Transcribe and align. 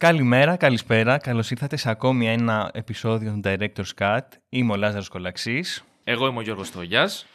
Καλημέρα, 0.00 0.56
καλησπέρα. 0.56 1.18
Καλώς 1.18 1.50
ήρθατε 1.50 1.76
σε 1.76 1.90
ακόμη 1.90 2.28
ένα 2.28 2.70
επεισόδιο 2.74 3.32
του 3.32 3.40
Director's 3.44 3.94
Cut. 3.98 4.20
Είμαι 4.48 4.72
ο 4.72 4.76
Λάζαρος 4.76 5.08
Κολαξής. 5.08 5.84
Εγώ 6.04 6.26
είμαι 6.26 6.38
ο 6.38 6.42
Γιώργος 6.42 6.70
Τόγιας. 6.70 7.26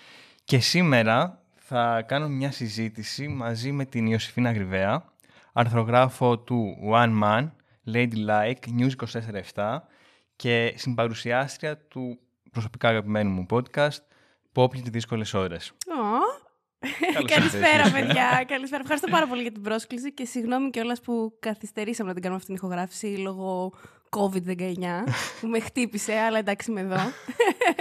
Και 0.44 0.60
σήμερα 0.60 1.42
θα 1.56 2.02
κάνω 2.02 2.28
μια 2.28 2.52
συζήτηση 2.52 3.28
μαζί 3.28 3.72
με 3.72 3.86
την 3.86 4.06
Ιωσήφινα 4.06 4.52
Γρυβαία, 4.52 5.06
αρθρογράφο 5.54 6.40
του 6.40 6.78
One 6.92 7.24
Man, 7.24 7.52
Ladylike, 7.94 8.80
News 8.80 8.92
24-7 9.54 9.78
και 10.36 10.74
συμπαρουσιάστρια 10.78 11.78
του 11.78 12.20
προσωπικά 12.52 12.90
αγαπημένου 12.90 13.30
μου 13.30 13.46
podcast, 13.50 14.00
Pop 14.54 14.74
για 14.74 14.82
τις 14.82 14.92
δύσκολες 14.92 15.34
ώρες. 15.34 15.74
Καλησπέρα, 17.34 17.92
παιδιά. 17.92 18.46
Καλησπέρα. 18.48 18.82
Ευχαριστώ 18.82 19.08
πάρα 19.12 19.28
πολύ 19.28 19.42
για 19.42 19.52
την 19.52 19.62
πρόσκληση 19.62 20.14
και 20.14 20.26
συγγνώμη 20.26 20.70
κιόλας 20.70 21.02
που 21.02 21.38
καθυστερήσαμε 21.40 22.08
να 22.08 22.14
την 22.14 22.24
κάνουμε 22.24 22.42
αυτή 22.42 22.54
την 22.54 22.66
ηχογράφηση 22.66 23.08
λόγω 23.08 23.74
COVID-19 24.10 24.74
που 25.42 25.48
με 25.48 25.60
χτύπησε, 25.60 26.14
αλλά 26.14 26.38
εντάξει 26.38 26.72
είμαι 26.72 26.82
εδώ. 26.82 26.98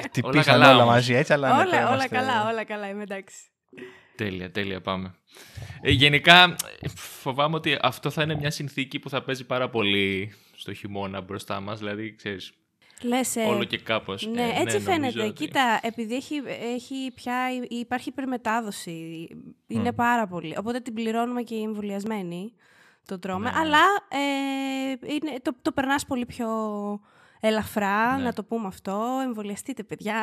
Χτυπήσαν 0.04 0.54
όλα, 0.54 0.74
όλα 0.74 0.84
μαζί 0.84 1.14
έτσι, 1.14 1.32
αλλά 1.32 1.60
όλα, 1.60 1.92
όλα 1.92 2.08
καλά, 2.08 2.48
όλα 2.48 2.64
καλά, 2.64 2.88
είμαι 2.88 3.02
εντάξει. 3.02 3.36
Τέλεια, 4.16 4.50
τέλεια, 4.50 4.80
πάμε. 4.80 5.14
Ε, 5.80 5.90
γενικά, 5.90 6.54
φοβάμαι 6.96 7.56
ότι 7.56 7.78
αυτό 7.82 8.10
θα 8.10 8.22
είναι 8.22 8.34
μια 8.34 8.50
συνθήκη 8.50 8.98
που 8.98 9.08
θα 9.08 9.22
παίζει 9.22 9.44
πάρα 9.44 9.70
πολύ 9.70 10.34
στο 10.56 10.74
χειμώνα 10.74 11.20
μπροστά 11.20 11.60
μας. 11.60 11.78
Δηλαδή, 11.78 12.14
ξέρεις, 12.14 12.52
Λες, 13.02 13.36
ε, 13.36 13.44
όλο 13.44 13.64
και 13.64 13.78
κάπως. 13.78 14.26
Ναι, 14.26 14.42
ε, 14.42 14.60
έτσι 14.60 14.76
ναι, 14.76 14.82
φαίνεται. 14.82 15.22
ότι... 15.22 15.32
Κοίτα, 15.32 15.80
επειδή 15.82 16.14
έχει, 16.14 16.42
έχει 16.74 17.12
πια, 17.14 17.36
υπάρχει 17.68 18.08
υπερμετάδοση, 18.08 19.28
είναι 19.66 19.92
πάρα 19.92 20.26
πολύ. 20.26 20.54
Οπότε 20.58 20.80
την 20.80 20.94
πληρώνουμε 20.94 21.42
και 21.42 21.54
οι 21.54 21.62
εμβολιασμένοι, 21.62 22.52
το 23.06 23.18
τρώμε. 23.18 23.50
Ναι. 23.50 23.58
Αλλά 23.58 23.82
ε, 24.08 25.12
είναι, 25.12 25.40
το, 25.42 25.54
το 25.62 25.72
περνάς 25.72 26.06
πολύ 26.06 26.26
πιο 26.26 26.48
ελαφρά, 27.46 28.16
Ναι. 28.16 28.22
να 28.22 28.32
το 28.32 28.42
πούμε 28.44 28.66
αυτό. 28.66 29.02
Εμβολιαστείτε, 29.24 29.82
παιδιά. 29.82 30.14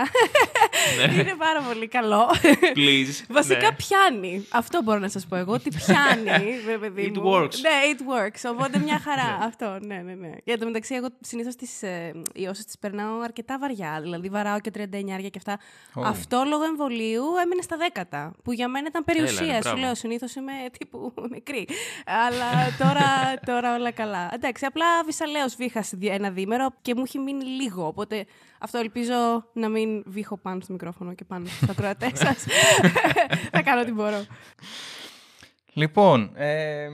Ναι. 1.07 1.13
είναι 1.21 1.35
πάρα 1.37 1.61
πολύ 1.61 1.87
καλό. 1.87 2.29
Please. 2.75 3.25
Βασικά 3.29 3.59
ναι. 3.69 3.75
πιάνει. 3.75 4.47
Αυτό 4.51 4.81
μπορώ 4.83 4.99
να 4.99 5.09
σας 5.09 5.25
πω 5.25 5.35
εγώ, 5.35 5.53
ότι 5.53 5.69
πιάνει, 5.69 6.45
ρε 6.71 6.77
παιδί 6.77 7.11
It 7.15 7.17
μου. 7.19 7.31
works. 7.33 7.55
Ναι, 7.61 7.69
it 7.93 7.99
works. 7.99 8.51
Οπότε 8.51 8.79
μια 8.79 8.99
χαρά. 8.99 9.37
Αυτό, 9.41 9.77
ναι, 9.81 9.95
ναι, 9.95 10.13
ναι. 10.13 10.29
Για 10.43 10.57
το 10.57 10.65
μεταξύ, 10.65 10.95
εγώ 10.95 11.07
συνήθως 11.21 11.55
τις 11.55 11.83
ε, 11.83 12.11
ιώσεις 12.33 12.65
τις 12.65 12.77
περνάω 12.79 13.19
αρκετά 13.19 13.57
βαριά. 13.59 13.99
Δηλαδή, 14.01 14.29
βαράω 14.29 14.59
και 14.59 14.71
39 14.77 14.85
και 15.31 15.37
αυτά. 15.37 15.59
Ω. 15.95 16.01
Αυτό 16.05 16.43
λόγω 16.47 16.63
εμβολίου 16.63 17.23
έμεινε 17.43 17.61
στα 17.61 17.77
δέκατα. 17.77 18.33
Που 18.43 18.51
για 18.53 18.67
μένα 18.67 18.87
ήταν 18.87 19.03
περιουσία. 19.03 19.43
Έλα, 19.43 19.51
ναι, 19.53 19.55
Σου 19.55 19.61
μπράβο. 19.61 19.79
λέω, 19.79 19.95
συνήθως 19.95 20.35
είμαι 20.35 20.51
τύπου 20.79 21.13
νεκρή. 21.29 21.67
Αλλά 22.27 22.51
τώρα, 22.77 23.39
τώρα 23.45 23.75
όλα 23.75 23.91
καλά. 23.91 24.29
Εντάξει, 24.33 24.65
απλά 24.65 24.85
βυσαλέω 25.05 25.45
βήχα 25.57 25.81
σε 25.83 25.97
δι- 25.97 26.09
ένα 26.11 26.29
διήμερο 26.29 26.67
και 26.81 26.95
μου 26.95 27.05
έχει 27.11 27.19
μείνει 27.19 27.45
λίγο. 27.45 27.87
Οπότε 27.87 28.25
αυτό 28.59 28.77
ελπίζω 28.77 29.45
να 29.53 29.69
μην 29.69 30.03
βήχω 30.05 30.37
πάνω 30.37 30.59
στο 30.61 30.71
μικρόφωνο 30.71 31.13
και 31.13 31.25
πάνω 31.25 31.45
στα 31.45 31.71
ακροατές 31.71 32.19
σας. 32.19 32.45
Θα 33.51 33.61
κάνω 33.61 33.81
ό,τι 33.81 33.91
μπορώ. 33.91 34.25
Λοιπόν, 35.73 36.31
ε, 36.35 36.87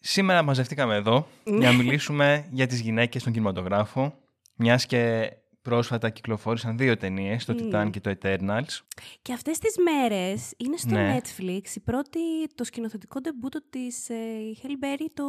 σήμερα 0.00 0.42
μαζευτήκαμε 0.42 0.94
εδώ 0.94 1.26
για 1.44 1.70
να 1.70 1.72
μιλήσουμε 1.72 2.48
για 2.50 2.66
τις 2.66 2.80
γυναίκες 2.80 3.20
στον 3.20 3.32
κινηματογράφο, 3.32 4.14
μιας 4.54 4.86
και 4.86 5.32
πρόσφατα 5.68 6.10
κυκλοφόρησαν 6.10 6.76
δύο 6.78 6.96
ταινίες, 6.96 7.44
το 7.44 7.54
Titan 7.58 7.88
και 7.90 8.00
το 8.00 8.14
Eternals. 8.20 8.80
Και 9.22 9.32
αυτές 9.32 9.58
τις 9.58 9.74
μέρες 9.78 10.52
είναι 10.56 10.76
στο 10.76 10.94
Ναι. 10.94 11.18
Netflix 11.18 11.76
η 11.76 11.80
πρώτη, 11.80 12.20
το 12.54 12.64
σκηνοθετικό 12.64 13.20
ντεμπούτο 13.20 13.62
της 13.70 14.08
ε, 14.08 14.14
Halle 14.62 14.84
Berry, 14.84 15.06
το 15.14 15.24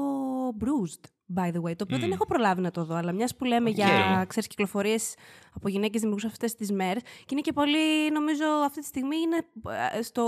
Bruised, 0.59 1.03
by 1.35 1.47
the 1.47 1.61
way. 1.61 1.75
Το 1.75 1.83
οποίο 1.83 1.97
δεν 1.99 2.11
έχω 2.11 2.25
προλάβει 2.25 2.61
να 2.61 2.71
το 2.71 2.85
δω, 2.85 2.95
αλλά 2.95 3.11
μιας 3.11 3.35
που 3.35 3.45
λέμε 3.45 3.69
για, 3.69 4.25
ξέρεις, 4.27 4.47
κυκλοφορίες 4.47 5.15
από 5.53 5.69
γυναίκες 5.69 6.01
δημιουργούς 6.01 6.25
αυτές 6.31 6.55
τις 6.55 6.71
μέρες. 6.71 7.01
Και 7.01 7.31
είναι 7.31 7.41
και 7.41 7.53
πολύ, 7.53 8.11
νομίζω, 8.13 8.45
αυτή 8.45 8.79
τη 8.79 8.85
στιγμή 8.85 9.17
είναι 9.17 9.37
ε, 9.97 10.01
στο 10.01 10.23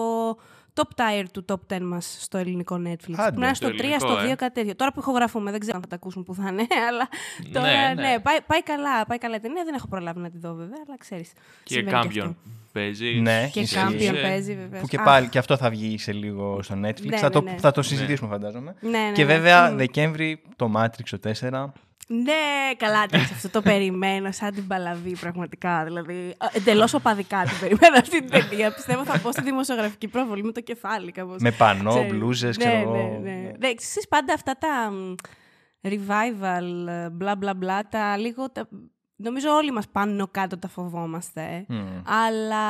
top 0.82 1.02
tier 1.02 1.26
του 1.32 1.46
top 1.48 1.74
10 1.78 1.80
μας 1.82 2.18
στο 2.20 2.38
ελληνικό 2.38 2.82
Netflix. 2.86 3.14
Άντε. 3.16 3.32
Που 3.32 3.40
να 3.40 3.46
είναι 3.46 3.56
Στο 3.56 3.68
στο 3.68 3.76
3, 3.76 3.80
ελληνικό, 3.80 4.00
στο 4.00 4.20
2, 4.20 4.24
ε. 4.32 4.36
κάτι 4.36 4.54
τέτοιο. 4.54 4.76
Τώρα 4.76 4.92
που 4.94 5.00
ηχογραφούμε, 5.00 5.52
δεν 5.52 5.60
ξέρω 5.60 5.76
αν 5.76 5.82
θα 5.82 5.88
τα 5.88 5.96
ακούσουν 5.96 6.24
που 6.24 6.34
θα 6.34 6.48
είναι, 6.52 6.68
αλλά 6.90 7.10
τώρα, 7.52 7.68
Ναι, 7.68 7.94
ναι, 8.02 8.08
ναι. 8.10 8.20
πάει, 8.20 8.38
πάει 8.48 8.64
καλά, 8.64 9.06
πάει 9.06 9.18
καλά 9.18 9.36
η 9.36 9.40
ταινία. 9.40 9.64
Δεν 9.64 9.74
έχω 9.74 9.88
προλάβει 9.88 10.20
να 10.20 10.30
τη 10.30 10.38
δω 10.38 10.54
βέβαια, 10.54 10.78
αλλά 10.88 10.98
ξέρεις. 10.98 11.32
Και 11.64 11.74
συμβαίνει 11.74 12.02
Κάμπιον 12.02 12.28
αυτό. 12.28 12.40
παίζει. 12.72 13.20
Ναι, 13.20 13.50
Και 13.52 13.60
Ισχύει. 13.60 13.76
Κάμπιον 13.76 14.16
Ε, 14.16 14.22
παίζει 14.22 14.56
βέβαια. 14.56 14.82
Που 14.82 14.88
και 14.88 14.98
πάλι 14.98 15.28
και 15.30 15.38
αυτό 15.38 15.58
θα 15.58 15.70
βγει 15.70 15.98
σε 15.98 16.12
λίγο 16.12 16.60
στο 16.62 16.76
Netflix. 16.76 17.06
Ναι, 17.06 17.18
θα, 17.18 17.28
ναι, 17.28 17.34
το, 17.34 17.42
ναι. 17.42 17.56
θα 17.60 17.72
το 17.72 17.82
συζητήσουμε 17.82 18.30
φαντάζομαι. 18.30 18.76
Ναι, 18.80 18.90
ναι, 18.90 19.12
και 19.14 19.24
ναι. 19.24 19.34
βέβαια 19.34 19.72
Μμ. 19.72 19.78
Δεκέμβρη 19.78 20.42
το 20.56 20.72
Matrix 20.78 21.18
το 21.20 21.32
4. 21.40 21.66
Ναι, 22.12 22.74
καλά, 22.78 23.04
εντάξει, 23.04 23.34
αυτό 23.34 23.50
το 23.50 23.62
περιμένω 23.62 24.32
σαν 24.32 24.54
την 24.54 24.68
παλαβή 24.68 25.18
πραγματικά. 25.18 25.84
Δηλαδή, 25.84 26.36
εντελώς 26.54 26.94
οπαδικά 26.94 27.44
την 27.44 27.60
περιμένω 27.60 27.98
αυτή 27.98 28.24
την 28.24 28.30
ταινία. 28.30 28.74
Πιστεύω 28.74 29.04
θα 29.06 29.20
πω 29.20 29.32
στη 29.32 29.42
δημοσιογραφική 29.42 30.08
προβολή 30.08 30.44
με 30.44 30.52
το 30.52 30.62
κεφάλι 30.62 31.12
κάπως. 31.12 31.42
Με 31.42 31.52
πανό, 31.52 31.90
Ξέρεις. 31.90 32.12
μπλούζες, 32.12 32.58
ναι, 32.58 32.66
ξέρω 32.66 32.92
ναι, 32.92 33.00
εγώ. 33.00 33.20
ναι. 33.24 33.52
Ναι, 33.60 33.68
εσείς 33.78 34.08
πάντα 34.08 34.34
αυτά 34.34 34.58
τα 34.58 34.92
μ, 34.92 35.16
revival, 35.88 36.88
ε, 36.88 37.10
μπλα 37.10 37.36
μπλα 37.36 37.54
μπλα, 37.54 37.88
τα 37.88 38.18
λίγο... 38.18 38.52
Τα... 38.52 38.68
Νομίζω 39.16 39.50
όλοι 39.52 39.72
μας 39.72 39.88
πάνω 39.90 40.28
κάτω 40.28 40.58
τα 40.58 40.68
φοβόμαστε. 40.68 41.66
Μμ. 41.68 42.02
Αλλά 42.06 42.68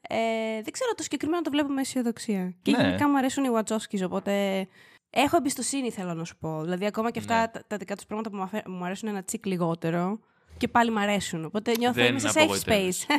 ε, 0.00 0.62
δεν 0.62 0.72
ξέρω, 0.72 0.90
το 0.96 1.02
συγκεκριμένο 1.02 1.42
το 1.42 1.50
βλέπω 1.50 1.72
με 1.72 1.80
αισιοδοξία. 1.80 2.54
Και 2.62 2.70
Ναι. 2.76 2.82
γενικά 2.82 3.08
μου 3.08 3.16
αρέσουν 3.16 3.44
οι 3.44 3.48
Wachowskis, 3.54 4.04
οπότε 4.04 4.66
έχω 5.10 5.36
εμπιστοσύνη 5.36 5.90
θέλω 5.90 6.14
να 6.14 6.24
σου 6.24 6.36
πω. 6.36 6.62
Δηλαδή 6.62 6.86
ακόμα 6.86 7.10
και 7.10 7.18
αυτά 7.18 7.40
Ναι. 7.40 7.48
τα, 7.48 7.64
τα 7.66 7.76
δικά 7.76 7.94
τους 7.96 8.06
πράγματα 8.06 8.30
που 8.30 8.36
μου, 8.36 8.42
αφέ- 8.42 8.66
μου 8.68 8.84
αρέσουν 8.84 9.08
ένα 9.08 9.22
τσικ 9.24 9.46
λιγότερο 9.46 10.18
και 10.56 10.68
πάλι 10.68 10.90
μου 10.90 10.98
αρέσουν. 10.98 11.44
Οπότε 11.44 11.72
νιώθω 11.78 11.94
Δεν 11.94 12.06
είμαι 12.10 12.18
σε 12.18 12.28
safe 12.28 12.42
απογοητεύεσαι. 12.42 13.06
space. 13.08 13.14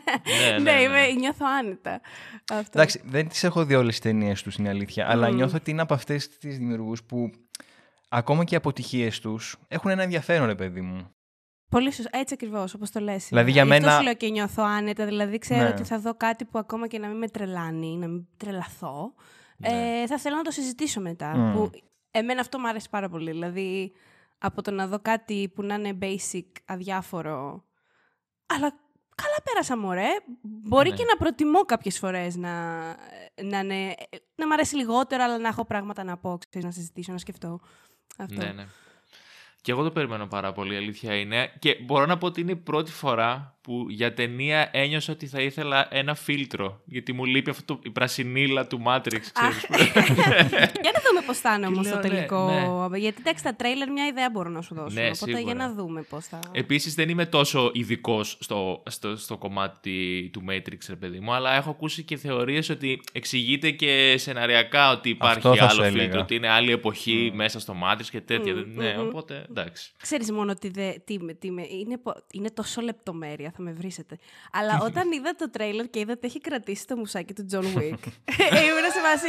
Ναι, 0.52 0.58
ναι, 0.58 0.72
ναι, 0.72 0.72
ναι. 0.72 0.82
είμαι, 0.82 1.08
νιώθω 1.12 1.46
άνετα. 1.60 2.02
Αυτό. 2.52 2.72
Εντάξει, 2.80 3.02
δεν 3.06 3.28
τις 3.28 3.44
έχω 3.44 3.66
δει 3.66 3.76
όλες 3.76 3.90
τις 3.90 4.00
ταινίες 4.00 4.42
τους, 4.44 4.56
είναι 4.56 4.68
η 4.68 4.72
αλήθεια. 4.72 5.10
Αλλά 5.10 5.30
Μμ. 5.32 5.36
νιώθω 5.36 5.56
ότι 5.56 5.72
είναι 5.72 5.82
από 5.82 5.94
αυτές 5.94 6.28
τις 6.38 6.58
δημιουργούς 6.58 7.04
που 7.04 7.32
ακόμα 8.10 8.44
και 8.44 8.54
οι 8.54 8.58
αποτυχίες 8.58 9.20
τους 9.20 9.56
έχουν 9.68 9.92
ένα 9.92 10.04
ενδιαφέρον, 10.04 10.48
ρε 10.48 10.56
παιδί 10.56 10.82
μου. 10.82 11.10
Πολύ 11.70 11.92
σωστά. 11.92 12.10
Έτσι 12.20 12.34
ακριβώς, 12.34 12.74
όπως 12.74 12.92
το 12.92 13.00
λες. 13.00 13.28
Δηλαδή, 13.28 13.52
για 13.52 13.64
Γι' 13.64 13.70
αυτό 13.72 13.84
μένα- 13.86 13.98
σου 13.98 14.04
λέω 14.04 14.14
και 14.14 14.30
νιώθω 14.30 14.64
άνετα. 14.64 15.06
Δηλαδή, 15.06 15.38
ξέρω 15.38 15.62
Ναι. 15.62 15.68
ότι 15.70 15.84
θα 15.84 16.00
δω 16.00 16.14
κάτι 16.16 16.46
που 16.46 16.60
ακόμα 16.60 16.88
και 16.88 17.00
να 17.00 17.08
μην 17.08 17.18
με 17.18 17.28
τρελάνει, 17.30 17.98
να 17.98 18.08
μην 18.08 18.28
τρελαθώ. 18.38 19.14
Ναι. 19.60 20.02
Ε, 20.02 20.08
θα 20.08 20.18
θέλω 20.18 20.36
να 20.36 20.42
το 20.44 20.52
συζητήσω 20.52 21.02
μετά. 21.02 21.38
Μμ. 21.38 21.54
Που 21.54 21.70
εμένα 22.12 22.42
αυτό 22.42 22.60
μου 22.60 22.68
αρέσει 22.68 22.90
πάρα 22.90 23.10
πολύ. 23.10 23.32
Δηλαδή, 23.32 23.92
από 24.38 24.62
το 24.62 24.72
να 24.72 24.88
δω 24.88 25.00
κάτι 25.00 25.52
που 25.56 25.64
να 25.64 25.74
είναι 25.76 25.98
basic, 26.02 26.46
αδιάφορο. 26.66 27.66
Αλλά 28.46 28.70
καλά 29.16 29.36
πέρασα, 29.44 29.78
μωρέ. 29.78 30.08
Μπορεί 30.42 30.90
Ναι. 30.90 30.96
και 30.96 31.04
να 31.04 31.16
προτιμώ 31.18 31.62
κάποιες 31.62 32.00
φορές 32.00 32.36
να, 32.36 32.84
να, 33.44 33.60
είναι, 33.60 33.96
να 34.36 34.48
μ' 34.48 34.52
αρέσει 34.52 34.76
λιγότερο, 34.76 35.24
αλλά 35.24 35.38
να 35.38 35.48
έχω 35.48 35.66
πράγματα 35.66 36.04
να 36.04 36.18
πω, 36.18 36.38
ξέρεις, 36.50 36.68
να 36.68 36.74
συζητήσω, 36.74 37.12
να 37.12 37.18
σκεφτώ. 37.18 37.60
Αυτό. 38.18 38.36
Ναι, 38.36 38.52
ναι. 38.52 38.66
Και 39.62 39.72
εγώ 39.72 39.84
το 39.84 39.92
περιμένω 39.92 40.28
πάρα 40.28 40.52
πολύ, 40.52 40.74
η 40.74 40.78
αλήθεια 40.78 41.16
είναι. 41.16 41.52
Και 41.60 41.78
μπορώ 41.86 42.06
να 42.06 42.18
πω 42.18 42.26
ότι 42.28 42.42
είναι 42.42 42.52
η 42.52 42.56
πρώτη 42.56 42.92
φορά 42.92 43.60
που 43.62 43.86
για 43.90 44.14
ταινία 44.14 44.70
ένιωσα 44.72 45.14
ότι 45.14 45.28
θα 45.28 45.42
ήθελα 45.42 45.88
ένα 45.92 46.16
φίλτρο. 46.16 46.82
Γιατί 46.86 47.14
μου 47.14 47.26
λείπει 47.26 47.50
αυτό 47.50 47.74
το, 47.74 47.80
η 47.84 47.90
πρασινίλα 47.90 48.68
του 48.68 48.82
Matrix, 48.86 49.20
ξέρεις. 49.34 49.66
Για 50.84 50.92
να 50.94 51.02
δούμε 51.08 51.22
πώς 51.26 51.38
θα 51.40 51.54
είναι 51.54 51.68
Και 51.68 51.74
όμω 51.74 51.82
το 51.82 51.90
λέω, 51.90 51.96
ναι, 51.96 52.02
τελικό. 52.02 52.90
Γιατί 52.96 53.18
εντάξει, 53.20 53.44
τα 53.44 53.56
τρέιλερ 53.56 53.92
μια 53.92 54.08
ιδέα 54.08 54.30
μπορούν 54.30 54.52
να 54.52 54.62
σου 54.62 54.76
δώσουν. 54.76 54.94
Ναι, 54.94 55.06
Οπότε 55.06 55.16
σίγουρα. 55.16 55.40
για 55.40 55.54
να 55.54 55.74
δούμε 55.74 56.02
πώς 56.02 56.26
θα. 56.26 56.40
Επίσης 56.52 56.94
δεν 56.94 57.10
είμαι 57.10 57.26
τόσο 57.26 57.72
ειδικό 57.74 58.24
στο, 58.24 58.84
στο, 58.90 59.18
στο 59.18 59.38
κομμάτι 59.38 60.30
του 60.34 60.44
Matrix, 60.50 60.78
ρε 60.90 60.96
παιδί 60.96 61.20
μου, 61.20 61.34
αλλά 61.34 61.56
έχω 61.56 61.70
ακούσει 61.70 62.04
και 62.04 62.18
θεωρίες 62.18 62.70
ότι 62.70 63.02
εξηγείται 63.12 63.72
και 63.72 64.16
σεναριακά 64.18 64.92
ότι 64.92 65.10
υπάρχει 65.10 65.38
Αυτό 65.38 65.56
θα 65.56 65.70
σου 65.70 65.76
άλλο 65.76 65.84
έλεγα. 65.84 66.02
φίλτρο, 66.04 66.20
ότι 66.20 66.36
είναι 66.36 66.50
άλλη 66.50 66.72
εποχή 66.72 67.32
μέσα 67.34 67.60
στο 67.60 67.76
Matrix 67.84 68.06
και 68.12 68.22
τέτοια. 68.22 68.54
Μμμ, 68.54 68.74
ναι, 68.76 68.96
μμμ. 68.98 69.08
οπότε 69.08 69.46
εντάξει. 69.50 69.92
Ξέρεις 70.02 70.32
μόνο 70.32 70.52
ότι 70.52 70.70
δε, 70.70 70.92
τι, 71.06 71.20
με- 71.20 71.34
τι, 71.34 71.52
με- 71.52 71.68
είναι, 71.70 71.98
πο- 71.98 72.24
είναι 72.34 72.50
τόσο 72.52 72.82
λεπτομέρεια, 72.82 73.52
θα 73.56 73.62
με 73.62 73.72
βρίσετε. 73.72 74.18
Αλλά 74.52 74.80
όταν 74.84 75.12
είδα 75.12 75.36
το 75.36 75.50
τρέιλερ 75.50 75.90
και 75.90 76.00
είδα 76.00 76.12
ότι 76.14 76.28
έχει 76.28 76.40
κρατήσει 76.40 76.88
το 76.88 76.96
μουσάκι 76.96 77.34
του 77.34 77.46
John 77.52 77.64
Wick, 77.78 78.00
ήμουν 78.66 78.86
σε 78.94 79.02
βάση. 79.02 79.26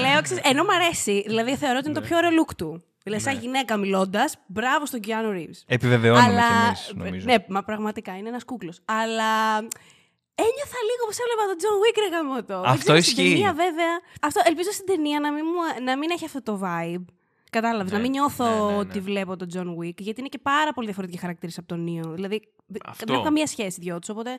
λέω, 0.00 0.22
ξέρεις, 0.22 0.42
ενώ 0.44 0.62
μου 0.64 0.72
αρέσει, 0.72 1.22
δηλαδή 1.26 1.56
θεωρώ 1.56 1.76
ότι 1.78 1.86
είναι 1.86 1.94
το 1.94 2.00
Ναι. 2.00 2.06
πιο 2.06 2.16
ωραίο 2.16 2.30
look 2.42 2.54
του. 2.56 2.82
Δηλαδή, 3.02 3.22
σαν 3.22 3.38
γυναίκα 3.38 3.76
μιλώντας, 3.76 4.34
μπράβο 4.46 4.86
στον 4.86 5.00
Keanu 5.06 5.30
Reeves. 5.36 5.60
Επιβεβαιώνουμε 5.66 6.24
Αλλά, 6.26 6.48
κι 6.48 6.66
εμείς, 6.66 6.92
νομίζω. 6.94 7.24
Ναι, 7.26 7.34
μα 7.48 7.62
πραγματικά 7.64 8.16
είναι 8.16 8.28
ένας 8.28 8.44
κούκλος. 8.44 8.80
Αλλά 8.84 9.56
ένιωθα 10.34 10.78
λίγο 10.88 11.02
όπω 11.06 11.14
έβλεπα 11.22 11.44
τον 11.50 11.56
John 11.62 11.76
Wick 11.82 11.96
ρε 12.04 12.16
γαμότο. 12.16 12.60
Δεν 12.60 12.70
Αυτό 12.70 12.78
ξέρω, 12.84 13.00
στην 13.00 13.12
ισχύει. 13.24 13.32
ταινία, 13.32 13.52
βέβαια. 13.52 13.92
Αυτό, 14.20 14.40
ελπίζω 14.44 14.70
στην 14.70 14.86
ταινία 14.86 15.20
να 15.20 15.32
μην, 15.32 15.44
μου, 15.46 15.84
να 15.84 15.96
μην 15.98 16.10
έχει 16.10 16.24
αυτό 16.24 16.42
το 16.42 16.60
vibe. 16.64 17.04
Κατάλαβες. 17.60 17.90
Ναι, 17.90 17.96
να 17.96 18.02
μην 18.02 18.10
νιώθω 18.10 18.44
ναι, 18.44 18.50
ναι, 18.50 18.72
ναι. 18.72 18.76
ότι 18.76 19.00
βλέπω 19.00 19.36
τον 19.36 19.48
John 19.54 19.82
Wick, 19.82 19.98
γιατί 19.98 20.20
είναι 20.20 20.28
και 20.28 20.38
πάρα 20.38 20.72
πολύ 20.72 20.86
διαφορετικοί 20.86 21.18
χαρακτήρες 21.18 21.52
από 21.56 21.66
τον 21.66 21.82
Νίο. 21.82 22.12
Δηλαδή, 22.14 22.42
Αυτό. 22.84 23.04
δεν 23.04 23.14
έχουν 23.14 23.24
καμία 23.24 23.46
σχέση 23.46 23.80
οι 23.80 23.82
δυο 23.82 23.98
τους. 23.98 24.08
Οπότε, 24.08 24.38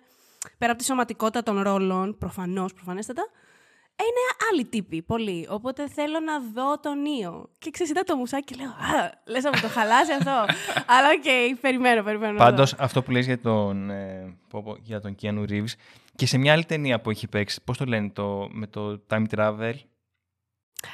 πέρα 0.57 0.71
από 0.71 0.81
τη 0.81 0.87
σωματικότητα 0.87 1.43
των 1.43 1.61
ρόλων, 1.61 2.17
προφανώς, 2.17 2.73
προφανέστατα, 2.73 3.21
είναι 3.99 4.49
άλλοι 4.51 4.65
τύποι, 4.65 5.01
πολύ. 5.01 5.47
Οπότε 5.49 5.87
θέλω 5.89 6.19
να 6.19 6.39
δω 6.39 6.79
τον 6.79 7.01
Νίο. 7.01 7.49
Και 7.59 7.69
ξέρεις, 7.69 7.91
είδα 7.91 8.03
το 8.03 8.15
μουσάκι 8.15 8.53
και 8.53 8.55
λέω, 8.61 8.69
α, 8.69 9.11
λες 9.25 9.43
να 9.43 9.49
μου 9.49 9.59
το 9.61 9.67
χαλάσει 9.67 10.11
αυτό. 10.11 10.31
Αλλά 10.95 11.07
OK, 11.17 11.23
okay, 11.23 11.57
περιμένω, 11.61 12.03
περιμένω. 12.03 12.37
Πάντως, 12.37 12.73
αυτό 12.73 13.03
που 13.03 13.11
λες 13.11 13.25
για 13.25 13.39
τον, 13.39 13.89
ε, 13.89 14.37
για 14.81 15.01
τον 15.01 15.15
Keanu 15.21 15.49
Reeves, 15.49 15.73
και 16.15 16.25
σε 16.25 16.37
μια 16.37 16.53
άλλη 16.53 16.65
ταινία 16.65 17.01
που 17.01 17.09
έχει 17.09 17.27
παίξει, 17.27 17.61
πώς 17.63 17.77
το 17.77 17.85
λένε, 17.85 18.09
το, 18.09 18.47
με 18.51 18.67
το 18.67 19.01
Time 19.09 19.23
Travel. 19.35 19.73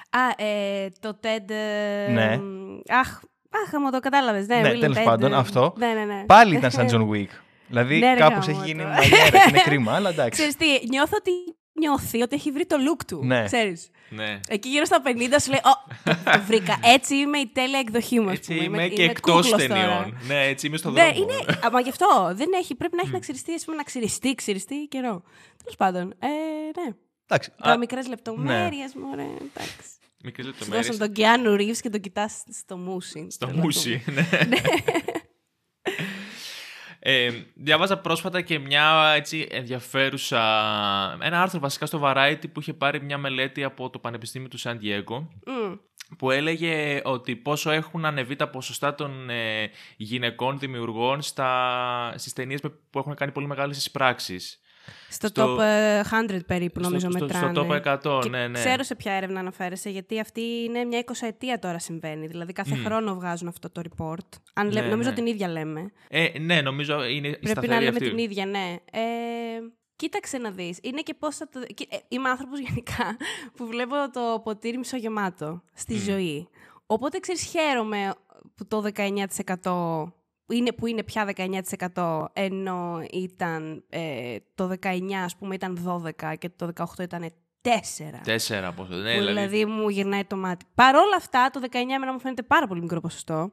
Α, 0.09 0.45
ε, 0.45 0.89
το 0.99 1.19
TED... 1.23 1.49
Ε, 1.49 2.11
ναι. 2.11 2.39
Αχ, 2.87 3.19
αχ, 3.49 3.81
μου 3.81 3.91
το 3.91 3.99
κατάλαβες. 3.99 4.47
Ναι, 4.47 4.59
ναι 4.59 4.73
τέλος 4.73 4.99
πάντων, 5.03 5.33
αυτό. 5.33 5.73
Ναι, 5.77 5.87
ναι, 5.87 6.03
ναι. 6.03 6.23
Πάλι 6.25 6.55
ήταν 6.55 6.71
σαν 6.71 6.87
John 6.91 7.09
Wick. 7.09 7.29
Δηλαδή 7.67 7.99
ναι, 7.99 8.13
κάπως 8.13 8.47
έχει 8.47 8.61
γίνει 8.65 8.83
μαγέρα 8.83 9.29
και 9.29 9.45
είναι 9.49 9.59
κρίμα, 9.59 9.93
αλλά 9.93 10.09
εντάξει. 10.09 10.29
Ξέρεις 10.29 10.55
τι, 10.55 10.87
νιώθω 10.89 11.15
ότι 11.17 11.31
νιώθει 11.73 12.21
ότι 12.21 12.35
έχει 12.35 12.51
βρει 12.51 12.65
το 12.65 12.75
look 12.79 13.01
του. 13.07 13.19
Ναι. 13.23 13.43
Ξέρεις. 13.45 13.89
Ναι. 14.09 14.39
Εκεί 14.47 14.69
γύρω 14.69 14.85
στα 14.85 15.01
50 15.05 15.09
σου 15.41 15.49
λέει: 15.49 15.61
Ω, 15.63 15.93
το, 16.03 16.41
βρήκα. 16.47 16.79
Έτσι 16.83 17.15
είμαι 17.15 17.37
η 17.37 17.49
τέλεια 17.53 17.79
εκδοχή 17.79 18.19
μου. 18.19 18.29
Έτσι 18.29 18.53
είμαι, 18.53 18.63
είμαι 18.63 18.87
και 18.87 19.03
εκτός 19.03 19.49
ταινιών. 19.49 20.17
Ναι, 20.27 20.45
έτσι 20.45 20.67
είμαι 20.67 20.77
στο 20.77 20.89
ναι, 20.89 21.01
δρόμο. 21.01 21.15
Είναι, 21.17 21.69
μα 21.71 21.79
γι' 21.79 21.89
αυτό 21.89 22.31
δεν 22.33 22.49
έχει, 22.59 22.75
πρέπει 22.75 22.95
να 22.95 23.01
έχει 23.01 23.11
να 23.11 23.19
ξυριστεί, 23.19 23.53
πούμε, 23.65 23.77
να 23.77 23.83
ξυριστεί, 23.83 24.35
ξυριστεί 24.35 24.87
καιρό. 24.89 25.23
Τέλος 25.57 25.75
πάντων. 25.77 26.13
Ε, 26.19 26.27
ναι. 26.81 26.95
Εντάξει. 27.33 27.51
Τα 27.61 27.77
μικρές 27.77 28.07
λεπτομέρειες 28.07 28.93
μου, 28.93 29.09
ωραία. 29.11 29.25
Εντάξει. 29.25 29.89
Μικρές 30.23 30.45
λεπτομέρειες. 30.45 30.85
Δώσαν 30.85 30.99
τον 30.99 31.13
Κιάνου 31.13 31.55
Ρίβ 31.55 31.79
και 31.79 31.89
τον 31.89 32.01
κοιτάς 32.01 32.43
στο 32.51 32.77
μουσι. 32.77 33.27
Στο 33.29 33.47
μουσι, 33.47 34.03
ναι. 34.13 34.27
Ε, 37.05 37.31
διάβαζα 37.55 37.97
πρόσφατα 37.97 38.41
και 38.41 38.59
μια 38.59 39.13
έτσι 39.15 39.47
ενδιαφέρουσα, 39.51 40.41
ένα 41.21 41.41
άρθρο 41.41 41.59
βασικά 41.59 41.85
στο 41.85 42.01
Variety 42.03 42.51
που 42.51 42.59
είχε 42.59 42.73
πάρει 42.73 43.01
μια 43.01 43.17
μελέτη 43.17 43.63
από 43.63 43.89
το 43.89 43.99
Πανεπιστήμιο 43.99 44.47
του 44.47 44.57
Σαν 44.57 44.79
Diego 44.81 45.27
που 46.17 46.31
έλεγε 46.31 47.01
ότι 47.03 47.35
πόσο 47.35 47.71
έχουν 47.71 48.05
ανεβεί 48.05 48.35
τα 48.35 48.49
ποσοστά 48.49 48.95
των 48.95 49.29
ε, 49.29 49.69
γυναικών 49.97 50.59
δημιουργών 50.59 51.21
στα, 51.21 52.13
στις 52.17 52.33
ταινίες 52.33 52.61
που 52.61 52.99
έχουν 52.99 53.15
κάνει 53.15 53.31
πολύ 53.31 53.47
μεγάλες 53.47 53.77
εισπράξεις. 53.77 54.59
Στο, 55.09 55.29
top 55.35 55.57
100 55.57 56.29
ε, 56.29 56.39
περίπου 56.45 56.79
νομίζω 56.79 57.11
στο, 57.11 57.19
μετράνε. 57.19 57.53
Στο 57.53 57.67
top 57.69 58.21
100, 58.21 58.29
ναι, 58.29 58.47
ναι. 58.47 58.59
Ξέρω 58.59 58.83
σε 58.83 58.95
ποια 58.95 59.13
έρευνα 59.13 59.39
αναφέρεσαι, 59.39 59.89
γιατί 59.89 60.19
αυτή 60.19 60.41
είναι 60.41 60.83
μια 60.83 61.03
20 61.05 61.11
ετία 61.21 61.59
τώρα 61.59 61.79
συμβαίνει. 61.79 62.27
Δηλαδή 62.27 62.53
κάθε 62.53 62.75
χρόνο 62.75 63.13
βγάζουν 63.13 63.47
αυτό 63.47 63.69
το 63.69 63.81
report. 63.89 64.39
Αν 64.53 64.67
ναι, 64.67 64.81
νομίζω 64.81 65.09
ναι. 65.09 65.15
την 65.15 65.25
ίδια 65.25 65.47
λέμε. 65.47 65.91
Ε, 66.09 66.39
ναι, 66.39 66.61
νομίζω 66.61 67.03
είναι 67.03 67.37
Πρέπει 67.41 67.67
να 67.67 67.81
λέμε 67.81 67.99
την 67.99 68.17
ίδια, 68.17 68.45
ναι. 68.45 68.75
Ε, 68.91 69.01
κοίταξε 69.95 70.37
να 70.37 70.51
δεις. 70.51 70.79
Είναι 70.81 71.01
και 71.01 71.13
πώς 71.13 71.35
θα 71.35 71.49
το... 71.49 71.59
Ε, 71.59 71.97
είμαι 72.07 72.29
άνθρωπος 72.29 72.59
γενικά 72.59 73.17
που 73.55 73.65
βλέπω 73.65 73.95
το 74.13 74.41
ποτήρι 74.43 74.77
μισογεμάτο 74.77 75.63
στη 75.73 75.97
ζωή. 75.97 76.47
Οπότε 76.85 77.19
ξέρεις 77.19 77.43
χαίρομαι 77.43 78.13
που 78.55 78.67
το 78.67 78.83
19% 79.63 80.22
είναι, 80.49 80.71
που 80.71 80.85
είναι 80.87 81.03
πια 81.03 81.33
19% 81.93 82.25
ενώ 82.33 83.01
ήταν 83.11 83.83
ε, 83.89 84.35
το 84.55 84.73
19 84.81 84.99
ας 85.23 85.35
πούμε 85.35 85.55
ήταν 85.55 86.03
12 86.21 86.33
και 86.37 86.49
το 86.49 86.71
18 86.75 86.85
ήταν 86.99 87.31
4. 87.61 87.69
4 87.69 88.71
πόσο, 88.75 88.93
ναι, 88.93 89.11
δηλαδή... 89.11 89.27
δηλαδή 89.27 89.65
μου 89.65 89.89
γυρνάει 89.89 90.23
το 90.23 90.35
μάτι. 90.35 90.65
Παρ' 90.75 90.95
όλα 90.95 91.15
αυτά 91.15 91.49
το 91.49 91.59
19 91.71 91.75
εμένα 91.75 92.13
μου 92.13 92.19
φαίνεται 92.19 92.43
πάρα 92.43 92.67
πολύ 92.67 92.81
μικρό 92.81 92.99
ποσοστό. 92.99 93.51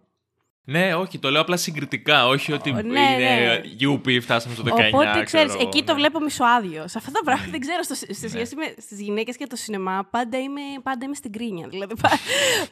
Ναι, 0.64 0.94
όχι, 0.94 1.18
το 1.18 1.30
λέω 1.30 1.40
απλά 1.40 1.56
συγκριτικά. 1.56 2.26
Όχι 2.26 2.52
ότι 2.52 2.72
ναι, 2.72 2.80
είναι 2.80 2.94
ναι. 3.18 3.60
UP, 3.80 4.20
φτάσαμε 4.20 4.54
στο 4.54 4.64
19. 4.66 4.68
Οπότε 4.92 5.22
ξέρεις, 5.22 5.54
εκεί 5.54 5.82
το 5.84 5.94
βλέπω 5.94 6.20
μισοάδιο. 6.20 6.88
Σε 6.88 6.98
αυτά 6.98 7.10
τα 7.10 7.20
πράγματα 7.24 7.50
δεν 7.50 7.60
ξέρω. 7.60 7.82
στη 8.10 8.28
σχέση 8.28 8.56
με 8.56 8.74
στις 8.78 9.00
γυναίκες 9.00 9.36
και 9.36 9.46
το 9.46 9.56
σινεμά, 9.56 10.08
πάντα 10.10 10.38
είμαι, 10.38 10.60
πάντα 10.82 11.04
είμαι 11.04 11.14
στην 11.14 11.32
κρίνια. 11.32 11.68
Δηλαδή, 11.68 11.94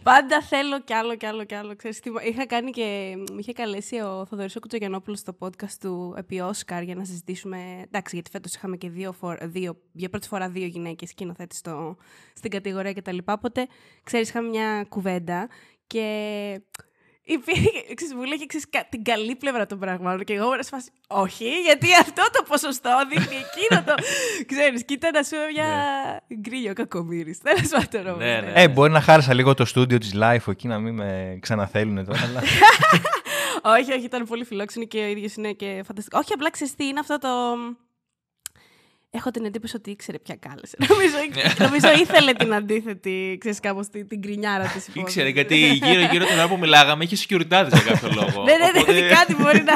πάντα 0.03 0.43
θέλω 0.43 0.81
κι 0.81 0.93
άλλο 0.93 1.17
κι 1.17 1.27
άλλο 1.27 1.45
κι 1.45 1.55
άλλο. 1.55 1.77
Ξέρεις, 1.77 2.01
είχα 2.29 2.47
κάνει 2.47 2.71
και. 2.71 3.15
Με 3.33 3.39
είχε 3.39 3.53
καλέσει 3.53 3.97
ο 3.97 4.27
Θοδωρής 4.31 4.57
ο 4.57 4.61
Κουτσογιανόπουλος 4.61 5.19
στο 5.19 5.37
podcast 5.39 5.77
του 5.81 6.15
επί 6.19 6.41
Όσκαρ 6.41 6.83
για 6.83 6.95
να 6.95 7.05
συζητήσουμε. 7.05 7.59
Εντάξει, 7.87 8.15
γιατί 8.15 8.31
φέτος 8.31 8.55
είχαμε 8.55 8.77
και 8.77 8.89
δύο, 8.89 9.15
δύο, 9.43 9.81
για 9.93 10.09
πρώτη 10.09 10.29
φορά 10.29 10.49
δύο 10.49 10.67
γυναίκες 10.67 11.09
σκηνοθέτη 11.09 11.57
στην 12.35 12.51
κατηγορία 12.51 12.93
κτλ. 12.93 13.19
Οπότε, 13.25 13.67
ξέρεις, 14.03 14.29
είχαμε 14.29 14.49
μια 14.49 14.87
κουβέντα 14.89 15.49
και 15.87 16.61
υπήρχε, 17.29 17.71
ξέρεις, 17.95 18.15
μου 18.15 18.23
λέγε 18.23 18.47
ξέρεις, 18.47 18.67
την 18.89 19.03
καλή 19.05 19.35
πλευρά 19.37 19.67
των 19.67 19.79
πραγμάτων 19.79 20.25
και 20.25 20.33
εγώ 20.33 20.45
ήμουν 20.45 20.63
σε 20.63 20.69
φάση, 20.69 20.91
όχι, 21.07 21.49
γιατί 21.65 21.87
αυτό 22.01 22.23
το 22.33 22.43
ποσοστό 22.49 22.91
δείχνει 23.09 23.37
εκείνο 23.37 23.83
το, 23.87 23.95
ξέρεις, 24.47 24.85
κοίτα 24.85 25.11
να 25.13 25.23
σου 25.23 25.37
μια 25.55 25.69
ναι. 26.29 26.37
γκρίλιο 26.37 26.73
κακομύρης, 26.73 27.39
τέλος 27.39 27.69
πάντων 27.69 28.19
ναι, 28.19 28.41
ναι, 28.41 28.53
Ε, 28.55 28.69
μπορεί 28.69 28.93
να 28.93 29.01
χάρισα 29.01 29.35
λίγο 29.35 29.55
το 29.55 29.65
στούντιο 29.65 29.99
της 29.99 30.13
Life 30.15 30.49
εκεί 30.49 30.69
να 30.69 30.79
μην 30.79 30.95
με 30.95 31.39
ξαναθέλουν 31.41 32.05
τώρα, 32.05 32.21
αλλά... 32.23 32.43
όχι, 33.79 33.93
όχι, 33.93 34.05
ήταν 34.05 34.27
πολύ 34.27 34.45
φιλόξενη 34.45 34.87
και 34.87 34.99
ο 34.99 35.07
ίδιος 35.07 35.35
είναι 35.35 35.53
και 35.53 35.83
φανταστικό. 35.87 36.19
Όχι, 36.19 36.33
απλά 36.33 36.51
ξέρεις 36.51 36.75
τι, 36.75 36.87
είναι 36.87 37.01
αυτό 37.01 37.19
το 37.19 37.29
έχω 39.11 39.31
την 39.31 39.45
εντύπωση 39.45 39.77
ότι 39.77 39.91
ήξερε 39.91 40.19
πια 40.19 40.37
κάλεσε. 40.37 40.77
νομίζω, 40.89 41.17
νομίζω 41.59 42.01
ήθελε 42.01 42.33
την 42.33 42.55
αντίθετη, 42.55 43.37
ξέρεις 43.41 43.61
κάπως 43.61 43.89
την, 43.89 44.09
την 44.09 44.23
κρινιάρα 44.23 44.65
της 44.65 44.87
υπόθεσης. 44.89 45.03
Ήξερε, 45.03 45.29
γιατί 45.29 45.57
γύρω-γύρω 45.57 46.27
την 46.27 46.39
ώρα 46.39 46.49
που 46.49 46.59
μιλάγαμε 46.59 47.05
είχε 47.05 47.17
security 47.17 47.47
για 47.49 47.83
κάποιο 47.87 48.11
λόγο. 48.15 48.43
ναι, 48.49 48.53
ναι, 48.53 48.93
ναι, 48.93 49.01
ναι, 49.01 49.09
κάτι 49.09 49.35
μπορεί 49.35 49.63
να... 49.63 49.73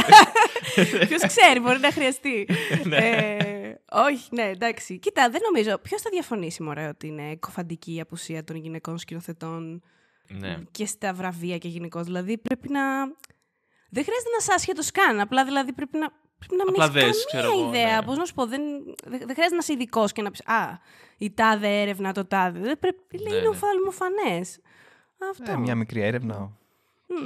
Ποιος 1.07 1.23
ξέρει, 1.27 1.61
μπορεί 1.61 1.79
να 1.79 1.93
χρειαστεί. 1.93 2.47
Ναι. 2.85 2.97
ε, 2.97 3.81
όχι, 3.91 4.29
ναι, 4.31 4.43
εντάξει. 4.43 4.99
Κοίτα, 4.99 5.31
δεν 5.31 5.41
νομίζω. 5.53 5.79
Ποιος 5.79 6.03
θα 6.03 6.11
διαφωνήσει, 6.13 6.63
μωρέ, 6.63 6.87
ότι 6.87 7.07
είναι 7.07 7.37
κοφαντική 7.37 7.95
η 7.95 8.01
απουσία 8.01 8.45
των 8.45 8.57
γυναικών 8.57 8.99
σκηνοθετών 8.99 9.83
ναι. 10.29 10.59
και 10.71 10.87
στα 10.87 11.13
βραβεία 11.13 11.59
και 11.59 11.69
γενικώ. 11.69 12.03
Δηλαδή 12.03 12.39
πρέπει 12.39 12.69
να... 12.69 12.81
Δεν 13.95 14.05
χρειάζεται 14.05 14.31
να 14.31 14.37
είσαι 14.41 14.53
άσχετος 14.55 14.91
καν. 14.91 15.21
Απλά 15.21 15.45
δηλαδή 15.45 15.73
πρέπει 15.73 15.99
να 15.99 16.09
Πρέπει 16.47 16.79
να 16.79 16.89
μην 16.91 16.97
έχεις 16.97 17.27
καμία 17.33 17.69
ιδέα. 17.69 17.97
Ναι. 17.97 18.03
Πώς 18.03 18.17
να 18.17 18.25
σου 18.25 18.35
πω, 18.35 18.47
δεν, 18.47 18.63
δεν, 19.07 19.21
χρειάζεται 19.21 19.51
να 19.51 19.57
είσαι 19.61 19.73
ειδικός 19.73 20.13
και 20.13 20.23
να 20.23 20.31
πεις 20.31 20.47
Α, 20.47 20.79
η 21.19 21.31
τάδε 21.31 21.81
έρευνα, 21.81 22.13
το 22.13 22.25
τάδε. 22.25 22.59
Δεν 22.59 22.79
πρέπει, 22.79 23.23
ναι, 23.23 23.35
είναι 23.35 23.49
ναι. 23.49 23.49
Αυτό. 25.31 25.53
Ε, 25.53 25.57
μια 25.57 25.75
μικρή 25.75 26.01
έρευνα. 26.01 26.51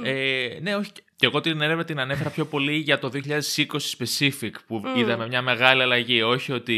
Ε, 0.03 0.59
ναι, 0.61 0.75
όχι. 0.75 0.91
Και 1.15 1.25
εγώ 1.25 1.41
την 1.41 1.61
έρευνα 1.61 1.83
την 1.83 1.99
ανέφερα 1.99 2.29
πιο 2.29 2.45
πολύ 2.45 2.75
για 2.75 2.99
το 2.99 3.11
2020 3.13 3.65
specific 3.97 4.51
που 4.67 4.81
mm. 4.85 4.97
είδαμε 4.97 5.27
μια 5.27 5.41
μεγάλη 5.41 5.81
αλλαγή. 5.81 6.21
Όχι 6.21 6.51
ότι 6.51 6.73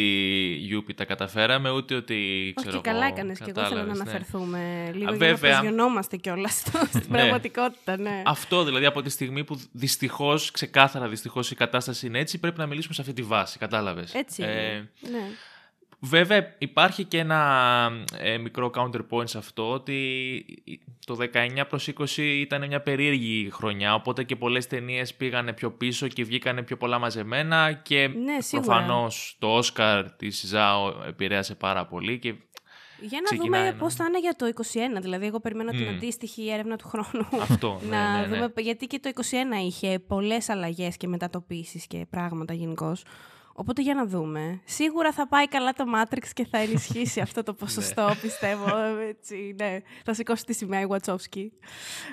Γιούπι 0.59 0.93
τα 0.93 1.05
καταφέραμε, 1.05 1.69
ούτε 1.69 1.95
ότι. 1.95 2.51
Ξέρω 2.55 2.71
όχι, 2.73 2.81
καλά 2.81 3.05
έκανες 3.05 3.39
και 3.39 3.51
εγώ 3.55 3.67
θέλω 3.67 3.79
να 3.79 3.85
ναι. 3.85 3.91
αναφερθούμε 3.91 4.91
λίγο. 4.93 5.11
Α, 5.11 5.13
βέβαια. 5.13 5.61
Για 5.61 5.71
να 5.71 6.17
κιόλας 6.21 6.53
στην 6.89 7.01
ναι. 7.07 7.17
πραγματικότητα, 7.17 7.97
ναι. 7.97 8.21
Αυτό 8.25 8.63
δηλαδή 8.63 8.85
από 8.85 9.01
τη 9.01 9.09
στιγμή 9.09 9.43
που 9.43 9.59
δυστυχώς, 9.71 10.51
ξεκάθαρα 10.51 11.07
δυστυχώς 11.07 11.51
η 11.51 11.55
κατάσταση 11.55 12.07
είναι 12.07 12.19
έτσι, 12.19 12.39
πρέπει 12.39 12.59
να 12.59 12.65
μιλήσουμε 12.65 12.93
σε 12.93 13.01
αυτή 13.01 13.13
τη 13.13 13.21
βάση. 13.21 13.57
Κατάλαβες. 13.57 14.13
Έτσι. 14.13 14.43
Ε, 14.43 14.87
ναι. 15.11 15.23
Βέβαια 16.01 16.55
υπάρχει 16.57 17.03
και 17.03 17.17
ένα 17.17 17.91
ε, 18.17 18.37
μικρό 18.37 18.71
counterpoint 18.75 19.27
σε 19.29 19.37
αυτό 19.37 19.71
ότι 19.71 20.43
το 21.05 21.17
19 21.33 21.63
προς 21.69 21.89
20 21.97 22.17
ήταν 22.17 22.67
μια 22.67 22.81
περίεργη 22.81 23.49
χρονιά 23.51 23.93
οπότε 23.93 24.23
και 24.23 24.35
πολλές 24.35 24.67
ταινίες 24.67 25.13
πήγανε 25.13 25.53
πιο 25.53 25.71
πίσω 25.71 26.07
και 26.07 26.23
βγήκανε 26.23 26.63
πιο 26.63 26.77
πολλά 26.77 26.99
μαζεμένα 26.99 27.73
και 27.73 28.07
ναι, 28.07 28.37
προφανώς 28.51 29.35
το 29.39 29.47
Όσκαρ 29.47 30.11
της 30.11 30.43
Ζάο 30.47 30.93
επηρέασε 31.07 31.55
πάρα 31.55 31.85
πολύ 31.85 32.19
και 32.19 32.35
για 33.01 33.19
να 33.31 33.37
δούμε 33.37 33.57
ένα... 33.59 33.77
πώς 33.77 33.93
θα 33.93 34.05
είναι 34.05 34.19
για 34.19 34.35
το 34.35 34.45
2021. 34.97 35.01
Δηλαδή, 35.01 35.25
εγώ 35.25 35.39
περιμένω 35.39 35.71
mm. 35.71 35.75
την 35.75 35.87
αντίστοιχη 35.87 36.49
έρευνα 36.49 36.75
του 36.75 36.87
χρόνου. 36.87 37.27
Αυτό. 37.41 37.79
να 37.89 38.11
ναι, 38.11 38.19
ναι, 38.19 38.27
ναι. 38.27 38.35
δούμε, 38.35 38.51
γιατί 38.55 38.87
και 38.87 38.99
το 38.99 39.09
2021 39.15 39.65
είχε 39.65 39.99
πολλές 39.99 40.49
αλλαγές 40.49 40.97
και 40.97 41.07
μετατοπίσεις 41.07 41.87
και 41.87 42.05
πράγματα 42.09 42.53
γενικώς. 42.53 43.03
Οπότε 43.59 43.81
για 43.81 43.93
να 43.93 44.05
δούμε. 44.05 44.61
Σίγουρα 44.65 45.11
θα 45.11 45.27
πάει 45.27 45.47
καλά 45.47 45.73
το 45.73 45.83
Matrix 45.95 46.27
και 46.33 46.45
θα 46.45 46.57
ενισχύσει 46.57 47.19
αυτό 47.19 47.43
το 47.43 47.53
ποσοστό, 47.61 48.07
ναι. 48.07 48.15
πιστεύω. 48.15 48.75
Έτσι, 49.09 49.55
ναι. 49.57 49.79
Θα 50.03 50.13
σηκώσει 50.13 50.45
τη 50.45 50.53
σημαία 50.53 50.81
η 50.81 50.85
Βατσόφσκι. 50.85 51.51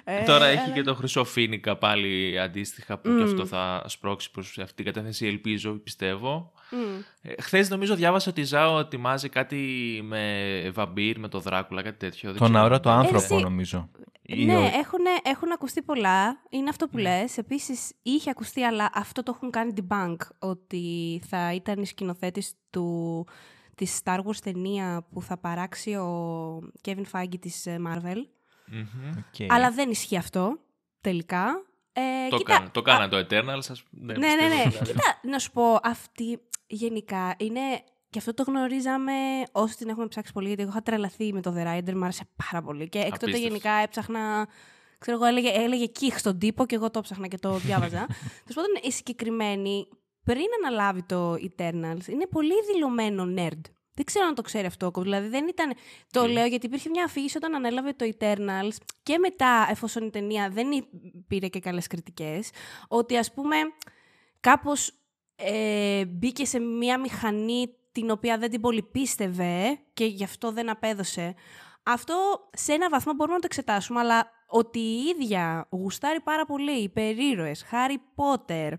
Ε, 0.04 0.24
Τώρα 0.24 0.44
έχει 0.44 0.70
και 0.70 0.82
το 0.82 0.94
χρυσό 0.94 1.24
φίνικα 1.24 1.76
πάλι 1.76 2.40
αντίστοιχα 2.40 2.98
που 2.98 3.10
mm. 3.10 3.16
και 3.16 3.22
αυτό 3.22 3.46
θα 3.46 3.82
σπρώξει 3.86 4.30
προς 4.30 4.58
αυτή 4.58 4.74
την 4.74 4.84
κατεύθυνση, 4.84 5.26
ελπίζω, 5.26 5.72
πιστεύω. 5.72 6.52
Mm. 6.70 7.02
Ε, 7.22 7.42
Χθες 7.42 7.68
νομίζω 7.68 7.94
διάβασα 7.94 8.30
ότι 8.30 8.40
η 8.40 8.44
Ζάο 8.44 8.78
ετοιμάζει 8.78 9.28
κάτι 9.28 10.00
με 10.04 10.70
βαμπύρ, 10.74 11.18
με 11.18 11.28
το 11.28 11.40
Δράκουλα, 11.40 11.82
κάτι 11.82 11.98
τέτοιο. 11.98 12.34
Τον 12.34 12.56
αόρατο 12.56 12.82
το 12.82 12.90
άνθρωπο, 12.90 13.40
νομίζω. 13.40 13.90
Ναι, 14.28 14.70
έχουν, 14.74 15.00
έχουν 15.22 15.52
ακουστεί 15.52 15.82
πολλά. 15.82 16.42
Είναι 16.50 16.68
αυτό 16.68 16.88
που 16.88 16.98
mm. 16.98 17.00
λες. 17.00 17.38
Επίσης, 17.38 17.92
είχε 18.02 18.30
ακουστεί, 18.30 18.62
αλλά 18.62 18.90
αυτό 18.94 19.22
το 19.22 19.32
έχουν 19.36 19.50
κάνει 19.50 19.72
debunk, 19.76 20.16
ότι 20.38 21.22
θα 21.28 21.52
ήταν 21.52 21.82
η 21.82 21.86
σκηνοθέτης 21.86 22.52
του 22.70 23.26
της 23.74 24.00
Star 24.04 24.18
Wars 24.18 24.36
ταινία 24.42 25.06
που 25.10 25.22
θα 25.22 25.36
παράξει 25.36 25.94
ο 25.94 26.58
Kevin 26.84 27.04
Feige 27.12 27.38
της 27.40 27.66
ε, 27.66 27.80
Marvel. 27.86 28.16
Mm-hmm. 28.72 29.46
Αλλά 29.48 29.70
δεν 29.70 29.90
ισχύει 29.90 30.16
αυτό, 30.16 30.58
τελικά. 31.00 31.62
Ε, 31.92 32.28
το, 32.28 32.36
κοίτα, 32.36 32.70
κάνα, 32.82 33.08
το 33.08 33.16
Eternal, 33.16 33.58
σας... 33.58 33.82
Ναι, 33.90 34.12
ναι, 34.12 34.34
ναι. 34.34 34.48
ναι. 34.48 34.70
Κοίτα, 34.84 35.20
να 35.22 35.38
σου 35.38 35.50
πω, 35.50 35.78
αυτή 35.82 36.40
γενικά 36.66 37.34
είναι 37.38 37.60
και 38.10 38.18
αυτό 38.18 38.34
το 38.34 38.42
γνωρίζαμε 38.42 39.12
όσοι 39.52 39.76
την 39.76 39.88
έχουμε 39.88 40.06
ψάξει 40.06 40.32
πολύ, 40.32 40.46
γιατί 40.46 40.62
εγώ 40.62 40.70
είχα 40.70 40.82
τρελαθεί 40.82 41.32
με 41.32 41.40
το 41.40 41.54
The 41.56 41.66
Rider, 41.66 41.92
μου 41.94 42.02
άρεσε 42.02 42.28
πάρα 42.50 42.62
πολύ. 42.64 42.88
Και 42.88 42.98
έκτοτε 42.98 43.16
Απίστευτο. 43.16 43.46
γενικά 43.46 43.70
έψαχνα. 43.70 44.48
Ξέρω 44.98 45.16
εγώ, 45.16 45.26
έλεγε, 45.26 45.48
έλεγε 45.52 45.86
κύχ 45.86 46.18
στον 46.18 46.38
τύπο 46.38 46.66
και 46.66 46.74
εγώ 46.74 46.90
το 46.90 47.00
ψάχνα 47.00 47.26
και 47.26 47.38
το 47.38 47.52
διάβαζα. 47.56 48.06
Τέλος 48.44 48.54
πάντων, 48.54 48.70
η 48.82 48.90
συγκεκριμένη, 48.92 49.88
πριν 50.24 50.44
αναλάβει 50.64 51.02
το 51.02 51.32
Eternals, 51.32 52.08
είναι 52.08 52.26
πολύ 52.30 52.52
δηλωμένο 52.72 53.24
nerd. 53.36 53.60
Δεν 53.94 54.04
ξέρω 54.04 54.26
αν 54.26 54.34
το 54.34 54.42
ξέρει 54.42 54.66
αυτό. 54.66 54.90
Δηλαδή 54.96 55.28
δεν 55.28 55.48
ήταν. 55.48 55.72
Το 56.10 56.24
Τι; 56.24 56.32
λέω 56.32 56.46
γιατί 56.46 56.66
υπήρχε 56.66 56.88
μια 56.88 57.04
αφήγηση 57.04 57.36
όταν 57.36 57.54
ανέλαβε 57.54 57.92
το 57.92 58.10
Eternals 58.18 58.76
και 59.02 59.18
μετά, 59.18 59.66
εφόσον 59.70 60.06
η 60.06 60.10
ταινία 60.10 60.48
δεν 60.50 60.70
εί- 60.72 60.88
πήρε 61.26 61.48
και 61.48 61.58
καλές 61.60 61.86
κριτικές, 61.86 62.50
ότι 62.88 63.16
ας 63.16 63.32
πούμε 63.32 63.56
κάπως 64.40 64.90
ε, 65.36 66.04
μπήκε 66.04 66.44
σε 66.44 66.58
μια 66.58 67.00
μηχανή 67.00 67.74
την 67.92 68.10
οποία 68.10 68.38
δεν 68.38 68.50
την 68.50 68.60
πολύ 68.60 68.82
πίστευε 68.82 69.78
και 69.92 70.04
γι' 70.04 70.24
αυτό 70.24 70.52
δεν 70.52 70.70
απέδωσε. 70.70 71.34
Αυτό 71.82 72.48
σε 72.52 72.72
ένα 72.72 72.88
βαθμό 72.88 73.12
μπορούμε 73.12 73.34
να 73.34 73.40
το 73.40 73.48
εξετάσουμε, 73.50 74.00
αλλά 74.00 74.30
ότι 74.46 74.78
η 74.78 75.02
ίδια 75.16 75.66
γουστάρει 75.70 76.20
πάρα 76.20 76.44
πολύ 76.44 76.82
υπερήρωες, 76.82 77.64
Harry 77.70 77.96
Potter, 78.16 78.72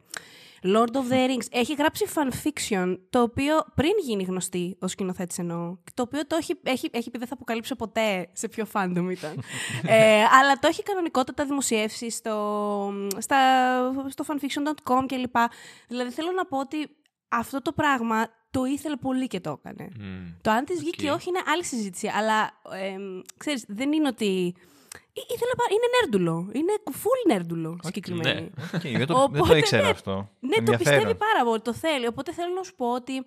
Lord 0.64 0.92
of 0.92 1.12
the 1.12 1.28
Rings, 1.30 1.46
έχει 1.50 1.74
γράψει 1.74 2.06
fanfiction, 2.16 2.98
το 3.10 3.22
οποίο 3.22 3.56
πριν 3.76 3.92
γίνει 4.04 4.24
γνωστή 4.24 4.78
ως 4.80 4.92
σκηνοθέτης 4.92 5.38
εννοώ, 5.38 5.78
το 5.94 6.02
οποίο 6.02 6.28
το 6.28 6.36
έχει, 6.36 6.60
έχει, 6.64 6.90
έχει 6.92 7.10
πει 7.10 7.18
δεν 7.18 7.28
θα 7.28 7.34
αποκαλύψω 7.34 7.76
ποτέ 7.76 8.30
σε 8.34 8.48
ποιο 8.48 8.66
fandom 8.74 9.08
ήταν, 9.12 9.44
ε, 9.88 10.24
αλλά 10.24 10.60
το 10.60 10.68
έχει 10.68 10.84
κανονικότατα 10.84 11.46
δημοσιεύσει 11.46 12.10
στο, 12.10 12.94
στα, 13.18 13.38
στο 14.08 14.24
fanfiction.com 14.28 15.06
κλπ. 15.08 15.36
Δηλαδή 15.88 16.12
θέλω 16.12 16.32
να 16.32 16.46
πω 16.46 16.60
ότι 16.60 16.90
αυτό 17.30 17.62
το 17.62 17.72
πράγμα 17.72 18.28
το 18.52 18.66
ήθελε 18.66 18.96
πολύ 18.96 19.28
και 19.28 19.40
το 19.40 19.62
έκανε. 19.64 19.90
Μμ. 20.00 20.28
Το 20.42 20.52
αν 20.52 20.66
της 20.66 20.80
βγήκε 20.80 21.06
ή 21.06 21.10
Οκ. 21.10 21.16
όχι 21.16 21.30
είναι 21.30 21.42
άλλη 21.46 21.64
συζήτηση. 21.64 22.08
Αλλά 22.08 22.52
εμ, 22.82 23.22
ξέρεις, 23.38 23.66
δεν 23.68 23.92
είναι 23.92 24.08
ότι. 24.08 24.56
Ή- 25.14 25.26
Ήθελα, 25.34 25.52
πα- 25.58 25.72
είναι 25.72 25.88
νέρντουλο. 26.02 26.50
Είναι 26.54 26.74
full 26.92 27.22
νέρντουλο 27.28 27.80
συγκεκριμένη. 27.84 28.42
ναι. 28.42 28.48
Οκ, 28.76 28.82
δεν, 28.82 28.92
το, 28.92 28.98
δεν 28.98 29.08
το 29.08 29.22
Οπότε, 29.24 29.58
ήξερα 29.58 29.84
ναι. 29.84 29.90
αυτό. 29.90 30.30
Ναι, 30.40 30.50
το 30.50 30.56
Ενδιαφέρον. 30.58 30.78
πιστεύει 30.98 31.16
πάρα 31.16 31.44
πολύ. 31.44 31.62
Το 31.62 31.74
θέλει. 31.74 32.08
Οπότε 32.08 32.34
θέλω 32.34 32.54
να 32.54 32.64
σου 32.64 32.76
πω 32.76 32.94
ότι 32.94 33.26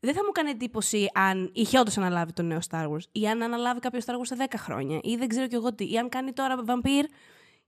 δεν 0.00 0.14
θα 0.14 0.24
μου 0.24 0.30
κάνει 0.32 0.50
εντύπωση 0.50 1.10
αν 1.14 1.50
είχε 1.54 1.78
όντως 1.78 1.96
αναλάβει 1.98 2.32
το 2.32 2.42
νέο 2.42 2.58
Star 2.70 2.84
Wars 2.90 3.02
ή 3.12 3.28
αν 3.28 3.42
αναλάβει 3.42 3.80
κάποιος 3.80 4.04
Star 4.06 4.12
Wars 4.12 4.20
σε 4.22 4.36
10 4.50 4.54
χρόνια 4.56 4.98
ή 5.02 5.16
δεν 5.16 5.28
ξέρω 5.28 5.46
κι 5.46 5.54
εγώ 5.54 5.74
τι. 5.74 5.92
Ή 5.92 5.98
αν 5.98 6.08
κάνει 6.08 6.32
τώρα 6.32 6.64
βαμπίρ 6.64 7.04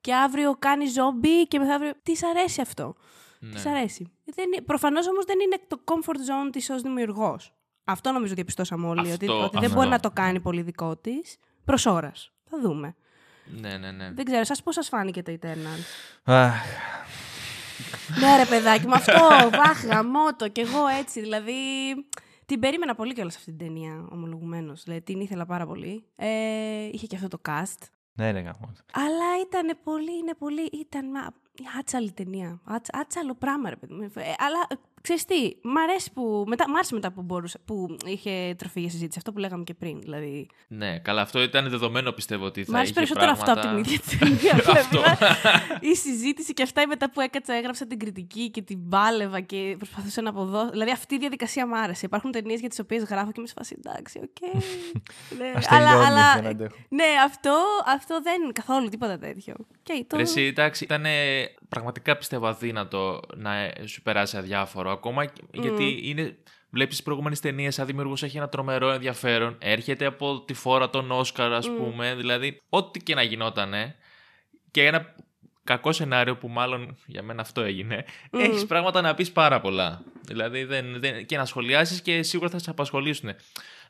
και 0.01 0.15
αύριο 0.15 0.57
κάνει 0.59 0.87
ζόμπι 0.87 1.47
και 1.49 1.59
μεθαύριο. 1.59 1.93
Τι 2.03 2.13
αρέσει 2.37 2.61
αυτό. 2.61 2.95
Ναι. 3.39 3.51
Της 3.55 3.67
αρέσει. 3.67 4.13
Δεν, 4.25 4.65
προφανώς 4.67 5.09
όμως 5.09 5.25
δεν 5.25 5.41
είναι 5.41 5.57
το 5.69 5.81
comfort 5.85 6.17
zone 6.17 6.53
της 6.53 6.71
ως 6.71 6.83
δημιουργός. 6.83 7.53
Αυτό 7.85 8.11
νομίζω 8.13 8.35
διαπιστώσαμε 8.35 8.87
όλοι. 8.87 9.01
Αυτό, 9.01 9.13
ότι, 9.15 9.29
ότι 9.45 9.51
δεν 9.57 9.65
αυτό. 9.65 9.75
μπορεί 9.77 9.89
να 9.89 10.01
το 10.01 10.11
κάνει 10.11 10.41
πολύ 10.41 10.63
δικό 10.63 10.97
της. 10.97 11.37
Προς 11.65 11.87
ώρας. 11.87 12.33
Θα 12.51 12.61
δούμε. 12.61 12.95
Ναι, 13.61 13.77
ναι, 13.77 13.91
ναι. 13.91 14.13
Δεν 14.13 14.25
ξέρω, 14.25 14.45
σας 14.45 14.63
πώς 14.63 14.75
σας 14.75 14.89
φάνηκε 14.89 15.23
το 15.23 15.39
Eternal. 15.41 15.81
Αχ, 16.25 16.55
ναι 18.21 18.37
ρε 18.37 18.45
παιδάκι, 18.45 18.87
με 18.87 18.95
αυτό, 18.95 19.51
βάχ, 19.51 19.85
γαμώτο. 19.85 20.49
Κι 20.49 20.61
εγώ 20.61 20.87
έτσι, 20.87 21.21
δηλαδή... 21.21 21.53
Την 22.47 22.61
περίμενα 22.61 22.95
πολύ 22.95 23.15
κιόλας 23.15 23.37
αυτή 23.37 23.51
την 23.57 23.67
ταινία, 23.67 24.07
ομολογουμένως. 24.11 24.83
Δηλαδή, 24.83 25.03
την 25.03 25.21
ήθελα 25.21 25.47
πάρα 25.47 25.67
πολύ. 25.67 26.05
Ε, 26.17 26.89
είχε 26.93 27.07
και 27.07 27.17
αυτό 27.17 27.29
το 27.29 27.41
cast. 27.49 27.87
ναι, 28.13 28.31
ρε 28.31 28.39
γαμώ. 28.41 28.73
Αλλά 28.93 29.41
ήταν 29.47 29.79
πολύ, 29.85 30.19
είναι 30.19 30.35
πολύ, 30.35 30.63
ήταν 30.73 31.11
μα, 31.15 31.33
άτσαλη 31.79 32.13
ταινία. 32.13 32.61
Άτσα, 32.65 32.93
άτσαλο 33.01 33.35
πράγμα, 33.35 33.69
ρε 33.69 33.77
παιδί 33.77 33.95
μου. 33.95 34.03
Ε, 34.03 34.09
αλλά 34.39 34.67
ε, 34.69 34.75
ξέρεις 35.01 35.25
τι, 35.25 35.53
μ' 35.63 35.77
αρέσει 35.89 36.13
που, 36.13 36.45
μετά, 36.47 36.69
μ' 36.71 36.75
άρεσε 36.75 36.95
μετά 36.95 37.13
που, 37.13 37.23
μπορούσε, 37.23 37.59
που 37.65 37.97
είχε 38.07 38.55
τροφή 38.59 38.81
για 38.81 38.91
συζήτηση. 38.91 39.19
Αυτό 39.19 39.33
που 39.33 39.39
λέγαμε 39.39 39.65
και 39.65 39.75
πριν, 39.75 40.01
δηλαδή. 40.01 40.49
Ναι, 40.69 40.99
καλά, 40.99 41.23
αυτό 41.23 41.43
ήταν 41.43 41.71
δεδομένο 41.71 42.13
πιστεύω 42.13 42.45
ότι 42.45 42.65
θα 42.65 42.73
Μ' 42.73 42.75
άρεσε 42.75 42.91
είχε 42.91 43.01
περισσότερο 43.01 43.31
αυτό 43.31 43.53
από 43.53 43.61
πράγματα... 43.61 43.83
την 43.83 43.93
ίδια 43.93 44.01
ταινία. 44.19 44.79
Αυτό. 44.81 45.01
δηλαδή, 45.01 45.91
η 45.91 45.95
συζήτηση 45.95 46.53
και 46.53 46.63
αυτά 46.63 46.87
μετά 46.87 47.11
που 47.11 47.21
έκατσα, 47.21 47.55
έγραψα 47.55 47.87
την 47.87 47.99
κριτική 47.99 48.51
και 48.51 48.63
την 48.63 48.89
πάλευα 48.89 49.41
και 49.41 49.75
προσπαθούσα 49.79 50.23
να 50.23 50.31
αποδώσω. 50.31 50.71
Δηλαδή 50.71 50.91
αυτή 50.91 51.15
η 51.15 51.19
διαδικασία 51.19 51.67
μ' 51.67 51.75
άρεσε. 51.75 52.07
Υπάρχουν 52.07 52.31
ταινίες 52.31 52.61
για 52.61 52.69
τις 52.69 52.79
οποίες 52.79 53.03
γράφω 53.03 53.27
και 53.27 53.35
είμαι 53.39 53.49
σε 53.49 53.55
φάση 53.57 53.77
εντάξει, 53.85 54.19
οκ. 54.23 54.55
ναι, 55.39 55.53
Ας 55.57 55.71
αλλά, 55.71 55.87
τελειώνει, 55.87 56.07
αλλά, 56.07 56.35
δεν 56.35 56.47
αντέχω. 56.47 56.77
ναι, 56.89 57.05
αυτό, 57.25 57.57
αυτό 57.87 58.21
δεν 58.23 58.43
είναι 58.43 58.53
καθόλου 58.53 58.89
τίποτα 58.89 59.19
τέτοιο. 59.19 59.55
Και 59.83 60.05
το... 60.07 60.17
Ρε 60.17 60.23
Εσύ, 60.23 60.43
εντάξει, 60.43 60.85
ήταν 60.85 61.05
πραγματικά 61.69 62.17
πιστεύω 62.17 62.47
αδύνατο 62.47 63.21
να 63.37 63.55
ε, 63.55 63.73
σου 63.85 64.03
περάσει 64.03 64.37
αδιάφορο. 64.37 64.90
Ακόμα 64.91 65.25
και- 65.27 65.43
γιατί 65.53 66.01
είναι. 66.03 66.37
Βλέπεις 66.73 66.95
τις 66.95 67.05
προηγούμενες 67.05 67.41
ταινίες, 67.41 67.75
σαν 67.75 67.87
δημιουργό 67.87 68.15
έχει 68.21 68.37
ένα 68.37 68.49
τρομερό 68.49 68.91
ενδιαφέρον. 68.91 69.57
Έρχεται 69.61 70.05
από 70.07 70.41
τη 70.45 70.55
φόρα 70.55 70.91
των 70.91 71.11
Όσκαρ, 71.11 71.53
ας 71.53 71.69
πούμε. 71.71 72.15
Δηλαδή, 72.15 72.61
ό,τι 72.69 73.01
και 73.01 73.15
να 73.15 73.23
γινότανε. 73.23 73.95
Και 74.71 74.87
ένα 74.87 75.15
κακό 75.65 75.93
σενάριο 75.93 76.37
που 76.37 76.49
μάλλον 76.49 76.97
για 77.07 77.23
μένα 77.23 77.41
αυτό 77.43 77.61
έγινε. 77.61 78.05
Έχεις 78.31 78.67
πράγματα 78.67 79.01
να 79.01 79.15
πεις 79.15 79.33
πάρα 79.33 79.61
πολλά. 79.61 80.03
Δηλαδή, 80.27 80.65
δεν, 80.65 81.01
δεν, 81.01 81.27
και 81.27 81.37
να 81.37 81.45
σχολιάσεις 81.45 82.01
και 82.03 82.23
σίγουρα 82.23 82.51
θα 82.51 82.59
σε 82.59 82.71
απασχολήσουν. 82.71 83.31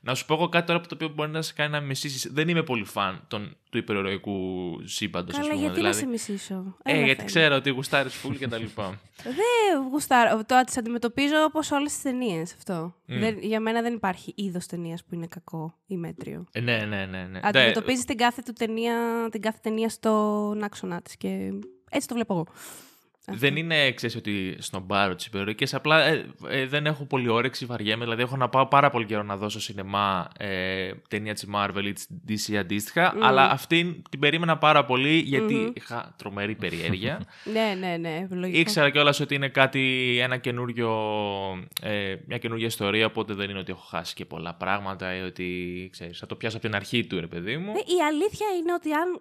Να 0.02 0.14
σου 0.14 0.26
πω 0.26 0.34
εγώ 0.34 0.48
κάτι 0.48 0.66
τώρα 0.66 0.80
που 0.80 0.86
το 0.86 0.94
οποίο 0.94 1.08
μπορεί 1.08 1.30
να 1.30 1.42
σε 1.42 1.52
κάνει 1.52 1.70
να 1.70 1.80
μισήσεις. 1.80 2.32
Δεν 2.32 2.48
είμαι 2.48 2.62
πολύ 2.62 2.84
φαν 2.84 3.24
των, 3.28 3.56
του 3.70 3.78
υπερηρωικού 3.78 4.36
σύμπαντος, 4.84 5.34
ας 5.34 5.40
Καλά, 5.40 5.50
πούμε. 5.50 5.60
γιατί 5.60 5.76
δηλαδή. 5.76 5.94
να 5.94 6.00
σε 6.02 6.06
μισήσω; 6.06 6.76
Ε, 6.82 6.92
Έλα, 6.92 7.04
γιατί 7.04 7.16
Φέλη. 7.16 7.26
ξέρω 7.26 7.54
ότι 7.56 7.70
γουστάρεις 7.70 8.14
φουλ 8.14 8.34
και 8.34 8.48
τα 8.48 8.58
λοιπά. 8.58 9.00
Δεν 9.24 9.88
γουστάρω. 9.90 10.44
Το 10.44 10.60
τις 10.66 10.76
αντιμετωπίζω 10.76 11.42
όπως 11.44 11.70
όλες 11.70 11.92
τις 11.92 12.02
ταινίες 12.02 12.52
αυτό. 12.52 12.94
Δεν, 13.06 13.38
για 13.40 13.60
μένα 13.60 13.82
δεν 13.82 13.94
υπάρχει 13.94 14.32
είδος 14.36 14.66
ταινίας 14.66 15.04
που 15.04 15.14
είναι 15.14 15.26
κακό 15.26 15.74
ή 15.86 15.96
μέτριο. 15.96 16.44
Ε, 16.52 16.60
ναι, 16.60 16.76
ναι, 16.88 17.06
ναι. 17.06 17.22
ναι. 17.30 17.40
Αντιμετωπίζεις 17.42 18.04
την 18.04 18.16
κάθε, 18.16 18.42
του 18.44 18.52
ταινία, 18.52 18.94
την 19.30 19.40
κάθε 19.40 19.58
ταινία 19.62 19.88
στον 19.88 20.62
άξονα 20.62 21.02
της 21.02 21.16
και 21.16 21.52
έτσι 21.90 22.08
το 22.08 22.14
βλέπω 22.14 22.32
εγώ. 22.32 22.46
Δεν 23.32 23.56
είναι, 23.56 23.92
ξέρεις 23.92 24.16
ότι 24.16 24.56
στον 24.58 24.86
πάρο 24.86 25.14
τις 25.14 25.26
υπερηρωικέ. 25.26 25.66
Απλά 25.72 26.02
ε, 26.04 26.26
ε, 26.48 26.66
δεν 26.66 26.86
έχω 26.86 27.04
πολύ 27.04 27.28
όρεξη, 27.28 27.66
βαριέμαι. 27.66 28.04
Δηλαδή, 28.04 28.22
έχω 28.22 28.36
να 28.36 28.48
πάω 28.48 28.66
πάρα 28.66 28.90
πολύ 28.90 29.04
καιρό 29.04 29.22
να 29.22 29.36
δω 29.36 29.48
στο 29.48 29.60
σινεμά 29.60 30.30
ε, 30.38 30.90
ταινία 31.08 31.34
της 31.34 31.46
Marvel 31.54 31.84
ή 31.84 31.92
της 31.92 32.08
DC 32.28 32.54
αντίστοιχα. 32.54 33.14
Αλλά 33.20 33.50
αυτή 33.50 34.02
την 34.10 34.20
περίμενα 34.20 34.58
πάρα 34.58 34.84
πολύ 34.84 35.18
γιατί 35.18 35.72
είχα 35.74 36.14
τρομερή 36.18 36.54
περιέργεια. 36.54 37.20
ναι, 37.54 37.74
ναι, 37.78 37.96
ναι. 37.96 38.26
Λογικό. 38.30 38.58
Ήξερα 38.58 38.90
κιόλας 38.90 39.20
ότι 39.20 39.34
είναι 39.34 39.48
κάτι, 39.48 40.16
ένα 40.22 40.36
καινούριο, 40.36 40.90
ε, 41.82 42.14
μια 42.26 42.38
καινούργια 42.38 42.66
ιστορία, 42.66 43.06
οπότε 43.06 43.34
δεν 43.34 43.50
είναι 43.50 43.58
ότι 43.58 43.70
έχω 43.70 43.86
χάσει 43.88 44.14
και 44.14 44.24
πολλά 44.24 44.54
πράγματα 44.54 45.16
ή 45.16 45.20
ότι, 45.20 45.88
ξέρεις, 45.92 46.18
θα 46.18 46.26
το 46.26 46.34
πιάσω 46.34 46.56
από 46.56 46.66
την 46.66 46.74
αρχή 46.74 47.06
του, 47.06 47.20
ρε 47.20 47.26
παιδί 47.26 47.56
μου. 47.56 47.72
Ναι, 47.72 47.78
η 47.78 48.02
αλήθεια 48.08 48.46
είναι 48.60 48.72
ότι 48.72 48.92
αν 48.92 49.20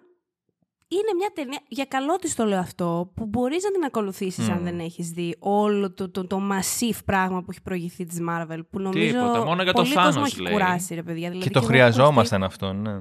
είναι 0.92 1.14
μια 1.16 1.30
ταινία, 1.34 1.60
για 1.68 1.84
καλό 1.84 2.16
της 2.16 2.34
το 2.34 2.44
λέω 2.44 2.58
αυτό, 2.58 3.12
που 3.14 3.26
μπορείς 3.26 3.64
να 3.64 3.70
την 3.70 3.84
ακολουθήσεις 3.84 4.48
αν 4.48 4.62
δεν 4.62 4.80
έχεις 4.80 5.10
δει 5.10 5.36
όλο 5.38 5.92
το, 5.92 6.10
το, 6.10 6.26
το 6.26 6.40
massive 6.50 6.98
πράγμα 7.04 7.42
που 7.42 7.50
έχει 7.50 7.62
προηγηθεί 7.62 8.04
της 8.04 8.18
Marvel, 8.28 8.60
που 8.70 8.80
νομίζω 8.80 9.06
Τίποτα, 9.12 9.44
μόνο 9.44 9.62
για 9.62 9.72
το 9.72 9.82
πολύ 9.82 9.94
κόσμο 9.94 10.22
Thanos, 10.22 10.26
έχει 10.26 10.40
λέει. 10.40 10.52
κουράσει, 10.52 10.94
ρε 10.94 11.02
παιδιά. 11.02 11.28
Δηλαδή, 11.28 11.48
Και 11.48 11.52
το 11.52 11.58
εγώ 11.58 11.66
έχω 11.66 11.76
κουραστεί. 11.76 11.94
χρειαζόμασταν 11.94 12.42
αυτό, 12.44 12.72
ναι. 12.72 12.98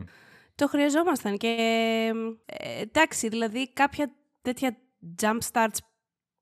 Το 0.55 0.67
χρειαζόμασταν 0.67 1.38
και 1.38 1.55
ε, 2.46 2.81
εντάξει, 2.81 3.27
δηλαδή 3.29 3.74
κάποια 3.74 4.12
τέτοια 4.41 4.77
jump 5.22 5.38
starts 5.51 5.77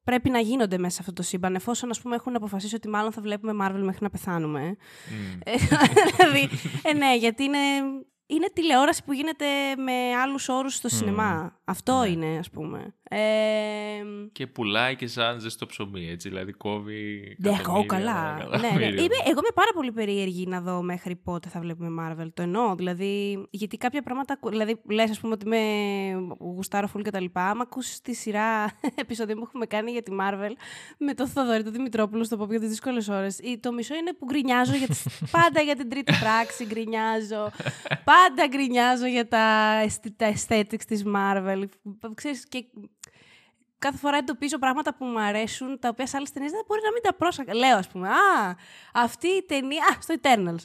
πρέπει 0.04 0.30
να 0.30 0.40
γίνονται 0.40 0.78
μέσα 0.78 0.94
σε 0.96 0.98
αυτό 1.00 1.14
το 1.14 1.22
σύμπαν, 1.22 1.56
εφόσον 1.56 1.90
ας 1.90 2.02
πούμε 2.02 2.16
έχουν 2.16 2.36
αποφασίσει 2.36 2.76
ότι 2.76 2.88
μάλλον 2.90 3.12
θα 3.12 3.22
βλέπουμε 3.22 3.66
Marvel 3.66 3.82
μέχρι 3.82 4.04
να 4.04 4.10
πεθάνουμε. 4.10 4.62
Μμ. 4.62 5.40
Ε, 5.44 5.54
δηλαδή, 6.18 6.50
ε, 6.84 6.94
ναι, 6.94 7.16
γιατί 7.18 7.44
είναι, 7.44 7.58
είναι 8.28 8.48
τηλεόραση 8.54 9.04
που 9.04 9.14
γίνεται 9.14 9.46
με 9.78 9.92
άλλους 10.24 10.50
όρους 10.50 10.74
στο 10.76 10.90
σινεμά. 10.90 11.60
Αυτό 11.66 12.00
Ναι. 12.02 12.08
είναι, 12.08 12.38
ας 12.40 12.50
πούμε. 12.50 12.94
Ε, 13.10 13.18
Και 14.32 14.48
πουλάει 14.48 14.96
και 14.96 15.08
σαν 15.08 15.40
ζεστό 15.40 15.66
ψωμί, 15.66 16.10
έτσι. 16.10 16.30
Δηλαδή 16.30 16.52
κόβει. 16.52 17.36
ναι, 17.40 17.50
εγώ 17.50 17.58
εκατομμύρια, 17.60 17.88
καλά. 17.88 18.34
Ναι, 18.34 18.58
ναι. 18.58 18.58
εκατομμύρια. 18.68 18.88
Είμαι, 18.90 19.16
εγώ 19.24 19.40
είμαι 19.40 19.54
πάρα 19.54 19.70
πολύ 19.74 19.92
περίεργη 19.92 20.46
να 20.48 20.62
δω 20.62 20.82
μέχρι 20.82 21.16
πότε 21.16 21.50
θα 21.50 21.60
βλέπουμε 21.60 21.90
Marvel. 22.02 22.28
Το 22.34 22.42
εννοώ. 22.42 22.76
Δηλαδή, 22.76 23.46
γιατί 23.50 23.78
κάποια 23.78 24.02
πράγματα. 24.02 24.34
ακου- 24.34 24.50
Δηλαδή, 24.50 24.82
λες, 24.90 25.10
ας 25.10 25.20
πούμε, 25.20 25.34
ότι 25.34 25.46
είμαι 25.46 26.36
γουστάρο 26.40 26.88
φουλ 26.88 27.02
και 27.02 27.12
τα 27.12 27.20
λοιπά. 27.22 27.50
Άμα 27.50 27.62
ακούσεις 27.62 28.02
τη 28.02 28.14
σειρά 28.14 28.72
επεισόδια 28.96 29.36
που 29.36 29.42
έχουμε 29.44 29.66
κάνει 29.66 29.92
για 29.92 30.04
τη 30.04 30.12
Marvel 30.20 30.52
με 30.98 31.14
το 31.14 31.28
Θοδωρή 31.28 31.64
του 31.64 31.72
Δημητρόπουλο 31.72 32.24
στο 32.24 32.38
Pop 32.42 32.50
για 32.50 32.60
τις 32.60 32.70
δύσκολες 32.70 33.08
ώρες. 33.10 33.40
Το 33.60 33.72
μισό 33.72 33.96
είναι 33.96 34.14
που 34.14 34.26
γκρινιάζω 34.26 34.76
για 34.76 34.88
τις, 34.88 35.08
πάντα 35.38 35.62
για 35.62 35.76
την 35.76 35.90
τρίτη 35.90 36.14
πράξη. 36.20 36.66
Γκρινιάζω. 36.66 37.52
Πάντα 38.18 38.48
γκρινιάζω 38.48 39.06
για 39.06 39.28
τα, 39.28 39.80
αισθη- 39.84 40.18
τα 40.18 40.34
aesthetics 40.34 40.84
της 40.88 41.04
Marvel. 41.16 41.64
Ξέρεις, 42.16 42.48
και 42.48 42.66
κάθε 43.80 43.98
φορά 43.98 44.18
εντοπίζω 44.18 44.58
πράγματα 44.60 44.96
που 44.96 45.06
μου 45.06 45.20
αρέσουν, 45.20 45.80
τα 45.80 45.90
οποία 45.90 46.08
σε 46.08 46.18
άλλες 46.18 46.32
ταινίες 46.32 46.52
δεν 46.52 46.62
μπορεί 46.68 46.82
να 46.84 46.92
μην 46.92 47.02
τα 47.02 47.14
πρόσεχα. 47.14 47.56
Λέω, 47.56 47.78
ας 47.78 47.88
πούμε, 47.88 48.10
Α, 48.10 48.56
αυτή 48.94 49.28
η 49.28 49.44
ταινία. 49.48 49.84
Α, 49.84 50.02
στο 50.02 50.16
Eternals. 50.22 50.64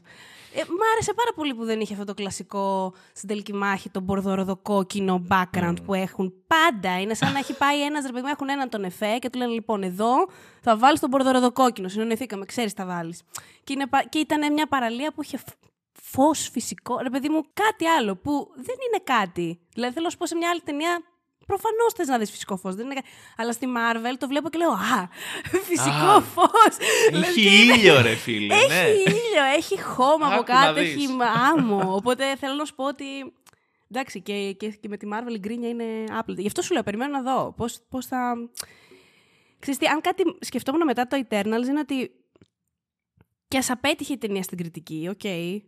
Ε, 0.54 0.60
μ' 0.60 0.82
άρεσε 0.92 1.12
πάρα 1.14 1.32
πολύ 1.34 1.54
που 1.54 1.64
δεν 1.64 1.80
είχε 1.80 1.92
αυτό 1.92 2.04
το 2.04 2.14
κλασικό 2.14 2.94
στην 3.12 3.28
τελική 3.28 3.54
μάχη, 3.54 3.90
το 3.90 4.00
μπορδοροδοκόκκινο 4.00 5.26
background 5.30 5.76
που 5.84 5.94
έχουν 5.94 6.34
πάντα. 6.46 7.00
Είναι 7.00 7.14
σαν 7.14 7.32
να 7.32 7.38
έχει 7.38 7.56
πάει 7.56 7.82
ένας 7.84 8.06
ρε 8.06 8.12
παιδί 8.12 8.22
μου, 8.24 8.28
έχουν 8.28 8.48
έναν 8.48 8.68
τον 8.68 8.84
εφέ 8.84 9.18
και 9.18 9.30
του 9.30 9.38
λένε 9.38 9.52
λοιπόν 9.52 9.82
εδώ 9.82 10.14
θα 10.60 10.76
βάλεις 10.76 11.00
τον 11.00 11.08
μπορδοροδοκόκκινο. 11.08 11.88
Συνονιθήκαμε, 11.88 12.44
ξέρεις 12.44 12.72
τα 12.74 12.86
βάλεις. 12.86 13.22
Και, 13.64 13.72
είναι, 13.72 13.84
και 14.08 14.18
ήταν 14.18 14.52
μια 14.52 14.66
παραλία 14.66 15.12
που 15.12 15.22
είχε 15.22 15.38
φως 16.02 16.48
φυσικό. 16.52 16.98
Ρε 16.98 17.10
παιδί 17.10 17.28
μου, 17.28 17.42
κάτι 17.52 17.86
άλλο 17.86 18.16
που 18.16 18.48
δεν 18.54 18.76
είναι 18.86 19.02
κάτι. 19.04 19.60
Δηλαδή 19.74 19.92
θέλω 19.92 20.04
να 20.04 20.10
σου 20.10 20.16
πω 20.16 20.26
σε 20.26 20.36
μια 20.36 20.50
άλλη 20.50 20.60
ταινία 20.60 21.02
Προφανώς 21.46 21.92
θες 21.96 22.06
να 22.06 22.18
δεις 22.18 22.30
φυσικό 22.30 22.56
φως. 22.56 22.74
Είναι... 22.74 22.94
Αλλά 23.36 23.52
στη 23.52 23.66
Marvel 23.76 24.14
το 24.18 24.26
βλέπω 24.26 24.48
και 24.48 24.58
λέω 24.58 24.70
Α, 24.70 25.08
φυσικό 25.68 26.20
φως. 26.20 26.76
Έχει 27.12 27.40
ήλιο, 27.40 28.00
ρε 28.00 28.14
φίλε. 28.14 28.54
Έχει 28.54 28.68
ναι. 28.68 28.88
ήλιο, 28.88 29.44
έχει 29.56 29.82
χώμα 29.82 30.34
από 30.34 30.42
κάτω, 30.42 30.80
έχει 30.80 31.08
άμμο. 31.52 31.80
Οπότε 31.98 32.36
θέλω 32.36 32.54
να 32.54 32.64
σου 32.64 32.74
πω 32.74 32.84
ότι. 32.84 33.04
Εντάξει, 33.90 34.20
και, 34.20 34.52
και, 34.52 34.68
και 34.68 34.88
με 34.88 34.96
τη 34.96 35.08
Marvel 35.12 35.34
η 35.34 35.38
γκρίνια 35.38 35.68
είναι 35.68 36.04
άπλετη. 36.10 36.40
Γι' 36.40 36.46
αυτό 36.46 36.62
σου 36.62 36.72
λέω, 36.72 36.82
περιμένω 36.82 37.20
να 37.20 37.22
δω 37.22 37.54
πώς 37.56 37.78
πώς 37.88 38.06
θα. 38.06 38.34
Ξέρεις 39.58 39.80
τι, 39.80 39.86
αν 39.86 40.00
κάτι 40.00 40.22
σκεφτόμουν 40.40 40.84
μετά 40.84 41.06
το 41.06 41.24
Eternals 41.28 41.66
είναι 41.68 41.78
ότι 41.78 42.10
και 43.48 43.58
ας 43.58 43.70
απέτυχε 43.70 44.12
η 44.12 44.18
ταινία 44.18 44.42
στην 44.42 44.58
κριτική, 44.58 45.06
οκ. 45.10 45.20
Okay, 45.22 45.58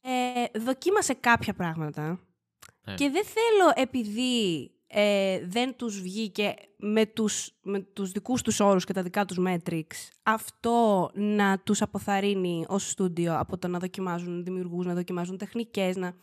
ε, 0.00 0.58
δοκίμασε 0.58 1.14
κάποια 1.14 1.54
πράγματα 1.54 2.20
ναι. 2.88 2.94
Και 2.94 3.10
δεν 3.10 3.24
θέλω 3.24 3.72
επειδή 3.74 4.70
ε, 4.86 5.40
δεν 5.46 5.76
τους 5.76 6.00
βγήκε 6.00 6.54
με 6.76 7.06
τους, 7.06 7.50
με 7.62 7.80
τους 7.80 8.10
δικούς 8.10 8.42
τους 8.42 8.60
όρους 8.60 8.84
και 8.84 8.92
τα 8.92 9.02
δικά 9.02 9.24
τους 9.24 9.38
metrics 9.46 10.08
αυτό 10.22 11.10
να 11.14 11.58
τους 11.58 11.82
αποθαρρύνει 11.82 12.64
ως 12.68 12.90
στούντιο 12.90 13.38
από 13.38 13.58
το 13.58 13.68
να 13.68 13.78
δοκιμάζουν 13.78 14.44
δημιουργούς, 14.44 14.86
να 14.86 14.94
δοκιμάζουν 14.94 15.36
τεχνικές, 15.36 15.96
να... 15.96 16.14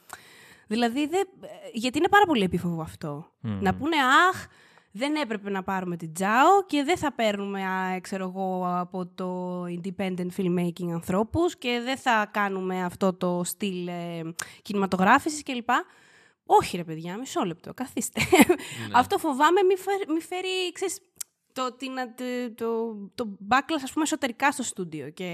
Δηλαδή, 0.67 1.07
δεν... 1.07 1.27
γιατί 1.73 1.97
είναι 1.97 2.09
πάρα 2.09 2.25
πολύ 2.25 2.43
επίφοβο 2.43 2.81
αυτό. 2.81 3.31
Να 3.41 3.75
πούνε, 3.75 3.95
αχ, 4.29 4.47
δεν 4.97 5.15
έπρεπε 5.15 5.49
να 5.49 5.63
πάρουμε 5.63 5.97
την 5.97 6.13
Τζάο 6.13 6.65
και 6.67 6.83
δεν 6.83 6.97
θα 6.97 7.13
παίρνουμε, 7.13 7.63
α, 7.63 7.99
ξέρω 8.01 8.23
εγώ, 8.23 8.65
από 8.79 9.05
το 9.05 9.61
independent 9.63 10.27
filmmaking 10.37 10.89
ανθρώπους 10.93 11.57
και 11.57 11.81
δεν 11.83 11.97
θα 11.97 12.29
κάνουμε 12.31 12.83
αυτό 12.83 13.13
το 13.13 13.41
στυλ 13.43 13.87
ε, 13.87 14.21
κινηματογράφησης 14.61 15.43
κλπ. 15.43 15.69
Όχι 16.45 16.77
ρε 16.77 16.83
παιδιά, 16.83 17.17
μισό 17.17 17.43
λεπτό, 17.43 17.73
καθίστε. 17.73 18.21
Ναι. 18.29 18.93
Αυτό 18.93 19.17
φοβάμαι 19.17 19.61
μη 19.63 19.77
φέρει, 19.77 20.03
μη 20.13 20.21
φέρει 20.21 20.71
ξέρεις, 20.73 20.99
το, 21.55 21.73
την, 21.77 21.91
το, 22.55 22.95
το 23.15 23.37
backlash 23.49 23.81
ας 23.83 23.91
πούμε 23.91 24.03
εσωτερικά 24.03 24.51
στο 24.51 24.63
στούντιο 24.63 25.09
και 25.09 25.29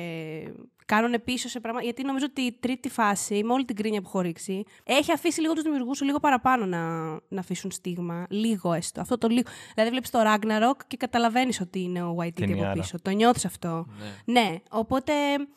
κάνουν 0.86 1.24
πίσω 1.24 1.50
σε 1.50 1.60
πράγματα. 1.60 1.86
Γιατί 1.86 2.04
νομίζω 2.04 2.26
ότι 2.30 2.42
η 2.42 2.58
τρίτη 2.60 2.90
φάση, 2.90 3.44
με 3.44 3.54
όλη 3.54 3.66
την 3.66 3.76
κρίνια 3.76 4.02
που 4.02 4.08
έχω 4.08 4.20
ρίξει, 4.20 4.64
έχει 4.84 5.12
αφήσει 5.12 5.42
λίγο 5.42 5.54
τους 5.54 5.64
δημιουργούς 5.64 5.98
σου 5.98 6.06
λίγο 6.06 6.20
παραπάνω 6.20 6.66
να, 6.66 7.12
να 7.12 7.40
αφήσουν 7.40 7.72
στίγμα. 7.72 8.26
Λίγο 8.30 8.74
έστω. 8.74 9.02
Αυτό 9.02 9.18
το 9.18 9.28
λίγο. 9.28 9.50
Δηλαδή, 9.74 9.92
βλέπεις 9.92 10.10
το 10.10 10.20
Ragnarok 10.26 10.78
και 10.88 10.98
καταλαβαίνεις 10.98 11.62
ότι 11.62 11.82
είναι 11.82 12.04
ο 12.04 12.16
YT 12.20 12.52
από 12.52 12.72
πίσω. 12.74 13.02
Το 13.02 13.10
νιώθεις 13.10 13.46
αυτό. 13.46 13.86
Ναι. 14.26 14.42
ναι. 14.42 14.56
Οπότε 14.70 15.14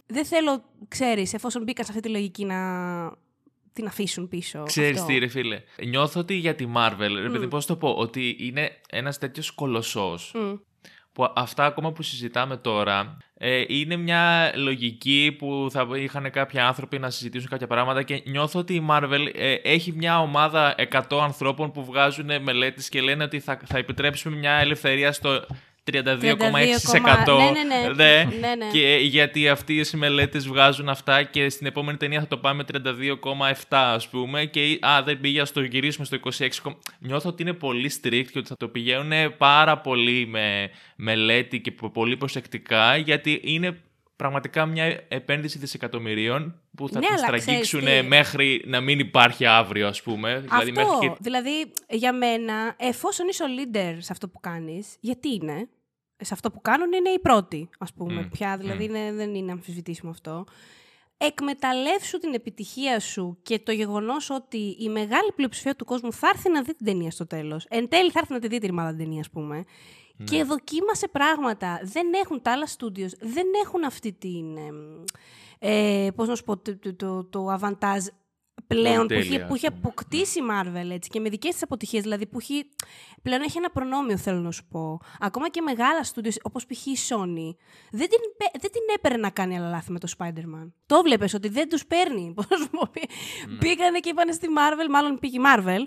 δεν 0.07 0.25
θέλω, 0.25 0.65
ξέρεις, 0.89 1.35
εφόσον 1.35 1.63
μπήκα 1.63 1.85
σε 1.85 1.91
αυτή 1.91 2.03
τη 2.03 2.09
λογική 2.09 2.45
να 2.45 2.57
την 3.75 3.87
αφήσουν 3.87 4.29
πίσω. 4.29 4.63
Ξέρεις 4.63 5.05
τι, 5.05 5.19
ρε 5.19 5.29
φίλε. 5.29 5.63
Νιώθω 5.85 6.21
ότι 6.21 6.35
για 6.35 6.55
τη 6.55 6.67
Marvel, 6.77 7.11
ρε 7.23 7.29
παιδί, 7.29 7.49
πώς 7.49 7.67
το 7.67 7.77
πω, 7.77 7.89
ότι 7.89 8.37
είναι 8.39 8.71
ένας 8.91 9.19
τέτοιος 9.19 9.51
κολοσσός. 9.51 10.35
Που 11.13 11.33
αυτά 11.35 11.65
ακόμα 11.65 11.93
που 11.93 12.03
συζητάμε 12.03 12.57
τώρα 12.57 13.17
ε, 13.35 13.65
είναι 13.67 13.97
μια 13.97 14.53
λογική 14.57 15.37
που 15.39 15.69
θα 15.71 15.89
είχαν 15.95 16.31
κάποιοι 16.31 16.61
άνθρωποι 16.61 16.99
να 16.99 17.11
συζητήσουν 17.11 17.49
κάποια 17.49 17.67
πράγματα 17.67 18.03
και 18.03 18.23
νιώθω 18.27 18.59
ότι 18.59 18.75
η 18.75 18.87
Marvel 18.91 19.29
ε, 19.35 19.55
έχει 19.55 19.93
μια 19.93 20.21
ομάδα 20.21 20.75
100 20.93 21.03
ανθρώπων 21.23 21.73
που 21.73 21.85
βγάζουν 21.85 22.43
μελέτες 22.43 22.89
και 22.89 23.01
λένε 23.01 23.25
ότι 23.25 23.41
θα, 23.41 23.61
θα 23.65 23.79
επιτρέψουμε 23.79 24.37
μια 24.37 24.53
ελευθερία 24.53 25.13
στο 25.13 25.47
32,6%. 25.93 26.13
Ναι, 26.17 27.51
ναι, 27.51 27.95
ναι. 27.95 28.25
ναι, 28.41 28.55
ναι. 28.55 28.71
Και 28.73 28.99
γιατί 29.03 29.49
αυτοί 29.49 29.75
οι 29.75 29.97
μελέτε 29.97 30.39
βγάζουν 30.39 30.89
αυτά 30.89 31.23
και 31.23 31.49
στην 31.49 31.67
επόμενη 31.67 31.99
ταινία 31.99 32.21
θα 32.21 32.27
το 32.27 32.39
πάμε 32.39 32.65
32,7 32.73 32.83
ας 33.69 34.09
πούμε 34.09 34.45
και 34.45 34.79
α, 34.81 35.03
δεν 35.05 35.21
πήγε, 35.21 35.41
ας 35.41 35.53
το 35.53 35.63
γυρίσουμε 35.63 36.07
στο 36.07 36.19
26. 36.65 36.73
Νιώθω 36.99 37.29
ότι 37.29 37.43
είναι 37.43 37.53
πολύ 37.53 37.93
strict 38.01 38.27
και 38.33 38.39
ότι 38.39 38.49
θα 38.49 38.57
το 38.57 38.69
πηγαίνουν 38.69 39.37
πάρα 39.37 39.79
πολύ 39.79 40.27
με 40.27 40.71
μελέτη 40.97 41.61
και 41.61 41.73
πολύ 41.93 42.17
προσεκτικά 42.17 42.97
γιατί 42.97 43.41
είναι 43.45 43.79
πραγματικά 44.25 44.67
μια 44.67 45.05
επένδυση 45.09 45.59
δισεκατομμυρίων 45.59 46.61
που 46.77 46.89
θα 46.89 46.99
ναι, 46.99 47.07
την 47.07 47.19
στραγγίξουν 47.19 48.07
μέχρι 48.07 48.65
να 48.67 48.81
μην 48.81 48.99
υπάρχει 48.99 49.47
αύριο, 49.47 49.89
ας 49.89 50.03
πούμε. 50.03 50.45
Αυτό, 50.49 50.65
δηλαδή, 50.65 50.73
μέχρι 50.73 51.17
δηλαδή 51.21 51.73
για 51.89 52.13
μένα, 52.13 52.75
εφόσον 52.79 53.29
είσαι 53.29 53.43
ο 53.43 53.47
leader 53.47 53.97
σε 53.99 54.13
αυτό 54.13 54.29
που 54.29 54.41
κάνεις, 54.41 54.97
γιατί 55.01 55.29
είναι, 55.29 55.69
σε 56.17 56.35
αυτό 56.35 56.51
που 56.51 56.61
κάνουν 56.61 56.93
είναι 56.93 57.11
οι 57.11 57.19
πρώτοι, 57.19 57.69
ας 57.79 57.93
πούμε, 57.93 58.29
πια, 58.33 58.57
δηλαδή 58.57 58.87
δεν 59.13 59.35
είναι 59.35 59.53
αμφισβητήσιμο 59.53 60.11
αυτό. 60.11 60.45
Εκμεταλλεύσου 61.17 62.19
την 62.19 62.35
επιτυχία 62.35 63.01
σου 63.01 63.39
και 63.43 63.59
το 63.59 63.73
γεγονός 63.73 64.31
ότι 64.31 64.77
η 64.79 64.89
μεγάλη 64.89 65.33
πλειοψηφία 65.37 65.77
του 65.77 65.85
κόσμου 65.85 66.13
θα 66.13 66.29
έρθει 66.35 66.51
να 66.51 66.63
δει 66.63 66.75
την 66.75 66.87
ταινία 66.87 67.11
στο 67.11 67.27
τέλος. 67.27 67.67
Εν 67.69 67.89
τέλει 67.89 68.11
θα 68.11 68.19
έρθει 68.19 68.33
να 68.33 68.39
τη 68.39 68.49
δει 68.49 68.59
την 68.59 68.77
την 68.77 68.97
ταινία, 68.97 69.21
ας 69.21 69.31
πούμε. 69.31 69.65
Ναι. 70.17 70.25
Και 70.25 70.45
δοκίμασε 70.45 71.09
πράγματα. 71.09 71.81
Δεν 71.83 72.07
έχουν 72.25 72.43
τα 72.43 72.53
άλλα 72.53 72.67
studios, 72.79 73.11
δεν 73.21 73.47
έχουν 73.65 73.85
αυτή 73.85 74.13
την. 74.13 74.57
Ε, 75.59 76.09
πώς 76.15 76.29
να 76.29 76.35
σου 76.35 76.45
πω, 76.45 76.57
το, 76.57 76.79
το, 76.79 76.95
το, 76.95 77.25
το 77.25 77.49
αβαντάζ 77.49 78.07
πλέον 78.67 79.07
που, 79.07 79.15
έχει, 79.15 79.45
που 79.45 79.55
έχει 79.55 79.67
αποκτήσει 79.67 80.39
η 80.39 80.43
Marvel 80.51 80.91
έτσι, 80.91 81.11
και 81.11 81.21
με 81.21 81.29
δικές 81.29 81.53
της 81.53 81.63
αποτυχίες. 81.63 82.03
Δηλαδή 82.03 82.27
που 82.27 82.39
έχει, 82.39 82.65
πλέον 83.23 83.43
έχει 83.43 83.59
ένα 83.59 83.71
προνόμιο, 83.71 84.17
θέλω 84.17 84.41
να 84.41 84.51
σου 84.51 84.65
πω. 84.69 85.01
Ακόμα 85.21 85.49
και 85.49 85.61
μεγάλα 85.61 86.05
στούντιο, 86.05 86.33
όπως 86.43 86.67
π.χ. 86.67 86.87
η 86.87 86.97
Sony, 87.09 87.57
δεν 87.91 88.09
την, 88.09 88.21
δεν 88.61 88.71
την 88.71 88.83
έπαιρνε 88.95 89.19
να 89.19 89.31
κάνει 89.31 89.59
άλλα 89.59 89.69
λάθη 89.69 89.93
με 89.93 89.99
το 89.99 90.09
Spider-Man. 90.19 90.71
Το 90.87 91.03
βλέπεις 91.03 91.35
ότι 91.35 91.49
δεν 91.49 91.69
τους 91.69 91.87
παίρνει. 91.87 92.33
Πώς 92.37 92.47
να 92.49 92.57
σου 92.57 92.71
πω. 92.71 92.91
Ναι. 93.49 93.59
Πήγανε 93.59 93.99
και 93.99 94.09
είπαν 94.09 94.33
στη 94.33 94.47
Marvel, 94.57 94.89
μάλλον 94.91 95.19
πήγε 95.19 95.39
η 95.39 95.43
Marvel, 95.45 95.85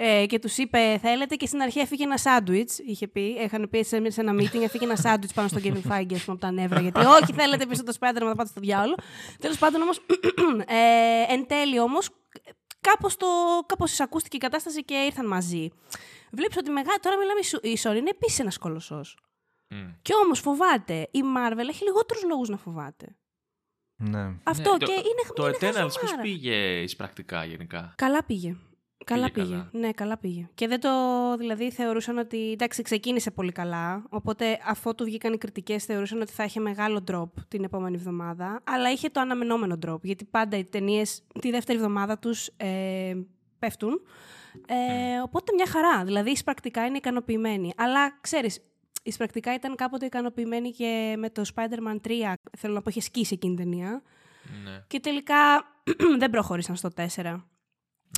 ε, 0.00 0.26
και 0.26 0.38
τους 0.38 0.56
είπε 0.56 0.98
θέλετε; 1.02 1.34
και 1.34 1.46
στην 1.46 1.62
αρχή 1.62 1.78
έφυγε 1.78 2.04
ένα 2.04 2.16
σάντουιτς. 2.16 2.78
Είχε 2.78 3.08
πει, 3.08 3.20
είχαν 3.20 3.68
πει 3.70 3.82
σε, 3.82 3.96
ένα 3.96 4.32
meeting, 4.32 4.62
έφυγε 4.62 4.84
ένα 4.84 4.96
σάντουιτς 4.96 5.32
πάνω 5.32 5.48
στον 5.48 5.62
Kevin 5.62 5.90
Feige 5.90 6.06
πούμε, 6.06 6.20
από 6.26 6.38
τα 6.38 6.50
νεύρα. 6.50 6.80
Γιατί 6.80 7.00
όχι, 7.00 7.32
θέλετε 7.32 7.66
πίσω 7.66 7.84
το 7.84 7.92
Spider-Man, 8.00 8.26
θα 8.26 8.34
πάτε 8.34 8.48
στο 8.48 8.60
διάολο. 8.60 8.94
Τέλος 9.38 9.58
πάντων 9.58 9.82
όμως, 9.82 9.98
ε, 10.66 11.32
εν 11.32 11.46
τέλει 11.46 11.80
όμως, 11.80 12.08
κάπως 12.80 13.16
κάπως 13.66 13.92
εισακούστηκε 13.92 14.36
η 14.36 14.40
κατάσταση 14.40 14.84
και 14.84 14.94
ήρθαν 14.94 15.26
μαζί. 15.26 15.68
Βλέπεις 16.32 16.56
ότι 16.56 16.70
μεγάλη, 16.70 16.98
τώρα 17.00 17.16
μιλάμε 17.16 17.40
η 17.74 17.78
Sony 17.82 17.96
είναι 17.96 18.10
επίσης 18.10 18.38
ένας 18.38 18.58
κολοσσός. 18.58 19.18
Mm. 19.70 19.94
Και 20.02 20.12
όμως 20.24 20.40
φοβάται. 20.40 21.08
Η 21.10 21.20
Marvel 21.36 21.68
έχει 21.68 21.84
λιγότερους 21.84 22.22
λόγους 22.22 22.48
να 22.48 22.56
φοβάται. 22.56 23.16
Ναι. 23.96 24.34
Αυτό 24.42 24.70
ναι, 24.70 24.78
και 24.78 24.84
το, 24.84 24.92
είναι 24.92 25.34
Το 25.34 25.44
Eternals 25.44 26.00
πώ 26.00 26.20
πήγε 26.22 26.82
εισπρακτικά 26.82 27.44
γενικά; 27.44 27.94
Καλά 27.96 28.24
πήγε. 28.24 28.56
Καλά 29.08 29.30
πήγε. 29.30 29.64
Ναι, 29.72 29.92
καλά 29.92 30.18
πήγε. 30.18 30.48
Και 30.54 30.68
δεν 30.68 30.80
το, 30.80 30.90
δηλαδή, 31.38 31.70
θεωρούσαν 31.70 32.18
ότι. 32.18 32.50
Εντάξει, 32.52 32.82
ξεκίνησε 32.82 33.30
πολύ 33.30 33.52
καλά. 33.52 34.02
Οπότε, 34.08 34.58
αφού 34.66 34.94
του 34.94 35.04
βγήκαν 35.04 35.32
οι 35.32 35.38
κριτικές, 35.38 35.84
θεωρούσαν 35.84 36.20
ότι 36.20 36.32
θα 36.32 36.44
είχε 36.44 36.60
μεγάλο 36.60 37.04
drop 37.10 37.42
την 37.48 37.64
επόμενη 37.64 37.96
εβδομάδα. 37.96 38.60
Αλλά 38.64 38.90
είχε 38.90 39.08
το 39.08 39.20
αναμενόμενο 39.20 39.78
drop. 39.86 40.00
Γιατί 40.02 40.24
πάντα 40.24 40.56
οι 40.56 40.64
ταινίες 40.64 41.22
τη 41.40 41.50
δεύτερη 41.50 41.78
εβδομάδα 41.78 42.18
τους 42.18 42.50
ε, 42.56 43.16
πέφτουν. 43.58 44.00
Ε, 44.66 44.74
mm. 44.74 45.24
Οπότε 45.24 45.52
μια 45.54 45.66
χαρά. 45.66 46.04
Δηλαδή, 46.04 46.30
εισπρακτικά 46.30 46.86
είναι 46.86 46.96
ικανοποιημένοι. 46.96 47.72
Αλλά 47.76 48.18
ξέρεις, 48.20 48.60
εισπρακτικά 49.02 49.54
ήταν 49.54 49.76
κάποτε 49.76 50.06
ικανοποιημένοι 50.06 50.70
και 50.70 51.14
με 51.18 51.30
το 51.30 51.42
Spider-Man 51.54 52.08
3. 52.08 52.10
Θέλω 52.58 52.74
να 52.74 52.82
πω, 52.82 52.90
είχε 52.90 53.00
σκίσει 53.00 53.34
εκείνη 53.34 53.54
την 53.54 53.64
ταινία. 53.64 54.02
Ναι. 54.64 54.82
Και 54.86 55.00
τελικά 55.00 55.36
δεν 56.20 56.30
προχώρησαν 56.30 56.76
στο 56.76 56.88
4. 56.96 57.42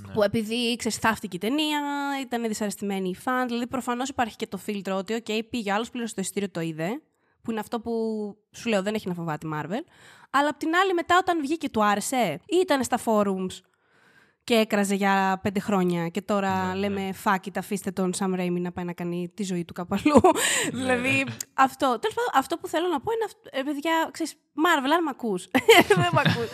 Ναι. 0.06 0.12
Που 0.12 0.22
επειδή 0.22 0.76
ξεστάφτηκε 0.76 1.36
η 1.36 1.38
ταινία, 1.38 1.80
ήταν 2.22 2.42
δυσαρεστημένοι 2.48 3.08
οι 3.08 3.14
φαν. 3.14 3.46
Δηλαδή, 3.46 3.66
προφανώς 3.66 4.08
υπάρχει 4.08 4.36
και 4.36 4.46
το 4.46 4.56
φίλτρο 4.56 4.96
ότι, 4.96 5.22
OK, 5.26 5.40
πήγε 5.50 5.72
άλλος, 5.72 5.90
πλήρωσε 5.90 6.14
το 6.14 6.20
ειστήριο, 6.20 6.50
το 6.50 6.60
είδε. 6.60 7.00
Που 7.42 7.50
είναι 7.50 7.60
αυτό 7.60 7.80
που 7.80 7.92
σου 8.50 8.68
λέω, 8.68 8.82
δεν 8.82 8.94
έχει 8.94 9.08
να 9.08 9.14
φοβάται 9.14 9.46
η 9.46 9.50
Marvel. 9.54 9.84
Αλλά 10.30 10.48
απ' 10.48 10.56
την 10.58 10.74
άλλη, 10.74 10.94
μετά, 10.94 11.18
όταν 11.18 11.40
βγήκε 11.40 11.56
και 11.56 11.68
του 11.68 11.84
άρεσε, 11.84 12.40
ήταν 12.62 12.84
στα 12.84 12.98
forums 13.04 13.60
και 14.50 14.56
έκραζε 14.56 14.94
για 14.94 15.38
πέντε 15.42 15.60
χρόνια 15.60 16.08
και 16.08 16.22
τώρα 16.22 16.64
Ναι, 16.64 16.72
ναι. 16.72 16.78
λέμε 16.78 17.14
fuck 17.24 17.46
it, 17.46 17.50
αφήστε 17.56 17.90
τον 17.90 18.12
Sam 18.18 18.40
Raimi 18.40 18.60
να 18.60 18.72
πάει 18.72 18.84
να 18.84 18.92
κάνει 18.92 19.30
τη 19.34 19.42
ζωή 19.42 19.64
του 19.64 19.72
κάπου 19.72 19.94
αλλού. 19.94 20.20
Ναι. 20.72 20.80
δηλαδή 20.80 21.26
αυτό. 21.54 21.86
Τέλος 22.00 22.14
πάντων, 22.14 22.30
αυτό 22.34 22.56
που 22.58 22.68
θέλω 22.68 22.86
να 22.88 23.00
πω 23.00 23.12
είναι, 23.12 23.24
αυτό, 23.24 23.40
ε, 23.52 23.62
παιδιά, 23.62 24.08
ξέρεις, 24.10 24.34
Marvel, 24.34 24.90
αν 24.96 25.02
μ' 25.04 25.08
ακούς. 25.08 25.48
Δεν 25.88 26.08
μ' 26.12 26.18
ακούς. 26.18 26.48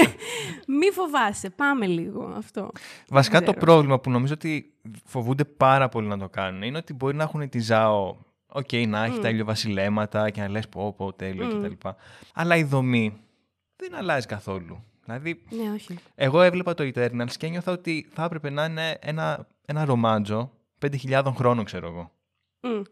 Μη 0.78 0.90
φοβάσαι, 0.92 1.50
πάμε 1.50 1.86
λίγο 1.86 2.34
αυτό. 2.36 2.70
Βασικά 3.08 3.38
Δεν 3.38 3.46
το 3.46 3.52
ξέρω. 3.52 3.66
πρόβλημα 3.72 4.00
που 4.00 4.10
νομίζω 4.10 4.32
ότι 4.32 4.74
φοβούνται 5.04 5.44
πάρα 5.44 5.88
πολύ 5.88 6.06
να 6.06 6.18
το 6.18 6.28
κάνουν 6.28 6.62
είναι 6.62 6.78
ότι 6.78 6.92
μπορεί 6.94 7.16
να 7.16 7.22
έχουν 7.22 7.48
τη 7.48 7.58
Zhao, 7.58 8.16
οκ, 8.46 8.72
να 8.86 9.04
έχει 9.04 9.18
τα 9.18 9.28
ηλιοβασιλέματα 9.28 10.30
και 10.30 10.40
να 10.40 10.48
λες 10.48 10.68
πω 10.68 10.92
πω 10.96 11.12
τέλειο 11.12 11.46
Μμ. 11.46 11.62
κτλ. 11.62 11.88
Αλλά 12.34 12.56
η 12.56 12.64
δομή 12.64 13.20
δεν 13.76 13.94
αλλάζει 13.94 14.26
καθόλου. 14.26 14.84
Δηλαδή, 15.04 15.42
Ναι, 15.50 15.70
όχι. 15.74 15.98
εγώ 16.14 16.42
έβλεπα 16.42 16.74
το 16.74 16.90
Eternals 16.94 17.30
και 17.36 17.46
ένιωθα 17.46 17.72
ότι 17.72 18.08
θα 18.12 18.24
έπρεπε 18.24 18.50
να 18.50 18.64
είναι 18.64 18.98
ένα, 19.00 19.46
ένα 19.66 19.84
ρομάντζο 19.84 20.50
5.000 20.86 21.32
χρόνων, 21.36 21.64
ξέρω 21.64 21.86
εγώ. 21.88 22.10
Μμ. 22.60 22.82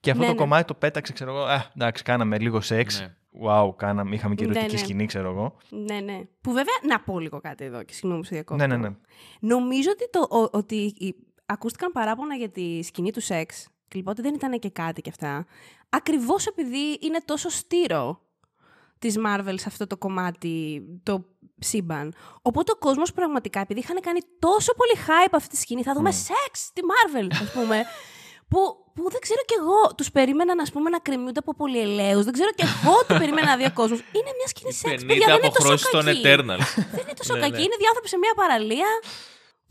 Και 0.00 0.10
αυτό 0.10 0.22
Ναι, 0.22 0.28
το 0.28 0.34
ναι. 0.34 0.40
κομμάτι 0.40 0.64
το 0.64 0.74
πέταξε, 0.74 1.12
ξέρω 1.12 1.30
εγώ. 1.30 1.42
Α, 1.44 1.64
εντάξει, 1.76 2.02
κάναμε 2.02 2.38
λίγο 2.38 2.60
σεξ. 2.60 3.00
Ναι. 3.00 3.14
Wow, 3.46 3.76
κάναμε, 3.76 4.14
είχαμε 4.14 4.34
και 4.34 4.44
Ναι, 4.46 4.50
ερωτική 4.50 4.72
ναι. 4.74 4.78
σκηνή, 4.80 5.06
ξέρω 5.06 5.30
εγώ. 5.30 5.56
Ναι, 5.68 6.00
ναι. 6.00 6.20
Που 6.40 6.50
βέβαια, 6.52 6.74
να 6.88 7.00
πω 7.00 7.18
λίγο 7.18 7.40
κάτι 7.40 7.64
εδώ 7.64 7.82
και 7.82 7.92
συγγνώμη 7.92 8.20
που 8.20 8.26
σε 8.26 8.34
διακόπτω. 8.34 8.66
Ναι, 8.66 8.76
ναι, 8.76 8.88
ναι. 8.88 8.94
Νομίζω 9.40 9.90
ότι, 9.90 10.10
το, 10.10 10.36
ο- 10.38 10.48
ότι 10.58 10.76
η- 10.76 11.14
ακούστηκαν 11.46 11.92
παράπονα 11.92 12.34
για 12.34 12.48
τη 12.48 12.82
σκηνή 12.82 13.10
του 13.12 13.20
σεξ 13.20 13.64
και 13.88 13.96
λοιπόν 13.98 14.12
ότι 14.12 14.22
δεν 14.22 14.34
ήταν 14.34 14.58
και 14.58 14.70
κάτι 14.70 15.00
και 15.00 15.10
αυτά. 15.10 15.46
Ακριβώς 15.88 16.46
επειδή 16.46 16.98
είναι 17.00 17.18
τόσο 17.24 17.48
στήρο 17.48 18.20
της 18.98 19.16
Marvel 19.26 19.54
σε 19.56 19.64
αυτό 19.66 19.86
το 19.86 19.96
κομμάτι, 19.96 20.82
το 21.02 21.24
σύμπαν. 21.58 22.14
Οπότε 22.42 22.72
ο 22.72 22.76
κόσμος 22.76 23.12
πραγματικά, 23.12 23.60
επειδή 23.60 23.80
είχαν 23.80 24.00
κάνει 24.00 24.20
τόσο 24.38 24.74
πολύ 24.74 24.92
hype 25.06 25.32
αυτή 25.32 25.48
τη 25.48 25.56
σκηνή, 25.56 25.82
θα 25.82 25.92
δούμε 25.92 26.10
σεξ 26.10 26.58
στη 26.60 26.80
Marvel, 26.90 27.26
ας 27.42 27.50
πούμε. 27.52 27.84
που, 28.48 28.58
που 28.94 29.10
δεν 29.10 29.20
ξέρω 29.20 29.40
κι 29.46 29.54
εγώ, 29.60 29.94
τους 29.96 30.10
περίμεναν 30.10 30.60
ας 30.60 30.70
πούμε, 30.72 30.90
να 30.90 30.98
κρεμιούνται 30.98 31.38
από 31.38 31.54
πολυελαίους. 31.54 32.24
Δεν 32.24 32.32
ξέρω 32.32 32.50
κι 32.58 32.64
εγώ 32.68 32.94
τι 33.06 33.14
περίμενα 33.22 33.46
να 33.52 33.56
δει 33.56 33.64
ο 33.64 33.72
κόσμος. 33.80 33.98
Είναι 34.16 34.30
μια 34.38 34.48
σκηνή 34.52 34.72
σεξ, 34.72 35.02
50 35.02 35.06
παιδιά, 35.06 35.26
δεν 35.26 35.36
είναι 35.36 35.46
τόσο 35.46 35.72
αποχρώσεις 35.72 35.88
των 35.96 36.04
κακή. 36.04 36.22
Eternals. 36.24 36.66
Δεν 36.94 37.00
είναι 37.04 37.16
τόσο 37.20 37.34
Ναι, 37.34 37.40
κακή. 37.44 37.52
ναι. 37.58 37.62
Είναι 37.64 37.76
δύο 37.80 37.88
άνθρωποι 37.90 38.08
σε 38.14 38.18
μια 38.24 38.34
παραλία 38.40 38.90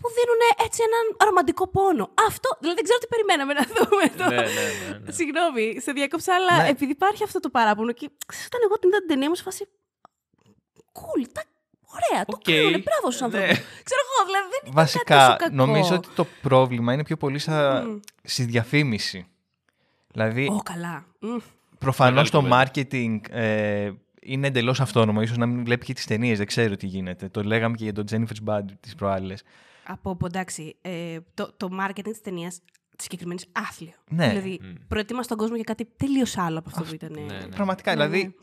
που 0.02 0.08
δίνουν 0.18 0.42
έτσι 0.66 0.80
έναν 0.88 1.04
ρομαντικό 1.28 1.66
πόνο. 1.76 2.06
Αυτό, 2.30 2.50
δηλαδή 2.60 2.76
δεν 2.80 2.86
ξέρω 2.88 3.00
τι 3.04 3.08
περιμέναμε 3.14 3.54
να 3.60 3.64
δούμε 3.76 4.04
εδώ. 4.12 4.26
ναι, 4.34 4.42
ναι, 4.58 4.66
ναι, 4.82 4.98
ναι. 5.04 5.12
Συγγνώμη, 5.20 5.66
σε 5.86 5.92
διακόψα, 5.98 6.32
αλλά 6.38 6.54
Ναι. 6.62 6.70
επειδή 6.74 6.92
υπάρχει 7.00 7.24
αυτό 7.28 7.40
το 7.46 7.50
παράπονο 7.58 7.92
και 8.00 8.06
ξέρεις, 8.30 8.46
όταν 8.50 8.60
εγώ 8.66 8.76
την 8.80 8.90
είδα 8.90 9.00
την 9.04 9.08
ταινία 9.12 9.30
μου 9.30 9.36
σε 9.40 9.44
φάση. 9.48 9.64
Cool, 11.00 11.22
τα... 11.36 11.42
ωραία, 11.96 12.26
το 12.26 12.34
Οκ. 12.36 12.42
κάνουνε, 12.44 12.78
μπράβο 12.78 13.12
στους 13.12 13.20
Ναι. 13.20 13.26
ανθρώπους. 13.26 13.58
Ξέρω 13.84 14.02
εγώ, 14.08 14.26
δηλαδή 14.26 14.48
δεν 14.50 14.60
ήταν 14.62 14.74
Βασικά, 14.74 15.16
τόσο 15.18 15.36
κακό. 15.38 15.56
νομίζω 15.56 15.96
ότι 15.96 16.08
το 16.16 16.26
πρόβλημα 16.42 16.94
είναι 16.94 17.04
πιο 17.04 17.18
πολύ 17.18 17.40
στα... 17.40 17.84
Μμ. 17.88 18.00
στη 18.24 18.44
διαφήμιση. 18.44 19.26
Δηλαδή, 20.12 20.48
Ω, 20.52 20.62
καλά. 20.64 21.06
Μμ. 21.20 21.38
προφανώς 21.78 22.30
το 22.30 22.42
Μεγάλη 22.42 22.70
marketing 22.74 23.20
ε, 23.32 23.92
είναι 24.22 24.48
εντελώς 24.48 24.80
αυτόνομο. 24.82 25.22
Ίσως 25.22 25.38
να 25.38 25.46
μην 25.46 25.64
βλέπει 25.64 25.86
και 25.86 25.94
τις 25.94 26.06
ταινίες, 26.06 26.38
δεν 26.38 26.48
ξέρω 26.48 26.76
τι 26.76 26.86
γίνεται. 26.88 27.30
Το 27.30 27.44
λέγαμε 27.44 27.76
και 27.76 27.84
για 27.84 27.94
τον 27.94 28.06
Jennifer's 28.12 28.50
Body 28.50 28.62
τις 28.80 28.96
προάλλες. 28.96 29.44
Από, 29.88 30.12
από 30.12 30.26
εντάξει, 30.26 30.76
ε, 30.82 31.18
το, 31.34 31.54
το 31.58 31.70
marketing 31.82 32.04
της 32.04 32.22
ταινίας 32.22 32.60
τη 32.96 33.04
συγκεκριμένης 33.04 33.46
άθλιο. 33.52 33.94
Ναι. 34.10 34.28
Δηλαδή, 34.30 34.60
Μμ. 34.64 34.74
προετοίμασε 34.88 35.30
τον 35.30 35.38
κόσμο 35.38 35.56
για 35.56 35.64
κάτι 35.64 35.88
τελείως 35.98 36.38
άλλο 36.38 36.60
από 36.60 36.70
αυτό 36.70 36.84
που 36.84 36.94
ήταν. 36.94 37.12
ναι, 37.12 37.22
ναι. 37.22 37.48
Πραγματικά, 37.56 37.96
Ναι, 37.96 38.08
δηλαδή... 38.08 38.36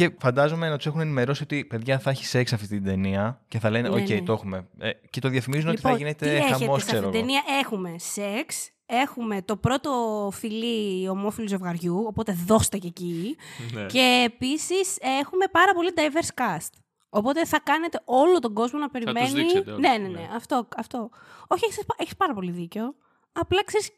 ναι. 0.00 0.08
Και 0.08 0.14
φαντάζομαι 0.20 0.68
να 0.68 0.76
τους 0.76 0.86
έχουν 0.86 1.00
ενημερώσει 1.00 1.42
ότι 1.42 1.64
παιδιά 1.64 1.98
θα 1.98 2.10
έχει 2.10 2.26
σεξ 2.26 2.52
αυτή 2.52 2.66
την 2.66 2.84
ταινία 2.84 3.40
και 3.48 3.58
θα 3.58 3.70
λένε: 3.70 3.88
Ναι, 3.88 4.00
Οκ, 4.00 4.08
ναι. 4.08 4.22
το 4.22 4.32
έχουμε. 4.32 4.68
Ε, 4.78 4.90
και 5.10 5.20
το 5.20 5.28
διαφημίζουν 5.28 5.70
Λοιπόν, 5.70 5.90
ότι 5.92 6.02
θα 6.02 6.06
τι 6.06 6.12
γίνεται 6.12 6.36
έχετε 6.36 6.64
χαμός, 6.64 6.82
σε 6.82 6.86
ξέρω 6.86 7.06
αυτήν 7.06 7.20
την 7.22 7.30
εγώ. 7.30 7.40
ταινία; 7.42 7.60
Έχουμε 7.60 7.94
σεξ, 7.98 8.70
έχουμε 8.86 9.42
το 9.42 9.56
πρώτο 9.56 9.90
φιλί 10.32 11.08
ομόφυλου 11.08 11.48
ζευγαριού, 11.48 12.04
οπότε 12.06 12.36
δώστε 12.46 12.78
και 12.78 12.86
εκεί. 12.86 13.36
Ναι. 13.72 13.86
Και 13.86 14.22
επίσης 14.26 14.96
έχουμε 15.20 15.46
πάρα 15.50 15.72
πολύ 15.74 15.90
diverse 15.96 16.42
cast. 16.42 16.70
Οπότε 17.08 17.46
θα 17.46 17.60
κάνετε 17.60 18.00
όλο 18.04 18.38
τον 18.38 18.54
κόσμο 18.54 18.78
να 18.78 18.88
περιμένει. 18.90 19.30
δείξετε 19.30 19.70
όλους, 19.70 19.80
ναι, 19.82 19.88
ναι, 19.88 19.96
ναι, 19.96 20.08
ναι. 20.08 20.28
Αυτό, 20.34 20.68
αυτό. 20.76 21.10
Όχι, 21.48 21.64
έχεις, 21.64 21.82
έχεις 21.96 22.16
πάρα 22.16 22.34
πολύ 22.34 22.50
δίκιο. 22.50 22.94
Απλά 23.32 23.64
ξέρεις, 23.64 23.90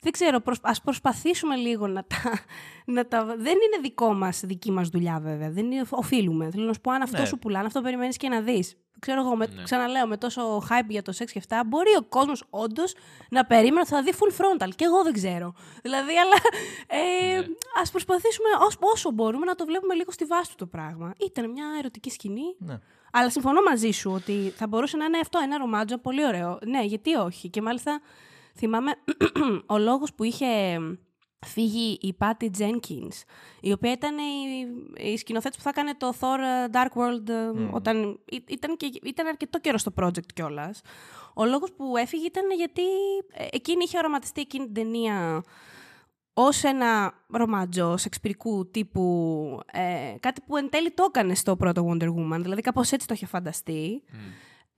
δεν 0.00 0.12
ξέρω, 0.12 0.40
προσ, 0.40 0.58
ας 0.62 0.80
προσπαθήσουμε 0.80 1.56
λίγο 1.56 1.86
να 1.86 2.04
τα, 2.04 2.38
να 2.94 3.06
τα... 3.06 3.24
Δεν 3.24 3.38
είναι 3.38 3.78
δικό 3.82 4.12
μας, 4.14 4.40
δική 4.44 4.70
μας 4.70 4.88
δουλειά 4.88 5.18
βέβαια. 5.22 5.50
Δεν 5.50 5.70
είναι, 5.70 5.84
οφείλουμε. 5.90 6.50
Θέλω 6.50 6.64
να 6.66 6.72
σου 6.72 6.80
πω, 6.80 6.90
αν 6.90 7.02
αυτό 7.02 7.18
Ναι. 7.20 7.26
σου 7.26 7.38
πουλάνε, 7.38 7.66
αυτό 7.66 7.80
περιμένεις 7.80 8.16
και 8.16 8.28
να 8.28 8.40
δεις. 8.40 8.76
Ξέρω 9.00 9.20
εγώ, 9.20 9.36
με, 9.36 9.46
Ναι. 9.46 9.62
ξαναλέω, 9.62 10.06
με 10.06 10.16
τόσο 10.16 10.62
hype 10.70 10.86
για 10.88 11.02
το 11.02 11.12
σεξ 11.12 11.32
και 11.32 11.38
αυτά, 11.38 11.62
μπορεί 11.66 11.90
ο 11.98 12.02
κόσμος 12.02 12.44
όντως 12.50 12.94
να 13.30 13.44
περίμενε 13.46 13.80
ότι 13.80 13.88
θα 13.88 14.02
δει 14.02 14.12
full 14.18 14.32
frontal. 14.40 14.68
Και 14.76 14.84
εγώ 14.84 15.02
δεν 15.02 15.12
ξέρω. 15.12 15.54
Δηλαδή, 15.82 16.12
αλλά 16.18 16.34
ε, 16.86 17.36
Ναι. 17.38 17.46
ας 17.82 17.90
προσπαθήσουμε 17.90 18.48
όσο, 18.66 18.78
όσο 18.80 19.10
μπορούμε 19.10 19.44
να 19.44 19.54
το 19.54 19.64
βλέπουμε 19.64 19.94
λίγο 19.94 20.10
στη 20.10 20.24
βάση 20.24 20.50
του 20.50 20.56
το 20.56 20.66
πράγμα. 20.66 21.12
Ήταν 21.20 21.50
μια 21.50 21.66
ερωτική 21.78 22.10
σκηνή. 22.10 22.56
Ναι. 22.58 22.78
Αλλά 23.12 23.30
συμφωνώ 23.30 23.60
μαζί 23.62 23.90
σου 23.90 24.10
ότι 24.10 24.52
θα 24.56 24.66
μπορούσε 24.66 24.96
να 24.96 25.04
είναι 25.04 25.18
αυτό 25.18 25.38
ένα 25.42 25.58
ρομάτζο 25.58 25.98
πολύ 25.98 26.26
ωραίο. 26.26 26.58
Ναι, 26.66 26.82
γιατί 26.84 27.14
όχι. 27.14 27.48
Και 27.48 27.62
μάλιστα 27.62 28.00
θυμάμαι 28.58 28.90
ο 29.74 29.78
λόγος 29.78 30.14
που 30.14 30.22
είχε 30.24 30.46
φύγει 31.46 31.98
η 32.00 32.16
Patty 32.20 32.50
Jenkins, 32.58 33.22
η 33.60 33.72
οποία 33.72 33.92
ήταν 33.92 34.16
η, 34.18 35.10
η 35.12 35.16
σκηνοθέτης 35.16 35.56
που 35.56 35.62
θα 35.62 35.68
έκανε 35.70 35.94
το 35.96 36.12
Thor 36.20 36.38
ε, 36.38 36.68
Dark 36.72 36.98
World 37.00 37.28
ε, 37.28 37.68
όταν 37.72 38.20
ή- 38.24 38.44
ήταν, 38.48 38.76
και, 38.76 38.90
ήταν 39.02 39.26
αρκετό 39.26 39.60
καιρό 39.60 39.78
στο 39.78 39.92
project 40.00 40.26
κιόλας. 40.34 40.80
Ο 41.34 41.44
λόγος 41.44 41.72
που 41.72 41.96
έφυγε 41.96 42.26
ήταν 42.26 42.44
γιατί 42.56 42.82
ε, 43.32 43.46
εκείνη 43.50 43.84
είχε 43.84 43.98
οραματιστεί 43.98 44.40
εκείνη 44.40 44.64
την 44.64 44.74
ταινία 44.74 45.42
ως 46.34 46.64
ένα 46.64 47.12
ρομάτζο 47.28 47.96
σεξπυρικού 47.96 48.70
τύπου, 48.70 49.60
ε, 49.72 50.14
κάτι 50.20 50.40
που 50.40 50.56
εν 50.56 50.68
τέλει 50.70 50.90
το 50.90 51.04
έκανε 51.08 51.34
στο 51.34 51.56
πρώτο 51.56 51.86
Wonder 51.90 52.08
Woman, 52.08 52.38
δηλαδή 52.40 52.60
κάπως 52.60 52.92
έτσι 52.92 53.06
το 53.06 53.14
είχε 53.14 53.26
φανταστεί. 53.26 54.02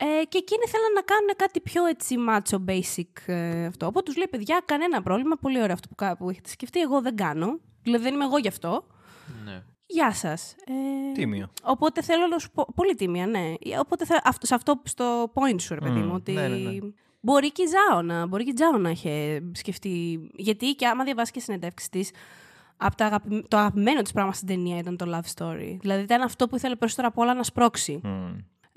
Ε, 0.02 0.24
και 0.24 0.38
εκείνοι 0.38 0.64
θέλαν 0.68 0.92
να 0.94 1.00
κάνουν 1.02 1.30
κάτι 1.36 1.60
πιο 1.60 1.84
έτσι 1.84 2.16
macho 2.28 2.58
basic 2.70 3.32
ε, 3.32 3.64
αυτό. 3.66 3.86
Οπότε 3.86 4.04
τους 4.04 4.16
λέει, 4.16 4.26
παιδιά, 4.30 4.62
κανένα 4.64 5.02
πρόβλημα, 5.02 5.36
πολύ 5.36 5.62
ωραίο 5.62 5.72
αυτό 5.72 5.88
που, 5.88 5.94
κα- 5.94 6.16
που 6.16 6.30
έχετε 6.30 6.48
σκεφτεί, 6.48 6.80
εγώ 6.80 7.00
δεν 7.02 7.16
κάνω. 7.16 7.58
Δηλαδή 7.82 8.02
δεν 8.04 8.14
είμαι 8.14 8.24
εγώ 8.24 8.38
γι' 8.38 8.48
αυτό. 8.48 8.86
Ναι. 9.44 9.62
Γεια 9.86 10.12
σας. 10.12 10.54
Ε, 10.66 11.12
Τίμιο. 11.12 11.50
Οπότε 11.62 12.02
θέλω 12.02 12.26
να 12.26 12.38
σου 12.38 12.50
πω. 12.50 12.66
Πολύ 12.74 12.94
τίμια, 12.94 13.26
ναι. 13.26 13.54
Οπότε 13.78 14.04
θα, 14.04 14.20
αυτό, 14.24 14.46
σε 14.46 14.54
αυτό 14.54 14.82
στο 14.84 15.32
point 15.34 15.60
σου, 15.60 15.74
ρε 15.74 15.80
παιδί 15.80 15.98
Μμ, 16.00 16.06
μου, 16.06 16.12
ότι. 16.14 16.32
ναι, 16.32 16.48
ναι, 16.48 16.56
ναι. 16.56 16.78
Μπορεί 17.20 17.52
και 17.52 17.62
η 17.62 17.66
Ζάο 17.66 18.02
να, 18.02 18.26
μπορεί 18.26 18.44
και 18.44 18.50
η 18.50 18.54
Ζάο 18.58 18.78
να 18.78 18.90
είχε 18.90 19.42
σκεφτεί. 19.52 20.20
Γιατί 20.34 20.66
και 20.74 20.86
άμα 20.86 21.04
διαβάσεις 21.04 21.30
και 21.30 21.40
συνεντεύξεις 21.40 21.88
της, 21.88 22.10
από 22.76 22.96
τα 22.96 23.04
αγαπη- 23.06 23.48
το 23.48 23.56
αγαπημένο 23.56 24.02
της 24.02 24.12
πράγμα 24.12 24.32
στην 24.32 24.48
ταινία 24.48 24.78
ήταν 24.78 24.96
το 24.96 25.06
love 25.08 25.34
story. 25.42 25.76
Δηλαδή 25.80 26.02
ήταν 26.02 26.20
αυτό 26.22 26.48
που 26.48 26.56
ήθελε 26.56 26.76
περισσότερο 26.76 27.08
από 27.08 27.22
όλα 27.22 27.34
να 27.34 27.42
σπρώξει. 27.42 28.00
Μμ. 28.02 28.36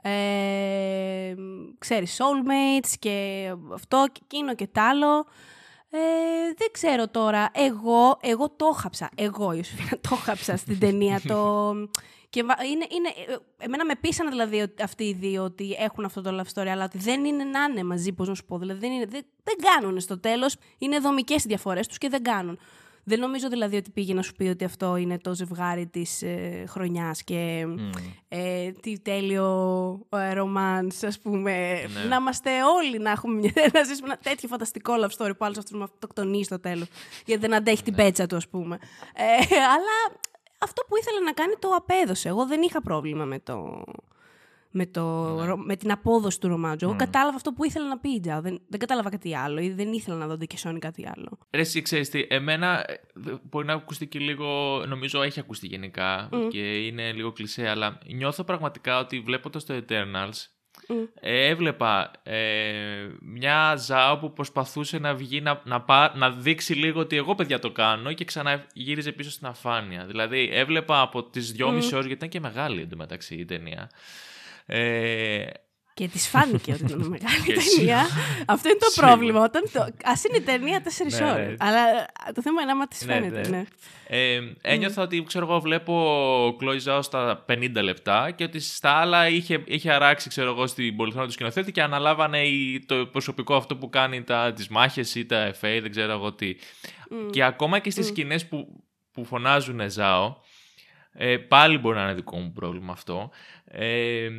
Ε, 0.09 1.35
ξέρεις, 1.77 2.17
soulmates 2.21 2.93
και 2.99 3.49
αυτό 3.73 4.05
και 4.11 4.21
εκείνο 4.23 4.55
και 4.55 4.67
τ' 4.67 4.77
άλλο. 4.77 5.25
Ε, 5.89 5.97
δεν 6.57 6.67
ξέρω 6.71 7.07
τώρα. 7.07 7.49
Εγώ, 7.53 8.17
εγώ 8.21 8.49
το 8.49 8.65
χάψα. 8.65 9.09
Εγώ, 9.15 9.51
Ιωσήφινα, 9.51 9.99
το 10.09 10.15
χάψα 10.15 10.57
στην 10.57 10.79
ταινία. 10.79 11.21
το... 11.27 11.73
Και 12.29 12.43
βα- 12.43 12.63
είναι, 12.63 12.85
είναι, 12.89 13.07
ε, 13.27 13.35
εμένα 13.65 13.85
με 13.85 13.95
πείσανε 14.01 14.29
δηλαδή 14.29 14.61
ότι 14.61 14.83
αυτοί 14.83 15.03
οι 15.03 15.13
δύο 15.13 15.43
ότι 15.43 15.75
έχουν 15.79 16.05
αυτό 16.05 16.21
το 16.21 16.39
love 16.41 16.53
story, 16.61 16.67
αλλά 16.67 16.83
ότι 16.83 16.97
δεν 16.97 17.25
είναι 17.25 17.43
να 17.43 17.63
είναι 17.63 17.83
μαζί, 17.83 18.13
πώς 18.13 18.27
να 18.27 18.35
σου 18.35 18.45
πω. 18.45 18.57
Δηλαδή 18.57 18.79
δεν, 18.79 18.91
είναι, 18.91 19.05
δεν, 19.05 19.21
δεν 19.43 19.55
κάνουν 19.61 19.99
στο 19.99 20.19
τέλος. 20.19 20.55
Είναι 20.77 20.99
δομικές 20.99 21.43
οι 21.43 21.47
διαφορές 21.47 21.87
τους 21.87 21.97
και 21.97 22.09
δεν 22.09 22.23
κάνουν. 22.23 22.59
Δεν 23.03 23.19
νομίζω 23.19 23.49
δηλαδή 23.49 23.75
ότι 23.75 23.91
πήγε 23.91 24.13
να 24.13 24.21
σου 24.21 24.33
πει 24.33 24.43
ότι 24.43 24.63
αυτό 24.63 24.95
είναι 24.95 25.17
το 25.17 25.33
ζευγάρι 25.33 25.87
της 25.87 26.21
ε, 26.21 26.63
χρονιάς 26.67 27.23
και 27.23 27.65
ε, 28.27 28.71
τι 28.71 28.99
τέλειο 28.99 29.99
ε, 30.09 30.33
ρομάνς, 30.33 31.03
ας 31.03 31.19
πούμε. 31.19 31.81
Ναι. 31.93 32.09
Να 32.09 32.15
είμαστε 32.15 32.49
όλοι 32.63 32.99
να 32.99 33.11
έχουμε 33.11 33.39
μια, 33.39 33.51
να 33.73 33.83
ζήσουμε 33.83 34.07
ένα 34.07 34.17
τέτοιο 34.17 34.47
φανταστικό 34.47 34.93
love 34.97 35.25
story 35.25 35.31
που 35.37 35.45
άλλος 35.45 35.57
αυτός 35.57 35.77
με 35.77 35.83
αυτοκτονεί 35.83 36.43
στο 36.43 36.59
τέλος. 36.59 36.87
Γιατί 37.25 37.41
δεν 37.41 37.53
αντέχει 37.53 37.83
την 37.83 37.95
πέτσα 37.95 38.25
του, 38.25 38.35
ας 38.35 38.47
πούμε. 38.47 38.77
Ε, 39.15 39.55
αλλά 39.55 40.19
αυτό 40.57 40.83
που 40.87 40.97
ήθελε 40.97 41.19
να 41.19 41.31
κάνει 41.31 41.53
το 41.59 41.69
απέδωσε. 41.69 42.27
Εγώ 42.27 42.45
δεν 42.45 42.61
είχα 42.61 42.81
πρόβλημα 42.81 43.25
με 43.25 43.39
το... 43.39 43.83
Με, 44.75 44.85
το, 44.85 45.01
ρο- 45.45 45.57
με 45.57 45.75
την 45.75 45.91
απόδοση 45.91 46.39
του 46.39 46.47
ρομάτζου. 46.47 46.85
Εγώ 46.87 46.95
κατάλαβα 46.95 47.35
αυτό 47.35 47.51
που 47.51 47.65
ήθελε 47.65 47.87
να 47.87 47.97
πει 47.97 48.09
η 48.09 48.19
Τζάο. 48.19 48.41
Δεν, 48.41 48.61
δεν 48.67 48.79
κατάλαβα 48.79 49.09
κάτι 49.09 49.35
άλλο 49.35 49.59
ή 49.59 49.69
δεν 49.71 49.93
ήθελα 49.93 50.17
να 50.17 50.27
δω 50.27 50.37
και 50.37 50.57
Σόνι 50.57 50.79
κάτι 50.79 51.07
άλλο. 51.15 51.37
Ρε, 51.51 51.61
εσύ 51.61 51.81
ξέρεις 51.81 52.09
τι, 52.09 52.25
εμένα 52.29 52.91
ε, 52.91 52.93
δε- 53.13 53.33
μπορεί 53.49 53.65
να 53.65 53.73
ακουστεί 53.73 54.07
και 54.07 54.19
λίγο, 54.19 54.83
νομίζω 54.87 55.21
έχει 55.21 55.39
ακουστεί 55.39 55.67
γενικά 55.67 56.29
και 56.49 56.85
είναι 56.85 57.11
λίγο 57.11 57.31
κλισέ, 57.31 57.69
αλλά 57.69 57.97
νιώθω 58.13 58.43
πραγματικά 58.43 58.99
ότι 58.99 59.19
βλέποντας 59.19 59.65
το 59.65 59.73
Eternals, 59.87 60.47
Μμ. 60.87 60.95
ε, 61.19 61.47
έβλεπα 61.47 62.11
ε, 62.23 63.07
μια 63.21 63.75
Ζάο 63.75 64.17
που 64.17 64.33
προσπαθούσε 64.33 64.97
να 64.99 65.13
βγει, 65.15 65.41
να, 65.41 65.61
να, 65.65 65.81
πά- 65.81 66.15
να 66.15 66.31
δείξει 66.31 66.73
λίγο 66.73 66.99
ότι 66.99 67.15
εγώ 67.15 67.35
παιδιά 67.35 67.59
το 67.59 67.71
κάνω 67.71 68.13
και 68.13 68.25
ξαναγύριζε 68.25 69.11
πίσω 69.11 69.29
στην 69.31 69.47
αφάνεια. 69.47 70.05
Δηλαδή 70.05 70.49
έβλεπα 70.53 71.01
από 71.01 71.23
τις 71.23 71.51
δυόμιση 71.51 71.93
ώρες, 71.93 72.05
γιατί 72.05 72.13
ήταν 72.25 72.29
και 72.29 72.39
μεγάλη 72.39 72.81
εντωμεταξύ 72.81 73.35
η 73.35 73.45
ταινία, 73.45 73.89
ε, 74.65 75.43
Και 75.93 76.07
της 76.07 76.27
φάνηκε 76.27 76.71
ότι 76.71 76.83
ήταν 76.83 76.99
μεγάλη 76.99 77.43
ταινία. 77.75 78.05
Αυτό 78.45 78.69
είναι 78.69 78.77
το 78.77 79.01
πρόβλημα. 79.01 79.43
Όταν 79.43 79.63
το... 79.73 79.79
Α 79.81 80.13
είναι 80.29 80.39
ταινία 80.45 80.83
4 80.83 81.19
ναι, 81.19 81.31
ώρες. 81.31 81.47
Ναι. 81.47 81.55
Αλλά 81.59 82.05
το 82.33 82.41
θέμα 82.41 82.61
είναι 82.61 82.71
άμα 82.71 82.87
της 82.87 83.05
ναι, 83.05 83.13
φαίνεται. 83.13 83.49
Ναι. 83.49 83.63
Ε, 84.07 84.39
ένιωθα 84.61 85.01
ότι 85.01 85.23
ξέρω 85.23 85.45
εγώ, 85.45 85.59
βλέπω 85.59 86.55
Κλόι 86.57 86.79
στα 86.79 87.45
50 87.49 87.71
λεπτά 87.83 88.31
και 88.31 88.43
ότι 88.43 88.59
στα 88.59 88.91
άλλα 88.91 89.27
είχε, 89.27 89.63
είχε 89.65 89.91
αράξει 89.91 90.29
ξέρω 90.29 90.49
εγώ, 90.49 90.67
στην 90.67 90.95
πολυθρόνα 90.95 91.25
του 91.25 91.31
σκηνοθέτη 91.31 91.71
και 91.71 91.81
αναλάβανε 91.81 92.41
το 92.85 93.05
προσωπικό 93.05 93.55
αυτό 93.55 93.75
που 93.75 93.89
κάνει 93.89 94.23
τα, 94.23 94.53
τις 94.53 94.67
μάχες 94.67 95.15
ή 95.15 95.25
τα 95.25 95.51
FA, 95.51 95.79
δεν 95.81 95.91
ξέρω 95.91 96.11
εγώ 96.11 96.33
τι. 96.33 96.55
Και 97.31 97.43
ακόμα 97.43 97.79
και 97.79 97.89
στις 97.89 98.05
mm. 98.05 98.09
σκηνές 98.09 98.47
που, 98.47 98.83
που 99.11 99.25
φωνάζουν 99.25 99.89
Ζάο, 99.89 100.35
ε, 101.13 101.37
πάλι 101.37 101.77
μπορεί 101.77 101.95
να 101.95 102.03
είναι 102.03 102.13
δικό 102.13 102.37
μου 102.37 102.51
πρόβλημα 102.51 102.91
αυτό. 102.91 103.29
Ε, 103.65 104.29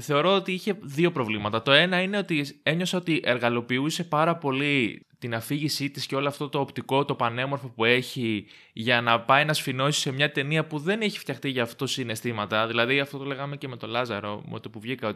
θεωρώ 0.00 0.34
ότι 0.34 0.52
είχε 0.52 0.76
δύο 0.82 1.12
προβλήματα. 1.12 1.62
Το 1.62 1.72
ένα 1.72 2.02
είναι 2.02 2.18
ότι 2.18 2.60
ένιωσα 2.62 2.98
ότι 2.98 3.20
εργαλοποιούσε 3.24 4.04
πάρα 4.04 4.36
πολύ 4.36 5.06
την 5.18 5.34
αφήγησή 5.34 5.90
της 5.90 6.06
και 6.06 6.16
όλο 6.16 6.28
αυτό 6.28 6.48
το 6.48 6.60
οπτικό, 6.60 7.04
το 7.04 7.14
πανέμορφο 7.14 7.68
που 7.68 7.84
έχει 7.84 8.46
για 8.72 9.00
να 9.00 9.20
πάει 9.20 9.44
να 9.44 9.52
σφινώσει 9.52 10.00
σε 10.00 10.12
μια 10.12 10.32
ταινία 10.32 10.64
που 10.64 10.78
δεν 10.78 11.00
έχει 11.00 11.18
φτιαχτεί 11.18 11.48
για 11.48 11.62
αυτό 11.62 11.86
συναισθήματα. 11.86 12.66
Δηλαδή 12.66 13.00
αυτό 13.00 13.18
το 13.18 13.24
λέγαμε 13.24 13.56
και 13.56 13.68
με 13.68 13.76
τον 13.76 13.90
Λάζαρο, 13.90 14.42
με 14.50 14.60
το 14.60 14.70
που 14.70 14.80
βγήκα, 14.80 15.14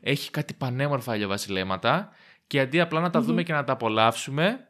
έχει 0.00 0.30
κάτι 0.30 0.54
πανέμορφα 0.54 1.14
ηλιοβασιλέματα 1.14 2.12
και 2.46 2.60
αντί 2.60 2.80
απλά 2.80 3.00
να 3.00 3.10
τα 3.10 3.20
δούμε 3.20 3.42
και 3.42 3.52
να 3.52 3.64
τα 3.64 3.72
απολαύσουμε, 3.72 4.68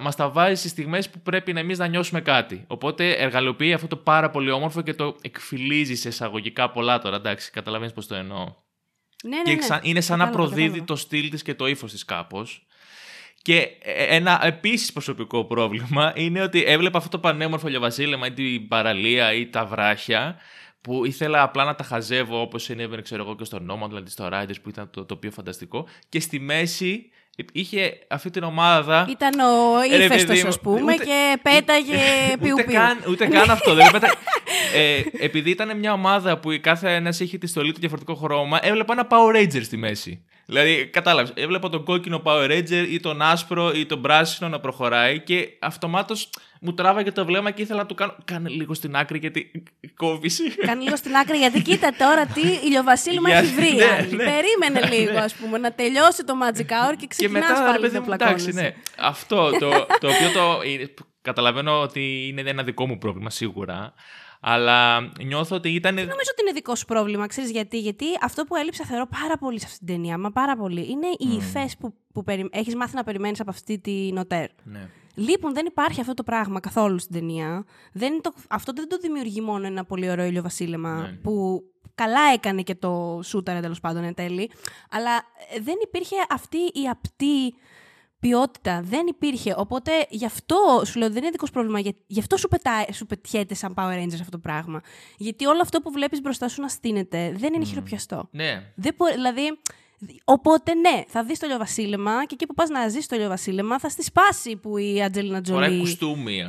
μας 0.00 0.16
τα 0.16 0.28
βάζει 0.30 0.54
στις 0.54 0.70
στιγμές 0.70 1.10
που 1.10 1.20
πρέπει 1.20 1.52
να 1.52 1.60
εμείς 1.60 1.78
να 1.78 1.86
νιώσουμε 1.86 2.20
κάτι. 2.20 2.64
Οπότε 2.66 3.12
εργαλοποιεί 3.12 3.72
αυτό 3.72 3.86
το 3.86 3.96
πάρα 3.96 4.30
πολύ 4.30 4.50
όμορφο 4.50 4.82
και 4.82 4.94
το 4.94 5.16
εκφυλίζει 5.20 5.94
σε 5.94 6.08
εισαγωγικά 6.08 6.70
πολλά 6.70 6.98
τώρα. 6.98 7.16
Εντάξει, 7.16 7.50
καταλαβαίνεις 7.50 7.94
πώς 7.94 8.06
το 8.06 8.14
εννοώ. 8.14 8.54
Ναι, 9.24 9.36
ναι, 9.36 9.52
ναι. 9.52 9.78
είναι 9.82 10.00
σαν 10.00 10.18
να 10.18 10.28
προδίδει 10.28 10.82
το 10.82 10.96
στυλ 10.96 11.30
της 11.30 11.42
και 11.42 11.54
το 11.54 11.66
ύφος 11.66 11.90
της 11.90 12.04
κάπως. 12.04 12.66
Και 13.42 13.58
ε, 13.82 14.16
ένα 14.16 14.40
επίσης 14.46 14.92
προσωπικό 14.92 15.44
πρόβλημα 15.44 16.12
είναι 16.16 16.42
ότι 16.42 16.64
έβλεπα 16.64 16.98
αυτό 16.98 17.10
το 17.10 17.18
πανέμορφο 17.18 17.68
λιοβασίλεμα 17.68 18.26
ή 18.26 18.32
την 18.32 18.68
παραλία 18.68 19.32
ή 19.32 19.46
τα 19.46 19.66
βράχια 19.66 20.36
που 20.84 21.04
ήθελα 21.04 21.42
απλά 21.42 21.64
να 21.64 21.74
τα 21.74 21.84
χαζεύω 21.84 22.40
όπως 22.40 22.62
συνέβαινε 22.62 23.02
ξέρω 23.02 23.22
εγώ 23.22 23.36
και 23.36 23.44
στο 23.44 23.60
νόμο, 23.60 23.88
δηλαδή 23.88 24.10
στο 24.10 24.28
Riders 24.32 24.60
που 24.62 24.68
ήταν 24.68 24.90
το 24.90 25.04
τοπίο 25.04 25.30
φανταστικό 25.30 25.86
και 26.08 26.20
στη 26.20 26.40
μέση 26.40 27.10
είχε 27.52 27.98
αυτή 28.08 28.30
την 28.30 28.42
ομάδα. 28.42 29.06
Ήταν 29.10 29.40
ο 29.40 29.84
ύφεστο, 30.02 30.48
ας 30.48 30.60
πούμε, 30.60 30.92
ούτε, 30.92 31.04
και 31.04 31.38
πέταγε 31.42 31.96
πιου 32.40 32.54
ούτε, 32.58 32.62
καν, 32.62 32.98
ούτε 33.08 33.26
καν 33.26 33.50
αυτό. 33.50 33.74
δεν 33.74 33.90
πέτα... 33.90 34.06
ε, 34.74 35.02
επειδή 35.24 35.50
ήταν 35.50 35.78
μια 35.78 35.92
ομάδα 35.92 36.38
που 36.38 36.58
κάθε 36.60 36.94
ένας 36.94 37.20
είχε 37.20 37.38
τη 37.38 37.46
στολή 37.46 37.72
του 37.72 37.80
διαφορετικό 37.80 38.14
χρώμα, 38.14 38.58
έβλεπα 38.62 38.92
ένα 38.92 39.06
Power 39.10 39.36
Ranger 39.36 39.62
στη 39.62 39.76
μέση. 39.76 40.24
Δηλαδή, 40.46 40.86
κατάλαβες, 40.86 41.32
έβλεπα 41.34 41.68
τον 41.68 41.84
κόκκινο 41.84 42.22
Power 42.24 42.50
Ranger 42.50 42.86
ή 42.90 43.00
τον 43.00 43.22
άσπρο 43.22 43.72
ή 43.74 43.86
τον 43.86 44.02
πράσινο 44.02 44.48
να 44.48 44.60
προχωράει 44.60 45.20
και 45.20 45.48
αυτομάτως 45.60 46.30
μου 46.60 46.74
τράβαγε 46.74 47.12
το 47.12 47.24
βλέμμα 47.24 47.50
και 47.50 47.62
ήθελα 47.62 47.80
να 47.80 47.86
του 47.86 47.94
κάνω. 47.94 48.14
Κάνε 48.24 48.48
λίγο 48.48 48.74
στην 48.74 48.96
άκρη 48.96 49.18
γιατί 49.18 49.62
κόβεις. 49.96 50.40
Κάνε 50.66 50.82
λίγο 50.82 50.96
στην 50.96 51.16
άκρη 51.16 51.36
γιατί 51.36 51.62
κοίτα 51.62 51.92
τώρα 51.98 52.26
τι 52.26 52.40
ηλιοβασίλη 52.66 53.20
μου 53.20 53.26
έχει 53.26 53.54
βρει. 53.54 53.72
Ναι, 53.84 54.06
ναι. 54.10 54.24
Περίμενε 54.24 54.88
λίγο, 54.94 55.18
ας 55.18 55.34
πούμε, 55.34 55.58
να 55.58 55.72
τελειώσει 55.72 56.24
το 56.24 56.34
Magic 56.42 56.60
Hour 56.60 56.96
και 56.96 57.06
ξεκινάς 57.06 57.58
πάλι 57.58 57.90
να 57.90 58.14
Εντάξει, 58.14 58.52
ναι. 58.52 58.74
Αυτό 58.98 59.50
το, 59.50 59.70
το 60.00 60.08
οποίο 60.08 60.30
το. 60.34 61.04
Καταλαβαίνω 61.22 61.80
ότι 61.80 62.26
είναι 62.28 62.50
ένα 62.50 62.62
δικό 62.62 62.86
μου 62.86 62.98
πρόβλημα 62.98 63.30
σίγουρα. 63.30 63.94
Αλλά 64.46 65.00
νιώθω 65.00 65.56
ότι 65.56 65.68
ήταν. 65.68 65.94
Δεν 65.94 66.06
νομίζω 66.06 66.30
ότι 66.30 66.42
είναι 66.42 66.52
δικό 66.52 66.74
σου 66.74 66.84
πρόβλημα, 66.84 67.26
ξέρεις 67.26 67.50
γιατί. 67.50 67.78
Γιατί 67.78 68.04
αυτό 68.20 68.44
που 68.44 68.56
έλειψα 68.56 68.84
θεωρώ 68.84 69.06
πάρα 69.20 69.38
πολύ 69.38 69.60
σε 69.60 69.66
αυτή 69.66 69.78
την 69.78 69.86
ταινία, 69.86 70.18
μα 70.18 70.30
πάρα 70.30 70.56
πολύ, 70.56 70.90
είναι 70.90 71.06
οι 71.06 71.28
mm. 71.30 71.36
υφέ 71.36 71.68
που, 71.78 71.94
που 72.12 72.24
περι... 72.24 72.48
έχεις 72.52 72.74
μάθει 72.74 72.94
να 72.94 73.04
περιμένεις 73.04 73.40
από 73.40 73.50
αυτή 73.50 73.78
την 73.78 74.18
οτέρ. 74.18 74.48
Ναι. 74.64 74.88
Λείπουν, 75.14 75.54
δεν 75.54 75.66
υπάρχει 75.66 76.00
αυτό 76.00 76.14
το 76.14 76.22
πράγμα 76.22 76.60
καθόλου 76.60 76.98
στην 76.98 77.12
ταινία. 77.14 77.64
Δεν 77.92 78.20
το... 78.22 78.32
Αυτό 78.48 78.72
δεν 78.72 78.88
το 78.88 78.96
δημιουργεί 78.96 79.40
μόνο 79.40 79.66
ένα 79.66 79.84
πολύ 79.84 80.10
ωραίο 80.10 80.26
ηλιοβασίλεμα 80.26 81.00
ναι. 81.00 81.12
που 81.12 81.62
καλά 81.94 82.32
έκανε 82.34 82.62
και 82.62 82.74
το 82.74 83.20
σούταρε 83.24 83.60
τέλος 83.60 83.80
πάντων 83.80 84.04
εν 84.04 84.14
τέλει. 84.14 84.50
Αλλά 84.90 85.16
ε, 85.54 85.60
δεν 85.60 85.74
υπήρχε 85.82 86.16
αυτή 86.30 86.58
η 86.58 86.88
απτή 86.90 87.54
ποιότητα. 88.18 88.80
Δεν 88.84 89.06
υπήρχε. 89.06 89.54
Οπότε 89.56 89.90
γι' 90.08 90.24
αυτό 90.24 90.82
σου 90.84 90.98
λέω 90.98 91.08
δεν 91.08 91.22
είναι 91.22 91.30
δικός 91.30 91.50
πρόβλημα. 91.50 91.80
Γι' 92.06 92.18
αυτό 92.18 92.36
σου, 92.36 92.48
πετά, 92.48 92.92
σου 92.92 93.06
πετιέται 93.06 93.54
σαν 93.54 93.74
Power 93.76 94.02
Rangers 94.02 94.12
αυτό 94.12 94.30
το 94.30 94.38
πράγμα. 94.38 94.80
Γιατί 95.16 95.46
όλο 95.46 95.60
αυτό 95.60 95.80
που 95.80 95.90
βλέπεις 95.90 96.20
μπροστά 96.20 96.48
σου 96.48 96.60
να 96.60 96.68
στείνεται 96.68 97.34
δεν 97.36 97.54
είναι 97.54 97.64
mm. 97.64 97.68
χειροπιαστό. 97.68 98.28
Ναι. 98.30 98.72
Δεν 98.74 98.94
δηλαδή, 99.14 99.58
Οπότε 100.24 100.74
ναι, 100.74 101.02
θα 101.06 101.24
δεις 101.24 101.38
το 101.38 101.46
λιοβασίλεμα 101.46 102.24
και 102.24 102.34
εκεί 102.34 102.46
που 102.46 102.54
πας 102.54 102.68
να 102.68 102.88
ζεις 102.88 103.06
το 103.06 103.16
λιοβασίλεμα 103.16 103.78
θα 103.78 103.88
στη 103.88 104.02
σπάσει 104.02 104.56
που 104.56 104.76
η 104.76 105.02
Ατζέλινα 105.02 105.40
Τζολί 105.40 105.98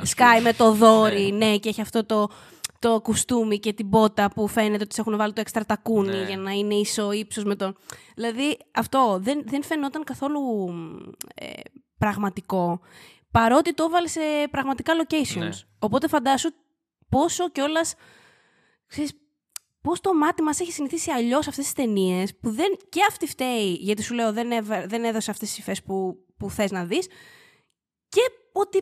σκάει 0.02 0.40
με 0.40 0.52
το 0.52 0.72
δόρι, 0.72 1.32
ναι. 1.32 1.46
ναι, 1.46 1.56
και 1.56 1.68
έχει 1.68 1.80
αυτό 1.80 2.04
το, 2.04 2.28
το 2.78 3.00
κουστούμι 3.00 3.58
και 3.58 3.72
την 3.72 3.88
πότα 3.88 4.30
που 4.30 4.48
φαίνεται 4.48 4.82
ότι 4.82 4.94
έχουν 4.98 5.16
βάλει 5.16 5.32
το 5.32 5.40
έξτρα 5.40 5.64
τακούνι 5.64 6.08
ναι. 6.08 6.24
για 6.26 6.36
να 6.36 6.50
είναι 6.50 6.74
ίσο 6.74 7.12
ύψος 7.12 7.44
με 7.44 7.56
τον. 7.56 7.76
Δηλαδή 8.14 8.58
αυτό 8.74 9.18
δεν, 9.22 9.42
δεν 9.46 9.62
φαινόταν 9.62 10.04
καθόλου 10.04 10.40
ε, 11.34 11.50
πραγματικό. 11.98 12.80
Παρότι 13.30 13.74
το 13.74 13.84
έβαλε 13.84 14.08
σε 14.08 14.20
πραγματικά 14.50 14.92
locations. 14.94 15.38
Ναι. 15.38 15.48
Οπότε 15.78 16.08
φαντάσου 16.08 16.50
πόσο 17.08 17.50
κιόλας. 17.50 17.94
Πώς 19.86 20.00
το 20.00 20.14
μάτι 20.14 20.42
μας 20.42 20.60
έχει 20.60 20.72
συνηθίσει 20.72 21.10
αλλιώς 21.10 21.48
αυτές 21.48 21.64
τις 21.64 21.72
ταινίες, 21.72 22.36
που 22.36 22.50
δεν. 22.50 22.76
και 22.88 23.00
αυτή 23.08 23.26
φταίει, 23.26 23.72
γιατί 23.72 24.02
σου 24.02 24.14
λέω 24.14 24.32
δεν, 24.32 24.48
δεν 24.86 25.04
έδωσε 25.04 25.30
αυτές 25.30 25.48
τις 25.48 25.58
υφές 25.58 25.82
που, 25.82 26.24
που 26.36 26.50
θες 26.50 26.70
να 26.70 26.84
δεις. 26.84 27.06
Και 28.08 28.20
ότι 28.52 28.78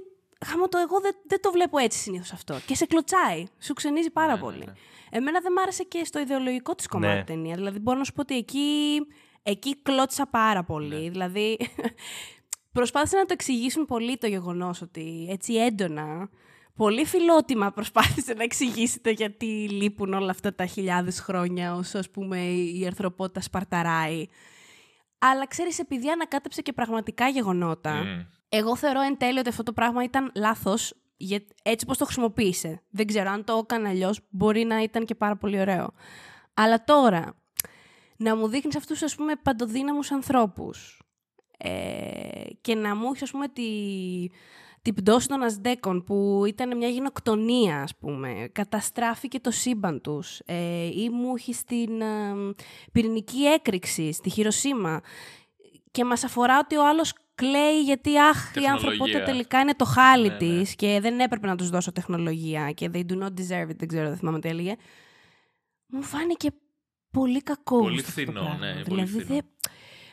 Χαμό 0.47 0.69
το 0.69 0.79
εγώ 0.79 1.01
δεν, 1.01 1.15
δεν 1.27 1.41
το 1.41 1.51
βλέπω 1.51 1.79
έτσι 1.79 1.99
συνήθως 1.99 2.33
αυτό. 2.33 2.61
Και 2.67 2.75
σε 2.75 2.87
κλωτσάει. 2.87 3.45
Σου 3.59 3.73
ξενίζει 3.73 4.11
πάρα 4.11 4.27
ναι, 4.27 4.35
ναι 4.35 4.41
πολύ. 4.41 4.65
Ναι, 4.65 4.73
Εμένα 5.11 5.41
δεν 5.41 5.53
μ' 5.53 5.59
άρεσε 5.59 5.83
και 5.83 6.05
στο 6.05 6.19
ιδεολογικό 6.21 6.75
της 6.75 6.87
κομμάτι 6.87 7.15
ναι. 7.15 7.25
ταινία. 7.25 7.55
Δηλαδή 7.55 7.79
μπορώ 7.79 7.99
να 7.99 8.05
σου 8.05 8.13
πω 8.13 8.21
ότι 8.21 8.37
εκεί, 8.37 9.01
εκεί 9.43 9.83
κλώτσα 9.83 10.27
πάρα 10.27 10.65
πολύ. 10.65 11.03
Ναι. 11.03 11.11
Δηλαδή 11.11 11.59
προσπάθησαν 12.77 13.19
να 13.19 13.27
το 13.27 13.33
εξηγήσουν 13.33 13.87
πολύ 13.87 14.17
το 14.17 14.27
γεγονός 14.27 14.83
ότι 14.83 15.27
έτσι 15.31 15.55
έντονα. 15.55 16.31
Πολύ 16.77 17.05
φιλότιμα 17.05 17.73
προσπάθησε 17.73 18.33
να 18.33 18.43
εξηγήσετε 18.43 19.11
γιατί 19.11 19.47
λείπουν 19.71 20.13
όλα 20.13 20.31
αυτά 20.31 20.55
τα 20.55 20.67
χιλιάδες 20.67 21.21
χρόνια 21.21 21.75
όσο 21.75 21.99
ας 21.99 22.11
πούμε 22.11 22.45
η 22.53 22.87
ανθρωπότητα 22.87 23.41
σπαρταράει. 23.41 24.27
Αλλά 25.19 25.47
ξέρεις, 25.47 25.79
επειδή 25.79 26.11
ανακάτεψε 26.11 26.63
και 26.63 26.73
πραγματικά 26.73 27.29
γεγονότα, 27.29 28.03
εγώ 28.49 28.77
θεωρώ 28.77 29.01
εν 29.01 29.17
τέλει 29.19 29.39
ότι 29.39 29.49
αυτό 29.49 29.63
το 29.63 29.73
πράγμα 29.73 30.03
ήταν 30.03 30.33
λάθος 30.35 30.95
έτσι 31.63 31.87
πώ 31.87 31.97
το 31.97 32.05
χρησιμοποίησε. 32.05 32.83
Δεν 32.91 33.07
ξέρω 33.07 33.31
αν 33.31 33.45
το 33.45 33.61
έκανε 33.63 33.89
αλλιώς, 33.89 34.21
μπορεί 34.31 34.65
να 34.65 34.83
ήταν 34.83 35.05
και 35.05 35.15
πάρα 35.15 35.37
πολύ 35.37 35.61
ωραίο. 35.61 35.93
Αλλά 36.55 36.85
τώρα, 36.85 37.35
να 38.17 38.37
μου 38.37 38.49
δείχνεις 38.49 38.77
αυτούς 38.77 39.03
ας 39.03 39.15
πούμε 39.15 39.37
παντοδύναμους 39.37 40.11
ανθρώπους 40.11 41.03
ε, 41.59 41.71
και 42.61 42.75
να 42.75 42.97
μου 42.97 43.07
έχεις 43.07 43.23
ας 43.23 43.31
πούμε 43.31 43.49
τη, 43.49 43.63
την 44.85 44.95
πτώση 44.95 45.29
των 45.29 45.43
Ασδέκων 45.43 46.05
που 46.05 46.43
ήταν 46.47 46.77
μια 46.77 46.89
γενοκτονία 46.89 47.83
ας 47.83 47.97
πούμε, 47.97 48.49
καταστράφηκε 48.53 49.41
το 49.41 49.51
σύμπαν 49.51 50.01
τους 50.01 50.41
ε, 50.45 50.85
ή 50.85 51.11
μου 51.13 51.35
έχει 51.37 51.53
στην 51.53 52.01
ε, 52.01 52.35
πυρηνική 52.93 53.45
έκρηξη 53.45 54.13
στη 54.13 54.31
Χειροσύμα 54.31 55.01
και 55.91 56.05
μας 56.05 56.25
αφορά 56.25 56.59
ότι 56.59 56.77
ο 56.77 56.89
άλλος 56.89 57.15
κλαίει 57.35 57.83
γιατί 57.83 58.19
αχ, 58.19 58.55
η 58.55 58.67
ανθρωπότητα 58.67 59.23
τελικά 59.23 59.61
είναι 59.61 59.75
το 59.75 59.85
χάλι 59.85 60.29
ναι, 60.29 60.47
ναι. 60.47 60.63
και 60.63 60.99
δεν 61.01 61.21
έπρεπε 61.21 61.47
να 61.47 61.57
τους 61.57 61.71
δώσω 61.71 61.93
τεχνολογία 61.93 62.71
και 62.71 62.91
they 62.95 63.05
do 63.11 63.23
not 63.23 63.29
deserve 63.29 63.71
it, 63.71 63.77
δεν 63.77 63.89
ξέρω, 63.89 64.09
δεν 64.09 64.17
θυμάμαι 64.17 64.41
τι 64.41 64.49
έλεγε. 64.49 64.75
Μου 65.87 66.03
φάνηκε 66.03 66.49
πολύ 67.11 67.43
κακό. 67.43 67.79
Πολύ 67.79 68.03
φθηνό, 68.03 68.57
ναι. 68.59 68.83
Δηλαδή, 68.83 69.23
Δε... 69.23 69.39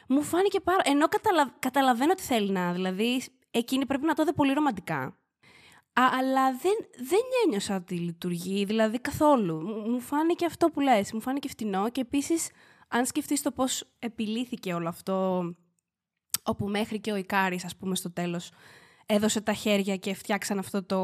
Μου 0.07 0.23
φάνηκε 0.23 0.60
πάρα... 0.60 0.81
Ενώ 0.84 1.07
καταλα... 1.07 1.55
καταλαβαίνω 1.60 2.13
τι 2.13 2.21
θέλει 2.21 2.51
να, 2.51 2.73
δηλαδή 2.73 3.21
εκείνη 3.52 3.86
πρέπει 3.86 4.06
να 4.06 4.14
το 4.14 4.24
δει 4.24 4.34
πολύ 4.34 4.54
ρομαντικά. 4.54 5.20
Α, 5.94 6.04
αλλά 6.20 6.52
δεν, 6.52 7.06
δεν 7.08 7.20
ένιωσα 7.46 7.76
ότι 7.76 7.96
λειτουργεί, 7.96 8.66
δηλαδή 8.66 9.00
καθόλου. 9.00 9.62
Μου 9.88 10.00
φάνηκε 10.00 10.46
αυτό 10.46 10.68
που 10.68 10.80
λες, 10.80 11.14
μου 11.14 11.22
φάνηκε 11.22 11.48
φτηνό 11.48 11.90
και 11.90 12.02
επίσης 12.02 12.50
αν 12.88 13.06
σκεφτείς 13.06 13.42
το 13.42 13.52
πώς 13.52 13.84
επιλύθηκε 14.00 14.74
όλο 14.74 14.88
αυτό 14.88 15.46
όπου 16.44 16.68
μέχρι 16.68 17.00
και 17.00 17.12
ο 17.12 17.16
Ικάρης, 17.16 17.66
ας 17.66 17.76
πούμε, 17.76 17.96
στο 17.96 18.12
τέλος 18.12 18.52
έδωσε 19.06 19.42
τα 19.42 19.54
χέρια 19.54 19.96
και 19.96 20.14
φτιάξαν 20.14 20.60
αυτό 20.60 20.84
το 20.84 21.00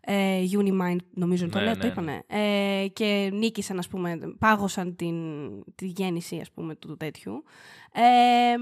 ε, 0.00 0.44
Unimind, 0.52 0.96
νομίζω 1.14 1.44
ναι, 1.44 1.50
το 1.50 1.58
λέω, 1.58 1.74
ναι, 1.74 1.76
το 1.76 1.86
ναι. 1.86 1.92
είπανε. 1.92 2.22
Ε, 2.26 2.86
και 2.92 3.30
νίκησαν, 3.32 3.78
ας 3.78 3.88
πούμε, 3.88 4.18
πάγωσαν 4.38 4.96
την, 4.96 5.16
τη 5.74 5.86
γέννηση, 5.86 6.38
ας 6.40 6.50
πούμε, 6.50 6.74
του, 6.74 6.96
τέτοιου. 6.96 7.44
Ε, 7.92 8.54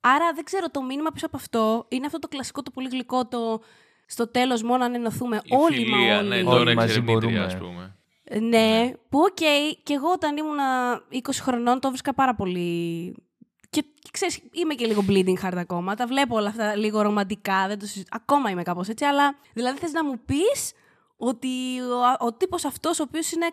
άρα 0.00 0.32
δεν 0.34 0.44
ξέρω, 0.44 0.70
το 0.70 0.82
μήνυμα 0.82 1.10
πίσω 1.10 1.26
από 1.26 1.36
αυτό 1.36 1.86
είναι 1.88 2.06
αυτό 2.06 2.18
το 2.18 2.28
κλασικό, 2.28 2.62
το 2.62 2.70
πολύ 2.70 2.88
γλυκό, 2.88 3.26
το 3.26 3.60
στο 4.06 4.28
τέλος 4.30 4.62
μόνο 4.62 4.84
αν 4.84 4.94
ενωθούμε 4.94 5.40
όλοι 5.50 5.76
φιλία, 5.76 5.96
μα 6.14 6.18
όλοι. 6.18 6.28
Ναι, 6.28 6.42
τώρα 6.42 6.60
όλοι 6.60 6.74
μαζί 6.74 7.00
μπορούμε. 7.00 7.38
Ας 7.38 7.56
πούμε. 7.56 7.96
Ναι, 8.40 8.92
που 9.08 9.18
οκ, 9.18 9.36
και 9.82 9.94
εγώ 9.94 10.10
όταν 10.12 10.36
ήμουν 10.36 10.58
20 11.12 11.18
χρονών 11.42 11.80
το 11.80 11.88
'βρισκα 11.88 12.14
πάρα 12.14 12.34
πολύ. 12.34 13.14
Και 13.70 13.84
ξέρεις, 14.10 14.40
είμαι 14.52 14.74
και 14.74 14.86
λίγο 14.86 15.04
bleeding 15.08 15.34
heart 15.44 15.56
ακόμα. 15.56 15.94
Τα 15.94 16.06
βλέπω 16.06 16.36
όλα 16.36 16.48
αυτά 16.48 16.76
λίγο 16.76 17.02
ρομαντικά. 17.02 17.66
Δεν 17.68 17.78
το 17.78 17.86
συζη- 17.86 18.06
Ακόμα 18.10 18.50
είμαι 18.50 18.62
κάπως 18.62 18.88
έτσι. 18.88 19.04
Αλλά 19.04 19.34
δηλαδή 19.52 19.78
θες 19.78 19.92
να 19.92 20.04
μου 20.04 20.20
πεις 20.26 20.72
ότι 21.16 21.80
ο, 22.20 22.24
ο 22.26 22.32
τύπος 22.32 22.64
αυτός 22.64 22.98
ο 23.00 23.02
οποίος 23.02 23.32
είναι 23.32 23.46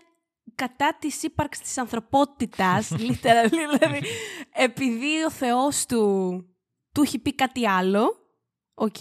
κατά 0.56 0.96
της 1.00 1.24
ύπαρξης 1.24 1.64
της 1.64 1.78
ανθρωπότητας, 1.78 2.92
literally, 3.08 3.50
δηλαδή, 3.50 4.02
επειδή 4.54 5.24
ο 5.26 5.32
Θεός 5.32 5.86
του 5.86 6.42
του 6.94 7.02
έχει 7.02 7.20
πει 7.20 7.36
κάτι 7.36 7.68
άλλο, 7.68 8.16
οκ, 8.74 9.00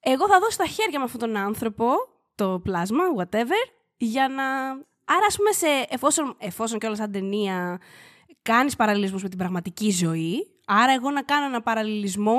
εγώ 0.00 0.28
θα 0.28 0.38
δώσω 0.40 0.56
τα 0.56 0.66
χέρια 0.66 0.98
με 0.98 1.04
αυτόν 1.04 1.20
τον 1.20 1.36
άνθρωπο, 1.36 1.86
το 2.34 2.60
πλάσμα, 2.62 3.02
whatever, 3.18 3.70
για 3.96 4.28
να... 4.28 4.44
Άρα, 5.06 5.26
ας 5.26 5.36
πούμε, 5.36 5.52
σε, 5.52 5.66
εφόσον, 5.88 6.34
εφόσον 6.38 6.78
και 6.78 6.86
όλα 6.86 6.96
σαν 6.96 7.12
ταινία 7.12 7.80
κάνεις 8.42 8.76
παραλληλισμούς 8.76 9.22
με 9.22 9.28
την 9.28 9.38
πραγματική 9.38 9.90
ζωή, 9.90 10.46
άρα 10.66 10.92
εγώ 10.92 11.10
να 11.10 11.22
κάνω 11.22 11.46
ένα 11.46 11.62
παραλληλισμό, 11.62 12.38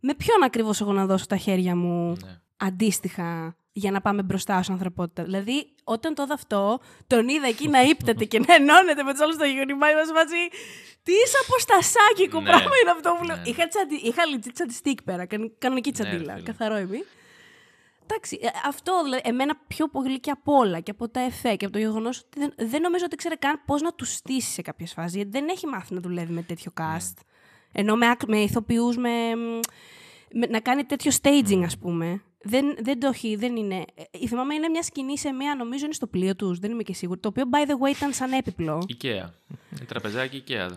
με 0.00 0.14
ποιον 0.14 0.42
ακριβώς 0.42 0.80
εγώ 0.80 0.92
να 0.92 1.06
δώσω 1.06 1.26
τα 1.26 1.36
χέρια 1.36 1.76
μου 1.76 2.16
Ναι. 2.24 2.40
αντίστοιχα 2.56 3.56
για 3.72 3.90
να 3.90 4.00
πάμε 4.00 4.22
μπροστά 4.22 4.58
ως 4.58 4.70
ανθρωπότητα. 4.70 5.22
Δηλαδή, 5.24 5.66
όταν 5.84 6.14
το 6.14 6.22
είδα 6.22 6.34
αυτό, 6.34 6.80
τον 7.06 7.28
είδα 7.28 7.46
εκεί 7.46 7.68
να 7.68 7.82
ύπταται 7.82 8.24
και 8.24 8.38
να 8.38 8.54
ενώνεται 8.54 9.02
με 9.02 9.12
τους 9.12 9.20
άλλους 9.20 9.34
στο 9.34 9.44
γονιμά, 9.44 9.90
είμαστε 9.90 10.12
μαζί. 10.14 10.42
Τι 11.02 11.12
αποστασάκικο 11.46 12.40
Ναι. 12.40 12.44
πράγμα 12.48 12.70
είναι 12.82 12.90
αυτό 12.90 13.14
που 13.18 13.24
λέω. 13.24 13.36
Ναι. 13.36 13.42
Είχα, 13.44 13.66
τσαντι... 13.68 13.94
Είχα 13.94 14.22
legit 14.34 14.50
τσαντιστίκ 14.52 15.02
πέρα, 15.02 15.26
κανονική- 15.26 15.58
κανονική 15.58 15.92
τσαντίλα, 15.92 16.32
φίλε. 16.34 16.42
καθαρό 16.44 16.78
είμαι. 16.78 17.04
Εντάξει, 18.02 18.38
ε, 18.42 18.46
αυτό 18.68 19.02
δηλαδή, 19.02 19.22
εμένα 19.24 19.54
πιο 19.66 19.88
πολύ 19.88 20.20
και 20.20 20.30
από 20.30 20.52
όλα 20.56 20.80
και 20.80 20.90
από 20.90 21.08
τα 21.08 21.20
εφέ 21.20 21.54
και 21.56 21.64
από 21.64 21.74
το 21.74 21.78
γεγονός 21.80 22.18
ότι 22.18 22.38
δεν, 22.40 22.52
δεν 22.68 22.80
νομίζω 22.80 23.04
ότι 23.04 23.16
ξέρει 23.16 23.36
καν 23.36 23.62
πώς 23.66 23.82
να 23.82 23.92
τους 23.94 24.12
στήσει 24.14 24.50
σε 24.52 24.62
κάποιες 24.62 24.92
φάσεις. 24.92 25.14
Γιατί 25.14 25.30
δεν 25.30 25.48
έχει 25.48 25.66
μάθει 25.66 25.94
να 25.94 26.00
δουλεύει 26.00 26.32
με 26.32 26.42
τέτοιο 26.42 26.72
cast. 26.80 27.14
Ενώ 27.72 27.96
με, 27.96 28.08
ακ- 28.10 28.28
με 28.28 28.38
ηθοποιούς, 28.38 28.96
με, 28.96 29.34
με- 29.34 29.60
να 30.48 30.60
κάνει 30.60 30.84
τέτοιο 30.84 31.12
staging, 31.22 31.62
ας 31.64 31.78
πούμε. 31.78 32.22
Δεν, 32.42 32.76
δεν 32.82 33.00
το 33.00 33.06
έχει, 33.06 33.36
δεν 33.36 33.56
είναι. 33.56 33.84
Ε, 33.94 34.26
Θυμάμαι 34.26 34.54
είναι 34.54 34.68
μια 34.68 34.82
σκηνή 34.82 35.18
σε 35.18 35.32
μια, 35.32 35.54
νομίζω 35.54 35.84
είναι 35.84 35.94
στο 35.94 36.06
πλοίο 36.06 36.36
τους, 36.36 36.58
δεν 36.58 36.70
είμαι 36.70 36.82
και 36.82 36.94
σίγουρη. 36.94 37.20
Το 37.20 37.28
οποίο, 37.28 37.44
by 37.52 37.68
the 37.68 37.72
way, 37.72 37.96
ήταν 37.96 38.12
σαν 38.12 38.32
έπιπλο. 38.32 38.86
Ikea. 38.88 39.28
Η 39.80 39.84
τραπεζάκι 39.84 40.44
Ikea. 40.48 40.68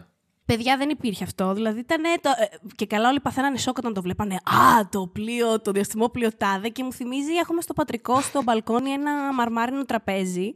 Παιδιά 0.46 0.78
δεν 0.78 0.90
υπήρχε 0.90 1.24
αυτό. 1.24 1.54
Δηλαδή 1.54 1.80
ήταν. 1.80 2.02
Το, 2.22 2.30
ε, 2.38 2.46
και 2.76 2.86
καλά, 2.86 3.10
όλοι 3.10 3.20
παθαίνανε 3.20 3.58
σοκ 3.58 3.78
όταν 3.78 3.94
το 3.94 4.02
βλέπανε. 4.02 4.34
Α, 4.36 4.90
το 4.90 5.08
πλοίο, 5.08 5.62
το 5.62 5.72
διαστημόπλοιο 5.72 6.30
τάδε. 6.38 6.70
Και 6.70 6.84
μου 6.84 6.94
θυμίζει, 6.94 7.34
έχουμε 7.34 7.62
στο 7.62 7.74
πατρικό, 7.74 8.22
στο 8.22 8.44
μπαλκόνι, 8.44 8.90
ένα 8.90 9.34
μαρμάρινο 9.34 9.86
τραπέζι. 9.86 10.54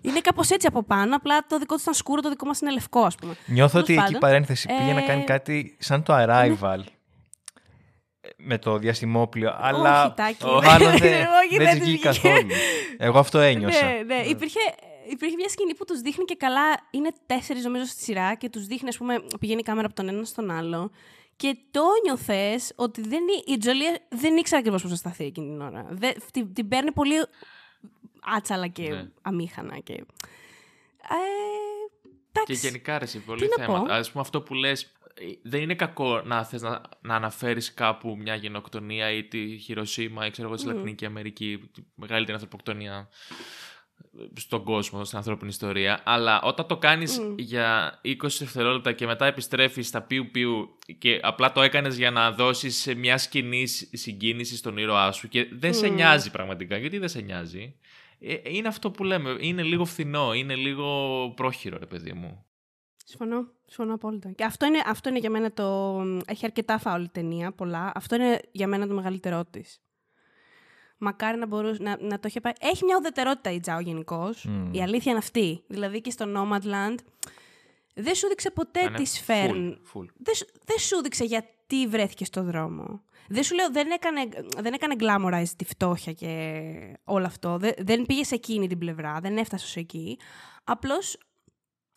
Είναι 0.00 0.20
κάπως 0.20 0.50
έτσι 0.50 0.66
από 0.66 0.82
πάνω. 0.82 1.16
Απλά 1.16 1.46
το 1.46 1.58
δικό 1.58 1.74
τους 1.74 1.82
ήταν 1.82 1.94
σκούρο, 1.94 2.20
το 2.20 2.28
δικό 2.28 2.46
μας 2.46 2.60
είναι 2.60 2.72
λευκό, 2.72 3.00
ας 3.00 3.14
πούμε. 3.14 3.34
Νιώθω 3.46 3.70
Τέλος 3.70 3.88
ότι 3.88 3.92
εκεί 3.92 4.02
πάντων, 4.02 4.20
παρένθεση 4.20 4.68
πήγε 4.78 4.92
να 4.92 5.02
ε, 5.02 5.06
κάνει 5.06 5.24
κάτι 5.24 5.76
σαν 5.78 6.02
το 6.02 6.14
Arrival. 6.16 6.80
Με 8.44 8.58
το 8.58 8.78
διαστημόπλαιο, 8.78 9.56
αλλά 9.60 10.04
Όχι, 10.04 10.14
Τάκη. 10.14 10.44
μάλλον 10.44 10.88
Όχι, 10.92 10.98
δεν, 11.00 11.10
δεν 11.50 11.58
δεν 11.58 11.66
της 11.66 11.78
της 11.78 11.88
βγήκε 11.88 12.08
βγήκε. 12.08 12.28
καθόλου. 12.28 12.48
Εγώ 12.98 13.18
αυτό 13.18 13.38
ένιωσα. 13.38 13.84
Ναι, 13.86 14.02
ναι. 14.06 14.14
Υπήρχε, 14.26 14.60
υπήρχε 15.10 15.34
μια 15.36 15.48
σκηνή 15.48 15.74
που 15.74 15.84
τους 15.84 16.00
δείχνει 16.00 16.24
και 16.24 16.34
καλά. 16.34 16.62
Είναι 16.90 17.10
τέσσερις 17.26 17.64
νομίζω 17.64 17.84
στη 17.84 18.02
σειρά 18.02 18.34
και 18.34 18.48
τους 18.48 18.66
δείχνει, 18.66 18.88
ας 18.88 18.96
πούμε, 18.96 19.22
πηγαίνει 19.40 19.60
η 19.60 19.62
κάμερα 19.62 19.86
από 19.86 19.96
τον 19.96 20.08
ένα 20.08 20.24
στον 20.24 20.50
άλλο. 20.50 20.90
Και 21.36 21.56
το 21.70 21.80
νιώθες 22.04 22.72
ότι 22.76 23.00
δεν, 23.00 23.20
ή- 23.20 23.52
η 23.52 23.58
Τζολία 23.58 23.98
δεν 24.08 24.36
ήξερε 24.36 24.58
ακριβώς 24.60 24.82
πώς 24.82 24.90
να 24.90 24.96
σταθεί 24.96 25.24
εκείνη 25.24 25.46
την 25.48 25.60
ώρα. 25.60 25.86
Δεν, 25.90 26.14
την, 26.32 26.52
την 26.54 26.68
παίρνει 26.68 26.92
πολύ 26.92 27.14
άτσαλα 28.36 28.66
και 28.66 28.88
Ναι. 28.88 29.08
αμήχανα. 29.22 29.78
Και... 29.78 29.92
Ε, 29.92 29.96
Και 32.12 32.40
εντάξει. 32.40 32.66
γενικά 32.66 32.98
ρε, 32.98 33.06
σε 33.06 33.18
πολύ 33.18 33.40
Τι 33.40 33.46
να 33.58 33.64
θέματα. 33.64 33.86
πω; 33.86 33.92
Ας 33.92 34.10
πούμε 34.10 34.22
αυτό 34.22 34.40
που 34.42 34.54
λες, 34.54 34.82
ε, 34.82 34.88
δεν 35.42 35.60
είναι 35.60 35.74
κακό 35.74 36.22
να 36.24 36.44
θες 36.44 36.62
να, 36.62 36.82
να 37.00 37.14
αναφέρεις 37.14 37.74
κάπου 37.74 38.16
μια 38.16 38.34
γενοκτονία 38.34 39.10
ή 39.10 39.24
τη 39.24 39.58
Χειροσύμα 39.58 40.26
ή 40.26 40.30
ξέρω 40.30 40.48
εγώ 40.48 40.56
τη 40.56 40.66
Λατινική 40.66 41.04
Αμερική, 41.04 41.70
τη 41.72 41.82
μεγαλύτερη 41.94 42.32
ανθρωποκτονία 42.32 43.08
στον 44.34 44.64
κόσμο, 44.64 45.04
στην 45.04 45.18
ανθρώπινη 45.18 45.50
ιστορία. 45.50 46.00
Αλλά 46.04 46.40
όταν 46.42 46.66
το 46.66 46.76
κάνεις 46.76 47.20
για 47.36 48.00
20 48.04 48.14
δευτερόλεπτα 48.38 48.92
και 48.92 49.06
μετά 49.06 49.26
επιστρέφεις 49.26 49.86
στα 49.86 50.02
πιου 50.02 50.30
πιου 50.30 50.78
και 50.98 51.20
απλά 51.22 51.52
το 51.52 51.62
έκανες 51.62 51.96
για 51.96 52.10
να 52.10 52.30
δώσεις 52.30 52.92
μια 52.96 53.18
σκηνή 53.18 53.66
συγκίνησης 53.92 54.58
στον 54.58 54.76
ήρωά 54.76 55.12
σου 55.12 55.28
και 55.28 55.48
δεν 55.52 55.74
σε 55.74 55.88
νοιάζει 55.88 56.30
πραγματικά. 56.30 56.76
Γιατί 56.76 56.98
δεν 56.98 57.08
σε 57.08 57.20
νοιάζει; 57.20 57.74
Ε, 58.18 58.36
είναι 58.42 58.68
αυτό 58.68 58.90
που 58.90 59.04
λέμε. 59.04 59.36
Είναι 59.40 59.62
λίγο 59.62 59.84
φθηνό, 59.84 60.34
είναι 60.34 60.54
λίγο 60.54 61.28
πρόχειρο, 61.36 61.78
ρε 61.78 61.86
παιδί 61.86 62.12
μου. 62.12 62.46
Συμφωνώ. 63.04 63.46
Συμφωνώ 63.66 63.94
απόλυτα. 63.94 64.30
Και 64.30 64.44
αυτό 64.44 64.66
είναι, 64.66 64.78
αυτό 64.86 65.08
είναι 65.08 65.18
για 65.18 65.30
μένα 65.30 65.52
το. 65.52 65.98
Έχει 66.26 66.44
αρκετά 66.44 66.78
φάουλ 66.78 67.02
η 67.02 67.08
ταινία, 67.08 67.52
πολλά. 67.52 67.92
Αυτό 67.94 68.14
είναι 68.14 68.40
για 68.52 68.66
μένα 68.66 68.86
το 68.86 68.94
μεγαλύτερό 68.94 69.44
της. 69.44 69.80
Μακάρι 70.98 71.38
να 71.38 71.46
μπορούσε 71.46 71.82
να, 71.82 71.96
να 72.00 72.18
το 72.20 72.28
είχε 72.28 72.40
πάει. 72.40 72.52
Έχει 72.60 72.84
μια 72.84 72.96
ουδετερότητα 72.98 73.50
η 73.50 73.60
Τζάο 73.60 73.80
γενικώς. 73.80 74.48
Η 74.72 74.82
αλήθεια 74.82 75.10
είναι 75.10 75.20
αυτή. 75.20 75.62
Δηλαδή 75.66 76.00
και 76.00 76.10
στο 76.10 76.24
Nomadland 76.36 76.94
δεν 77.94 78.14
σου 78.14 78.28
δείξε 78.28 78.50
ποτέ 78.50 78.80
Ήταν 78.80 78.94
τις 78.94 79.20
φέρν. 79.20 79.80
full, 79.94 79.98
full. 80.00 80.06
Δεν, 80.16 80.34
σου- 80.34 80.46
δεν 80.64 80.78
σου 80.78 81.02
δείξε 81.02 81.24
γιατί 81.24 81.86
βρέθηκε 81.88 82.24
στο 82.24 82.42
δρόμο. 82.42 83.02
Δεν 83.28 83.42
σου 83.42 83.54
λέω, 83.54 83.70
δεν 83.70 83.90
έκανε, 83.90 84.28
δεν 84.58 84.72
έκανε 84.72 84.94
glamorize 84.98 85.48
τη 85.56 85.64
φτώχεια 85.64 86.12
και 86.12 86.52
όλο 87.04 87.26
αυτό. 87.26 87.56
Δεν, 87.58 87.72
δεν 87.78 88.06
πήγε 88.06 88.24
σε 88.24 88.34
εκείνη 88.34 88.66
την 88.68 88.78
πλευρά, 88.78 89.18
δεν 89.20 89.36
έφτασε 89.36 89.64
ως 89.64 89.76
εκεί. 89.76 90.18
Απλώς 90.64 91.16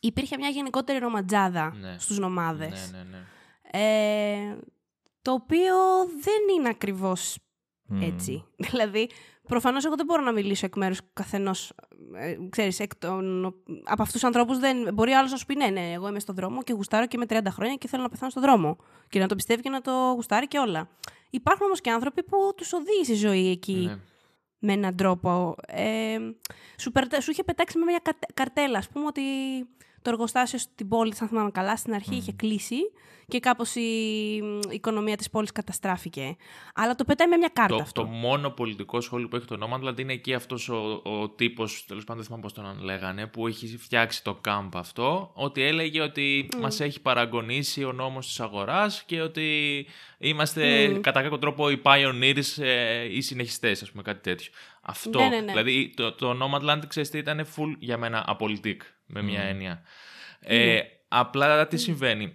υπήρχε 0.05 0.37
μια 0.37 0.49
γενικότερη 0.49 0.99
ρομαντζάδα 0.99 1.75
Ναι. 1.79 1.95
στους 1.99 2.17
νομάδες. 2.19 2.91
Ναι, 2.91 2.97
ναι, 2.97 3.03
ναι. 3.03 3.23
Ε, 3.71 4.57
το 5.21 5.31
οποίο 5.31 5.75
δεν 6.21 6.57
είναι 6.57 6.69
ακριβώς 6.69 7.37
Μμ. 7.87 8.01
έτσι. 8.01 8.45
Δηλαδή, 8.69 9.09
προφανώς 9.47 9.85
εγώ 9.85 9.95
δεν 9.95 10.05
μπορώ 10.05 10.21
να 10.23 10.31
μιλήσω 10.31 10.65
εκ 10.65 10.75
μέρους 10.75 10.99
καθενός, 11.13 11.73
ε, 12.15 12.37
ξέρεις, 12.49 12.79
εκ 12.79 12.95
των, 12.95 13.45
από 13.83 14.01
αυτούς 14.01 14.11
τους 14.11 14.23
ανθρώπους 14.23 14.59
δεν, 14.59 14.93
μπορεί 14.93 15.11
ο 15.11 15.17
άλλος 15.17 15.31
να 15.31 15.37
σου 15.37 15.45
πει 15.45 15.55
ναι, 15.55 15.65
ναι, 15.67 15.91
εγώ 15.91 16.07
είμαι 16.07 16.19
στον 16.19 16.35
δρόμο 16.35 16.63
και 16.63 16.73
γουστάρω 16.73 17.07
και 17.07 17.17
με 17.17 17.25
30 17.29 17.39
χρόνια 17.49 17.75
και 17.75 17.87
θέλω 17.87 18.03
να 18.03 18.09
πεθάνω 18.09 18.29
στον 18.31 18.43
δρόμο. 18.43 18.77
Και 19.09 19.19
να 19.19 19.27
το 19.27 19.35
πιστεύει 19.35 19.61
και 19.61 19.69
να 19.69 19.81
το 19.81 19.91
γουστάρει 20.15 20.47
και 20.47 20.57
όλα. 20.59 20.89
Υπάρχουν 21.29 21.65
όμως 21.65 21.81
και 21.81 21.91
άνθρωποι 21.91 22.23
που 22.23 22.37
τους 22.57 22.73
οδήγησε 22.73 23.11
η 23.11 23.15
ζωή 23.15 23.49
εκεί 23.49 23.85
Ναι. 23.85 23.97
με 24.59 24.73
έναν 24.73 24.95
τρόπο. 24.95 25.55
Ε, 25.67 26.17
σου, 26.77 26.91
περτα- 26.91 27.21
σου 27.21 27.31
είχε 27.31 27.43
πετάξει 27.43 27.77
με 27.77 27.85
μια 27.85 27.99
κατε- 28.03 28.33
καρτέλα, 28.33 28.77
ας 28.77 28.89
πούμε, 28.89 29.05
ότι 29.05 29.21
το 30.05 30.11
εργοστάσιο 30.11 30.59
στην 30.59 30.87
πόλη, 30.87 31.13
αν 31.21 31.27
θυμάμαι 31.27 31.51
καλά, 31.51 31.75
στην 31.77 31.93
αρχή 31.93 32.15
είχε 32.15 32.31
κλείσει 32.31 32.75
και 33.27 33.39
κάπως 33.39 33.75
η, 33.75 33.81
η 33.81 34.41
οικονομία 34.69 35.15
της 35.15 35.29
πόλης 35.29 35.51
καταστράφηκε. 35.51 36.35
Αλλά 36.75 36.95
το 36.95 37.03
πετάει 37.03 37.27
με 37.27 37.37
μια 37.37 37.49
κάρτα 37.53 37.75
Το, 37.75 37.81
αυτό. 37.81 38.01
το 38.01 38.07
μόνο 38.07 38.49
πολιτικό 38.49 39.01
σχόλιο 39.01 39.27
που 39.27 39.35
έχει 39.35 39.45
το 39.45 39.57
Nomadland 39.61 39.99
είναι 39.99 40.13
εκεί 40.13 40.33
αυτός 40.33 40.69
ο, 40.69 41.01
ο 41.03 41.29
τύπος, 41.29 41.85
τέλος 41.87 42.03
πάντων 42.03 42.15
δεν 42.17 42.25
θυμάμαι 42.25 42.41
πώς 42.43 42.53
τον 42.53 42.83
λέγανε, 42.83 43.27
που 43.27 43.47
έχει 43.47 43.77
φτιάξει 43.77 44.23
το 44.23 44.33
κάμπ 44.33 44.77
αυτό. 44.77 45.31
Ότι 45.33 45.61
έλεγε 45.61 46.01
ότι 46.01 46.49
Mm. 46.51 46.59
μας 46.59 46.79
έχει 46.79 47.01
παραγωνίσει 47.01 47.83
ο 47.83 47.91
νόμος 47.91 48.27
της 48.27 48.39
αγοράς 48.39 49.03
και 49.03 49.21
ότι 49.21 49.85
είμαστε 50.17 50.91
Mm. 50.95 50.99
κατά 51.01 51.21
κάποιο 51.21 51.39
τρόπο 51.39 51.69
οι 51.69 51.81
pioneers, 51.83 52.63
ε, 52.63 53.03
οι 53.15 53.21
συνεχιστές, 53.21 53.81
ας 53.81 53.91
πούμε, 53.91 54.03
κάτι 54.03 54.21
τέτοιο. 54.21 54.51
Αυτό. 54.81 55.19
Ναι, 55.19 55.27
ναι, 55.27 55.39
ναι. 55.39 55.51
Δηλαδή 55.51 55.93
το, 55.95 56.11
το 56.11 56.37
Nomadland, 56.41 56.81
ξέρεις 56.87 57.09
τι, 57.09 57.17
ήταν 57.17 57.45
full 57.55 57.75
για 57.79 57.97
μένα 57.97 58.23
απολυτικ, 58.27 58.81
με 59.05 59.21
μια 59.21 59.41
έννοια. 59.41 59.81
Ε, 60.39 60.65
Ναι. 60.65 60.81
Απλά 61.07 61.67
τι 61.67 61.77
συμβαίνει; 61.77 62.33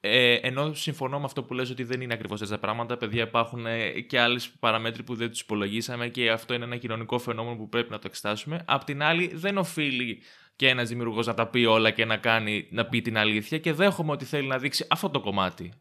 Ε, 0.00 0.34
ενώ 0.34 0.74
συμφωνώ 0.74 1.18
με 1.18 1.24
αυτό 1.24 1.42
που 1.42 1.54
λες 1.54 1.70
ότι 1.70 1.84
δεν 1.84 2.00
είναι 2.00 2.14
ακριβώς 2.14 2.40
έτσι 2.40 2.52
τα 2.52 2.58
πράγματα, 2.58 2.96
παιδιά 2.96 3.22
υπάρχουν 3.22 3.66
ε, 3.66 4.00
και 4.00 4.20
άλλες 4.20 4.48
παραμέτροι 4.48 5.02
που 5.02 5.14
δεν 5.14 5.30
τους 5.30 5.40
υπολογίσαμε 5.40 6.08
και 6.08 6.30
αυτό 6.30 6.54
είναι 6.54 6.64
ένα 6.64 6.76
κοινωνικό 6.76 7.18
φαινόμενο 7.18 7.56
που 7.56 7.68
πρέπει 7.68 7.90
να 7.90 7.98
το 7.98 8.04
εξετάσουμε. 8.06 8.62
Απ' 8.64 8.84
την 8.84 9.02
άλλη 9.02 9.30
δεν 9.34 9.58
οφείλει 9.58 10.22
και 10.56 10.68
ένας 10.68 10.88
δημιουργός 10.88 11.26
να 11.26 11.34
τα 11.34 11.46
πει 11.46 11.64
όλα 11.64 11.90
και 11.90 12.04
να, 12.04 12.16
κάνει, 12.16 12.68
να 12.70 12.86
πει 12.86 13.00
την 13.00 13.18
αλήθεια 13.18 13.58
και 13.58 13.72
δέχομαι 13.72 14.12
ότι 14.12 14.24
θέλει 14.24 14.46
να 14.46 14.58
δείξει 14.58 14.86
αυτό 14.88 15.10
το 15.10 15.20
κομμάτι. 15.20 15.72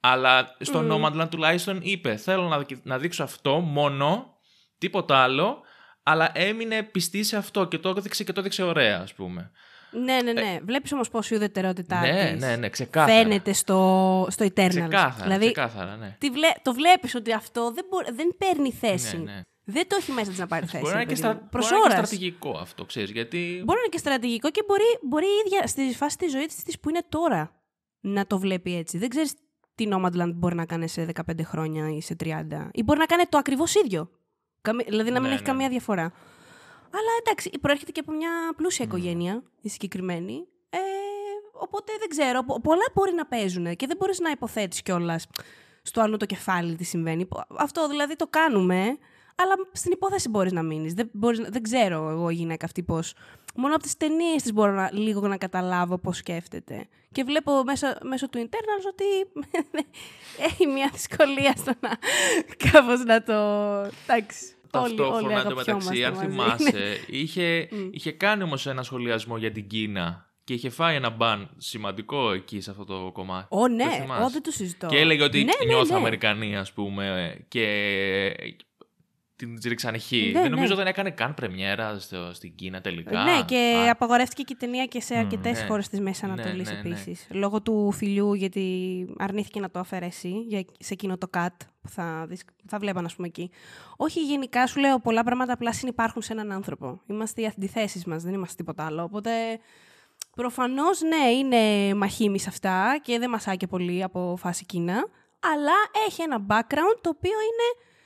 Αλλά 0.00 0.56
στο 0.60 0.86
Nomadland 0.90 1.28
τουλάχιστον 1.30 1.78
είπε 1.82 2.16
θέλω 2.16 2.48
να, 2.48 2.66
να 2.82 2.98
δείξω 2.98 3.22
αυτό 3.22 3.60
μόνο, 3.60 4.36
τίποτα 4.78 5.16
άλλο, 5.16 5.62
αλλά 6.02 6.30
έμεινε 6.34 6.82
πιστή 6.82 7.22
σε 7.22 7.36
αυτό 7.36 7.64
και 7.64 7.78
το 7.78 7.88
έδειξε 7.88 8.24
και 8.24 8.32
το 8.32 8.40
έδειξε 8.40 8.62
ωραία 8.62 9.00
ας 9.00 9.14
πούμε. 9.14 9.50
Ναι, 9.90 10.18
ναι, 10.22 10.32
ναι. 10.32 10.58
Βλέπεις 10.64 10.92
όμως 10.92 11.08
πώς 11.08 11.30
η 11.30 11.34
ουδετερότητά 11.34 12.00
ναι, 12.00 12.30
της 12.32 12.40
ναι, 12.40 12.56
ναι, 12.56 12.68
ξεκάθαρα. 12.68 13.18
φαίνεται 13.18 13.52
στο, 13.52 14.26
στο 14.30 14.44
Eternals. 14.44 14.68
Ξεκάθαρα, 14.68 15.22
δηλαδή, 15.22 15.44
ξεκάθαρα, 15.44 15.96
ναι. 15.96 16.16
τη 16.18 16.30
βλέ, 16.30 16.48
το 16.62 16.74
βλέπεις 16.74 17.14
ότι 17.14 17.32
αυτό 17.32 17.72
δεν, 17.72 17.84
μπορεί, 17.90 18.06
δεν 18.12 18.34
παίρνει 18.38 18.72
θέση. 18.72 19.16
Ναι, 19.16 19.32
ναι. 19.32 19.40
Δεν 19.70 19.88
το 19.88 19.96
έχει 20.00 20.12
μέσα 20.12 20.30
της 20.30 20.38
να 20.38 20.46
πάρει 20.46 20.66
θέση. 20.66 20.82
Μπορεί 20.82 20.94
να 20.94 21.00
είναι 21.00 21.10
ρε 21.10 21.14
και, 21.14 21.20
παιδί 21.22 21.32
στρα... 21.34 21.42
μου. 21.42 21.48
Προς 21.50 21.64
μπορεί 21.64 21.74
να 21.74 21.78
είναι 21.78 21.88
και 21.88 21.94
ώρας. 21.94 22.08
στρατηγικό 22.08 22.58
αυτό, 22.58 22.84
ξέρεις, 22.84 23.10
γιατί... 23.10 23.38
Μπορεί 23.38 23.78
να 23.78 23.80
είναι 23.80 23.88
και 23.90 23.98
στρατηγικό 23.98 24.50
και 24.50 24.62
μπορεί, 24.66 24.84
μπορεί 25.02 25.24
η 25.24 25.42
ίδια 25.46 25.66
στη 25.66 25.94
φάση 25.94 26.16
της 26.18 26.30
ζωής 26.32 26.54
της 26.54 26.78
που 26.80 26.88
είναι 26.88 27.02
τώρα 27.08 27.52
να 28.00 28.26
το 28.26 28.38
βλέπει 28.38 28.76
έτσι. 28.76 28.98
Δεν 28.98 29.08
ξέρεις 29.08 29.34
τι 29.74 29.88
Nomadland 29.90 30.32
μπορεί 30.34 30.54
να 30.54 30.64
κάνει 30.66 30.88
σε 30.88 31.06
15 31.14 31.32
χρόνια 31.44 31.90
ή 31.96 32.00
σε 32.00 32.16
30. 32.24 32.26
Ή 32.72 32.82
μπορεί 32.82 32.98
να 32.98 33.06
κάνει 33.06 33.22
το 33.28 33.38
ακριβώς 33.38 33.74
ίδιο. 33.74 34.10
Καμι- 34.60 34.88
Δηλαδή 34.88 35.10
να 35.10 35.20
μην 35.20 35.28
Ναι, 35.28 35.34
έχει 35.34 35.42
ναι, 35.42 35.48
καμία 35.48 35.66
ναι. 35.66 35.72
διαφορά. 35.72 36.12
Αλλά 36.90 37.10
εντάξει, 37.24 37.50
προέρχεται 37.60 37.90
και 37.92 38.00
από 38.00 38.12
μια 38.12 38.30
πλούσια 38.56 38.84
οικογένεια, 38.84 39.42
η 39.60 39.68
συγκεκριμένη. 39.68 40.46
Ε, 40.70 40.78
οπότε 41.52 41.92
δεν 41.98 42.08
ξέρω. 42.08 42.44
πο- 42.44 42.60
Πολλά 42.60 42.84
μπορεί 42.94 43.12
να 43.14 43.26
παίζουν 43.26 43.76
και 43.76 43.86
δεν 43.86 43.96
μπορείς 43.96 44.18
να 44.20 44.30
υποθέτεις 44.30 44.82
κιόλας 44.82 45.26
στο 45.82 46.00
άλλο 46.00 46.16
το 46.16 46.26
κεφάλι 46.26 46.76
τι 46.76 46.84
συμβαίνει. 46.84 47.28
Αυτό 47.58 47.88
δηλαδή 47.88 48.16
το 48.16 48.26
κάνουμε, 48.26 48.80
αλλά 49.34 49.54
στην 49.72 49.92
υπόθεση 49.92 50.28
μπορείς 50.28 50.52
να 50.52 50.62
μείνεις. 50.62 50.94
Δεν, 50.94 51.08
μπορείς 51.12 51.38
να- 51.38 51.48
δεν 51.48 51.62
ξέρω 51.62 52.08
εγώ 52.10 52.30
η 52.30 52.34
γυναίκα 52.34 52.64
αυτή 52.66 52.82
πώς. 52.82 53.14
Μόνο 53.54 53.74
από 53.74 53.82
τις 53.82 53.96
ταινίες 53.96 54.42
της 54.42 54.52
μπορώ 54.52 54.72
να, 54.72 54.90
λίγο 54.92 55.20
να 55.28 55.36
καταλάβω 55.36 55.98
πώς 55.98 56.16
σκέφτεται. 56.16 56.88
Και 57.12 57.24
βλέπω 57.24 57.62
μέσα, 57.64 57.98
μέσω 58.02 58.28
του 58.28 58.38
internals 58.48 58.84
ότι 58.90 59.04
έχει 60.48 60.66
μια 60.66 60.88
δυσκολία 60.92 61.54
στο 61.56 61.72
να 61.80 61.90
κάπως 62.70 63.04
να 63.04 63.22
το... 63.22 63.32
Εντάξει. 64.06 64.56
Όλοι, 64.72 64.84
όλοι 64.86 64.96
Ταυτόχρονα 64.96 65.40
εντωμεταξύ, 65.40 66.04
αν 66.04 66.14
αγαπιόμαστε 66.14 66.28
μαζί. 66.28 66.64
θυμάσαι, 66.64 67.00
είχε, 67.22 67.68
είχε 67.90 68.12
κάνει 68.12 68.42
όμως 68.42 68.66
ένα 68.66 68.82
σχολιασμό 68.82 69.36
για 69.36 69.52
την 69.52 69.66
Κίνα 69.66 70.26
και 70.44 70.54
είχε 70.54 70.70
φάει 70.70 70.96
ένα 70.96 71.10
μπαν 71.10 71.50
σημαντικό 71.56 72.32
εκεί 72.32 72.60
σε 72.60 72.70
αυτό 72.70 72.84
το 72.84 73.10
κομμάτι. 73.12 73.46
Ω, 73.50 73.60
Το 73.60 73.68
ναι, 73.68 73.90
θυμάσαι. 73.90 74.22
ω, 74.24 74.30
δεν 74.30 74.42
το 74.42 74.50
συζητώ. 74.50 74.86
Και 74.86 74.98
έλεγε 74.98 75.22
ότι 75.22 75.38
ναι, 75.38 75.44
ναι, 75.44 75.64
νιώθω 75.66 75.92
ναι. 75.92 75.98
Αμερικανή, 75.98 76.56
ας 76.56 76.72
πούμε, 76.72 77.36
και 77.48 77.64
την 79.38 79.58
ρίξανε 79.64 79.98
χ. 79.98 80.10
Ναι, 80.10 80.40
δεν 80.40 80.50
νομίζω 80.50 80.70
ναι. 80.70 80.76
δεν 80.76 80.86
έκανε 80.86 81.10
καν 81.10 81.34
πρεμιέρα 81.34 81.98
στο, 81.98 82.30
στην 82.34 82.54
Κίνα 82.54 82.80
τελικά. 82.80 83.22
Ναι, 83.22 83.42
και 83.46 83.74
Α, 83.86 83.90
απαγορεύτηκε 83.90 84.42
και 84.42 84.52
η 84.52 84.56
ταινία 84.56 84.84
και 84.84 85.00
σε 85.00 85.16
αρκετές 85.16 85.60
ναι. 85.60 85.66
χώρες 85.66 85.88
της 85.88 86.00
Μέσης 86.00 86.22
Ναι, 86.22 86.32
Ανατολής 86.32 86.68
ναι, 86.70 86.74
ναι. 86.74 86.88
επίσης. 86.88 87.26
Λόγω 87.30 87.62
του 87.62 87.92
φιλιού, 87.92 88.34
γιατί 88.34 89.06
αρνήθηκε 89.18 89.60
να 89.60 89.70
το 89.70 89.78
αφαιρέσει 89.78 90.28
για, 90.28 90.64
σε 90.78 90.92
εκείνο 90.92 91.18
το 91.18 91.30
cut 91.36 91.56
που 91.80 91.88
θα, 91.88 92.24
δεις, 92.28 92.44
θα 92.66 92.78
βλέπαν, 92.78 93.04
ας 93.04 93.14
πούμε, 93.14 93.26
εκεί. 93.26 93.50
Όχι, 93.96 94.20
γενικά 94.20 94.66
σου 94.66 94.80
λέω 94.80 94.98
πολλά 94.98 95.22
πράγματα 95.22 95.52
απλά 95.52 95.72
συνυπάρχουν 95.72 96.22
σε 96.22 96.32
έναν 96.32 96.52
άνθρωπο. 96.52 97.00
Είμαστε 97.06 97.42
οι 97.42 97.46
αντιθέσεις 97.46 98.04
μας, 98.04 98.22
δεν 98.22 98.34
είμαστε 98.34 98.54
τίποτα 98.56 98.86
άλλο. 98.86 99.02
Οπότε 99.02 99.30
προφανώς 100.36 101.00
ναι, 101.00 101.30
είναι 101.30 101.94
μαχήμη 101.94 102.38
σε 102.38 102.48
αυτά 102.48 102.98
και 103.02 103.18
δεν 103.18 103.30
μασάει 103.30 103.56
και 103.56 103.66
πολύ 103.66 104.02
από 104.02 104.36
φάση 104.38 104.64
Κίνα. 104.64 105.08
Αλλά 105.54 105.72
έχει 106.06 106.22
ένα 106.22 106.46
background 106.48 106.98
το 107.00 107.08
οποίο 107.08 107.30
είναι 107.30 107.86
με, 107.96 107.97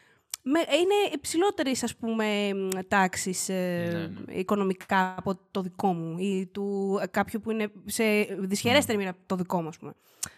είναι 0.51 0.95
υψηλότερης, 1.15 1.83
ας 1.83 1.97
πούμε, 1.97 2.55
μ, 2.55 2.69
τάξης 2.89 3.49
ε, 3.49 3.89
Ναι, 3.93 3.99
ναι. 4.33 4.39
οικονομικά 4.39 5.15
από 5.19 5.39
το 5.51 5.61
δικό 5.63 5.93
μου 5.93 6.19
ή 6.19 6.47
του 6.53 6.99
ε, 7.03 7.07
κάποιου 7.07 7.41
που 7.41 7.51
είναι 7.51 7.71
σε 7.85 8.05
δυσχερέστερη 8.39 8.99
μοίρα 8.99 9.11
από 9.11 9.19
το 9.27 9.37
δικό 9.37 9.63
μου, 9.63 9.69
ας 9.69 9.79
πούμε. 9.79 9.93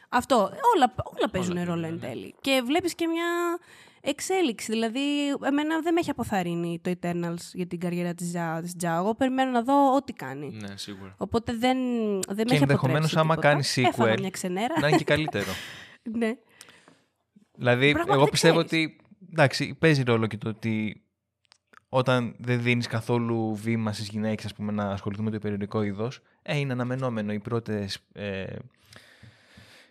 Αυτό, 0.09 0.37
όλα, 0.75 0.95
όλα 1.19 1.31
παίζουν 1.31 1.57
Όλα, 1.57 1.65
ρόλο 1.65 1.81
ναι, 1.81 1.87
εν 1.87 1.95
ναι. 1.95 2.01
τέλει. 2.01 2.35
Και 2.41 2.63
βλέπεις 2.67 2.95
και 2.95 3.07
μια 3.07 3.59
εξέλιξη. 4.01 4.73
Δηλαδή, 4.73 5.01
εμένα 5.45 5.81
δεν 5.81 5.93
με 5.93 6.01
έχει 6.01 6.11
αποθαρρύνει 6.11 6.81
το 6.83 6.93
Eternals 7.01 7.41
για 7.53 7.67
την 7.67 7.81
καριέρα 7.81 8.15
της, 8.15 8.27
Ζα- 8.31 8.61
της 8.63 8.77
Τζάο. 8.77 8.97
Εγώ 8.99 9.15
περιμένω 9.15 9.51
να 9.51 9.63
δω 9.63 9.95
ό,τι 9.95 10.13
κάνει. 10.13 10.57
Ναι, 10.61 10.77
σίγουρα. 10.77 11.15
Οπότε 11.19 11.53
δεν, 11.53 11.77
δεν 12.29 12.37
με 12.37 12.45
Και 12.45 12.53
έχει 12.55 12.63
ενδεχομένως 12.63 13.17
αποτρέψει 13.17 13.19
άμα 13.19 13.35
τίποτα. 13.35 13.49
κάνει 13.49 13.89
Έφαγα 13.89 14.15
sequel, 14.15 14.21
μια 14.21 14.31
ξενέρα. 14.31 14.75
να 14.81 14.89
είναι 14.89 14.97
και 14.97 15.05
καλύτερο. 15.05 15.51
ναι. 16.19 16.35
δηλαδή, 17.57 17.91
Πραγματικά 17.93 18.13
εγώ 18.13 18.23
δεν 18.23 18.31
πιστεύω 18.31 18.65
ξέρεις. 18.65 18.85
ότι 18.89 18.97
εντάξει, 19.31 19.75
παίζει 19.75 20.03
ρόλο 20.03 20.27
και 20.27 20.37
το 20.37 20.49
ότι 20.49 21.03
όταν 21.89 22.35
δεν 22.39 22.63
δίνεις 22.63 22.87
καθόλου 22.87 23.55
βήμα 23.55 23.93
στις 23.93 24.09
γυναίκες 24.09 24.45
ας 24.45 24.55
πούμε, 24.55 24.73
να 24.73 24.85
ασχοληθούν 24.85 25.25
με 25.25 25.31
το 25.31 25.39
περιοδικό 25.39 25.83
είδος, 25.83 26.21
ε, 26.43 26.59
είναι 26.59 26.73
αναμενόμενο 26.73 27.33
οι 27.33 27.39
πρώτες, 27.39 27.99
ε, 28.13 28.45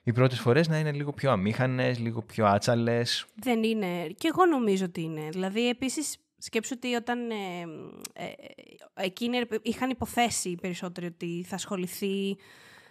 οι 0.03 0.11
πρώτες 0.11 0.39
φορές 0.39 0.67
να 0.67 0.79
είναι 0.79 0.91
λίγο 0.91 1.13
πιο 1.13 1.31
αμήχανες, 1.31 1.99
λίγο 1.99 2.21
πιο 2.21 2.45
άτσαλες. 2.45 3.25
Δεν 3.35 3.63
είναι. 3.63 4.07
Και 4.17 4.27
εγώ 4.33 4.45
νομίζω 4.45 4.85
ότι 4.85 5.01
είναι. 5.01 5.29
Δηλαδή, 5.29 5.69
επίσης, 5.69 6.17
σκέψου 6.37 6.73
ότι 6.77 6.93
όταν 6.93 7.29
ε, 7.29 7.61
ε, 8.13 8.25
ε, 8.25 8.33
εκείνοι 8.93 9.37
είχαν 9.61 9.89
υποθέσει 9.89 10.55
περισσότερο 10.55 11.07
ότι 11.07 11.45
θα 11.47 11.55
ασχοληθεί 11.55 12.37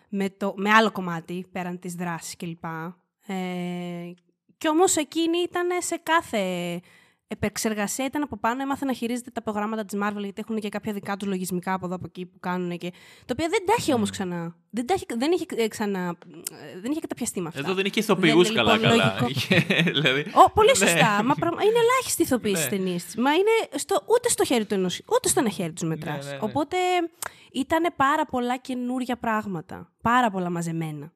με, 0.08 0.30
το, 0.30 0.54
με 0.56 0.70
άλλο 0.70 0.92
κομμάτι 0.92 1.46
πέραν 1.52 1.78
της 1.78 1.94
δράσης 1.94 2.36
κλπ. 2.36 2.64
Ε, 3.26 4.12
και 4.62 4.68
όμως 4.68 4.96
εκείνη 4.96 5.38
ήταν 5.38 5.68
σε 5.78 6.00
κάθε 6.02 6.40
επεξεργασία, 7.26 8.04
ήταν 8.04 8.22
από 8.22 8.36
πάνω, 8.38 8.62
έμαθε 8.62 8.84
να 8.84 8.92
χειρίζεται 8.92 9.30
τα 9.30 9.42
προγράμματα 9.42 9.84
της 9.84 9.98
Marvel, 10.02 10.18
γιατί 10.22 10.40
έχουν 10.44 10.60
και 10.60 10.68
κάποια 10.68 10.92
δικά 10.92 11.16
τους 11.16 11.28
λογισμικά 11.28 11.72
από 11.72 11.86
εδώ 11.86 11.94
από 11.94 12.04
εκεί 12.06 12.26
που 12.26 12.38
κάνουν. 12.40 12.78
Και... 12.78 12.90
Το 13.24 13.32
οποίο 13.32 13.48
δεν 13.48 13.66
τα 13.66 13.72
έχει 13.78 13.92
όμως 13.92 14.10
ξανά. 14.10 14.56
Δεν, 14.70 14.86
τα 14.86 14.94
έχει, 14.94 15.04
δεν 15.16 15.32
είχε 15.32 15.44
ε, 15.56 15.68
ξανά. 15.68 16.16
ε, 16.74 16.80
Δεν 16.80 16.90
είχε 16.90 17.00
καταπιαστεί 17.00 17.40
με 17.40 17.48
αυτά. 17.48 17.60
Εδώ 17.60 17.74
δεν 17.74 17.84
είχε 17.84 18.00
Δεν 18.00 18.16
ηθοποιούς 18.16 18.48
είναι, 18.48 18.56
καλά 18.56 18.72
λοιπόν, 18.72 18.88
καλά. 18.90 19.04
λογικό. 19.20 19.26
Είχε, 19.34 19.82
δηλαδή, 19.90 20.20
Ω, 20.20 20.50
πολύ 20.50 20.68
ναι. 20.68 20.74
σωστά. 20.74 21.22
Μα 21.24 21.34
πραγμα- 21.34 21.62
είναι 21.62 21.78
ελάχιστη 21.78 22.22
ηθοποίηση 22.22 22.54
Ναι. 22.54 22.60
στι 22.68 22.76
ταινίες 22.76 23.04
της. 23.04 23.16
Μα 23.16 23.32
είναι 23.32 23.50
στο, 23.74 24.02
ούτε 24.08 24.28
στο 24.28 24.44
χέρι 24.44 24.64
του 24.66 24.74
ενός, 24.74 25.00
ούτε 25.12 25.28
στο 25.28 25.40
ένα 25.40 25.48
χέρι 25.50 25.72
τους 25.72 25.82
μετράς. 25.88 26.24
Ναι, 26.24 26.30
ναι, 26.30 26.36
ναι. 26.36 26.42
Οπότε 26.42 26.76
ήταν 27.52 27.92
πάρα 27.96 28.24
πολλά 28.24 28.56
καινούργια 28.56 29.16
πράγματα. 29.16 29.92
Πάρα 30.02 30.30
πολλά 30.30 30.50
μαζεμένα. 30.50 31.12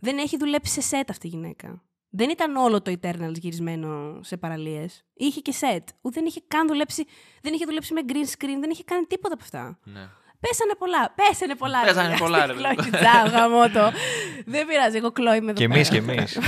Δεν 0.00 0.18
έχει 0.18 0.36
δουλέψει 0.36 0.72
σε 0.72 0.80
σετ 0.80 1.10
αυτή 1.10 1.26
η 1.26 1.30
γυναίκα. 1.30 1.82
Δεν 2.10 2.30
ήταν 2.30 2.56
όλο 2.56 2.82
το 2.82 2.92
Eternals 3.00 3.34
γυρισμένο 3.34 4.18
σε 4.22 4.36
παραλίες. 4.36 5.04
Είχε 5.14 5.40
και 5.40 5.52
σετ. 5.52 5.88
Ούτε 6.00 6.14
δεν 6.20 6.24
είχε 6.28 6.40
καν 6.48 6.66
δουλέψει. 6.66 7.04
Δεν 7.42 7.52
είχε 7.52 7.64
δουλέψει 7.64 7.92
με 7.92 8.00
green 8.08 8.26
screen, 8.42 8.56
δεν 8.60 8.70
είχε 8.70 8.82
κάνει 8.84 9.04
τίποτα 9.04 9.34
από 9.34 9.42
αυτά. 9.42 9.78
Ναι. 9.84 10.08
Πέσανε 10.40 10.74
πολλά. 10.78 11.14
Πέσανε 11.14 11.54
πολλά. 11.54 11.80
Πέσανε 11.80 12.08
παιδιά, 12.08 12.24
πολλά, 12.24 12.42
στη 12.42 12.52
ρε, 12.52 12.58
Chloe 12.58 12.74
παιδιά. 12.90 12.98
Τζάου, 12.98 13.26
γαμώ 13.40 13.68
το. 13.70 13.92
Δεν 14.46 14.66
πειράζει, 14.66 14.96
εγώ 14.96 15.10
κλόη 15.12 15.40
με 15.40 15.50
εδώ 15.50 15.52
Και 15.52 15.64
εμείς, 15.64 15.88
πέρα. 15.88 16.04
και 16.04 16.12
εμείς. 16.12 16.38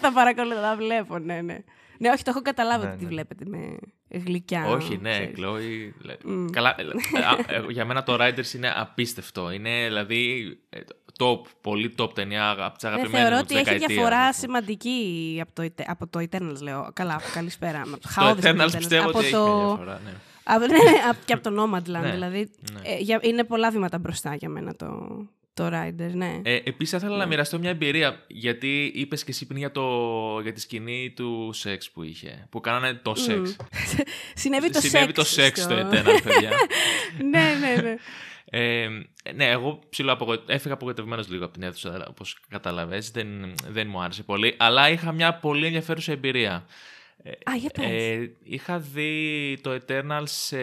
τα 0.00 0.12
παρακολουθώ, 0.12 0.60
τα 0.60 0.76
βλέπω, 0.76 1.18
ναι, 1.18 1.40
ναι. 1.40 1.58
Ναι, 1.98 2.08
όχι, 2.10 2.22
το 2.22 2.30
έχω 2.30 2.42
καταλάβει 2.42 2.84
Ναι, 2.84 2.90
ότι 2.90 2.98
τη 2.98 3.04
ναι. 3.04 3.10
βλέπετε 3.10 3.44
με 3.46 3.76
γλυκιά. 4.08 4.66
Όχι, 4.66 4.96
ναι, 4.96 5.10
ξέρεις. 5.10 5.38
Chloe. 5.38 5.92
λέ- 6.04 6.50
Καλά, 6.52 6.74
ε, 6.78 6.82
ε, 6.82 7.56
ε, 7.56 7.62
για 7.68 7.84
μένα 7.84 8.02
το 8.02 8.16
Riders 8.20 8.54
είναι 8.54 8.72
απίστευτο. 8.76 9.50
Είναι 9.50 9.84
δηλαδή 9.86 10.44
ε, 10.70 10.80
top, 11.20 11.40
πολύ 11.60 11.94
top 11.98 12.14
ταινία 12.14 12.50
από 12.50 12.78
τι 12.78 12.86
Ναι, 12.86 12.92
αγαπημένε 12.92 13.18
θεωρώ 13.22 13.34
μου 13.34 13.40
ότι 13.44 13.46
της 13.46 13.56
έχει 13.56 13.64
δεκαετίας, 13.64 13.92
διαφορά 13.92 14.18
ας 14.20 14.36
πούμε. 14.36 14.46
σημαντική 14.46 15.38
από 15.42 15.52
το, 15.54 15.62
Ete- 15.62 15.84
από 15.86 16.06
το 16.08 16.20
Eternals, 16.30 16.60
λέω. 16.62 16.90
Καλά, 16.92 17.20
καλησπέρα. 17.34 17.80
Από 17.80 17.90
το 17.96 17.98
Το 17.98 18.08
χαόδες 18.12 18.44
από 18.44 18.56
το 18.58 18.64
Eternals 18.64 18.76
πιστεύω 18.78 19.08
από 19.08 19.18
ότι 19.18 19.26
έχει 19.26 19.34
το... 19.34 19.44
μια 19.46 19.54
διαφορά. 19.66 20.00
Ναι. 20.04 20.10
από- 20.44 20.66
ναι, 20.66 20.78
από- 21.10 21.18
και 21.24 21.32
από 21.32 21.50
το 21.50 21.62
Nomadland, 21.62 22.02
Ναι, 22.02 22.10
δηλαδή. 22.10 22.50
ναι. 22.72 22.80
ε, 22.90 22.96
για- 22.98 23.18
είναι 23.22 23.44
πολλά 23.44 23.70
βήματα 23.70 23.98
μπροστά 23.98 24.34
για 24.34 24.48
μένα 24.48 24.74
το, 24.76 24.88
το 25.54 25.66
Rider, 25.66 26.10
ναι. 26.12 26.40
Ε, 26.42 26.54
Επίσης, 26.64 26.90
θα 26.90 26.96
ήθελα 26.96 27.16
να 27.16 27.26
μοιραστώ 27.26 27.58
μια 27.58 27.70
εμπειρία. 27.70 28.24
Γιατί 28.26 28.92
είπες 28.94 29.24
και 29.24 29.30
εσύ 29.30 29.46
πριν 29.46 29.58
για, 29.58 29.70
το, 29.72 29.82
για 30.42 30.52
τη 30.52 30.60
σκηνή 30.60 31.12
του 31.16 31.50
σεξ 31.52 31.90
που 31.90 32.02
είχε. 32.02 32.46
Που 32.50 32.60
κάνανε 32.60 32.94
το 33.02 33.14
σεξ. 33.14 33.56
Συνέβη 34.34 34.70
το 34.70 34.80
Συνέβη 34.80 35.04
σεξ. 35.04 35.14
το 35.14 35.24
σεξ 35.24 35.60
στο- 35.60 35.74
στο 35.74 35.88
Eternal, 35.88 36.20
παιδιά. 36.24 36.50
ναι, 37.30 37.44
ναι, 37.60 37.82
ναι. 37.82 37.94
Ε, 38.50 38.88
ναι, 39.34 39.50
εγώ 39.50 39.78
ψηλό 39.88 40.12
απογοη... 40.12 40.40
έφυγα 40.46 40.74
απογοητευμένος 40.74 41.28
λίγο 41.28 41.44
από 41.44 41.52
την 41.52 41.62
αίθουσα, 41.62 42.06
όπως 42.08 42.38
κατάλαβε. 42.48 43.02
Δεν, 43.12 43.54
δεν 43.68 43.88
μου 43.88 44.02
άρεσε 44.02 44.22
πολύ. 44.22 44.54
Αλλά 44.58 44.90
είχα 44.90 45.12
μια 45.12 45.34
πολύ 45.34 45.66
ενδιαφέρουσα 45.66 46.12
εμπειρία. 46.12 46.66
Α, 47.50 47.56
για 47.56 47.70
πες. 47.70 47.84
Ε, 47.86 48.32
είχα 48.42 48.78
δει 48.78 49.58
το 49.62 49.70
Eternal 49.70 50.22
σε 50.24 50.60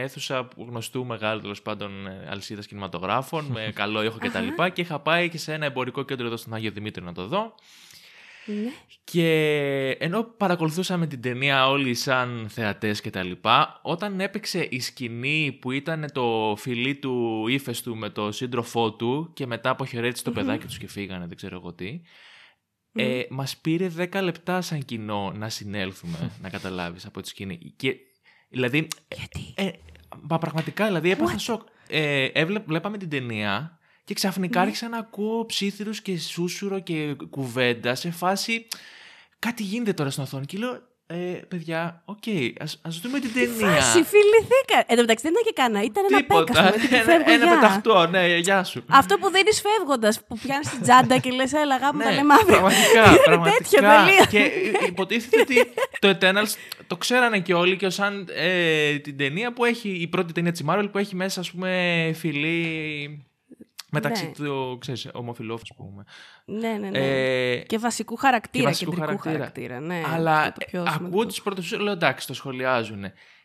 αίθουσα 0.00 0.48
γνωστού 0.56 1.04
μεγάλου 1.06 1.40
τέλος 1.40 1.62
πάντων 1.62 2.08
αλυσίδας 2.28 2.66
κινηματογράφων 2.66 3.44
με 3.44 3.70
καλό 3.80 4.02
ήχο 4.02 4.18
κτλ. 4.18 4.48
Και, 4.56 4.70
και 4.70 4.80
είχα 4.80 4.98
πάει 4.98 5.28
και 5.28 5.38
σε 5.38 5.52
ένα 5.52 5.64
εμπορικό 5.64 6.02
κέντρο 6.02 6.26
εδώ 6.26 6.36
στον 6.36 6.54
Άγιο 6.54 6.70
Δημήτρη 6.70 7.04
να 7.04 7.12
το 7.12 7.26
δω. 7.26 7.54
Ναι. 8.52 8.70
Και 9.04 9.96
ενώ 9.98 10.22
παρακολουθούσαμε 10.22 11.06
την 11.06 11.20
ταινία 11.20 11.68
όλοι 11.68 11.94
σαν 11.94 12.46
θεατές 12.48 13.00
και 13.00 13.10
τα 13.10 13.22
λοιπά, 13.22 13.80
όταν 13.82 14.20
έπαιξε 14.20 14.66
η 14.70 14.80
σκηνή 14.80 15.58
που 15.60 15.70
ήταν 15.70 16.06
το 16.12 16.54
φιλί 16.58 16.96
του 16.96 17.44
ύφεστου 17.48 17.96
με 17.96 18.10
το 18.10 18.32
σύντροφό 18.32 18.92
του 18.92 19.30
και 19.34 19.46
μετά 19.46 19.70
αποχαιρέτησε 19.70 20.24
το 20.24 20.30
παιδάκι 20.30 20.66
τους 20.66 20.78
και 20.78 20.88
φύγανε, 20.88 21.26
δεν 21.26 21.36
ξέρω 21.36 21.56
εγώ 21.56 21.72
τι, 21.72 22.00
ε, 22.92 23.22
μας 23.30 23.56
πήρε 23.56 23.88
10 23.96 24.22
λεπτά 24.22 24.60
σαν 24.60 24.84
κοινό 24.84 25.32
να 25.36 25.48
συνέλθουμε, 25.48 26.30
να 26.42 26.48
καταλάβεις 26.50 27.06
από 27.06 27.20
τη 27.20 27.28
σκηνή. 27.28 27.72
Και, 27.76 27.96
δηλαδή, 28.48 28.88
Γιατί; 29.16 29.40
ε, 29.54 29.70
μα 30.20 30.38
πραγματικά, 30.38 30.86
δηλαδή 30.86 31.10
έπαθα 31.10 31.38
σοκ. 31.38 31.62
Ε, 31.88 32.24
έβλε- 32.24 32.64
βλέπαμε 32.66 32.98
την 32.98 33.08
ταινία 33.08 33.77
και 34.08 34.14
ξαφνικά 34.14 34.60
άρχισα 34.60 34.88
να 34.88 34.98
ακούω 34.98 35.46
ψιθύρους 35.46 36.02
και 36.02 36.18
σούσουρο 36.18 36.78
και 36.80 37.16
κουβέντα 37.30 37.94
σε 37.94 38.10
φάση 38.10 38.66
κάτι 39.38 39.62
γίνεται 39.62 39.92
τώρα 39.92 40.10
στην 40.10 40.22
οθόνη 40.22 40.46
και 40.46 40.58
λέω 40.58 40.86
ε, 41.10 41.16
παιδιά, 41.48 42.02
οκ, 42.04 42.22
ας, 42.60 42.80
ας 42.82 42.98
δούμε 43.00 43.18
την 43.20 43.32
ταινία. 43.32 43.74
Φάση, 43.74 43.90
φιληθήκαν. 44.04 44.78
Εν 44.86 44.96
τω 44.96 45.00
μεταξύ 45.00 45.22
δεν 45.22 45.32
ήταν 45.32 45.42
και 45.44 45.52
κανένα. 45.54 45.84
Ήταν 45.84 46.04
ένα 46.08 46.18
Τίποτα. 46.18 46.44
peck 46.44 46.53
ας 46.53 46.57
πούμε. 46.57 46.70
με 46.70 46.86
την 46.86 46.94
ένα, 46.94 47.02
φεύγω, 47.04 47.32
ένα 47.32 47.44
γεια. 47.44 47.54
πεταχτό, 47.54 48.06
ναι, 48.06 48.36
γεια 48.36 48.64
σου. 48.64 48.84
Αυτό 48.88 49.18
που 49.18 49.30
δίνει 49.30 49.52
φεύγοντας, 49.52 50.24
που 50.28 50.38
πιάνεις 50.38 50.68
την 50.68 50.82
τσάντα 50.82 51.18
και 51.18 51.30
λες, 51.30 51.52
Έλα, 51.52 51.76
γάμο, 51.76 52.02
τα 52.02 52.08
Ναι, 52.10 52.14
λέμε 52.14 52.34
αύριο. 52.34 52.46
πραγματικά, 52.46 53.08
Είναι 53.10 53.18
πραγματικά. 53.24 53.56
τέτοιο, 53.58 53.80
τελείως. 53.80 54.26
Και 54.26 54.50
υποτίθεται 54.86 55.40
ότι 55.40 55.56
το 55.98 56.08
Eternals 56.20 56.52
το 56.86 56.96
ξέρανε 56.96 57.38
και 57.40 57.54
όλοι 57.54 57.76
και 57.76 57.86
ως 57.86 57.94
σαν 57.94 58.28
ε, 58.34 58.98
την 58.98 59.16
ταινία 59.16 59.52
που 59.52 59.64
έχει, 59.64 59.88
η 59.88 60.06
πρώτη 60.06 60.32
ταινία 60.32 60.52
της 60.52 60.62
Marvel 60.68 60.88
που 60.92 60.98
έχει 60.98 61.14
μέσα, 61.16 61.40
ας 61.40 61.50
πούμε, 61.50 62.12
φιλή 62.14 63.27
μεταξύ 63.90 64.24
Ναι. 64.24 64.32
του, 64.32 64.76
ξέρεις, 64.80 65.08
ομοφιλόφου, 65.12 65.62
ας 65.70 65.76
πούμε. 65.76 66.04
Ναι, 66.44 66.68
ναι, 66.78 66.88
ναι. 66.90 66.98
Ε, 66.98 67.56
και 67.56 67.78
βασικού 67.78 68.16
χαρακτήρα, 68.16 68.64
και 68.64 68.68
βασικού 68.70 68.90
κεντρικού 68.90 69.18
χαρακτήρα. 69.18 69.38
χαρακτήρα. 69.38 69.80
ναι, 69.80 70.02
Αλλά 70.14 70.38
αυτό 70.38 70.52
το 70.60 70.66
πιο 70.70 70.78
ε, 70.78 70.82
ακούω 70.82 70.94
σημαντικό. 70.96 71.26
τις 71.26 71.42
πρώτες 71.42 71.72
λέω 71.72 71.92
εντάξει, 71.92 72.26
το 72.26 72.34
σχολιάζουν. 72.34 73.04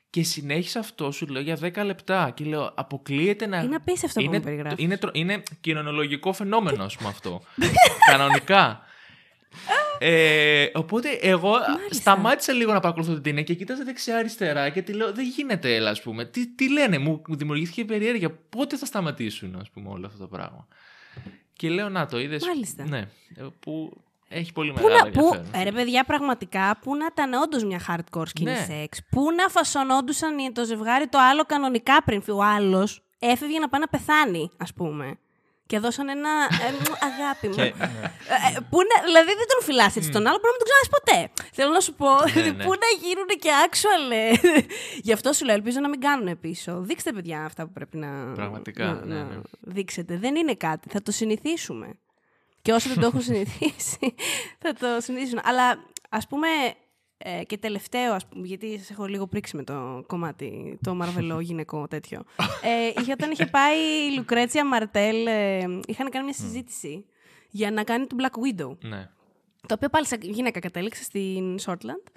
Και 0.09 0.23
συνέχισε 0.23 0.79
αυτό, 0.79 1.11
σου 1.11 1.25
λέω, 1.27 1.41
για 1.41 1.57
10 1.61 1.83
λεπτά. 1.85 2.31
Και 2.35 2.43
λέω, 2.45 2.71
αποκλείεται 2.75 3.47
να. 3.47 3.57
Είναι 3.61 3.75
απίστευτο 3.75 4.19
που 4.19 4.25
είναι, 4.25 4.37
μου 4.37 4.43
περιγράφεις. 4.43 4.83
είναι, 4.83 4.97
τρο- 4.97 5.15
είναι 5.17 5.43
κοινωνιολογικό 5.61 6.33
φαινόμενο, 6.33 6.83
ας 6.83 6.95
πούμε 6.97 7.09
αυτό. 7.09 7.41
Κανονικά. 8.11 8.81
Ε, 9.99 10.65
οπότε 10.73 11.09
εγώ 11.21 11.55
σταμάτησα 11.89 12.53
λίγο 12.53 12.73
να 12.73 12.79
παρακολουθώ 12.79 13.13
την 13.13 13.21
ταινία 13.23 13.43
και 13.43 13.53
κοίταζα 13.53 13.83
δεξιά-αριστερά 13.83 14.69
και 14.69 14.81
τη 14.81 14.93
λέω: 14.93 15.13
Δεν 15.13 15.25
γίνεται, 15.25 15.75
έλα, 15.75 15.89
ας 15.89 16.01
πούμε. 16.01 16.25
Τι, 16.25 16.47
τι 16.47 16.71
λένε, 16.71 16.97
μου, 16.97 17.21
μου 17.27 17.35
δημιουργήθηκε 17.35 17.85
περιέργεια. 17.85 18.31
Πότε 18.49 18.77
θα 18.77 18.85
σταματήσουν, 18.85 19.55
ας 19.61 19.69
πούμε, 19.69 19.89
όλο 19.89 20.05
αυτό 20.05 20.17
το 20.19 20.27
πράγμα; 20.27 20.67
Και 21.53 21.69
λέω: 21.69 21.89
Να 21.89 22.05
το 22.05 22.19
είδες. 22.19 22.45
Μάλιστα. 22.45 22.83
Ναι, 22.87 22.99
ε, 23.35 23.45
που 23.59 24.01
έχει 24.27 24.53
πολύ 24.53 24.71
Πού 24.73 24.81
μεγάλο 24.83 25.03
να, 25.05 25.11
πού, 25.11 25.25
ενδιαφέρον. 25.33 25.61
ε, 25.61 25.63
ρε 25.63 25.71
παιδιά, 25.71 26.03
πραγματικά, 26.03 26.77
πού 26.81 26.95
να 26.95 27.05
ήταν 27.11 27.33
όντως 27.33 27.63
μια 27.63 27.81
hardcore 27.87 28.27
σκηνή 28.27 28.51
Ναι. 28.51 28.65
σεξ. 28.69 29.01
Πού 29.09 29.31
να 29.31 29.47
φασωνόντουσαν 29.47 30.53
το 30.53 30.65
ζευγάρι 30.65 31.07
το 31.07 31.17
άλλο 31.31 31.43
κανονικά 31.43 32.03
πριν. 32.03 32.21
φύγει. 32.21 32.37
Ο 32.37 32.43
άλλος 32.43 33.03
έφευγε 33.19 33.59
να 33.59 33.69
πάει 33.69 33.81
να 33.81 33.87
πεθάνει, 33.87 34.49
ας 34.57 34.73
πούμε. 34.73 35.17
Και 35.65 35.79
δώσαν 35.79 36.09
ένα. 36.09 36.29
ε, 36.67 36.71
μου, 36.71 36.93
αγάπη 37.09 37.47
μου. 37.47 37.53
Και, 37.55 37.61
ναι. 37.61 37.67
Ε, 37.67 38.55
ε, 38.55 38.59
πού 38.69 38.77
να, 38.89 39.03
δηλαδή 39.05 39.27
δεν 39.27 39.47
τον 39.53 39.63
φυλάς 39.63 39.95
έτσι 39.95 40.09
τον 40.09 40.27
άλλο, 40.27 40.37
μπορεί 40.41 40.53
να 40.53 40.57
μην 40.57 40.63
τον 40.63 40.69
ξαναδεί 40.69 40.89
ποτέ. 40.97 41.45
Θέλω 41.53 41.71
να 41.71 41.79
σου 41.79 41.93
πω, 41.93 42.09
ναι. 42.55 42.63
πού 42.63 42.71
να 42.83 42.89
γίνουν 43.03 43.27
και 43.39 43.49
actual. 43.67 44.11
ε. 44.11 44.31
Γι' 45.01 45.13
αυτό 45.13 45.33
σου 45.33 45.45
λέω, 45.45 45.55
ελπίζω 45.55 45.79
να 45.79 45.89
μην 45.89 45.99
κάνουν 45.99 46.39
πίσω. 46.39 46.81
Δείξτε, 46.81 47.11
παιδιά, 47.11 47.43
αυτά 47.45 47.65
που 47.65 47.71
πρέπει 47.71 47.97
να, 47.97 48.07
Πραγματικά, 48.33 48.85
να, 48.85 49.05
ναι, 49.05 49.15
να 49.15 49.23
ναι. 49.23 49.41
δείξετε. 49.61 50.17
Δεν 50.17 50.35
είναι 50.35 50.55
κάτι. 50.55 50.89
Θα 50.89 51.01
το 51.01 51.11
συνηθίσουμε. 51.11 51.87
Και 52.61 52.73
όσοι 52.73 52.87
δεν 52.89 52.99
το 52.99 53.05
έχουν 53.05 53.21
συνηθίσει, 53.21 54.15
θα 54.63 54.73
το 54.73 54.87
συνηθίσουν. 55.01 55.39
Αλλά 55.43 55.83
ας 56.09 56.27
πούμε. 56.27 56.47
Ε, 57.25 57.43
και 57.43 57.57
τελευταίο, 57.57 58.13
ας 58.13 58.27
πούμε, 58.27 58.47
γιατί 58.47 58.77
σας 58.77 58.89
έχω 58.89 59.05
λίγο 59.05 59.27
πρίξει 59.27 59.55
με 59.55 59.63
το 59.63 60.03
κομμάτι, 60.07 60.79
το 60.83 60.95
μαρβελό 60.95 61.39
γυναικό 61.49 61.87
τέτοιο. 61.87 62.23
ε, 62.63 63.01
είχε, 63.01 63.11
όταν 63.11 63.31
είχε 63.31 63.45
πάει 63.45 63.77
η 64.11 64.15
Λουκρέτσια 64.17 64.65
Μαρτέλ, 64.65 65.27
ε, 65.27 65.57
είχαν 65.87 66.09
κάνει 66.09 66.23
μια 66.25 66.33
συζήτηση 66.33 67.05
για 67.49 67.71
να 67.71 67.83
κάνει 67.83 68.07
τον 68.07 68.17
Black 68.21 68.61
Widow. 68.61 68.77
Ναι. 68.79 69.09
Το 69.67 69.73
οποίο 69.73 69.89
πάλι 69.89 70.05
σαν 70.05 70.19
γυναίκα 70.21 70.59
κατέληξε 70.59 71.03
στην 71.03 71.59
Shortland. 71.65 72.11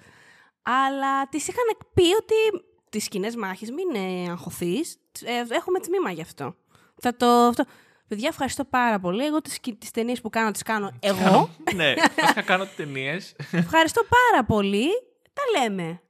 Αλλά 0.61 1.27
της 1.29 1.47
είχαν 1.47 1.77
πει 1.93 2.03
ότι 2.15 2.65
τις 2.89 3.07
κοινέ 3.07 3.29
μάχε 3.37 3.65
μην 3.71 3.95
ε, 3.95 4.29
αγχωθείς. 4.29 4.97
έχουμε 5.49 5.79
τμήμα 5.79 6.11
γι' 6.11 6.21
αυτό. 6.21 6.55
Θα 6.95 7.15
το. 7.15 7.27
Αυτό. 7.27 7.63
Παιδιά, 8.07 8.27
ευχαριστώ 8.31 8.65
πάρα 8.65 8.99
πολύ. 8.99 9.25
Εγώ 9.25 9.41
τις, 9.41 9.59
τις 9.77 9.91
ταινίες 9.91 10.21
που 10.21 10.29
κάνω, 10.29 10.51
τις 10.51 10.63
κάνω 10.63 10.91
εγώ. 10.99 11.49
ναι, 11.75 11.93
βασικά 12.21 12.41
κάνω 12.41 12.65
ταινίες. 12.75 13.35
ευχαριστώ 13.51 14.01
πάρα 14.03 14.45
πολύ. 14.45 14.85
Τα 15.33 15.59
λέμε. 15.61 16.01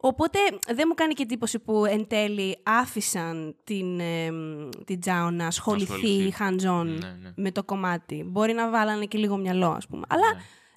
Οπότε 0.00 0.38
δεν 0.74 0.84
μου 0.88 0.94
κάνει 0.94 1.14
και 1.14 1.22
εντύπωση 1.22 1.58
που 1.58 1.84
εν 1.84 2.06
τέλει 2.06 2.58
άφησαν 2.62 3.56
την, 3.64 4.00
ε, 4.00 4.28
την 4.84 5.00
Τζάο 5.00 5.30
να 5.30 5.46
ασχοληθεί 5.46 5.92
ασχοληθεί. 5.92 6.34
hands-on 6.38 6.84
Ναι, 6.84 6.92
ναι. 7.22 7.32
με 7.36 7.50
το 7.52 7.62
κομμάτι. 7.64 8.24
Μπορεί 8.26 8.52
να 8.52 8.70
βάλανε 8.70 9.04
και 9.04 9.18
λίγο 9.18 9.36
μυαλό, 9.36 9.66
ας 9.70 9.86
πούμε. 9.86 10.02
Αλλά 10.08 10.26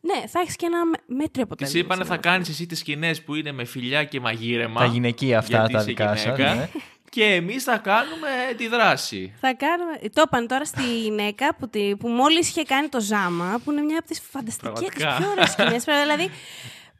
ναι, 0.02 0.28
θα 0.28 0.39
έχεις 0.39 0.56
και 0.56 0.66
ένα 0.66 0.86
με- 0.86 0.97
μέτριο 1.06 1.30
Τη 1.32 1.41
αποτέλεσμα. 1.41 1.80
είπανε 1.80 2.04
θα 2.04 2.18
ξέρω. 2.18 2.22
κάνεις 2.34 2.49
εσύ 2.49 2.66
τις 2.66 2.80
σκηνές 2.80 3.22
που 3.24 3.36
είναι 3.36 3.52
με 3.52 3.66
φιλιά 3.66 4.04
και 4.04 4.20
μαγείρεμα. 4.20 4.80
Τα 4.80 4.86
γυναικεία 4.86 5.38
αυτά 5.38 5.58
γιατί 5.58 5.74
τα 5.74 5.80
είσαι 5.80 5.88
δικά 5.88 6.08
σας, 6.16 6.24
γυναίκα, 6.24 6.56
ναι. 6.56 6.70
Και 7.12 7.24
εμείς 7.24 7.64
θα 7.64 7.78
κάνουμε 7.78 8.30
τη 8.57 8.68
δράση. 8.68 9.34
Θα 9.39 9.53
κάνουμε... 9.53 9.97
Το 10.14 10.24
είπαν 10.26 10.47
τώρα 10.47 10.66
στη 10.66 10.99
γυναίκα 10.99 11.55
που, 11.55 11.70
τη... 11.70 11.95
που 11.95 12.07
μόλις 12.07 12.49
είχε 12.49 12.64
κάνει 12.64 12.88
το 12.88 12.99
ζάμα, 13.01 13.62
που 13.64 13.72
είναι 13.72 13.82
μια 13.82 13.97
από 13.97 14.07
τις 14.07 14.20
φανταστικές, 14.32 14.72
τις 14.74 14.82
Πραγματικά. 14.97 15.16
πιο 15.18 15.30
ωραίες 15.32 15.51
σκηνές. 15.51 15.84
δηλαδή, 15.84 16.30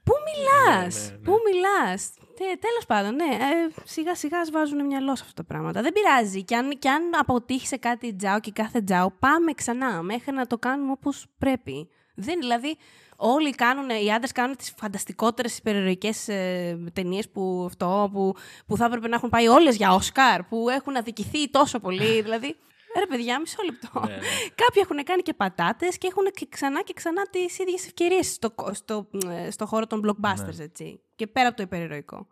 πού 0.04 0.14
μιλάς, 0.28 0.96
Ναι, 0.96 1.02
ναι, 1.10 1.12
ναι. 1.12 1.18
πού 1.24 1.34
μιλάς; 1.46 2.10
Τε, 2.38 2.44
τέλος 2.60 2.86
πάντων, 2.88 3.16
ναι, 3.16 3.36
ε, 3.36 3.82
σιγά 3.84 4.16
σιγά 4.16 4.40
ας 4.40 4.50
βάζουν 4.52 4.86
μυαλό 4.86 5.16
σε 5.16 5.24
αυτά 5.28 5.44
τα 5.44 5.44
πράγματα. 5.44 5.82
Δεν 5.82 5.92
πειράζει. 5.94 6.44
Και 6.44 6.56
αν, 6.56 6.80
και 6.80 6.90
αν 6.90 7.04
αποτύχει 7.20 7.68
σε 7.68 7.78
κάτι 7.78 8.16
τζάο 8.16 8.40
και 8.40 8.52
κάθε 8.52 8.82
τζάο, 8.82 9.12
πάμε 9.12 9.54
ξανά 9.54 10.02
μέχρι 10.02 10.32
να 10.32 10.48
το 10.48 10.58
κάνουμε 10.58 10.92
όπως 10.92 11.26
πρέπει. 11.38 11.90
Δεν, 12.16 12.40
δηλαδή, 12.40 12.78
όλοι 13.24 13.52
κάνουν, 13.52 13.90
οι 13.90 14.14
άντρες 14.14 14.32
κάνουν 14.32 14.56
τις 14.56 14.74
φανταστικότερες 14.78 15.58
υπερηρωικές 15.58 16.28
ε, 16.28 16.78
ταινίες 16.94 17.30
που, 17.30 17.64
αυτό, 17.66 18.10
που, 18.14 18.36
που 18.68 18.78
θα 18.78 18.86
έπρεπε 18.86 19.08
να 19.08 19.16
έχουν 19.16 19.30
πάει 19.30 19.48
όλες 19.48 19.76
για 19.76 19.94
Όσκαρ, 19.94 20.44
που 20.44 20.70
έχουν 20.70 20.96
αδικηθεί 20.96 21.50
τόσο 21.50 21.80
πολύ. 21.80 22.22
δηλαδή, 22.26 22.56
ρε 23.00 23.06
παιδιά, 23.06 23.40
μισό 23.40 23.58
λεπτό. 23.66 24.00
Ναι, 24.00 24.14
ναι. 24.14 24.22
Κάποιοι 24.56 24.82
έχουν 24.84 25.04
κάνει 25.04 25.22
και 25.22 25.34
πατάτες 25.34 25.98
και 25.98 26.08
έχουν 26.08 26.24
και 26.34 26.48
ξανά 26.50 26.82
και 26.82 26.94
ξανά 26.94 27.22
τις 27.30 27.60
ίδιες 27.60 27.86
ευκαιρίες 27.86 28.32
στο, 28.32 28.54
στο, 28.72 29.08
ε, 29.46 29.52
στο 29.52 29.66
χώρο 29.66 29.88
των 29.88 30.02
blockbusters, 30.06 30.56
Ναι. 30.56 30.64
έτσι. 30.64 31.00
Και 31.16 31.28
πέρα 31.28 31.48
από 31.48 31.58
το 31.58 31.64
υπερηρωικό. 31.64 32.28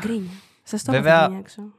Γκρίνια. 0.00 0.30
Σας 0.68 0.82
το 0.82 0.92
Βέβαια- 0.92 1.20
Βέβαια... 1.22 1.38
έξω. 1.38 1.62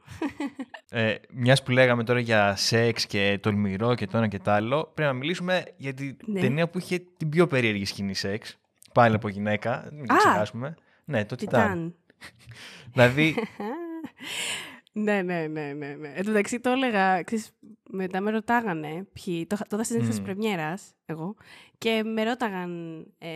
Ε, 0.90 1.14
Μιας 1.30 1.62
που 1.62 1.70
λέγαμε 1.70 2.04
τώρα 2.04 2.20
για 2.20 2.56
σεξ 2.56 3.06
και 3.06 3.38
τολμηρό 3.42 3.94
και 3.94 4.06
το 4.06 4.16
ένα 4.16 4.28
και 4.28 4.38
το 4.38 4.50
άλλο, 4.50 4.90
πρέπει 4.94 5.10
να 5.12 5.16
μιλήσουμε 5.18 5.64
για 5.76 5.94
την 5.94 6.16
Ναι. 6.26 6.40
ταινία 6.40 6.68
που 6.68 6.78
είχε 6.78 6.98
την 7.16 7.28
πιο 7.28 7.46
περίεργη 7.46 7.84
σκηνή 7.84 8.14
σεξ. 8.14 8.58
Πάλι 8.94 9.14
από 9.14 9.28
γυναίκα, 9.28 9.88
μην 9.92 10.06
το 10.06 10.14
Α! 10.14 10.16
ξεχάσουμε. 10.16 10.74
Ναι, 11.04 11.24
το 11.24 11.34
Τιτάν. 11.36 11.62
Τιτάν. 11.62 11.94
δηλαδή, 12.92 13.34
ναι, 14.92 15.22
ναι, 15.22 15.46
ναι, 15.46 15.72
ναι, 15.72 15.94
ναι. 15.94 16.08
Εν 16.14 16.24
τω 16.24 16.30
μεταξύ 16.30 16.60
το 16.60 16.70
έλεγα, 16.70 17.22
ξέρεις, 17.22 17.50
μετά 17.90 18.20
με 18.20 18.30
ρωτάγανε 18.30 19.06
ποιοι, 19.12 19.46
το, 19.46 19.54
είχα- 19.54 19.66
το 19.68 19.76
είδα 19.76 19.84
στις 19.84 20.02
mm. 20.02 20.08
της 20.08 20.20
πρεμιέρας, 20.20 20.82
εγώ, 21.06 21.34
και 21.78 22.02
με 22.14 22.22
ρώταγαν, 22.22 22.98
ε, 23.18 23.28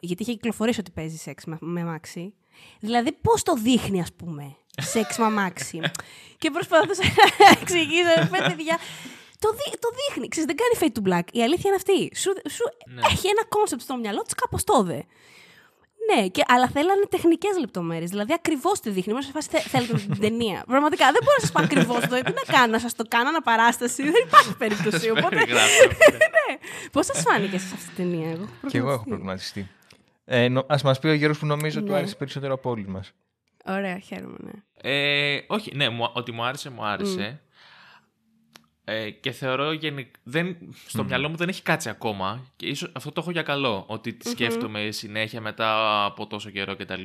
γιατί 0.00 0.22
είχε 0.22 0.32
κυκλοφορήσει 0.32 0.80
ότι 0.80 0.90
παίζει 0.90 1.16
σεξ 1.16 1.44
με, 1.44 1.56
με 1.60 1.80
αμάξι. 1.80 2.34
Δηλαδή, 2.80 3.12
πώς 3.12 3.42
το 3.42 3.54
δείχνει, 3.54 4.00
ας 4.00 4.12
πούμε, 4.12 4.56
σεξ 4.82 5.18
με 5.18 5.24
αμάξι. 5.24 5.80
και 6.38 6.50
προσπαθούσα 6.50 7.02
να 7.38 7.58
εξηγήσω, 7.60 8.08
ρε 8.18 8.26
παιδιά, 8.54 8.78
το, 9.38 9.50
δει, 9.52 9.78
το 9.78 9.88
δείχνει. 9.98 10.28
Ξέρεις, 10.28 10.48
δεν 10.52 10.56
κάνει 10.62 10.74
fade 10.80 10.98
to 10.98 11.02
black. 11.08 11.26
Η 11.32 11.42
αλήθεια 11.42 11.62
είναι 11.70 11.76
αυτή. 11.76 12.16
Σου, 12.16 12.32
σου 12.50 12.64
Ναι. 12.94 13.00
έχει 13.10 13.26
ένα 13.28 13.44
concept 13.48 13.82
στο 13.82 13.96
μυαλό 13.96 14.22
της 14.22 14.34
κάπως 14.34 14.64
το 14.64 14.82
δε. 14.82 15.00
Ναι, 16.14 16.28
και, 16.28 16.42
αλλά 16.46 16.68
θέλανε 16.68 17.04
τεχνικές 17.10 17.58
λεπτομέρειες. 17.58 18.10
Δηλαδή 18.10 18.32
ακριβώς 18.32 18.80
τη 18.80 18.90
δείχνει. 18.90 19.12
Μόνο 19.12 19.24
σε 19.24 19.30
φάση 19.32 19.48
θε- 19.50 19.66
θέλετε 19.68 19.92
την 19.96 20.20
ταινία. 20.20 20.62
Πραγματικά 20.66 21.04
δεν 21.04 21.20
μπορώ 21.24 21.36
να 21.38 21.40
σας 21.40 21.52
πω 21.52 21.62
ακριβώς 21.62 22.00
το. 22.00 22.22
Τι 22.22 22.32
να 22.32 22.52
κάνω, 22.58 22.66
να 22.72 22.78
σας 22.78 22.94
το 22.94 23.04
κάνω 23.08 23.28
αναπαράσταση. 23.28 24.02
Δεν 24.02 24.22
υπάρχει 24.26 24.56
περίπτωση. 24.62 25.10
Οπότε. 25.10 25.28
Περιγράφω. 25.36 25.84
ναι. 26.34 26.56
Πώς 26.92 27.06
σας 27.06 27.20
φάνηκε 27.22 27.58
σε 27.58 27.66
αυτή 27.74 27.86
την 27.86 27.94
ταινία, 27.96 28.30
εγώ. 28.30 28.48
και 28.68 28.78
εγώ 28.78 28.90
έχω 28.90 29.04
προβληματιστεί. 29.04 29.70
Ε, 30.24 30.48
ναι, 30.48 30.64
ας 30.68 30.82
μας 30.82 30.98
πει 30.98 31.06
ο 31.08 31.12
Γιώργος 31.14 31.38
που 31.38 31.46
νομίζω 31.46 31.80
του 31.82 31.90
Ναι. 31.92 31.96
άρεσε 31.98 32.14
περισσότερο 32.14 32.54
από 32.54 32.70
όλους 32.70 32.86
μας. 32.86 33.12
Ωραία, 33.66 33.98
χαίρομαι, 33.98 34.36
ναι. 34.40 34.50
Ε, 34.90 35.44
όχι, 35.46 35.72
ναι, 35.76 35.88
μου- 35.88 36.10
ότι 36.12 36.32
μου 36.32 36.44
άρεσε, 36.44 36.70
μου 36.70 36.84
άρεσε. 36.84 37.40
Ε, 38.84 39.10
και 39.10 39.30
θεωρώ 39.30 39.72
γενικ... 39.72 40.14
δεν, 40.22 40.56
στο 40.86 41.04
μυαλό 41.04 41.28
μου 41.28 41.36
δεν 41.36 41.48
έχει 41.48 41.62
κάτσει 41.62 41.88
ακόμα. 41.88 42.46
Και 42.56 42.66
ίσως 42.66 42.92
αυτό 42.94 43.12
το 43.12 43.20
έχω 43.20 43.30
για 43.30 43.42
καλό. 43.42 43.84
Ότι 43.88 44.12
τη 44.12 44.28
σκέφτομαι 44.28 44.90
συνέχεια 44.90 45.40
μετά 45.40 46.04
από 46.04 46.26
τόσο 46.26 46.50
καιρό 46.50 46.76
κτλ. 46.76 47.02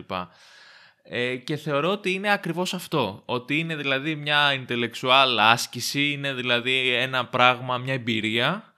Ε, 1.03 1.35
και 1.35 1.55
θεωρώ 1.55 1.91
ότι 1.91 2.11
είναι 2.13 2.31
ακριβώς 2.31 2.73
αυτό. 2.73 3.21
Ότι 3.25 3.59
είναι 3.59 3.75
δηλαδή 3.75 4.15
μια 4.15 4.65
intellectual 4.65 5.35
άσκηση, 5.39 6.11
είναι 6.11 6.33
δηλαδή 6.33 6.93
ένα 6.93 7.25
πράγμα, 7.25 7.77
μια 7.77 7.93
εμπειρία, 7.93 8.68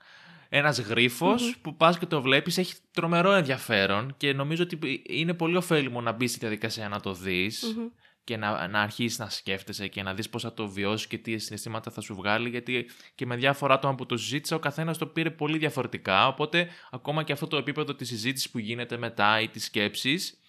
ένας 0.54 0.80
γρίφος 0.80 1.56
που 1.62 1.76
πας 1.76 1.98
και 1.98 2.06
το 2.06 2.22
βλέπεις, 2.22 2.58
έχει 2.58 2.74
τρομερό 2.92 3.32
ενδιαφέρον 3.32 4.14
και 4.16 4.32
νομίζω 4.32 4.62
ότι 4.62 5.02
είναι 5.08 5.34
πολύ 5.34 5.56
ωφέλιμο 5.56 6.00
να 6.00 6.12
μπεις 6.12 6.30
στη 6.30 6.38
διαδικασία 6.38 6.88
να 6.88 7.00
το 7.00 7.14
δεις 7.14 7.76
και 8.24 8.36
να, 8.36 8.68
να 8.68 8.80
αρχίσεις 8.80 9.18
να 9.18 9.28
σκέφτεσαι 9.28 9.88
και 9.88 10.02
να 10.02 10.14
δεις 10.14 10.28
πώς 10.28 10.42
θα 10.42 10.54
το 10.54 10.68
βιώσεις 10.68 11.06
και 11.06 11.18
τι 11.18 11.38
συναισθήματα 11.38 11.90
θα 11.90 12.00
σου 12.00 12.14
βγάλει 12.14 12.48
γιατί 12.48 12.90
και 13.14 13.26
με 13.26 13.36
διάφορα 13.36 13.74
άτομα 13.74 13.94
που 13.94 14.06
το 14.06 14.16
συζήτησα 14.16 14.56
ο 14.56 14.58
καθένας 14.58 14.98
το 14.98 15.06
πήρε 15.06 15.30
πολύ 15.30 15.58
διαφορετικά 15.58 16.26
οπότε 16.26 16.68
ακόμα 16.90 17.22
και 17.22 17.32
αυτό 17.32 17.46
το 17.46 17.56
επίπεδο 17.56 17.94
της 17.94 18.08
συζήτησης 18.08 18.50
που 18.50 18.58
γίνεται 18.58 18.96
μετά 18.96 19.40
ή 19.40 19.48
της 19.48 19.64
σκέψης 19.64 20.40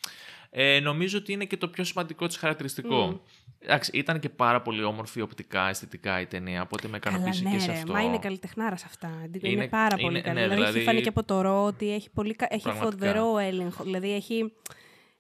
ε, 0.56 0.80
νομίζω 0.80 1.18
ότι 1.18 1.32
είναι 1.34 1.46
και 1.46 1.58
το 1.58 1.68
πιο 1.68 1.84
σημαντικό 1.84 2.28
της 2.28 2.38
χαρακτηριστικό. 2.38 3.22
Εντάξει, 3.60 3.92
ήταν 3.94 4.20
και 4.20 4.30
πάρα 4.30 4.62
πολύ 4.62 4.84
όμορφη 4.84 5.22
οπτικά, 5.22 5.70
αισθητικά 5.70 6.20
η 6.22 6.26
ταινία, 6.26 6.62
οπότε 6.62 6.88
με 6.88 7.00
Καλά, 7.00 7.16
ικανοποίησε 7.18 7.44
ναι, 7.44 7.52
και 7.52 7.60
σε 7.60 7.72
ρε, 7.72 7.78
αυτό. 7.78 7.92
Μα 7.94 8.02
είναι 8.02 8.20
καλλιτεχνάρα 8.20 8.74
αυτά. 8.76 9.10
Είναι, 9.26 9.50
Είναι- 9.50 9.68
πάρα 9.68 9.96
είναι- 10.00 10.02
πολύ 10.08 10.22
καλή. 10.22 10.36
ναι, 10.36 10.42
δηλαδή, 10.42 10.56
δηλαδή- 10.60 10.78
έχει 10.78 10.86
φανεί 10.86 11.02
και 11.02 11.10
από 11.10 11.24
το 11.24 11.42
ρο 11.42 11.64
ότι 11.66 11.94
έχει, 11.94 12.10
πολύ, 12.10 12.36
κα- 12.36 12.48
έχει 12.50 12.62
Πραγματικά. 12.64 13.06
φοβερό 13.06 13.38
έλεγχο. 13.38 13.84
Δηλαδή 13.84 14.14
έχει, 14.14 14.54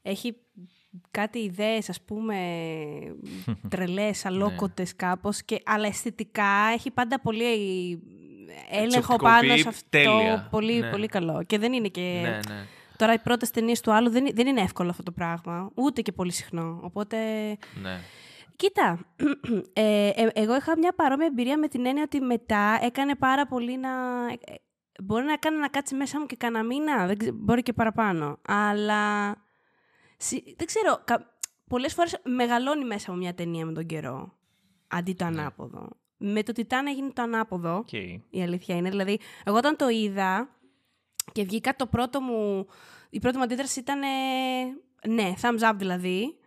έχει 0.01 0.35
κάτι 1.11 1.39
ιδέες, 1.39 1.89
ας 1.89 2.01
πούμε, 2.01 2.35
τρελές, 3.69 4.25
αλόκοτες 4.25 4.95
κάπως, 4.95 5.43
και, 5.43 5.61
αλλά 5.65 5.87
αισθητικά 5.87 6.69
έχει 6.73 6.91
πάντα 6.91 7.19
πολύ 7.21 7.43
έλεγχο 8.71 9.15
πάνω 9.15 9.55
σε 9.57 9.67
αυτό. 9.69 9.87
τέλεια. 9.89 10.47
Πολύ, 10.51 10.79
Ναι. 10.79 10.89
πολύ 10.89 11.07
καλό. 11.07 11.43
Και 11.47 11.57
δεν 11.57 11.73
είναι 11.73 11.87
και... 11.87 12.19
Ναι, 12.21 12.29
ναι. 12.53 12.65
Τώρα 13.03 13.15
οι 13.15 13.19
πρώτες 13.19 13.51
ταινίες 13.51 13.81
του 13.81 13.91
άλλου 13.93 14.09
δεν, 14.09 14.27
δεν 14.33 14.47
είναι 14.47 14.61
εύκολο 14.61 14.89
αυτό 14.89 15.03
το 15.03 15.11
πράγμα. 15.11 15.71
Ούτε 15.75 16.01
και 16.01 16.11
πολύ 16.11 16.31
συχνό. 16.31 16.79
Οπότε... 16.83 17.17
ναι. 17.81 17.99
Κοίτα, 18.55 18.99
ε, 19.73 20.07
ε, 20.09 20.29
εγώ 20.33 20.55
είχα 20.55 20.77
μια 20.77 20.93
παρόμοια 20.95 21.25
εμπειρία 21.25 21.57
με 21.57 21.67
την 21.67 21.85
έννοια 21.85 22.03
ότι 22.03 22.21
μετά 22.21 22.79
έκανε 22.81 23.15
πάρα 23.15 23.47
πολύ 23.47 23.77
να... 23.77 23.89
ε, 24.27 24.53
Μπορεί 25.03 25.25
να 25.25 25.33
έκανε 25.33 25.57
να 25.57 25.67
κάτσει 25.67 25.95
μέσα 25.95 26.19
μου 26.19 26.25
και 26.25 26.35
κανένα 26.35 26.63
μήνα, 26.65 27.05
δεν 27.07 27.17
ξε- 27.17 27.33
μπορεί 27.33 27.61
και 27.63 27.73
παραπάνω. 27.73 28.39
Αλλά 28.47 29.35
συ- 30.17 30.57
δεν 30.57 30.67
ξέρω, 30.67 31.01
κα- 31.05 31.33
πολλές 31.67 31.93
φορές 31.93 32.19
μεγαλώνει 32.23 32.85
μέσα 32.85 33.09
από 33.09 33.19
μια 33.19 33.33
ταινία 33.33 33.65
με 33.65 33.71
τον 33.73 33.85
καιρό, 33.85 34.33
αντί 34.87 35.13
το 35.13 35.29
Ναι. 35.29 35.39
ανάποδο. 35.39 35.89
Με 36.17 36.43
το 36.43 36.51
Τιτάν 36.51 36.87
έγινε 36.87 37.09
το 37.13 37.21
ανάποδο, 37.21 37.85
Okay. 37.91 38.19
η 38.29 38.41
αλήθεια 38.41 38.75
είναι. 38.75 38.89
Δηλαδή, 38.89 39.19
εγώ 39.43 39.57
όταν 39.57 39.75
το 39.75 39.89
είδα 39.89 40.49
και 41.31 41.43
βγήκα 41.43 41.75
το 41.75 41.87
πρώτο 41.87 42.21
μου... 42.21 42.67
Η 43.13 43.19
πρώτη 43.19 43.37
μου 43.37 43.43
αντίδραση 43.43 43.79
ήταν 43.79 44.01
ε, 44.01 45.09
ναι, 45.09 45.33
thumbs 45.41 45.71
up 45.71 45.73
δηλαδή. 45.75 46.37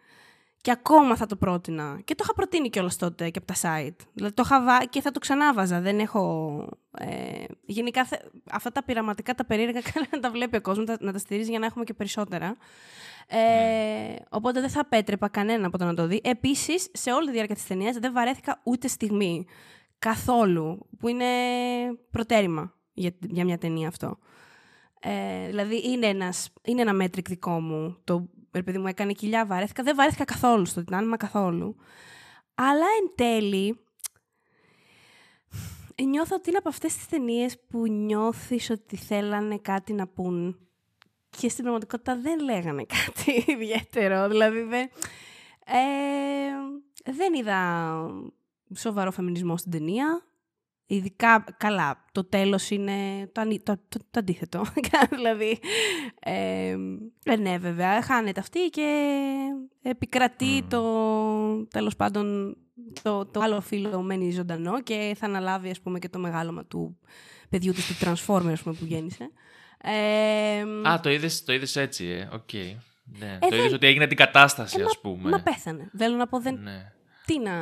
Και 0.60 0.70
ακόμα 0.70 1.16
θα 1.16 1.26
το 1.26 1.36
πρότεινα. 1.36 2.00
Και 2.04 2.14
το 2.14 2.20
είχα 2.24 2.34
προτείνει 2.34 2.70
κιόλας 2.70 2.96
τότε 2.96 3.30
και 3.30 3.38
από 3.38 3.46
τα 3.46 3.54
site. 3.54 4.06
Δηλαδή 4.12 4.34
το 4.34 4.42
είχα 4.44 4.62
βά... 4.62 4.84
και 4.84 5.00
θα 5.00 5.10
το 5.10 5.18
ξανάβαζα. 5.18 5.80
Δεν 5.80 5.98
έχω. 5.98 6.58
Ε... 6.98 7.44
Γενικά 7.66 8.04
θε... 8.04 8.16
αυτά 8.50 8.72
τα 8.72 8.84
πειραματικά, 8.84 9.34
τα 9.34 9.44
περίεργα, 9.44 9.80
καλά 9.92 10.06
να 10.10 10.20
τα 10.20 10.30
βλέπει 10.30 10.56
ο 10.56 10.60
κόσμος, 10.60 10.96
να 11.00 11.12
τα 11.12 11.18
στηρίζει 11.18 11.50
για 11.50 11.58
να 11.58 11.66
έχουμε 11.66 11.84
και 11.84 11.94
περισσότερα. 11.94 12.56
Ε, 13.26 14.14
Οπότε 14.28 14.60
δεν 14.60 14.70
θα 14.70 14.86
πέτρεπα 14.86 15.28
κανένα 15.28 15.66
από 15.66 15.78
το 15.78 15.84
να 15.84 15.94
το 15.94 16.06
δει. 16.06 16.20
Επίσης, 16.24 16.88
σε 16.92 17.12
όλη 17.12 17.26
τη 17.26 17.32
διάρκεια 17.32 17.54
της 17.54 17.66
ταινίας 17.66 17.96
δεν 17.96 18.12
βαρέθηκα 18.12 18.60
ούτε 18.62 18.88
στιγμή. 18.88 19.46
Καθόλου. 19.98 20.88
Που 20.98 21.08
είναι 21.08 21.24
προτέρημα 22.10 22.74
για, 22.92 23.10
για 23.20 23.44
μια 23.44 23.58
ταινία 23.58 23.88
αυτό. 23.88 24.18
Ε, 25.08 25.46
δηλαδή 25.46 25.90
είναι, 25.90 26.06
ένας, 26.06 26.52
είναι 26.64 26.80
ένα 26.80 26.92
μέτρικ 26.92 27.28
δικό 27.28 27.60
μου. 27.60 27.96
Το 28.04 28.28
ρε 28.52 28.62
παιδί 28.62 28.78
μου 28.78 28.86
έκανε 28.86 29.12
κοιλιά, 29.12 29.46
βαρέθηκα. 29.46 29.82
Δεν 29.82 29.96
βαρέθηκα 29.96 30.24
καθόλου 30.24 30.66
στο 30.66 30.84
Τιτάν, 30.84 31.08
μα 31.08 31.16
καθόλου. 31.16 31.76
Αλλά 32.54 32.86
εν 33.00 33.12
τέλει, 33.14 33.80
νιώθω 36.04 36.36
ότι 36.36 36.48
είναι 36.48 36.58
από 36.58 36.68
αυτές 36.68 36.96
τις 36.96 37.08
ταινίες 37.08 37.58
που 37.68 37.88
νιώθεις 37.88 38.70
ότι 38.70 38.96
θέλανε 38.96 39.58
κάτι 39.58 39.92
να 39.92 40.06
πούν 40.06 40.58
και 41.30 41.48
στην 41.48 41.62
πραγματικότητα 41.62 42.16
δεν 42.16 42.40
λέγανε 42.40 42.86
κάτι 42.96 43.44
ιδιαίτερο. 43.52 44.28
Δηλαδή 44.28 44.60
δεν, 44.60 44.88
ε, 45.66 47.12
δεν 47.12 47.34
είδα 47.34 47.60
σοβαρό 48.74 49.10
φεμινισμό 49.10 49.56
στην 49.56 49.70
ταινία. 49.70 50.26
Ειδικά, 50.88 51.44
καλά, 51.56 52.04
το 52.12 52.24
τέλος 52.24 52.70
είναι 52.70 53.26
το, 53.32 53.40
ανι- 53.40 53.62
το, 53.62 53.76
το, 53.88 53.98
το 54.10 54.18
αντίθετο. 54.18 54.64
δηλαδή, 55.16 55.58
ε, 56.20 56.76
ε, 57.24 57.36
ναι, 57.36 57.58
βέβαια, 57.58 58.02
χάνεται 58.02 58.40
αυτή 58.40 58.58
και 58.70 59.14
επικρατεί 59.82 60.64
το, 60.68 60.82
τέλος 61.66 61.96
πάντων, 61.96 62.56
το, 63.02 63.26
το 63.26 63.40
άλλο 63.40 63.60
φύλο 63.60 64.02
μένει 64.02 64.30
ζωντανό 64.30 64.82
και 64.82 65.14
θα 65.18 65.26
αναλάβει, 65.26 65.70
ας 65.70 65.80
πούμε, 65.80 65.98
και 65.98 66.08
το 66.08 66.18
μεγάλωμα 66.18 66.64
του 66.64 66.98
παιδιού 67.48 67.72
της, 67.72 67.86
του 67.86 67.94
Transformer, 68.04 68.50
ας 68.52 68.62
πούμε, 68.62 68.74
που 68.78 68.84
γέννησε. 68.84 69.30
Ε, 69.82 70.88
Α, 70.88 71.00
το 71.00 71.10
είδες, 71.10 71.44
το 71.44 71.52
είδες 71.52 71.76
έτσι, 71.76 72.04
ε. 72.06 72.28
Οκ. 72.32 72.52
Ναι. 73.18 73.38
Ε, 73.40 73.48
το 73.48 73.56
είδες 73.56 73.60
δεν- 73.66 73.74
ότι 73.74 73.86
έγινε 73.86 74.06
την 74.06 74.16
κατάσταση, 74.16 74.80
ε, 74.80 74.84
ας 74.84 75.00
πούμε. 75.00 75.30
Μα 75.30 75.42
πέθανε. 75.42 75.90
Θέλω 75.98 76.16
να 76.16 76.26
πω, 76.26 76.40
δεν, 76.40 76.54
Ναι. 76.62 76.92
τι 77.26 77.38
να... 77.38 77.52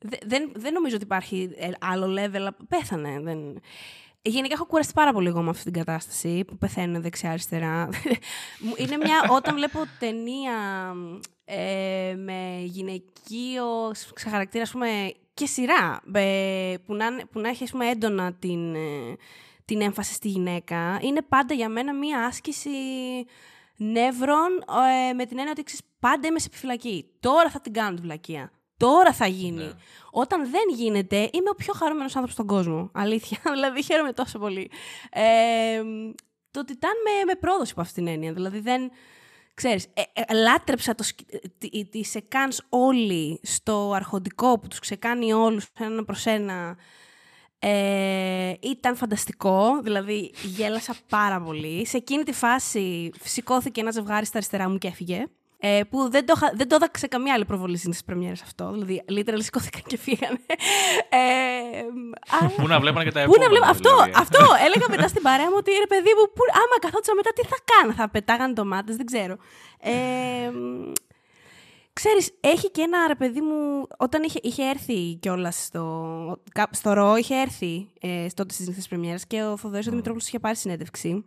δε- 0.00 0.16
Δεν, 0.26 0.52
δεν 0.54 0.72
νομίζω 0.72 0.94
ότι 0.94 1.04
υπάρχει 1.04 1.50
ε, 1.56 1.70
άλλο 1.80 2.06
level. 2.20 2.48
Πέθανε. 2.68 3.20
Δεν... 3.20 3.38
Γενικά 4.22 4.54
έχω 4.54 4.66
κουραστεί 4.66 4.92
πάρα 4.92 5.12
πολύ 5.12 5.28
εγώ 5.28 5.42
με 5.42 5.50
αυτή 5.50 5.64
την 5.64 5.72
κατάσταση 5.72 6.44
που 6.46 6.56
πεθαίνουν 6.58 7.02
δεξιά-αριστερά. 7.02 7.88
Μου- 8.64 8.74
Είναι 8.76 8.96
μια. 8.96 9.24
Όταν 9.30 9.54
βλέπω 9.54 9.78
ταινία 9.98 10.52
ε, 11.44 12.14
με 12.16 12.60
γυναικείο 12.64 13.94
σε 13.94 14.28
χαρακτήρα, 14.28 14.62
ας 14.62 14.70
πούμε, 14.70 15.12
και 15.34 15.46
σειρά 15.46 16.02
ε, 16.12 16.74
που, 16.86 16.94
να, 16.94 17.06
είναι- 17.06 17.24
που 17.32 17.40
να 17.40 17.48
έχει 17.48 17.64
ας 17.64 17.70
πούμε, 17.70 17.86
έντονα 17.88 18.32
την, 18.32 18.74
ε, 18.74 19.16
την 19.64 19.80
έμφαση 19.80 20.12
στη 20.14 20.28
γυναίκα, 20.28 20.98
είναι 21.02 21.22
πάντα 21.22 21.54
για 21.54 21.68
μένα 21.68 21.94
μια 21.94 22.24
άσκηση 22.24 22.70
νεύρων 23.76 24.50
ε, 25.08 25.12
με 25.12 25.24
την 25.26 25.38
έννοια 25.38 25.52
ότι 25.52 25.62
ξέρεις, 25.62 25.84
πάντα 26.00 26.28
είμαι 26.28 26.38
σε 26.38 26.46
επιφυλακή. 26.46 27.06
Τώρα 27.20 27.50
θα 27.50 27.60
την 27.60 27.72
κάνω 27.72 27.94
τη 27.96 28.02
βλακεία. 28.02 28.50
Τώρα 28.80 29.12
θα 29.12 29.26
γίνει. 29.26 29.64
Ναι. 29.64 29.70
Όταν 30.10 30.50
δεν 30.50 30.62
γίνεται, 30.74 31.16
είμαι 31.16 31.50
ο 31.50 31.54
πιο 31.54 31.72
χαρούμενος 31.72 32.16
άνθρωπος 32.16 32.32
στον 32.32 32.46
κόσμο. 32.46 32.90
Αλήθεια. 32.94 33.38
δηλαδή, 33.54 33.82
χαίρομαι 33.82 34.12
τόσο 34.12 34.38
πολύ. 34.38 34.70
Ε, 35.10 35.82
το 36.50 36.64
Τιτάν 36.64 36.92
με, 37.04 37.24
με 37.24 37.34
πρόδωσε 37.34 37.72
από 37.72 37.80
αυτήν 37.80 38.04
την 38.04 38.12
έννοια. 38.12 38.32
Δηλαδή, 38.32 38.60
δεν... 38.60 38.90
Ξέρεις, 39.54 39.84
ε, 39.84 40.02
ε, 40.12 40.34
λάτρεψα 40.34 40.94
το, 40.94 41.02
σκ- 41.02 41.34
ε, 41.34 41.38
τη, 41.58 41.84
τη 41.84 42.04
σεκάνς 42.04 42.60
όλοι 42.68 43.40
στο 43.42 43.92
αρχοντικό 43.94 44.58
που 44.58 44.68
τους 44.68 44.78
ξεκάνει 44.78 45.32
όλους 45.32 45.66
ένα 45.78 46.04
προς 46.04 46.26
ένα. 46.26 46.76
Ε, 47.58 48.52
ήταν 48.60 48.96
φανταστικό, 48.96 49.80
δηλαδή 49.82 50.32
γέλασα 50.42 50.94
πάρα 51.08 51.40
πολύ. 51.40 51.86
Σε 51.86 51.96
εκείνη 51.96 52.22
τη 52.22 52.32
φάση 52.32 53.10
σηκώθηκε 53.22 53.80
ένα 53.80 53.90
ζευγάρι 53.90 54.26
στα 54.26 54.36
αριστερά 54.36 54.68
μου 54.68 54.78
και 54.78 54.88
έφυγε. 54.88 55.26
Ε, 55.62 55.80
που 55.90 56.10
δεν 56.10 56.26
το, 56.26 56.32
είχα- 56.36 56.52
δεν 56.54 56.68
το 56.68 56.74
είδα 56.74 56.90
σε 56.98 57.06
καμία 57.06 57.34
άλλη 57.34 57.44
προβολή 57.44 57.76
στις 57.76 58.04
πρεμιέρες 58.04 58.42
αυτό. 58.42 58.70
Δηλαδή, 58.72 59.02
literally 59.08 59.42
σηκώθηκαν 59.42 59.82
και 59.86 59.96
φύγανε. 59.98 60.38
Ε, 61.08 61.18
αλλά- 62.40 62.50
Πού 62.56 62.66
να 62.66 62.80
βλέπανε 62.80 63.04
και 63.04 63.12
τα 63.12 63.24
Πού 63.24 63.34
να 63.38 63.44
επόμενα. 63.44 63.48
βλέπω. 63.48 63.66
Αυτό, 63.66 63.90
δηλαδή. 63.90 64.12
αυτό. 64.14 64.38
Έλεγα 64.66 64.86
μετά 64.90 65.08
στην 65.08 65.22
παρέα 65.22 65.46
μου 65.50 65.56
ότι 65.58 65.70
ρε 65.70 65.86
παιδί 65.86 66.10
μου, 66.18 66.24
που, 66.34 66.42
άμα 66.52 66.78
καθόντουσα 66.80 67.14
μετά, 67.14 67.30
τι 67.32 67.42
θα 67.46 67.56
κάνω. 67.72 67.92
Θα 67.92 68.08
πετάγανε 68.10 68.52
ντομάτες, 68.52 68.96
δεν 68.96 69.06
ξέρω. 69.06 69.36
Ε, 69.80 70.50
μ, 70.50 70.92
ξέρεις, 71.92 72.30
έχει 72.40 72.70
και 72.70 72.80
ένα 72.82 73.06
ρε 73.06 73.14
παιδί 73.14 73.40
μου, 73.40 73.86
όταν 73.98 74.22
είχε, 74.22 74.38
είχε 74.42 74.62
έρθει 74.68 75.14
κιόλας 75.20 75.64
στο, 75.64 75.84
κα- 76.52 76.68
στο 76.72 76.92
ρο, 76.92 77.16
είχε 77.16 77.34
έρθει 77.40 77.88
ε, 78.00 78.26
τότε 78.34 78.52
στις 78.54 78.66
νύχτες 78.66 78.88
πρεμιέρας 78.88 79.26
και 79.26 79.42
ο 79.42 79.56
Θοδωρής 79.56 79.86
ο 79.86 79.90
Δημητρόπουλος 79.90 80.26
είχε 80.28 80.38
πάρει 80.38 80.56
συνέντευξη. 80.56 81.24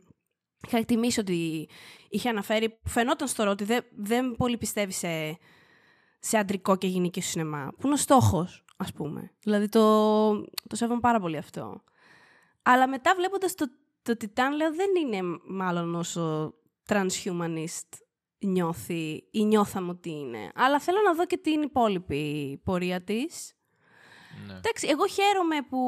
Είχα 0.67 0.77
εκτιμήσει 0.77 1.19
ότι 1.19 1.67
είχε 2.14 2.30
αναφέρει, 2.30 2.70
που 2.70 2.89
φαινόταν 2.89 3.28
στο 3.28 3.43
ρο 3.43 3.51
ότι 3.51 3.64
δεν, 3.64 3.86
δεν 3.95 4.36
πολύ 4.36 4.57
πιστεύει 4.57 4.91
σε, 4.91 5.38
σε 6.20 6.38
αντρικό 6.38 6.76
και 6.76 6.88
γυναικείο 6.88 7.22
σινεμά. 7.22 7.72
Που 7.78 7.86
είναι 7.86 7.93
ο 7.93 7.97
στόχος, 7.97 8.66
ας 8.78 8.93
πούμε. 8.93 9.32
Δηλαδή 9.39 9.70
το, 9.70 10.32
το 10.41 10.76
σέβομαι 10.76 10.99
πάρα 10.99 11.20
πολύ 11.20 11.38
αυτό. 11.38 11.84
Αλλά 12.61 12.88
μετά 12.88 13.14
βλέποντας 13.16 13.55
το, 13.55 13.66
το 14.01 14.18
Τιτάν, 14.18 14.55
λέω 14.55 14.74
δεν 14.74 14.89
είναι 15.01 15.39
μάλλον 15.47 15.95
όσο 15.95 16.53
transhumanist 16.88 17.89
νιώθει 18.39 19.28
ή 19.32 19.43
νιώθαμε 19.43 19.89
ότι 19.89 20.09
είναι. 20.09 20.51
Αλλά 20.55 20.80
θέλω 20.80 21.01
να 21.05 21.14
δω 21.14 21.26
και 21.26 21.38
την 21.38 21.61
υπόλοιπη 21.61 22.61
πορεία 22.64 23.01
της. 23.01 23.55
Ναι. 24.47 24.53
Εντάξει, 24.53 24.88
εγώ 24.89 25.07
χαίρομαι 25.07 25.55
που 25.69 25.79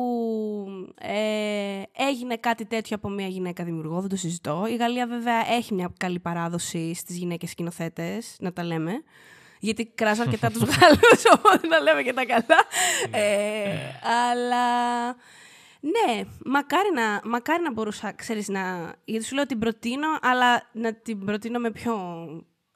ε, 0.99 1.81
έγινε 2.09 2.35
κάτι 2.37 2.65
τέτοιο 2.65 2.95
από 2.95 3.09
μια 3.09 3.27
γυναίκα 3.27 3.63
δημιουργό, 3.63 3.99
δεν 3.99 4.09
το 4.09 4.15
συζητώ. 4.15 4.65
Η 4.69 4.75
Γαλλία 4.75 5.07
βέβαια 5.07 5.51
έχει 5.51 5.73
μια 5.73 5.93
καλή 5.97 6.19
παράδοση 6.19 6.93
στις 6.93 7.17
γυναίκες 7.17 7.49
σκηνοθέτες, 7.49 8.35
να 8.39 8.53
τα 8.53 8.63
λέμε. 8.63 8.91
Γιατί 9.59 9.85
κράζω 9.85 10.21
αρκετά 10.21 10.51
τους 10.51 10.61
Γάλλους, 10.75 11.23
οπότε 11.33 11.67
να 11.67 11.79
λέμε 11.79 12.01
και 12.01 12.13
τα 12.13 12.25
καλά. 12.25 12.65
ε, 13.11 13.77
αλλά 14.31 15.15
ναι, 15.85 16.21
μακάρι 16.45 16.89
να, 16.93 17.21
μακάρι 17.23 17.63
να 17.63 17.71
μπορούσα, 17.71 18.11
ξέρεις, 18.11 18.47
να... 18.47 18.93
Γιατί 19.05 19.25
σου 19.25 19.35
λέω 19.35 19.45
την 19.45 19.59
προτείνω, 19.59 20.07
αλλά 20.21 20.69
να 20.71 20.93
την 20.93 21.25
προτείνω 21.25 21.59
με 21.59 21.71
πιο 21.71 21.95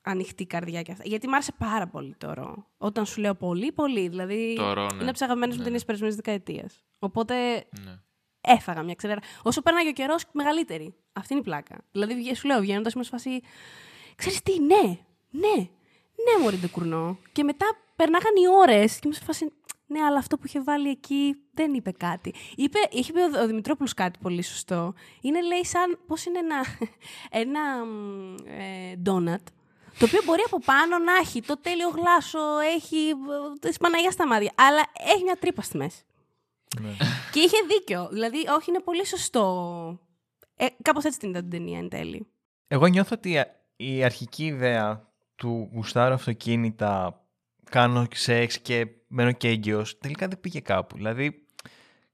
ανοιχτή 0.01 0.45
καρδιά 0.45 0.81
και 0.81 0.91
αυτά. 0.91 1.03
Γιατί 1.07 1.27
μ' 1.27 1.33
άρεσε 1.33 1.51
πάρα 1.57 1.87
πολύ 1.87 2.15
το 2.17 2.33
ρο. 2.33 2.67
Όταν 2.77 3.05
σου 3.05 3.21
λέω 3.21 3.35
πολύ, 3.35 3.71
πολύ. 3.71 4.07
Δηλαδή, 4.07 4.53
Το 4.55 4.73
ρο, 4.73 4.81
ναι. 4.85 4.95
είναι 5.01 5.09
από 5.09 5.17
τι 5.17 5.23
αγαπημένε 5.25 5.51
μου 5.51 5.57
Ναι. 5.57 5.63
ταινίες 5.63 5.85
περασμένης 5.85 6.15
δεκαετίας. 6.15 6.83
Οπότε 6.99 7.35
Ναι. 7.55 7.99
έφαγα 8.41 8.83
μια 8.83 8.95
ξελέρα. 8.95 9.19
Όσο 9.43 9.61
πέρναγε 9.61 9.89
ο 9.89 9.93
καιρός, 9.93 10.23
μεγαλύτερη. 10.31 10.95
Αυτή 11.13 11.33
είναι 11.33 11.41
η 11.41 11.45
πλάκα. 11.45 11.77
Δηλαδή, 11.91 12.15
βγα- 12.15 12.35
σου 12.35 12.47
λέω, 12.47 12.59
βγαίνοντας 12.59 12.93
με 12.95 13.03
σφασί. 13.03 13.39
Ξέρεις 14.15 14.41
τι, 14.41 14.59
ναι, 14.61 14.81
ναι, 15.29 15.55
ναι, 16.25 16.41
Μωρή 16.43 16.69
κουρνό. 16.71 17.17
Και 17.31 17.43
μετά 17.43 17.65
περνάγαν 17.95 18.31
οι 18.35 18.47
ώρες 18.61 18.99
και 18.99 19.07
μου 19.07 19.13
σε 19.13 19.23
φάση. 19.23 19.51
Ναι, 19.91 20.01
αλλά 20.01 20.17
αυτό 20.17 20.37
που 20.37 20.43
είχε 20.45 20.61
βάλει 20.63 20.89
εκεί 20.89 21.35
δεν 21.53 21.73
είπε 21.73 21.91
κάτι. 21.91 22.33
Είπε, 22.55 22.77
είχε 22.91 23.11
πει 23.13 23.19
ο, 23.19 23.41
ο 23.43 23.47
Δημητρόπουλος 23.47 23.93
κάτι 23.93 24.19
πολύ 24.21 24.41
σωστό. 24.41 24.93
Είναι, 25.21 25.41
λέει, 25.41 25.65
σαν 25.65 25.99
πώς 26.07 26.25
είναι 26.25 26.39
ένα, 26.39 26.65
ένα 27.43 27.85
μ, 27.85 28.35
ε, 28.45 28.95
ντόνατ, 28.95 29.47
το 29.99 30.05
οποίο 30.05 30.21
μπορεί 30.25 30.41
από 30.45 30.59
πάνω 30.59 30.97
να 30.97 31.13
έχει 31.21 31.41
το 31.41 31.57
τέλειο 31.57 31.89
γλάσο, 31.89 32.39
έχει 32.75 33.09
ε, 33.09 33.67
της 33.67 33.77
Παναγίας 33.77 34.13
στα 34.13 34.27
μάτια, 34.27 34.51
αλλά 34.55 34.83
έχει 35.13 35.23
μια 35.23 35.37
τρύπα 35.39 35.61
στη 35.61 35.77
μέση. 35.77 36.03
Ναι. 36.81 36.89
Και 37.31 37.39
είχε 37.39 37.57
δίκιο. 37.67 38.09
Δηλαδή, 38.11 38.37
όχι, 38.57 38.69
είναι 38.69 38.79
πολύ 38.79 39.05
σωστό. 39.05 39.99
Ε, 40.55 40.65
κάπως 40.81 41.03
έτσι 41.03 41.19
την 41.19 41.29
είδα 41.29 41.39
την 41.39 41.49
ταινία 41.49 41.77
εν 41.77 41.89
τέλει. 41.89 42.27
Εγώ 42.67 42.87
νιώθω 42.87 43.15
ότι 43.17 43.45
η 43.75 44.03
αρχική 44.03 44.45
ιδέα 44.45 45.07
του 45.35 45.69
γουστάρω 45.73 46.13
αυτοκίνητα, 46.13 47.21
κάνω 47.69 48.07
σεξ 48.13 48.59
και 48.59 48.87
μένω 49.07 49.31
και 49.31 49.47
έγκυος, 49.47 49.97
τελικά 49.97 50.27
δεν 50.27 50.39
πήγε 50.39 50.59
κάπου. 50.59 50.95
Δηλαδή, 50.95 51.45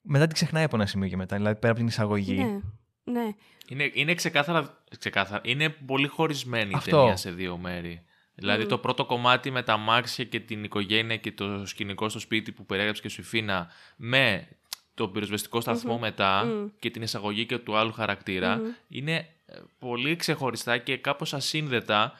μετά 0.01 0.25
την 0.25 0.33
ξεχνάει 0.33 0.63
από 0.63 0.75
ένα 0.75 0.85
σημείο 0.85 1.09
και 1.09 1.17
μετά, 1.17 1.35
δηλαδή 1.35 1.55
πέρα 1.55 1.71
από 1.71 1.79
την 1.79 1.87
εισαγωγή. 1.87 2.43
Ναι, 2.43 2.59
ναι. 3.05 3.35
Είναι, 3.67 3.91
είναι 3.93 4.13
ξεκάθαρα, 4.13 4.81
ξεκάθαρα. 4.99 5.41
Είναι 5.43 5.69
πολύ 5.69 6.07
χωρισμένη 6.07 6.71
η 6.71 6.75
Αυτό. 6.75 6.97
ταινία 6.97 7.15
σε 7.15 7.31
δύο 7.31 7.57
μέρη. 7.57 8.05
Δηλαδή 8.35 8.61
Μμμ. 8.61 8.69
το 8.69 8.77
πρώτο 8.77 9.05
κομμάτι 9.05 9.51
με 9.51 9.63
τα 9.63 9.73
αμάξια 9.73 10.23
και 10.25 10.39
την 10.39 10.63
οικογένεια 10.63 11.17
και 11.17 11.31
το 11.31 11.65
σκηνικό 11.65 12.09
στο 12.09 12.19
σπίτι 12.19 12.51
που 12.51 12.65
περιέγραψε 12.65 13.01
και 13.01 13.09
σου 13.09 13.21
η 13.21 13.23
Φίνα 13.23 13.71
με 13.95 14.47
το 14.93 15.07
πυροσβεστικό 15.07 15.61
σταθμό 15.61 15.93
Μμμ. 15.93 15.99
μετά 15.99 16.45
Μμ. 16.45 16.67
και 16.79 16.89
την 16.89 17.01
εισαγωγή 17.01 17.45
και 17.45 17.57
του 17.57 17.77
άλλου 17.77 17.91
χαρακτήρα 17.91 18.55
Μμμ. 18.57 18.65
είναι 18.87 19.15
ε, 19.45 19.57
πολύ 19.79 20.15
ξεχωριστά 20.15 20.77
και 20.77 20.97
κάπως 20.97 21.33
ασύνδετα 21.33 22.13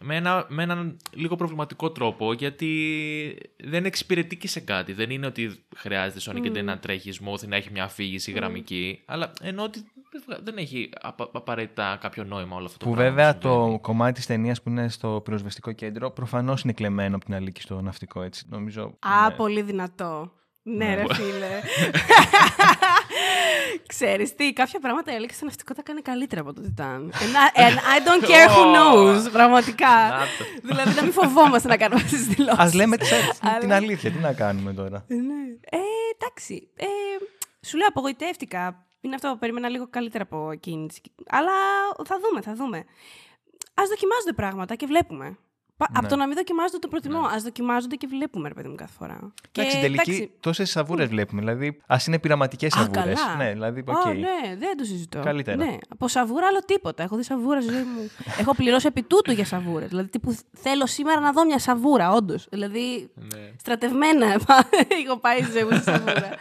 με, 0.00 0.16
ένα, 0.16 0.46
με 0.48 0.62
έναν 0.62 0.96
λίγο 1.12 1.36
προβληματικό 1.36 1.90
τρόπο, 1.90 2.32
γιατί 2.32 3.38
δεν 3.64 3.84
εξυπηρετεί 3.84 4.36
και 4.36 4.48
σε 4.48 4.60
κάτι. 4.60 4.92
Δεν 4.92 5.10
είναι 5.10 5.26
ότι 5.26 5.64
χρειάζεται 5.76 6.32
Sonic 6.32 6.58
mm. 6.58 6.64
να 6.64 6.78
τρέχει 6.78 7.12
smooth, 7.20 7.48
να 7.48 7.56
έχει 7.56 7.70
μια 7.72 7.84
αφήγηση 7.84 8.30
γραμμική, 8.30 9.02
αλλά 9.06 9.32
ενώ 9.42 9.62
ότι 9.62 9.84
δεν 10.42 10.56
έχει 10.56 10.90
απαραίτητα 11.32 11.98
κάποιο 12.00 12.24
νόημα 12.24 12.56
όλο 12.56 12.66
αυτό 12.66 12.78
το 12.78 12.84
που 12.84 12.92
πράγμα. 12.92 13.10
Που 13.10 13.16
βέβαια 13.16 13.38
το 13.38 13.78
κομμάτι 13.80 14.12
της 14.12 14.26
ταινίας 14.26 14.62
που 14.62 14.68
είναι 14.68 14.88
στο 14.88 15.20
πυροσβεστικό 15.24 15.72
κέντρο 15.72 16.10
προφανώς 16.10 16.62
είναι 16.62 16.72
κλεμμένο 16.72 17.16
από 17.16 17.24
την 17.24 17.34
Αλίκη 17.34 17.60
στο 17.60 17.80
ναυτικό, 17.80 18.22
έτσι. 18.22 18.46
Νομίζω, 18.48 18.94
Α, 18.98 19.32
πολύ 19.32 19.62
δυνατό. 19.62 20.32
Ναι, 20.76 20.84
ναι, 20.84 20.94
ρε 20.94 21.14
φίλε. 21.14 21.60
Ξέρεις 23.86 24.34
τι, 24.34 24.52
κάποια 24.52 24.80
πράγματα 24.80 25.12
η 25.12 25.14
Αλίκη 25.14 25.34
στο 25.34 25.44
ναυτικό 25.44 25.74
τα 25.74 25.82
κάνει 25.82 26.02
καλύτερα 26.02 26.40
από 26.40 26.52
το 26.52 26.60
Τιτάν. 26.60 27.12
And, 27.12 27.58
and 27.58 27.76
I 27.76 28.08
don't 28.08 28.24
care 28.24 28.48
who 28.48 28.64
knows, 28.76 29.32
πραγματικά. 29.32 29.88
δηλαδή 30.62 30.94
να 30.94 31.02
μην 31.02 31.12
φοβόμαστε 31.12 31.68
να 31.68 31.76
κάνουμε 31.76 32.00
αυτές 32.04 32.18
τις 32.18 32.26
δηλώσεις. 32.26 32.58
Ας 32.58 32.74
λέμε 32.74 32.96
την 33.60 33.72
αλήθεια, 33.72 34.10
τι 34.10 34.18
να 34.18 34.32
κάνουμε 34.32 34.72
τώρα. 34.72 35.04
Ναι. 35.06 35.16
Ε, 35.70 35.78
εντάξει, 36.18 36.68
ε, 36.76 36.86
σου 37.66 37.76
λέω 37.76 37.86
απογοητεύτηκα 37.88 38.86
είναι 39.00 39.14
αυτό 39.14 39.30
που 39.30 39.38
περίμενα 39.38 39.68
λίγο 39.68 39.86
καλύτερα 39.90 40.24
από 40.24 40.50
εκείνη. 40.50 40.86
Αλλά 41.28 41.52
θα 42.04 42.18
δούμε, 42.22 42.40
θα 42.40 42.54
δούμε. 42.54 42.78
Α 43.74 43.82
δοκιμάζονται 43.88 44.32
πράγματα 44.34 44.74
και 44.74 44.86
βλέπουμε. 44.86 45.38
Ναι. 45.78 45.98
Από 45.98 46.08
το 46.08 46.16
να 46.16 46.26
μην 46.26 46.36
δοκιμάζονται 46.36 46.78
το 46.78 46.88
προτιμώ. 46.88 47.20
Ναι. 47.20 47.26
Α 47.26 47.38
δοκιμάζονται 47.42 47.96
και 47.96 48.06
βλέπουμε, 48.06 48.48
ρε 48.48 48.54
παιδί 48.54 48.68
μου, 48.68 48.74
κάθε 48.74 48.92
φορά. 48.92 49.32
Εντάξει, 49.52 49.76
και, 49.76 49.82
τελική 49.82 50.30
τόσες 50.40 50.70
σαβούρες 50.70 51.08
βλέπουμε. 51.08 51.40
Δηλαδή, 51.40 51.80
ας 51.86 52.06
είναι 52.06 52.18
πειραματικές 52.18 52.72
σαβούρες. 52.72 53.18
Ναι, 53.36 53.52
δηλαδή, 53.52 53.84
okay. 53.86 54.14
ναι, 54.14 54.56
δεν 54.56 54.76
το 54.76 54.84
συζητώ. 54.84 55.20
Καλύτερα. 55.20 55.56
Ναι, 55.56 55.76
από 55.88 56.08
σαβούρα 56.08 56.46
άλλο 56.46 56.58
τίποτα. 56.64 57.02
Έχω 57.02 57.16
δει 57.16 57.22
σαβούρα 57.22 57.60
στη 57.60 57.72
ζωή 57.72 57.82
μου. 57.82 58.10
Έχω 58.40 58.54
πληρώσει 58.54 58.86
επί 58.86 59.02
τούτου 59.02 59.32
για 59.32 59.44
σαβούρες. 59.44 59.88
Δηλαδή, 59.88 60.08
τύπου, 60.08 60.36
θέλω 60.52 60.86
σήμερα 60.86 61.20
να 61.20 61.32
δω 61.32 61.44
μια 61.44 61.58
σαβούρα, 61.58 62.12
όντως. 62.12 62.46
Δηλαδή, 62.50 63.10
ναι. 63.14 63.52
στρατευμένα 63.58 64.26
έχω 65.06 65.18
πάει 65.20 65.42
στη 65.42 65.50
ζωή 65.50 65.64
μου 65.64 65.82
σαβούρα. 65.82 66.36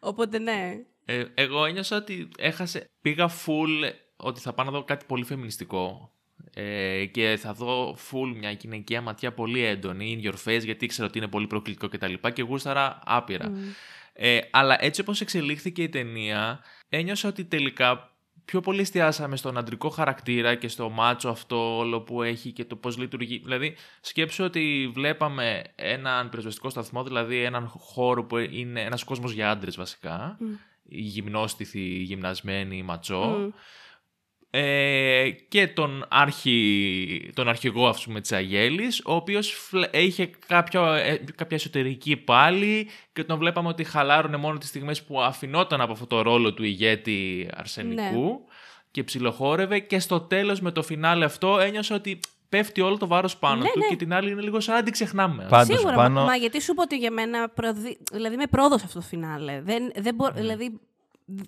Οπότε 0.00 0.38
ναι. 0.38 0.80
Ε, 1.04 1.24
εγώ 1.34 1.64
ένιωσα 1.64 1.96
ότι 1.96 2.28
έχασε, 2.38 2.84
πήγα 3.00 3.28
full 3.28 3.92
ότι 4.16 4.40
θα 4.40 4.52
πάω 4.52 4.66
να 4.66 4.72
δω 4.72 4.84
κάτι 4.84 5.04
πολύ 5.08 5.24
φεμινιστικό 5.24 6.10
ε, 6.54 7.04
και 7.04 7.36
θα 7.40 7.52
δω 7.52 7.96
full 8.10 8.34
μια 8.36 8.50
γυναικεία 8.50 9.00
ματιά 9.00 9.32
πολύ 9.32 9.64
έντονη, 9.64 10.20
in 10.22 10.26
your 10.26 10.34
face, 10.44 10.64
γιατί 10.64 10.84
ήξερα 10.84 11.06
ότι 11.06 11.18
είναι 11.18 11.28
πολύ 11.28 11.46
προκλητικό 11.46 11.88
κτλ. 11.88 12.06
Και, 12.06 12.18
τα 12.18 12.30
και 12.30 12.42
γούσταρα 12.42 13.00
άπειρα. 13.04 13.50
Mm. 13.50 13.56
Ε, 14.12 14.38
αλλά 14.50 14.84
έτσι 14.84 15.00
όπως 15.00 15.20
εξελίχθηκε 15.20 15.82
η 15.82 15.88
ταινία, 15.88 16.60
ένιωσα 16.88 17.28
ότι 17.28 17.44
τελικά 17.44 18.14
πιο 18.44 18.60
πολύ 18.60 18.80
εστιάσαμε 18.80 19.36
στον 19.36 19.58
αντρικό 19.58 19.88
χαρακτήρα 19.88 20.54
και 20.54 20.68
στο 20.68 20.90
μάτσο 20.90 21.28
αυτό 21.28 21.76
όλο 21.76 22.00
που 22.00 22.22
έχει 22.22 22.52
και 22.52 22.64
το 22.64 22.76
πώς 22.76 22.98
λειτουργεί. 22.98 23.40
Δηλαδή, 23.44 23.76
σκέψω 24.00 24.44
ότι 24.44 24.90
βλέπαμε 24.94 25.62
έναν 25.74 26.28
πυροσβεστικό 26.28 26.70
σταθμό, 26.70 27.04
δηλαδή 27.04 27.42
έναν 27.42 27.66
χώρο 27.68 28.24
που 28.24 28.36
είναι 28.36 28.80
ένας 28.80 29.04
κόσμος 29.04 29.32
για 29.32 29.50
άντρες 29.50 29.76
βασικά, 29.76 30.38
mm 30.40 30.44
γυμνόστιθη, 30.90 31.80
γυμνασμένη, 31.80 32.82
ματσό. 32.82 33.52
Ε, 34.52 35.30
και 35.48 35.68
τον, 35.68 36.06
αρχι, 36.08 37.30
τον 37.34 37.48
αρχηγό 37.48 37.88
ας 37.88 38.04
πούμε 38.04 38.20
της 38.20 38.32
Αγέλης, 38.32 39.00
ο 39.04 39.14
οποίος 39.14 39.70
είχε 39.92 40.30
κάποιο, 40.46 40.92
ε, 40.92 41.24
κάποια 41.34 41.56
εσωτερική 41.56 42.16
πάλι 42.16 42.88
και 43.12 43.24
τον 43.24 43.38
βλέπαμε 43.38 43.68
ότι 43.68 43.84
χαλάρωνε 43.84 44.36
μόνο 44.36 44.58
τις 44.58 44.68
στιγμές 44.68 45.02
που 45.02 45.20
αφινόταν 45.20 45.80
από 45.80 45.92
αυτό 45.92 46.06
το 46.06 46.22
ρόλο 46.22 46.54
του 46.54 46.64
ηγέτη 46.64 47.48
αρσενικού 47.54 48.22
ναι. 48.22 48.38
και 48.90 49.04
ψιλοχόρευε 49.04 49.78
και 49.78 49.98
στο 49.98 50.20
τέλος 50.20 50.60
με 50.60 50.70
το 50.70 50.82
φινάλε 50.82 51.24
αυτό 51.24 51.58
ένιωσα 51.58 51.94
ότι 51.94 52.20
πέφτει 52.48 52.80
όλο 52.80 52.96
το 52.96 53.06
βάρος 53.06 53.36
πάνω 53.36 53.62
ναι, 53.62 53.70
του 53.70 53.78
ναι. 53.78 53.86
και 53.86 53.96
την 53.96 54.12
άλλη 54.12 54.30
είναι 54.30 54.40
λίγο 54.40 54.60
σαν 54.60 54.74
να 54.74 54.82
την 54.82 54.92
ξεχνάμε. 54.92 55.46
Πάντως, 55.48 55.78
Σίγουρα, 55.78 55.94
πάνω... 55.96 56.24
μα, 56.24 56.36
γιατί 56.36 56.62
σου 56.62 56.74
πω 56.74 56.82
ότι 56.82 56.96
για 56.96 57.10
μένα. 57.10 57.48
Προδι... 57.48 57.98
Δηλαδή 58.12 58.36
με 58.36 58.46
πρόδωσε 58.46 58.84
αυτό 58.86 58.98
το 58.98 59.06
φινάλε. 59.06 59.60
Δεν, 59.60 59.92
δεν 59.96 60.14
μπο... 60.14 60.26
Ναι. 60.26 60.40
Δηλαδή, 60.40 60.80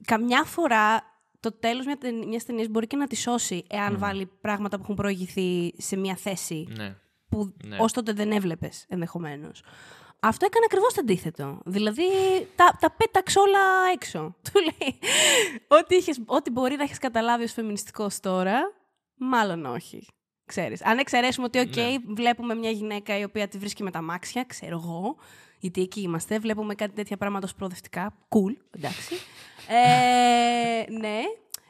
καμιά 0.05 0.45
φορά 0.45 1.12
το 1.43 1.53
τέλος 1.53 1.87
μια 2.27 2.41
ταινίας 2.47 2.69
μπορεί 2.69 2.87
και 2.87 2.97
να 2.97 3.07
τη 3.07 3.17
σώσει 3.17 3.65
εάν 3.69 3.99
βάλει 3.99 4.31
πράγματα 4.41 4.77
που 4.77 4.83
έχουν 4.83 4.95
προηγηθεί 4.95 5.73
σε 5.77 5.97
μια 5.97 6.17
θέση 6.17 6.69
ναι. 6.77 6.97
που 7.29 7.55
ναι. 7.65 7.77
ως 7.81 7.93
τότε 7.93 8.13
δεν 8.13 8.33
έβλεπες 8.33 8.85
ενδεχομένως. 8.89 9.63
Αυτό 10.21 10.47
έκανε 10.47 10.65
ακριβώς 10.65 10.95
το 10.95 11.01
αντίθετο. 11.01 11.61
Δηλαδή 11.65 12.03
τα, 12.57 12.77
τα 12.81 12.91
πέταξε 12.91 13.39
όλα 13.39 13.59
έξω. 13.95 14.35
Του 14.53 14.61
λέει 14.61 14.99
ό,τι, 15.69 15.97
ό,τι 16.27 16.51
μπορεί 16.51 16.77
να 16.77 16.83
έχεις 16.83 16.99
καταλάβει 16.99 17.45
ως 17.45 17.53
φεμινιστικός 17.53 18.21
τώρα, 18.21 18.73
μάλλον 19.15 19.67
όχι. 19.67 20.07
Ξέρεις. 20.47 20.85
Αν 20.85 20.99
εξαιρέσουμε 20.99 21.47
ότι, 21.47 21.71
OK, 21.71 21.77
ναι. 21.77 22.15
βλέπουμε 22.15 22.55
μια 22.55 22.71
γυναίκα 22.71 23.19
η 23.19 23.25
οποία 23.25 23.49
τη 23.49 23.59
βρίσκει 23.59 23.83
με 23.83 23.91
τα 23.91 24.03
μάξια, 24.03 24.45
ξέρω 24.45 24.81
εγώ, 24.83 25.17
γιατί 25.63 25.81
εκεί 25.81 26.01
είμαστε, 26.01 26.39
βλέπουμε 26.39 26.75
κάτι 26.75 26.95
τέτοια 26.95 27.17
πράγματα 27.17 27.47
ως 27.47 27.55
προοδευτικά. 27.55 28.15
Cool, 28.29 28.57
εντάξει. 28.71 29.15
ε, 29.79 30.91
ναι. 30.91 31.21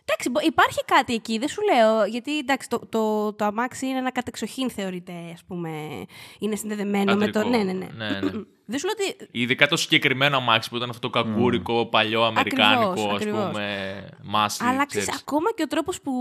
Εντάξει, 0.05 0.47
υπάρχει 0.47 0.85
κάτι 0.85 1.15
εκεί, 1.15 1.39
δεν 1.39 1.49
σου 1.49 1.61
λέω. 1.63 2.05
Γιατί 2.05 2.39
εντάξει, 2.39 2.69
το, 2.69 2.79
το, 2.79 3.33
το 3.33 3.45
αμάξι 3.45 3.87
είναι 3.87 3.99
ένα 3.99 4.13
κατεξοχήν 4.13 4.71
θεωρείται, 4.71 5.13
ας 5.33 5.45
πούμε. 5.45 6.05
Είναι 6.39 6.57
συνδεδεμένο 6.57 7.17
με 7.17 7.31
το. 7.31 7.49
Ναι, 7.49 7.57
ναι, 7.57 7.73
ναι. 7.73 7.73
ναι, 7.73 8.09
ναι. 8.09 8.31
δεν 8.65 8.79
σου 8.79 8.87
λέω 8.87 8.95
ότι. 8.99 9.29
Ειδικά 9.31 9.67
το 9.67 9.77
συγκεκριμένο 9.77 10.37
αμάξι 10.37 10.69
που 10.69 10.77
ήταν 10.77 10.91
αυτό 10.91 11.11
το 11.11 11.23
κακούρικο, 11.23 11.81
mm. 11.81 11.91
παλιό, 11.91 12.23
αμερικάνικο, 12.23 13.11
ας 13.11 13.25
πούμε. 13.25 14.09
Μάσι. 14.23 14.65
Αλλά 14.65 14.87
ξέρεις, 14.87 15.21
ακόμα 15.21 15.53
και 15.53 15.63
ο 15.63 15.67
τρόπος 15.67 16.01
που 16.01 16.13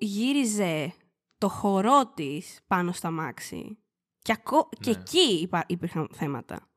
γύριζε 0.00 0.92
το 1.38 1.48
χορό 1.48 2.12
της 2.14 2.60
πάνω 2.66 2.92
στα 2.92 3.10
μάξι. 3.10 3.78
Και, 4.22 4.32
ακό... 4.32 4.68
και 4.80 4.90
ναι. 4.90 4.96
εκεί 5.00 5.40
υπά... 5.40 5.64
υπήρχαν 5.66 6.08
θέματα. 6.12 6.71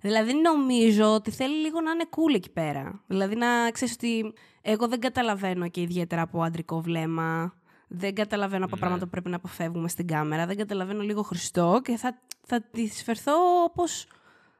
Δηλαδή 0.00 0.32
νομίζω 0.34 1.14
ότι 1.14 1.30
θέλει 1.30 1.56
λίγο 1.56 1.80
να 1.80 1.90
είναι 1.90 2.04
cool 2.10 2.34
εκεί 2.34 2.50
πέρα. 2.50 3.02
Δηλαδή 3.06 3.34
να 3.34 3.70
ξέρεις 3.70 3.94
ότι 3.94 4.32
εγώ 4.62 4.88
δεν 4.88 5.00
καταλαβαίνω 5.00 5.68
και 5.68 5.80
ιδιαίτερα 5.80 6.22
από 6.22 6.42
αντρικό 6.42 6.80
βλέμμα. 6.80 7.52
Δεν 7.88 8.14
καταλαβαίνω 8.14 8.64
από 8.64 8.74
ναι. 8.74 8.80
πράγματα 8.80 9.04
που 9.04 9.10
πρέπει 9.10 9.28
να 9.28 9.36
αποφεύγουμε 9.36 9.88
στην 9.88 10.06
κάμερα. 10.06 10.46
Δεν 10.46 10.56
καταλαβαίνω 10.56 11.02
λίγο 11.02 11.22
Χριστό 11.22 11.80
και 11.84 11.96
θα, 11.96 12.18
θα 12.46 12.62
τη 12.62 12.86
φερθώ 12.86 13.62
όπως 13.64 14.06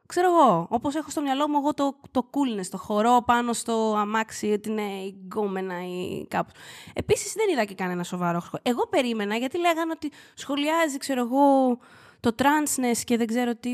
ξέρω 0.09 0.28
εγώ, 0.28 0.66
όπως 0.70 0.95
έχω 0.95 1.11
στο 1.11 1.20
μυαλό 1.20 1.49
μου 1.49 1.59
εγώ 1.59 1.74
το, 1.74 2.01
το 2.11 2.30
coolness, 2.30 2.66
το 2.70 2.78
χορό 2.78 3.22
πάνω 3.26 3.53
στο 3.53 3.95
αμάξι, 3.99 4.53
ότι 4.53 4.70
είναι 4.70 4.82
η 4.82 5.20
γκόμενα 5.24 5.86
ή 5.86 6.26
κάπου. 6.28 6.51
Επίσης 6.93 7.32
δεν 7.32 7.49
είδα 7.53 7.64
και 7.64 7.74
κανένα 7.74 8.03
σοβαρό 8.03 8.41
χορό. 8.41 8.62
Εγώ 8.62 8.86
περίμενα 8.86 9.36
γιατί 9.36 9.59
λέγανε 9.59 9.93
ότι 9.93 10.11
σχολιάζει, 10.34 10.99
ξέρω 10.99 11.20
εγώ, 11.20 11.78
το 12.20 12.34
transness 12.39 12.99
και 13.05 13.16
δεν 13.16 13.26
ξέρω 13.26 13.55
τι. 13.55 13.68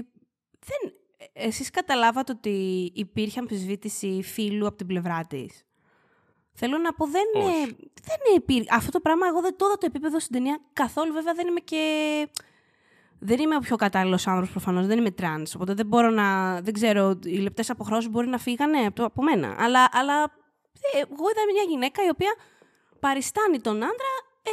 Δεν... 0.59 0.93
Εσείς 1.33 1.71
καταλάβατε 1.71 2.33
ότι 2.33 2.91
υπήρχε 2.95 3.39
αμφισβήτηση 3.39 4.23
φύλου 4.23 4.67
από 4.67 4.77
την 4.77 4.87
πλευρά 4.87 5.21
της; 5.29 5.65
Θέλω 6.57 6.79
να 6.79 6.93
πω, 6.93 7.07
δεν, 7.07 7.25
δεν 8.05 8.35
υπήρχε. 8.37 8.69
Αυτό 8.71 8.91
το 8.91 9.01
πράγμα 9.01 9.27
εγώ 9.27 9.41
δεν 9.41 9.57
το 9.57 9.67
είδα 9.67 9.79
το 9.79 9.87
επίπεδο 9.87 10.19
στην 10.21 10.33
ταινία 10.33 10.61
καθόλου. 10.73 11.13
Βέβαια 11.13 11.35
δεν 11.35 11.47
είμαι 11.47 11.61
και 11.61 11.83
δεν 13.19 13.39
είμαι 13.39 13.57
ο 13.57 13.59
πιο 13.59 13.77
κατάλληλος 13.77 14.27
άνθρωπος 14.27 14.51
προφανώς, 14.51 14.87
δεν 14.87 14.99
είμαι 14.99 15.11
τρανς. 15.11 15.55
Οπότε 15.55 15.75
δεν 15.75 15.87
μπορώ 15.87 16.11
να. 16.11 16.61
Δεν 16.61 16.73
ξέρω, 16.73 17.19
οι 17.25 17.37
λεπτές 17.37 17.71
αποχρώσεις 17.71 18.11
μπορεί 18.11 18.27
να 18.27 18.39
φύγανε 18.39 18.79
από, 18.79 19.05
από 19.05 19.23
μένα. 19.23 19.55
Αλλά, 19.59 19.89
αλλά 19.93 20.23
ε, 20.93 20.99
εγώ 20.99 21.25
είδα 21.31 21.43
μια 21.53 21.63
γυναίκα 21.69 22.05
η 22.05 22.09
οποία 22.09 22.35
παριστάνει 23.01 23.61
τον 23.61 23.75
άντρα 23.75 24.15
ε, 24.43 24.51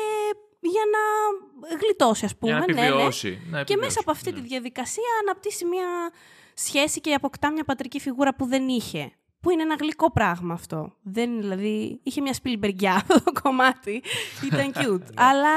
για 0.60 0.82
να 0.92 1.78
γλιτώσει, 1.78 2.26
ας 2.26 2.38
πούμε. 2.38 2.52
Για 2.52 2.74
να 2.74 2.86
επιβιώσει. 2.86 3.30
Ναι, 3.30 3.50
ναι. 3.50 3.58
Να 3.58 3.64
και 3.64 3.78
μέσα 3.78 4.00
από 4.00 4.12
αυτή 4.12 4.32
ναι. 4.32 4.42
τη 4.42 4.48
διαδικασία 4.48 5.10
αναπτύσσει 5.22 5.66
μια 5.66 6.12
σχέση 6.54 7.02
και 7.02 7.14
αποκτά 7.14 7.52
μια 7.52 7.64
πατρική 7.64 8.00
φιγούρα 8.00 8.36
που 8.36 8.46
δεν 8.46 8.68
είχε. 8.68 9.12
Που 9.40 9.50
είναι 9.50 9.62
ένα 9.62 9.76
γλυκό 9.80 10.12
πράγμα 10.12 10.54
αυτό. 10.54 10.94
Δεν, 11.02 11.40
δηλαδή, 11.42 12.00
είχε 12.04 12.22
μια 12.22 12.34
σπιλμπεργκιά 12.34 12.94
αυτό 12.94 13.22
το 13.32 13.42
κομμάτι. 13.42 14.02
Ήταν 14.46 14.72
cute. 14.80 15.14
Αλλά 15.16 15.50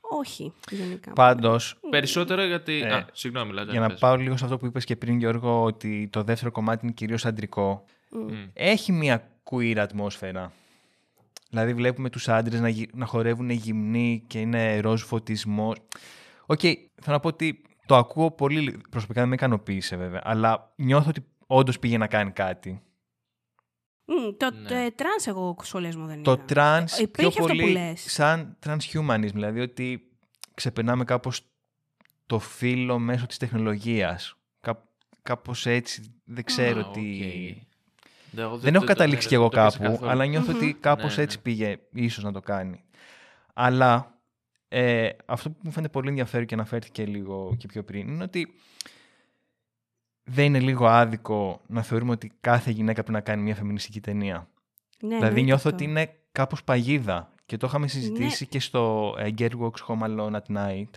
όχι, 0.00 0.52
γενικά. 0.70 1.12
Πάντως. 1.12 1.78
Περισσότερο 1.90 2.44
γιατί. 2.44 2.80
Ε, 2.80 2.94
Α, 2.94 3.06
συγγνώμη, 3.12 3.52
λέτε. 3.52 3.70
Για 3.70 3.80
να 3.80 3.94
πάω 3.94 4.16
λίγο 4.16 4.36
σε 4.36 4.44
αυτό 4.44 4.56
που 4.56 4.66
είπες 4.66 4.84
και 4.84 4.96
πριν, 4.96 5.18
Γιώργο, 5.18 5.62
ότι 5.62 6.08
το 6.12 6.22
δεύτερο 6.22 6.50
κομμάτι 6.50 6.84
είναι 6.84 6.94
κυρίως 6.94 7.26
αντρικό. 7.26 7.84
Έχει 8.52 8.92
μια 8.92 9.30
queer 9.50 9.76
ατμόσφαιρα. 9.76 10.52
Δηλαδή, 11.50 11.74
βλέπουμε 11.74 12.10
τους 12.10 12.28
άντρες 12.28 12.60
να, 12.60 12.68
να 12.92 13.06
χορεύουν 13.06 13.50
γυμνοί 13.50 14.24
και 14.26 14.40
είναι 14.40 14.80
ροζ 14.80 15.02
φωτισμός. 15.02 15.76
Οκ, 16.46 16.60
okay, 16.62 16.74
θέλω 17.02 17.16
να 17.16 17.20
πω 17.20 17.28
ότι 17.28 17.62
το 17.88 17.96
ακούω 17.96 18.30
πολύ. 18.30 18.80
Προσωπικά 18.90 19.20
δεν 19.20 19.28
με 19.28 19.34
ικανοποίησε 19.34 19.96
βέβαια. 19.96 20.20
Αλλά 20.24 20.72
νιώθω 20.76 21.08
ότι 21.08 21.26
όντως 21.46 21.78
πήγε 21.78 21.98
να 21.98 22.06
κάνει 22.06 22.30
κάτι. 22.30 22.82
Mm, 24.04 24.34
το 24.36 24.50
ναι. 24.50 24.90
τρανς 24.90 25.26
εγώ 25.26 25.56
σχωρέστε 25.62 25.96
με 25.96 26.06
δεν 26.06 26.22
Το 26.22 26.36
τρανς 26.36 26.98
ε, 26.98 27.06
πιο 27.06 27.30
πολύ 27.30 27.94
σαν 27.96 28.56
transhumanism, 28.66 29.32
δηλαδή 29.32 29.60
ότι 29.60 30.10
ξεπερνάμε 30.54 31.04
κάπως 31.04 31.40
το 32.26 32.38
φύλο 32.38 32.98
μέσω 32.98 33.26
της 33.26 33.36
τεχνολογίας. 33.36 34.36
Κά, 34.60 34.88
κάπως 35.22 35.66
έτσι, 35.66 36.20
δεν 36.24 36.44
ξέρω 36.44 36.90
ah, 36.90 36.92
τι... 36.92 37.20
Okay. 37.20 38.58
Δεν, 38.58 38.74
έχω 38.74 38.84
καταλήξει 38.84 39.28
κι 39.28 39.34
εγώ 39.34 39.48
κάπου, 39.48 39.98
αλλά 40.02 40.26
νιώθω 40.26 40.52
ότι 40.52 40.76
κάπως 40.80 41.16
ναι, 41.16 41.22
έτσι 41.22 41.36
ναι. 41.36 41.42
πήγε 41.42 41.78
ίσως 41.92 42.24
να 42.24 42.32
το 42.32 42.40
κάνει. 42.40 42.84
Αλλά 43.54 44.17
ε, 44.68 45.08
αυτό 45.26 45.50
που 45.50 45.56
μου 45.62 45.70
φαίνεται 45.70 45.92
πολύ 45.92 46.08
ενδιαφέρον 46.08 46.46
και 46.46 46.54
αναφέρθηκε 46.54 47.06
λίγο 47.06 47.54
και 47.58 47.66
πιο 47.66 47.82
πριν 47.84 48.08
είναι 48.08 48.22
ότι 48.22 48.48
δεν 50.24 50.44
είναι 50.44 50.60
λίγο 50.60 50.86
άδικο 50.86 51.60
να 51.66 51.82
θεωρούμε 51.82 52.12
ότι 52.12 52.32
κάθε 52.40 52.70
γυναίκα 52.70 52.92
πρέπει 53.02 53.12
να 53.12 53.20
κάνει 53.20 53.42
μια 53.42 53.54
φεμινιστική 53.54 54.00
ταινία. 54.00 54.36
Ναι, 55.00 55.08
δηλαδή 55.08 55.24
εννοείται 55.24 55.40
νιώθω 55.40 55.62
αυτό. 55.70 55.84
ότι 55.84 55.84
είναι 55.84 56.14
κάπως 56.32 56.64
παγίδα 56.64 57.32
και 57.46 57.56
το 57.56 57.66
είχαμε 57.66 57.84
Ναι. 57.84 57.90
συζητήσει 57.90 58.46
και 58.46 58.60
στο 58.60 59.14
ε, 59.18 59.28
Girl 59.38 59.50
Walks 59.60 59.86
Home 59.86 60.02
Alone 60.02 60.32
at 60.32 60.56
Night 60.56 60.90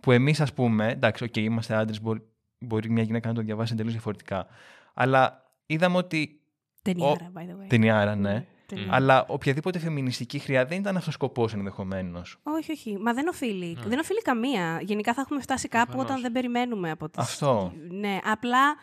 που 0.00 0.12
εμείς 0.12 0.40
ας 0.40 0.52
πούμε, 0.52 0.88
εντάξει, 0.90 1.24
okay, 1.28 1.38
είμαστε 1.38 1.74
άντρες, 1.74 2.00
μπορεί, 2.02 2.22
μπορεί 2.58 2.90
μια 2.90 3.02
γυναίκα 3.02 3.28
να 3.28 3.34
το 3.34 3.40
διαβάσει 3.40 3.72
εντελώς 3.72 3.92
διαφορετικά 3.92 4.46
αλλά 4.94 5.50
είδαμε 5.66 5.96
ότι 5.96 6.40
Ταινιάρα, 6.82 7.32
by 7.34 7.38
the 7.40 7.62
way. 7.64 7.66
ταινιάρα, 7.68 8.14
ναι, 8.16 8.46
ταινιάρα. 8.66 8.94
αλλά 8.94 9.24
οποιαδήποτε 9.28 9.78
φεμινιστική 9.78 10.38
χρειά 10.38 10.64
δεν 10.66 10.78
ήταν 10.78 10.96
αυτός 10.96 11.08
ο 11.08 11.16
σκοπός 11.16 11.52
ενδεχομένως. 11.52 12.38
Όχι, 12.42 12.72
όχι. 12.72 12.98
Μα 12.98 13.12
δεν 13.12 13.28
οφείλει. 13.28 13.74
Ναι. 13.80 13.88
Δεν 13.88 13.98
οφείλει 13.98 14.22
καμία. 14.22 14.80
Γενικά 14.82 15.14
θα 15.14 15.20
έχουμε 15.20 15.40
φτάσει 15.40 15.68
κάπου 15.68 15.84
Προφανώς. 15.86 16.10
όταν 16.10 16.22
δεν 16.22 16.32
περιμένουμε 16.32 16.90
από 16.90 17.08
τις... 17.08 17.22
Αυτό. 17.22 17.72
Ναι, 17.90 18.18
απλά 18.24 18.74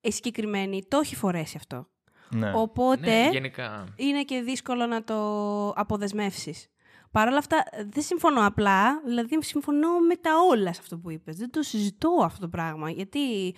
η 0.00 0.10
συγκεκριμένη 0.12 0.84
το 0.88 0.98
έχει 1.02 1.16
φορέσει 1.16 1.56
αυτό. 1.56 1.88
Ναι. 2.30 2.52
Οπότε 2.54 3.10
Ναι, 3.22 3.28
γενικά. 3.32 3.84
είναι 3.96 4.22
και 4.22 4.40
δύσκολο 4.40 4.86
να 4.86 5.04
το 5.04 5.14
αποδεσμεύσεις. 5.68 6.68
Παρ' 7.10 7.28
όλα 7.28 7.38
αυτά, 7.38 7.64
δεν 7.88 8.02
συμφωνώ 8.02 8.46
απλά, 8.46 9.00
δηλαδή 9.06 9.42
συμφωνώ 9.42 9.98
με 10.08 10.14
τα 10.16 10.30
όλα 10.50 10.72
σε 10.72 10.80
αυτό 10.82 10.98
που 10.98 11.10
είπες. 11.10 11.36
Δεν 11.36 11.50
το 11.50 11.62
συζητώ 11.62 12.20
αυτό 12.24 12.40
το 12.40 12.48
πράγμα, 12.48 12.90
γιατί 12.90 13.54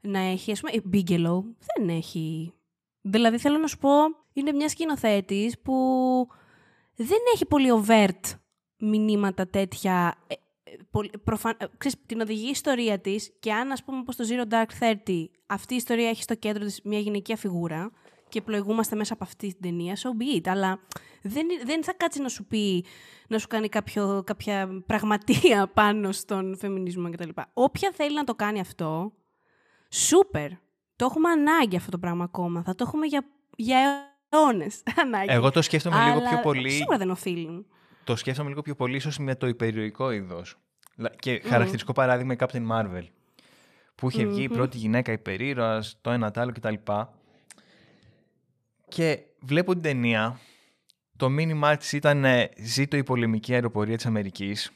να 0.00 0.18
έχει, 0.18 0.52
ας 0.52 0.60
πούμε, 0.60 0.72
η 0.72 0.82
Bigelow 0.92 1.42
δεν 1.74 1.88
έχει... 1.88 2.52
Δηλαδή 3.00 3.38
θέλω 3.38 3.58
να 3.58 3.66
σου 3.66 3.78
πω, 3.78 3.90
είναι 4.32 4.52
μια 4.52 4.68
σκηνοθέτης 4.68 5.58
που 5.60 5.74
δεν 6.94 7.18
έχει 7.34 7.46
πολύ 7.46 7.68
overt 7.86 8.36
μηνύματα 8.78 9.48
τέτοια. 9.48 10.14
ε, 10.26 10.34
ε, 10.70 10.76
πολύ- 10.90 11.10
προφα- 11.24 11.56
ε, 11.58 11.66
ξέρεις, 11.78 11.96
την 12.06 12.20
οδηγεί 12.20 12.46
η 12.46 12.50
ιστορία 12.50 12.98
της 13.00 13.32
και 13.40 13.52
αν 13.52 13.70
ας 13.72 13.84
πούμε 13.84 14.02
πως 14.02 14.16
το 14.16 14.24
Zero 14.28 14.52
Dark 14.54 14.66
Thirty 14.80 15.24
αυτή 15.46 15.72
η 15.72 15.76
ιστορία 15.76 16.08
έχει 16.08 16.22
στο 16.22 16.34
κέντρο 16.34 16.64
της 16.64 16.80
μια 16.84 16.98
γυναικεία 16.98 17.36
φιγούρα 17.36 17.90
και 18.28 18.42
πλοηγούμαστε 18.42 18.96
μέσα 18.96 19.12
από 19.12 19.24
αυτή 19.24 19.46
την 19.48 19.60
ταινία, 19.60 19.96
so 19.96 20.22
be 20.22 20.36
it. 20.36 20.48
Αλλά 20.48 20.80
δεν, 21.22 21.50
είναι- 21.50 21.64
δεν 21.64 21.84
θα 21.84 21.92
κάτσει 21.92 22.20
να 22.22 22.28
σου 22.28 22.44
πει, 22.46 22.84
να 23.28 23.38
σου 23.38 23.46
κάνει 23.46 23.68
κάποιο, 23.68 24.22
κάποια 24.26 24.82
πραγματεία 24.86 25.66
πάνω 25.74 26.12
στον 26.12 26.56
φεμινισμό 26.56 27.10
κτλ. 27.10 27.28
Όποια 27.52 27.90
θέλει 27.94 28.14
να 28.14 28.24
το 28.24 28.34
κάνει 28.34 28.60
αυτό, 28.60 29.12
σούπερ. 29.90 30.50
Το 30.98 31.04
έχουμε 31.04 31.30
ανάγκη 31.30 31.76
αυτό 31.76 31.90
το 31.90 31.98
πράγμα 31.98 32.24
ακόμα. 32.24 32.62
Θα 32.62 32.74
το 32.74 32.84
έχουμε 32.86 33.06
για, 33.06 33.24
για 33.56 33.78
αιώνες 34.28 34.82
ανάγκη. 35.04 35.32
Εγώ 35.32 35.50
το 35.50 35.62
σκέφτομαι 35.62 36.04
λίγο 36.04 36.18
Αλλά 36.18 36.28
πιο 36.28 36.38
πολύ 36.40 36.70
Σίγουρα 36.70 36.98
δεν 36.98 37.10
οφείλουν. 37.10 37.66
το 38.04 38.16
σκέφτομαι 38.16 38.48
λίγο 38.48 38.62
πιο 38.62 38.74
πολύ 38.74 38.96
ίσως 38.96 39.18
με 39.18 39.34
το 39.34 39.46
υπερηρωικό 39.46 40.10
είδος. 40.10 40.56
Λα- 40.96 41.10
Και 41.18 41.42
χαρακτηριστικό 41.44 41.92
παράδειγμα 41.92 42.32
η 42.32 42.36
Captain 42.40 42.66
Marvel. 42.70 43.02
Που 43.94 44.10
είχε 44.10 44.26
βγει 44.26 44.42
η 44.42 44.48
Μμμ. 44.48 44.54
πρώτη 44.56 44.76
γυναίκα 44.76 45.12
υπερήρωας, 45.12 45.98
το 46.00 46.10
ένα 46.10 46.30
το 46.30 46.40
άλλο 46.40 46.52
κτλ. 46.52 46.74
Και 48.88 49.18
βλέπω 49.40 49.72
την 49.72 49.82
ταινία, 49.82 50.40
το 51.16 51.28
μήνυμά 51.28 51.76
της 51.76 51.92
ήταν 51.92 52.24
ε, 52.24 52.48
«Ζήτω 52.58 52.96
η 52.96 53.02
πολεμική 53.02 53.52
αεροπορία 53.52 53.96
της 53.96 54.06
Αμερικής». 54.06 54.72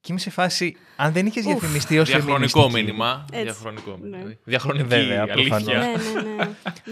Και 0.00 0.12
είμαι 0.12 0.20
σε 0.20 0.30
φάση, 0.30 0.76
αν 0.96 1.12
δεν 1.12 1.26
είχες 1.26 1.44
Ουφ. 1.44 1.50
διαφημιστεί 1.52 1.98
ως 1.98 2.08
Διαχρονικό 2.08 2.60
φεμινιστική, 2.60 2.84
μήνυμα. 2.84 3.24
Έτσι. 3.32 3.44
Διαχρονικό 3.44 3.98
Ναι. 4.02 4.16
μήνυμα. 4.16 4.34
Διαχρονική 4.44 4.84
Βέβαια, 4.88 5.22
αλήθεια. 5.30 5.56
προφανώς. 5.60 6.12
ναι, 6.14 6.20
ναι, 6.22 6.34
ναι. 6.34 6.42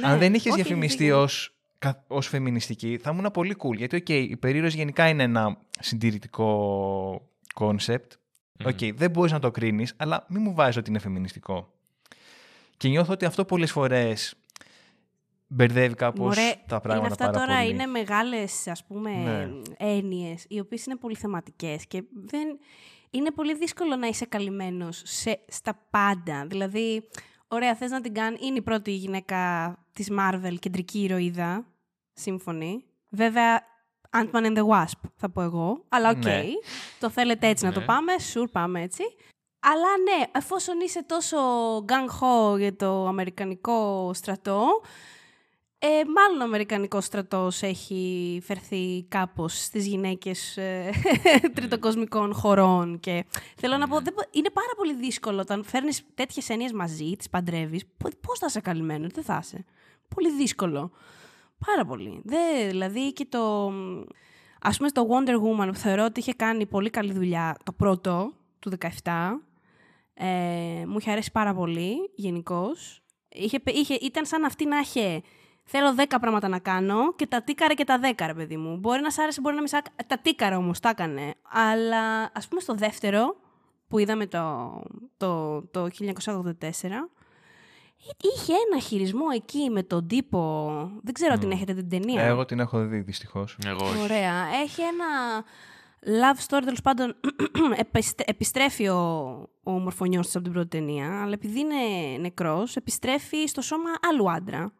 Αν 0.06 0.12
Ναι. 0.12 0.16
δεν 0.18 0.34
είχες 0.34 0.52
Όχι, 0.52 0.62
διαφημιστεί 0.62 1.02
δίκιο. 1.04 1.20
ως, 1.22 1.54
κα- 1.78 2.04
ως 2.06 2.26
φεμινιστική, 2.28 2.98
θα 3.02 3.10
ήμουν 3.10 3.30
πολύ 3.32 3.56
cool. 3.58 3.76
Γιατί, 3.76 3.96
οκ, 3.96 4.08
η 4.08 4.36
περίοδος 4.40 4.74
γενικά 4.74 5.08
είναι 5.08 5.22
ένα 5.22 5.56
συντηρητικό 5.80 7.28
concept. 7.54 8.12
Μμμ. 8.58 8.66
ΟΚ, 8.68 8.94
δεν 8.94 9.10
μπορείς 9.10 9.32
να 9.32 9.38
το 9.38 9.50
κρίνεις, 9.50 9.94
αλλά 9.96 10.24
μην 10.28 10.42
μου 10.42 10.54
βάζεις 10.54 10.76
ότι 10.76 10.90
είναι 10.90 10.98
φεμινιστικό. 10.98 11.72
Και 12.76 12.88
νιώθω 12.88 13.12
ότι 13.12 13.24
αυτό 13.24 13.44
πολλές 13.44 13.70
φορές 13.70 14.34
μπερδεύει 15.46 15.94
κάπως 15.94 16.36
Μωρέ, 16.36 16.54
τα 16.66 16.80
πράγματα 16.80 16.96
είναι 16.96 17.06
αυτά 17.06 17.24
πάρα 17.30 17.46
τώρα 17.46 17.58
πολύ. 17.60 17.70
είναι 17.72 17.86
μεγάλες 17.86 18.66
ας 18.66 18.84
πούμε 18.84 19.10
Ναι. 19.10 19.48
έννοιες 19.76 20.44
οι 20.48 20.58
οποίες 20.60 20.86
είναι 20.86 20.96
πολύ 20.96 21.14
θεματικές 21.16 21.86
και 21.86 22.02
δεν... 22.26 22.58
είναι 23.14 23.30
πολύ 23.30 23.54
δύσκολο 23.54 23.96
να 23.96 24.06
είσαι 24.06 24.24
καλυμμένος 24.24 25.02
σε, 25.04 25.40
στα 25.48 25.86
πάντα. 25.90 26.46
Δηλαδή, 26.46 27.08
ωραία, 27.48 27.74
θες 27.74 27.90
να 27.90 28.00
την 28.00 28.14
κάνει, 28.14 28.36
είναι 28.40 28.56
η 28.56 28.62
πρώτη 28.62 28.90
γυναίκα 28.90 29.72
της 29.92 30.08
Marvel 30.18 30.54
κεντρική 30.58 31.02
ηρωίδα, 31.02 31.66
σύμφωνοι. 32.12 32.84
Βέβαια, 33.10 33.62
Ant-Man 34.10 34.44
and 34.44 34.56
the 34.56 34.66
Wasp 34.66 35.00
θα 35.16 35.30
πω 35.30 35.42
εγώ, 35.42 35.84
αλλά 35.88 36.08
ΟΚ, 36.10 36.24
Ναι. 36.24 36.42
το 37.00 37.10
θέλετε 37.10 37.46
έτσι 37.48 37.64
να 37.64 37.72
το 37.72 37.80
Ναι. 37.80 37.86
πάμε, 37.86 38.12
sure 38.34 38.50
πάμε 38.52 38.82
έτσι. 38.82 39.02
Αλλά 39.60 39.88
ναι, 40.04 40.24
εφόσον 40.32 40.80
είσαι 40.80 41.02
τόσο 41.02 41.38
gung-ho 41.78 42.58
για 42.58 42.76
το 42.76 43.06
αμερικανικό 43.06 44.10
στρατό, 44.14 44.66
ε, 45.86 46.04
μάλλον 46.14 46.40
ο 46.40 46.44
Αμερικανικός 46.44 47.04
στρατός 47.04 47.62
έχει 47.62 48.40
φερθεί 48.44 49.04
κάπως 49.08 49.62
στις 49.64 49.86
γυναίκες 49.86 50.56
ε, 50.56 50.90
τριτοκοσμικών 51.54 52.34
χωρών 52.34 53.00
και 53.00 53.24
θέλω 53.56 53.76
να 53.76 53.88
πω, 53.88 54.00
δεν, 54.00 54.12
μπο- 54.16 54.28
είναι 54.30 54.50
πάρα 54.50 54.72
πολύ 54.76 54.94
δύσκολο 54.94 55.40
όταν 55.40 55.64
φέρνεις 55.64 56.02
τέτοιες 56.14 56.48
έννοιες 56.48 56.72
μαζί, 56.72 57.16
τις 57.16 57.28
παντρεύεις, 57.28 57.84
πο- 57.96 58.08
πώς 58.20 58.38
θα 58.38 58.46
είσαι 58.48 58.60
καλυμμένος, 58.60 59.08
δεν 59.12 59.24
θα 59.24 59.38
είσαι. 59.42 59.64
Πολύ 60.14 60.32
δύσκολο. 60.32 60.90
Πάρα 61.66 61.84
πολύ. 61.84 62.20
Δε, 62.24 62.68
δηλαδή 62.68 63.12
και 63.12 63.26
το... 63.28 63.72
Ας 64.60 64.76
πούμε 64.76 64.88
στο 64.88 65.06
Wonder 65.10 65.34
Woman 65.34 65.66
που 65.68 65.74
θεωρώ 65.78 66.04
ότι 66.04 66.20
είχε 66.20 66.32
κάνει 66.32 66.66
πολύ 66.66 66.90
καλή 66.90 67.12
δουλειά 67.12 67.56
το 67.62 67.72
πρώτο 67.72 68.32
του 68.58 68.72
17, 69.02 69.10
ε, 70.14 70.26
μου 70.86 70.96
είχε 70.98 71.10
αρέσει 71.10 71.30
πάρα 71.32 71.54
πολύ 71.54 71.94
γενικώς. 72.14 73.02
Είχε, 73.28 73.58
είχε, 73.64 73.94
ήταν 73.94 74.26
σαν 74.26 74.44
αυτή 74.44 74.66
να 74.66 74.78
είχε 74.78 75.22
Θέλω 75.64 75.94
10 75.98 76.04
πράγματα 76.20 76.48
να 76.48 76.58
κάνω 76.58 77.14
και 77.14 77.26
τα 77.26 77.42
τίκαρε 77.42 77.74
και 77.74 77.84
τα 77.84 78.00
10, 78.16 78.24
ρε 78.26 78.34
παιδί 78.34 78.56
μου. 78.56 78.76
Μπορεί 78.76 79.00
να 79.00 79.10
σ' 79.10 79.18
άρεσε, 79.18 79.40
μπορεί 79.40 79.54
να 79.54 79.60
μην 79.60 79.70
σ' 79.70 79.74
άρεσε. 79.74 79.92
Τα 80.06 80.18
τίκαρε 80.18 80.54
όμως, 80.54 80.80
τα 80.80 80.88
έκανε. 80.88 81.34
Αλλά 81.50 82.30
ας 82.34 82.48
πούμε 82.48 82.60
στο 82.60 82.74
δεύτερο, 82.74 83.36
που 83.88 83.98
είδαμε 83.98 84.26
το, 84.26 84.72
το, 85.16 85.62
το 85.62 85.88
1984, 85.98 86.10
είχε 88.20 88.52
ένα 88.70 88.80
χειρισμό 88.80 89.24
εκεί 89.34 89.70
με 89.70 89.82
τον 89.82 90.06
τύπο. 90.06 90.68
Δεν 91.02 91.14
ξέρω 91.14 91.32
αν 91.32 91.38
την 91.38 91.50
έχετε 91.50 91.74
την 91.74 91.88
ταινία. 91.88 92.22
Εγώ 92.22 92.44
την 92.44 92.60
έχω 92.60 92.86
δει 92.86 92.98
δυστυχώς. 93.00 93.58
Εγώ 93.66 93.86
όχι. 93.86 94.02
Ωραία. 94.02 94.46
Έχει 94.62 94.80
ένα 94.80 95.44
love 96.04 96.38
story, 96.46 96.62
τέλος 96.64 96.80
πάντων. 96.82 97.16
επιστε- 97.76 98.28
επιστρέφει 98.30 98.88
ο, 98.88 99.00
ο 99.62 99.70
μορφωνιός 99.70 100.26
της 100.26 100.34
από 100.34 100.44
την 100.44 100.52
πρώτη 100.52 100.68
ταινία, 100.68 101.22
αλλά 101.22 101.32
επειδή 101.32 101.60
είναι 101.60 101.74
νεκρός, 102.20 102.76
επιστρέφει 102.76 103.46
στο 103.46 103.60
σώμα 103.60 103.90
άλλου 104.10 104.30
άντρα. 104.30 104.72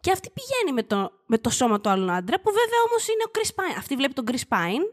Και 0.00 0.10
αυτή 0.10 0.30
πηγαίνει 0.30 0.72
με 0.72 0.82
το, 0.82 1.12
με 1.26 1.38
το 1.38 1.50
σώμα 1.50 1.80
του 1.80 1.88
άλλου 1.88 2.10
άντρα, 2.10 2.40
που 2.40 2.50
βέβαια 2.50 2.80
όμως 2.88 3.08
είναι 3.08 3.24
ο 3.26 3.30
Chris 3.34 3.60
Pine. 3.60 3.76
Αυτή 3.78 3.96
βλέπει 3.96 4.12
τον 4.12 4.24
Chris 4.30 4.54
Pine, 4.54 4.84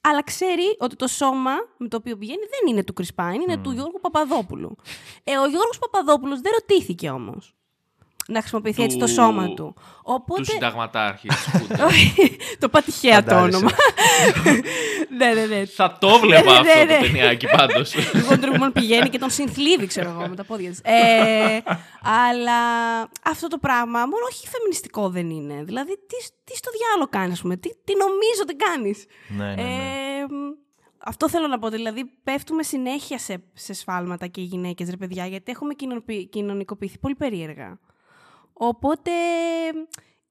αλλά 0.00 0.22
ξέρει 0.22 0.76
ότι 0.78 0.96
το 0.96 1.06
σώμα 1.06 1.52
με 1.76 1.88
το 1.88 1.96
οποίο 1.96 2.16
πηγαίνει 2.16 2.42
δεν 2.50 2.72
είναι 2.72 2.84
του 2.84 2.94
Chris 3.00 3.24
Pine, 3.24 3.40
είναι 3.42 3.56
του 3.56 3.70
Γιώργου 3.70 4.00
Παπαδόπουλου. 4.00 4.76
Ε, 5.24 5.36
ο 5.36 5.46
Γιώργος 5.46 5.78
Παπαδόπουλος 5.78 6.40
δεν 6.40 6.52
ρωτήθηκε 6.52 7.10
όμως 7.10 7.54
να 8.28 8.38
χρησιμοποιηθεί 8.40 8.82
έτσι 8.82 8.96
το 8.98 9.04
Του- 9.04 9.12
σώμα 9.12 9.54
του. 9.54 9.74
Οπότε... 10.02 10.40
Του 10.42 10.50
συνταγματάρχη. 10.50 11.28
της 11.28 11.42
Σκούτα. 11.42 11.84
Όχι, 11.84 12.36
το 12.58 12.66
είπα 12.66 12.82
τυχαία 12.82 13.22
το 13.24 13.30
Φαντάζεσαι. 13.30 13.56
όνομα. 13.56 13.70
ναι, 15.18 15.32
ναι, 15.34 15.46
ναι. 15.46 15.64
Θα 15.64 15.96
το 16.00 16.18
βλέπα 16.18 16.42
Ναι, 16.52 16.58
αυτό 16.58 16.78
ναι, 16.78 16.86
το 16.86 16.92
ναι. 16.92 17.00
ταινιάκι 17.00 17.46
πάντως. 17.46 17.94
Η 17.94 17.98
Wonder 18.30 18.44
Woman 18.60 18.70
πηγαίνει 18.72 19.08
και 19.08 19.18
τον 19.18 19.30
συνθλίβει, 19.30 19.86
ξέρω 19.86 20.10
εγώ, 20.10 20.28
με 20.28 20.36
τα 20.36 20.44
πόδια 20.44 20.70
της. 20.70 20.80
Ε, 20.84 21.60
αλλά 22.02 22.58
αυτό 23.24 23.48
το 23.48 23.58
πράγμα 23.58 23.98
μόνο 23.98 24.24
όχι 24.30 24.46
φεμινιστικό 24.48 25.08
δεν 25.08 25.30
είναι. 25.30 25.62
Δηλαδή, 25.64 25.90
τι, 25.96 26.16
τι 26.44 26.56
στο 26.56 26.70
διάλογο 26.78 27.08
κάνεις, 27.10 27.32
ας 27.32 27.40
πούμε, 27.40 27.56
τι, 27.56 27.68
τι 27.84 27.92
νομίζω 27.96 28.40
ότι 28.42 28.54
κάνεις; 28.56 29.04
Ναι, 29.28 29.44
ναι, 29.44 29.54
ναι. 29.54 29.62
Ε, 29.62 30.22
μ, 30.28 30.50
αυτό 31.04 31.28
θέλω 31.28 31.46
να 31.46 31.58
πω. 31.58 31.68
Δηλαδή, 31.68 32.04
πέφτουμε 32.24 32.62
συνέχεια 32.62 33.18
σε, 33.18 33.42
σε 33.54 33.72
σφάλματα 33.72 34.26
και 34.26 34.40
οι 34.40 34.44
γυναίκες, 34.44 34.90
ρε 34.90 34.96
παιδιά, 34.96 35.26
γιατί 35.26 35.50
έχουμε 35.52 35.74
κοινωνικοποιη- 35.74 36.28
κοινωνικοποιηθεί 36.28 36.98
πολύ 36.98 37.14
περίεργα. 37.14 37.78
Οπότε 38.62 39.10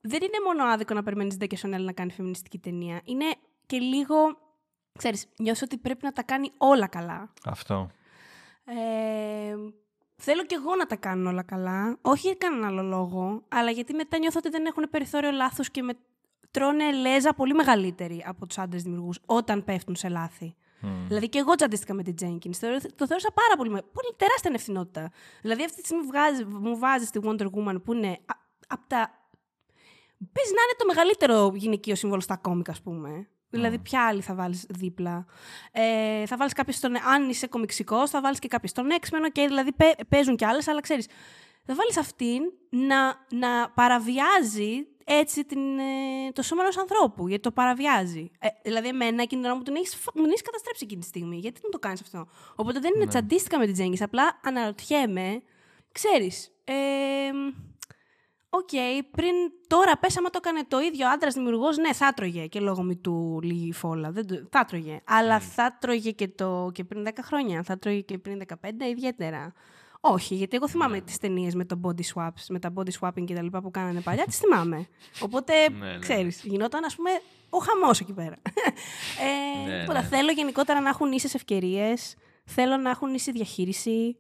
δεν 0.02 0.22
είναι 0.22 0.40
μόνο 0.46 0.64
άδικο 0.64 0.94
να 0.94 1.04
περιμένεις 1.04 1.38
Ντέκε 1.38 1.58
Σονέλ 1.58 1.84
να 1.86 1.92
κάνει 1.92 2.12
φεμινιστική 2.12 2.58
ταινία. 2.58 3.02
Είναι 3.04 3.26
και 3.66 3.78
λίγο. 3.78 4.16
Ξέρεις, 4.98 5.28
νιώθω 5.38 5.62
ότι 5.64 5.78
πρέπει 5.78 6.06
να 6.06 6.12
τα 6.12 6.24
κάνει 6.24 6.52
όλα 6.58 6.88
καλά. 6.88 7.34
Αυτό. 7.46 7.90
Ε, 8.64 9.56
θέλω 10.16 10.46
κι 10.46 10.54
εγώ 10.54 10.76
να 10.76 10.86
τα 10.86 10.96
κάνω 10.96 11.30
όλα 11.30 11.44
καλά. 11.44 11.98
Όχι 12.02 12.28
για 12.28 12.36
κανέναν 12.40 12.70
άλλο 12.70 12.84
λόγο, 12.84 13.44
αλλά 13.50 13.72
γιατί 13.72 13.94
μετά 13.94 14.18
νιώθω 14.18 14.38
ότι 14.38 14.50
δεν 14.50 14.66
έχουν 14.66 14.88
περιθώριο 14.90 15.32
λάθο 15.32 15.64
και 15.64 15.82
με 15.82 15.94
τρώνε 16.52 16.92
λέζα 16.92 17.34
πολύ 17.34 17.54
μεγαλύτερη 17.54 18.24
από 18.28 18.48
τους 18.48 18.58
άντρες 18.58 18.84
δημιουργούς 18.84 19.20
όταν 19.26 19.64
πέφτουν 19.64 19.96
σε 19.96 20.10
λάθη. 20.10 20.56
Μμ. 20.82 21.08
Δηλαδή 21.08 21.30
και 21.30 21.40
εγώ 21.40 21.56
τσαντίστηκα 21.56 21.94
με 21.94 22.04
την 22.04 22.16
Jenkins. 22.22 22.54
Θεωρώ- 22.56 22.80
Το 22.96 23.08
θεώρησα 23.08 23.32
πάρα 23.34 23.56
πολύ, 23.58 23.70
με- 23.70 23.82
πολύ 23.82 24.14
τεράστια 24.18 24.52
ευθυνότητα. 24.54 25.12
Δηλαδή 25.42 25.64
αυτή 25.64 25.82
τη 25.82 25.86
στιγμή 25.88 26.06
βγάζει, 26.06 26.46
μου 26.46 26.78
βάζει 26.78 27.06
τη 27.06 27.20
Wonder 27.24 27.46
Woman 27.56 27.84
που 27.84 27.94
είναι 27.94 28.18
από 28.68 28.84
τα. 28.88 29.12
Πες 30.32 30.46
να 30.46 30.62
είναι 30.62 30.76
το 30.78 30.86
μεγαλύτερο 30.86 31.52
γυναικείο 31.56 31.96
σύμβολο 31.96 32.22
στα 32.22 32.38
κόμικα, 32.38 32.72
ας 32.72 32.82
πούμε. 32.82 33.28
Δηλαδή, 33.50 33.80
ποια 33.80 34.06
άλλη 34.08 34.22
θα 34.22 34.34
βάλεις 34.36 34.66
δίπλα. 34.70 35.26
Ε, 35.72 36.26
θα 36.26 36.38
βάλεις 36.38 36.54
κάποιο 36.54 36.74
στον. 36.74 36.96
Αν 37.14 37.30
είσαι 37.30 37.48
κομιξικός, 37.48 38.10
θα 38.10 38.22
βάλεις 38.22 38.40
και 38.40 38.48
κάποιο 38.48 38.68
στον 38.70 38.88
X-Men. 39.02 39.26
Okay, 39.26 39.46
δηλαδή, 39.48 39.72
παίζουν 40.10 40.36
κι 40.36 40.46
άλλες, 40.46 40.68
αλλά 40.68 40.82
ξέρεις. 40.82 41.08
Θα 41.66 41.76
βάλεις 41.76 41.98
αυτήν 41.98 42.42
να, 42.70 43.06
να 43.38 43.70
παραβιάζει 43.70 44.88
έτσι 45.12 45.46
την, 45.46 45.80
ε, 45.80 46.32
το 46.34 46.42
σώμα 46.42 46.62
ενός 46.62 46.78
ανθρώπου. 46.78 47.28
Γιατί 47.28 47.44
το 47.44 47.52
παραβιάζει. 47.52 48.32
Ε, 48.40 48.48
δηλαδή, 48.64 48.88
εμένα 48.88 49.22
εκείνη 49.22 49.42
την 49.42 49.50
ώρα 49.50 49.56
μου 49.56 49.64
τον 49.64 49.76
έχεις 49.76 50.42
καταστρέψει 50.42 50.84
εκείνη 50.84 51.02
τη 51.02 51.08
στιγμή. 51.08 51.38
Γιατί 51.38 51.60
δεν 51.62 51.72
το 51.72 51.80
κάνεις 51.80 52.02
αυτό; 52.02 52.28
Οπότε 52.56 52.80
δεν 52.80 52.92
είναι 52.96 53.04
ναι. 53.04 53.10
τσαντίστηκα 53.10 53.58
με 53.60 53.66
την 53.66 53.74
Τζέγκης. 53.74 54.02
Απλά 54.02 54.40
αναρωτιέμαι, 54.44 55.42
ξέρεις. 55.92 56.52
Ε, 56.64 56.74
Οκ, 58.52 58.70
okay, 58.72 59.02
πριν 59.12 59.34
τώρα 59.68 59.98
πέσαμε 59.98 60.30
το 60.30 60.40
έκανε 60.44 60.64
το 60.68 60.80
ίδιο 60.80 61.10
άντρας 61.10 61.34
δημιουργός, 61.34 61.78
ναι, 61.78 61.94
θα 61.94 62.14
τρώγε 62.14 62.48
και 62.48 62.60
λόγω 62.60 62.84
μη 62.84 62.96
του 62.96 63.40
λίγη 63.44 63.74
φόλα. 63.74 64.12
Δεν 64.12 64.48
θα 64.50 64.66
τρώγε. 64.66 65.02
Αλλά 65.06 65.38
mm. 65.38 65.42
θα 65.42 65.78
τρώγε 65.82 66.12
και, 66.12 66.28
το, 66.28 66.70
και 66.74 66.84
πριν 66.84 67.08
10 67.08 67.12
χρόνια, 67.22 67.64
θα 67.64 67.78
τρώγε 67.78 68.00
και 68.00 68.18
πριν 68.18 68.42
15 68.48 68.70
ιδιαίτερα. 68.90 69.54
Όχι, 70.02 70.36
γιατί 70.36 70.56
εγώ 70.56 70.68
θυμάμαι 70.68 70.96
ναι. 70.96 71.02
τις 71.02 71.18
ταινίες 71.18 71.56
με, 71.56 71.66
το 71.66 71.80
body 71.84 72.14
swaps, 72.14 72.46
με 72.50 72.60
τα 72.60 72.74
body 72.76 72.90
swapping 73.00 73.24
και 73.26 73.34
τα 73.34 73.42
λοιπά 73.42 73.62
που 73.62 73.72
κάνανε 73.72 74.02
παλιά, 74.02 74.26
τις 74.26 74.38
θυμάμαι. 74.38 74.88
Οπότε, 75.22 75.70
ναι, 75.70 75.92
ναι. 75.92 76.00
ξέρεις, 76.00 76.44
γινόταν 76.44 76.84
ας 76.84 76.96
πούμε 76.96 77.10
ο 77.50 77.58
χαμός 77.58 78.00
εκεί 78.00 78.14
πέρα. 78.14 78.36
ε, 79.66 79.70
ναι, 79.70 79.94
ναι. 79.94 80.02
Θέλω 80.02 80.32
γενικότερα 80.32 80.80
να 80.80 80.90
έχουν 80.90 81.12
ίσες 81.12 81.34
ευκαιρίες. 81.34 82.16
Θέλω 82.46 82.78
να 82.78 82.90
έχουν 82.90 83.14
ίση 83.14 83.32
διαχείριση. 83.32 84.18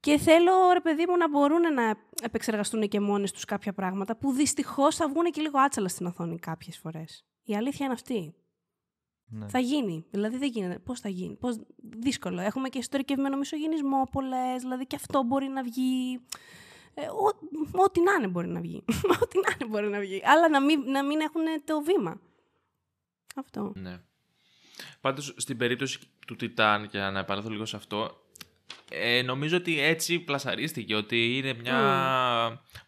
Και 0.00 0.18
θέλω, 0.18 0.52
ρε 0.72 0.80
παιδί 0.80 1.04
μου, 1.08 1.16
να 1.16 1.28
μπορούν 1.28 1.74
να 1.74 1.94
επεξεργαστούν 2.22 2.88
και 2.88 3.00
μόνες 3.00 3.32
τους 3.32 3.44
κάποια 3.44 3.72
πράγματα 3.72 4.16
που 4.16 4.32
δυστυχώς 4.32 4.96
θα 4.96 5.08
βγουν 5.08 5.24
και 5.24 5.40
λίγο 5.40 5.58
άτσαλα 5.58 5.88
στην 5.88 6.06
οθόνη 6.06 6.38
κάποιες 6.38 6.78
φορές. 6.78 7.24
Η 7.44 7.56
αλήθεια 7.56 7.84
είναι 7.84 7.94
αυτή. 7.94 8.34
Ναι. 9.28 9.48
Θα 9.48 9.58
γίνει. 9.58 10.04
Δηλαδή 10.10 10.36
δεν 10.36 10.48
γίνεται. 10.48 10.78
Πώς 10.78 11.00
θα 11.00 11.08
γίνει. 11.08 11.36
Πώς... 11.36 11.56
Δύσκολο. 11.76 12.40
Έχουμε 12.40 12.68
και 12.68 12.78
ιστορικευμένο 12.78 13.36
μισογενισμό 13.36 14.08
πολλές. 14.12 14.62
Δηλαδή 14.62 14.86
και 14.86 14.96
αυτό 14.96 15.22
μπορεί 15.22 15.46
να 15.46 15.62
βγει. 15.62 16.20
Ε, 16.94 17.06
ό,τι 17.72 18.00
να 18.00 18.12
είναι 18.12 18.28
μπορεί 18.28 18.48
να 18.48 18.60
βγει. 18.60 18.84
ό,τι 19.22 19.38
να 19.38 19.54
είναι 19.54 19.70
μπορεί 19.70 19.88
να 19.88 19.98
βγει. 19.98 20.22
Αλλά 20.24 20.48
να 20.48 20.60
μην, 20.60 20.80
να 20.80 21.04
μην 21.04 21.20
έχουν 21.20 21.42
το 21.64 21.80
βήμα. 21.80 22.20
Αυτό. 23.36 23.72
Ναι. 23.74 24.00
Πάντως 25.00 25.34
στην 25.36 25.56
περίπτωση 25.56 25.98
του 26.26 26.36
Τιτάν, 26.36 26.88
και 26.88 26.98
να 26.98 27.18
επανέλθω 27.18 27.50
λίγο 27.50 27.64
σε 27.64 27.76
αυτό, 27.76 28.25
ε, 28.90 29.22
νομίζω 29.22 29.56
ότι 29.56 29.80
έτσι 29.80 30.18
πλασαρίστηκε 30.18 30.94
ότι 30.94 31.36
είναι 31.36 31.54
μια 31.62 31.80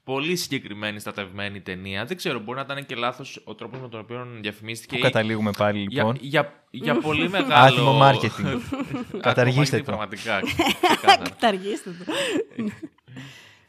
πολύ 0.05 0.37
συγκεκριμένη 0.37 1.01
στατευμένη 1.01 1.61
ταινία. 1.61 2.05
Δεν 2.05 2.17
ξέρω, 2.17 2.39
μπορεί 2.39 2.59
να 2.59 2.65
ήταν 2.65 2.87
και 2.87 2.95
λάθος 2.95 3.41
ο 3.45 3.55
τρόπος 3.55 3.81
με 3.81 3.89
τον 3.89 4.01
οποίο 4.01 4.27
διαφημίστηκε. 4.41 4.97
Πού 4.97 5.03
καταλήγουμε 5.03 5.51
πάλι 5.57 5.79
λοιπόν. 5.79 6.17
Για, 6.21 6.53
για, 6.71 6.93
για 6.93 6.95
πολύ 6.95 7.29
μεγάλο. 7.39 7.65
Άτιμο 7.67 7.93
μάρκετινγκ. 7.93 8.61
Καταργήστε 9.21 9.77
το. 9.77 9.83
Πραγματικά. 9.83 10.41
Καταργήστε 11.23 11.91
το. 11.91 12.13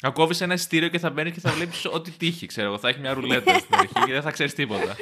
Να 0.02 0.10
κόβει 0.10 0.36
ένα 0.40 0.54
εισιτήριο 0.54 0.88
και 0.88 1.00
θα 1.00 1.10
μπαίνει 1.10 1.32
και 1.32 1.40
θα 1.40 1.52
βλέπεις 1.52 1.86
ό,τι 1.86 2.12
τύχει, 2.12 2.46
ξέρω 2.46 2.68
εγώ. 2.68 2.78
Θα 2.78 2.90
έχει 2.90 3.00
μια 3.00 3.14
ρουλέτα 3.14 3.60
στην 3.60 3.76
αρχή 3.76 3.94
και 4.06 4.12
δεν 4.12 4.22
θα 4.22 4.32
ξέρεις 4.32 4.54
τίποτα. 4.54 4.96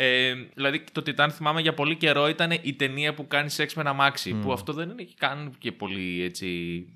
Ε, 0.00 0.34
δηλαδή 0.54 0.84
το 0.92 1.02
Τιτάν 1.02 1.30
θυμάμαι 1.30 1.60
για 1.60 1.74
πολύ 1.74 1.96
καιρό 1.96 2.28
ήταν 2.28 2.50
η 2.62 2.72
ταινία 2.72 3.14
που 3.14 3.26
κάνει 3.26 3.50
σεξ 3.50 3.74
με 3.74 3.82
ένα 3.82 3.92
μάξι. 3.92 4.34
Που 4.34 4.52
αυτό 4.52 4.72
δεν 4.72 4.90
είναι 4.90 5.08
καν 5.18 5.54
και 5.58 5.72
πολύ 5.72 6.22
έτσι 6.22 6.86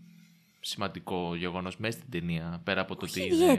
σημαντικό 0.60 1.34
γεγονός 1.34 1.76
μέσα 1.76 1.98
στην 1.98 2.10
ταινία. 2.10 2.60
Πέρα 2.64 2.80
από 2.80 2.96
το 2.96 3.06
ότι 3.06 3.22
είναι 3.24 3.56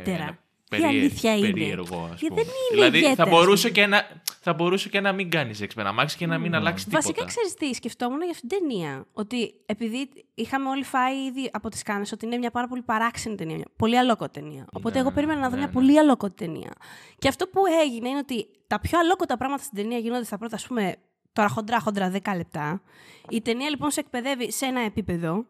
η 0.71 0.83
αλήθεια 0.83 1.35
είναι. 1.35 1.51
Περίεργο, 1.51 2.09
ας 2.13 2.19
πούμε. 2.19 2.43
Δεν 2.43 2.45
είναι 2.45 2.89
δηλαδή 2.89 3.15
θα 3.15 3.25
μπορούσε, 3.25 3.69
και 3.69 3.85
να, 3.85 4.07
θα 4.41 4.53
μπορούσε 4.53 4.89
και 4.89 4.99
να 4.99 5.11
μην 5.11 5.29
κάνεις 5.29 5.57
σεξ 5.57 5.75
με 5.75 5.81
ένα 5.81 5.91
μάξι 5.91 6.17
και 6.17 6.25
να 6.25 6.37
μην 6.37 6.51
mm. 6.51 6.55
αλλάξεις 6.55 6.83
τίποτα. 6.83 7.03
Βασικά 7.07 7.25
ξέρεις 7.25 7.53
τι, 7.53 7.73
σκεφτόμουν 7.73 8.21
για 8.21 8.31
αυτήν 8.31 8.49
την 8.49 8.59
ταινία. 8.59 9.05
Ότι 9.13 9.53
επειδή 9.65 10.09
είχαμε 10.33 10.69
όλοι 10.69 10.83
φάει 10.83 11.25
ήδη 11.25 11.49
από 11.53 11.69
τις 11.69 11.83
κάνες 11.83 12.11
ότι 12.11 12.25
είναι 12.25 12.37
μια 12.37 12.51
πάρα 12.51 12.67
πολύ 12.67 12.81
παράξενη 12.81 13.35
ταινία. 13.35 13.55
Μια 13.55 13.67
πολύ 13.75 13.97
αλόκοτη 13.97 14.39
ταινία. 14.39 14.65
Οπότε 14.73 14.95
ναι, 14.95 14.99
εγώ 14.99 15.11
περίμενα 15.11 15.39
να 15.39 15.45
δω 15.49 15.55
ναι, 15.55 15.57
μια 15.57 15.67
ναι. 15.67 15.73
πολύ 15.73 15.99
αλόκοτη 15.99 16.45
ταινία. 16.45 16.73
Και 17.19 17.27
αυτό 17.27 17.47
που 17.47 17.61
έγινε 17.83 18.09
είναι 18.09 18.17
ότι 18.17 18.47
τα 18.67 18.79
πιο 18.79 18.99
αλόκοτα 18.99 19.37
πράγματα 19.37 19.63
στην 19.63 19.77
ταινία 19.77 19.97
γίνονται 19.97 20.25
στα 20.25 20.37
πρώτα, 20.37 20.55
ας 20.55 20.67
πούμε, 20.67 20.95
τώρα 21.33 21.49
χοντρά 21.49 21.79
χοντρά 21.79 22.11
10 22.11 22.33
λεπτά. 22.35 22.81
Η 23.29 23.41
ταινία 23.41 23.69
λοιπόν 23.69 23.91
σε 23.91 23.99
εκπαιδεύει 23.99 24.51
σε 24.51 24.65
ένα 24.65 24.79
επίπεδο 24.81 25.45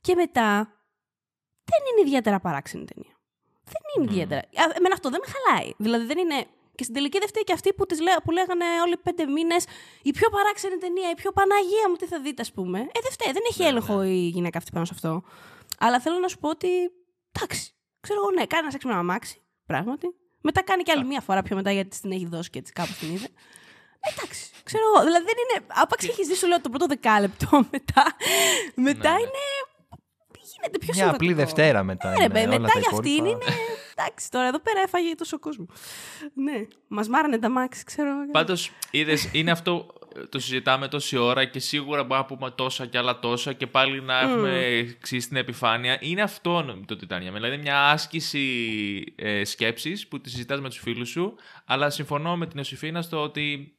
και 0.00 0.14
μετά 0.14 0.74
δεν 1.64 1.78
είναι 1.90 2.08
ιδιαίτερα 2.08 2.40
παράξενη 2.40 2.84
ταινία. 2.84 3.13
Δεν 3.72 3.82
είναι 3.92 4.04
ιδιαίτερα. 4.10 4.42
Εμένα 4.78 4.94
αυτό 4.94 5.08
δεν 5.10 5.20
με 5.24 5.28
χαλάει. 5.32 5.72
Δηλαδή 5.76 6.04
δεν 6.04 6.18
είναι. 6.18 6.46
Και 6.74 6.82
στην 6.82 6.94
τελική 6.94 7.18
δεν 7.18 7.28
φταίει 7.28 7.42
και 7.42 7.52
αυτή 7.52 7.72
που, 7.72 7.86
τις 7.86 8.00
λέ, 8.00 8.12
που 8.24 8.30
λέγανε 8.30 8.64
όλοι 8.84 8.96
πέντε 8.96 9.26
μήνες 9.26 9.64
η 10.02 10.10
πιο 10.10 10.28
παράξενη 10.30 10.76
ταινία, 10.76 11.10
η 11.10 11.14
πιο 11.14 11.32
Παναγία 11.32 11.86
μου, 11.88 11.96
τι 11.96 12.06
θα 12.06 12.20
δείτε, 12.20 12.42
ας 12.42 12.52
πούμε. 12.52 12.78
Ε, 12.78 13.00
δεν 13.02 13.12
φταίει. 13.12 13.32
Δεν 13.32 13.42
έχει 13.50 13.62
ναι, 13.62 13.68
έλεγχο 13.68 13.96
ναι. 13.96 14.08
η 14.08 14.28
γυναίκα 14.28 14.58
αυτή 14.58 14.70
πάνω 14.70 14.84
σε 14.84 14.92
αυτό. 14.94 15.22
Αλλά 15.78 16.00
θέλω 16.00 16.18
να 16.18 16.28
σου 16.28 16.38
πω 16.38 16.48
ότι. 16.48 16.68
Εντάξει. 17.32 17.74
Ξέρω 18.00 18.20
εγώ, 18.20 18.30
ναι, 18.30 18.46
κάνει 18.46 18.62
ένα 18.62 18.70
σεξ 18.70 18.84
με 18.84 18.90
ένα 18.90 19.00
αμάξι. 19.00 19.42
Πράγματι. 19.66 20.06
Μετά 20.40 20.62
κάνει 20.62 20.82
και 20.82 20.92
άλλη 20.92 21.04
μία 21.04 21.20
φορά 21.20 21.42
πιο 21.42 21.56
μετά 21.56 21.72
γιατί 21.72 22.00
την 22.00 22.12
έχει 22.12 22.26
δώσει 22.26 22.50
και 22.50 22.58
έτσι 22.58 22.72
κάπου 22.72 22.92
την 23.00 23.08
είδε. 23.14 23.28
Εντάξει, 24.10 24.50
ξέρω 24.62 24.84
εγώ. 24.94 25.04
Δηλαδή 25.04 25.24
δεν 25.24 25.34
είναι. 25.42 25.66
Άπαξ 25.68 26.08
έχει 26.08 26.24
δει, 26.24 26.34
σου 26.34 26.46
λέω 26.46 26.60
το 26.60 26.68
πρώτο 26.68 26.86
δεκάλεπτο 26.86 27.48
μετά. 27.72 28.04
μετά 28.74 29.12
ναι, 29.12 29.20
είναι 29.20 29.42
γίνεται 30.54 30.78
πιο 30.78 30.92
Μια 30.94 31.10
απλή 31.10 31.32
Δευτέρα 31.32 31.82
μετά. 31.82 32.10
Ναι, 32.10 32.40
είναι, 32.40 32.58
μετά 32.58 32.78
για 32.78 32.90
αυτήν 32.92 33.24
είναι. 33.24 33.38
Εντάξει, 33.96 34.30
τώρα 34.30 34.46
εδώ 34.46 34.60
πέρα 34.60 34.80
έφαγε 34.80 35.14
τόσο 35.14 35.38
κόσμο. 35.38 35.66
ναι, 36.34 36.66
μας 36.88 37.08
μάρανε 37.08 37.38
τα 37.38 37.48
μάξι, 37.48 37.84
ξέρω. 37.84 38.10
Πάντως, 38.32 38.70
είδες, 38.90 39.30
είναι 39.32 39.50
αυτό. 39.50 39.86
Το 40.28 40.38
συζητάμε 40.38 40.88
τόση 40.88 41.16
ώρα 41.16 41.44
και 41.44 41.58
σίγουρα 41.58 42.04
μπορούμε 42.04 42.26
να 42.28 42.36
πούμε 42.36 42.50
τόσα 42.50 42.86
και 42.86 42.98
άλλα 42.98 43.18
τόσα 43.18 43.52
και 43.52 43.66
πάλι 43.66 44.02
να 44.02 44.20
έχουμε 44.20 44.64
εξή 44.64 45.18
την 45.18 45.36
επιφάνεια. 45.36 45.98
Είναι 46.00 46.22
αυτό 46.22 46.64
το 46.86 46.96
Τιτάνια. 46.96 47.32
Δηλαδή, 47.32 47.56
μια 47.56 47.90
άσκηση 47.90 48.44
ε, 49.16 49.44
σκέψης 49.44 50.08
που 50.08 50.20
τη 50.20 50.30
συζητάς 50.30 50.60
με 50.60 50.68
τους 50.68 50.78
φίλους 50.78 51.08
σου, 51.08 51.34
αλλά 51.64 51.90
συμφωνώ 51.90 52.36
με 52.36 52.46
την 52.46 52.58
Ιωσήφίνα 52.58 53.02
στο 53.02 53.22
ότι. 53.22 53.76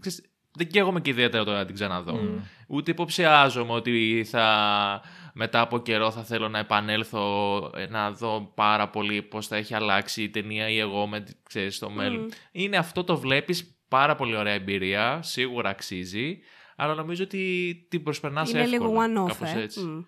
Ξέρεις, 0.00 0.22
δεν 0.52 0.66
καίγομαι 0.66 1.00
και 1.00 1.10
ιδιαίτερα 1.10 1.44
τώρα 1.44 1.58
να 1.58 1.64
την 1.64 1.74
ξαναδώ. 1.74 2.20
Mm. 2.22 2.42
Ούτε 2.66 2.90
υποψιάζομαι 2.90 3.72
ότι 3.72 4.26
θα 4.30 5.02
μετά 5.40 5.60
από 5.60 5.78
καιρό 5.78 6.10
θα 6.10 6.22
θέλω 6.24 6.48
να 6.48 6.58
επανέλθω 6.58 7.56
ε, 7.76 7.86
να 7.86 8.12
δω 8.12 8.52
πάρα 8.54 8.88
πολύ 8.88 9.22
πώς 9.22 9.46
θα 9.46 9.56
έχει 9.56 9.74
αλλάξει 9.74 10.22
η 10.22 10.28
ταινία 10.28 10.68
ή 10.68 10.78
εγώ 10.78 11.06
με, 11.06 11.24
ξέρεις, 11.48 11.76
στο 11.76 11.90
μέλλον. 11.90 12.30
Είναι 12.52 12.76
αυτό 12.76 13.04
το 13.04 13.18
βλέπεις 13.18 13.78
πάρα 13.88 14.14
πολύ 14.14 14.36
ωραία 14.36 14.52
εμπειρία, 14.52 15.22
σίγουρα 15.22 15.68
αξίζει, 15.68 16.38
αλλά 16.76 16.94
νομίζω 16.94 17.24
ότι 17.24 17.74
την 17.88 18.02
προσπερνάς 18.02 18.50
είναι 18.50 18.60
εύκολα. 18.60 19.04
Είναι 19.04 19.06
λίγο 19.06 19.26
one-off, 19.26 19.46
ε. 19.46 19.60
έτσι. 19.62 20.06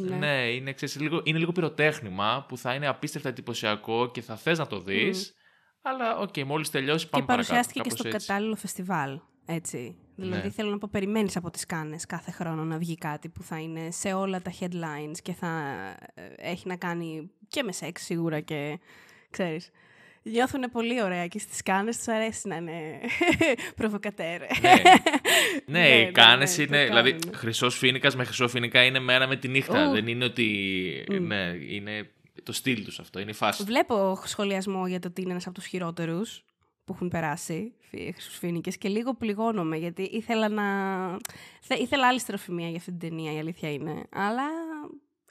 Ναι, 0.00 0.16
ναι 0.16 0.50
είναι, 0.50 0.72
ξέρεις, 0.72 1.00
λίγο, 1.00 1.20
είναι 1.24 1.38
λίγο 1.38 1.52
πυροτέχνημα 1.52 2.44
που 2.48 2.56
θα 2.56 2.74
είναι 2.74 2.86
απίστευτα 2.86 3.28
εντυπωσιακό 3.28 4.10
και 4.10 4.22
θα 4.22 4.36
θες 4.36 4.58
να 4.58 4.66
το 4.66 4.80
δεις, 4.80 5.34
αλλά 5.82 6.18
ΟΚ, 6.18 6.28
okay, 6.28 6.44
μόλις 6.44 6.70
τελειώσει 6.70 7.08
πάμε 7.08 7.24
Και 7.24 7.30
παρουσιάστηκε 7.30 7.80
και 7.80 7.90
στο 7.90 8.08
κατάλληλο 8.08 8.56
φεστιβάλ. 8.56 9.20
Έτσι. 9.46 9.96
Δηλαδή, 10.14 10.46
ναι. 10.46 10.50
θέλω 10.50 10.70
να 10.70 10.78
πω, 10.78 10.88
περιμένεις 10.90 11.36
από 11.36 11.50
τις 11.50 11.66
Κάννες 11.66 12.06
κάθε 12.06 12.30
χρόνο 12.30 12.64
να 12.64 12.78
βγει 12.78 12.94
κάτι 12.94 13.28
που 13.28 13.42
θα 13.42 13.58
είναι 13.58 13.90
σε 13.90 14.12
όλα 14.12 14.42
τα 14.42 14.52
headlines 14.60 15.16
και 15.22 15.32
θα 15.32 15.48
ε, 16.14 16.22
έχει 16.36 16.68
να 16.68 16.76
κάνει 16.76 17.30
και 17.48 17.62
με 17.62 17.72
σεξ 17.72 18.02
σίγουρα 18.02 18.40
και 18.40 18.78
ξέρεις. 19.30 19.70
Νιώθουν 20.22 20.70
πολύ 20.72 21.02
ωραία 21.02 21.26
και 21.26 21.38
στις 21.38 21.62
κάνες 21.62 21.96
τους 21.96 22.08
αρέσει 22.08 22.48
να 22.48 22.56
είναι 22.56 23.00
προβοκατέρ. 23.76 24.40
Ναι, 24.40 24.46
ναι, 25.66 25.78
ναι 25.78 25.88
οι 25.88 26.04
ναι, 26.04 26.10
κάνες 26.10 26.58
ναι, 26.58 26.64
είναι, 26.64 26.84
δηλαδή 26.84 27.18
χρυσός 27.34 27.78
φίνικας 27.78 28.16
με 28.16 28.24
χρυσό 28.24 28.48
φίνικα 28.48 28.84
είναι 28.84 28.98
μέρα 28.98 29.26
με 29.26 29.36
τη 29.36 29.48
νύχτα. 29.48 29.90
Δεν 29.90 30.06
είναι 30.06 30.24
ότι, 30.24 31.04
ναι, 31.20 31.54
είναι 31.68 32.10
το 32.42 32.52
στυλ 32.52 32.84
τους 32.84 32.98
αυτό, 32.98 33.20
είναι 33.20 33.30
η 33.30 33.34
φάση. 33.34 33.64
Βλέπω 33.64 34.22
σχολιασμό 34.24 34.86
για 34.86 34.98
το 34.98 35.08
ότι 35.08 35.20
είναι 35.20 35.30
ένας 35.30 35.46
από 35.46 35.54
τους 35.54 35.66
χειρότερους 35.66 36.44
που 36.84 36.92
έχουν 36.92 37.08
περάσει 37.08 37.72
Χρυσούς 37.96 38.38
Φίνικες 38.38 38.78
και 38.78 38.88
λίγο 38.88 39.14
πληγώνομαι 39.14 39.76
γιατί 39.76 40.02
ήθελα 40.02 40.48
να... 40.48 40.64
ήθελα 41.68 42.06
άλλη 42.08 42.18
στροφημία 42.18 42.68
για 42.68 42.76
αυτή 42.76 42.90
την 42.90 43.08
ταινία, 43.08 43.32
η 43.32 43.38
αλήθεια 43.38 43.72
είναι. 43.72 44.02
Αλλά 44.12 44.42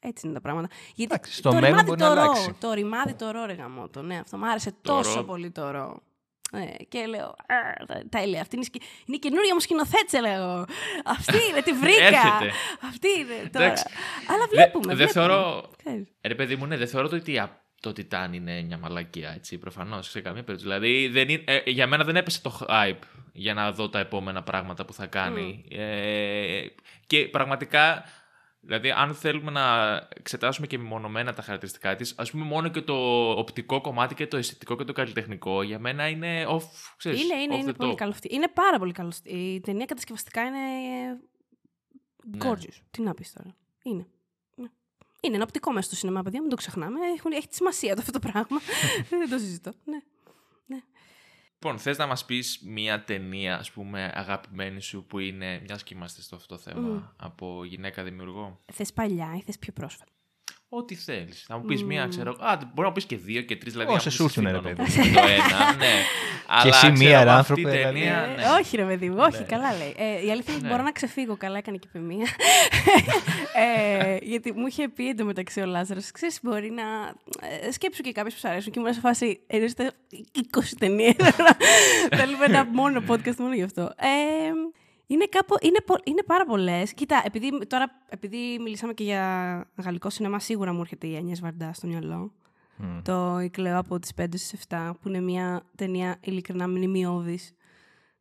έτσι 0.02 0.26
είναι 0.26 0.36
τα 0.36 0.42
πράγματα. 0.42 0.68
Γιατί 0.96 1.14
Εντάξει, 1.14 1.34
στο 1.34 1.50
το 1.50 1.60
μέλλον 1.60 1.84
μπορεί 1.86 2.00
το 2.00 2.14
να 2.14 2.26
ρο, 2.26 2.34
Το 2.60 2.74
ρημάδι 2.74 3.14
το 3.14 3.32
ρο, 3.32 3.46
ρε 3.46 3.54
γαμότο. 3.54 4.02
Ναι, 4.02 4.18
αυτό 4.18 4.38
μου 4.38 4.50
άρεσε 4.50 4.74
τόσο 4.82 5.24
πολύ 5.24 5.52
το 5.52 5.72
ρο. 5.72 6.02
Ναι, 6.52 6.72
και 6.88 7.06
λέω, 7.06 7.36
τέλεια, 8.10 8.42
αυτή 8.42 8.56
είναι, 8.56 8.66
είναι 9.06 9.16
η 9.16 9.20
καινούργια 9.20 9.54
μου 9.54 9.60
σκηνοθέτησε, 9.60 10.20
λέω. 10.20 10.66
Αυτή 11.06 11.38
είναι, 11.50 11.62
τη 11.62 11.74
βρήκα. 11.74 12.20
αυτή 12.90 13.08
είναι 13.20 13.50
τώρα. 13.52 13.74
Αλλά 14.28 14.48
βλέπουμε. 14.50 14.96
Δεν 14.96 15.08
θεωρώ, 15.08 15.70
ρε 16.22 16.36
παιδί 16.36 16.56
μου, 16.56 16.66
ναι, 16.66 16.78
δεν 16.78 16.88
θεωρώ 16.88 17.10
ότι 17.12 17.40
το 17.82 17.94
Τιτάν 17.94 18.34
είναι 18.34 18.62
μια 18.62 18.78
μαλακία, 18.78 19.34
έτσι, 19.36 19.58
προφανώς 19.58 20.10
σε 20.10 20.22
καμία 20.22 20.44
περίπτωση. 20.44 20.74
Δηλαδή, 20.74 21.08
δεν 21.08 21.30
είναι, 21.30 21.44
ε, 21.46 21.62
για 21.66 21.88
μένα 21.88 22.04
δεν 22.04 22.16
έπεσε 22.16 22.42
το 22.42 22.66
hype 22.70 23.00
για 23.34 23.54
να 23.54 23.72
δω 23.72 23.90
τα 23.90 24.00
επόμενα 24.00 24.44
πράγματα 24.44 24.86
που 24.86 24.94
θα 24.94 25.06
κάνει. 25.06 25.66
Ε, 25.70 26.66
και 27.08 27.28
πραγματικά 27.28 28.04
Δηλαδή, 28.64 28.92
αν 28.92 29.14
θέλουμε 29.16 29.52
να 29.52 29.96
εξετάσουμε 30.16 30.68
και 30.68 30.78
μεμονωμένα 30.78 31.34
τα 31.34 31.42
χαρακτηριστικά 31.42 31.96
της, 31.96 32.14
ας 32.18 32.32
πούμε, 32.32 32.46
μόνο 32.46 32.70
και 32.70 32.82
το 32.82 33.30
οπτικό 33.32 33.82
κομμάτι 33.82 34.16
και 34.16 34.28
το 34.28 34.38
αισθητικό 34.38 34.76
και 34.76 34.84
το 34.84 34.94
καλλιτεχνικό 34.94 35.64
για 35.64 35.80
μένα 35.80 36.08
είναι 36.08 36.46
off. 36.48 36.64
Ξέρεις, 36.98 37.24
είναι, 37.24 37.42
είναι, 37.42 37.56
off 37.56 37.60
είναι 37.60 37.72
the 37.72 37.76
πολύ 37.78 37.92
top. 37.92 37.96
καλό. 37.96 38.12
αυτή. 38.12 38.36
Είναι 38.36 38.48
πάρα 38.48 38.80
πολύ 38.80 38.92
καλό. 38.92 39.12
Η 39.24 39.60
ταινία 39.62 39.86
κατασκευαστικά 39.86 40.42
είναι. 40.42 40.58
Ναι. 42.24 42.50
Gorgeous. 42.50 42.82
Τι 42.92 43.02
να 43.02 43.14
πεις 43.14 43.34
τώρα. 43.34 43.56
Είναι. 43.84 44.08
Ναι. 45.22 45.28
Είναι 45.28 45.36
ένα 45.36 45.44
οπτικό 45.44 45.72
μέσα 45.72 45.88
στο 45.88 45.96
σινεμά, 45.96 46.22
παιδιά, 46.22 46.42
μην 46.42 46.50
το 46.50 46.56
ξεχνάμε. 46.56 47.00
Έχουν, 47.18 47.32
έχει 47.32 47.48
τη 47.48 47.56
σημασία 47.56 47.96
το 47.96 48.00
αυτό 48.00 48.12
το 48.12 48.20
πράγμα. 48.20 48.60
Δεν 49.10 49.30
το 49.30 49.38
συζητώ. 49.38 49.74
Ναι. 49.84 50.00
Λοιπόν, 51.64 51.80
θες 51.80 51.98
να 51.98 52.08
μας 52.08 52.26
πεις 52.26 52.62
μία 52.64 53.04
ταινία, 53.04 53.58
ας 53.58 53.72
πούμε, 53.72 54.12
αγαπημένη 54.14 54.82
σου 54.82 55.06
που 55.06 55.20
είναι, 55.20 55.62
μιας 55.66 55.84
και 55.84 55.94
είμαστε 55.94 56.22
στο 56.22 56.36
αυτό 56.36 56.56
το 56.56 56.62
θέμα, 56.62 56.88
Μμ. 56.88 57.04
από 57.16 57.64
γυναίκα 57.66 58.04
δημιουργό; 58.04 58.60
Θες 58.74 58.94
παλιά 58.94 59.34
ή 59.38 59.42
θες 59.42 59.60
πιο 59.60 59.74
πρόσφατα; 59.74 60.12
Ό,τι 60.74 60.96
θέλεις. 60.96 61.44
Θα 61.48 61.58
μου 61.58 61.66
πεις 61.66 61.84
μία, 61.84 62.04
Μμμ. 62.04 62.10
ξέρω. 62.10 62.32
Α, 62.40 62.58
μπορεί 62.74 62.88
να 62.88 62.94
πεις 62.94 63.06
και 63.06 63.18
δύο 63.18 63.42
και 63.42 63.56
τρεις, 63.56 63.72
δηλαδή. 63.74 63.92
Όσες 63.94 64.20
άμα 64.20 64.30
σου 64.30 64.40
έρθουν, 64.42 64.62
ρε 64.64 64.70
συμφωνώ 64.70 64.76
παιδί. 64.92 65.10
με 65.10 65.22
Το 65.22 65.28
ένα, 65.28 65.76
ναι. 65.76 65.94
Αλλά, 66.48 66.76
εσύ 66.76 66.92
ξέρω, 66.92 66.94
μία, 67.10 67.24
ρε 67.24 67.30
αυτή 67.30 67.62
η 67.62 67.64
άνθρωπε, 67.64 67.70
ταινία, 67.84 68.22
δηλαδή. 68.24 68.36
ναι. 68.36 68.60
όχι, 68.60 68.76
ρε 68.78 68.84
παιδί 68.86 69.10
μου, 69.10 69.16
όχι, 69.20 69.38
Ναι. 69.40 69.44
καλά 69.46 69.74
λέει. 69.78 69.96
Ε, 69.98 70.26
η 70.26 70.32
αλήθεια 70.32 70.34
είναι 70.36 70.42
ότι 70.54 70.62
Ναι. 70.62 70.70
μπορώ 70.70 70.84
να 70.84 70.92
ξεφύγω. 70.92 71.36
Καλά 71.38 71.58
έκανε 71.58 71.78
και 71.78 71.88
η 71.94 72.00
μία. 72.00 72.28
ε, 73.64 74.18
γιατί 74.22 74.52
μου 74.52 74.68
είχε 74.68 74.88
πει 74.90 75.08
εντωμεταξύ 75.10 75.62
ο 75.62 75.66
Λάζαρος, 75.66 76.12
ξέρεις, 76.12 76.40
μπορεί 76.42 76.72
να. 76.72 76.84
Ε, 77.68 77.72
σκέψου 77.72 78.02
και 78.02 78.12
κάποιε 78.12 78.32
που 78.32 78.40
σου 78.40 78.48
αρέσουν. 78.48 78.72
Και 78.72 78.80
ήμουν 78.80 78.94
σε 78.94 79.00
φάση. 79.00 79.40
Εννοείστε 79.48 79.92
20 80.58 80.60
ταινίε. 80.80 81.14
Θέλουμε 82.16 82.46
ένα 82.46 82.66
μόνο 82.66 83.04
podcast 83.08 83.36
μόνο 83.36 83.54
γι' 83.54 83.64
αυτό. 83.64 83.82
Ε, 83.82 84.52
είναι, 85.14 85.26
κάπου, 85.26 85.56
είναι, 85.62 85.82
πο- 85.86 86.02
είναι 86.04 86.24
πάρα 86.24 86.46
πολλές. 86.46 86.94
Κοίτα, 86.94 87.22
επειδή, 87.26 87.66
τώρα, 87.68 87.92
επειδή 88.10 88.60
μιλήσαμε 88.62 88.94
και 88.94 89.04
για 89.04 89.24
γαλλικό 89.84 90.10
σινεμά, 90.10 90.40
σίγουρα 90.40 90.74
μου 90.74 90.80
έρχεται 90.82 91.08
η 91.08 91.16
Ανιές 91.16 91.40
Βαρντά 91.40 91.74
στο 91.74 91.88
μυαλό. 91.88 92.32
Μμ. 92.78 93.02
Το 93.04 93.40
«Η 93.40 93.50
Κλέο 93.50 93.78
από 93.80 94.00
τις 94.00 94.14
5 94.14 94.38
στις 94.38 94.52
7, 94.70 94.92
που 95.02 95.08
είναι 95.08 95.20
μια 95.20 95.64
ταινία 95.76 96.18
ειλικρινά 96.22 96.68
μνημειώδης, 96.70 97.54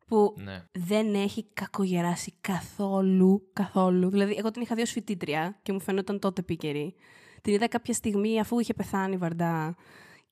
που 0.07 0.35
Ναι. 0.45 0.65
δεν 0.73 1.15
έχει 1.15 1.45
κακογεράσει 1.55 2.35
καθόλου, 2.41 3.49
καθόλου. 3.53 4.11
Δηλαδή, 4.11 4.35
εγώ 4.39 4.51
την 4.51 4.63
είχα 4.63 4.75
δει 4.75 4.83
ως 4.83 4.91
φοιτήτρια 4.91 5.59
και 5.63 5.73
μου 5.73 5.81
φαινόταν 5.81 6.19
τότε 6.19 6.41
επίκαιρη. 6.41 6.95
Την 7.43 7.55
είδα 7.55 7.69
κάποια 7.69 7.95
στιγμή 7.95 8.41
αφού 8.41 8.59
είχε 8.59 8.75
πεθάνει 8.75 9.15
η 9.15 9.17
Βαρντά 9.17 9.75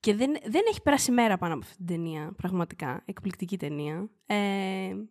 και 0.01 0.15
δεν, 0.15 0.33
δεν 0.47 0.63
έχει 0.69 0.83
περάσει 0.83 1.11
μέρα 1.11 1.37
πάνω 1.39 1.55
από 1.55 1.63
αυτή 1.65 1.77
την 1.77 1.87
ταινία, 1.87 2.33
πραγματικά. 2.37 3.03
Εκπληκτική 3.05 3.57
ταινία. 3.59 4.09
Ε, 4.27 4.37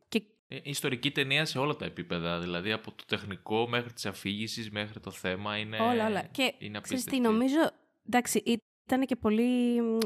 και 0.07 0.17
Ε, 0.17 0.21
Ιστορική 0.47 1.11
ταινία 1.11 1.45
σε 1.45 1.59
όλα 1.59 1.75
τα 1.75 1.85
επίπεδα. 1.85 2.39
Δηλαδή 2.39 2.71
από 2.71 2.91
το 2.91 3.03
τεχνικό 3.07 3.67
μέχρι 3.67 3.93
της 3.93 4.05
αφήγησης 4.05 4.71
μέχρι 4.71 4.99
το 4.99 5.11
θέμα 5.11 5.57
είναι. 5.57 5.77
όλα, 5.79 6.07
όλα. 6.07 6.21
Και 6.21 6.53
είναι 6.57 6.79
ξέρεις 6.81 7.03
τι, 7.03 7.09
απίστευτη. 7.09 7.19
νομίζω, 7.19 7.69
εντάξει, 8.07 8.61
ήταν 8.85 9.05
και 9.05 9.15
πολύ 9.15 9.81
μ, 9.81 9.97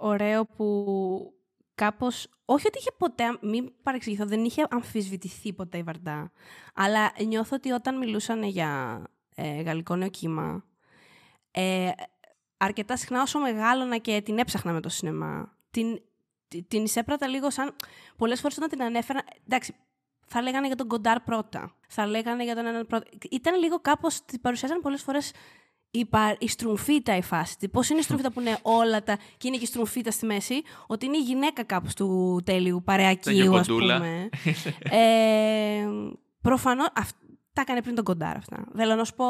ωραίο 0.00 0.44
που 0.46 1.34
κάπως, 1.74 2.28
όχι 2.44 2.66
ότι 2.66 2.78
είχε 2.78 2.90
ποτέ, 2.98 3.38
μην 3.40 3.72
παρεξηγηθώ, 3.82 4.26
δεν 4.26 4.44
είχε 4.44 4.66
αμφισβητηθεί 4.70 5.52
ποτέ 5.52 5.78
η 5.78 5.82
Βαρντά, 5.82 6.32
αλλά 6.74 7.12
νιώθω 7.26 7.56
ότι 7.56 7.70
όταν 7.70 7.98
μιλούσαν 7.98 8.42
για 8.42 9.02
ε, 9.34 9.62
γαλλικό 9.62 9.96
νεοκύμα, 9.96 10.64
ε, 11.50 11.90
αρκετά 12.56 12.96
συχνά 12.96 13.22
όσο 13.22 13.38
μεγάλωνα 13.38 13.98
και 13.98 14.20
την 14.24 14.38
έψαχνα 14.38 14.72
με 14.72 14.80
το 14.80 14.88
σινεμά, 14.88 15.56
την, 15.70 16.02
τη- 16.48 16.62
την 16.62 16.84
εισέπρατα 16.84 17.26
λίγο 17.28 17.50
σαν, 17.50 17.76
πολλές 18.16 18.40
φορές 18.40 18.56
όταν 18.56 18.68
την 18.68 18.82
ανέφερα, 18.82 19.24
εντάξει, 19.46 19.74
θα 20.26 20.42
λέγανε 20.42 20.66
για 20.66 20.76
τον 20.76 20.88
Κοντάρ 20.88 21.20
πρώτα. 21.20 21.74
Θα 21.88 22.06
λέγανε 22.06 22.44
για 22.44 22.54
τον 22.54 22.66
έναν 22.66 22.86
πρώτα. 22.86 23.04
Ήταν 23.30 23.58
λίγο 23.58 23.80
κάπως, 23.80 24.24
την 24.24 24.40
παρουσιάζαν 24.40 24.80
πολλές 24.80 25.02
φορές 25.02 25.32
η, 25.90 26.04
πα- 26.04 26.36
η 26.38 26.48
στρουμφίτα 26.48 27.16
η 27.16 27.22
φάση. 27.22 27.68
Πώς 27.68 27.88
είναι 27.88 27.98
η 27.98 28.02
στρουμφίτα 28.02 28.32
που 28.32 28.40
είναι 28.40 28.58
όλα 28.62 29.02
τα. 29.02 29.16
και 29.36 29.46
είναι 29.48 29.56
και 29.56 29.62
η 29.62 29.66
στρουμφίτα 29.66 30.10
στη 30.10 30.26
μέση, 30.26 30.62
ότι 30.86 31.06
είναι 31.06 31.16
η 31.16 31.20
γυναίκα 31.20 31.64
κάπως 31.64 31.94
του 31.94 32.40
τέλειου 32.44 32.82
παρεακίου, 32.84 33.56
ας 33.56 33.66
κοντούλα. 33.66 33.96
πούμε. 33.96 34.28
ε, 34.90 35.86
Προφανώς. 36.42 36.86
Τα 37.56 37.62
έκανε 37.62 37.82
πριν 37.82 37.94
τον 37.94 38.04
κοντάρ 38.04 38.36
αυτά. 38.36 38.64
Θέλω 38.76 38.94
να 38.94 39.04
σου 39.04 39.14
πω, 39.14 39.24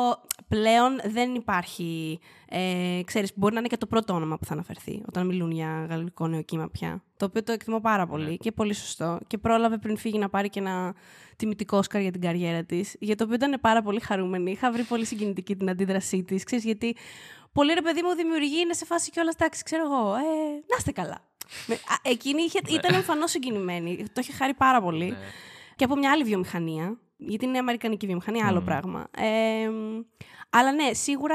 πλέον 0.49 1.01
δεν 1.05 1.35
υπάρχει. 1.35 2.19
Ε, 2.49 3.01
ξέρεις, 3.05 3.33
μπορεί 3.35 3.53
να 3.55 3.59
είναι 3.59 3.69
και 3.69 3.77
το 3.77 3.87
πρώτο 3.87 4.15
όνομα 4.15 4.39
που 4.39 4.45
θα 4.45 4.53
αναφερθεί 4.53 5.03
όταν 5.09 5.27
μιλούν 5.27 5.51
για 5.51 5.87
γαλλικό 5.89 6.27
νεοκύμα 6.27 6.69
πια. 6.71 7.03
Το 7.17 7.25
οποίο 7.25 7.43
το 7.43 7.53
εκτιμώ 7.53 7.81
πάρα 7.81 8.07
πολύ 8.07 8.25
Ναι. 8.31 8.35
και 8.37 8.53
πολύ 8.53 8.73
σωστό. 8.75 9.19
Και 9.27 9.39
πρόλαβε 9.39 9.79
πριν 9.79 9.97
φύγει 9.97 10.19
να 10.19 10.29
πάρει 10.29 10.49
και 10.49 10.61
ένα 10.61 10.95
τιμητικό 11.37 11.77
Όσκαρ 11.79 12.01
για 12.01 12.11
την 12.11 12.21
καριέρα 12.21 12.65
της. 12.65 12.97
Για 13.01 13.17
το 13.17 13.25
οποίο 13.25 13.37
ήταν 13.37 13.59
πάρα 13.61 13.83
πολύ 13.83 14.01
χαρούμενη. 14.01 14.51
Είχα 14.51 14.73
βρει 14.73 14.83
πολύ 14.83 15.05
συγκινητική 15.05 15.57
την 15.57 15.71
αντίδρασή 15.71 16.23
της. 16.23 16.45
Ξέρεις, 16.45 16.65
γιατί 16.65 16.97
πολύ 17.53 17.73
ρε 17.73 17.83
παιδί 17.83 18.03
μου 18.03 18.15
δημιουργεί, 18.15 18.61
είναι 18.61 18.73
σε 18.73 18.85
φάση 18.85 19.11
κιόλα 19.11 19.33
τάξη, 19.39 19.63
ξέρω 19.63 19.83
εγώ. 19.85 20.15
Ε, 20.15 20.21
να 20.53 20.77
είστε 20.79 20.93
καλά. 20.93 21.19
Με- 21.67 21.75
α, 21.75 21.95
Εκείνη 22.03 22.43
είχε, 22.43 22.61
ήταν 22.69 22.95
εμφανώς 22.95 23.31
συγκινημένη. 23.31 23.97
Το 24.13 24.21
είχε 24.21 24.33
χάρη 24.33 24.55
πάρα 24.55 24.83
πολύ 24.83 25.05
Ναι. 25.11 25.17
και 25.77 25.85
από 25.85 25.97
μια 25.97 26.11
άλλη 26.11 26.25
βιομηχανία. 26.25 26.99
Γιατί 27.17 27.45
είναι 27.45 27.59
αμερικανική 27.59 28.07
βιομηχανία, 28.07 28.47
άλλο 28.47 28.59
Μμμ. 28.59 28.65
πράγμα. 28.65 29.07
Ε, 29.19 29.71
αλλά 30.51 30.73
ναι, 30.73 30.93
σίγουρα 30.93 31.35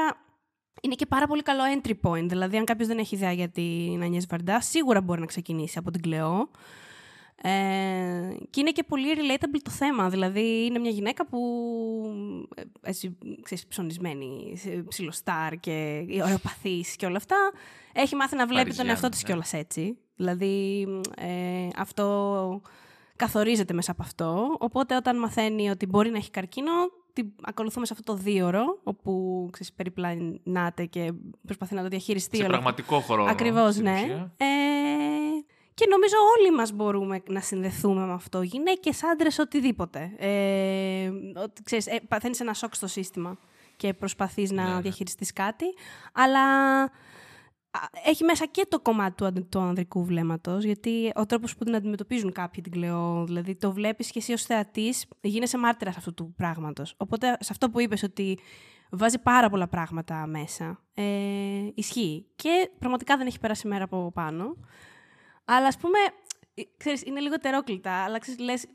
είναι 0.82 0.95
και 0.95 1.05
πάρα 1.05 1.27
πολύ 1.27 1.41
καλό 1.41 1.61
entry 1.82 1.93
point. 2.03 2.25
Δηλαδή, 2.27 2.57
αν 2.57 2.65
κάποιος 2.65 2.88
δεν 2.88 2.97
έχει 2.97 3.15
ιδέα 3.15 3.32
για 3.32 3.49
την 3.49 4.01
Ανιές 4.03 4.25
Βαρντά, 4.29 4.61
σίγουρα 4.61 5.01
μπορεί 5.01 5.19
να 5.19 5.25
ξεκινήσει 5.25 5.77
από 5.77 5.91
την 5.91 6.01
Κλεό. 6.01 6.49
Ε, 7.43 7.49
και 8.49 8.59
είναι 8.59 8.71
και 8.71 8.84
πολύ 8.84 9.07
relatable 9.15 9.59
το 9.63 9.71
θέμα. 9.71 10.09
Δηλαδή, 10.09 10.65
είναι 10.65 10.79
μια 10.79 10.89
γυναίκα 10.89 11.25
που 11.27 11.39
ε, 12.55 12.61
έτσι, 12.82 13.17
ξέρεις, 13.41 13.67
ψωνισμένη, 13.67 14.53
σε- 14.57 14.84
ψιλοστάρ 14.88 15.59
και 15.59 16.05
ωραιοπαθής 16.23 16.95
και 16.95 17.05
όλα 17.05 17.17
αυτά. 17.17 17.38
Έχει 17.93 18.15
μάθει 18.15 18.36
να 18.36 18.45
βλέπει 18.45 18.53
τον 18.55 18.63
Παριζιάννα, 18.63 18.91
εαυτό 18.91 19.09
της 19.09 19.21
ναι. 19.21 19.27
κιόλας 19.27 19.53
έτσι. 19.53 19.97
Δηλαδή, 20.15 20.88
ε, 21.17 21.67
αυτό 21.77 22.61
καθορίζεται 23.22 23.74
μέσα 23.74 23.91
από 23.91 24.01
αυτό. 24.03 24.55
Οπότε 24.59 24.95
όταν 24.95 25.19
μαθαίνει 25.19 25.69
ότι 25.69 25.86
μπορεί 25.86 26.09
να 26.09 26.17
έχει 26.17 26.32
καρκίνο, 26.32 26.72
την 27.13 27.32
ακολουθούμε 27.41 27.86
σε 27.86 27.93
αυτό 27.97 28.13
το 28.13 28.19
δίωρο, 28.22 28.80
όπου 28.84 29.47
ξέρεις, 29.51 29.74
περιπλανάται 29.74 30.86
και 30.86 31.13
προσπαθεί 31.45 31.76
να 31.76 31.82
το 31.82 31.88
διαχειριστεί. 31.88 32.38
Σε 32.38 32.43
όλο 32.43 32.55
αυτό. 32.55 32.61
πραγματικό 32.63 32.99
χρόνο. 32.99 33.32
Ακριβώς, 33.32 33.74
στην 33.74 33.84
ναι. 33.84 33.93
ουσία. 33.93 34.34
Ε, 34.38 34.45
και 35.74 35.86
νομίζω 35.89 36.15
όλοι 36.38 36.55
μας 36.55 36.72
μπορούμε 36.72 37.22
να 37.28 37.39
συνδεθούμε 37.41 38.05
με 38.05 38.13
αυτό. 38.13 38.41
Γυναίκες, 38.41 39.03
άντρες, 39.03 39.39
οτιδήποτε. 39.39 40.11
Ε, 40.17 41.11
ότι, 41.43 41.63
ξέρεις, 41.63 41.88
ε, 41.88 41.99
παθαίνεις 42.07 42.39
ένα 42.39 42.53
σοκ 42.53 42.76
στο 42.76 42.88
σύστημα 42.88 43.38
και 43.78 43.93
προσπαθείς 43.93 44.51
να 44.51 44.63
Ναι, 44.63 44.74
ναι. 44.74 44.82
διαχειριστείς 44.82 45.34
κάτι. 45.34 45.65
Αλλά 46.13 46.43
α, 46.84 46.89
έχει 48.05 48.24
μέσα 48.24 48.45
και 48.45 48.65
το 48.69 48.80
κομμάτι 48.80 49.15
του, 49.15 49.26
ανδ- 49.26 49.49
του 49.49 49.59
ανδρικού 49.59 50.05
βλέμματος, 50.05 50.63
γιατί 50.63 51.11
ο 51.15 51.26
τρόπος 51.26 51.55
που 51.55 51.63
την 51.63 51.76
αντιμετωπίζουν 51.76 52.32
κάποιοι 52.32 52.63
την 52.63 52.72
κλαιό, 52.72 53.26
δηλαδή 53.26 53.55
το 53.55 53.72
βλέπεις 53.72 54.11
και 54.11 54.19
εσύ 54.19 54.34
ως 54.34 54.43
θεατής, 54.43 55.07
γίνεσαι 55.22 55.57
μάρτυρας 55.57 55.97
αυτού 55.97 56.13
του 56.13 56.34
πράγματος. 56.38 56.93
Οπότε 56.97 57.38
σε 57.39 57.49
αυτό 57.51 57.69
που 57.69 57.80
είπες 57.80 58.03
ότι 58.03 58.39
βάζει 58.91 59.19
πάρα 59.19 59.49
πολλά 59.49 59.67
πράγματα 59.67 60.28
μέσα, 60.28 60.84
ε, 60.93 61.03
ισχύει. 61.74 62.26
Και 62.36 62.72
πραγματικά 62.80 63.17
δεν 63.17 63.28
έχει 63.28 63.39
περάσει 63.39 63.67
μέρα 63.67 63.84
από 63.84 64.11
πάνω. 64.13 64.57
Αλλά 65.45 65.67
ας 65.67 65.78
πούμε, 65.78 65.97
ε, 66.53 66.61
ξέρεις, 66.78 67.03
είναι 67.03 67.19
λίγο 67.19 67.38
τερόκλητα, 67.38 68.03
αλλά 68.03 68.19
ξέρεις, 68.19 68.39
λες, 68.39 68.63
ε, 68.63 68.69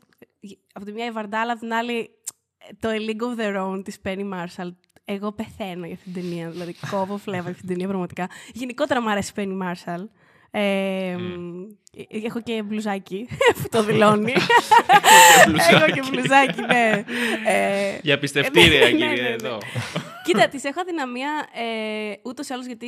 από 0.73 0.85
τη 0.85 0.91
μια 0.91 1.05
η 1.05 1.11
Βαρντάλα, 1.11 1.51
από 1.51 1.61
την 1.61 1.73
άλλη 1.73 2.09
ε, 2.57 2.73
το 2.79 2.89
A 2.89 3.09
League 3.09 3.21
of 3.21 3.39
Their 3.39 3.67
Own 3.67 3.83
της 3.83 3.99
Penny 4.03 4.33
Marshall. 4.33 4.75
Εγώ 5.09 5.31
πεθαίνω 5.31 5.85
για 5.85 5.95
αυτήν 5.95 6.13
την 6.13 6.21
ταινία, 6.21 6.49
δηλαδή 6.49 6.75
κόβω 6.91 7.17
φλέβα 7.17 7.41
για 7.41 7.49
αυτήν 7.51 7.65
την 7.65 7.67
ταινία 7.67 7.87
πραγματικά. 7.87 8.29
Γενικότερα 8.53 9.01
μου 9.01 9.09
αρέσει 9.09 9.31
η 9.35 9.39
Penny 9.39 9.63
Marshall. 9.63 10.03
Ε, 10.51 11.15
Μμ. 11.19 11.61
ε, 12.11 12.25
Έχω 12.25 12.41
και 12.41 12.63
μπλουζάκι 12.63 13.27
που 13.61 13.69
το 13.69 13.83
δηλώνει. 13.83 14.33
μπλουζάκι. 15.47 15.75
Έχω 15.75 15.85
και 15.85 16.01
μπλουζάκι, 16.11 16.61
ναι. 16.61 17.03
Ε, 17.45 17.99
Για 18.01 18.19
πιστευτήρια, 18.19 18.79
ναι, 18.79 18.85
ναι, 18.85 18.91
κύριε, 18.91 19.21
ναι. 19.21 19.27
εδώ. 19.29 19.57
Κοίτα, 20.23 20.47
της 20.51 20.63
έχω 20.63 20.79
αδυναμία 20.81 21.47
ε, 21.53 22.13
ούτως 22.23 22.49
ή 22.49 22.53
άλλως 22.53 22.65
γιατί 22.65 22.87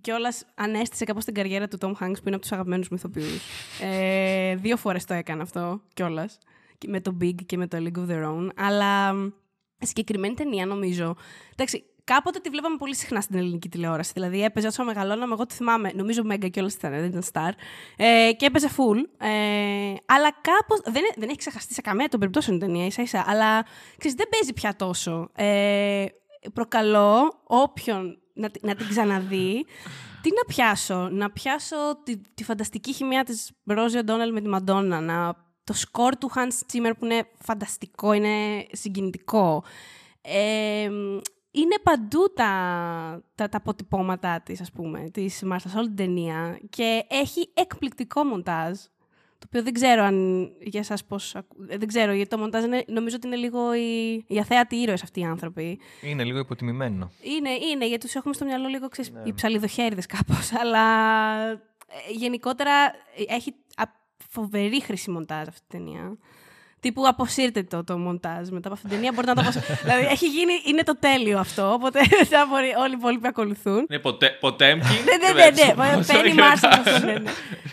κιόλας 0.00 0.44
ανέστησε 0.54 1.04
κάπως 1.04 1.24
την 1.24 1.34
καριέρα 1.34 1.68
του 1.68 1.78
Tom 1.80 1.88
Hanks 1.90 1.96
που 1.98 2.22
είναι 2.26 2.34
από 2.34 2.40
τους 2.40 2.52
αγαπημένους 2.52 2.88
μου 2.88 2.96
ηθοποιούς. 2.96 3.40
Ε, 3.80 4.54
δύο 4.56 4.76
φορές 4.76 5.04
το 5.04 5.14
έκανα 5.14 5.42
αυτό 5.42 5.80
κιόλας. 5.94 6.38
Με 6.86 7.00
το 7.00 7.16
Big 7.20 7.34
και 7.46 7.56
με 7.56 7.66
το 7.66 7.76
A 7.76 7.80
League 7.80 8.00
of 8.08 8.10
Their 8.12 8.24
Own. 8.24 8.48
Αλλά 8.56 9.12
μ, 9.14 9.28
συγκεκριμένη 9.86 10.34
ταινία 10.34 10.66
νομίζω. 10.66 11.16
Εντάξει, 11.52 11.84
κάποτε 12.04 12.38
τη 12.38 12.48
βλέπαμε 12.48 12.76
πολύ 12.76 12.94
συχνά 12.96 13.20
στην 13.20 13.36
ελληνική 13.36 13.68
τηλεόραση. 13.68 14.10
Δηλαδή 14.14 14.42
έπαιζε 14.42 14.66
όσο 14.66 14.84
μεγαλώναμε, 14.84 15.32
εγώ 15.32 15.46
τη 15.46 15.54
θυμάμαι. 15.54 15.90
Νομίζω 15.94 16.22
Μέγκα 16.24 16.48
κιόλα 16.48 16.70
ήταν, 16.74 16.90
δεν 16.90 17.04
ήταν 17.04 17.22
star. 17.32 17.50
Ε, 17.96 18.30
και 18.36 18.46
έπαιζε 18.46 18.68
full. 18.76 19.26
Ε, 19.26 19.94
αλλά 20.06 20.30
κάπως. 20.40 20.80
Δεν, 20.84 21.02
δεν 21.16 21.28
έχει 21.28 21.38
ξεχαστεί 21.38 21.74
σε 21.74 21.80
καμία 21.80 22.08
των 22.08 22.20
περιπτώσεων 22.20 22.56
η 22.56 22.60
ταινία, 22.60 22.86
ίσα 22.86 23.02
ίσα. 23.02 23.24
Αλλά 23.26 23.62
ξέρεις, 23.98 24.16
δεν 24.16 24.28
παίζει 24.28 24.52
πια 24.52 24.76
τόσο. 24.76 25.30
Ε, 25.34 26.04
προκαλώ 26.52 27.40
όποιον 27.44 28.18
να, 28.34 28.50
τη- 28.50 28.66
να 28.66 28.74
την 28.74 28.88
ξαναδεί. 28.88 29.66
Τι 30.22 30.30
να 30.30 30.44
πιάσω, 30.54 31.08
να 31.12 31.30
πιάσω 31.30 31.76
τη, 32.04 32.16
τη 32.34 32.44
φανταστική 32.44 32.92
χημεία 32.92 33.24
της 33.24 33.50
Ρόζι 33.64 33.98
O'Donnell 34.06 34.30
με 34.32 34.40
τη 34.40 34.48
Μαντόνα, 34.48 35.00
να, 35.00 35.36
το 35.64 35.72
σκορ 35.72 36.16
του 36.16 36.30
Hans 36.34 36.72
Zimmer 36.72 36.92
που 36.98 37.04
είναι 37.04 37.28
φανταστικό, 37.38 38.12
είναι 38.12 38.66
συγκινητικό. 38.72 39.64
Ε, 40.20 40.90
είναι 41.50 41.78
παντού 41.82 42.32
τα, 42.34 42.50
τα, 43.34 43.48
τα 43.48 43.56
αποτυπώματά 43.56 44.40
της, 44.40 44.60
ας 44.60 44.72
πούμε, 44.72 45.10
της 45.12 45.42
Μάρθα 45.42 45.68
σε 45.68 45.78
όλη 45.78 45.86
την 45.86 45.96
ταινία 45.96 46.58
και 46.70 47.04
έχει 47.08 47.50
εκπληκτικό 47.54 48.24
μοντάζ, 48.24 48.78
το 49.38 49.46
οποίο 49.46 49.62
δεν 49.62 49.72
ξέρω 49.72 50.02
αν 50.02 50.48
για 50.60 50.80
εσάς 50.80 51.04
πώς... 51.04 51.36
Δεν 51.56 51.86
ξέρω, 51.86 52.12
γιατί 52.12 52.30
το 52.30 52.38
μοντάζ 52.38 52.64
είναι, 52.64 52.84
νομίζω 52.86 53.16
ότι 53.16 53.26
είναι 53.26 53.36
λίγο 53.36 53.74
οι, 53.74 54.24
οι 54.26 54.38
αθέατοι 54.38 54.76
ήρωες 54.76 55.02
αυτοί 55.02 55.20
οι 55.20 55.24
άνθρωποι. 55.24 55.80
Είναι 56.02 56.24
λίγο 56.24 56.38
υποτιμημένο. 56.38 57.10
Είναι, 57.22 57.50
είναι, 57.50 57.86
γιατί 57.86 58.04
τους 58.04 58.14
έχουμε 58.14 58.34
στο 58.34 58.44
μυαλό 58.44 58.68
λίγο, 58.68 58.88
ξέρεις, 58.88 59.10
ναι. 59.10 59.22
οι 59.24 59.32
ψαλιδοχέριδες 59.32 60.06
κάπως, 60.06 60.52
αλλά 60.52 60.80
ε, 61.50 62.12
γενικότερα 62.12 62.72
έχει 63.28 63.54
φοβερή 64.32 64.82
χρήση 64.82 65.10
μοντάζ 65.10 65.48
αυτή 65.48 65.62
η 65.62 65.78
ταινία. 65.78 66.16
Τύπου 66.80 67.06
αποσύρτε 67.06 67.62
το 67.62 67.84
το 67.84 67.98
μοντάζ 67.98 68.48
μετά 68.48 68.68
από 68.68 68.72
αυτήν 68.72 68.88
την 68.88 68.98
ταινία. 68.98 69.12
Μπορείτε 69.12 69.34
να 69.34 69.42
το 69.42 69.48
αποσύρετε. 69.48 69.78
δηλαδή 69.84 70.04
έχει 70.04 70.26
γίνει, 70.26 70.52
είναι 70.64 70.82
το 70.82 70.98
τέλειο 70.98 71.38
αυτό. 71.38 71.72
Οπότε 71.72 72.00
θα 72.32 72.46
μπορεί 72.50 72.74
όλοι 72.78 72.92
οι 72.92 72.96
υπόλοιποι 72.98 73.26
ακολουθούν. 73.26 73.86
Ναι, 73.88 73.98
Ποτέμκι. 74.40 74.86
Ναι, 74.86 75.16
ναι, 75.16 75.32
ναι. 75.32 75.96
ναι. 75.96 76.04
Πένι 76.04 76.34
Μάρσον 76.34 76.70
αυτό 76.70 77.06
ναι. 77.06 77.12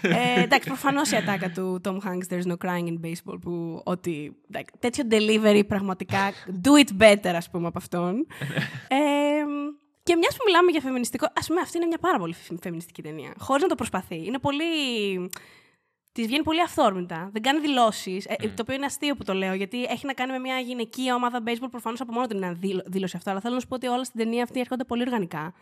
Ε, 0.02 0.42
εντάξει, 0.42 0.68
προφανώς 0.68 1.12
η 1.12 1.16
ατάκα 1.16 1.52
του 1.52 1.82
Tom 1.84 1.98
Hanks, 1.98 2.34
There's 2.34 2.48
no 2.52 2.56
crying 2.66 2.88
in 2.88 3.00
baseball, 3.06 3.40
που 3.42 3.82
ότι 3.84 4.36
τέτοιο 4.80 5.04
delivery 5.12 5.64
πραγματικά 5.68 6.32
do 6.64 6.84
it 6.84 7.04
better, 7.04 7.34
ας 7.36 7.50
πούμε, 7.50 7.68
από 7.68 7.78
αυτόν. 7.78 8.28
ε, 8.98 8.98
και 10.04 10.16
μιας 10.16 10.36
που 10.36 10.44
μιλάμε 10.46 10.72
για 10.72 10.82
φεμινιστικό, 10.82 11.28
ας 11.36 11.48
πούμε, 11.48 11.62
αυτή 11.62 11.78
είναι 11.78 11.86
μια 11.86 11.98
πάρα 11.98 12.18
πολύ 12.18 12.36
φεμινιστική 12.62 13.02
ταινία. 13.02 13.34
Χωρίς 13.38 13.62
να 13.62 13.70
το 13.70 13.76
προσπαθεί. 13.76 14.26
Είναι 14.26 14.40
πολύ 14.40 14.66
Της 16.12 16.28
βγαίνει 16.28 16.44
πολύ 16.44 16.62
αυθόρμητα. 16.62 17.30
Δεν 17.34 17.42
κάνει 17.42 17.60
δηλώσεις. 17.60 18.26
Ε, 18.26 18.36
το 18.36 18.62
οποίο 18.62 18.76
είναι 18.76 18.86
αστείο 18.86 19.16
που 19.16 19.24
το 19.24 19.34
λέω, 19.34 19.54
γιατί 19.54 19.84
έχει 19.84 20.06
να 20.06 20.14
κάνει 20.14 20.32
με 20.32 20.40
μια 20.40 20.60
γυναικεία 20.60 21.16
ομάδα 21.16 21.44
baseball. 21.46 21.68
Προφανώς 21.72 22.02
από 22.02 22.12
μόνο 22.12 22.28
του 22.28 22.36
είναι 22.36 22.58
δήλωση 22.86 23.18
αυτό. 23.18 23.30
Αλλά 23.30 23.40
θέλω 23.40 23.54
να 23.54 23.60
σου 23.60 23.68
πω 23.68 23.76
ότι 23.76 23.88
όλα 23.88 24.04
στην 24.04 24.20
ταινία 24.20 24.44
αυτή 24.44 24.60
έρχονται 24.60 24.84
πολύ 24.84 25.02
οργανικά. 25.02 25.54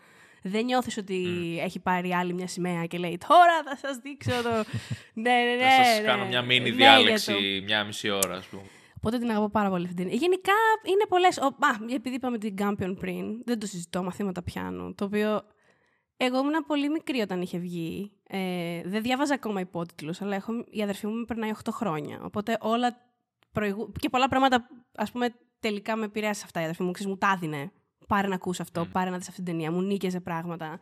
Δεν 0.42 0.64
νιώθεις 0.64 0.96
ότι 0.96 1.24
έχει 1.62 1.78
πάρει 1.78 2.12
άλλη 2.12 2.32
μια 2.32 2.46
σημαία 2.46 2.84
και 2.84 2.98
λέει 2.98 3.18
Τώρα 3.28 3.62
θα 3.64 3.76
σας 3.76 3.96
δείξω 3.96 4.42
το. 4.42 4.50
ναι, 5.14 5.32
ναι, 5.46 5.54
ναι. 5.54 5.62
Θα 5.62 5.84
σας 5.84 5.98
ναι, 5.98 6.04
κάνω 6.04 6.26
μια 6.26 6.42
μίνι 6.42 6.70
ναι, 6.70 6.76
διάλεξη 6.76 7.62
μια 7.64 7.84
μισή 7.84 8.10
ώρα, 8.10 8.36
ας 8.36 8.46
πούμε. 8.46 8.62
Οπότε 8.96 9.18
την 9.18 9.30
αγαπώ 9.30 9.48
πάρα 9.50 9.68
πολύ 9.68 9.84
αυτή 9.84 9.96
την 9.96 10.04
ταινία. 10.04 10.20
Γενικά 10.20 10.52
είναι 10.82 11.04
πολλέ. 11.08 11.28
Επειδή 11.94 12.14
είπαμε 12.14 12.38
την 12.38 12.54
Campion 12.58 12.94
πριν, 12.98 13.44
δεν 13.44 13.58
το 13.58 13.66
συζητώ, 13.66 14.02
μαθήματα 14.02 14.42
πιάνου. 14.42 14.94
Το 14.94 15.04
οποίο 15.04 15.42
εγώ 16.20 16.38
ήμουν 16.38 16.64
πολύ 16.66 16.88
μικρή 16.88 17.20
όταν 17.20 17.42
είχε 17.42 17.58
βγει. 17.58 18.12
Ε, 18.28 18.82
δεν 18.84 19.02
διάβαζα 19.02 19.34
ακόμα 19.34 19.60
υπότιτλους, 19.60 20.22
αλλά 20.22 20.34
έχω, 20.34 20.64
η 20.70 20.82
αδερφή 20.82 21.06
μου 21.06 21.14
με 21.14 21.24
περνάει 21.24 21.50
8 21.64 21.68
χρόνια. 21.70 22.20
Οπότε 22.22 22.58
όλα 22.60 22.96
προηγου... 23.52 23.92
και 23.98 24.08
πολλά 24.08 24.28
πράγματα, 24.28 24.68
ας 24.94 25.12
πούμε, 25.12 25.34
τελικά 25.60 25.96
με 25.96 26.04
επηρέασε 26.04 26.42
αυτά 26.44 26.60
η 26.60 26.62
αδερφή 26.62 26.82
μου. 26.82 26.90
Ξέρεις, 26.90 27.12
μου 27.12 27.18
τα 27.18 27.32
έδινε 27.36 27.72
πάρε 28.08 28.28
να 28.28 28.34
ακούσει 28.34 28.62
αυτό, 28.62 28.82
mm. 28.82 28.88
πάρε 28.92 29.10
να 29.10 29.18
δεις 29.18 29.28
αυτή 29.28 29.42
την 29.42 29.52
ταινία. 29.52 29.72
Μου 29.72 29.82
νίκαιζε 29.82 30.20
πράγματα. 30.20 30.78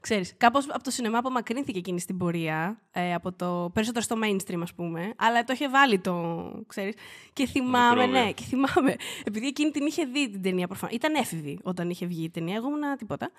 Ξέρεις, 0.00 0.34
κάπως 0.36 0.66
από 0.68 0.82
το 0.82 0.90
σινεμά 0.90 1.18
απομακρύνθηκε 1.18 1.78
εκείνη 1.78 2.00
στην 2.00 2.16
πορεία, 2.16 2.80
ε, 2.92 3.14
από 3.14 3.32
το, 3.32 3.70
περισσότερο 3.74 4.04
στο 4.04 4.16
mainstream 4.24 4.60
ας 4.62 4.74
πούμε, 4.74 5.12
αλλά 5.16 5.44
το 5.44 5.52
είχε 5.52 5.68
βάλει 5.68 5.98
το, 5.98 6.44
ξέρεις. 6.66 6.94
Και 7.32 7.46
θυμάμαι, 7.46 8.06
ναι, 8.06 8.32
και 8.32 8.42
θυμάμαι, 8.42 8.96
επειδή 9.24 9.46
εκείνη 9.46 9.70
την 9.70 9.86
είχε 9.86 10.04
δει 10.04 10.30
την 10.30 10.42
ταινία 10.42 10.66
προφανώς. 10.66 10.94
Ήταν 10.94 11.14
έφηβη 11.14 11.58
όταν 11.62 11.90
είχε 11.90 12.06
βγει 12.06 12.24
η 12.24 12.30
ταινία, 12.30 12.56
εγώ 12.56 12.66
ήμουν 12.66 12.96
τίποτα. 12.98 13.30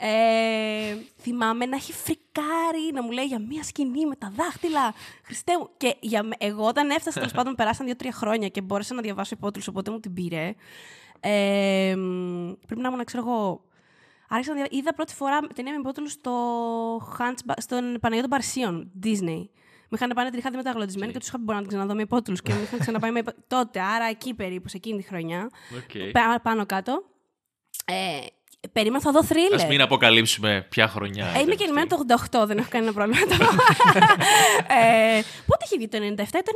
Ε, 0.00 0.96
θυμάμαι 1.20 1.66
να 1.66 1.76
έχει 1.76 1.92
φρικάρει, 1.92 2.92
να 2.92 3.02
μου 3.02 3.10
λέει 3.10 3.24
για 3.24 3.38
μία 3.38 3.62
σκηνή 3.62 4.06
με 4.06 4.16
τα 4.16 4.32
δάχτυλα. 4.36 4.94
Χριστέ 5.22 5.52
μου. 5.58 5.70
Και 5.76 5.96
για, 6.00 6.28
εγώ 6.38 6.64
όταν 6.66 6.90
έφτασα, 6.90 7.18
τέλος 7.18 7.34
πάντων, 7.38 7.54
περάσαν 7.54 7.86
δύο-τρία 7.86 8.12
χρόνια 8.12 8.48
και 8.48 8.60
μπόρεσα 8.60 8.94
να 8.94 9.00
διαβάσω 9.00 9.34
υπότιτλους, 9.34 9.68
οπότε 9.68 9.90
μου 9.90 10.00
την 10.00 10.12
πήρε. 10.12 10.54
Ε, 11.20 11.94
πρέπει 12.66 12.80
να 12.80 12.88
ήμουν, 12.88 13.04
ξέρω 13.04 13.22
εγώ. 13.28 13.62
Άρχισα 14.28 14.54
να 14.54 14.66
είδα 14.70 14.94
πρώτη 14.94 15.14
φορά 15.14 15.38
ταινία 15.54 15.72
με 15.72 15.78
υπότιτλου 15.78 16.08
στο 16.08 16.32
στον 17.56 17.78
Παναγιώτο 18.00 18.28
των 18.28 18.30
Παρσίων, 18.30 18.90
Disney. 19.02 19.48
Με 19.90 19.96
είχαν 19.96 20.10
πάει 20.14 20.24
να 20.24 20.30
την 20.30 20.38
είχα 20.38 20.50
μεταγλωτισμένη 20.50 21.12
και 21.12 21.18
τους 21.18 21.28
είχα 21.28 21.36
πει: 21.36 21.42
Μπορώ 21.42 21.58
να 21.58 21.64
την 21.64 21.72
ξαναδώ 21.72 21.94
με 21.94 22.02
υπότιτλου. 22.02 22.36
και 22.36 22.52
με 22.54 22.60
είχαν 22.62 22.78
ξαναπάει 22.78 23.10
με 23.10 23.22
τότε, 23.46 23.80
άρα 23.80 24.04
εκεί 24.04 24.34
περίπου, 24.34 24.68
σε 24.68 24.76
εκείνη 24.76 24.98
τη 24.98 25.06
χρονιά. 25.06 25.50
Okay. 25.74 26.10
Πάνω 26.42 26.66
κάτω. 26.66 27.04
Ε, 27.84 28.18
Περίμενα 28.72 29.02
θα 29.02 29.10
δω 29.10 29.24
θρύλε. 29.24 29.62
Α 29.62 29.66
μην 29.66 29.80
αποκαλύψουμε 29.80 30.66
ποια 30.68 30.88
χρονιά. 30.88 31.26
Ε, 31.36 31.40
είμαι 31.40 31.54
γεννημένη 31.54 31.86
το 31.86 32.04
88, 32.30 32.46
δεν 32.46 32.58
έχω 32.58 32.68
κανένα 32.70 32.92
πρόβλημα. 32.92 33.18
ε, 34.80 35.20
πότε 35.46 35.64
είχε 35.64 35.76
βγει 35.76 35.88
το 35.88 35.98
97 35.98 36.22
ή 36.22 36.42
το 36.44 36.52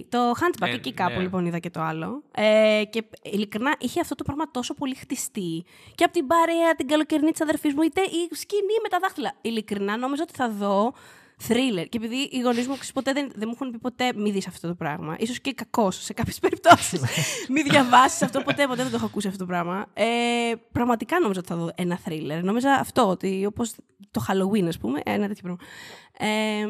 96. 0.00 0.04
Το 0.08 0.30
Handback, 0.30 0.68
ε, 0.68 0.74
εκεί 0.74 0.92
κάπου 0.92 1.16
ναι. 1.16 1.22
λοιπόν 1.22 1.46
είδα 1.46 1.58
και 1.58 1.70
το 1.70 1.80
άλλο. 1.80 2.22
Ε, 2.34 2.82
και 2.90 3.04
ειλικρινά 3.22 3.74
είχε 3.78 4.00
αυτό 4.00 4.14
το 4.14 4.24
πράγμα 4.24 4.50
τόσο 4.50 4.74
πολύ 4.74 4.94
χτιστεί. 4.94 5.64
Και 5.94 6.04
από 6.04 6.12
την 6.12 6.26
παρέα, 6.26 6.74
την 6.76 6.88
καλοκαιρινή 6.88 7.30
της 7.30 7.40
αδερφής 7.40 7.74
μου, 7.74 7.82
είτε 7.82 8.00
η 8.00 8.34
σκηνή 8.34 8.76
με 8.82 8.88
τα 8.88 8.98
δάχτυλα. 9.02 9.34
Ειλικρινά 9.40 9.96
νόμιζα 9.96 10.22
ότι 10.22 10.34
θα 10.36 10.50
δω 10.50 10.92
thriller. 11.48 11.86
Και 11.88 11.96
επειδή 11.96 12.16
οι 12.16 12.40
γονείς 12.40 12.66
μου 12.66 12.78
ποτέ 12.94 13.12
δεν, 13.12 13.30
δεν 13.34 13.44
μου 13.46 13.52
έχουν 13.54 13.70
πει 13.70 13.78
ποτέ 13.78 14.12
μη 14.16 14.30
δεις 14.30 14.46
αυτό 14.46 14.68
το 14.68 14.74
πράγμα. 14.74 15.16
σω 15.26 15.34
και 15.42 15.52
κακός 15.52 16.02
σε 16.02 16.12
κάποιες 16.12 16.38
περιπτώσεις. 16.44 17.02
μη 17.48 17.62
διαβάσεις 17.62 18.22
αυτό 18.22 18.40
ποτέ, 18.40 18.66
ποτέ 18.66 18.82
δεν 18.82 18.90
το 18.90 18.96
έχω 18.96 19.06
ακούσει 19.06 19.26
αυτό 19.26 19.38
το 19.38 19.46
πράγμα. 19.46 19.86
Ε, 19.92 20.52
πραγματικά 20.72 21.20
νόμιζα 21.20 21.40
ότι 21.40 21.48
θα 21.48 21.56
δω 21.56 21.70
ένα 21.74 21.98
thriller. 22.04 22.40
Νόμιζα 22.42 22.72
αυτό, 22.72 23.08
ότι 23.08 23.46
όπως 23.46 23.74
το 24.10 24.24
Halloween, 24.28 24.66
ας 24.66 24.78
πούμε, 24.78 25.00
ένα 25.04 25.26
τέτοιο 25.28 25.42
πράγμα. 25.42 25.58
Ε, 26.18 26.66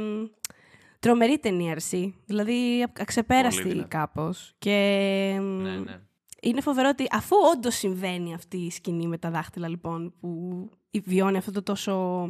τρομερή 0.99 1.39
ταινία, 1.39 1.71
αρσή. 1.71 2.15
Δηλαδή, 2.27 2.87
αξεπέραστη 2.99 3.85
κάπως. 3.89 4.55
Και. 4.59 5.39
Ναι, 5.41 5.71
ναι. 5.71 6.01
Είναι 6.43 6.61
φοβερό 6.61 6.89
ότι 6.89 7.07
αφού 7.11 7.37
όντως 7.57 7.75
συμβαίνει 7.75 8.35
αυτή 8.35 8.57
η 8.57 8.71
σκηνή 8.71 9.07
με 9.07 9.19
τα 9.19 9.31
δάχτυλα, 9.31 9.69
λοιπόν, 9.69 10.15
που 10.21 10.71
βιώνει 11.05 11.37
αυτό 11.37 11.53
το 11.53 11.63
τόσο 11.63 12.27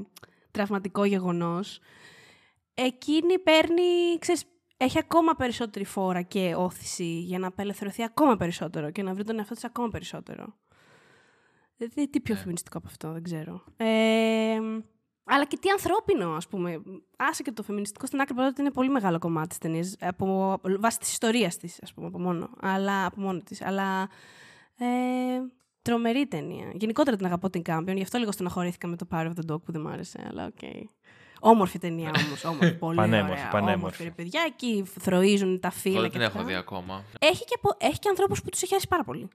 τραυματικό 0.51 1.05
γεγονός, 1.05 1.81
εκείνη 2.75 3.39
παίρνει, 3.39 4.19
ξέρεις, 4.19 4.45
έχει 4.77 4.99
ακόμα 4.99 5.35
περισσότερη 5.35 5.85
φόρα 5.85 6.23
και 6.23 6.55
όθηση 6.57 7.21
για 7.21 7.39
να 7.39 7.47
απελευθερωθεί 7.47 8.03
ακόμα 8.03 8.37
περισσότερο 8.37 8.91
και 8.91 9.03
να 9.03 9.15
βρει 9.15 9.25
τον 9.25 9.39
εαυτό 9.39 9.55
της 9.55 9.65
ακόμα 9.65 9.89
περισσότερο. 9.89 10.55
Δηλαδή, 11.77 12.09
τι 12.09 12.21
πιο 12.21 12.35
yeah. 12.35 12.47
Ναι. 12.47 12.53
από 12.73 12.87
αυτό, 12.87 13.13
δεν 13.13 13.23
ξέρω. 13.23 13.65
Ε, 13.77 14.59
αλλά 15.25 15.45
και 15.45 15.59
τι 15.61 15.69
ανθρώπινο, 15.71 16.35
ας 16.35 16.49
πούμε. 16.49 16.83
Άσε 17.17 17.43
και 17.43 17.53
το 17.53 17.63
φεμινιστικό 17.63 18.07
στην 18.07 18.21
άκρη, 18.21 18.39
ότι 18.39 18.61
είναι 18.61 18.71
πολύ 18.71 18.89
μεγάλο 18.89 19.19
κομμάτι 19.19 19.49
της 19.49 19.59
ταινίας, 19.59 19.97
από 20.01 20.59
βάση 20.81 20.99
της 20.99 21.11
ιστορίας 21.11 21.57
της, 21.57 21.79
ας 21.83 21.95
πούμε, 21.95 22.07
από 22.07 22.19
μόνο, 22.19 22.51
αλλά, 22.61 23.07
από 23.07 23.21
μόνο 23.21 23.39
της. 23.39 23.63
Αλλά 23.63 24.09
ε, 24.79 24.87
τρομερή 25.83 26.27
ταινία. 26.27 26.71
Γενικότερα 26.75 27.17
την 27.17 27.27
αγαπώ 27.27 27.51
την 27.51 27.63
Κάμπιον, 27.63 27.97
γι' 27.97 28.03
αυτό 28.03 28.19
λίγο 28.19 28.33
στεναχωρήθηκα 28.33 28.87
με 28.87 28.97
το 28.97 29.07
Power 29.11 29.27
of 29.27 29.33
the 29.41 29.53
Dog 29.53 29.63
που 29.63 29.73
δεν 29.73 29.81
μ' 29.81 29.89
άρεσε, 29.89 30.27
αλλά 30.31 30.47
ΟΚ. 30.47 30.53
Okay. 30.61 30.83
Όμορφη 31.41 31.79
ταινία 31.79 32.11
όμως. 32.27 32.45
Όμορφη, 32.45 32.75
πολύ 32.75 32.97
πανέμορφη, 32.97 33.33
ωραία. 33.33 33.49
Πανέμορφη. 33.51 34.03
Όμορφη, 34.03 34.11
παιδιά. 34.11 34.43
Εκεί 34.47 34.85
θροΐζουν 35.01 35.61
τα 35.61 35.71
φύλλα. 35.71 36.01
Δεν 36.01 36.11
την 36.11 36.21
έχω 36.21 36.45
δει 36.45 36.55
ακόμα. 36.55 37.05
Έχει 37.19 37.45
και, 37.45 37.59
έχει 37.79 37.99
και 37.99 38.09
ανθρώπους 38.09 38.43
που 38.43 38.49
τους 38.49 38.63
έχει 38.63 38.73
άρεσει 38.75 38.89
πάρα 38.89 39.05
πολύ. 39.05 39.29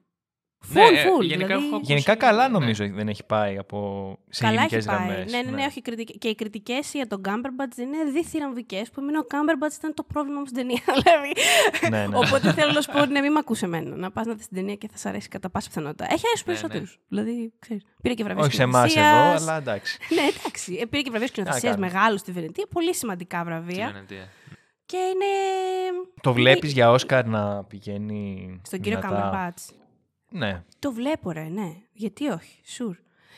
Ναι, 0.69 0.81
full, 0.81 1.19
full, 1.19 1.23
γενικά, 1.23 1.57
δηλαδή... 1.57 1.79
γενικά 1.81 2.15
καλά 2.15 2.49
νομίζω 2.49 2.83
ναι. 2.83 2.91
δεν 2.91 3.07
έχει 3.07 3.23
πάει 3.23 3.57
από 3.57 4.17
σε 4.29 4.47
γενικές 4.47 4.77
γραμμές. 4.77 5.31
Ναι, 5.31 5.41
ναι, 5.41 5.51
ναι, 5.51 5.65
όχι, 5.65 5.81
και 6.17 6.27
οι 6.27 6.35
κριτικές 6.35 6.91
για 6.93 7.07
τον 7.07 7.21
Cumberbatch 7.25 7.77
είναι 7.77 8.11
διθυραμβικές. 8.13 8.89
Που 8.89 8.99
εμένα 9.01 9.19
ο 9.19 9.25
Cumberbatch 9.31 9.77
ήταν 9.77 9.93
το 9.93 10.03
πρόβλημα 10.03 10.39
μου 10.39 10.45
στην 10.45 10.57
ταινία. 10.57 10.81
Δηλαδή. 11.03 11.33
ναι, 11.89 12.07
ναι. 12.07 12.17
Οπότε 12.17 12.53
θέλω 12.53 12.71
να 12.71 12.81
σου 12.81 12.91
πω 12.91 13.05
ναι, 13.05 13.19
μην 13.21 13.31
με 13.31 13.39
ακούσε 13.39 13.65
εμένα. 13.65 13.95
Να 13.95 14.11
πας 14.11 14.25
να 14.25 14.33
δεις 14.33 14.47
την 14.47 14.57
ταινία 14.57 14.75
και 14.75 14.87
θα 14.91 14.97
σα 14.97 15.09
αρέσει 15.09 15.27
κατά 15.27 15.49
πάσα 15.49 15.67
πιθανότητα. 15.67 16.05
Έχει 16.05 16.23
αρέσει 16.27 16.43
περισσότερους. 16.45 16.99
Ναι, 17.07 17.21
ναι. 17.21 17.27
Δηλαδή, 17.27 17.53
ξέρεις. 17.59 17.83
Πήρε 18.01 18.13
και 18.13 18.23
βραβεία 18.23 18.43
Όχι 18.43 18.55
σε 18.55 18.63
εμάς 18.63 18.95
εδώ, 18.95 19.05
αλλά 19.05 19.57
εντάξει. 19.57 19.97
ναι, 20.09 20.21
εντάξει. 20.21 20.77
Ε, 20.81 20.85
πήρε 20.85 21.01
και 21.01 21.09
βραβεία 21.09 21.27
σκηνοθεσίας 21.27 21.77
μεγάλου 21.77 22.17
στη 22.17 22.31
Βενετία. 22.31 22.65
Πολύ 22.69 22.95
σημαντικά 22.95 23.43
βραβεία. 23.43 24.05
Και 24.85 24.97
είναι. 24.97 25.25
Το 26.21 26.33
βλέπεις 26.33 26.71
για 26.71 26.91
Όσκαρ 26.91 27.25
να 27.25 27.63
πηγαίνει. 27.63 28.61
Στον 28.63 28.79
κύριο 28.79 28.99
Cumberbatch. 29.03 29.84
Ναι. 30.35 30.63
Το 30.79 30.91
βλέπω, 30.91 31.31
ρε, 31.31 31.43
ναι. 31.43 31.75
Γιατί 31.91 32.27
όχι, 32.27 32.61
sure. 32.77 32.97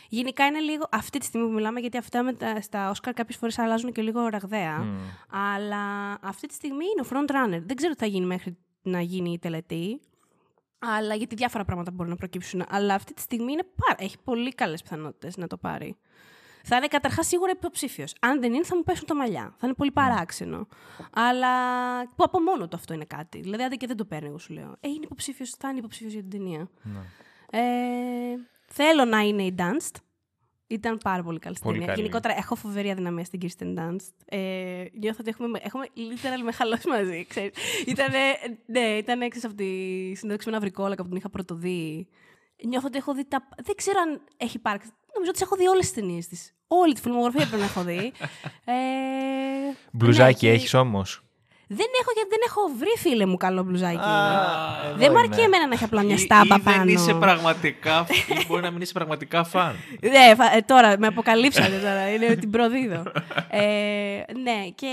Γενικά 0.09 0.45
είναι 0.45 0.59
λίγο 0.59 0.87
αυτή 0.91 1.19
τη 1.19 1.25
στιγμή 1.25 1.47
που 1.47 1.53
μιλάμε, 1.53 1.79
γιατί 1.79 1.97
αυτά 1.97 2.23
με 2.23 2.33
τα, 2.33 2.61
στα 2.61 2.89
Όσκαρ 2.89 3.13
κάποιες 3.13 3.37
φορές 3.37 3.59
αλλάζουν 3.59 3.91
και 3.91 4.01
λίγο 4.01 4.27
ραγδαία. 4.27 4.85
Αλλά 5.29 6.17
αυτή 6.21 6.47
τη 6.47 6.53
στιγμή 6.53 6.85
είναι 6.85 7.01
ο 7.01 7.07
front 7.09 7.31
runner. 7.31 7.61
Δεν 7.65 7.75
ξέρω 7.75 7.93
τι 7.93 7.99
θα 7.99 8.05
γίνει 8.05 8.25
μέχρι 8.25 8.57
να 8.81 9.01
γίνει 9.01 9.31
η 9.31 9.39
τελετή. 9.39 9.99
Αλλά 10.79 11.15
γιατί 11.15 11.35
διάφορα 11.35 11.65
πράγματα 11.65 11.91
μπορούν 11.91 12.11
να 12.11 12.17
προκύψουν. 12.17 12.63
Αλλά 12.69 12.93
αυτή 12.93 13.13
τη 13.13 13.21
στιγμή 13.21 13.51
είναι 13.51 13.63
πάρα, 13.85 14.03
έχει 14.03 14.17
πολύ 14.23 14.53
καλές 14.53 14.81
πιθανότητες 14.81 15.37
να 15.37 15.47
το 15.47 15.57
πάρει. 15.57 15.97
Θα 16.69 16.75
είναι 16.75 16.87
καταρχάς 16.87 17.27
σίγουρα 17.27 17.51
υποψήφιος. 17.51 18.13
Αν 18.19 18.39
δεν 18.39 18.53
είναι, 18.53 18.63
θα 18.63 18.75
μου 18.75 18.83
πέσουν 18.83 19.05
τα 19.05 19.15
μαλλιά. 19.15 19.53
Θα 19.57 19.67
είναι 19.67 19.75
πολύ 19.75 19.91
ναι. 19.95 20.01
παράξενο. 20.01 20.67
Αλλά 21.13 21.49
που 22.01 22.23
από 22.23 22.41
μόνο 22.41 22.67
το 22.67 22.77
αυτό 22.77 22.93
είναι 22.93 23.05
κάτι. 23.05 23.39
Δηλαδή, 23.39 23.63
αν 23.63 23.69
και 23.69 23.87
δεν 23.87 23.97
το 23.97 24.05
παίρνει, 24.05 24.27
εγώ 24.27 24.37
σου 24.37 24.53
λέω. 24.53 24.75
Ε, 24.79 24.87
είναι 24.87 25.03
υποψήφιος, 25.03 25.49
θα 25.49 25.69
είναι 25.69 25.77
υποψήφιος 25.77 26.13
για 26.13 26.21
την 26.21 26.29
ταινία. 26.29 26.69
Ναι. 26.83 26.99
Ε, 27.49 28.35
θέλω 28.67 29.05
να 29.05 29.19
είναι 29.19 29.43
η 29.43 29.55
Danced. 29.57 29.95
Ήταν 30.67 30.97
πάρα 31.03 31.23
πολύ 31.23 31.39
καλή 31.39 31.55
στην 31.55 31.71
ταινία. 31.71 31.93
Γενικότερα 31.93 32.37
έχω 32.37 32.55
φοβερή 32.55 32.91
αδυναμία 32.91 33.23
στην 33.23 33.39
Kirsten 33.43 33.79
Dunst. 33.79 34.13
Ε, 34.25 34.83
νιώθω 34.99 35.17
ότι 35.19 35.29
έχουμε, 35.29 35.59
έχουμε 35.61 35.85
literal 35.95 36.43
με 36.43 36.51
χαλώσει 36.51 36.89
μαζί. 36.89 37.25
Ξέρεις. 37.29 37.53
Ήτανε, 37.85 38.19
ναι, 38.65 38.79
ήταν 38.79 39.21
έξω 39.21 39.47
από 39.47 39.55
τη 39.55 39.65
συνέντευξη 40.15 40.49
με 40.49 40.55
ένα 40.55 40.59
βρικόλακα 40.59 41.01
που 41.03 41.07
την 41.07 41.17
είχα 41.17 41.29
πρωτοδεί 41.29 42.07
Νιώθω 42.63 42.87
ότι 42.87 42.97
έχω 42.97 43.13
δει 43.13 43.25
τα. 43.25 43.47
Δεν 43.63 43.75
ξέρω 43.75 43.99
αν 43.99 44.21
έχει 44.37 44.57
υπάρξει. 44.57 44.89
Νομίζω 45.13 45.31
ότι 45.31 45.39
έχω 45.41 45.55
δει 45.55 45.67
όλες 45.67 45.85
τις 45.85 45.93
ταινίες 45.93 46.27
της. 46.27 46.56
Όλη 46.67 46.93
τη 46.93 47.01
φιλμογραφία 47.01 47.45
πρέπει 47.45 47.57
να 47.61 47.65
έχω 47.65 47.81
δει. 47.83 48.11
ε, 48.65 48.73
Μπλουζάκι 49.91 50.47
ναι, 50.47 50.53
έχεις 50.53 50.73
όμως; 50.73 51.21
Δεν 51.67 51.87
έχω 52.01 52.11
γιατί 52.13 52.29
δεν 52.29 52.39
έχω 52.47 52.61
βρει 52.77 52.89
φίλε 52.97 53.25
μου 53.25 53.37
καλό 53.37 53.63
μπλουζάκι. 53.63 53.97
Α, 53.97 54.85
εδώ 54.87 54.97
δεν 54.97 55.11
μου 55.11 55.17
είναι. 55.17 55.19
αρκεί 55.19 55.41
εμένα 55.41 55.67
να 55.67 55.73
έχει 55.73 55.83
απλά 55.83 56.03
μια 56.03 56.15
Ή- 56.15 56.17
στάμπα 56.17 56.55
ή 56.55 56.59
πάνω. 56.59 56.77
δεν 56.77 56.87
είσαι 56.87 57.13
πραγματικά. 57.13 58.05
ή 58.09 58.45
μπορεί 58.47 58.61
να 58.61 58.71
μην 58.71 58.81
είσαι 58.81 58.93
πραγματικά 58.93 59.43
φαν. 59.43 59.75
Ναι, 60.11 60.35
φα- 60.35 60.55
ε, 60.55 60.61
τώρα 60.61 60.97
με 60.99 61.07
αποκαλύψατε 61.07 61.77
τώρα. 61.79 62.09
Είναι 62.13 62.35
την 62.35 62.49
προδίδω. 62.51 63.03
ε, 63.49 63.61
ναι, 64.43 64.67
και 64.75 64.87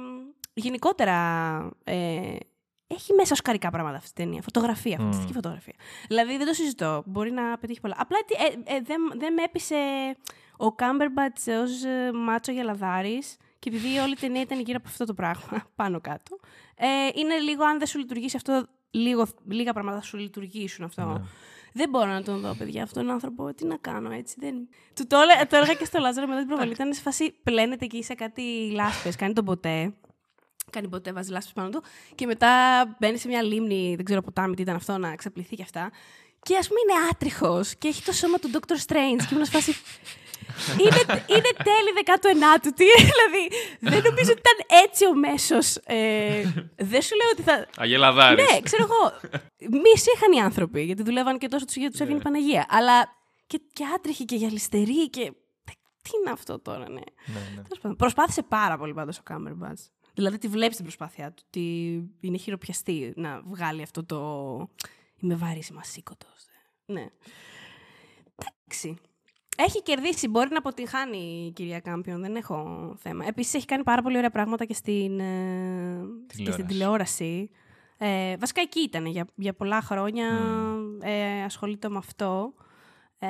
μ, 0.00 0.30
γενικότερα 0.54 1.16
ε, 1.84 1.94
έχει 2.86 3.12
μέσα 3.12 3.32
οσκαρικά 3.32 3.70
πράγματα 3.70 3.96
αυτή 3.96 4.10
η 4.20 4.24
ταινία. 4.24 4.42
Φωτογραφία, 4.42 4.96
φανταστική 4.98 5.32
φωτογραφία. 5.32 5.74
Δηλαδή 6.08 6.36
δεν 6.36 6.46
το 6.46 6.52
συζητώ. 6.52 7.02
Μπορεί 7.06 7.30
να 7.30 7.58
πετύχει 7.58 7.80
πολλά. 7.80 7.94
Απλά 7.98 8.16
τι- 8.26 8.34
ε, 8.34 8.74
ε, 8.76 8.80
δεν, 8.84 8.98
δεν 9.18 9.32
με 9.32 9.42
έπεισε 9.42 9.76
ο 10.56 10.72
Κάμπερμπατς 10.72 11.46
ως 11.46 11.70
μάτσο 12.14 12.52
γελαδάρης. 12.52 13.36
Και 13.58 13.68
επειδή 13.74 13.98
όλη 13.98 14.12
η 14.12 14.16
ταινία 14.20 14.40
ήταν 14.40 14.60
γύρω 14.60 14.76
από 14.80 14.88
αυτό 14.88 15.04
το 15.04 15.14
πράγμα, 15.14 15.66
πάνω 15.76 16.00
κάτω. 16.00 16.38
Ε, 16.76 16.86
είναι 17.14 17.38
λίγο, 17.38 17.64
αν 17.64 17.78
δεν 17.78 17.86
σου 17.86 17.98
λειτουργήσει 17.98 18.36
αυτό, 18.36 18.66
λίγο, 18.90 19.26
λίγα 19.48 19.72
πράγματα 19.72 19.96
θα 19.96 20.02
σου 20.02 20.16
λειτουργήσουν 20.16 20.84
αυτό. 20.84 21.26
Δεν 21.72 21.88
μπορώ 21.88 22.10
να 22.10 22.22
τον 22.22 22.40
δω, 22.40 22.54
παιδιά, 22.58 22.82
αυτόν 22.82 23.02
τον 23.04 23.12
άνθρωπο. 23.12 23.54
Τι 23.54 23.66
να 23.66 23.76
κάνω, 23.76 24.10
έτσι. 24.10 24.36
Δεν... 24.38 24.68
Του 24.94 25.06
το, 25.06 25.16
έλε- 25.16 25.48
το 25.48 25.56
έλεγα 25.56 25.74
και 25.74 25.84
στο 25.84 25.98
Λάζαρο 25.98 26.26
μετά 26.26 26.38
την 26.38 26.48
προβολή. 26.48 26.70
Ήταν 26.70 26.92
σε 26.94 27.00
φάση 27.00 27.34
πλένεται 27.42 27.84
εκεί 27.84 28.02
σε 28.02 28.14
κάτι 28.14 28.70
λάσπες. 28.74 29.16
Κάνει 29.16 29.32
τον 29.32 29.44
ποτέ. 29.44 29.94
Κάνει 30.70 30.88
ποτέ, 30.88 31.12
βάζει 31.12 31.30
λάσπες 31.30 31.52
πάνω 31.52 31.68
του. 31.68 31.82
Και 32.14 32.26
μετά 32.26 32.50
μπαίνει 32.98 33.18
σε 33.18 33.28
μια 33.28 33.42
λίμνη, 33.42 33.94
δεν 33.96 34.04
ξέρω 34.04 34.22
ποτάμι 34.22 34.54
τι 34.54 34.62
ήταν 34.62 34.74
αυτό, 34.76 34.98
να 34.98 35.14
ξαπληθεί 35.16 35.56
και 35.56 35.62
αυτά. 35.62 35.90
Και 36.46 36.56
ας 36.56 36.68
πούμε 36.68 36.80
είναι 36.84 37.08
άτριχος 37.10 37.74
και 37.78 37.88
έχει 37.88 38.02
το 38.02 38.12
σώμα 38.12 38.38
του 38.38 38.50
Dr. 38.52 38.76
Strange. 38.86 39.22
Και 39.26 39.32
ήμουν 39.34 39.44
σε 39.44 39.50
φάση. 39.50 39.72
είναι, 40.84 41.00
είναι 41.34 41.50
τέλη 41.68 41.90
19ου. 42.04 42.70
Τι, 42.74 42.84
δηλαδή, 43.10 43.42
δεν 43.80 44.02
νομίζω 44.02 44.30
ότι 44.30 44.42
ήταν 44.46 44.80
έτσι 44.84 45.06
ο 45.06 45.14
μέσος. 45.14 45.76
Ε, 45.76 46.42
δεν 46.76 47.02
σου 47.02 47.14
λέω 47.16 47.28
ότι 47.32 47.42
θα. 47.42 47.66
Αγελαδάρη. 47.84 48.42
Ναι, 48.42 48.60
ξέρω 48.62 48.82
εγώ. 48.82 49.12
Μισή 49.58 50.10
είχαν 50.14 50.32
οι 50.32 50.40
άνθρωποι, 50.40 50.82
γιατί 50.82 51.02
δουλεύαν 51.02 51.38
και 51.38 51.48
τόσο 51.48 51.64
τους 51.64 51.76
γιατί 51.76 51.92
τους 51.92 52.00
έβγαινε 52.00 52.20
η 52.20 52.22
Παναγία. 52.22 52.66
Αλλά 52.68 53.16
και, 53.46 53.60
και 53.72 53.84
άτριχοι 53.94 54.24
και 54.24 54.36
γυαλιστεροί 54.36 55.10
και. 55.10 55.32
Τι 56.02 56.10
είναι 56.20 56.30
αυτό 56.30 56.60
τώρα, 56.60 56.88
ναι. 56.88 57.00
Τέλος 57.54 57.78
πάντων, 57.80 57.96
Προσπάθησε 57.96 58.42
πάρα 58.42 58.78
πολύ 58.78 58.94
πάντως 58.94 59.18
ο 59.18 59.22
Κάμερμπατς. 59.22 59.90
Δηλαδή 60.14 60.38
τη 60.38 60.48
βλέπεις 60.48 60.76
την 60.76 60.84
προσπάθειά 60.84 61.32
του. 61.32 61.42
Ότι 61.46 61.64
είναι 62.20 62.36
χειροπιαστή 62.36 63.12
να 63.16 63.42
βγάλει 63.44 63.82
αυτό 63.82 64.04
το. 64.04 64.18
Είμαι 65.20 65.34
βαρύς, 65.34 65.68
είμαι 65.68 65.80
ασήκωτος. 65.80 66.46
Ναι. 66.86 67.06
Εντάξει. 68.36 68.96
Έχει 69.56 69.82
κερδίσει, 69.82 70.28
μπορεί 70.28 70.48
να 70.50 70.58
αποτυγχάνει 70.58 71.46
η 71.46 71.52
κυρία 71.52 71.80
Κάμπιον, 71.80 72.20
δεν 72.20 72.36
έχω 72.36 72.94
θέμα. 72.98 73.26
Επίσης 73.26 73.54
έχει 73.54 73.66
κάνει 73.66 73.82
πάρα 73.82 74.02
πολύ 74.02 74.16
ωραία 74.16 74.30
πράγματα 74.30 74.64
και 74.64 74.74
στην, 74.74 75.20
ε, 75.20 76.00
και 76.44 76.50
στην 76.50 76.66
τηλεόραση. 76.66 77.50
Ε, 77.98 78.36
βασικά 78.36 78.60
εκεί 78.60 78.80
ήταν 78.80 79.06
για, 79.06 79.26
για 79.34 79.54
πολλά 79.54 79.80
χρόνια. 79.80 80.26
Ε, 81.00 81.42
ασχολείται 81.42 81.88
με 81.88 81.96
αυτό. 81.96 82.54
Ε, 83.18 83.28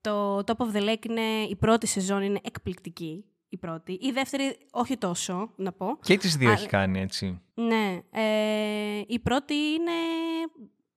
το 0.00 0.38
Top 0.38 0.56
of 0.56 0.72
the 0.76 0.88
Lake 0.88 1.06
είναι 1.08 1.42
η 1.48 1.56
πρώτη 1.56 1.86
σεζόν, 1.86 2.22
είναι 2.22 2.40
εκπληκτική. 2.42 3.24
Η 3.48 3.56
πρώτη. 3.56 3.92
Η 3.92 4.10
δεύτερη, 4.10 4.56
όχι 4.70 4.96
τόσο, 4.96 5.52
να 5.56 5.72
πω. 5.72 5.98
Και 6.02 6.16
τις 6.16 6.36
δύο 6.36 6.50
Α, 6.50 6.52
έχει 6.52 6.66
κάνει 6.66 7.00
έτσι. 7.00 7.40
Ναι. 7.54 8.00
Ε, 8.10 9.02
η 9.06 9.18
πρώτη 9.18 9.54
είναι 9.54 9.92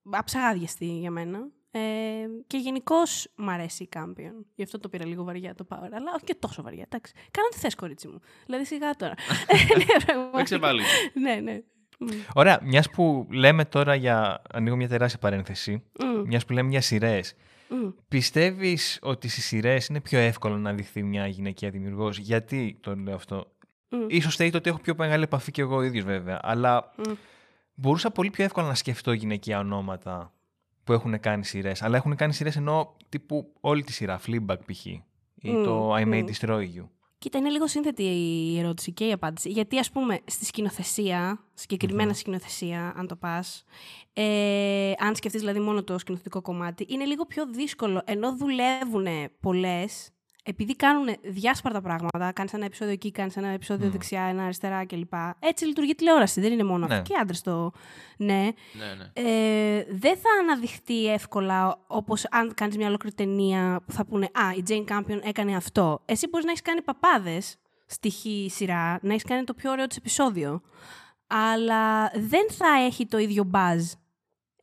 αψαγάδιαστη 0.09 0.85
για 0.85 1.11
μένα. 1.11 1.39
Ε, 1.71 1.79
και 2.47 2.57
γενικώς 2.57 3.27
μου 3.37 3.51
αρέσει 3.51 3.83
η 3.83 3.87
Κάμπιον. 3.87 4.45
Γι' 4.55 4.63
αυτό 4.63 4.79
το 4.79 4.89
πήρα 4.89 5.05
λίγο 5.05 5.23
βαριά 5.23 5.55
το 5.55 5.67
Power. 5.69 5.89
Αλλά 5.93 6.11
όχι 6.15 6.23
και 6.23 6.35
τόσο 6.39 6.63
βαριά. 6.63 6.83
Εντάξει. 6.85 7.13
Κάνω 7.31 7.47
τι 7.51 7.57
θες, 7.57 7.75
κορίτσι 7.75 8.07
μου. 8.07 8.19
Δηλαδή 8.45 8.65
σιγά 8.65 8.91
τώρα. 8.91 9.13
ναι, 9.77 9.85
πραγματικά. 10.05 10.35
Δεν 10.35 10.43
ξεβάλλει. 10.43 10.81
ναι, 11.13 11.35
ναι. 11.35 11.61
Μμ. 11.99 12.07
Ωραία, 12.33 12.59
μιας 12.63 12.89
που 12.89 13.27
λέμε 13.31 13.65
τώρα 13.65 13.95
για. 13.95 14.41
Ανοίγω 14.53 14.75
μια 14.75 14.87
τεράστια 14.87 15.19
παρένθεση. 15.19 15.83
Μμ. 15.99 16.21
Μιας 16.25 16.45
που 16.45 16.53
λέμε 16.53 16.69
για 16.69 16.81
σειρές. 16.81 17.35
Μμ. 17.69 17.87
Πιστεύεις 18.07 18.99
ότι 19.01 19.27
στις 19.27 19.45
σειρές 19.45 19.87
είναι 19.87 20.01
πιο 20.01 20.19
εύκολο 20.19 20.57
να 20.57 20.73
δειχθεί 20.73 21.03
μια 21.03 21.27
γυναικεία 21.27 21.69
δημιουργός; 21.69 22.17
Γιατί 22.17 22.77
το 22.81 22.95
λέω 22.95 23.15
αυτό; 23.15 23.51
Μμ. 23.89 24.05
Ίσως 24.07 24.35
θέλει 24.35 24.51
ότι 24.55 24.69
έχω 24.69 24.79
πιο 24.79 24.93
μεγάλη 24.97 25.23
επαφή 25.23 25.51
και 25.51 25.61
εγώ 25.61 25.81
ίδιος 25.81 26.05
βέβαια. 26.05 26.39
Αλλά 26.43 26.93
Μμ. 26.97 27.11
Μπορούσα 27.77 28.11
πολύ 28.11 28.29
πιο 28.29 28.43
εύκολα 28.43 28.67
να 28.67 28.75
σκεφτώ 28.75 29.11
γυναικεία 29.11 29.59
ονόματα 29.59 30.33
που 30.83 30.93
έχουν 30.93 31.19
κάνει 31.19 31.45
σειρές. 31.45 31.81
Αλλά 31.81 31.97
έχουν 31.97 32.15
κάνει 32.15 32.33
σειρές 32.33 32.55
ενώ 32.55 32.95
τύπου 33.09 33.53
όλη 33.59 33.83
τη 33.83 33.91
σειρά. 33.91 34.19
Fleabag 34.27 34.57
π.χ. 34.65 34.85
ή 34.85 35.03
Μμ, 35.41 35.63
το 35.63 35.95
I 35.95 36.01
May 36.01 36.21
μμ. 36.21 36.25
Destroy 36.25 36.61
You. 36.61 36.87
Κοίτα, 37.19 37.37
είναι 37.37 37.49
λίγο 37.49 37.67
σύνθετη 37.67 38.03
η 38.03 38.59
ερώτηση 38.59 38.91
και 38.91 39.07
η 39.07 39.11
απάντηση. 39.11 39.49
Γιατί, 39.49 39.79
ας 39.79 39.91
πούμε, 39.91 40.19
στη 40.25 40.45
σκηνοθεσία, 40.45 41.43
συγκεκριμένα 41.53 42.13
σκηνοθεσία, 42.13 42.93
αν 42.95 43.07
το 43.07 43.15
πας, 43.15 43.63
ε, 44.13 44.91
αν 44.97 45.15
σκεφτείς 45.15 45.41
δηλαδή 45.41 45.59
μόνο 45.59 45.83
το 45.83 45.97
σκηνοθετικό 45.97 46.41
κομμάτι, 46.41 46.85
είναι 46.89 47.05
λίγο 47.05 47.25
πιο 47.25 47.45
δύσκολο. 47.45 48.01
Ενώ 48.05 48.35
δουλεύουν 48.35 49.07
πολλές, 49.39 50.09
επειδή 50.49 50.75
κάνουν 50.75 51.15
διάσπαρτα 51.23 51.81
πράγματα, 51.81 52.31
κάνεις 52.31 52.53
ένα 52.53 52.65
επεισόδιο 52.65 52.93
εκεί, 52.93 53.11
κάνεις 53.11 53.37
ένα 53.37 53.47
επεισόδιο 53.47 53.89
δεξιά, 53.89 54.21
ένα 54.21 54.43
αριστερά 54.43 54.85
κλπ. 54.85 55.13
Έτσι 55.39 55.65
λειτουργεί 55.65 55.89
η 55.91 55.95
τηλεόραση, 55.95 56.41
δεν 56.41 56.51
είναι 56.51 56.63
μόνο 56.63 56.87
Ναι. 56.87 56.95
αυτό. 56.95 57.13
Και 57.13 57.19
άντρες 57.21 57.41
το... 57.41 57.71
Ναι. 58.17 58.33
Ναι, 58.33 58.85
ναι. 58.97 59.11
Ε, 59.13 59.85
δεν 59.89 60.15
θα 60.17 60.29
αναδειχθεί 60.41 61.05
εύκολα 61.13 61.79
όπως 61.87 62.25
αν 62.31 62.53
κάνεις 62.53 62.77
μια 62.77 62.87
ολόκληρη 62.87 63.15
ταινία 63.15 63.81
που 63.85 63.91
θα 63.91 64.05
πούνε 64.05 64.25
Α, 64.25 64.53
η 64.55 64.63
Jane 64.67 64.91
Campion 64.91 65.19
έκανε 65.23 65.55
αυτό. 65.55 66.01
Εσύ 66.05 66.27
μπορείς 66.27 66.45
να 66.45 66.51
έχεις 66.51 66.63
κάνει 66.63 66.81
παπάδες 66.81 67.57
στοιχή 67.85 68.47
σειρά, 68.51 68.99
να 69.01 69.11
έχεις 69.11 69.23
κάνει 69.23 69.43
το 69.43 69.53
πιο 69.53 69.71
ωραίο 69.71 69.87
της 69.87 69.97
επεισόδιο. 69.97 70.61
Αλλά 71.27 72.09
δεν 72.15 72.47
θα 72.51 72.67
έχει 72.85 73.05
το 73.05 73.17
ίδιο 73.17 73.49
buzz. 73.53 73.91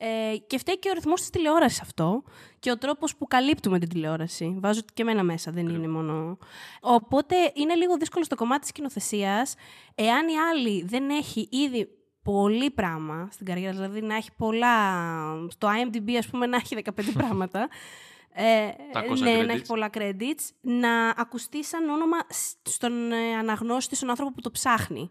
Ε, 0.06 0.36
και 0.36 0.58
φταίει 0.58 0.78
και 0.78 0.88
ο 0.88 0.92
ρυθμός 0.92 1.20
της 1.20 1.30
τηλεόρασης 1.30 1.80
αυτό 1.80 2.22
και 2.58 2.70
ο 2.70 2.78
τρόπος 2.78 3.16
που 3.16 3.26
καλύπτουμε 3.26 3.78
την 3.78 3.88
τηλεόραση. 3.88 4.56
Βάζω 4.58 4.80
και 4.94 5.02
εμένα 5.02 5.22
μέσα, 5.22 5.50
δεν 5.52 5.68
είναι 5.68 5.88
μόνο... 5.88 6.38
Οπότε 6.80 7.36
είναι 7.54 7.74
λίγο 7.74 7.96
δύσκολο 7.96 8.24
στο 8.24 8.34
κομμάτι 8.34 8.60
της 8.60 8.68
σκηνοθεσίας 8.68 9.54
εάν 9.94 10.28
η 10.28 10.36
άλλη 10.50 10.84
δεν 10.84 11.10
έχει 11.10 11.48
ήδη 11.50 11.88
πολύ 12.22 12.70
πράγμα 12.70 13.28
στην 13.30 13.46
καριέρα, 13.46 13.72
δηλαδή 13.72 14.00
να 14.00 14.16
έχει 14.16 14.30
πολλά... 14.36 14.74
Στο 15.48 15.68
IMDb, 15.68 16.12
ας 16.12 16.26
πούμε, 16.26 16.46
να 16.46 16.56
έχει 16.56 16.76
15 16.84 16.90
πράγματα. 17.18 17.68
Ε, 18.32 18.68
700 18.92 19.18
ναι, 19.18 19.40
credits. 19.40 19.46
να 19.46 19.52
έχει 19.52 19.66
πολλά 19.66 19.90
credits. 19.92 20.48
Να 20.60 21.08
ακουστεί 21.08 21.64
σαν 21.64 21.88
όνομα 21.88 22.16
σ- 22.28 22.68
στον 22.68 23.12
ε, 23.12 23.34
αναγνώστη, 23.38 23.96
στον 23.96 24.10
άνθρωπο 24.10 24.32
που 24.32 24.40
το 24.40 24.50
ψάχνει. 24.50 25.10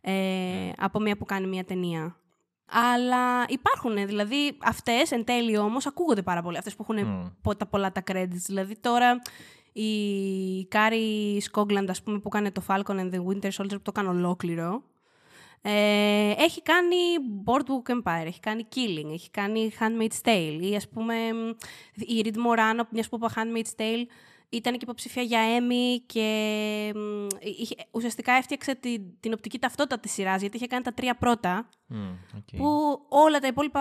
Ε, 0.00 0.70
από 0.78 1.00
μία 1.00 1.16
που 1.16 1.24
κάνει 1.24 1.46
μία 1.46 1.64
ταινία. 1.64 2.16
Αλλά 2.70 3.44
υπάρχουν, 3.48 4.06
δηλαδή 4.06 4.56
αυτές 4.62 5.10
εν 5.10 5.24
τέλει 5.24 5.58
όμως 5.58 5.86
ακούγονται 5.86 6.22
πάρα 6.22 6.42
πολύ. 6.42 6.56
Αυτές 6.56 6.74
που 6.76 6.86
έχουν 6.88 7.06
Μμ. 7.06 7.26
πο- 7.42 7.56
τα 7.56 7.66
πολλά 7.66 7.92
τα 7.92 8.02
credits. 8.12 8.42
Δηλαδή 8.46 8.76
τώρα 8.80 9.22
η 9.72 10.64
Κάρι 10.64 11.38
Σκόγκλαντ, 11.40 11.90
ας 11.90 12.02
πούμε, 12.02 12.18
που 12.18 12.28
κάνει 12.28 12.50
το 12.52 12.62
Falcon 12.66 12.96
and 13.00 13.10
the 13.12 13.24
Winter 13.26 13.50
Soldier, 13.56 13.68
που 13.70 13.82
το 13.82 13.92
κάνει 13.92 14.08
ολόκληρο, 14.08 14.82
ε, 15.62 16.30
έχει 16.38 16.62
κάνει 16.62 16.96
Boardwalk 17.44 17.90
Empire, 17.92 18.26
έχει 18.26 18.40
κάνει 18.40 18.66
Killing, 18.74 19.12
έχει 19.12 19.30
κάνει 19.30 19.70
Handmaid's 19.80 20.28
Tale 20.28 20.58
ή 20.60 20.76
ας 20.76 20.88
πούμε 20.88 21.14
μ, 21.32 21.48
η 21.94 22.20
Reed 22.24 22.36
Morano, 22.36 22.80
μιας 22.90 23.08
που 23.08 23.16
είπα 23.16 23.32
Handmaid's 23.34 23.80
Tale, 23.80 24.04
ήταν 24.48 24.72
και 24.72 24.78
υποψήφια 24.82 25.22
για 25.22 25.40
Emmy 25.58 26.02
και 26.06 26.92
μ, 26.94 27.26
είχε, 27.40 27.74
ουσιαστικά 27.90 28.32
έφτιαξε 28.32 28.74
την, 28.74 29.02
την 29.20 29.32
οπτική 29.32 29.58
ταυτότητα 29.58 29.98
της 30.00 30.12
σειράς 30.12 30.40
γιατί 30.40 30.56
είχε 30.56 30.66
κάνει 30.66 30.82
τα 30.84 30.92
τρία 30.92 31.16
πρώτα 31.16 31.68
Μμ, 31.86 32.08
ΟΚ. 32.36 32.56
που 32.56 32.98
όλα 33.08 33.38
τα 33.38 33.46
υπόλοιπα 33.46 33.80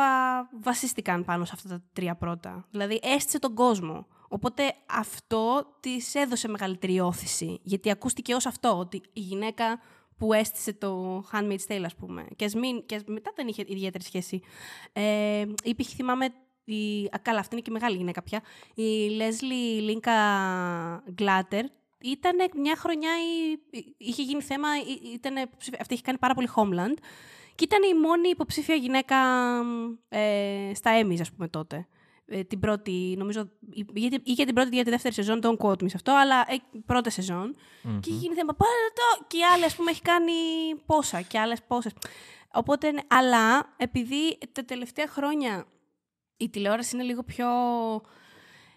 βασίστηκαν 0.62 1.26
πάνω 1.26 1.46
σε 1.46 1.52
αυτά 1.56 1.70
τα 1.70 1.84
τρία 1.94 2.16
πρώτα. 2.16 2.68
Δηλαδή 2.72 3.00
έστησε 3.04 3.40
τον 3.40 3.54
κόσμο. 3.56 4.08
Οπότε 4.28 4.74
αυτό 4.90 5.66
της 5.80 6.16
έδωσε 6.16 6.48
μεγαλύτερη 6.48 7.00
ώθηση. 7.00 7.60
Γιατί 7.64 7.92
ακούστηκε 7.92 8.34
ως 8.36 8.46
αυτό, 8.46 8.78
ότι 8.78 9.02
η 9.14 9.20
γυναίκα 9.20 9.80
που 10.18 10.34
έστησε 10.34 10.74
το 10.74 11.20
Handmaid's 11.32 11.68
Tale, 11.68 11.82
ας 11.86 11.96
πούμε. 11.96 12.26
Και, 12.36 12.46
ας 12.46 12.54
μην, 12.54 12.86
και 12.86 12.96
ας- 12.96 13.04
μετά 13.06 13.32
δεν 13.36 13.48
είχε 13.48 13.64
ιδιαίτερη 13.68 14.04
σχέση. 14.04 14.42
Ε, 14.94 15.46
ή 15.64 15.76
π.χ. 15.76 15.88
θυμάμαι, 15.96 16.28
η, 16.66 17.06
α, 17.06 17.18
καλά, 17.22 17.40
αυτή 17.40 17.54
είναι 17.56 17.64
και 17.64 17.72
μεγάλη 17.72 17.98
γυναίκα 17.98 18.24
πια, 18.24 18.42
η 18.76 19.08
Leslie 19.20 19.82
Λίνκα 19.82 20.14
Γκλάτερ, 21.14 21.66
ήταν 22.02 22.36
μια 22.56 22.76
χρονιά, 22.76 23.10
η, 23.72 23.80
είχε 23.98 24.22
γίνει 24.22 24.42
θέμα, 24.42 24.68
η- 24.78 25.12
ήτανε, 25.14 25.42
υποψήφια- 25.42 25.80
αυτή 25.82 25.94
είχε 25.94 26.04
κάνει 26.04 26.18
πάρα 26.18 26.34
πολύ 26.34 26.50
Homeland 26.56 26.98
και 27.56 27.64
ήταν 27.64 27.84
η 27.84 28.00
μόνη 28.00 28.30
υποψήφια 28.30 28.76
γυναίκα 28.76 29.16
ε, 30.10 30.72
στα 30.76 31.02
Emmys, 31.02 31.18
ας 31.22 31.32
πούμε, 31.32 31.48
τότε. 31.48 31.88
Ε, 32.28 32.44
την 32.44 32.60
πρώτη, 32.60 33.16
νομίζω, 33.18 33.50
είχε, 33.94 34.20
είχε 34.24 34.46
την 34.46 34.54
πρώτη 34.56 34.76
για 34.76 34.84
τη 34.84 34.90
δεύτερη 34.90 35.14
σεζόν, 35.14 35.40
don't 35.44 35.58
quote 35.58 35.82
me 35.84 35.90
σε 35.90 35.96
αυτό, 35.96 36.12
αλλά 36.16 36.46
ε, 36.48 36.56
πρώτη 36.86 37.10
σεζόν. 37.10 37.56
Και 38.00 38.10
είχε 38.10 38.20
γίνει 38.20 38.36
θέμα, 38.36 38.54
πάρε 38.54 38.72
το! 38.94 39.26
Και 39.28 39.38
η 39.38 39.42
άλλη, 39.54 39.64
ας 39.64 39.76
πούμε, 39.76 39.92
έχει 39.92 40.02
κάνει 40.02 40.32
πόσα 40.86 41.22
και 41.22 41.40
άλλες 41.40 41.64
πόσες. 41.68 41.92
Οπότε, 42.54 42.92
ναι, 42.92 43.02
αλλά 43.08 43.74
επειδή 43.78 44.38
τα 44.52 44.66
τελευταία 44.66 45.08
χρόνια 45.08 45.66
η 46.38 46.50
τηλεόραση 46.50 46.96
είναι 46.96 47.06
λίγο 47.06 47.24
πιο... 47.24 47.48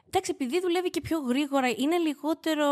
Εντάξει, 0.07 0.31
επειδή 0.35 0.61
δουλεύει 0.61 0.91
και 0.91 1.01
πιο 1.01 1.19
γρήγορα, 1.19 1.69
είναι 1.69 1.99
λιγότερο... 1.99 2.67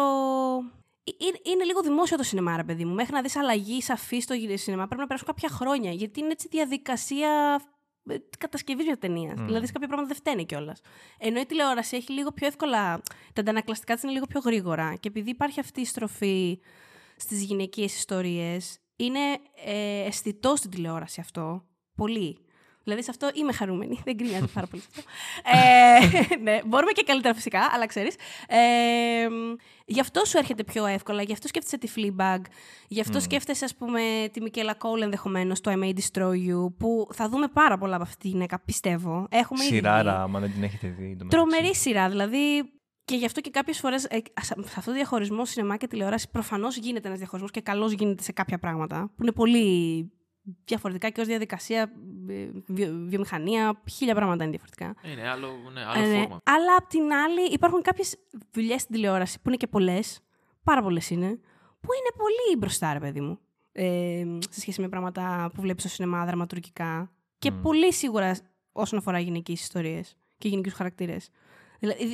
Ε, 1.05 1.13
είναι, 1.19 1.39
είναι 1.43 1.65
λίγο 1.65 1.81
δημόσιο 1.81 2.17
το 2.17 2.23
σινεμά, 2.23 2.57
ρε 2.57 2.65
παιδί 2.65 2.85
μου. 2.85 2.95
Μέχρι 2.95 3.13
να 3.13 3.23
δεις 3.23 3.37
αλλαγή 3.37 3.83
σαφή 3.83 4.21
στο 4.21 4.35
σινεμά 4.55 4.87
πρέπει 4.87 5.01
να 5.01 5.07
περάσουν 5.07 5.27
κάποια 5.27 5.49
χρόνια. 5.49 5.91
Γιατί 5.91 6.21
είναι 6.21 6.31
έτσι 6.31 6.49
διαδικασία 6.51 7.63
ε, 8.09 8.17
κατασκευής 8.39 8.85
μιας 8.85 8.99
ταινίας. 8.99 9.41
Mm. 9.41 9.45
Δηλαδή, 9.45 9.67
σε 9.67 9.73
κάποια 9.73 9.89
πράγματα 9.89 10.09
δεν 10.09 10.17
φταίνει 10.17 10.47
κιόλας. 10.47 10.81
Ενώ 11.19 11.41
η 11.41 11.47
τηλεόραση 11.47 11.97
έχει 11.97 12.13
λίγο 12.13 12.33
πιο 12.33 12.47
εύκολα. 12.47 13.03
Τα 13.33 13.41
αντανακλαστικά 13.41 13.95
της 13.95 14.03
είναι 14.03 14.13
λίγο 14.13 14.27
πιο 14.27 14.41
γρήγορα. 14.41 14.95
Και 15.01 15.09
επειδή 15.09 15.31
υπάρχει 15.31 15.61
αυτή 15.61 15.81
η 15.81 15.85
στροφή 15.85 16.61
στις 17.17 17.43
γυναικείες 17.43 17.97
ιστορίες, 17.97 18.79
είναι 18.97 19.21
ε, 19.65 20.05
αισθητό 20.05 20.57
στην 20.57 20.71
τηλεόραση 20.71 21.21
αυτό. 21.21 21.65
Πολύ. 21.95 22.46
Δηλαδή 22.87 23.05
σε 23.05 23.11
αυτό 23.11 23.31
είμαι 23.35 23.53
χαρούμενη. 23.53 24.01
Δεν 24.05 24.17
κρίνεται 24.17 24.47
πάρα 24.55 24.67
πολύ 24.67 24.83
αυτό. 24.89 25.03
ε, 25.45 26.37
ναι, 26.43 26.61
μπορούμε 26.67 26.93
και 26.93 27.03
καλύτερα 27.07 27.35
φυσικά, 27.35 27.61
αλλά 27.73 27.87
ξέρεις. 27.87 28.15
Ε, 28.49 28.59
γι' 29.87 30.01
αυτό 30.01 30.25
σου 30.25 30.39
έρχεται 30.39 30.65
πιο 30.65 30.87
εύκολα, 30.87 31.23
γι' 31.23 31.33
αυτό 31.33 31.49
σκέφτεσαι 31.49 31.79
τη 31.79 31.89
Fleabag, 31.97 32.41
γι' 32.89 33.01
αυτό 33.01 33.19
mm. 33.19 33.23
σκέφτεσαι, 33.23 33.65
ας 33.65 33.75
πούμε, 33.75 34.01
τη 34.33 34.41
Μικέλα 34.41 34.75
Κόλ 34.75 35.03
ενδεχομένως, 35.03 35.61
το 35.61 35.71
I 35.71 35.85
May 35.85 35.93
Destroy 35.93 36.33
You, 36.33 36.73
που 36.79 37.09
θα 37.13 37.29
δούμε 37.29 37.49
πάρα 37.49 37.79
πολλά 37.79 37.95
από 37.95 38.05
αυτή 38.05 38.17
τη 38.17 38.29
γυναίκα, 38.29 38.61
πιστεύω. 38.61 39.27
Έχουμε 39.31 39.63
Σειράρα, 39.63 40.23
άμα 40.23 40.41
δεν 40.41 40.53
την 40.53 40.63
έχετε 40.63 40.89
δει. 40.89 41.17
Τρομερή 41.29 41.75
σειρά, 41.75 42.09
δηλαδή. 42.09 42.71
Και 43.05 43.17
γι' 43.17 43.25
αυτό 43.25 43.41
και 43.41 43.51
κάποιες 43.51 43.79
φορές 43.79 44.05
ε, 44.05 44.23
σε 44.41 44.55
αυτό 44.77 44.91
το 44.91 44.93
διαχωρισμό 44.93 45.45
σινεμά 45.45 45.77
και 45.77 45.87
τηλεόραση 45.87 46.31
προφανώς 46.31 46.77
γίνεται 46.77 47.07
ένας 47.07 47.19
διαχωρισμός 47.19 47.53
και 47.53 47.61
καλώς 47.61 47.93
γίνεται 47.93 48.23
σε 48.23 48.33
κάποια 48.33 48.59
πράγματα 48.59 49.11
που 49.17 49.23
είναι 49.23 49.33
πολύ 49.33 50.11
διαφορετικά 50.65 51.11
και 51.11 51.21
ως 51.21 51.27
διαδικασία, 51.27 51.93
ε, 52.29 52.49
βιομηχανία, 53.07 53.83
χίλια 53.91 54.15
πράγματα 54.15 54.45
είναι 54.45 54.59
διαφορετικά. 54.59 55.11
Είναι 55.13 55.29
άλλο, 55.29 55.49
ναι, 55.73 55.85
άλλο 55.85 56.05
ε, 56.05 56.07
ναι. 56.07 56.21
φόρμα. 56.21 56.41
Αλλά 56.45 56.77
απ' 56.79 56.89
την 56.89 57.13
άλλη 57.13 57.53
υπάρχουν 57.53 57.83
κάποιες 57.83 58.19
δουλειές 58.53 58.81
στην 58.81 58.95
τηλεόραση 58.95 59.37
που 59.37 59.49
είναι 59.49 59.57
και 59.57 59.67
πολλές, 59.67 60.21
πάρα 60.63 60.83
πολλές 60.83 61.11
είναι, 61.11 61.29
που 61.81 61.93
είναι 61.93 62.11
πολύ 62.17 62.57
μπροστά, 62.59 62.93
ρε 62.93 62.99
παιδί 62.99 63.21
μου. 63.21 63.39
Ε, 63.73 64.25
σε 64.49 64.61
σχέση 64.61 64.81
με 64.81 64.89
πράγματα 64.89 65.51
που 65.55 65.61
βλέπεις 65.61 65.83
στο 65.83 65.93
σινεμά 65.93 66.25
δραματουργικά. 66.25 67.11
Και 67.39 67.51
πολύ 67.51 67.93
σίγουρα 67.93 68.37
όσον 68.73 68.99
αφορά 68.99 69.19
γυναικείε 69.19 69.55
ιστορίες 69.55 70.17
και 70.39 70.49
γυναικείους 70.49 70.75
χαρακτήρες. 70.75 71.31
Δηλαδή, 71.79 72.05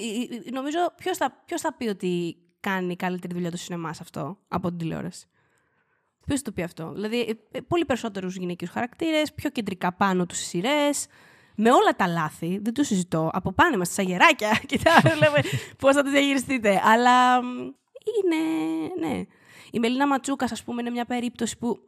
νομίζω 0.52 0.78
ποιος 0.96 1.16
θα, 1.16 1.42
ποιος 1.44 1.60
θα 1.60 1.74
πει 1.74 1.88
ότι 1.88 2.36
κάνει 2.60 2.96
καλύτερη 2.96 3.34
δουλειά 3.34 3.50
το 3.50 3.56
σινεμά 3.56 3.92
σε 3.92 4.00
αυτό 4.02 4.38
από 4.48 4.68
την 4.68 4.78
τηλεόραση; 4.78 5.26
Ποιος 6.26 6.42
το 6.42 6.52
πει 6.52 6.62
αυτό; 6.62 6.92
Δηλαδή, 6.92 7.20
ε, 7.20 7.58
ε, 7.58 7.60
πολύ 7.60 7.84
περισσότερους 7.84 8.36
γυναικείους 8.36 8.70
χαρακτήρες, 8.70 9.32
πιο 9.32 9.50
κεντρικά 9.50 9.92
πάνω 9.92 10.26
τους 10.26 10.38
σειρές. 10.38 11.06
Με 11.56 11.70
όλα 11.70 11.96
τα 11.96 12.06
λάθη, 12.06 12.58
δεν 12.62 12.74
το 12.74 12.82
συζητώ. 12.82 13.30
Από 13.32 13.52
πάνω 13.52 13.74
είμαστε 13.74 13.92
στα 13.92 14.02
γεράκια. 14.02 14.60
Κοιτάξτε, 14.66 15.14
λέμε 15.14 15.40
πώς 15.78 15.94
θα 15.94 16.02
το 16.02 16.10
διαχειριστείτε. 16.10 16.80
Αλλά 16.84 17.36
είναι. 18.22 19.06
Ναι. 19.06 19.22
Η 19.70 19.78
Μελίνα 19.78 20.06
Ματσούκας, 20.06 20.52
ας 20.52 20.62
πούμε, 20.62 20.80
είναι 20.80 20.90
μια 20.90 21.04
περίπτωση 21.04 21.58
που 21.58 21.78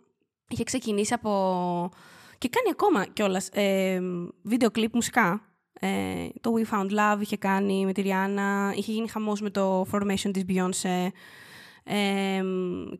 είχε 0.48 0.64
ξεκινήσει 0.64 1.14
από. 1.14 1.90
και 2.38 2.48
κάνει 2.48 2.68
ακόμα 2.70 3.06
κιόλας 3.06 3.48
ε, 3.52 4.00
βίντεο 4.42 4.70
κλιπ 4.70 4.94
μουσικά. 4.94 5.48
Ε, 5.80 6.28
το 6.40 6.52
We 6.56 6.74
Found 6.74 6.90
Love 6.90 7.20
είχε 7.20 7.36
κάνει 7.36 7.84
με 7.84 7.92
τη 7.92 8.00
Ριάννα. 8.00 8.72
Είχε 8.76 8.92
γίνει 8.92 9.08
χαμός 9.08 9.40
με 9.40 9.50
το 9.50 9.86
Formation 9.92 10.30
της 10.32 10.44
Beyoncé 10.48 11.08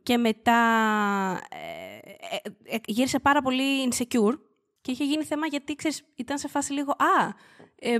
και 0.02 0.16
μετά 0.16 0.61
ε, 1.48 1.94
ε, 2.35 2.74
ε, 2.74 2.78
γύρισε 2.86 3.19
πάρα 3.19 3.43
πολύ 3.43 3.89
insecure 3.90 4.39
και 4.81 4.90
είχε 4.90 5.05
γίνει 5.05 5.24
θέμα 5.24 5.47
γιατί, 5.47 5.74
ξέρεις, 5.74 6.02
ήταν 6.15 6.39
σε 6.39 6.48
φάση 6.48 6.73
λίγο 6.73 6.90
«Α, 6.90 7.32
ε, 7.78 7.97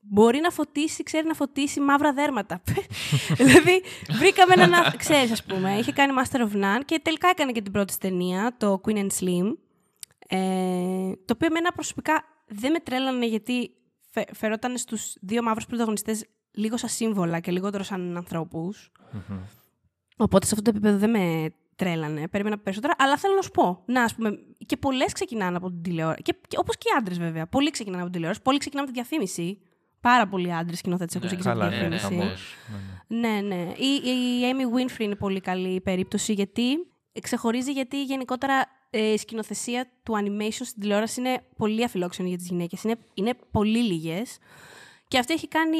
μπορεί 0.00 0.40
να 0.40 0.50
φωτίσει, 0.50 1.02
ξέρει 1.02 1.26
να 1.26 1.34
φωτίσει 1.34 1.80
μαύρα 1.80 2.12
δέρματα». 2.12 2.62
δηλαδή, 3.38 3.82
βρήκαμε 4.18 4.54
έναν, 4.56 4.96
ξέρεις, 4.96 5.32
ας 5.32 5.44
πούμε, 5.44 5.78
είχε 5.78 5.92
κάνει 5.92 6.12
Master 6.22 6.40
of 6.40 6.52
None 6.52 6.80
και 6.84 7.00
τελικά 7.04 7.28
έκανε 7.28 7.52
και 7.52 7.62
την 7.62 7.72
πρώτη 7.72 7.98
ταινία, 7.98 8.54
το 8.56 8.80
Queen 8.84 8.96
and 8.96 9.08
Slim, 9.20 9.56
ε, 10.28 11.12
το 11.24 11.32
οποίο 11.32 11.46
εμένα 11.46 11.72
προσωπικά 11.72 12.24
δεν 12.46 12.72
με 12.72 12.78
τρέλανε 12.80 13.26
γιατί 13.26 13.70
φε, 14.10 14.24
φερόταν 14.32 14.78
στους 14.78 15.16
δύο 15.20 15.42
μαύρους 15.42 15.66
πρωταγωνιστές 15.66 16.26
λίγο 16.50 16.76
σαν 16.76 16.88
σύμβολα 16.88 17.40
και 17.40 17.50
λιγότερο 17.50 17.82
σαν 17.82 18.16
ανθρώπους. 18.16 18.92
Οπότε 20.18 20.46
σε 20.46 20.54
αυτό 20.54 20.70
το 20.70 20.76
επίπεδο 20.76 20.98
δεν 20.98 21.10
με 21.10 21.52
τρέλανε. 21.76 22.28
Περίμενα 22.28 22.58
περισσότερα. 22.58 22.94
Αλλά 22.98 23.16
θέλω 23.16 23.34
να 23.34 23.42
σου 23.42 23.50
πω. 23.50 23.82
Να, 23.86 24.02
ας 24.02 24.14
πούμε, 24.14 24.38
και 24.66 24.76
πολλές 24.76 25.12
ξεκινάνε 25.12 25.56
από 25.56 25.68
την 25.68 25.82
τηλεόραση. 25.82 26.22
Και, 26.22 26.34
και, 26.48 26.56
Όπως 26.58 26.76
και 26.76 26.88
οι 26.88 26.96
άντρες, 26.98 27.18
βέβαια. 27.18 27.46
Πολλοί 27.46 27.70
ξεκινάνε 27.70 28.02
από 28.02 28.10
την 28.10 28.14
τηλεόραση. 28.14 28.42
Πολλοί 28.42 28.58
ξεκινάνε 28.58 28.88
από 28.88 28.96
τη 28.96 29.02
διαφήμιση. 29.02 29.58
Πάρα 30.00 30.28
πολλοί 30.28 30.54
άντρες 30.54 30.78
σκηνοθέτε 30.78 31.12
έχουν 31.16 31.28
ξεκινήσει 31.28 31.60
από 31.60 31.70
τη 31.70 31.76
ναι, 31.76 31.88
διαφήμιση. 31.88 32.26
Ναι, 33.08 33.18
ναι. 33.18 33.40
ναι, 33.40 33.54
ναι. 33.54 33.72
Η, 33.76 34.08
η 34.40 34.52
Amy 34.52 34.78
Winfrey 34.78 35.00
είναι 35.00 35.14
πολύ 35.14 35.40
καλή 35.40 35.80
περίπτωση 35.80 36.32
γιατί 36.32 36.64
ξεχωρίζει 37.22 37.72
γιατί 37.72 38.02
γενικότερα 38.04 38.66
ε, 38.90 39.12
η 39.12 39.16
σκηνοθεσία 39.16 39.90
του 40.02 40.12
animation 40.12 40.50
στην 40.50 40.80
τηλεόραση 40.80 41.20
είναι 41.20 41.42
πολύ 41.56 41.84
αφιλόξενη 41.84 42.28
για 42.28 42.38
τις 42.38 42.48
γυναίκες. 42.48 42.82
Είναι, 42.82 42.96
είναι 43.14 43.34
πολύ 43.50 43.78
λίγες. 43.78 44.38
Και 45.08 45.18
αυτή 45.18 45.32
έχει 45.32 45.48
κάνει 45.48 45.78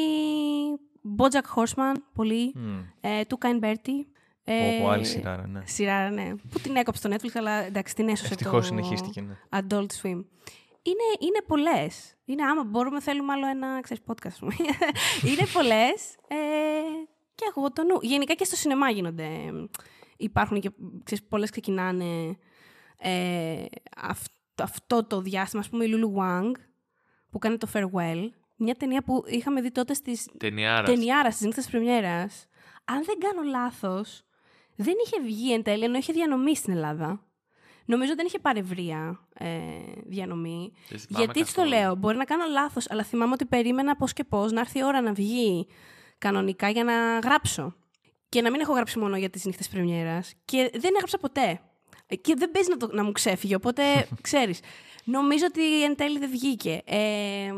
Bojack 1.17 1.55
Horseman, 1.55 1.93
πολύ. 2.13 2.53
Mm. 2.55 2.85
Ε, 3.01 3.21
Tuca 3.27 3.59
Bertie. 3.63 4.05
Ε, 4.51 4.89
άλλη 4.89 5.05
σειρά, 5.05 5.47
ναι. 5.47 5.61
Σειρά, 5.65 6.09
ναι. 6.09 6.35
Που 6.49 6.59
την 6.59 6.75
έκοψε 6.75 7.07
στο 7.07 7.15
Netflix, 7.15 7.31
αλλά 7.33 7.51
εντάξει, 7.51 7.95
την 7.95 8.09
έσωσε 8.09 8.33
Ευτυχώς 8.33 8.59
το 8.59 8.61
συνεχίστηκε, 8.61 9.21
ναι. 9.21 9.37
Adult 9.49 9.87
Swim. 10.01 10.23
Είναι, 10.81 11.07
είναι 11.19 11.41
πολλές. 11.47 12.15
Είναι 12.25 12.43
άμα 12.43 12.63
μπορούμε, 12.63 13.01
θέλουμε 13.01 13.33
άλλο 13.33 13.47
ένα 13.47 13.81
ξέρεις, 13.81 14.03
podcast. 14.07 14.41
είναι 15.29 15.45
πολλές. 15.53 16.15
Ε, 16.27 16.35
και 17.35 17.45
έχω 17.49 17.71
το 17.71 17.83
νου. 17.83 17.99
Γενικά 18.01 18.33
και 18.33 18.43
στο 18.43 18.55
σινεμά 18.55 18.89
γίνονται. 18.89 19.29
Υπάρχουν 20.17 20.59
και 20.59 20.71
πολλές 21.29 21.49
ξεκινάνε 21.49 22.37
ε, 22.97 23.65
αυτό, 23.97 24.63
αυτό 24.63 25.05
το 25.05 25.21
διάστημα. 25.21 25.63
Α 25.65 25.69
πούμε, 25.69 25.85
η 25.85 25.89
Lulu 25.93 26.19
Wang 26.19 26.51
που 27.29 27.39
κάνει 27.39 27.57
το 27.57 27.67
Farewell. 27.73 28.29
Μια 28.55 28.75
ταινία 28.75 29.03
που 29.03 29.23
είχαμε 29.27 29.61
δει 29.61 29.71
τότε 29.71 29.93
στις... 29.93 30.29
Ταινιάρας. 30.37 30.89
Ταινιάρας, 30.89 31.33
στις 31.33 31.45
νύχτες 31.45 31.69
πρεμιέρας. 31.69 32.47
Αν 32.85 33.03
δεν 33.03 33.17
κάνω 33.19 33.49
λάθος, 33.49 34.23
δεν 34.81 34.93
είχε 35.05 35.21
βγει 35.21 35.53
εν 35.53 35.63
τέλει, 35.63 35.83
ενώ 35.83 35.97
είχε 35.97 36.13
διανομή 36.13 36.55
στην 36.55 36.73
Ελλάδα. 36.73 37.23
Νομίζω 37.85 38.15
δεν 38.15 38.25
είχε 38.25 38.39
πάρει 38.39 38.59
ευρεία 38.59 39.27
ε, 39.33 39.47
διανομή. 40.05 40.71
Γιατί 41.07 41.53
το 41.53 41.63
λέω, 41.63 41.95
μπορεί 41.95 42.17
να 42.17 42.25
κάνω 42.25 42.43
λάθος, 42.51 42.89
αλλά 42.89 43.03
θυμάμαι 43.03 43.33
ότι 43.33 43.45
περίμενα 43.45 43.95
πώς 43.95 44.13
και 44.13 44.23
πώς 44.23 44.51
να 44.51 44.59
έρθει 44.59 44.79
η 44.79 44.83
ώρα 44.83 45.01
να 45.01 45.13
βγει 45.13 45.67
κανονικά 46.17 46.69
για 46.69 46.83
να 46.83 47.19
γράψω. 47.19 47.75
Και 48.29 48.41
να 48.41 48.51
μην 48.51 48.59
έχω 48.59 48.73
γράψει 48.73 48.99
μόνο 48.99 49.17
για 49.17 49.29
τις 49.29 49.45
νύχτες 49.45 49.69
Πρεμιέρας. 49.69 50.33
Και 50.45 50.69
δεν 50.73 50.91
έγραψα 50.93 51.17
ποτέ. 51.17 51.61
Και 52.21 52.33
δεν 52.37 52.51
παίζει 52.51 52.69
να, 52.69 52.77
το, 52.77 52.89
να 52.91 53.03
μου 53.03 53.11
ξέφυγε, 53.11 53.55
οπότε 53.55 53.83
ξέρεις. 54.21 54.59
Νομίζω 55.03 55.45
ότι 55.47 55.83
εν 55.83 55.95
τέλει 55.95 56.19
δεν 56.19 56.29
βγήκε. 56.29 56.81
Ε, 56.85 57.53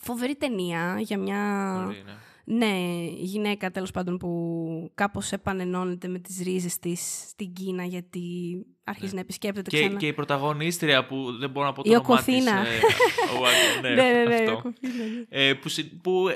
φοβερή 0.00 0.34
ταινία 0.36 0.96
για 1.00 1.18
μια. 1.18 1.72
Πολύ, 1.84 2.02
ναι 2.06 2.12
ναι, 2.44 2.74
γυναίκα 3.16 3.70
τέλος 3.70 3.90
πάντων 3.90 4.16
που 4.16 4.90
κάπως 4.94 5.32
επανενώνεται 5.32 6.08
με 6.08 6.18
τις 6.18 6.40
ρίζες 6.42 6.78
της 6.78 7.24
στην 7.28 7.52
Κίνα 7.52 7.84
γιατί 7.84 8.20
άρχισε 8.84 9.06
ναι. 9.06 9.14
να 9.14 9.20
επισκέπτεται 9.20 9.70
και, 9.70 9.80
ξανά. 9.80 9.98
Και 9.98 10.06
η 10.06 10.12
πρωταγωνίστρια 10.12 11.06
που 11.06 11.36
δεν 11.38 11.50
μπορώ 11.50 11.66
να 11.66 11.72
πω 11.72 11.82
το 11.82 11.90
όνομά 11.90 12.22
της. 12.22 12.46
Ε, 12.46 12.50
ναι, 13.82 13.88
ναι, 13.88 14.12
ναι, 14.12 14.24
ναι, 14.24 14.34
αυτό. 14.34 14.62
Ναι. 14.64 15.24
Ε, 15.28 15.54
που, 15.54 15.70
που 16.02 16.28
ε, 16.28 16.34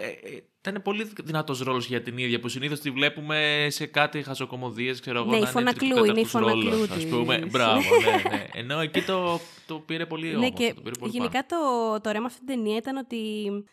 ήταν 0.68 0.82
πολύ 0.82 1.10
δυνατός 1.24 1.60
ρόλος 1.60 1.86
για 1.86 2.02
την 2.02 2.18
ίδια 2.18 2.40
που 2.40 2.48
συνήθως 2.48 2.80
τη 2.80 2.90
βλέπουμε 2.90 3.66
σε 3.70 3.86
κάτι 3.86 4.22
χαζοκομωδίε, 4.22 4.94
ξέρω 5.00 5.18
εγώ. 5.18 5.30
Ναι, 5.30 5.36
η 5.36 5.46
φωνακλού, 5.46 6.04
είναι 6.04 6.20
η 6.20 6.24
φωνακλού 6.24 6.86
τη. 6.86 7.04
Α 7.04 7.08
πούμε. 7.08 7.38
Μπράβο, 7.50 7.80
ναι, 7.80 8.36
ναι. 8.36 8.46
Ενώ 8.52 8.80
εκεί 8.80 9.02
το, 9.02 9.40
το 9.66 9.74
πήρε 9.74 10.06
πολύ 10.06 10.34
όμορφο. 10.34 10.44
Ναι, 10.44 10.50
και 10.50 10.74
το 10.74 10.80
πήρε 10.80 10.94
πολύ 10.98 11.12
γενικά 11.12 11.46
το, 11.46 11.56
το 12.00 12.10
ρέμα 12.10 12.26
αυτή 12.26 12.38
την 12.38 12.46
ταινία 12.46 12.76
ήταν 12.76 12.96
ότι 12.96 13.18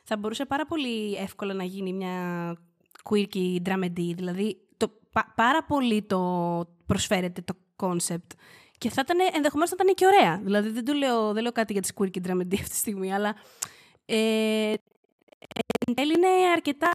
θα 0.03 0.17
μπορούσε 0.17 0.45
πάρα 0.45 0.65
πολύ 0.65 1.15
εύκολα 1.15 1.53
να 1.53 1.63
γίνει 1.63 1.93
μια 1.93 2.57
quirky 3.09 3.67
dramedy. 3.69 4.15
Δηλαδή, 4.15 4.57
το, 4.77 4.91
πα, 5.11 5.33
πάρα 5.35 5.63
πολύ 5.63 6.01
το 6.01 6.19
προσφέρεται 6.85 7.41
το 7.41 7.53
concept. 7.75 8.31
Και 8.77 8.89
θα 8.89 9.01
ήταν, 9.03 9.17
ενδεχομένως 9.33 9.69
θα 9.69 9.75
ήταν 9.79 9.93
και 9.95 10.05
ωραία. 10.05 10.41
Δηλαδή, 10.43 10.69
δεν, 10.69 10.85
το 10.85 10.93
λέω, 10.93 11.33
δεν 11.33 11.41
λέω 11.41 11.51
κάτι 11.51 11.73
για 11.73 11.81
τη 11.81 11.89
quirky 11.95 12.27
dramedy 12.27 12.53
αυτή 12.53 12.69
τη 12.69 12.75
στιγμή, 12.75 13.13
αλλά 13.13 13.35
ε, 14.05 14.73
εν 15.87 15.93
τέλει 15.95 16.13
είναι 16.13 16.27
αρκετά 16.53 16.93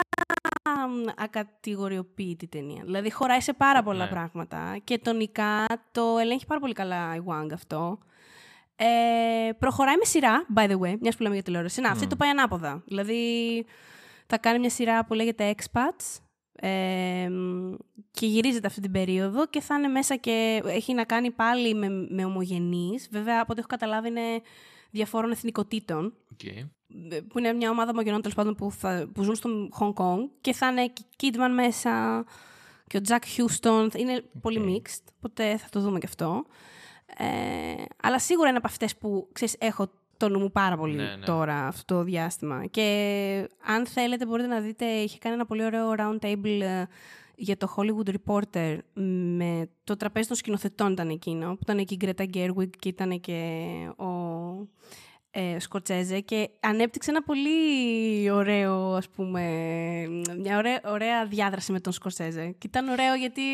ακατηγοριοποιητή 1.16 2.46
ταινία. 2.46 2.82
Δηλαδή 2.84 3.10
χωράει 3.10 3.40
σε 3.40 3.52
πάρα 3.52 3.82
πολλά 3.82 4.04
ναι. 4.04 4.10
πράγματα 4.10 4.78
και 4.84 4.98
τονικά 4.98 5.66
το 5.92 6.18
ελέγχει 6.20 6.46
πάρα 6.46 6.60
πολύ 6.60 6.72
καλά 6.72 7.14
η 7.14 7.20
Wang 7.26 7.48
αυτό. 7.52 7.98
Ε, 8.76 9.52
προχωράει 9.58 9.96
με 9.96 10.04
σειρά, 10.04 10.46
by 10.54 10.70
the 10.70 10.78
way, 10.78 10.96
μιας 11.00 11.16
που 11.16 11.22
λέμε 11.22 11.34
για 11.34 11.42
τηλεόραση. 11.42 11.80
Να, 11.80 11.90
αυτή 11.90 12.06
το 12.06 12.16
πάει 12.16 12.30
ανάποδα. 12.30 12.82
Δηλαδή 12.86 13.64
θα 14.26 14.38
κάνει 14.38 14.58
μια 14.58 14.70
σειρά 14.70 15.04
που 15.04 15.14
λέγεται 15.14 15.54
Expats 15.56 16.18
ε, 16.52 17.30
και 18.10 18.26
γυρίζεται 18.26 18.66
αυτή 18.66 18.80
την 18.80 18.90
περίοδο 18.90 19.46
και 19.46 19.60
θα 19.60 19.74
είναι 19.74 19.88
μέσα 19.88 20.16
και 20.16 20.62
έχει 20.64 20.94
να 20.94 21.04
κάνει 21.04 21.30
πάλι 21.30 21.74
με, 21.74 21.88
με 22.08 22.24
ομογενείς. 22.24 23.08
Βέβαια, 23.10 23.40
από 23.40 23.46
ό,τι 23.52 23.58
έχω 23.58 23.68
καταλάβει 23.68 24.08
είναι 24.08 24.40
διαφόρων 24.90 25.30
εθνικοτήτων. 25.30 26.14
Okay. 26.36 26.68
Που 27.28 27.38
είναι 27.38 27.52
μια 27.52 27.70
ομάδα 27.70 27.94
μογενών 27.94 28.20
τέλος 28.20 28.36
πάντων 28.36 28.54
που, 28.54 28.72
θα, 28.72 29.08
που 29.14 29.22
ζουν 29.22 29.34
στο 29.34 29.68
Hong 29.80 29.92
Kong 29.92 30.18
και 30.40 30.52
θα 30.52 30.66
είναι 30.68 30.86
και 30.86 31.04
Kidman 31.20 31.52
μέσα 31.54 32.24
και 32.86 32.96
ο 32.96 33.00
Jack 33.08 33.18
Houston. 33.36 33.94
Είναι 33.96 34.24
πολύ 34.40 34.60
mixed, 34.66 35.12
οπότε 35.16 35.56
θα 35.56 35.66
το 35.70 35.80
δούμε 35.80 35.98
και 35.98 36.06
αυτό. 36.06 36.44
Ε, 37.16 37.82
αλλά 38.02 38.18
σίγουρα 38.18 38.48
είναι 38.48 38.58
από 38.58 38.66
αυτές 38.66 38.96
που 38.96 39.28
ξέρεις, 39.32 39.56
έχω 39.58 39.90
το 40.16 40.28
νου 40.28 40.38
μου 40.38 40.50
πάρα 40.50 40.76
πολύ 40.76 40.94
Ναι, 40.94 41.16
ναι. 41.16 41.24
τώρα 41.24 41.66
αυτό 41.66 41.94
το 41.94 42.02
διάστημα. 42.02 42.66
Και 42.66 43.48
αν 43.64 43.86
θέλετε 43.86 44.26
μπορείτε 44.26 44.48
να 44.48 44.60
δείτε, 44.60 44.84
είχε 44.84 45.18
κάνει 45.18 45.34
ένα 45.34 45.46
πολύ 45.46 45.64
ωραίο 45.64 45.94
round 45.98 46.18
table 46.26 46.60
ε, 46.60 46.84
για 47.34 47.56
το 47.56 47.74
Hollywood 47.76 48.14
Reporter 48.14 48.78
με 49.36 49.68
το 49.84 49.96
τραπέζι 49.96 50.28
των 50.28 50.36
σκηνοθετών 50.36 50.92
ήταν 50.92 51.08
εκείνο, 51.08 51.48
που 51.48 51.58
ήταν 51.62 51.78
εκεί 51.78 51.94
η 51.94 51.98
Greta 52.00 52.26
Gerwig 52.34 52.70
και 52.78 52.88
ήταν 52.88 53.20
και 53.20 53.68
ο 53.96 54.06
ε, 55.30 55.58
Σκοτσέζε 55.58 56.20
και 56.20 56.50
ανέπτυξε 56.60 57.10
ένα 57.10 57.22
πολύ 57.22 58.30
ωραίο, 58.30 58.94
ας 58.94 59.08
πούμε, 59.08 59.42
μια 60.38 60.56
ωραία, 60.56 60.80
ωραία 60.84 61.26
διάδραση 61.26 61.72
με 61.72 61.80
τον 61.80 61.92
Σκορσέζε. 61.92 62.54
Και 62.58 62.66
ήταν 62.66 62.88
ωραίο 62.88 63.14
γιατί 63.14 63.52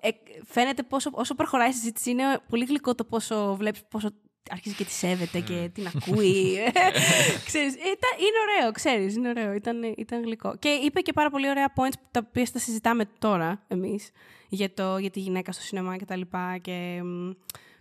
ε, 0.00 0.08
φαίνεται 0.44 0.82
πόσο, 0.82 1.10
όσο 1.12 1.34
προχωράει 1.34 1.68
η 1.68 1.72
συζήτηση 1.72 2.10
είναι 2.10 2.24
πολύ 2.48 2.64
γλυκό 2.64 2.94
το 2.94 3.04
πόσο 3.04 3.54
βλέπεις 3.56 3.82
πόσο 3.88 4.10
αρχίζει 4.50 4.74
και 4.74 4.84
τη 4.84 4.90
σέβεται 4.90 5.40
και 5.40 5.70
την 5.74 5.86
ακούει. 5.86 6.58
ξέρεις, 7.46 7.74
ήταν, 7.74 8.12
είναι 8.18 8.38
ωραίο, 8.48 8.72
ξέρεις, 8.72 9.16
είναι 9.16 9.28
ωραίο. 9.28 9.52
Ήταν, 9.52 9.94
ήταν 9.96 10.22
γλυκό. 10.22 10.56
Και 10.58 10.68
είπε 10.68 11.00
και 11.00 11.12
πάρα 11.12 11.30
πολύ 11.30 11.48
ωραία 11.48 11.72
points 11.76 11.98
τα 12.10 12.20
οποία 12.28 12.46
τα 12.52 12.58
συζητάμε 12.58 13.04
τώρα 13.18 13.64
εμείς 13.68 14.10
για, 14.48 14.74
το, 14.74 14.98
για 14.98 15.10
τη 15.10 15.20
γυναίκα 15.20 15.52
στο 15.52 15.62
σινεμά 15.62 15.96
και 15.96 16.04
τα 16.04 16.16
λοιπά 16.16 16.58
και 16.58 17.00
μ, 17.04 17.30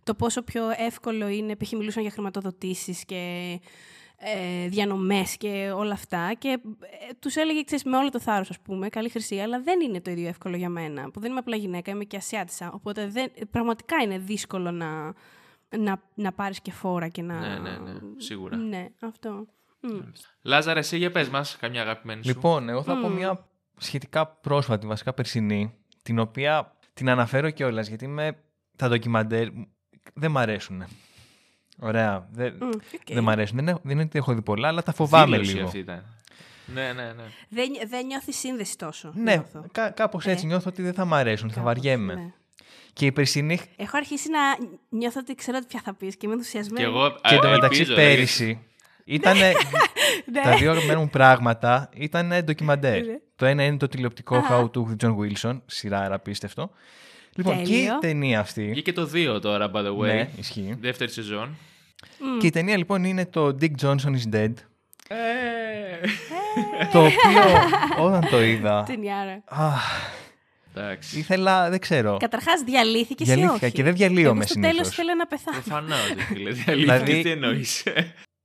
το 0.05 0.13
πόσο 0.15 0.41
πιο 0.41 0.63
εύκολο 0.77 1.27
είναι, 1.27 1.55
π.χ. 1.55 1.71
μιλούσαν 1.71 2.01
για 2.01 2.11
χρηματοδοτήσεις 2.11 3.05
και 3.05 3.59
ε, 4.17 4.67
διανομές 4.67 5.37
και 5.37 5.71
όλα 5.75 5.93
αυτά 5.93 6.33
και 6.37 6.59
ε, 7.09 7.13
τους 7.19 7.35
έλεγε, 7.35 7.63
ξέρεις, 7.63 7.83
με 7.83 7.97
όλο 7.97 8.09
το 8.09 8.19
θάρρος, 8.19 8.49
ας 8.49 8.59
πούμε, 8.59 8.89
καλή 8.89 9.09
χρυσή, 9.09 9.39
αλλά 9.39 9.61
δεν 9.61 9.81
είναι 9.81 10.01
το 10.01 10.11
ίδιο 10.11 10.27
εύκολο 10.27 10.55
για 10.55 10.69
μένα, 10.69 11.11
που 11.11 11.19
δεν 11.19 11.29
είμαι 11.31 11.39
απλά 11.39 11.55
γυναίκα, 11.55 11.91
είμαι 11.91 12.03
και 12.03 12.17
ασιάτισσα, 12.17 12.71
οπότε 12.73 13.07
δεν, 13.07 13.31
πραγματικά 13.51 13.95
είναι 14.03 14.17
δύσκολο 14.17 14.71
να, 14.71 15.13
να, 15.77 16.01
να 16.15 16.31
πάρεις 16.31 16.61
και 16.61 16.71
φόρα 16.71 17.07
και 17.07 17.21
να... 17.21 17.39
Ναι, 17.39 17.59
ναι, 17.59 17.77
ναι, 17.77 17.99
σίγουρα. 18.17 18.57
Ναι, 18.57 18.87
αυτό. 18.99 19.45
Μμ. 19.79 19.99
Λάζαρε, 20.41 20.79
εσύ 20.79 20.97
για 20.97 21.11
πες 21.11 21.29
μας, 21.29 21.57
καμιά 21.57 21.81
αγαπημένη 21.81 22.23
σου. 22.23 22.29
Λοιπόν, 22.29 22.69
εγώ 22.69 22.83
θα 22.83 22.97
πω 22.97 23.09
μια 23.09 23.47
σχετικά 23.77 24.27
πρόσφατη, 24.27 24.87
βασικά 24.87 25.13
περσινή, 25.13 25.73
την 26.01 26.19
οποία 26.19 26.75
την 26.93 27.09
αναφέρω 27.09 27.49
κιόλας 27.49 27.87
γιατί 27.87 28.07
με 28.07 28.43
τα 28.75 28.89
ντοκιμαντέρ 28.89 29.47
δεν 30.13 30.31
μ' 30.31 30.37
αρέσουν. 30.37 30.83
Ωραία. 31.79 32.27
Δεν, 32.31 32.53
Μμ, 32.59 32.67
ΟΚ. 32.67 33.13
δεν 33.13 33.23
μ' 33.23 33.29
αρέσουν. 33.29 33.55
Δεν, 33.57 33.67
έχω- 33.67 33.79
δεν 33.83 33.91
είναι 33.91 34.01
ότι 34.03 34.17
έχω 34.17 34.33
δει 34.33 34.41
πολλά, 34.41 34.67
αλλά 34.67 34.83
τα 34.83 34.93
φοβάμαι 34.93 35.31
Δήλωση 35.37 35.53
λίγο. 35.55 35.65
αυτή 35.65 35.79
ήταν. 35.79 36.03
Ναι, 36.73 36.93
ναι, 36.93 37.03
ναι. 37.03 37.23
Δεν, 37.49 37.67
δεν 37.87 38.05
νιώθει 38.05 38.31
σύνδεση 38.33 38.77
τόσο. 38.77 39.11
Ναι, 39.15 39.33
νιώθω. 39.33 39.65
κά, 39.71 39.89
κάπως 39.89 40.25
έτσι 40.25 40.43
Ε. 40.45 40.47
νιώθω 40.47 40.69
ότι 40.69 40.81
δεν 40.81 40.93
θα 40.93 41.05
μ' 41.05 41.13
αρέσουν, 41.13 41.49
θα 41.49 41.55
Κάπως, 41.55 41.73
βαριέμαι. 41.73 42.13
ναι. 42.13 42.33
Και 42.93 43.05
η 43.05 43.11
περσινή 43.11 43.59
Έχω 43.75 43.97
αρχίσει 43.97 44.29
να 44.29 44.39
νιώθω 44.89 45.19
ότι 45.19 45.35
ξέρω 45.35 45.59
ποια 45.67 45.81
θα 45.83 45.93
πεις 45.93 46.15
και 46.17 46.25
είμαι 46.25 46.35
ενθουσιασμένη. 46.35 46.79
Και 46.79 46.85
εγώ 46.85 47.09
και 47.11 47.33
α, 47.33 47.37
εντωμεταξύ 47.37 47.79
ελπίζω, 47.81 47.97
πέρυσι 47.97 48.59
ήταν 49.05 49.37
Ναι. 50.31 50.41
τα 50.43 50.55
δύο 50.57 50.71
αγαπημένα 50.71 50.99
μου 50.99 51.09
πράγματα 51.09 51.89
ήταν 51.93 52.31
ντοκιμαντέρ. 52.43 53.05
Ναι. 53.05 53.17
Το 53.35 53.45
ένα 53.45 53.63
είναι 53.63 53.77
το 53.77 53.87
τηλεοπτικό 53.87 54.35
Αχα. 54.35 54.57
How 54.59 54.63
to 54.71 54.83
with 54.85 54.95
John 55.05 55.15
Wilson, 55.17 55.61
σειρά 55.65 56.13
απίστευτο. 56.13 56.71
Λοιπόν, 57.35 57.55
και 57.55 57.61
η 57.61 57.65
Τέλειο. 57.75 57.99
ταινία 57.99 58.39
αυτή. 58.39 58.69
Βγήκε 58.69 58.93
το 58.93 59.09
2 59.13 59.39
τώρα, 59.41 59.71
by 59.73 59.77
the 59.85 59.97
way. 59.97 60.05
Ναι, 60.05 60.29
ισχύει. 60.37 60.75
Δεύτερη 60.79 61.11
σεζόν. 61.11 61.57
Και 62.39 62.47
η 62.47 62.49
ταινία 62.49 62.77
λοιπόν 62.77 63.03
είναι 63.03 63.25
το 63.25 63.57
Dick 63.61 63.71
Johnson 63.81 63.95
is 64.15 64.33
Dead. 64.35 64.53
Ε, 65.07 65.15
το 66.91 66.99
οποίο 66.99 67.43
όταν 68.05 68.27
το 68.29 68.43
είδα. 68.43 68.83
Ταινιάρα. 68.83 69.41
αχ, 69.45 69.83
Εντάξει. 70.75 71.19
ήθελα, 71.19 71.69
δεν 71.69 71.79
ξέρω. 71.79 72.17
Καταρχάς 72.17 72.61
διαλύθηκε 72.61 73.23
ή 73.23 73.25
Διαλύθηκα 73.25 73.53
όχι; 73.65 73.71
και 73.71 73.83
δεν 73.83 73.95
διαλύομαι 73.95 74.29
Εγώ 74.29 74.41
στο 74.41 74.53
συνήθως. 74.53 74.75
τέλος 74.75 74.95
θέλω 74.95 75.13
να 75.13 75.25
πεθάνω. 75.27 75.57
Προφανώς, 75.61 76.25
φίλε. 76.27 76.51
Δηλαδή- 76.65 76.73
Δηλαδή, 76.81 77.21
τι 77.21 77.29
εννοείς; 77.31 77.83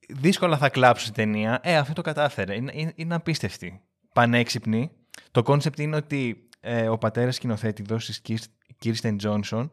Δύσκολα 0.08 0.56
θα 0.56 0.68
κλάψω 0.68 1.02
στην 1.02 1.14
ταινία. 1.14 1.60
Ε, 1.62 1.76
αυτό 1.76 1.92
το 1.92 2.02
κατάφερε. 2.02 2.54
Είναι, 2.54 2.72
είναι, 2.74 2.92
είναι 2.94 3.14
απίστευτη. 3.14 3.80
Πανέξυπνη. 4.14 4.90
Το 5.30 5.42
concept 5.42 5.78
είναι 5.78 5.96
ότι 5.96 6.48
ε, 6.60 6.88
ο 6.88 6.98
πατέρας 6.98 7.34
σκηνοθέτιδος 7.34 8.04
της 8.06 8.20
Kirsten 8.84 9.16
Johnson 9.22 9.68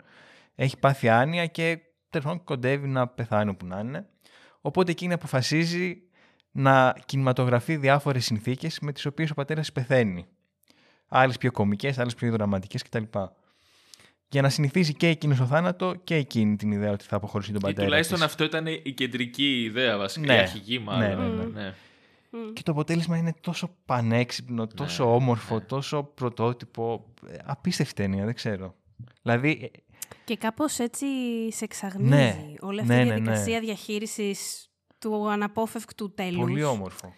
έχει 0.56 0.78
πάθει 0.78 1.10
άνοια 1.10 1.46
και 1.46 1.80
τέλος 2.10 2.26
πάντων 2.28 2.44
κοντεύει 2.44 2.88
να 2.88 3.08
πεθάνει 3.08 3.50
όπου 3.50 3.66
να 3.66 3.80
είναι. 3.80 4.06
Οπότε 4.62 4.92
εκείνη 4.92 5.14
αποφασίζει 5.14 6.02
να 6.52 6.96
κινηματογραφεί 7.06 7.76
διάφορες 7.78 8.26
συνθήκες 8.26 8.80
με 8.80 8.92
τις 8.92 9.06
οποίες 9.06 9.30
ο 9.32 9.34
πατέρας 9.34 9.72
πεθαίνει. 9.72 10.26
Άλλες 11.08 11.38
πιο 11.38 11.52
κομικές, 11.52 11.98
άλλες 12.00 12.16
πιο 12.16 12.32
δραματικές 12.32 12.84
κτλ. 12.84 13.04
Για 14.30 14.42
να 14.42 14.50
συνηθίσει 14.50 14.94
και 14.94 15.08
εκείνος 15.08 15.38
στο 15.38 15.46
θάνατο 15.46 15.96
και 16.04 16.16
εκείνη 16.16 16.56
την 16.56 16.72
ιδέα 16.72 16.92
ότι 16.92 17.06
θα 17.06 17.16
αποχωρήσει 17.16 17.52
τον 17.52 17.60
Ή 17.60 17.64
πατέρα. 17.64 17.84
τουλάχιστον 17.86 18.18
της. 18.18 18.26
αυτό 18.26 18.44
ήταν 18.44 18.66
η 18.68 18.94
κεντρική 18.94 19.64
ιδέα 19.64 19.98
βασικά. 19.98 20.26
Ναι. 20.26 20.34
Η 20.34 20.38
αρχική 20.38 20.80
μάλλον. 20.80 21.36
Ναι, 21.36 21.44
ναι, 21.44 21.62
ναι. 21.62 21.74
Και 22.54 22.64
το 22.64 22.72
αποτέλεσμα 22.72 23.18
είναι 23.18 23.34
τόσο 23.42 23.76
πανέξυπνο, 23.86 24.68
τόσο 24.68 25.16
όμορφο, 25.16 25.62
τόσο 25.62 26.04
πρωτότυπο. 26.04 27.06
Ε, 27.28 27.36
Απίστευτη 27.46 27.94
ταινία, 27.94 28.26
δεν 28.26 28.34
ξέρω. 28.34 28.76
Δηλαδή, 29.22 29.70
ε, 29.74 29.78
Και 30.26 30.38
κάπως 30.38 30.80
έτσι 30.80 31.06
σε 31.52 31.64
εξαγνίζει 31.64 32.10
Ναι, 32.10 32.54
όλη 32.62 32.80
αυτή 32.80 32.94
ναι, 32.94 33.02
η 33.02 33.06
ναι, 33.06 33.14
ναι. 33.14 33.20
διαδικασία 33.20 33.60
διαχείρισης 33.60 34.70
του 35.00 35.30
αναπόφευκτου 35.30 36.14
τέλους. 36.14 36.40
πολύ 36.40 36.64
όμορφο. 36.64 37.14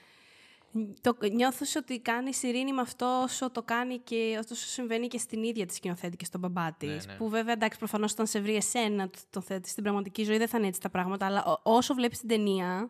Το, 1.02 1.18
νιώθεις 1.34 1.76
ότι 1.76 2.00
κάνεις 2.00 2.44
ειρήνη 2.44 2.74
με 2.74 2.82
αυτό 2.82 3.22
όσο 3.24 3.52
το 3.52 3.64
κάνει 3.64 3.98
και 3.98 4.40
όσο 4.44 4.56
συμβαίνει 4.56 5.08
και 5.08 5.18
στην 5.18 5.44
ίδια 5.44 5.66
τη 5.66 5.74
σκηνοθέτη 5.74 6.18
και 6.18 6.26
στον 6.26 6.40
μπαμπά 6.40 6.74
της. 6.74 7.06
Ναι, 7.06 7.12
ναι. 7.12 7.18
Που 7.18 7.30
βέβαια 7.30 7.54
εντάξει, 7.54 7.78
προφανώς 7.78 8.12
όταν 8.12 8.28
σε 8.28 8.40
βρει 8.40 8.56
εσένα 8.56 9.10
το- 9.10 9.20
τον 9.30 9.42
θέτεις 9.42 9.72
στην 9.72 9.84
πραγματική 9.84 10.24
ζωή 10.24 10.38
δεν 10.38 10.48
θα 10.48 10.58
είναι 10.58 10.68
έτσι 10.68 10.80
τα 10.80 10.90
πράγματα. 10.90 11.26
Αλλά 11.26 11.44
ό- 11.46 11.60
όσο 11.64 11.94
βλέπεις 11.94 12.20
την 12.20 12.28
ταινία, 12.28 12.90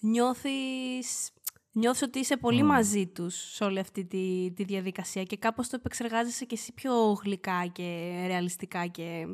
νιώθεις, 0.00 1.30
νιώθεις 1.72 2.02
ότι 2.02 2.18
είσαι 2.18 2.36
πολύ 2.36 2.62
μαζί 2.62 3.06
τους 3.06 3.54
σε 3.54 3.64
όλη 3.64 3.78
αυτή 3.78 4.04
τη, 4.04 4.52
τη 4.54 4.64
διαδικασία 4.64 5.22
και 5.22 5.36
κάπως 5.36 5.68
το 5.68 5.76
επεξεργάζεσαι 5.76 6.44
και 6.44 6.54
εσύ 6.54 6.72
πιο 6.72 7.12
γλυκά 7.24 7.66
και 7.72 8.10
ρεαλιστικά 8.26 8.86
και... 8.86 9.26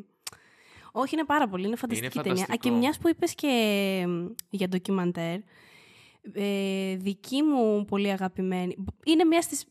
Όχι, 0.92 1.14
είναι 1.14 1.24
πάρα 1.24 1.48
πολύ, 1.48 1.66
είναι 1.66 1.76
φανταστική 1.76 2.08
ταινία. 2.18 2.32
Α, 2.32 2.36
φανταστικό. 2.36 2.68
και 2.74 2.80
μιας 2.80 2.98
που 2.98 3.08
είπες 3.08 3.34
και 3.34 4.04
μ, 4.08 4.26
για 4.50 4.68
ντοκιμαντέρ, 4.68 5.38
ε, 6.32 6.96
δική 6.96 7.42
μου 7.42 7.84
πολύ 7.84 8.10
αγαπημένη. 8.10 8.84
Είναι 9.04 9.24
μία 9.24 9.42
στις 9.42 9.66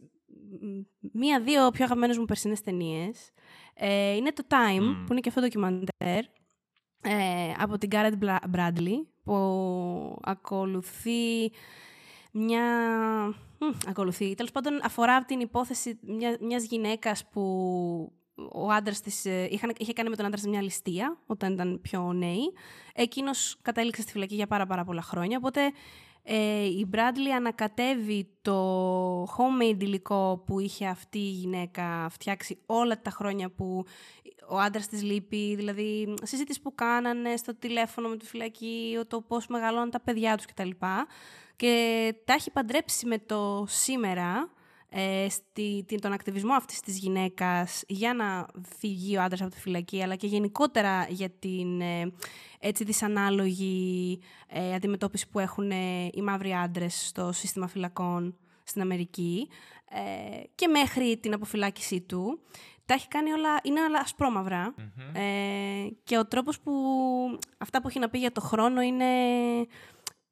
μ, 0.62 0.80
μία-δύο 1.14 1.70
πιο 1.70 1.84
αγαπημένες 1.84 2.18
μου 2.18 2.26
περσινές 2.26 2.62
ταινίες. 2.62 3.32
Ε, 3.74 4.16
είναι 4.16 4.32
το 4.32 4.44
Time, 4.50 4.80
Μμμ. 4.80 5.04
που 5.06 5.12
είναι 5.12 5.22
και 5.22 5.30
αυτό 5.30 5.42
το 5.42 5.48
ντοκιμαντέρ, 5.48 6.24
ε, 7.02 7.52
από 7.58 7.78
την 7.78 7.90
Garrett 7.92 8.14
Bla- 8.24 8.56
Bradley, 8.56 8.98
που 9.24 9.36
ακολουθεί 10.22 11.52
μια... 12.38 12.64
μ, 13.58 13.66
ακολουθεί. 13.88 14.34
Τέλος 14.36 14.52
πάντων, 14.52 14.80
αφορά 14.84 15.26
την 15.26 15.40
υπόθεση 15.40 16.00
μια, 16.02 16.38
μιας 16.42 16.64
γυναίκας 16.64 17.28
που 17.32 17.42
ο 18.52 18.72
άντρας 18.72 19.02
της 19.02 19.26
ε, 19.26 19.48
είχαν, 19.52 19.74
είχε 19.78 19.94
κάνει 19.94 20.10
με 20.10 20.16
τον 20.16 20.26
άντρα 20.26 20.38
της 20.38 20.48
μια 20.48 20.62
ληστεία 20.62 21.18
όταν 21.26 21.54
ήταν 21.54 21.80
πιο 21.82 22.14
νέοι. 22.14 22.54
Εκείνος 22.94 23.58
κατέληξε 23.62 24.02
στη 24.02 24.12
φυλακή 24.12 24.36
για 24.36 24.48
πάρα 24.48 24.66
πάρα 24.66 24.84
πολλά 24.84 25.02
χρόνια, 25.02 25.38
οπότε 25.38 25.72
ε, 26.30 26.66
η 26.66 26.90
Bradley 26.94 27.32
ανακατεύει 27.36 28.30
το 28.42 29.24
homemade 29.24 29.82
υλικό 29.82 30.44
που 30.46 30.60
είχε 30.60 30.88
αυτή 30.88 31.18
η 31.18 31.30
γυναίκα 31.30 32.08
φτιάξει 32.10 32.62
όλα 32.66 33.02
τα 33.02 33.10
χρόνια 33.10 33.50
που 33.50 33.86
ο 34.50 34.58
άντρας 34.58 34.88
της 34.88 35.04
λείπει, 35.04 35.56
δηλαδή 35.56 36.14
συζήτηση 36.24 36.62
που 36.62 36.76
κάνανε 36.76 37.36
στο 37.36 37.56
τηλέφωνο 37.56 38.08
με 38.08 38.18
τη 38.18 38.26
φυλακή, 38.26 39.00
το 39.08 39.22
πώς 39.22 39.48
μεγαλώνουν 39.48 39.90
τα 39.90 40.00
παιδιά 40.00 40.36
τους 40.36 40.46
κτλ. 40.46 40.70
Και 41.58 42.14
τα 42.26 42.34
έχει 42.34 42.52
παντρέψει 42.52 43.06
με 43.06 43.18
το 43.18 43.66
σήμερα, 43.68 44.50
ε, 44.90 45.30
στη, 45.30 45.84
την, 45.88 46.02
τον 46.02 46.12
ακτιβισμό 46.12 46.54
αυτής 46.54 46.80
της 46.80 46.98
γυναίκας 46.98 47.84
για 47.88 48.14
να 48.14 48.46
φύγει 48.78 49.18
ο 49.18 49.22
άντρας 49.22 49.42
από 49.42 49.52
τη 49.52 49.60
φυλακή, 49.60 50.04
αλλά 50.04 50.16
και 50.16 50.28
γενικότερα 50.28 51.08
για 51.10 51.30
την 51.30 51.82
ε, 51.82 52.12
έτσι 52.60 52.84
δυσανάλογη 52.84 54.20
ε, 54.48 54.74
αντιμετώπιση 54.74 55.30
που 55.30 55.40
έχουν 55.40 55.72
ε, 55.72 56.10
οι 56.14 56.22
μαύροι 56.22 56.54
άντρες 56.54 57.08
στο 57.08 57.32
σύστημα 57.32 57.68
φυλακών 57.68 58.38
στην 58.64 58.82
Αμερική 58.82 59.48
ε, 59.90 60.44
και 60.56 60.68
μέχρι 60.68 61.18
την 61.18 61.34
αποφυλάκησή 61.34 62.02
του. 62.02 62.40
Τα 62.86 62.94
έχει 62.94 63.08
κάνει 63.08 63.32
όλα, 63.32 63.50
είναι 63.64 63.82
όλα 63.82 64.00
ασπρόμαυρα. 64.00 64.74
Ε, 65.14 65.88
και 66.04 66.18
ο 66.18 66.26
τρόπος 66.26 66.60
που 66.60 66.74
αυτά 67.58 67.82
που 67.82 67.88
έχει 67.88 68.00
να 68.00 68.10
πει 68.10 68.18
για 68.18 68.32
το 68.32 68.42
χρόνο 68.42 68.82
είναι, 68.82 69.06
ε, 69.60 69.66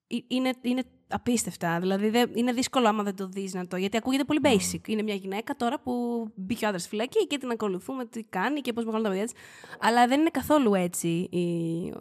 είναι, 0.07 0.53
είναι 0.61 0.83
απίστευτα. 1.07 1.79
Δηλαδή 1.79 2.09
δεν, 2.09 2.31
είναι 2.35 2.53
δύσκολο 2.53 2.87
άμα 2.87 3.03
δεν 3.03 3.15
το 3.15 3.27
δεις 3.27 3.53
να 3.53 3.67
το... 3.67 3.77
Γιατί 3.77 3.97
ακούγεται 3.97 4.23
πολύ 4.23 4.39
basic. 4.43 4.87
Είναι 4.87 5.01
μια 5.01 5.15
γυναίκα 5.15 5.55
τώρα 5.55 5.79
που 5.79 6.25
μπήκε 6.35 6.65
ο 6.65 6.67
άντρας 6.67 6.81
στη 6.81 6.89
φυλακή 6.89 7.27
και 7.27 7.37
την 7.37 7.51
ακολουθούμε 7.51 8.05
τι 8.05 8.23
κάνει 8.23 8.61
και 8.61 8.73
πώς 8.73 8.85
μεγαλώνουν 8.85 9.11
τα 9.11 9.17
παιδιά 9.17 9.33
της. 9.33 9.43
Αλλά 9.79 10.07
δεν 10.07 10.19
είναι 10.19 10.29
καθόλου 10.29 10.73
έτσι 10.73 11.07
η, 11.31 11.47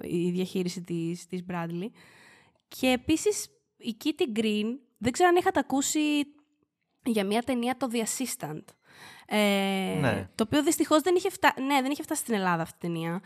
η 0.01 0.31
διαχείριση 0.31 0.82
της, 0.82 1.26
της 1.26 1.44
Bradley. 1.51 1.89
Και 2.68 2.89
επίσης 2.89 3.48
η 3.76 3.97
Kitty 4.05 4.39
Green, 4.39 4.66
δεν 4.98 5.12
ξέρω 5.12 5.28
αν 5.28 5.36
είχατε 5.36 5.59
ακούσει 5.59 6.01
για 7.05 7.24
μια 7.24 7.43
ταινία 7.43 7.76
το 7.76 7.89
The 7.93 7.97
Assistant. 7.97 8.64
Ε, 9.26 9.98
Ναι. 10.00 10.28
Το 10.34 10.44
οποίο 10.46 10.62
δυστυχώς 10.62 11.00
δεν 11.00 11.14
είχε, 11.16 11.30
φτά... 11.30 11.54
ναι, 11.66 11.82
δεν 11.82 11.90
είχε 11.90 12.02
φτάσει 12.02 12.20
στην 12.20 12.34
Ελλάδα 12.34 12.62
αυτή 12.62 12.86
η 12.86 12.88
ταινία. 12.88 13.20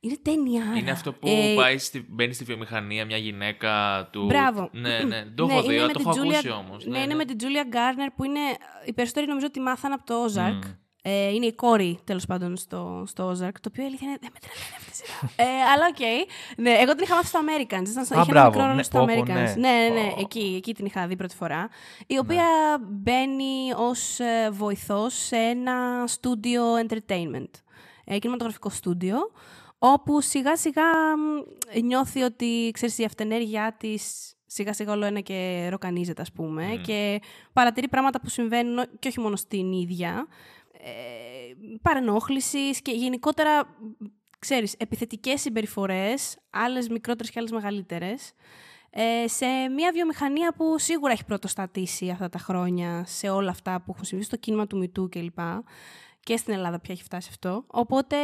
Είναι 0.00 0.16
ταινία. 0.22 0.64
Είναι 0.76 0.90
αυτό 0.90 1.12
που 1.12 1.28
Ε, 1.28 1.54
πάει 1.56 1.78
στη, 1.78 2.06
μπαίνει 2.08 2.32
στη 2.32 2.44
βιομηχανία 2.44 3.04
μια 3.04 3.16
γυναίκα 3.16 4.04
του. 4.12 4.24
Μπράβο. 4.24 4.68
Ναι, 4.72 4.98
ναι. 4.98 5.24
Το 5.34 5.46
Ναι, 5.46 5.52
έχω 5.54 5.62
είναι 5.62 5.72
δει, 5.72 5.76
με 5.76 5.82
αλλά 5.82 5.92
το 5.92 5.98
την 5.98 6.08
έχω 6.08 6.20
Julia- 6.20 6.32
ακούσει 6.32 6.50
όμως. 6.50 6.86
Ναι, 6.86 6.98
είναι 6.98 7.14
με 7.14 7.24
την 7.24 7.36
Julia 7.38 7.64
Garner 7.68 8.10
που 8.10 8.24
είναι. 8.24 8.40
Οι 8.84 8.92
περισσότεροι 8.92 9.26
νομίζω 9.26 9.46
ότι 9.46 9.60
μάθαν 9.60 9.92
από 9.92 10.04
το 10.06 10.24
Ozark. 10.24 10.52
Μμμ. 10.64 10.72
Ε, 11.02 11.28
είναι 11.28 11.46
η 11.46 11.52
κόρη 11.54 11.98
τέλος 12.04 12.26
πάντων 12.26 12.56
στο, 12.56 13.04
στο 13.06 13.28
Ozark. 13.30 13.52
Το 13.60 13.68
οποίο 13.68 13.82
η 13.82 13.86
αλήθεια 13.86 14.08
είναι. 14.08 14.18
Δεν 14.20 14.30
με 14.32 14.38
τρελαίνει 14.40 14.74
αυτή 14.76 14.90
η 14.90 14.94
σειρά. 14.94 15.30
ε, 15.50 15.62
αλλά 15.72 15.86
ΟΚ. 15.86 15.98
Ναι, 16.56 16.70
εγώ 16.70 16.94
την 16.94 17.04
είχα 17.04 17.14
μάθει 17.14 17.26
στο 17.26 17.38
Americans. 17.40 17.88
Ήταν, 17.88 18.04
στο- 18.04 18.18
Α, 18.18 18.20
είχε 18.20 18.30
μπράβο. 18.30 18.38
ένα 18.38 18.46
μικρό 18.48 18.62
ρόλο 18.62 18.74
Ναι, 18.74 18.82
στο 18.82 18.98
πω, 18.98 19.04
πω, 19.06 19.12
Americans. 19.12 19.26
ναι. 19.26 19.54
ναι, 19.56 19.88
ναι, 19.88 20.00
ναι. 20.00 20.10
Πω. 20.10 20.16
Εκεί, 20.20 20.54
εκεί 20.56 20.74
την 20.74 20.86
είχα 20.86 21.06
δει 21.06 21.16
πρώτη 21.16 21.34
φορά. 21.34 21.68
Η 22.06 22.18
οποία 22.18 22.44
μπαίνει 22.88 23.72
ως 23.76 24.20
ε, 24.20 24.50
βοηθός 24.52 25.14
σε 25.14 25.36
ένα 25.36 26.04
στούντιο 26.06 26.62
entertainment. 26.88 27.50
Ε, 28.04 28.18
κινηματογραφικό 28.18 28.68
στούντιο. 28.70 29.16
Όπου 29.78 30.20
σιγά 30.20 30.56
σιγά 30.56 30.82
μ, 31.16 31.80
νιώθει 31.82 32.22
ότι 32.22 32.70
ξέρεις, 32.72 32.98
η 32.98 33.04
αυτενέργειά 33.04 33.76
της 33.78 34.32
σιγά 34.46 34.72
σιγά 34.72 34.92
όλο 34.92 35.04
ένα 35.04 35.20
και 35.20 35.66
ροκανίζεται 35.70 36.22
ας 36.22 36.32
πούμε 36.32 36.64
Μμμ. 36.66 36.82
και 36.82 37.20
παρατηρεί 37.52 37.88
πράγματα 37.88 38.20
που 38.20 38.28
συμβαίνουν 38.28 38.84
και 38.98 39.08
όχι 39.08 39.20
μόνο 39.20 39.36
στην 39.36 39.72
ίδια 39.72 40.08
ε, 40.08 40.57
παρενόχλησης 41.82 42.82
και 42.82 42.92
γενικότερα 42.92 43.64
μ, 43.98 44.04
ξέρεις, 44.38 44.74
επιθετικές 44.78 45.40
συμπεριφορές 45.40 46.38
άλλες 46.50 46.88
μικρότερες 46.88 47.30
και 47.30 47.38
άλλες 47.38 47.50
μεγαλύτερες 47.50 48.32
ε, 48.90 49.28
σε 49.28 49.46
μια 49.46 49.90
βιομηχανία 49.92 50.52
που 50.52 50.78
σίγουρα 50.78 51.12
έχει 51.12 51.24
πρωτοστατήσει 51.24 52.10
αυτά 52.10 52.28
τα 52.28 52.38
χρόνια 52.38 53.04
σε 53.06 53.28
όλα 53.28 53.50
αυτά 53.50 53.80
που 53.80 53.90
έχουν 53.92 54.04
συμβεί 54.04 54.24
στο 54.24 54.36
κίνημα 54.36 54.66
του 54.66 54.78
Μητού 54.78 55.08
κλπ. 55.08 55.38
Και 56.20 56.36
στην 56.36 56.54
Ελλάδα 56.54 56.80
πια 56.80 56.94
έχει 56.94 57.02
φτάσει 57.02 57.28
αυτό. 57.30 57.64
Οπότε 57.66 58.16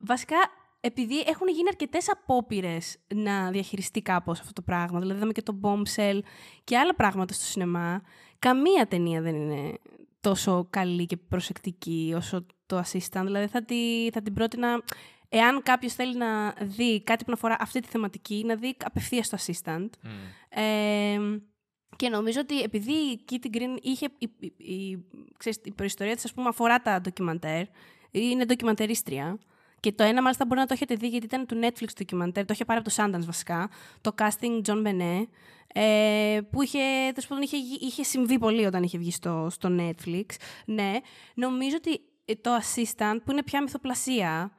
Βασικά, 0.00 0.36
επειδή 0.80 1.18
έχουν 1.26 1.48
γίνει 1.48 1.68
αρκετές 1.68 2.10
απόπειρες 2.10 2.96
να 3.14 3.50
διαχειριστεί 3.50 4.02
κάπως 4.02 4.40
αυτό 4.40 4.52
το 4.52 4.62
πράγμα, 4.62 4.98
δηλαδή 4.98 5.16
είδαμε 5.16 5.32
και 5.32 5.42
το 5.42 5.60
Bombshell 5.62 6.20
και 6.64 6.78
άλλα 6.78 6.94
πράγματα 6.94 7.32
στο 7.32 7.44
σινεμά, 7.44 8.02
καμία 8.38 8.86
ταινία 8.86 9.20
δεν 9.20 9.34
είναι 9.34 9.78
τόσο 10.20 10.66
καλή 10.70 11.06
και 11.06 11.16
προσεκτική 11.16 12.12
όσο 12.16 12.46
το 12.66 12.78
Assistant. 12.78 13.22
Δηλαδή 13.24 13.46
θα, 13.46 13.64
τη, 13.64 14.08
θα 14.12 14.22
την 14.22 14.34
πρότεινα, 14.34 14.82
εάν 15.28 15.62
κάποιος 15.62 15.94
θέλει 15.94 16.16
να 16.16 16.54
δει 16.60 17.02
κάτι 17.02 17.24
που 17.24 17.30
να 17.30 17.36
αφορά 17.36 17.56
αυτή 17.60 17.80
τη 17.80 17.88
θεματική, 17.88 18.42
να 18.46 18.54
δει 18.54 18.76
απευθείας 18.84 19.28
το 19.28 19.38
Assistant. 19.40 19.88
Μμ. 20.02 20.10
Ε, 20.48 21.40
και 21.96 22.08
νομίζω 22.08 22.40
ότι 22.40 22.60
επειδή 22.60 22.92
η 22.92 23.24
Kitty 23.30 23.56
Green 23.56 23.78
είχε. 23.82 24.06
Η, 24.18 24.30
η, 24.38 24.52
η, 24.56 25.04
ξέρεις, 25.36 25.60
η 25.64 25.72
προϊστορία 25.72 26.14
της, 26.14 26.24
ας 26.24 26.32
πούμε, 26.32 26.48
αφορά 26.48 26.80
τα 26.80 27.00
ντοκιμαντέρ. 27.00 27.66
Είναι 28.10 28.44
ντοκιμαντερίστρια. 28.44 29.38
Και 29.80 29.92
το 29.92 30.02
ένα, 30.04 30.22
μάλιστα, 30.22 30.44
μπορεί 30.46 30.60
να 30.60 30.66
το 30.66 30.72
έχετε 30.74 30.94
δει 30.94 31.08
γιατί 31.08 31.24
ήταν 31.26 31.46
του 31.46 31.60
Netflix 31.62 31.86
ντοκιμαντέρ. 31.98 32.44
Το 32.44 32.52
είχε 32.52 32.64
πάρει 32.64 32.80
από 32.80 32.90
το 32.90 32.94
Sundance 32.98 33.24
βασικά. 33.26 33.70
Το 34.00 34.14
casting 34.18 34.62
John 34.70 34.86
Benet. 34.86 35.24
Ε, 35.74 36.40
που 36.50 36.62
είχε, 36.62 36.78
τέλος 37.08 37.26
πάντων, 37.26 37.42
είχε, 37.44 37.56
γι- 37.58 37.78
είχε 37.80 38.02
συμβεί 38.02 38.38
πολύ 38.38 38.64
όταν 38.66 38.82
είχε 38.82 38.98
βγει 38.98 39.10
στο, 39.12 39.46
στο 39.50 39.68
Netflix. 39.80 40.24
Ναι. 40.66 40.92
Νομίζω 41.34 41.76
ότι 41.76 42.00
ε, 42.24 42.34
το 42.34 42.50
Assistant, 42.56 43.16
που 43.24 43.32
είναι 43.32 43.42
πια 43.42 43.62
μυθοπλασία, 43.62 44.52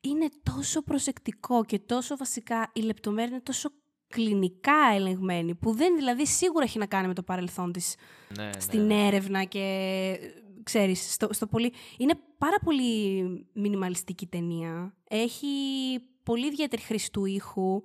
είναι 0.00 0.28
τόσο 0.42 0.82
προσεκτικό 0.82 1.64
και 1.64 1.78
τόσο 1.78 2.16
βασικά 2.16 2.70
η 2.74 2.80
λεπτομέρεια 2.80 3.30
είναι 3.30 3.40
τόσο 3.42 3.68
κλινικά 4.08 4.76
ελεγμένη, 4.94 5.54
που 5.54 5.72
δεν 5.72 5.96
δηλαδή 5.96 6.26
σίγουρα 6.26 6.64
έχει 6.64 6.78
να 6.78 6.86
κάνει 6.86 7.06
με 7.06 7.14
το 7.14 7.22
παρελθόν 7.22 7.72
της 7.72 7.94
Ναι, 8.36 8.44
ναι, 8.44 8.50
στην 8.60 8.86
ναι. 8.86 9.06
έρευνα 9.06 9.44
και 9.44 10.16
ξέρεις, 10.66 11.12
στο, 11.12 11.28
στο 11.30 11.46
πολύ... 11.46 11.72
Είναι 11.98 12.14
πάρα 12.38 12.56
πολύ 12.64 13.24
μινιμαλιστική 13.52 14.26
ταινία. 14.26 14.94
Έχει 15.08 15.46
πολύ 16.22 16.46
ιδιαίτερη 16.46 16.82
χρήση 16.82 17.10
του 17.12 17.24
ήχου. 17.24 17.82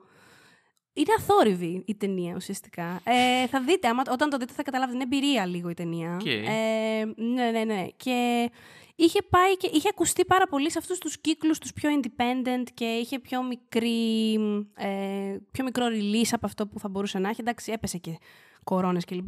Είναι 0.93 1.13
αθόρυβη 1.17 1.83
η 1.85 1.95
ταινία 1.95 2.35
ουσιαστικά. 2.35 3.01
Ε, 3.03 3.47
θα 3.47 3.61
δείτε, 3.61 3.87
άμα, 3.87 4.03
όταν 4.11 4.29
το 4.29 4.37
δείτε 4.37 4.53
θα 4.53 4.63
καταλάβετε, 4.63 4.95
είναι 4.97 5.15
εμπειρία 5.15 5.45
λίγο 5.45 5.69
η 5.69 5.73
ταινία. 5.73 6.15
ΟΚ. 6.21 6.25
Ε, 6.25 7.05
ναι, 7.15 7.51
ναι, 7.51 7.63
ναι. 7.63 7.87
Και 7.97 8.49
είχε 8.95 9.21
πάει 9.21 9.57
και 9.57 9.69
είχε 9.73 9.87
ακουστεί 9.89 10.25
πάρα 10.25 10.47
πολύ 10.47 10.71
σε 10.71 10.77
αυτούς 10.77 10.97
τους 10.97 11.21
κύκλους 11.21 11.57
τους 11.57 11.73
πιο 11.73 11.89
independent 12.01 12.63
και 12.73 12.85
είχε 12.85 13.19
πιο, 13.19 13.43
μικρή, 13.43 14.33
ε, 14.75 15.37
πιο 15.51 15.63
μικρό 15.63 15.85
release 15.85 16.29
από 16.31 16.45
αυτό 16.45 16.67
που 16.67 16.79
θα 16.79 16.89
μπορούσε 16.89 17.19
να 17.19 17.29
έχει. 17.29 17.41
Εντάξει, 17.41 17.71
έπεσε 17.71 17.97
και 17.97 18.17
κορόνες 18.63 19.05
κλπ. 19.05 19.27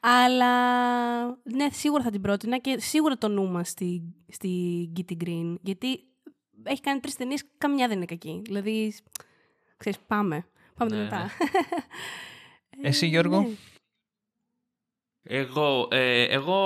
Αλλά 0.00 1.24
ναι, 1.26 1.68
σίγουρα 1.70 2.02
θα 2.02 2.10
την 2.10 2.20
πρότεινα 2.20 2.58
και 2.58 2.80
σίγουρα 2.80 3.18
το 3.18 3.28
νου 3.28 3.46
μας 3.50 3.68
στη, 3.68 4.02
στη 4.28 4.92
Kitty 4.96 5.24
Green. 5.24 5.54
Γιατί 5.62 6.04
έχει 6.62 6.80
κάνει 6.80 7.00
τρεις 7.00 7.14
ταινίες, 7.16 7.44
καμιά 7.58 7.88
δεν 7.88 7.96
είναι 7.96 8.06
κακή. 8.06 8.40
Δηλαδή, 8.44 8.94
ξέρεις, 9.76 9.98
πάμε. 10.06 10.46
Πάμε 10.76 10.96
Ναι, 10.96 11.02
μετά. 11.02 11.30
Εσύ, 12.82 13.06
Ε, 13.06 13.08
Γιώργο; 13.08 13.40
ναι. 13.40 13.48
Εγώ, 15.22 15.88
ε, 15.90 16.22
εγώ 16.22 16.58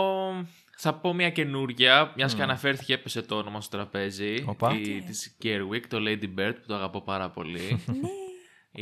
θα 0.76 0.94
πω 0.94 1.12
μια 1.14 1.30
καινούρια, 1.30 2.12
μιας 2.16 2.32
και 2.34 2.40
Μμ. 2.40 2.42
αναφέρθηκε, 2.42 2.92
έπεσε 2.94 3.22
το 3.22 3.36
όνομα 3.36 3.60
στο 3.60 3.76
τραπέζι. 3.76 4.44
Οπα. 4.46 4.74
Η, 4.74 4.96
ΟΚ. 4.96 5.04
της 5.04 5.36
Gerwig, 5.42 5.80
το 5.88 5.98
Lady 6.00 6.38
Bird, 6.38 6.54
που 6.54 6.66
το 6.66 6.74
αγαπώ 6.74 7.02
πάρα 7.02 7.30
πολύ. 7.30 7.80
Ναι. 7.86 8.08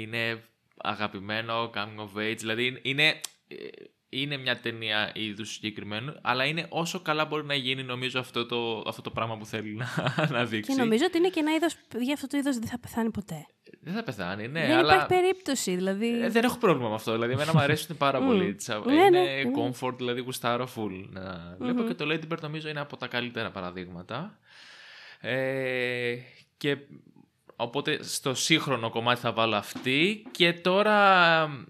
είναι 0.01 0.45
αγαπημένο, 0.77 1.71
coming 1.75 2.01
of 2.01 2.21
age, 2.31 2.37
δηλαδή 2.39 2.67
είναι- 2.67 2.81
είναι, 2.83 3.21
ε, 3.49 3.55
είναι 4.09 4.37
μια 4.37 4.61
ταινία 4.61 5.11
είδους 5.15 5.53
συγκεκριμένου, 5.53 6.15
αλλά 6.23 6.45
είναι 6.45 6.67
όσο 6.69 7.01
καλά 7.01 7.25
μπορεί 7.25 7.45
να 7.45 7.55
γίνει 7.55 7.83
νομίζω 7.83 8.21
αυτό 8.21 8.47
το, 8.47 8.83
αυτό 8.87 9.03
το 9.03 9.11
πράγμα 9.11 9.37
που 9.37 9.47
θέλει 9.47 9.75
να, 9.75 9.87
να 10.39 10.45
δείξει. 10.45 10.71
Και 10.75 10.79
νομίζω 10.83 11.05
ότι 11.07 11.19
είναι 11.19 11.29
και 11.29 11.41
ένα 11.41 11.55
είδος, 11.55 11.77
παιδιά, 11.89 12.15
αυτό 12.15 12.27
το 12.27 12.37
είδος 12.37 12.59
δεν 12.59 12.69
θα 12.69 12.79
πεθάνει 12.79 13.11
ποτέ. 13.11 13.47
Δεν 13.81 13.95
θα 13.95 14.03
πεθάνει, 14.03 14.49
ναι, 14.49 14.67
δεν 14.67 14.77
αλλά... 14.77 14.95
υπάρχει 14.95 15.07
περίπτωση, 15.21 15.75
δηλαδή. 15.77 16.23
Ε, 16.23 16.29
δεν 16.31 16.45
έχω 16.45 16.59
πρόβλημα 16.59 16.89
με 16.89 16.95
αυτό. 16.95 17.13
Δηλαδή, 17.13 17.33
εμένα 17.33 17.53
μου 17.55 17.61
αρέσουν 17.61 17.97
πάρα 18.07 18.21
Μμ. 18.21 18.27
πολύ. 18.27 18.55
Τσα- 18.55 18.83
Ναι, 18.87 18.93
είναι 18.95 19.09
ναι, 19.11 19.19
ναι. 19.43 19.51
comfort, 19.57 19.95
δηλαδή 19.97 20.21
γουστάρω 20.21 20.69
full. 20.77 21.07
Να 21.11 21.57
βλέπω 21.59 21.81
Μμμ. 21.81 21.87
και 21.89 21.95
το 21.95 22.05
Lady 22.09 22.33
Bird 22.33 22.41
νομίζω 22.41 22.69
είναι 22.69 22.81
από 22.81 22.97
τα 22.97 23.07
καλύτερα 23.07 23.51
παραδείγματα. 23.51 24.39
Ε, 25.21 26.17
και 26.57 26.77
οπότε 27.57 28.03
στο 28.03 28.35
σύγχρονο 28.35 28.91
κομμάτι 28.91 29.21
θα 29.21 29.33
βάλω 29.33 29.57
αυτή. 29.57 30.27
Και 30.31 30.53
τώρα 30.53 31.49
μ, 31.49 31.65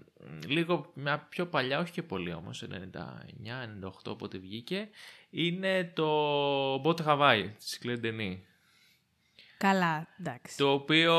λίγο 0.47 0.91
μια 0.93 1.27
πιο 1.29 1.45
παλιά, 1.45 1.79
όχι 1.79 1.91
και 1.91 2.03
πολύ 2.03 2.33
όμως, 2.33 2.63
99-98 3.83 3.89
όποτε 4.05 4.37
βγήκε, 4.37 4.89
είναι 5.29 5.91
το 5.95 6.81
Boat 6.81 7.05
Hawaii 7.05 7.49
της 7.57 7.79
Claire 7.83 8.05
Denis. 8.05 8.37
Καλά, 9.57 10.07
εντάξει. 10.19 10.57
Το 10.57 10.71
οποίο 10.71 11.15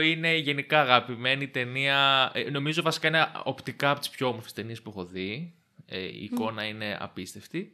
είναι 0.00 0.36
γενικά 0.36 0.80
αγαπημένη 0.80 1.48
ταινία. 1.48 2.30
ε, 2.34 2.50
νομίζω 2.50 2.82
βασικά 2.82 3.08
είναι 3.08 3.26
οπτικά 3.44 3.90
από 3.90 4.00
τις 4.00 4.10
πιο 4.10 4.28
όμορφες 4.28 4.52
ταινίες 4.52 4.82
που 4.82 4.90
έχω 4.90 5.04
δει. 5.04 5.54
Ε, 5.86 5.98
η 6.00 6.22
εικόνα 6.24 6.64
είναι 6.64 6.96
απίστευτη. 7.00 7.72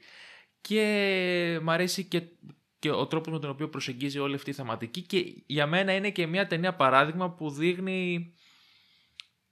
Και 0.60 1.59
μ' 1.62 1.70
αρέσει 1.70 2.05
και, 2.05 2.23
και 2.78 2.90
ο 2.90 3.07
τρόπος 3.07 3.32
με 3.32 3.39
τον 3.39 3.51
οποίο 3.51 3.69
προσεγγίζει 3.69 4.19
όλη 4.19 4.35
αυτή 4.35 4.51
η 4.51 4.53
θεματική. 4.53 5.03
Και 5.03 5.43
για 5.47 5.66
μένα 5.66 5.93
είναι 5.93 6.11
και 6.11 6.27
μια 6.27 6.47
ταινία 6.47 6.74
παράδειγμα 6.74 7.31
που 7.31 7.51
δείχνει 7.51 8.32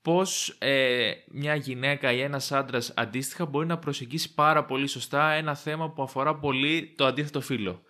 πώς 0.02 0.56
ε, 0.58 1.12
μια 1.30 1.54
γυναίκα 1.54 2.12
ή 2.12 2.20
ένας 2.20 2.52
άντρας 2.52 2.92
αντίστοιχα 2.96 3.46
μπορεί 3.46 3.66
να 3.66 3.78
προσεγγίσει 3.78 4.34
πάρα 4.34 4.64
πολύ 4.64 4.86
σωστά 4.86 5.30
ένα 5.30 5.54
θέμα 5.54 5.90
που 5.90 6.02
αφορά 6.02 6.34
πολύ 6.38 6.94
το 6.96 7.06
αντίθετο 7.06 7.40
φύλο. 7.40 7.82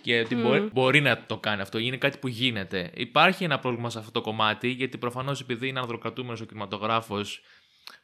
Και 0.00 0.20
ότι 0.20 0.34
Μμμ. 0.34 0.42
μπορεί, 0.42 0.60
μπορεί 0.72 1.00
να 1.00 1.24
το 1.26 1.38
κάνει 1.38 1.60
αυτό, 1.60 1.78
είναι 1.78 1.96
κάτι 1.96 2.18
που 2.18 2.28
γίνεται. 2.28 2.90
Υπάρχει 2.94 3.44
ένα 3.44 3.58
πρόβλημα 3.58 3.90
σε 3.90 3.98
αυτό 3.98 4.10
το 4.10 4.20
κομμάτι, 4.20 4.68
γιατί 4.68 4.98
προφανώς 4.98 5.40
επειδή 5.40 5.68
είναι 5.68 5.80
ανδροκρατούμενος 5.80 6.40
ο 6.40 6.44
κινηματογράφος, 6.44 7.42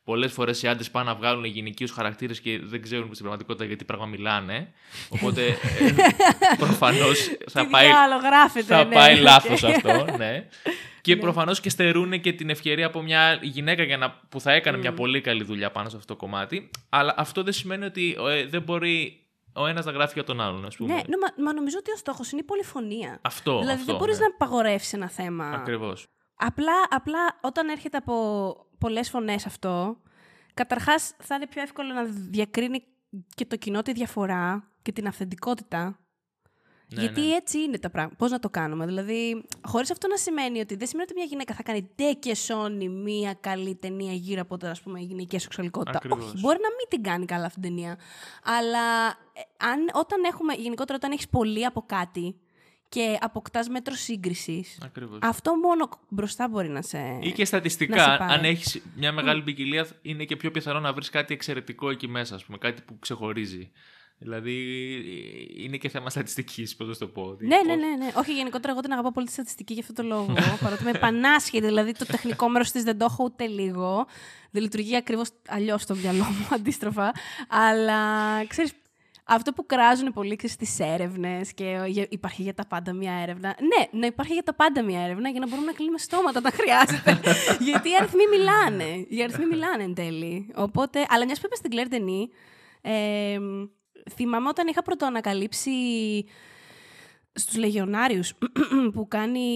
πολλές 0.04 0.32
φορές 0.32 0.62
οι 0.62 0.68
άντρες 0.68 0.90
πάνε 0.90 1.10
να 1.10 1.14
βγάλουν 1.16 1.44
γυναικείους 1.44 1.90
χαρακτήρες 1.90 2.40
και 2.40 2.58
δεν 2.62 2.82
ξέρουν 2.82 3.04
στην 3.06 3.18
πραγματικότητα 3.18 3.64
για 3.64 3.76
τι 3.76 3.84
πράγμα 3.84 4.06
μιλάνε. 4.06 4.72
Οπότε 5.08 5.46
ε, 5.46 5.56
προφανώς 6.64 7.30
θα 7.50 7.64
Τι 7.64 7.70
πάει, 7.70 7.86
διάλογο 7.86 8.20
γράφετε, 8.20 8.64
θα 8.74 8.84
ναι, 8.84 8.94
πάει 8.94 9.14
ΟΚ. 9.14 9.20
λάθος 9.20 9.64
αυτό, 9.64 10.06
ναι. 10.18 10.48
Και 11.00 11.14
Ναι. 11.14 11.20
προφανώς 11.20 11.60
και 11.60 11.70
στερούν 11.70 12.20
και 12.20 12.32
την 12.32 12.50
ευκαιρία 12.50 12.86
από 12.86 13.02
μια 13.02 13.38
γυναίκα 13.42 13.82
για 13.82 13.96
να, 13.96 14.20
που 14.28 14.40
θα 14.40 14.52
έκανε 14.52 14.78
μια 14.78 14.90
Μμ. 14.92 14.94
πολύ 14.94 15.20
καλή 15.20 15.44
δουλειά 15.44 15.70
πάνω 15.70 15.88
σε 15.88 15.96
αυτό 15.96 16.12
το 16.14 16.18
κομμάτι. 16.20 16.70
Αλλά 16.88 17.14
αυτό 17.16 17.42
δεν 17.42 17.52
σημαίνει 17.52 17.84
ότι 17.84 18.16
ε, 18.30 18.46
δεν 18.46 18.62
μπορεί 18.62 19.18
ο 19.52 19.66
ένας 19.66 19.84
να 19.84 19.92
γράφει 19.92 20.12
για 20.14 20.24
τον 20.24 20.40
άλλον, 20.40 20.64
ας 20.66 20.76
πούμε. 20.76 20.94
Ναι, 20.94 21.00
νο- 21.00 21.18
μα, 21.36 21.44
μα 21.44 21.52
νομίζω 21.54 21.76
ότι 21.78 21.90
ο 21.90 21.96
στόχος 21.96 22.30
είναι 22.30 22.40
η 22.40 22.44
πολυφωνία. 22.44 23.18
Αυτό. 23.22 23.52
δηλαδή 23.58 23.72
αυτό, 23.80 23.84
δεν 23.86 23.96
μπορείς 23.96 24.18
ναι. 24.18 24.26
να 24.26 24.34
απαγορεύσει 24.34 24.96
ένα 24.96 25.08
θέμα. 25.08 25.50
Ακριβώς. 25.50 26.06
Απλά, 26.36 26.72
απλά 26.90 27.38
όταν 27.40 27.68
έρχεται 27.68 27.96
από 27.96 28.56
πολλές 28.78 29.10
φωνές 29.10 29.46
αυτό, 29.46 30.00
καταρχάς 30.54 31.14
θα 31.18 31.34
είναι 31.34 31.46
πιο 31.46 31.62
εύκολο 31.62 31.92
να 31.92 32.04
διακρίνει 32.04 32.84
και 33.34 33.46
το 33.46 33.56
κοινό 33.56 33.82
τη 33.82 33.92
διαφορά 33.92 34.72
και 34.82 34.92
την 34.92 35.06
αυθεντικότητα. 35.06 35.98
Ναι, 36.94 37.00
Γιατί 37.00 37.20
ναι. 37.20 37.34
έτσι 37.34 37.58
είναι 37.58 37.78
τα 37.78 37.90
πράγματα. 37.90 38.16
Πώς 38.16 38.30
να 38.30 38.38
το 38.38 38.50
κάνουμε; 38.50 38.86
Δηλαδή, 38.86 39.44
χωρίς 39.64 39.90
αυτό 39.90 40.08
να 40.08 40.16
σημαίνει 40.16 40.60
ότι 40.60 40.76
δεν 40.76 40.86
σημαίνει 40.86 41.08
ότι 41.10 41.18
μια 41.18 41.28
γυναίκα 41.28 41.54
θα 41.54 41.62
κάνει 41.62 41.90
ντε 41.94 42.12
και 42.12 42.34
σώνει 42.34 42.88
μια 42.88 43.34
καλή 43.40 43.74
ταινία 43.74 44.12
γύρω 44.12 44.40
από 44.40 44.56
τα 44.56 44.70
ας 44.70 44.80
πούμε, 44.80 45.00
γυναικεία 45.00 45.38
σεξουαλικότητα. 45.38 45.96
Ακριβώς. 45.96 46.24
Όχι, 46.24 46.40
μπορεί 46.40 46.58
να 46.60 46.68
μην 46.68 46.88
την 46.88 47.02
κάνει 47.02 47.24
καλά 47.24 47.44
αυτή 47.44 47.60
την 47.60 47.68
ταινία. 47.68 47.98
Αλλά 48.44 49.06
ε, 49.32 49.66
αν, 49.66 49.90
όταν 49.92 50.24
έχουμε, 50.24 50.54
γενικότερα 50.54 50.96
όταν 50.96 51.12
έχεις 51.12 51.28
πολύ 51.28 51.64
από 51.64 51.82
κάτι 51.86 52.40
και 52.94 53.18
αποκτάς 53.20 53.68
μέτρο 53.68 53.94
σύγκρισης, 53.94 54.78
Ακριβώς. 54.84 55.18
αυτό 55.22 55.54
μόνο 55.56 55.88
μπροστά 56.08 56.48
μπορεί 56.48 56.68
να 56.68 56.82
σε. 56.82 57.18
Ή 57.20 57.32
και 57.32 57.40
να 57.40 57.44
στατιστικά, 57.44 57.98
σε 58.12 58.16
πάει. 58.18 58.28
αν 58.38 58.44
έχεις 58.44 58.82
μια 58.96 59.12
μεγάλη 59.12 59.42
ποικιλία, 59.42 59.86
είναι 60.02 60.24
και 60.24 60.36
πιο 60.36 60.50
πιθανό 60.50 60.80
να 60.80 60.92
βρεις 60.92 61.10
κάτι 61.10 61.34
εξαιρετικό 61.34 61.90
εκεί 61.90 62.08
μέσα, 62.08 62.34
ας 62.34 62.44
πούμε, 62.44 62.58
κάτι 62.58 62.82
που 62.82 62.98
ξεχωρίζει. 62.98 63.70
Δηλαδή, 64.18 64.54
είναι 65.56 65.76
και 65.76 65.88
θέμα 65.88 66.10
στατιστικής, 66.10 66.76
πώς 66.76 66.86
να 66.88 66.94
το 66.96 67.06
πω. 67.06 67.22
ότι 67.22 67.46
Ναι, 67.46 67.56
πώς- 67.56 67.66
ναι, 67.66 67.74
ναι, 67.74 67.86
ναι. 68.04 68.10
Όχι, 68.16 68.32
γενικότερα 68.34 68.72
εγώ 68.72 68.80
την 68.80 68.92
αγαπάω 68.92 69.12
πολύ 69.12 69.26
τη 69.26 69.32
στατιστική 69.32 69.72
για 69.72 69.82
αυτό 69.88 70.02
το 70.02 70.08
λόγο. 70.08 70.34
παρότι 70.60 70.82
είμαι 70.82 70.98
πανάσχετη. 70.98 71.66
Δηλαδή 71.66 71.92
το 71.92 72.06
τεχνικό 72.06 72.48
μέρος 72.48 72.70
της 72.70 72.82
δεν 72.82 72.98
το 72.98 73.04
έχω 73.04 73.24
ούτε 73.24 73.46
λίγο. 73.46 74.06
Δεν 74.50 74.62
λειτουργεί 74.62 74.96
ακριβώς 74.96 75.28
αλλιώς 75.48 75.82
στο 75.82 75.94
μυαλό 75.94 76.24
μου, 76.24 76.46
αντίστροφα. 76.56 77.12
Αλλά 77.48 78.00
ξέρεις, 78.46 78.72
αυτό 79.24 79.52
που 79.52 79.66
κράζουν 79.66 80.12
πολύ 80.12 80.38
στις 80.44 80.78
έρευνες 80.78 81.52
και 81.54 81.78
για- 81.86 82.06
υπάρχει 82.10 82.42
για 82.42 82.54
τα 82.54 82.66
πάντα 82.66 82.92
μια 82.92 83.12
έρευνα. 83.12 83.56
Ναι, 83.60 83.98
να 84.00 84.06
υπάρχει 84.06 84.32
για 84.32 84.42
τα 84.42 84.54
πάντα 84.54 84.82
μια 84.82 85.00
έρευνα 85.00 85.28
για 85.28 85.40
να 85.40 85.48
μπορούμε 85.48 85.66
να 85.66 85.72
κλείνουμε 85.72 85.98
στόματα 85.98 86.38
όταν 86.38 86.52
χρειάζεται. 86.52 87.20
Γιατί 87.70 87.88
οι 87.90 87.94
αριθμοί 88.00 88.22
μιλάνε. 88.30 89.06
Οι 89.08 89.22
αριθμοί 89.22 89.46
μιλάνε 89.46 89.82
εν 89.82 89.94
τέλει. 89.94 90.52
Οπότε, 90.54 91.06
αλλά 91.08 91.24
μιας 91.24 91.38
που 91.40 91.46
είπες 91.46 91.58
στην 91.58 91.70
Κλέρ 91.70 91.88
Ντενή, 91.88 92.28
ε, 92.80 93.38
θυμάμαι 94.14 94.48
όταν 94.48 94.66
είχα 94.66 94.82
πρωτοανακαλύψει 94.82 95.70
στους 97.32 97.56
Λεγιονάριους 97.56 98.32
που 98.94 99.08
κάνει 99.08 99.48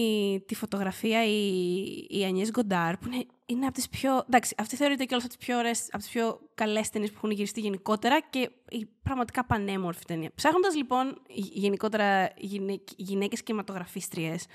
τη 0.47 0.55
φωτογραφία 0.55 1.25
η, 1.25 1.85
η 2.09 2.25
Ανιές 2.25 2.49
Γκοντάρ 2.51 2.97
που 2.97 3.07
είναι, 3.13 3.25
είναι 3.49 3.65
από 3.65 3.73
τις 3.73 3.89
πιο... 3.89 4.23
Εντάξει, 4.27 4.55
αυτή 4.57 4.75
θεωρείται 4.75 5.03
και 5.05 5.13
όλες 5.13 5.25
από 5.25 5.35
τις 5.37 5.45
πιο 5.45 5.57
ωραίες, 5.57 5.87
από 5.91 5.97
τις 5.97 6.09
πιο 6.09 6.39
καλές 6.55 6.89
ταινίες 6.89 7.09
που 7.11 7.15
έχουν 7.17 7.31
γυριστεί 7.31 7.59
γενικότερα 7.59 8.21
και 8.21 8.49
η 8.69 8.87
πραγματικά 9.03 9.45
πανέμορφη 9.45 10.05
ταινία. 10.05 10.31
Ψάχνοντας 10.35 10.75
λοιπόν 10.75 11.21
γε- 11.27 11.53
γενικότερα 11.53 12.31
γυναίκ, 12.37 12.87
γυναίκες 12.95 13.43
κινηματογραφίστριες 13.43 14.45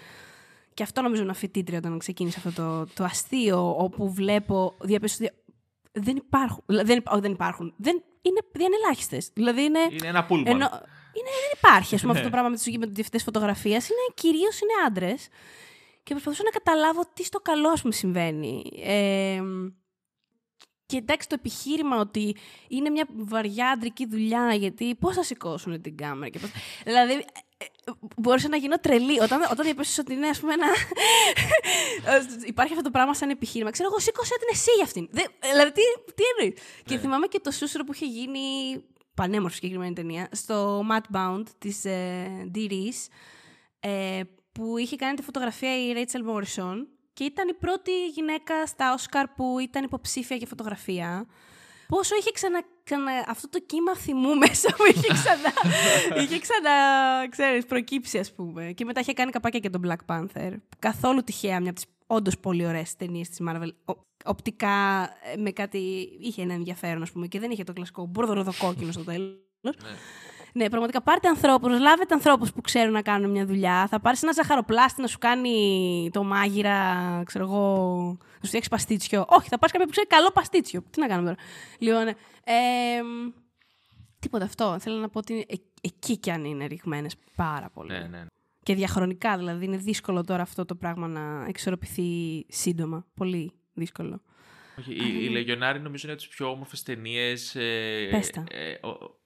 και 0.74 0.82
αυτό 0.82 1.02
νομίζω 1.02 1.22
είναι 1.22 1.32
φοιτήτρια 1.32 1.78
όταν 1.78 1.98
ξεκίνησε 1.98 2.40
αυτό 2.46 2.62
το, 2.62 2.92
το 2.94 3.04
αστείο 3.04 3.74
όπου 3.78 4.12
βλέπω, 4.12 4.74
διαπίστω 4.80 5.24
ότι 5.24 5.34
δεν 5.92 6.16
υπάρχουν, 6.16 6.62
δηλαδή, 6.66 6.86
δεν, 6.88 6.96
υπά- 6.98 7.12
όχι, 7.12 7.20
δεν 7.22 7.32
υπάρχουν, 7.32 7.74
δεν, 7.76 8.02
είναι, 8.22 8.40
δεν 8.52 8.66
είναι 8.66 8.76
ελάχιστες. 8.84 9.30
Δηλαδή 9.34 9.62
είναι... 9.62 9.78
Είναι 9.90 10.06
ένα 10.08 10.24
πούλμαν. 10.24 10.46
Ενώ, 10.46 10.64
είναι, 11.16 11.30
δεν 11.40 11.50
υπάρχει 11.58 11.94
ας 11.94 12.00
πούμε, 12.00 12.12
αυτό 12.18 12.24
Ναι. 12.24 12.30
το 12.30 12.36
πράγμα 12.40 12.48
με 12.48 12.56
τους 12.56 12.92
διευθυντέ 12.92 13.18
φωτογραφία. 13.18 13.74
Είναι 13.76 14.06
κυρίως 14.14 14.60
είναι 14.60 14.72
άντρες. 14.86 15.28
Και 16.05 16.10
προσπαθούσα 16.12 16.43
να 16.44 16.51
καταλάβω 16.51 17.02
τι 17.14 17.24
στο 17.24 17.40
καλό 17.40 17.68
ας 17.68 17.81
πούμε, 17.81 17.93
συμβαίνει. 17.93 18.62
Ε, 18.82 19.43
και 20.86 20.97
εντάξει, 20.97 21.28
το 21.28 21.35
επιχείρημα 21.39 21.97
ότι 22.01 22.36
είναι 22.68 22.90
μια 22.90 23.06
βαριά 23.16 23.68
αντρική 23.70 24.06
δουλειά, 24.06 24.55
γιατί 24.55 24.94
πώς 24.94 25.14
θα 25.14 25.22
σηκώσουν 25.22 25.81
την 25.81 25.97
κάμερα 25.97 26.28
και 26.28 26.39
πώς... 26.39 26.51
Δηλαδή, 26.85 27.12
ε, 27.12 27.64
ε, 27.64 27.93
μπορούσα 28.16 28.48
να 28.48 28.56
γίνω 28.56 28.78
τρελή. 28.78 29.20
Όταν, 29.20 29.40
όταν 29.51 29.64
διαπίστωσα 29.64 30.02
ότι 30.05 30.12
είναι, 30.12 30.28
ας 30.28 30.40
πούμε, 30.40 30.52
ένα. 30.52 30.66
Υπάρχει 32.47 32.72
αυτό 32.72 32.85
το 32.85 32.90
πράγμα 32.90 33.14
σαν 33.14 33.31
επιχείρημα. 33.31 33.70
Ξέρω 33.70 33.89
εγώ, 33.93 33.98
σήκωσε 33.98 34.35
την 34.39 34.48
εσύ 34.51 34.70
για 34.74 34.85
αυτήν. 34.85 35.09
Δεν- 35.10 35.31
δηλαδή, 35.40 35.72
τι, 35.72 36.12
τι 36.14 36.22
εννοείς; 36.39 36.60
Και 36.85 36.98
θυμάμαι 36.98 37.26
και 37.26 37.40
το 37.40 37.51
σούσουρο 37.51 37.85
που 37.85 37.93
είχε 37.94 38.06
γίνει. 38.06 38.40
Πανέμορφη 39.14 39.55
συγκεκριμένη 39.55 39.93
ταινία. 39.94 40.28
Στο 40.32 40.86
Matt 40.90 41.16
Bound 41.16 41.43
της 41.59 41.85
ε, 41.85 42.51
Dee 42.55 42.70
Reese, 42.70 43.06
ε, 43.81 44.20
που 44.55 44.78
είχε 44.78 44.97
κάνει 44.97 45.14
τη 45.16 45.22
φωτογραφία 45.22 45.86
η 45.86 45.93
Rachel 45.97 46.31
Morrison 46.31 46.74
και 47.12 47.24
ήταν 47.24 47.48
η 47.48 47.55
πρώτη 47.55 48.06
γυναίκα 48.09 48.66
στα 48.66 48.93
Όσκαρ 48.93 49.26
που 49.28 49.59
ήταν 49.59 49.85
υποψήφια 49.85 50.36
για 50.36 50.47
φωτογραφία. 50.47 51.26
Πόσο 51.89 52.16
είχε 52.16 52.31
ξανα, 52.32 52.62
ξανα 52.85 53.10
αυτό 53.28 53.48
το 53.48 53.59
κύμα 53.66 53.97
θυμού 53.97 54.35
μέσα 54.35 54.68
μου, 54.78 54.85
είχε 54.94 55.12
ξανά, 55.12 55.52
είχε 56.22 56.39
ξανά 56.39 56.72
ξέρεις, 57.28 57.64
προκύψει 57.66 58.18
ας 58.18 58.32
πούμε. 58.32 58.72
Και 58.72 58.85
μετά 58.85 59.01
είχε 59.01 59.12
κάνει 59.12 59.31
καπάκια 59.31 59.60
και 59.60 59.70
τον 59.70 59.82
Black 59.86 60.14
Panther. 60.14 60.52
Καθόλου 60.78 61.22
τυχαία, 61.24 61.60
μια 61.60 61.70
από 61.70 61.81
τις 61.81 61.89
όντως 62.06 62.39
πολύ 62.39 62.66
ωραίες 62.66 62.97
ταινίες 62.97 63.28
της 63.28 63.39
Marvel. 63.48 63.68
Ο- 63.85 64.01
οπτικά 64.24 65.02
ε, 65.35 65.36
με 65.36 65.51
κάτι, 65.51 65.78
είχε 66.20 66.43
ένα 66.43 66.55
ενδιαφέρον 66.55 67.02
ας 67.02 67.10
πούμε 67.12 67.26
και 67.26 67.39
δεν 67.39 67.51
είχε 67.51 67.64
το 67.64 67.72
κλασικό 67.72 68.06
μπορδοροδοκόκκινο 68.06 68.93
στο 68.93 69.05
τέλος. 69.05 69.36
Ναι, 70.56 70.68
πραγματικά 70.68 71.02
πάρτε 71.02 71.28
ανθρώπους, 71.28 71.78
λάβετε 71.81 72.14
ανθρώπους 72.14 72.52
που 72.52 72.60
ξέρουν 72.60 72.93
να 72.93 73.02
κάνουν 73.02 73.31
μια 73.31 73.47
δουλειά. 73.47 73.86
Θα 73.89 74.01
πάρεις 74.01 74.22
ένα 74.22 74.32
ζαχαροπλάστη 74.32 75.01
να 75.01 75.06
σου 75.06 75.18
κάνει 75.18 76.09
το 76.12 76.24
μάγειρα, 76.24 77.22
ξέρω 77.26 77.44
εγώ, 77.44 77.86
να 78.18 78.39
σου 78.40 78.47
φτιάξει 78.47 78.68
παστίτσιο. 78.68 79.24
Όχι, 79.28 79.48
θα 79.48 79.59
πάρεις 79.59 79.72
κάποιον 79.72 79.85
που 79.85 79.90
ξέρει 79.90 80.06
καλό 80.06 80.31
παστίτσιο. 80.31 80.82
Τι 80.90 81.01
να 81.01 81.06
κάνουμε 81.06 81.28
τώρα; 81.28 81.43
Λοιπόν, 81.78 82.06
ε, 82.44 82.55
εμ, 82.98 83.32
τίποτα 84.18 84.44
αυτό. 84.44 84.76
Θέλω 84.81 84.97
να 84.98 85.09
πω 85.09 85.18
ότι 85.18 85.47
ε- 85.48 85.55
εκεί 85.81 86.16
κι 86.18 86.31
αν 86.31 86.44
είναι 86.44 86.66
ρηγμένες 86.66 87.16
πάρα 87.36 87.70
πολύ. 87.74 87.93
Ναι, 87.93 88.06
ναι. 88.10 88.24
Και 88.62 88.74
διαχρονικά 88.74 89.36
δηλαδή. 89.36 89.64
Είναι 89.64 89.76
δύσκολο 89.76 90.24
τώρα 90.24 90.43
αυτό 90.43 90.64
το 90.64 90.74
πράγμα 90.74 91.06
να 91.09 91.44
εξορροπηθεί 91.48 92.44
σύντομα. 92.48 93.06
Πολύ 93.14 93.52
δύσκολο. 93.72 94.20
Όχι, 94.78 94.93
οι, 94.93 95.24
οι 95.24 95.28
Λεγιονάροι 95.28 95.81
νομίζω 95.81 96.02
είναι 96.05 96.12
από 96.12 96.22
τις 96.26 96.31
πιο 96.36 96.51
όμορφες 96.51 96.82
ταινίες. 96.82 97.55
Ε, 97.55 98.09
Πες 98.10 98.31
τα. 98.31 98.44
ε, 98.51 98.72
ο- 98.86 98.98
Πες 98.98 99.23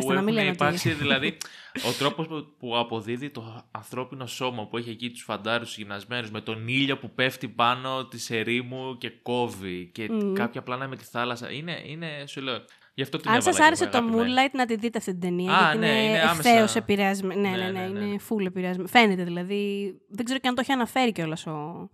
που 0.00 0.08
τα, 0.08 0.14
να 0.14 0.22
μην 0.22 0.28
έχουν 0.28 0.32
λένε 0.34 0.48
ότι 0.48 0.56
υπάρξει, 0.56 0.88
είναι. 0.88 0.98
δηλαδή, 0.98 1.36
ο 1.88 1.92
τρόπος 1.98 2.26
που, 2.26 2.46
που 2.58 2.76
αποδίδει 2.78 3.30
το 3.30 3.64
ανθρώπινο 3.70 4.26
σώμα 4.26 4.66
που 4.66 4.76
έχει 4.76 4.90
εκεί 4.90 5.10
τους 5.10 5.22
φαντάρους 5.22 5.76
γυμνασμένους 5.76 6.30
με 6.30 6.40
τον 6.40 6.68
ήλιο 6.68 6.98
που 6.98 7.10
πέφτει 7.10 7.48
πάνω 7.48 8.06
της 8.06 8.30
ερήμου 8.30 8.98
και 8.98 9.10
κόβει 9.22 9.90
και 9.92 10.08
Μμμ. 10.10 10.32
κάποια 10.32 10.62
πλάνα 10.62 10.88
με 10.88 10.96
τη 10.96 11.04
θάλασσα. 11.04 11.50
Είναι, 11.52 11.82
είναι 11.86 12.06
σου 12.26 12.40
λέω. 12.40 12.64
Γι' 12.94 13.02
αυτό 13.02 13.18
την 13.18 13.30
Αν 13.30 13.36
έβαλα 13.36 13.52
σας 13.52 13.60
και 13.60 13.66
άρεσε 13.66 13.82
εγώ 13.82 13.92
το 13.92 13.98
αγαπημένη. 13.98 14.32
Moonlight, 14.32 14.50
να 14.52 14.66
τη 14.66 14.76
δείτε 14.76 14.98
αυτή 14.98 15.10
την 15.10 15.20
ταινία. 15.20 15.52
Α, 15.52 15.60
γιατί 15.60 15.78
ναι, 15.78 15.86
είναι, 15.86 16.02
είναι 16.02 16.18
άμεσα. 16.20 16.48
ευθέως 16.48 16.74
επηρεασμένη. 16.74 17.40
Ναι, 17.40 17.48
ναι, 17.48 17.56
Ναι, 17.56 17.70
ναι, 17.70 17.86
ναι, 17.86 17.98
ναι. 17.98 18.04
είναι 18.04 18.20
full 18.28 18.46
επηρεασμένη. 18.46 18.88
Φαίνεται 18.88 19.24
δηλαδή. 19.24 19.94
Δεν 20.08 20.24
ξέρω 20.24 20.40
και 20.40 20.48
αν 20.48 20.54
το 20.54 20.60
έχει 20.60 20.72
αναφέρει 20.72 21.12
κιόλας 21.12 21.46
ο, 21.46 21.88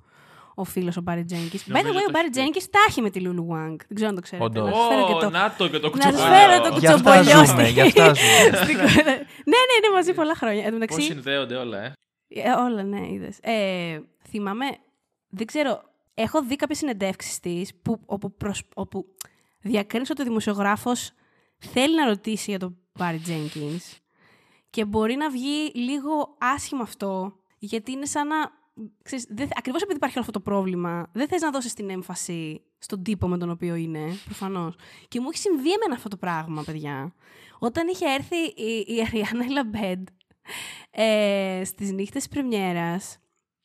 ο 0.54 0.64
φίλος 0.64 0.96
ο 0.96 1.00
Μπάρι 1.00 1.24
Τζένκι. 1.24 1.58
By 1.58 1.68
the 1.68 1.72
Νομίζω 1.72 1.92
way, 1.92 2.02
το 2.02 2.04
ο 2.08 2.10
Μπάρι 2.12 2.18
έχει 2.18 2.24
πει. 2.24 2.30
Τζένκι 2.30 2.60
τα 2.70 2.78
έχει 2.88 3.00
με 3.02 3.10
τη 3.10 3.20
Λούλου 3.20 3.44
Βάγκ. 3.46 3.76
Δεν 3.86 3.94
ξέρω 3.94 4.08
αν 4.08 4.14
το 4.14 4.20
ξέρετε. 4.20 4.44
Όντως. 4.46 4.64
Να 4.70 4.74
σας 4.76 4.86
φέρω 4.88 5.06
και 5.06 5.12
Ω, 5.12 5.18
το. 5.18 5.30
να 5.30 5.54
το 5.58 5.68
και 5.68 5.78
το 5.78 5.86
Να 5.86 5.90
κουτσομπολιό. 5.90 6.18
σας 6.18 6.38
φέρω 6.38 6.60
το 6.70 6.78
Γι' 6.78 6.86
αυτά 6.86 7.12
κουτσομπολιό. 7.12 7.46
ζούμε, 7.46 7.62
στη- 7.64 7.72
γι' 7.72 7.80
αυτά 7.80 8.04
ζούμε. 8.14 8.56
στην 8.64 8.76
κο- 8.76 8.82
ναι, 8.82 9.58
ναι, 9.68 9.72
είναι 9.78 9.90
μαζί 9.94 10.12
πολλά 10.14 10.34
χρόνια. 10.34 10.64
Εν 10.64 10.70
τω 10.70 10.70
Πώς 10.70 10.78
μεταξύ, 10.78 11.02
συνδέονται 11.02 11.54
όλα, 11.56 11.78
ε. 11.82 11.92
ε, 12.28 12.50
όλα, 12.50 12.82
ναι, 12.82 13.06
είδες. 13.12 13.38
Ε, 13.42 14.00
θυμάμαι, 14.28 14.66
δεν 15.28 15.46
ξέρω, 15.46 15.82
έχω 16.14 16.42
δει 16.42 16.56
κάποιες 16.56 16.78
συνεντεύξεις 16.78 17.40
της 17.40 17.72
όπου, 18.06 18.36
προσ- 18.36 18.70
όπου 18.74 19.04
διακρίνεις 19.60 20.10
ότι 20.10 20.22
ο 20.22 20.24
δημοσιογράφος 20.24 21.10
θέλει 21.58 21.94
να 21.96 22.06
ρωτήσει 22.06 22.50
για 22.50 22.58
τον 22.58 22.76
Μπάρι 22.98 23.18
Τζένκινς 23.18 23.80
και 24.70 24.84
μπορεί 24.84 25.14
να 25.14 25.30
βγει 25.30 25.70
λίγο 25.74 26.36
άσχημο 26.38 26.82
αυτό, 26.82 27.32
γιατί 27.58 27.92
είναι 27.92 28.06
σαν 28.06 28.26
να. 28.26 28.36
Ξέρεις, 29.02 29.26
δεν, 29.28 29.46
θε- 29.46 29.58
ακριβώς 29.58 29.82
επειδή 29.82 29.96
υπάρχει 29.96 30.18
όλο 30.18 30.26
αυτό 30.28 30.38
το 30.38 30.50
πρόβλημα, 30.50 31.10
δεν 31.12 31.28
θες 31.28 31.40
να 31.40 31.50
δώσεις 31.50 31.74
την 31.74 31.90
έμφαση 31.90 32.62
στον 32.78 33.02
τύπο 33.02 33.28
με 33.28 33.38
τον 33.38 33.50
οποίο 33.50 33.74
είναι, 33.74 34.00
προφανώς. 34.24 34.74
Και 35.08 35.20
μου 35.20 35.28
έχει 35.28 35.38
συμβεί 35.38 35.72
εμένα 35.72 35.94
αυτό 35.94 36.08
το 36.08 36.16
πράγμα, 36.16 36.62
παιδιά. 36.62 37.14
Όταν 37.58 37.88
είχε 37.88 38.04
έρθει 38.06 38.36
η, 38.36 38.94
η 38.94 39.00
Αριάννα 39.00 39.50
Λαμπέντ 39.50 40.08
ε, 40.90 41.62
στις 41.64 41.92
νύχτες 41.92 42.22
της 42.22 42.28
πρεμιέρας, 42.28 43.16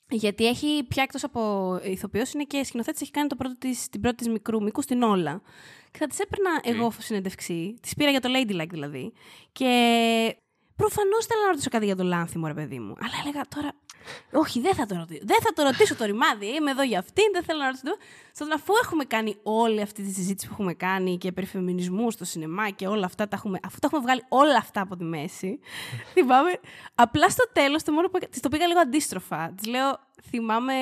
γιατί 0.09 0.47
έχει 0.47 0.84
πια 0.88 1.03
εκτός 1.03 1.23
από 1.23 1.75
ηθοποιός, 1.84 2.34
είναι 2.34 2.43
και 2.43 2.63
σκηνοθέτης, 2.63 3.01
έχει 3.01 3.11
κάνει 3.11 3.27
το 3.27 3.35
πρώτο 3.35 3.57
της, 3.57 3.89
την 3.89 4.01
πρώτη 4.01 4.15
της 4.15 4.27
μικρού 4.27 4.63
μήκους 4.63 4.84
στην 4.84 5.03
Όλα. 5.03 5.41
Και 5.91 5.97
θα 5.99 6.07
της 6.07 6.19
έπαιρνα 6.19 6.49
εγώ 6.63 6.91
συνέντευξη, 6.97 7.77
της 7.81 7.93
πήρα 7.93 8.09
για 8.11 8.21
το 8.21 8.29
Ladylike 8.31 8.69
δηλαδή, 8.69 9.13
και 9.51 9.65
προφανώς 10.75 11.25
θέλω 11.25 11.41
να 11.41 11.47
ρωτήσω 11.47 11.69
κάτι 11.69 11.85
για 11.85 11.95
το 11.95 12.03
λάνθιμο, 12.03 12.47
ρε 12.47 12.53
παιδί 12.53 12.79
μου. 12.79 12.93
Αλλά 12.97 13.13
έλεγα 13.23 13.41
τώρα, 13.55 13.71
όχι, 14.31 14.59
δεν 14.61 14.73
θα 14.75 14.85
το 14.85 14.95
ρωτήσω. 14.95 15.21
Δεν 15.23 15.38
θα 15.41 15.53
το 15.53 15.63
ρωτήσω 15.63 15.95
το 15.95 16.05
ρημάδι. 16.05 16.45
Είμαι 16.55 16.71
εδώ 16.71 16.84
για 16.84 16.99
αυτήν, 16.99 17.23
δεν 17.34 17.43
θέλω 17.43 17.59
να 17.59 17.65
ρωτήσω. 17.65 17.84
Στον 18.34 18.51
αφού 18.51 18.73
έχουμε 18.84 19.03
κάνει 19.03 19.35
όλη 19.43 19.81
αυτή 19.81 20.03
τη 20.03 20.11
συζήτηση 20.11 20.47
που 20.47 20.53
έχουμε 20.53 20.73
κάνει 20.73 21.17
και 21.17 21.31
περί 21.31 21.45
φεμινισμού 21.47 22.11
στο 22.11 22.25
σινεμά 22.25 22.69
και 22.69 22.88
όλα 22.88 23.05
αυτά, 23.05 23.27
τα 23.27 23.35
έχουμε, 23.35 23.59
αφού 23.63 23.79
τα 23.79 23.88
έχουμε 23.88 24.01
βγάλει 24.01 24.23
όλα 24.27 24.57
αυτά 24.57 24.81
από 24.81 24.95
τη 24.97 25.03
μέση, 25.03 25.59
θυμάμαι. 26.13 26.59
Απλά 26.95 27.29
στο 27.29 27.43
τέλος, 27.53 27.84
το 27.84 27.91
μόνο 27.91 28.07
που 28.09 28.17
έκα- 28.17 28.27
της 28.27 28.39
το 28.39 28.49
πήγα 28.49 28.67
λίγο 28.67 28.79
αντίστροφα. 28.79 29.53
Της 29.57 29.67
λέω, 29.67 29.99
θυμάμαι, 30.29 30.73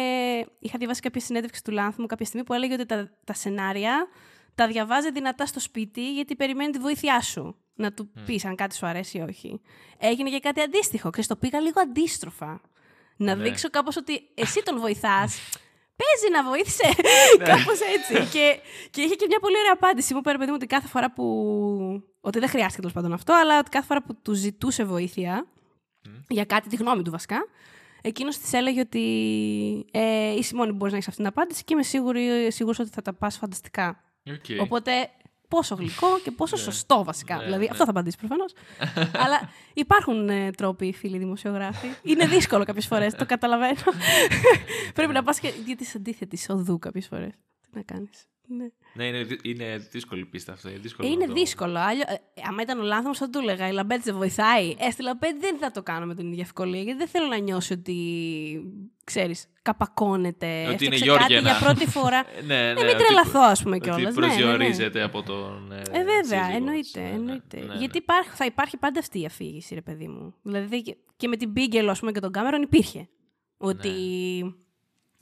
είχα 0.60 0.78
διαβάσει 0.78 1.02
κάποια 1.02 1.22
συνέντευξη 1.22 1.64
του 1.64 1.72
Λάνθιμου 1.72 2.08
κάποια 2.08 2.26
στιγμή 2.26 2.46
που 2.46 2.54
έλεγε 2.54 2.74
ότι 2.74 2.86
τα, 2.86 3.10
τα 3.24 3.34
σενάρια 3.34 4.08
τα 4.56 4.68
διαβάζει 4.68 5.12
δυνατά 5.12 5.46
στο 5.46 5.60
σπίτι 5.60 6.14
γιατί 6.14 6.36
περιμένει 6.36 6.72
τη 6.72 6.80
βοήθειά 6.80 7.22
σου. 7.22 7.56
Να 7.78 7.94
του 7.94 8.12
πεις 8.26 8.46
αν 8.46 8.56
κάτι 8.56 8.76
σου 8.76 8.86
αρέσει 8.86 9.18
ή 9.18 9.22
όχι. 9.22 9.62
Έγινε 9.98 10.30
και 10.30 10.40
κάτι 10.40 10.62
αντίστοιχο. 10.62 11.10
Ξέρεις, 11.10 11.30
το 11.30 11.36
πήγα 11.36 11.60
λίγο 11.60 11.82
αντίστροφα. 11.82 12.62
Να 13.16 13.36
Ναι. 13.36 13.44
δείξω 13.44 13.70
κάπως 13.70 13.96
ότι 13.98 14.30
εσύ 14.36 14.62
τον 14.64 14.80
βοηθάς. 14.80 15.40
Παίζει 16.02 16.34
να 16.34 16.44
βοήθησε. 16.50 16.84
Κάπως 17.38 17.80
έτσι. 17.96 18.14
και, 18.32 18.60
και 18.90 19.02
είχε 19.02 19.16
και 19.16 19.26
μια 19.28 19.40
πολύ 19.40 19.58
ωραία 19.58 19.72
απάντηση. 19.74 20.14
Μου 20.14 20.20
είπε 20.20 20.32
ρε 20.32 20.38
παιδί 20.38 20.50
μου 20.50 20.56
ότι 20.60 20.66
κάθε 20.68 20.88
φορά 20.88 21.12
που. 21.14 21.24
Ότι 22.22 22.40
δεν 22.40 22.50
χρειάστηκε 22.50 22.80
τέλος 22.80 22.94
πάντων 22.94 23.14
αυτό, 23.14 23.34
αλλά 23.34 23.60
ότι 23.60 23.70
κάθε 23.70 23.86
φορά 23.86 24.02
που 24.04 24.16
του 24.22 24.34
ζητούσε 24.34 24.84
βοήθεια, 24.84 25.48
για 26.28 26.46
κάτι, 26.46 26.70
τη 26.70 26.76
γνώμη 26.76 27.02
του 27.04 27.12
βασικά. 27.12 27.46
Εκείνος 28.02 28.38
της 28.38 28.54
έλεγε 28.54 28.80
ότι 28.80 29.02
ε, 29.92 30.34
είσαι 30.36 30.56
μόνη 30.56 30.70
που 30.70 30.76
μπορείς 30.76 30.92
να 30.92 30.98
έχεις 30.98 31.10
αυτή 31.10 31.22
την 31.22 31.30
απάντηση 31.32 31.64
και 31.64 31.74
είμαι 31.74 31.84
σίγουρη, 31.84 32.52
σίγουρος 32.52 32.80
ότι 32.80 32.90
θα 32.90 33.02
τα 33.02 33.14
πας 33.14 33.38
φανταστικά. 33.38 34.04
Okay. 34.30 34.58
Οπότε 34.62 34.92
πόσο 35.48 35.76
γλυκό 35.76 36.08
και 36.24 36.32
πόσο 36.32 36.58
σωστό 36.58 37.04
βασικά. 37.04 37.36
Ναι, 37.38 37.44
δηλαδή, 37.44 37.64
ναι. 37.64 37.70
αυτό 37.72 37.84
θα 37.84 37.90
απαντήσει 37.90 38.18
προφανώς. 38.18 38.54
Αλλά 39.14 39.50
υπάρχουν 39.74 40.30
ε, 40.30 40.52
τρόποι, 40.52 40.94
φίλοι 40.94 41.18
δημοσιογράφοι. 41.18 41.88
Είναι 42.04 42.26
δύσκολο 42.28 42.64
κάποιες 42.64 42.88
φορές, 42.88 43.14
το 43.14 43.26
καταλαβαίνω. 43.26 43.82
Πρέπει 44.94 45.14
να 45.14 45.24
πας 45.24 45.40
και 45.40 45.54
για 45.66 45.76
τη 45.76 45.92
αντίθετη 45.96 46.38
οδού 46.50 46.80
κάποιες 46.80 47.08
φορές. 47.08 47.32
Τι 47.62 47.70
να 47.72 47.82
κάνεις. 47.82 48.26
Ναι. 48.48 48.66
Ναι, 48.94 49.06
είναι, 49.06 49.24
δυ- 49.24 49.46
είναι 49.46 49.78
δύσκολη 49.92 50.26
πίστα 50.26 50.52
αυτό. 50.54 50.70
Είναι 50.70 50.78
δύσκολο. 50.78 51.08
Ε, 51.08 51.12
είναι 51.12 51.22
να 51.26 51.28
το- 51.28 51.34
δύσκολο. 51.34 51.80
Άλλο, 51.80 52.02
ε, 52.08 52.42
άμα 52.48 52.62
ήταν 52.62 52.80
ο 52.80 52.84
λάθο, 52.84 53.16
θα 53.16 53.30
του 53.30 53.40
έλεγα. 53.40 53.68
Η 53.68 53.72
Λαμπέτ 53.72 54.02
δεν 54.04 54.16
βοηθάει. 54.16 54.76
Ε, 54.80 54.90
στη 54.92 55.04
Λαμπέτ 55.04 55.40
δεν 55.40 55.58
θα 55.58 55.72
το 55.72 55.84
κάνω 55.84 56.06
με 56.06 56.16
την 56.16 56.28
ίδια 56.32 56.44
ευκολία. 56.44 56.82
Γιατί 56.82 56.98
δεν 56.98 57.08
θέλω 57.08 57.28
να 57.28 57.38
νιώσει 57.38 57.74
ότι. 57.74 57.96
Ξέρεις, 59.06 59.48
καπακώνεται. 59.62 60.48
Ότι 60.48 60.86
είναι 60.86 60.96
έφτιαξε 60.96 60.98
κάτι 60.98 61.04
Γιώργιανα. 61.04 61.50
για 61.50 61.60
πρώτη 61.66 61.90
φορά. 61.90 62.18
Ε, 62.20 62.42
Ναι, 62.46 62.56
ναι, 62.56 62.70
Ε, 62.70 62.74
μην 62.74 62.88
ότι- 62.88 63.04
τρελαθώ, 63.04 63.40
ας 63.42 63.64
πούμε 63.64 63.76
ότι 63.76 63.90
κιόλας. 63.90 64.16
Ναι, 64.16 64.22
προσδιορίζεται 64.22 65.02
από 65.02 65.24
τον. 65.24 65.72
Ε, 65.72 65.76
Ε, 65.92 66.04
βέβαια, 66.04 66.24
σύζυγό 66.24 66.46
της. 66.48 66.56
εννοείται. 66.56 67.00
Ναι, 67.00 67.06
ναι, 67.08 67.14
εννοείται. 67.16 67.60
ναι, 67.60 67.66
ναι. 67.66 67.76
Γιατί 67.76 67.98
υπάρχ- 67.98 68.36
θα 68.36 68.46
υπάρχει 68.46 68.78
πάντα 68.78 69.00
αυτή 69.00 69.20
η 69.22 69.26
αφήγηση, 69.26 69.74
ρε 69.76 69.82
παιδί 69.82 70.08
μου. 70.08 70.34
Δηλαδή 70.42 70.82
και- 70.82 70.98
και 71.18 71.28
με 71.28 71.36
την 71.38 71.50
Μπίγκελ, 71.50 71.90
ας 71.90 72.00
πούμε, 72.00 72.12
και 72.12 72.20
τον 72.20 72.32
Κάμερον 72.32 72.62
υπήρχε. 72.62 73.08
Ότι 73.58 73.90
Ναι. 74.44 74.50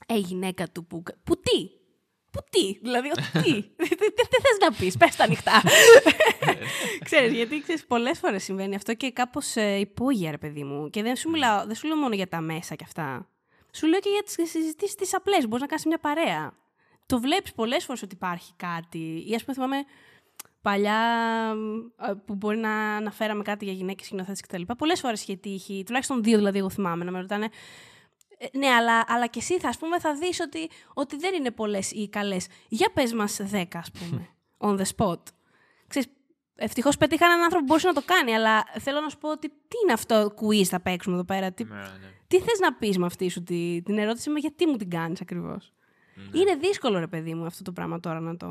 ε, 0.07 0.17
η 0.17 0.19
γυναίκα 0.19 0.67
του 0.71 0.85
που. 0.85 1.03
Που 1.23 1.35
τι! 1.35 1.69
Που 2.31 2.39
τι! 2.49 2.79
Δηλαδή, 2.81 3.07
ότι 3.09 3.21
τι! 3.43 3.51
Δεν 4.31 4.39
θες 4.41 4.57
να 4.69 4.71
πεις, 4.79 4.97
πες 4.97 5.15
τα 5.15 5.23
ανοιχτά. 5.23 5.61
ξέρεις, 7.05 7.33
γιατί 7.33 7.61
ξέρεις, 7.61 7.85
πολλές 7.85 8.19
φορές 8.19 8.43
συμβαίνει 8.43 8.75
αυτό 8.75 8.93
και 8.93 9.11
κάπως 9.11 9.55
ε, 9.55 9.75
υπόγεια, 9.79 10.31
ρε 10.31 10.37
παιδί 10.37 10.63
μου. 10.63 10.89
Και 10.89 11.01
δεν 11.01 11.15
σου, 11.15 11.29
μιλάω, 11.29 11.65
δεν 11.65 11.75
σου 11.75 11.87
λέω 11.87 11.95
μόνο 11.97 12.15
για 12.15 12.27
τα 12.27 12.41
μέσα 12.41 12.75
και 12.75 12.83
αυτά. 12.87 13.27
Σου 13.73 13.87
λέω 13.87 13.99
και 13.99 14.09
για 14.09 14.23
τις 14.23 14.51
συζητήσεις 14.51 14.95
τις 14.95 15.13
απλές. 15.13 15.47
Μπορείς 15.47 15.61
να 15.61 15.67
κάνεις 15.67 15.85
μια 15.85 15.97
παρέα. 15.97 16.53
Το 17.05 17.19
βλέπεις 17.19 17.53
πολλές 17.53 17.85
φορές 17.85 18.01
ότι 18.01 18.15
υπάρχει 18.15 18.53
κάτι. 18.55 19.23
Ή 19.27 19.35
ας 19.35 19.43
πούμε 19.43 19.53
θυμάμαι 19.53 19.83
παλιά 20.61 20.99
ε, 22.07 22.13
που 22.25 22.35
μπορεί 22.35 22.57
να 22.57 22.95
αναφέραμε 22.95 23.43
κάτι 23.43 23.65
για 23.65 23.73
γυναίκες 23.73 24.05
σκηνοθέτες 24.05 24.41
κτλ. 24.41 24.61
Πολλές 24.77 24.99
φορές 24.99 25.21
είχε 25.21 25.35
τύχει, 25.35 25.83
τουλάχιστον 25.85 26.23
δύο 26.23 26.37
δηλαδή 26.37 26.57
εγώ 26.57 26.69
θυμάμαι, 26.69 27.03
να 27.03 27.11
με 27.11 27.19
ρωτάνε 27.19 27.49
ε, 28.37 28.57
ναι, 28.57 28.67
αλλά, 28.67 29.03
αλλά 29.07 29.27
και 29.27 29.39
εσύ 29.39 29.59
θα, 29.59 29.69
ας 29.69 29.77
πούμε, 29.77 29.99
θα 29.99 30.13
δεις 30.15 30.39
ότι, 30.39 30.69
ότι 30.93 31.17
δεν 31.17 31.33
είναι 31.33 31.51
πολλές 31.51 31.91
οι 31.91 32.09
καλές. 32.09 32.47
Για 32.67 32.91
πες 32.93 33.13
μας 33.13 33.39
δέκα, 33.41 33.79
ας 33.79 33.91
πούμε, 33.91 34.27
on 34.67 34.79
the 34.79 34.85
spot. 34.95 35.21
Ξέρεις, 35.87 36.09
ευτυχώς 36.63 36.97
πετύχαν 36.97 37.29
έναν 37.29 37.41
άνθρωπο 37.43 37.59
που 37.59 37.65
μπορούσε 37.67 37.87
να 37.87 37.93
το 37.93 38.01
κάνει, 38.05 38.33
αλλά 38.35 38.63
θέλω 38.79 38.99
να 39.01 39.09
σου 39.09 39.17
πω 39.17 39.31
ότι 39.31 39.47
τι 39.49 39.77
είναι 39.83 39.93
αυτό 39.93 40.33
quiz 40.41 40.63
θα 40.63 40.79
παίξουμε 40.81 41.15
εδώ 41.15 41.25
πέρα; 41.25 41.51
Τι, 41.51 41.63
Ναι, 41.63 41.75
ναι. 41.75 41.87
τι 42.27 42.39
θες 42.39 42.59
να 42.59 42.73
πεις 42.73 42.97
με 42.97 43.05
αυτή 43.05 43.29
σου 43.29 43.43
τη, 43.43 43.81
την 43.81 43.97
ερώτηση, 43.97 44.29
με 44.29 44.39
γιατί 44.39 44.67
μου 44.67 44.75
την 44.77 44.89
κάνεις 44.89 45.21
ακριβώς; 45.21 45.73
Ναι. 46.15 46.39
Είναι 46.39 46.55
δύσκολο, 46.55 46.99
ρε 46.99 47.07
παιδί 47.07 47.33
μου, 47.33 47.45
αυτό 47.45 47.63
το 47.63 47.71
πράγμα 47.71 47.99
τώρα 47.99 48.19
να 48.19 48.37
το... 48.37 48.47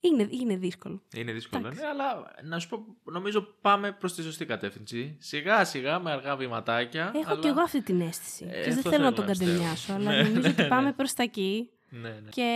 Είναι, 0.00 0.28
είναι 0.30 0.56
δύσκολο. 0.56 1.02
Είναι 1.14 1.32
δύσκολο, 1.32 1.62
Εντάξει. 1.66 1.80
ναι, 1.80 1.88
αλλά 1.88 2.34
να 2.42 2.58
σου 2.58 2.68
πω, 2.68 2.84
νομίζω 3.04 3.42
πάμε 3.60 3.92
προς 3.92 4.14
τη 4.14 4.22
σωστή 4.22 4.44
κατεύθυνση. 4.44 5.16
Σιγά 5.20 5.64
σιγά 5.64 5.98
με 5.98 6.10
αργά 6.10 6.36
βηματάκια. 6.36 7.12
Έχω 7.14 7.30
αλλά... 7.30 7.40
κι 7.40 7.46
εγώ 7.46 7.60
αυτή 7.60 7.82
την 7.82 8.00
αίσθηση. 8.00 8.44
Ε, 8.50 8.62
και 8.62 8.68
δεν 8.70 8.78
αυτό 8.78 8.90
θέλω 8.90 9.02
να 9.02 9.08
θέλω 9.08 9.12
τον 9.12 9.24
να 9.24 9.30
πιστεύω. 9.30 9.50
κατεμοιάσω, 9.50 9.92
αλλά 9.92 10.10
Ναι, 10.16 10.22
νομίζω 10.22 10.50
ότι 10.50 10.62
ναι, 10.62 10.68
πάμε 10.68 10.86
ναι. 10.86 10.92
προς 10.92 11.12
τα 11.14 11.22
εκεί. 11.22 11.70
Ναι, 11.88 12.08
ναι. 12.08 12.30
Και 12.30 12.50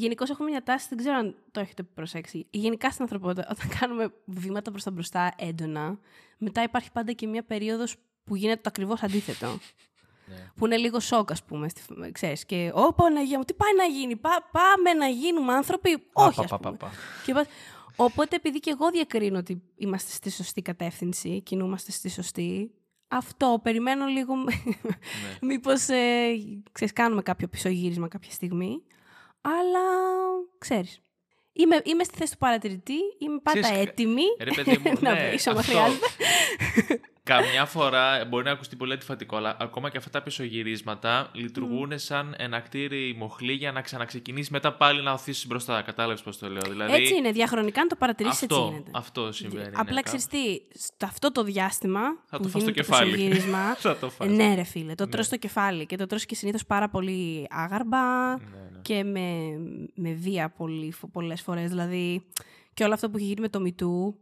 γενικώς 0.00 0.30
έχουμε 0.30 0.50
μια 0.50 0.62
τάση, 0.62 0.86
δεν 0.88 0.98
ξέρω 0.98 1.16
αν 1.16 1.34
το 1.50 1.60
έχετε 1.60 1.82
προσέξει. 1.82 2.46
Γενικά 2.50 2.90
στην 2.90 3.02
ανθρωπότητα, 3.02 3.46
όταν 3.50 3.68
κάνουμε 3.80 4.12
βήματα 4.24 4.70
προς 4.70 4.82
τα 4.82 4.90
μπροστά 4.90 5.34
έντονα, 5.38 5.98
μετά 6.38 6.62
υπάρχει 6.62 6.92
πάντα 6.92 7.12
και 7.12 7.26
μια 7.26 7.42
περίοδος 7.44 7.96
που 8.24 8.36
γίνεται 8.36 8.56
το 8.60 8.68
ακριβώς 8.68 9.02
αντίθετο. 9.02 9.58
Ναι. 10.26 10.50
Που 10.56 10.66
είναι 10.66 10.76
λίγο 10.76 11.00
σοκ, 11.00 11.30
ας 11.30 11.44
πούμε. 11.44 11.68
στη- 11.68 11.82
Ξέρεις, 12.12 12.44
και 12.44 12.70
Ω 12.74 12.92
Παναγία 12.94 13.38
μου, 13.38 13.44
τι 13.44 13.54
πάει 13.54 13.74
να 13.76 13.84
γίνει, 13.84 14.16
πά, 14.16 14.48
πάμε 14.52 14.92
να 14.92 15.06
γίνουμε 15.08 15.52
άνθρωποι. 15.52 15.98
Πα, 15.98 16.24
Όχι, 16.24 16.36
πα, 16.36 16.42
ας 16.42 16.50
πα, 16.50 16.56
πούμε. 16.58 16.76
πα, 16.76 16.86
πα. 16.86 16.92
Και 17.24 17.32
πας- 17.32 17.48
Οπότε, 17.96 18.36
επειδή 18.36 18.60
και 18.60 18.70
εγώ 18.70 18.90
διακρίνω 18.90 19.38
ότι 19.38 19.62
είμαστε 19.76 20.10
στη 20.12 20.30
σωστή 20.30 20.62
κατεύθυνση, 20.62 21.40
κινούμαστε 21.40 21.90
στη 21.92 22.08
σωστή, 22.08 22.70
αυτό 23.08 23.60
περιμένω 23.62 24.06
λίγο. 24.06 24.34
Ναι. 24.36 24.52
Μήπως 25.40 25.88
ε, 25.88 26.30
ξέρεις, 26.72 26.92
κάνουμε 26.92 27.22
κάποιο 27.22 27.48
πισωγύρισμα 27.48 28.08
κάποια 28.08 28.30
στιγμή. 28.30 28.82
Αλλά 29.40 29.80
ξέρεις. 30.58 31.00
Είμαι, 31.52 31.80
είμαι 31.84 32.04
στη 32.04 32.16
θέση 32.18 32.32
του 32.32 32.38
παρατηρητή, 32.38 32.98
είμαι 33.18 33.38
πάντα 33.42 33.60
Ξέρεις, 33.60 33.80
έτοιμη 33.80 34.22
Ρε 34.40 34.50
παιδί 34.50 34.78
μου, 34.84 34.92
να 35.00 35.12
ναι, 35.12 35.28
βρίσω 35.28 35.50
άμα 35.50 35.60
αυτό. 35.60 35.72
χρειάζεται. 35.72 36.06
Καμιά 37.34 37.64
φορά 37.66 38.24
μπορεί 38.28 38.44
να 38.44 38.50
ακουστεί 38.50 38.76
πολύ 38.76 38.92
αντιφατικό, 38.92 39.36
αλλά 39.36 39.56
ακόμα 39.60 39.90
και 39.90 39.96
αυτά 39.96 40.10
τα 40.10 40.22
πισωγυρίσματα 40.22 41.30
λειτουργούν 41.32 41.98
σαν 41.98 42.34
ένα 42.38 42.60
κτίρι 42.60 43.14
μοχλή 43.18 43.52
για 43.52 43.72
να 43.72 43.80
ξαναξεκινήσει 43.80 44.52
μετά 44.52 44.72
πάλι 44.72 45.02
να 45.02 45.12
οθήσεις 45.12 45.46
μπροστά. 45.46 45.82
Κατάλαβες 45.82 46.22
πώς 46.22 46.38
το 46.38 46.48
λέω. 46.48 46.60
Δηλαδή, 46.68 46.92
Έτσι 46.92 47.14
είναι, 47.16 47.30
διαχρονικά 47.32 47.80
αν 47.80 47.88
το 47.88 47.96
παρατηρήσεις 47.96 48.42
έτσι 48.42 48.54
αυτό, 48.54 48.68
γίνεται. 48.70 48.90
αυτό 48.94 49.32
συμβαίνει. 49.32 49.70
Απλά 49.74 49.94
ναι, 49.94 50.02
ξέρεις 50.02 50.26
τι, 50.26 50.38
σε 50.74 50.92
αυτό 51.02 51.32
το 51.32 51.42
διάστημα 51.42 52.00
Θα 52.26 52.36
που 52.36 52.42
το 52.42 52.48
φας 52.48 52.62
στο 52.62 52.70
γίνεται 52.70 52.82
το 52.82 52.88
κεφάλι. 52.92 53.12
πισωγύρισμα, 53.12 53.74
Θα 53.78 53.96
το 53.96 54.10
φας. 54.10 54.28
ναι 54.28 54.54
ρε 54.54 54.62
φίλε, 54.64 54.94
το 54.94 55.04
Ναι. 55.04 55.10
τρως 55.10 55.26
στο 55.26 55.36
κεφάλι 55.36 55.86
και 55.86 55.96
το 55.96 56.06
τρως 56.06 56.26
και 56.26 56.34
συνήθως 56.34 56.66
πάρα 56.66 56.88
πολύ 56.88 57.46
άγαρμα 57.50 58.30
Ναι, 58.30 58.44
ναι. 58.72 58.78
και 58.82 59.04
με, 59.04 59.28
με 59.94 60.12
βία 60.12 60.50
πολύ, 60.50 60.94
πολλές 61.12 61.40
φορές. 61.42 61.68
Δηλαδή 61.68 62.26
και 62.74 62.84
όλο 62.84 62.94
αυτό 62.94 63.10
που 63.10 63.16
έχει 63.16 63.26
γίνει 63.26 63.40
με 63.40 63.48
το 63.48 63.62
MeToo 63.66 64.14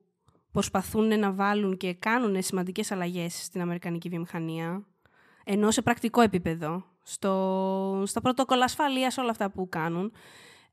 προσπαθούν 0.58 1.18
να 1.18 1.32
βάλουν 1.32 1.76
και 1.76 1.94
κάνουν 1.94 2.42
σημαντικές 2.42 2.90
αλλαγές 2.92 3.42
στην 3.44 3.60
Αμερικανική 3.60 4.08
βιομηχανία 4.08 4.86
ενώ 5.44 5.70
σε 5.70 5.82
πρακτικό 5.82 6.20
επίπεδο, 6.20 6.84
στο, 7.02 8.02
στα 8.06 8.20
πρωτόκολλα 8.20 8.64
ασφαλείας, 8.64 9.18
όλα 9.18 9.30
αυτά 9.30 9.50
που 9.50 9.68
κάνουν. 9.68 10.12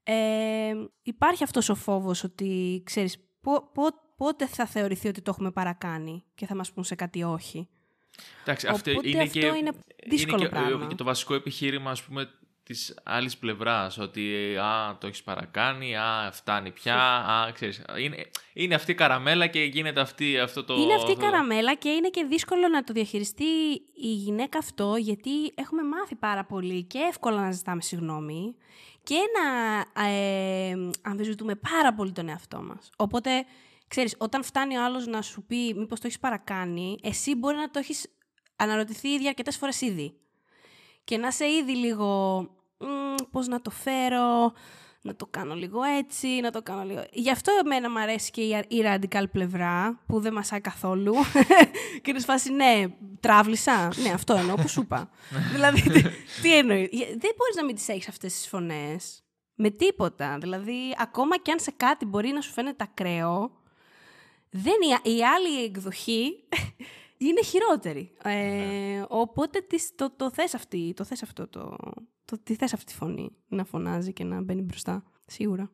Ε, 0.03 0.73
υπάρχει 1.01 1.43
αυτός 1.43 1.69
ο 1.69 1.75
φόβος 1.75 2.23
ότι, 2.23 2.81
ξέρεις, 2.85 3.17
πο- 3.41 3.69
πο- 3.73 4.13
πότε 4.17 4.47
θα 4.47 4.65
θεωρηθεί 4.65 5.07
ότι 5.07 5.21
το 5.21 5.31
έχουμε 5.33 5.51
παρακάνει 5.51 6.23
και 6.35 6.45
θα 6.45 6.55
μας 6.55 6.71
πούν 6.71 6.83
σε 6.83 6.95
κάτι 6.95 7.23
όχι. 7.23 7.67
Εντάξει, 8.41 8.67
αυτό 8.67 8.91
Οπότε 8.91 9.09
είναι 9.09 9.21
αυτό 9.21 9.39
και, 9.39 9.45
είναι 9.45 9.71
δύσκολο 10.07 10.41
και, 10.41 10.49
πράγμα. 10.49 10.87
και 10.87 10.95
το 10.95 11.03
βασικό 11.03 11.33
επιχείρημα, 11.33 11.91
ας 11.91 12.03
πούμε, 12.03 12.29
της 12.65 12.99
άλλης 13.03 13.37
πλευράς, 13.37 13.97
ότι 13.97 14.55
α, 14.57 14.97
το 14.99 15.07
έχεις 15.07 15.23
παρακάνει, 15.23 15.95
α, 15.95 16.29
φτάνει 16.31 16.71
πια, 16.71 16.97
α, 17.15 17.51
ξέρεις, 17.51 17.81
είναι, 17.97 18.29
είναι 18.53 18.75
αυτή 18.75 18.91
η 18.91 18.95
καραμέλα 18.95 19.47
και 19.47 19.59
γίνεται 19.63 20.01
αυτή, 20.01 20.39
αυτό 20.39 20.63
το... 20.63 20.73
Είναι 20.73 20.93
αυτή 20.93 21.11
η 21.11 21.13
αυτό- 21.13 21.25
καραμέλα 21.25 21.75
και 21.75 21.89
είναι 21.89 22.09
και 22.09 22.23
δύσκολο 22.23 22.67
να 22.67 22.83
το 22.83 22.93
διαχειριστεί 22.93 23.43
η 23.93 24.13
γυναίκα 24.13 24.57
αυτό, 24.57 24.95
γιατί 24.95 25.31
έχουμε 25.55 25.83
μάθει 25.83 26.15
πάρα 26.15 26.45
πολύ 26.45 26.83
και 26.83 26.99
εύκολα 27.09 27.41
να 27.41 27.51
ζητάμε 27.51 27.81
συγγνώμη 27.81 28.55
και 29.03 29.15
να 29.37 30.03
ε, 30.07 30.89
αμφισβητούμε 31.01 31.55
πάρα 31.55 31.93
πολύ 31.93 32.11
τον 32.11 32.29
εαυτό 32.29 32.61
μας. 32.61 32.89
Οπότε, 32.97 33.45
ξέρεις, 33.87 34.15
όταν 34.17 34.43
φτάνει 34.43 34.77
ο 34.77 34.83
άλλος 34.83 35.07
να 35.07 35.21
σου 35.21 35.43
πει 35.43 35.73
μήπως 35.75 35.99
το 35.99 36.07
έχεις 36.07 36.19
παρακάνει, 36.19 36.97
εσύ 37.03 37.35
μπορεί 37.35 37.55
να 37.55 37.69
το 37.69 37.79
έχεις 37.79 38.07
αναρωτηθεί 38.55 39.07
ήδη 39.07 39.27
αρκετές 39.27 39.57
φορές 39.57 39.81
ήδη. 39.81 40.13
Και 41.03 41.17
να 41.17 41.27
είσαι 41.27 41.45
ήδη 41.49 41.75
λίγο, 41.75 42.39
«Μμ, 42.41 42.47
πώς 43.31 43.47
να 43.47 43.61
το 43.61 43.69
φέρω, 43.69 44.53
να 45.01 45.15
το 45.15 45.25
κάνω 45.25 45.55
λίγο 45.55 45.81
έτσι, 45.83 46.27
να 46.27 46.51
το 46.51 46.61
κάνω 46.61 46.83
λίγο... 46.83 47.03
Γι' 47.11 47.31
αυτό 47.31 47.51
εμένα 47.63 47.89
μου 47.89 47.99
αρέσει 47.99 48.31
και 48.31 48.41
η, 48.41 48.65
η 48.67 48.83
radical 48.85 49.23
πλευρά, 49.31 50.03
που 50.07 50.19
δεν 50.19 50.33
μασάει 50.33 50.61
καθόλου. 50.61 51.13
και 52.01 52.09
είναι 52.09 52.19
σφάση, 52.19 52.51
ναι, 52.51 52.85
τράβλησα. 53.19 53.91
ναι, 54.03 54.09
αυτό 54.09 54.33
εννοώ 54.33 54.55
που 54.55 54.67
σου 54.67 54.81
είπα. 54.81 55.09
δηλαδή, 55.53 55.81
τι, 55.81 56.01
τι 56.41 56.57
εννοεί. 56.57 56.89
Δεν 56.91 57.31
μπορείς 57.37 57.55
να 57.55 57.65
μην 57.65 57.75
τις 57.75 57.87
έχεις 57.87 58.07
αυτές 58.07 58.33
τις 58.33 58.47
φωνές. 58.47 59.23
Με 59.55 59.69
τίποτα. 59.69 60.37
Δηλαδή, 60.41 60.95
ακόμα 60.97 61.37
και 61.37 61.51
αν 61.51 61.59
σε 61.59 61.71
κάτι 61.77 62.05
μπορεί 62.05 62.29
να 62.29 62.41
σου 62.41 62.51
φαίνεται 62.51 62.83
ακραίο, 62.83 63.51
δεν, 64.49 64.75
η, 65.03 65.15
η 65.15 65.23
άλλη 65.23 65.63
εκδοχή 65.63 66.47
είναι 67.27 67.43
χειρότερη. 67.43 68.17
Ε, 68.23 69.03
οπότε 69.07 69.59
τις, 69.61 69.91
το, 69.95 70.11
το 70.15 70.31
θες 70.31 70.53
αυτή, 70.53 70.93
το 70.95 71.03
θες 71.03 71.23
αυτό 71.23 71.47
το, 71.47 71.75
το, 72.25 72.37
τη 72.43 72.55
θες 72.55 72.73
αυτή 72.73 72.85
τη 72.91 72.97
φωνή 72.97 73.31
να 73.47 73.63
φωνάζει 73.63 74.13
και 74.13 74.23
να 74.23 74.41
μπαίνει 74.41 74.61
μπροστά. 74.61 75.03
Σίγουρα. 75.25 75.71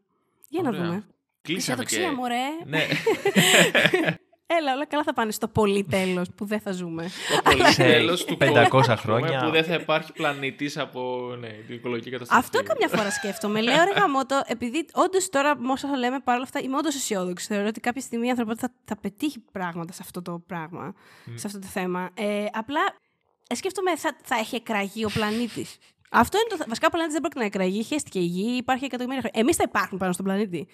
Για 0.49 0.61
να 0.61 0.69
Ωραία. 0.69 0.83
δούμε. 0.83 1.05
Κλείσαμε 1.41 1.81
Αισιοδοξία, 1.81 2.09
και... 2.09 2.15
μωρέ. 2.15 2.47
Ναι, 2.65 2.87
Έλα, 4.59 4.73
όλα 4.73 4.85
καλά 4.85 5.03
θα 5.03 5.13
πάνε 5.13 5.31
στο 5.31 5.47
πολύ 5.47 5.83
τέλος 5.83 6.27
που 6.35 6.45
δεν 6.45 6.59
θα 6.59 6.71
ζούμε. 6.71 7.03
το 7.03 7.41
πολύ 7.51 7.65
Σε 7.65 7.83
τέλος 7.83 8.25
του 8.25 8.37
500 8.41 8.65
κόσμου, 8.69 8.97
χρόνια. 8.97 9.43
Που 9.43 9.49
δεν 9.49 9.63
θα 9.63 9.73
υπάρχει 9.73 10.11
πλανήτης 10.11 10.77
από 10.77 11.31
ναι, 11.39 11.47
την 11.47 11.75
οικολογική 11.75 12.09
καταστροφή. 12.09 12.43
Αυτό 12.45 12.63
καμιά 12.63 12.87
φορά 12.87 13.11
σκέφτομαι. 13.11 13.61
Λέω 13.61 13.83
ρε 13.83 13.99
γαμώτο, 13.99 14.41
επειδή 14.45 14.85
όντως 14.93 15.29
τώρα 15.29 15.57
με 15.57 15.71
όσα 15.71 15.97
λέμε 15.97 16.19
παρόλα 16.19 16.43
αυτά 16.43 16.59
είμαι 16.59 16.77
όντως 16.77 16.95
αισιόδοξη. 16.95 17.47
Θεωρώ 17.47 17.67
ότι 17.67 17.79
κάποια 17.79 18.01
στιγμή 18.01 18.27
η 18.27 18.29
ανθρωπότητα 18.29 18.67
θα, 18.67 18.73
θα 18.85 18.97
πετύχει 19.01 19.39
πράγματα 19.51 19.93
σε 19.93 19.99
αυτό 20.03 20.21
το 20.21 20.43
πράγμα, 20.47 20.93
σε 21.33 21.47
αυτό 21.47 21.59
το 21.59 21.67
θέμα. 21.67 22.09
Ε, 22.13 22.45
απλά 22.51 22.81
ε, 23.47 23.55
σκέφτομαι 23.55 23.95
θα, 23.97 24.17
θα 24.23 24.35
έχει 24.35 24.55
εκραγεί 24.55 25.05
ο 25.05 25.09
πλανήτης. 25.13 25.77
Αυτό 26.13 26.37
είναι 26.37 26.47
το. 26.49 26.55
θε- 26.57 26.67
Βασικά 26.67 26.87
ο 26.87 26.89
πλανήτης 26.89 27.13
δεν 27.19 27.21
πρόκειται 27.21 27.39
να 27.39 27.45
εκραγεί. 27.45 27.83
Χαίστηκε 27.83 28.19
η 28.19 28.23
γη, 28.25 28.55
υπάρχει 28.57 28.85
εκατομμύρια 28.85 29.19
χρόνια. 29.21 29.39
Εμείς 29.41 29.55
θα 29.55 29.63
υπάρχουμε 29.67 29.99
πάνω 29.99 30.11
στον 30.13 30.25
πλανήτη. 30.25 30.67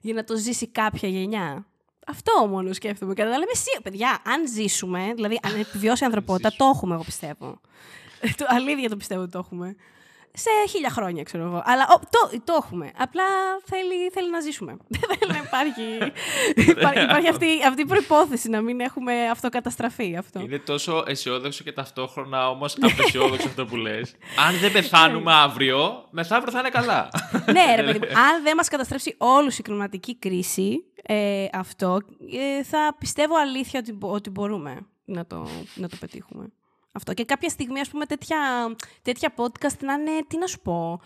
Για 0.00 0.14
να 0.14 0.24
το 0.24 0.36
ζήσει 0.36 0.66
κάποια 0.68 1.08
γενιά. 1.08 1.66
Αυτό 2.06 2.46
μόνο 2.46 2.72
σκέφτομαι. 2.72 3.14
Και 3.14 3.22
λέμε, 3.24 3.44
εσύ, 3.52 3.80
παιδιά, 3.82 4.18
αν 4.24 4.48
ζήσουμε, 4.48 5.12
δηλαδή 5.14 5.40
αν 5.42 5.60
επιβιώσει 5.60 6.02
η 6.02 6.06
ανθρωπότητα, 6.06 6.52
το 6.56 6.64
έχουμε, 6.74 6.94
εγώ 6.94 7.02
πιστεύω. 7.04 7.60
το, 8.36 8.44
αλήθεια 8.48 8.88
το 8.88 8.96
πιστεύω 8.96 9.22
ότι 9.22 9.30
το 9.30 9.38
έχουμε 9.38 9.76
σε 10.32 10.50
χίλια 10.68 10.90
χρόνια, 10.90 11.22
ξέρω 11.22 11.44
εγώ. 11.44 11.62
Αλλά 11.64 11.86
ο, 11.90 11.98
το, 11.98 12.40
το 12.44 12.58
έχουμε. 12.62 12.90
Απλά 12.98 13.24
θέλει, 13.64 14.10
θέλει 14.12 14.30
να 14.30 14.40
ζήσουμε. 14.40 14.76
Δεν 14.98 15.18
θέλει 15.18 15.32
να 15.32 15.38
υπάρχει. 15.46 16.12
υπάρχει 17.02 17.28
αυτή, 17.28 17.46
αυτή 17.66 17.82
η 17.82 17.86
προπόθεση 17.86 18.48
να 18.48 18.60
μην 18.60 18.80
έχουμε 18.80 19.28
αυτοκαταστραφεί 19.28 20.16
αυτό. 20.16 20.40
Είναι 20.40 20.58
τόσο 20.58 21.04
αισιόδοξο 21.06 21.64
και 21.64 21.72
ταυτόχρονα 21.72 22.50
όμως 22.50 22.76
απεσιόδοξο 22.80 23.48
αυτό 23.48 23.66
που 23.66 23.76
λες. 23.76 24.14
Αν 24.48 24.58
δεν 24.58 24.72
πεθάνουμε 24.72 25.32
αύριο, 25.32 26.06
μεθαύριο 26.10 26.52
θα 26.52 26.58
είναι 26.58 26.70
καλά. 26.70 27.08
ναι, 27.56 27.74
ρε 27.76 27.82
παιδί 27.82 28.06
Αν 28.06 28.42
δεν 28.42 28.56
μας 28.56 28.68
καταστρέψει 28.68 29.14
όλους 29.18 29.58
η 29.58 29.62
κλιματική 29.62 30.18
κρίση, 30.18 30.84
ε, 31.02 31.46
αυτό, 31.52 31.98
ε, 32.32 32.62
θα 32.62 32.96
πιστεύω 32.98 33.36
αλήθεια 33.36 33.80
ότι, 33.80 33.98
ότι 34.00 34.30
μπορούμε 34.30 34.86
να 35.04 35.26
το, 35.26 35.48
να 35.74 35.88
το 35.88 35.96
πετύχουμε. 36.00 36.52
Αυτό. 36.98 37.14
Και 37.14 37.24
κάποια 37.24 37.48
στιγμή, 37.48 37.80
ας 37.80 37.88
πούμε, 37.88 38.06
τέτοια, 38.06 38.38
τέτοια 39.02 39.34
podcast 39.36 39.78
να 39.80 39.92
είναι, 39.92 40.10
τι 40.28 40.38
να 40.38 40.46
σου 40.46 40.60
πω, 40.60 41.00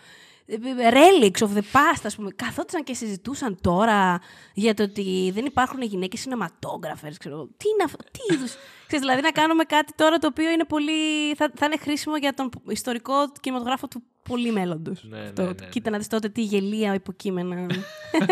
relics 0.91 1.41
of 1.45 1.49
the 1.57 1.63
past, 1.71 2.03
ας 2.03 2.15
πούμε. 2.15 2.31
Καθόντουσαν 2.35 2.83
και 2.83 2.93
συζητούσαν 2.93 3.57
τώρα 3.61 4.19
για 4.53 4.73
το 4.73 4.83
ότι 4.83 5.31
δεν 5.33 5.45
υπάρχουν 5.45 5.81
γυναίκες 5.81 6.19
σινεματόγραφερς, 6.19 7.17
ξέρω. 7.17 7.47
Τι 7.57 7.69
είναι 7.69 7.83
αυτό, 7.83 8.03
τι 8.11 8.33
είδους. 8.33 8.55
Ξέρεις, 8.87 9.05
δηλαδή 9.05 9.21
να 9.21 9.31
κάνουμε 9.31 9.63
κάτι 9.63 9.93
τώρα 9.95 10.17
το 10.17 10.27
οποίο 10.27 10.49
είναι 10.49 10.65
πολύ, 10.65 11.33
θα, 11.35 11.51
θα 11.55 11.65
είναι 11.65 11.77
χρήσιμο 11.77 12.17
για 12.17 12.33
τον 12.33 12.49
ιστορικό 12.67 13.13
κινηματογράφο 13.41 13.87
του 13.87 14.03
πολύ 14.23 14.51
μέλλοντος. 14.51 15.03
Ναι, 15.09 15.17
ναι, 15.17 15.43
ναι, 15.43 15.53
Κοίτα 15.69 15.89
να 15.89 15.97
δεις 15.97 16.07
τότε 16.07 16.29
τι 16.29 16.41
γελία 16.41 16.93
υποκείμενα 16.93 17.65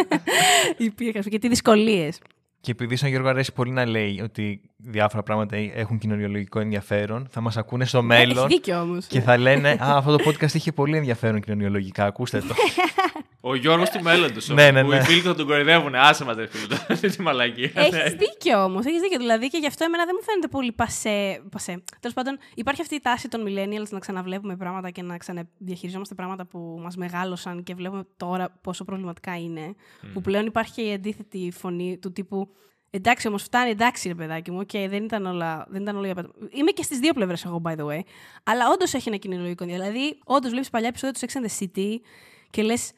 υπήρχαν 0.78 1.22
και 1.22 1.40
τι 1.40 1.48
δυσκολίες. 1.48 2.20
Και 2.62 2.72
επειδή 2.72 2.96
σαν 2.96 3.10
Γιώργο 3.10 3.28
αρέσει 3.30 3.54
πολύ 3.54 3.72
να 3.72 3.86
λέει 3.86 4.22
ότι 4.24 4.62
διάφορα 4.78 5.24
πράγματα 5.24 5.56
έχουν 5.56 5.98
κοινωνιολογικό 5.98 6.60
ενδιαφέρον, 6.60 7.28
θα 7.30 7.42
μας 7.42 7.58
ακούνε 7.58 7.86
στο 7.86 8.02
μέλλον. 8.02 8.38
Έχει 8.38 8.48
δίκιο 8.48 8.82
όμως. 8.82 9.06
Και 9.06 9.22
θα 9.22 9.38
λένε 9.38 9.70
Α, 9.70 9.98
αυτό 9.98 10.16
το 10.16 10.24
podcast 10.30 10.54
είχε 10.54 10.72
πολύ 10.72 10.98
ενδιαφέρον 10.98 11.42
κοινωνιολογικά. 11.42 12.06
Ακούστε 12.06 12.40
το. 12.40 12.56
Ο 13.42 13.56
Γιώργος 13.56 13.90
τους 13.90 14.02
μέλλοντο. 14.02 14.40
Ναι, 14.48 14.72
ναι, 14.72 14.82
ναι. 14.82 14.96
Οι 14.96 15.02
φίλοι 15.02 15.22
θα 15.22 15.36
τον 15.36 15.46
κορυδεύουν. 15.48 15.96
Άσε 15.96 16.26
μας, 16.26 16.36
φίλοι. 16.50 17.12
Τι 17.12 17.22
μαλακή. 17.22 17.72
Έχεις 17.76 18.14
δίκιο 18.14 18.64
όμως. 18.64 18.86
Έχεις 18.86 19.02
δίκιο. 19.02 19.18
Δηλαδή 19.18 19.48
και 19.48 19.58
γι' 19.58 19.68
αυτό 19.68 19.84
εμένα 19.84 20.06
δεν 20.06 20.16
μου 20.18 20.24
φαίνεται 20.26 20.48
πολύ 20.48 20.72
πασέ. 20.72 21.42
πασέ. 21.52 21.84
Τέλος 22.00 22.16
πάντων, 22.16 22.38
υπάρχει 22.56 22.82
αυτή 22.82 22.96
η 22.96 23.00
τάση 23.00 23.28
των 23.28 23.44
millennials 23.48 23.90
να 23.90 24.00
ξαναβλέπουμε 24.00 24.56
πράγματα 24.56 24.90
και 24.90 25.02
να 25.02 25.18
ξαναδιαχειριζόμαστε 25.18 26.16
πράγματα 26.16 26.46
που 26.46 26.80
μας 26.84 26.96
μεγάλωσαν 26.96 27.64
και 27.64 27.74
βλέπουμε 27.74 28.04
τώρα 28.18 28.60
πόσο 28.62 28.84
προβληματικά 28.84 29.38
είναι. 29.38 29.76
Mm. 29.76 30.08
Που 30.14 30.22
πλέον 30.22 30.46
υπάρχει 30.46 30.72
και 30.72 30.82
η 30.82 30.94
αντίθετη 30.94 31.52
φωνή 31.58 31.98
του 31.98 32.12
τύπου 32.12 32.50
Εντάξει, 32.94 33.28
όμως 33.28 33.44
φτάνει, 33.44 33.70
εντάξει, 33.70 34.08
ρε 34.08 34.16
παιδάκι 34.16 34.52
μου. 34.52 34.62
Okay, 34.62 34.86
δεν 34.90 35.04
ήταν 35.04 35.26
όλα, 35.26 35.66
δεν 35.70 35.82
ήταν 35.82 35.96
όλα 35.96 36.06
για 36.06 36.30
Είμαι 36.50 36.72
και 36.72 36.84
στις 36.84 37.00
δύο 37.00 37.14
πλευρές 37.14 37.46
εγώ, 37.46 37.62
by 37.66 37.72
the 37.72 37.86
way. 37.86 38.00
Αλλά 38.44 38.70
όντως 38.74 38.94
έχει 38.94 39.10
ένα 39.10 39.18
κοινωνικό 39.18 39.66
Δηλαδή, 39.66 40.20
όντως 40.24 40.52
βλέπεις 40.52 40.70
παλιά 40.70 40.88
επεισόδια 40.88 41.20
του 41.20 41.26
Sex 41.26 41.40
and 41.40 41.46
the 41.46 41.64
City 41.64 41.96
και 42.50 42.64
λες. 42.64 42.92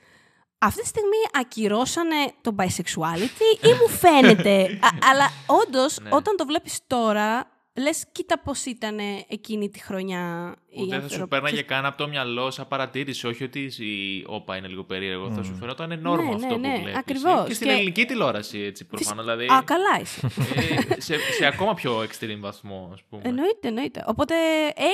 Αυτή 0.65 0.81
τη 0.81 0.87
στιγμή 0.87 1.21
ακυρώσανε 1.33 2.33
το 2.41 2.55
bisexuality 2.57 3.65
ή 3.65 3.71
μου 3.81 3.89
φαίνεται. 3.89 4.79
αλλά 5.09 5.29
όντως, 5.45 5.99
ναι. 5.99 6.09
όταν 6.11 6.35
το 6.35 6.45
βλέπεις 6.45 6.79
τώρα, 6.87 7.47
Λες, 7.75 8.05
κοίτα 8.11 8.39
πώς 8.39 8.65
ήταν 8.65 8.97
εκείνη 9.27 9.69
τη 9.69 9.79
χρονιά. 9.79 10.55
Ούτε 10.77 10.99
θα 10.99 11.09
σου 11.09 11.27
πέρναγε 11.27 11.61
καν 11.61 11.85
από 11.85 11.97
το 11.97 12.07
μυαλό 12.07 12.51
σαν 12.51 12.67
παρατήρηση. 12.67 13.27
Όχι 13.27 13.43
ότι 13.43 13.59
η 13.59 14.23
όπα 14.27 14.57
είναι 14.57 14.67
λίγο 14.67 14.83
περίεργο. 14.83 15.27
Mm. 15.27 15.35
Θα 15.35 15.43
σου 15.43 15.55
φαινόταν 15.55 15.99
νόρμο 16.01 16.29
ναι, 16.29 16.35
αυτό 16.35 16.57
ναι, 16.57 16.67
ναι, 16.67 16.75
που 16.75 16.81
βλέπει. 16.81 16.97
Ακριβώς. 16.97 17.47
Και 17.47 17.53
στην 17.53 17.67
και... 17.67 17.73
ελληνική 17.73 18.05
τηλεόραση 18.05 18.59
έτσι 18.59 18.85
προφανώς. 18.85 19.25
Δηλαδή, 19.25 19.45
Α, 19.45 19.61
καλά 19.65 19.99
είσαι. 20.01 20.27
Ε, 20.55 21.01
σε, 21.01 21.17
σε 21.17 21.45
ακόμα 21.45 21.73
πιο 21.73 22.01
extreme 22.01 22.39
βαθμό, 22.39 22.89
ας 22.93 23.03
πούμε. 23.09 23.21
Εννοείται, 23.25 23.67
εννοείται. 23.67 24.03
Οπότε 24.07 24.35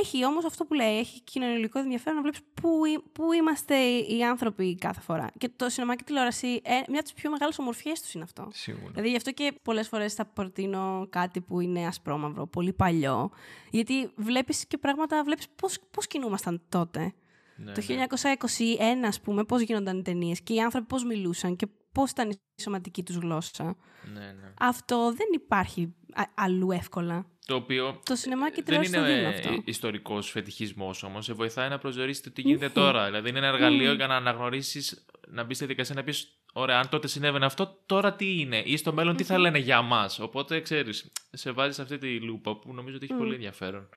έχει 0.02 0.26
όμως 0.26 0.46
αυτό 0.46 0.66
που 0.66 0.74
λέει, 0.74 1.00
έχει 1.00 1.22
κοινωνικό 1.22 1.80
ενδιαφέρον 1.80 2.16
να 2.16 2.22
βλέπεις 2.22 2.40
πού, 2.62 2.70
πού 3.12 3.34
είμαστε 3.34 3.76
οι 3.86 4.24
άνθρωποι 4.24 4.76
κάθε 4.76 5.02
φορά. 5.02 5.32
Και 5.38 5.50
το 5.56 5.70
σινεμά 5.70 5.96
και 5.96 6.04
τηλεόραση, 6.04 6.48
ε, 6.48 6.72
μια 6.72 7.00
από 7.00 7.04
τις 7.04 7.14
πιο 7.14 7.30
μεγάλες 7.30 7.60
ομορφιές 7.60 8.02
τους 8.02 8.14
είναι 8.14 8.24
αυτό. 8.24 8.48
Σίγουρα. 8.52 8.90
Δηλαδή 8.90 9.10
γι' 9.10 9.16
αυτό 9.16 9.32
και 9.32 9.54
πολλές 9.62 9.88
φορές 9.88 10.14
θα 10.14 10.26
προτείνω 10.26 11.08
κάτι 11.10 11.42
που 11.42 11.60
είναι 11.60 11.88
ασπρόμαυρο, 11.88 12.48
πολύ 12.48 12.70
πολύ 12.70 12.74
παλιό. 12.74 13.30
Γιατί 13.70 14.12
βλέπεις 14.16 14.68
και 14.68 14.78
πράγματα, 14.78 15.24
βλέπεις 15.24 15.48
πώς, 15.70 15.88
πώς 15.92 16.08
κινούμασταν 16.08 16.62
τότε; 16.70 17.14
Ναι, 17.58 17.72
το 17.72 17.82
1921, 17.82 19.00
ναι. 19.00 19.08
ας 19.08 19.22
πούμε, 19.22 19.44
πώς 19.44 19.62
γίνονταν 19.62 19.98
οι 19.98 20.02
ταινίες 20.02 20.42
και 20.42 20.54
οι 20.54 20.60
άνθρωποι 20.62 20.88
πώς 20.88 21.04
μιλούσαν 21.04 21.56
και 21.56 21.68
πώς 21.92 22.12
ήταν 22.12 22.30
η 22.30 22.62
σωματική 22.62 23.04
τους 23.04 23.16
γλώσσα; 23.16 23.76
Ναι, 24.14 24.20
ναι. 24.20 24.54
Αυτό 24.60 25.14
δεν 25.16 25.28
υπάρχει 25.34 25.96
αλλού 26.36 26.72
εύκολα. 26.72 27.26
Το 27.46 27.56
οποίο 27.56 28.00
το 28.06 28.16
σινεμά 28.16 28.52
και 28.52 28.64
δεν 28.66 28.84
είναι 28.84 29.28
αυτό. 29.28 29.62
ιστορικός 29.66 30.30
φετιχισμός 30.30 31.04
όμως. 31.04 31.26
Σε 31.26 31.34
βοηθάει 31.34 31.70
να 31.70 31.78
προσδιορίσει 31.78 32.24
το 32.24 32.32
τι 32.32 32.42
γίνεται 32.42 32.70
τώρα. 32.70 33.06
Δηλαδή 33.06 33.30
είναι 33.30 33.38
ένα 33.38 33.48
εργαλείο 33.48 33.94
για 33.94 34.08
να 34.08 34.16
αναγνωρίσεις, 34.16 35.06
να 35.28 35.44
μπεις 35.44 35.58
στη 35.58 35.66
δικασία 35.66 35.96
να 35.96 36.04
πεις: 36.04 36.40
Ωραία, 36.54 36.80
αν 36.80 36.90
τότε 36.90 37.08
συνέβαινε 37.08 37.46
αυτό, 37.46 37.82
τώρα 37.86 38.16
τι 38.16 38.40
είναι, 38.40 38.62
ή 38.66 38.78
στο 38.78 38.94
μέλλον 38.94 39.16
τι 39.16 39.24
θα 39.24 39.38
λένε 39.38 39.58
για 39.58 39.82
μας. 39.82 40.20
Οπότε 40.20 40.60
ξέρεις, 40.62 41.12
σε 41.32 41.52
βάζεις 41.52 41.76
σε 41.76 41.82
αυτή 41.82 41.98
τη 41.98 42.20
λούπα 42.20 42.60
που 42.60 42.74
νομίζω 42.74 42.96
ότι 42.96 43.06
έχει 43.06 43.20
πολύ 43.20 43.34
ενδιαφέρον. 43.34 43.90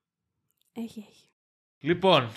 Έχει, 0.73 1.07
έχει. 1.11 1.22
Λοιπόν, 1.85 2.31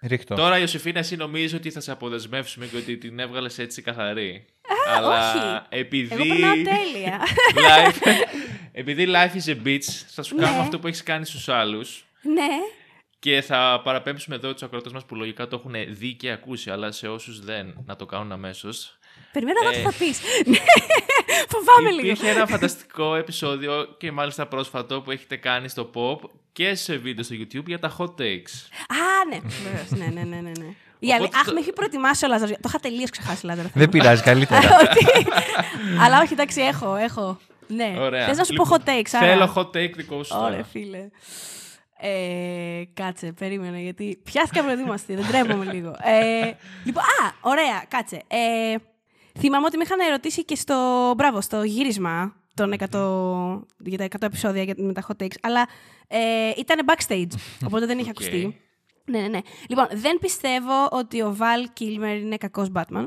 Ρίχτω. 0.00 0.34
Τώρα, 0.34 0.58
Ιωσήφίνα, 0.58 0.98
εσύ 0.98 1.16
νομίζεις 1.16 1.54
ότι 1.54 1.70
θα 1.70 1.80
σε 1.80 1.92
αποδεσμεύσουμε 1.92 2.66
και 2.66 2.76
ότι 2.76 2.96
την 2.96 3.18
έβγαλες 3.18 3.58
έτσι 3.58 3.82
καθαρή. 3.82 4.46
Α, 4.88 4.96
Αλλά 4.96 5.32
όχι. 5.32 5.66
επειδή. 5.68 6.14
Εγώ 6.14 6.52
τέλεια. 6.52 7.20
life, 7.68 8.06
επειδή 8.72 9.06
life 9.08 9.34
is 9.44 9.50
a 9.50 9.66
bitch, 9.66 9.84
θα 10.08 10.22
σου 10.22 10.34
κάνουμε 10.34 10.56
ναι. 10.56 10.62
αυτό 10.62 10.78
που 10.78 10.86
έχεις 10.86 11.02
κάνει 11.02 11.26
στους 11.26 11.48
άλλους. 11.48 12.04
Ναι. 12.22 12.48
Και 13.18 13.40
θα 13.40 13.80
παραπέμψουμε 13.84 14.36
εδώ 14.36 14.52
τους 14.52 14.62
ακροτέ 14.62 14.90
μας 14.92 15.04
που 15.04 15.14
λογικά 15.14 15.48
το 15.48 15.56
έχουν 15.56 15.94
δει 15.94 16.14
και 16.14 16.30
ακούσει, 16.30 16.70
αλλά 16.70 16.92
σε 16.92 17.08
όσους 17.08 17.44
δεν, 17.44 17.82
να 17.86 17.96
το 17.96 18.06
κάνουν 18.06 18.32
αμέσως. 18.32 18.98
Περιμένω 19.32 19.58
να 19.62 19.70
δω 19.70 19.76
τι 19.76 19.82
θα 19.82 19.92
πεις. 19.98 20.20
Φοβάμαι 21.52 21.90
λίγο. 21.90 22.06
Υπήρχε 22.06 22.30
ένα 22.30 22.46
φανταστικό 22.46 23.14
επεισόδιο 23.14 23.94
και 23.98 24.12
μάλιστα 24.12 24.46
πρόσφατο 24.46 25.00
που 25.00 25.10
έχετε 25.10 25.36
κάνει 25.36 25.68
στο 25.68 25.90
pop 25.94 26.28
και 26.52 26.74
σε 26.74 26.96
βίντεο 26.96 27.24
στο 27.24 27.34
YouTube 27.38 27.66
για 27.66 27.78
τα 27.78 27.96
hot 27.98 28.04
takes. 28.04 28.52
Α, 28.88 29.28
ναι, 29.28 29.38
βεβαίως. 29.62 29.90
ναι, 29.90 30.04
ναι, 30.04 30.20
ναι, 30.20 30.40
ναι. 30.40 30.52
ναι. 30.58 31.14
Αχ, 31.14 31.52
με 31.52 31.60
έχει 31.60 31.72
προετοιμάσει 31.72 32.24
ο 32.24 32.28
Λάζαρος. 32.28 32.54
Το 32.54 32.66
είχα 32.66 32.78
τελείως 32.78 33.10
ξεχάσει, 33.10 33.46
Λάζαρο. 33.46 33.68
Δεν 33.74 33.88
πειράζει, 33.88 34.22
καλύτερα. 34.22 34.60
Αλλά 36.04 36.20
όχι, 36.20 36.32
εντάξει, 36.32 36.60
έχω. 36.60 36.96
έχω. 36.96 37.38
Ναι. 37.66 37.94
Θες 38.26 38.36
να 38.36 38.44
σου 38.44 38.54
πω 38.54 38.64
hot 38.70 38.88
takes. 38.88 39.08
Θέλω 39.08 39.52
hot 39.56 39.66
take 39.66 39.92
δικό 39.96 40.22
σου. 40.22 40.36
Ωραία, 40.40 40.64
φίλε. 40.64 41.08
Ε, 42.04 42.82
κάτσε, 42.94 43.32
περίμενα 43.32 43.78
γιατί 43.78 44.20
πιάστηκα 44.24 44.62
προετοιμαστή, 44.62 45.14
δεν 45.14 45.26
τρέπομαι 45.26 45.64
λίγο. 45.74 45.88
Ε, 45.88 46.52
λοιπόν, 46.84 47.02
α, 47.02 47.32
ωραία, 47.40 47.84
κάτσε. 47.88 48.22
Ε, 48.26 48.74
θυμάμαι 49.38 49.66
ότι 49.66 49.76
με 49.76 49.82
είχαν 49.82 50.00
ερωτήσει 50.00 50.44
και 50.44 50.54
στο, 50.54 51.12
μπράβο, 51.16 51.40
στο 51.40 51.62
γύρισμα 51.62 52.36
των 52.54 52.72
100, 52.72 53.60
για 53.78 53.98
τα 53.98 54.04
100 54.04 54.22
επεισόδια 54.22 54.74
με 54.76 54.92
τα 54.92 55.06
hot 55.08 55.22
takes, 55.22 55.36
αλλά 55.40 55.68
ε, 56.08 56.50
ήταν 56.56 56.86
backstage, 56.86 57.32
οπότε 57.66 57.86
δεν 57.86 57.98
είχε 57.98 58.08
okay. 58.08 58.14
ακουστεί. 58.14 58.60
Ναι, 59.04 59.20
ναι, 59.20 59.28
ναι. 59.28 59.40
Λοιπόν, 59.68 59.86
δεν 59.92 60.18
πιστεύω 60.20 60.88
ότι 60.90 61.22
ο 61.22 61.34
Βαλ 61.34 61.68
Κίλμερ 61.72 62.16
είναι 62.16 62.36
κακός 62.36 62.68
Batman. 62.74 63.06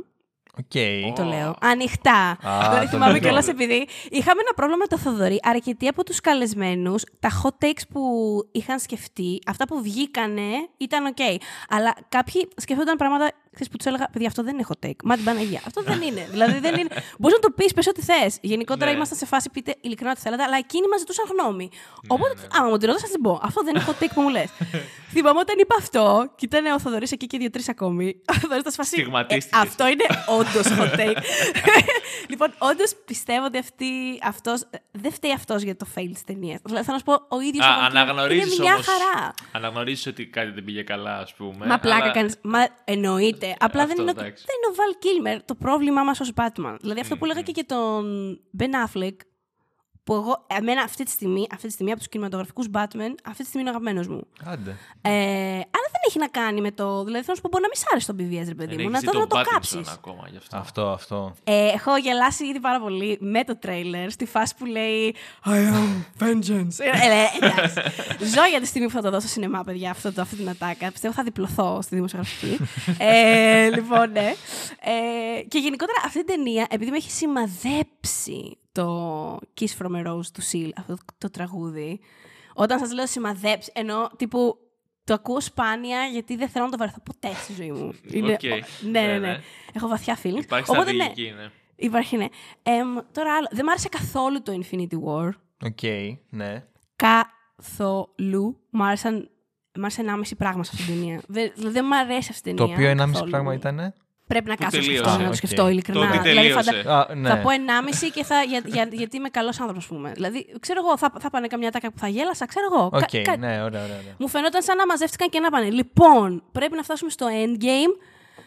Okay. 0.62 1.12
Το 1.16 1.24
λέω. 1.24 1.56
Ανοιχτά. 1.62 2.38
Ah, 2.38 2.68
δηλαδή 2.70 2.88
θυμάμαι 2.88 3.20
κιόλας 3.20 3.48
επειδή 3.48 3.88
είχαμε 4.10 4.42
ένα 4.42 4.54
πρόβλημα 4.56 4.78
με 4.78 4.88
το 4.88 4.98
Θοδωρή. 4.98 5.40
Αρκετοί 5.44 5.88
από 5.88 6.04
τους 6.04 6.20
καλεσμένους, 6.20 7.04
τα 7.20 7.30
hot 7.44 7.66
takes 7.66 7.82
που 7.90 8.02
είχαν 8.52 8.80
σκεφτεί, 8.80 9.40
αυτά 9.48 9.68
που 9.68 9.82
βγήκανε 9.82 10.70
ήταν 10.78 11.14
OK. 11.14 11.22
Αλλά 11.70 11.96
κάποιοι 12.10 12.48
σκεφτόταν 12.56 12.98
πράγματα 12.98 13.32
χθες 13.56 13.68
που 13.70 13.78
τους 13.78 13.86
έλεγα, 13.86 14.10
παιδιά, 14.12 14.28
αυτό 14.28 14.44
δεν 14.44 14.54
είναι 14.54 14.66
hot 14.70 14.86
take. 14.86 15.00
Μα 15.04 15.16
την 15.16 15.24
Παναγία. 15.24 15.62
Αυτό 15.68 15.82
δεν 15.82 16.02
είναι. 16.02 16.28
δηλαδή 16.34 16.60
δεν 16.60 16.76
είναι. 16.80 16.90
Μπορείς 17.20 17.36
να 17.36 17.44
το 17.48 17.52
πεις, 17.56 17.74
πες 17.74 17.88
ό,τι 17.88 18.02
θες. 18.02 18.38
Γενικότερα 18.42 18.90
ναι. 18.90 18.96
ήμασταν 18.96 19.18
σε 19.18 19.26
φάση, 19.26 19.50
πείτε 19.50 19.76
ειλικρινά 19.82 20.12
ό,τι 20.12 20.20
θέλατε, 20.20 20.44
αλλά 20.44 20.58
εκείνοι 20.58 20.88
μας 20.88 21.00
ζητούσαν 21.00 21.26
γνώμη. 21.32 21.70
Ναι, 21.72 21.80
Οπότε, 22.08 22.34
ναι. 22.34 22.48
άμα 22.58 22.68
μου 22.70 22.78
τη 22.78 22.86
ρωτά, 22.86 23.00
θα 23.00 23.08
την 23.08 23.22
πω. 23.22 23.40
Αυτό 23.44 23.64
δεν 23.64 23.76
είναι 23.76 23.86
hot 23.88 24.04
take 24.04 24.14
που 24.14 24.22
μου 24.22 24.30
λες. 24.30 24.50
Θυμάμαι 25.14 25.40
όταν 25.40 25.56
είπα 25.60 25.76
αυτό, 25.80 26.32
και 26.36 26.46
ήταν 26.46 26.66
ο 26.66 26.80
Θοδωρής 26.80 27.12
εκεί 27.12 27.28
και 27.28 27.38
δύο-τρεις 27.38 27.70
ακόμη. 27.70 28.16
Ο 28.32 28.34
Θοδωρής 28.34 28.62
ήταν 28.62 28.86
σε 28.86 29.02
ε, 29.28 29.38
αυτό 29.52 29.88
είναι 29.88 30.06
όντως 30.28 30.68
hot 30.78 31.00
take. 31.00 31.18
λοιπόν, 32.32 32.54
όντως 32.58 32.92
πιστεύω 33.06 33.46
ότι 33.46 33.58
αυτή, 33.58 33.86
αυτός, 34.24 34.64
δεν 34.92 35.12
φταίει 35.12 35.34
αυτός 35.34 35.62
για 35.62 35.76
το 35.76 35.88
fail 35.96 36.10
τη 36.14 36.24
ταινία. 36.24 36.60
Δηλαδή, 36.64 36.86
θα 36.86 36.92
να 36.92 36.98
σου 36.98 37.04
πω, 37.04 37.14
ο 37.14 37.40
ίδιος 37.40 37.66
είναι 37.66 38.56
μια 38.60 38.74
χαρά. 38.74 39.34
Αναγνωρίζεις 39.52 40.08
ότι 40.08 40.26
κάτι 40.26 40.52
δεν 40.52 40.64
πήγε 40.64 40.82
καλά, 40.82 41.18
ας 41.18 41.34
πούμε. 41.34 41.66
Μα 41.66 41.80
πλάκα 41.80 42.12
κάνεις. 42.12 42.36
Μα 42.42 42.68
εννοείται 42.84 43.45
Απλά 43.60 43.86
δεν 43.86 43.98
είναι, 43.98 44.14
δεν 44.14 44.26
είναι 44.26 44.68
ο 44.72 44.76
Βαλ 44.76 44.96
Κίλμερ 45.00 45.44
το 45.44 45.56
πρόβλημά 45.56 46.04
μας 46.04 46.20
ως 46.20 46.32
Batman. 46.36 46.76
Δηλαδή 46.82 47.00
αυτό 47.00 47.18
που 47.18 47.26
έλεγα 47.26 47.42
και 47.42 47.52
για 47.54 47.66
τον 47.66 48.06
Ben 48.60 48.64
Affleck, 48.88 49.16
που 50.06 50.14
εγώ, 50.14 50.46
εμένα 50.48 50.82
αυτή 50.82 51.04
τη 51.04 51.12
στιγμή, 51.12 51.48
αυτή 51.52 51.68
τη 51.68 51.74
στιγμή 51.74 51.92
από 51.92 52.00
τους 52.00 52.10
κινηματογραφικούς 52.10 52.68
Batman, 52.74 53.14
αυτή 53.24 53.42
τη 53.44 53.48
στιγμή 53.50 53.60
είναι 53.60 53.70
ο 53.70 53.70
αγαπημένος 53.70 54.08
μου. 54.08 54.28
Άντε. 54.44 54.78
Ε, 55.02 55.12
αλλά 55.56 55.88
δεν 55.92 56.02
έχει 56.08 56.20
να 56.20 56.28
κάνει 56.28 56.62
με 56.62 56.72
το. 56.72 57.04
Δηλαδή, 57.04 57.24
θέλω 57.26 57.26
να 57.28 57.36
σου 57.36 57.42
πω, 57.42 57.50
μπορεί 57.52 57.64
να 57.64 57.70
μη 57.70 57.78
σ' 57.78 57.84
άρεσε 57.92 58.14
το 58.14 58.16
BVS, 58.20 58.48
ρε 58.48 58.56
παιδί 58.56 58.76
Δεν 58.76 58.86
μου, 58.86 58.92
έχεις 58.92 58.92
να 58.92 59.00
δει 59.00 59.06
το, 59.06 59.20
να 59.20 59.28
τον 59.28 59.44
το 59.44 59.50
κάψεις. 59.50 59.80
Pattinson 59.80 59.94
ακόμα 59.94 60.28
γι' 60.32 60.38
αυτό. 60.38 60.58
Αυτό, 60.58 60.82
αυτό. 60.90 61.34
Ε, 61.44 61.68
έχω 61.68 61.98
γελάσει 61.98 62.46
ήδη 62.46 62.60
πάρα 62.60 62.80
πολύ 62.80 63.18
με 63.22 63.44
το 63.44 63.58
τρέιλερ 63.58 64.12
στη 64.12 64.26
φάση 64.26 64.56
που 64.58 64.66
λέει 64.66 65.16
I 65.46 65.50
am 65.50 66.24
vengeance. 66.24 66.78
Ε, 66.78 66.90
ε, 66.90 67.26
εντάξει. 67.42 67.82
Ζω 68.34 68.46
για 68.50 68.60
τη 68.60 68.66
στιγμή 68.66 68.88
που 68.88 68.94
θα 68.94 69.02
το 69.02 69.10
δω 69.10 69.20
στο 69.20 69.30
σινεμά, 69.30 69.64
παιδιά, 69.64 69.90
αυτό, 69.90 70.14
το, 70.14 70.22
αυτή 70.22 70.36
την 70.36 70.50
ατάκα. 70.50 70.92
Πιστεύω 70.92 71.14
θα 71.14 71.24
διπλωθώ 71.24 71.80
στη 71.82 71.96
δημοσιογραφική. 71.96 72.58
ε, 72.98 73.70
λοιπόν, 73.70 74.12
ναι. 74.12 74.34
Ε, 74.80 75.42
και 75.42 75.58
γενικότερα 75.58 75.98
αυτή 76.06 76.24
την 76.24 76.36
ταινία, 76.36 76.68
επειδή 76.70 76.92
με 76.92 76.98
έχει 76.98 77.12
σημαδέψει 77.12 78.58
το 78.76 79.40
Kiss 79.60 79.78
from 79.82 79.92
a 79.92 80.08
Rose 80.08 80.26
του 80.34 80.42
Seal, 80.52 80.70
αυτό 80.78 80.98
το 81.18 81.30
τραγούδι, 81.30 82.00
όταν 82.54 82.80
σας 82.80 82.94
λέω 82.94 83.08
σημαδέψει, 83.08 83.72
ενώ 83.76 84.10
τύπου 84.18 84.58
το 85.04 85.14
ακούω 85.14 85.42
σπάνια 85.42 86.04
γιατί 86.06 86.36
δεν 86.36 86.50
θέλω 86.50 86.66
να 86.66 86.72
το 86.72 86.78
βαρεθώ 86.78 87.00
ποτέ 87.02 87.34
στη 87.34 87.54
ζωή 87.54 87.72
μου. 87.72 87.88
Οκ. 88.34 88.44
Ναι, 88.44 88.50
ναι, 88.92 89.02
Ναι, 89.02 89.08
ναι. 89.08 89.18
ναι. 89.20 89.40
Έχω 89.74 89.88
βαθιά 89.88 90.18
feelings. 90.24 90.44
Υπάρχει 90.44 90.72
Οπότε, 90.72 90.92
ναι, 90.92 91.04
στρατηγική, 91.04 91.36
ναι. 91.36 91.50
Υπάρχει, 91.76 92.18
ναι. 92.18 92.26
Εμ, 92.64 92.96
τώρα 93.12 93.36
άλλο. 93.36 93.48
Δεν 93.52 93.66
μ' 93.66 93.70
άρεσε 93.70 93.90
καθόλου 93.90 94.42
το 94.42 94.60
Infinity 94.62 94.94
War. 95.06 95.30
Οκ, 95.66 95.80
ναι. 96.30 96.64
Καθόλου. 96.96 98.60
Μ' 98.70 98.82
άρεσαν. 98.82 99.30
Μ' 99.78 99.82
άρεσε 99.82 100.04
1,5 100.08 100.32
πράγμα 100.38 100.64
σε 100.64 100.72
αυτήν 100.74 100.94
την 100.94 101.00
ταινία. 101.04 101.22
Δεν, 101.28 101.52
δηλαδή 101.56 101.74
δεν 101.74 101.86
μ' 101.86 101.94
αρέσει 101.94 102.28
αυτή 102.32 102.42
την 102.42 102.56
Το 102.56 102.68
ταινία. 102.68 102.76
οποίο 102.92 103.04
1,5 103.04 103.12
καθόλου. 103.12 103.30
πράγμα 103.32 103.54
ήταν. 103.54 103.94
Πρέπει 104.28 104.50
να 104.50 104.56
Που 104.56 104.62
κάτσω 104.64 104.78
να 104.78 104.84
τελείωσε. 104.84 105.04
σκεφτώ, 105.04 105.18
να 105.18 105.24
Α, 105.24 105.28
το 105.28 105.32
οκ. 105.32 105.36
σκεφτώ 105.36 105.68
ειλικρινά. 105.70 106.00
Το 106.00 106.06
ότι 106.06 106.18
Δηλαδή, 106.30 106.48
τελείωσε. 106.50 106.72
φαντα- 106.84 107.12
Α, 107.12 107.16
ναι. 107.16 107.30
Θα 107.30 107.38
πω 107.38 107.50
1,5 107.50 108.10
και 108.14 108.24
θα, 108.24 108.42
για, 108.42 108.62
για, 108.66 108.88
γιατί 108.92 109.18
είμαι 109.18 109.30
καλός 109.30 109.60
άνθρωπος, 109.60 109.84
ας 109.84 109.90
πούμε. 109.90 110.12
Δηλαδή, 110.12 110.56
ξέρω 110.60 110.80
εγώ, 110.86 110.98
θα, 110.98 111.12
θα 111.20 111.30
'ταν 111.30 111.48
καμιά 111.48 111.72
ατάκα 111.72 111.92
που 111.92 111.98
θα 112.00 112.08
γέλασα, 112.08 112.46
ξέρω 112.46 112.66
εγώ. 112.74 112.86
Οκ, 112.86 113.00
Κα- 113.12 113.22
κα- 113.22 113.38
ναι, 113.38 113.48
ωραία, 113.48 113.64
ωραία. 113.64 113.84
ωραία. 113.84 114.16
Μου 114.18 114.28
φαινόταν 114.28 114.62
σαν 114.62 114.78
να 114.78 114.86
μαζεύτηκαν 114.86 115.30
και 115.30 115.40
να 115.40 115.50
πάνε. 115.50 115.70
Λοιπόν, 115.70 116.44
πρέπει 116.52 116.76
να 116.76 116.84
φτάσουμε 116.84 117.10
στο 117.12 117.28
endgame. 117.30 117.94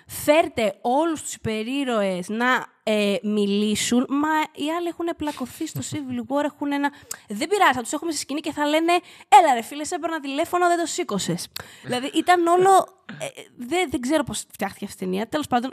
Φέρτε 0.07 0.75
όλους 0.81 1.23
τους 1.23 1.35
υπερήρωες 1.35 2.29
να 2.29 2.47
ε, 2.91 3.17
μιλήσουν. 3.23 4.07
Μα 4.09 4.29
οι 4.65 4.71
άλλοι 4.79 4.89
έχουν 4.89 5.07
πλακωθεί 5.17 5.67
στο 5.67 5.81
Civil 5.91 6.35
War, 6.35 6.45
έχουν 6.45 6.73
ένα... 6.73 6.93
Δεν 7.29 7.49
πειράζει, 7.49 7.73
θα 7.73 7.83
τους 7.83 7.93
έχουμε 7.93 8.11
στη 8.11 8.21
σκηνή 8.21 8.41
και 8.41 8.53
θα 8.53 8.67
λένε 8.67 8.93
«Έλα 9.29 9.55
ρε 9.55 9.63
φίλε, 9.63 9.85
σε 9.85 9.95
έπαιρνα 9.95 10.21
τηλέφωνο, 10.21 10.67
δεν 10.67 10.79
το 10.79 10.87
σήκωσες. 10.87 11.49
δηλαδή 11.85 12.11
ήταν 12.15 12.47
όλο... 12.47 12.89
Ε, 13.21 13.27
δεν, 13.57 13.91
δεν 13.91 14.01
ξέρω 14.01 14.25
πώς 14.25 14.45
φτιάχτηκε 14.53 14.85
αυτή 14.85 15.05
η 15.05 15.07
ταινία. 15.07 15.29
Τέλος 15.29 15.47
πάντων, 15.47 15.73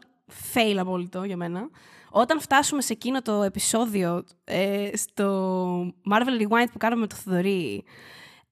fail 0.53 0.75
απόλυτο 0.77 1.23
για 1.23 1.37
μένα. 1.37 1.69
Όταν 2.09 2.39
φτάσουμε 2.39 2.81
σε 2.81 2.93
εκείνο 2.93 3.21
το 3.21 3.43
επεισόδιο, 3.43 4.23
ε, 4.43 4.89
στο 4.93 5.93
Marvel 6.11 6.41
Rewind 6.41 6.67
που 6.71 6.77
κάναμε 6.77 7.01
με 7.01 7.07
το 7.07 7.15
Θοδωρή, 7.15 7.83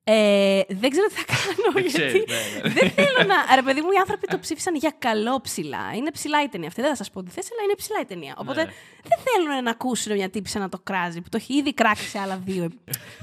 ε, 0.05 0.61
δεν 0.69 0.89
ξέρω 0.89 1.07
τι 1.07 1.13
θα 1.13 1.23
κάνω. 1.25 1.71
Δεν 1.73 1.81
γιατί 1.85 1.87
ξέρεις, 1.87 2.13
ναι, 2.27 2.61
ναι. 2.63 2.69
δεν 2.73 2.89
θέλω 2.89 3.27
να. 3.27 3.55
Ρε, 3.55 3.61
παιδί 3.61 3.81
μου, 3.81 3.91
οι 3.91 3.97
άνθρωποι 3.99 4.27
το 4.27 4.39
ψήφισαν 4.39 4.75
για 4.75 4.93
καλό 4.99 5.41
ψηλά. 5.41 5.91
Είναι 5.95 6.11
ψηλά 6.11 6.43
η 6.43 6.47
ταινία 6.47 6.67
αυτή. 6.67 6.81
Δεν 6.81 6.89
θα 6.89 6.95
σας 6.95 7.09
πω 7.11 7.23
τι 7.23 7.31
θέση, 7.31 7.49
αλλά 7.53 7.63
είναι 7.63 7.73
ψηλά 7.75 7.99
η 8.01 8.05
ταινία. 8.05 8.35
Οπότε 8.37 8.63
Ναι. 8.63 8.71
δεν 9.03 9.17
θέλουν 9.23 9.63
να 9.63 9.69
ακούσουν 9.71 10.13
μια 10.15 10.29
τύπησα 10.29 10.59
να 10.59 10.69
το 10.69 10.79
κράζει, 10.83 11.21
που 11.21 11.29
το 11.29 11.37
έχει 11.37 11.53
ήδη 11.53 11.73
κράξει 11.73 12.07
σε 12.09 12.19
άλλα 12.19 12.37
δύο. 12.45 12.69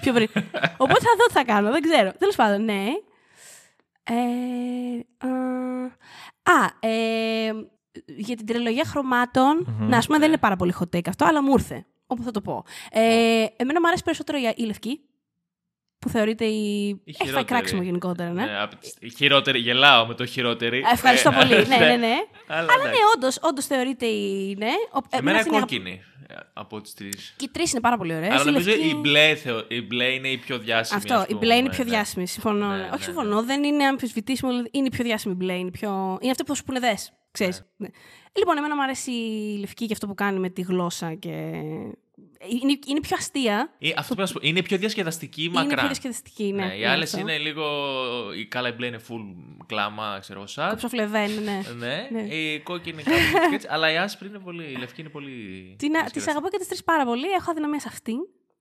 πιο 0.01 0.13
πριν. 0.13 0.29
Οπότε 0.77 1.01
θα 1.01 1.11
δω 1.19 1.27
τι 1.27 1.33
θα 1.33 1.45
κάνω. 1.45 1.71
Δεν 1.71 1.83
ξέρω. 1.83 2.13
Τέλος 2.19 2.37
πάντων, 2.37 2.65
ναι. 2.65 2.85
Ε, 4.03 4.15
α, 5.29 5.31
α, 6.43 6.89
ε, 6.89 7.51
για 8.07 8.37
την 8.37 8.47
τριλογία 8.47 8.85
χρωμάτων, 8.85 9.77
να, 9.81 9.97
ας 9.97 10.07
πούμε, 10.07 10.19
δεν 10.19 10.29
είναι 10.29 10.39
πάρα 10.39 10.57
πολύ 10.57 10.75
hot 10.81 10.97
take 10.97 11.09
αυτό, 11.09 11.25
αλλά 11.25 11.43
μου 11.43 11.53
ήρθε. 11.53 11.87
Όπου 12.07 12.23
θα 12.23 12.31
το 12.31 12.41
πω. 12.41 12.65
Ε, 12.91 13.45
εμένα 13.57 13.81
μου 13.81 13.87
αρέσει 13.87 14.03
περισσότερο 14.03 14.39
η- 14.39 14.55
η 14.57 14.65
λευκή, 14.65 15.01
που 16.01 16.09
θεωρείται 16.09 16.45
η... 16.45 16.89
Η 16.89 17.01
Έχει 17.05 17.17
φάει 17.17 17.27
χειρότερη. 17.27 17.45
κράξιμο 17.45 17.83
γενικότερα, 17.83 18.31
ναι. 18.33 18.45
Ναι, 18.45 18.61
απ' 18.61 18.75
τις- 18.75 18.97
η 19.01 19.11
χειρότερη, 19.17 19.59
γελάω 19.59 20.07
με 20.07 20.15
το 20.15 20.27
χειρότερη. 20.27 20.79
Ε, 20.79 20.93
Ευχαριστώ 20.93 21.31
Ε, 21.31 21.37
πολύ. 21.37 21.55
ναι, 21.69 21.77
ναι, 21.77 21.97
ναι. 21.97 22.15
Αλλά, 22.47 22.61
Αλλά 22.61 22.73
εντάξει. 22.73 22.89
ναι, 22.89 22.97
όντως, 23.17 23.39
όντως 23.43 23.67
θεωρείται 23.67 24.07
η... 24.07 24.55
Ναι. 24.59 24.67
Ο, 24.95 24.99
Εμένα 25.11 25.39
αυτή 25.39 25.49
είναι 25.49 25.57
η 25.57 25.61
αγάπη- 25.61 25.77
κόκκινη 25.77 26.03
ε, 26.29 26.35
από 26.53 26.81
τις 26.81 26.95
τρεις. 26.95 27.35
Και 27.37 27.45
οι 27.45 27.49
τρεις 27.53 27.71
είναι 27.73 27.81
πάρα 27.81 27.97
πολύ 27.97 28.15
ωραίες. 28.15 28.31
Αλλά 28.33 28.43
Η 28.43 28.45
νομίζω 28.45 28.71
λευκή- 28.71 28.91
η 28.93 28.95
μπλε, 28.95 29.35
θεω- 29.35 29.65
η 29.69 29.83
μπλε 29.83 30.05
είναι 30.05 30.29
η 30.29 30.37
πιο 30.39 30.59
διάσημη. 30.59 30.99
Αυτό, 31.01 31.15
ας 31.15 31.23
η 31.25 31.27
πούμε, 31.27 31.39
μπλε 31.39 31.55
είναι 31.55 31.67
η 31.67 31.71
πιο 31.71 31.85
ναι. 31.85 31.91
διάσημη. 31.91 32.27
Συμφωνώ. 32.27 32.67
Ναι, 32.67 32.77
ναι. 32.77 32.83
ναι, 32.83 32.89
Όχι, 32.95 33.03
συμφωνώ. 33.03 33.43
Δεν 33.43 33.65
είναι 33.65 33.85
αμφισβητήσιμο. 33.85 34.51
δηλαδή, 34.51 34.69
Είναι 34.73 34.87
η 34.87 34.91
πιο 34.91 35.05
διάσημη 35.05 35.35
μπλε. 35.35 35.53
Είναι, 35.53 35.71
πιο... 35.71 36.19
είναι 36.21 36.31
αυτή 36.31 36.43
που 36.43 36.49
θα 36.49 36.55
σου 36.55 36.65
πούνε 36.65 36.79
δες. 36.79 37.13
Ξέρεις. 37.31 37.65
Ναι. 37.77 37.89
Λοιπόν, 38.39 38.57
εμένα 38.57 38.75
μου 38.77 38.83
αρέσει 38.83 39.11
η 39.11 39.57
λευκή 39.59 39.87
και 39.87 39.93
αυτό 39.93 40.07
που 40.07 40.15
κάνει 40.15 40.39
με 40.39 40.49
τη 40.49 40.63
γλώσσα 40.63 41.15
και... 41.15 41.53
Είναι, 42.49 42.79
είναι 42.87 43.01
πιο 43.01 43.17
αστεία. 43.19 43.73
Ε, 43.79 43.91
αυτό 43.97 44.15
που 44.15 44.21
να 44.21 44.27
σου 44.27 44.33
πω, 44.33 44.39
είναι 44.43 44.63
πιο 44.63 44.79
διασκεδαστική 44.79 45.43
Είναι 45.43 45.53
μακρά. 45.53 45.77
πιο 45.77 45.87
διασκεδαστική, 45.87 46.53
ναι. 46.53 46.65
Ναι, 46.65 46.75
οι 46.75 46.81
ναι, 46.81 46.89
άλλες 46.89 47.15
αυτό. 47.15 47.27
είναι 47.29 47.39
λίγο. 47.39 47.65
Η 48.39 48.47
καλά 48.47 48.69
η 48.69 48.73
μπλε 48.73 48.87
είναι 48.87 49.01
full 49.09 49.21
κλάμα, 49.67 50.17
ξέρω 50.21 50.47
σατ. 50.47 50.71
Κοψοφλεβέ, 50.71 51.27
ναι, 51.27 51.41
ναι. 51.41 51.63
Ναι, 51.77 52.09
Ναι. 52.21 52.35
η 52.35 52.61
κόκκινη 52.61 53.03
κάπου 53.03 53.55
έτσι, 53.55 53.67
αλλά 53.71 53.93
η 53.93 53.97
άσπρη 53.97 54.29
είναι 54.29 54.39
πολύ. 54.39 54.65
Η 54.65 54.77
λευκή 54.77 55.01
είναι 55.01 55.11
πολύ. 55.11 55.31
Τι 55.33 55.67
να- 55.67 55.77
Τις 55.77 55.81
διασκεδαστική. 55.91 56.31
αγαπώ 56.31 56.49
και 56.49 56.59
τις 56.59 56.67
τρεις 56.69 56.85
πάρα 56.85 57.05
πολύ. 57.05 57.29
Έχω 57.31 57.51
αδυναμία 57.51 57.81
σε 57.81 57.89
αυτήν. 57.91 58.17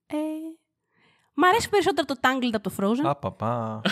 Ε, 0.07 0.15
μ' 1.33 1.43
αρέσει 1.43 1.69
περισσότερο 1.69 2.05
το 2.05 2.15
Tangled 2.21 2.51
από 2.53 2.69
το 2.69 2.75
Frozen. 2.79 3.01
Πα, 3.03 3.15
πα, 3.15 3.31
πα. 3.31 3.81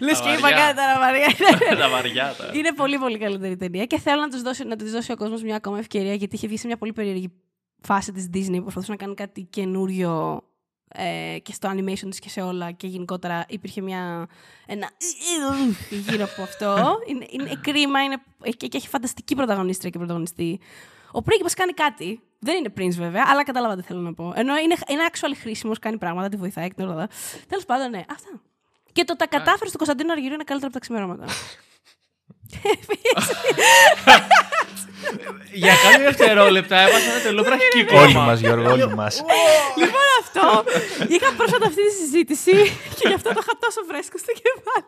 Λες 0.00 0.18
Τα 0.18 0.24
και 0.24 0.30
είπα 0.30 0.40
βαριά. 0.40 0.58
κάτι 0.58 0.76
τώρα, 0.76 0.98
Μαρία. 0.98 1.26
Τα 1.82 1.88
βαριά 1.88 2.34
τα. 2.38 2.50
Είναι 2.54 2.72
πολύ 2.72 2.98
πολύ 2.98 3.18
καλύτερη 3.18 3.56
ταινία 3.56 3.84
και 3.84 3.98
θέλω 3.98 4.20
να, 4.20 4.28
τους 4.28 4.42
δώσει, 4.42 4.64
να 4.64 4.76
της 4.76 4.92
δώσει 4.92 5.12
ο 5.12 5.16
κόσμος 5.16 5.42
μια 5.42 5.56
ακόμα 5.56 5.78
ευκαιρία 5.78 6.14
γιατί 6.14 6.34
είχε 6.36 6.46
βγει 6.46 6.56
σε 6.56 6.66
μια 6.66 6.76
πολύ 6.76 6.92
περίεργη 6.92 7.32
φάση 7.80 8.12
της 8.12 8.28
Disney 8.34 8.54
που 8.54 8.62
προσπαθούσε 8.62 8.90
να 8.90 8.96
κάνει 8.96 9.14
κάτι 9.14 9.42
καινούριο 9.42 10.42
ε, 10.88 11.38
και 11.42 11.52
στο 11.52 11.70
animation 11.70 12.08
της 12.08 12.18
και 12.18 12.28
σε 12.28 12.40
όλα 12.40 12.70
και 12.70 12.86
γενικότερα 12.86 13.44
υπήρχε 13.48 13.80
μια, 13.80 14.26
ένα 14.66 14.90
γύρω 16.08 16.24
από 16.24 16.42
αυτό. 16.42 16.98
είναι, 17.06 17.26
είναι 17.30 17.60
κρίμα 17.60 18.04
είναι, 18.04 18.16
και, 18.56 18.66
και 18.66 18.76
έχει 18.76 18.88
φανταστική 18.88 19.34
πρωταγωνίστρια 19.34 19.90
και 19.90 19.98
πρωταγωνιστή. 19.98 20.60
Ο 21.10 21.22
πρίγκιπας 21.22 21.54
κάνει 21.54 21.72
κάτι. 21.72 22.22
Δεν 22.38 22.56
είναι 22.56 22.72
prince 22.76 22.96
βέβαια, 22.96 23.24
αλλά 23.26 23.44
κατάλαβα 23.44 23.76
τι 23.76 23.82
θέλω 23.82 24.00
να 24.00 24.14
πω. 24.14 24.32
Ενώ 24.36 24.56
είναι, 24.56 24.74
είναι 24.88 25.02
actual 25.12 25.32
χρήσιμος, 25.40 25.78
κάνει 25.78 25.98
πράγματα, 25.98 26.28
τη 26.28 26.36
βοηθάει 26.36 26.68
και 26.68 26.82
όλα 26.82 26.92
αυτά. 26.92 27.08
Τέλος 27.48 27.64
πάντων, 27.64 27.90
ναι, 27.90 28.02
αυτά. 28.08 28.42
Και 28.92 29.04
το 29.04 29.16
τα 29.16 29.26
κατάφερε 29.26 29.70
του 29.70 29.76
Κωνσταντίνου 29.76 30.12
Αργυρίου 30.12 30.34
είναι 30.34 30.44
καλύτερο 30.44 30.70
από 30.72 30.80
τα 30.80 30.80
ξημερώματα. 30.80 31.24
Για 35.52 35.74
κάποια 35.82 35.98
δευτερόλεπτα 36.04 36.76
έβαζα 36.80 37.04
ένα 37.12 37.20
τελό 37.22 37.42
βραχική 37.42 37.78
Όλοι 37.78 38.12
κόμμα. 38.12 38.24
μα, 38.26 38.34
Γιώργο, 38.34 38.70
όλοι 38.72 38.88
μα. 38.94 39.08
λοιπόν, 39.80 40.07
αυτό. 40.22 40.64
Είχα 41.14 41.32
πρόσφατα 41.36 41.66
αυτή 41.66 41.82
τη 41.88 41.92
συζήτηση 41.94 42.52
και 42.98 43.08
γι' 43.08 43.14
αυτό 43.14 43.28
το 43.34 43.40
είχα 43.42 43.54
τόσο 43.64 43.80
φρέσκο 43.88 44.18
στο 44.18 44.32
κεφάλι. 44.42 44.86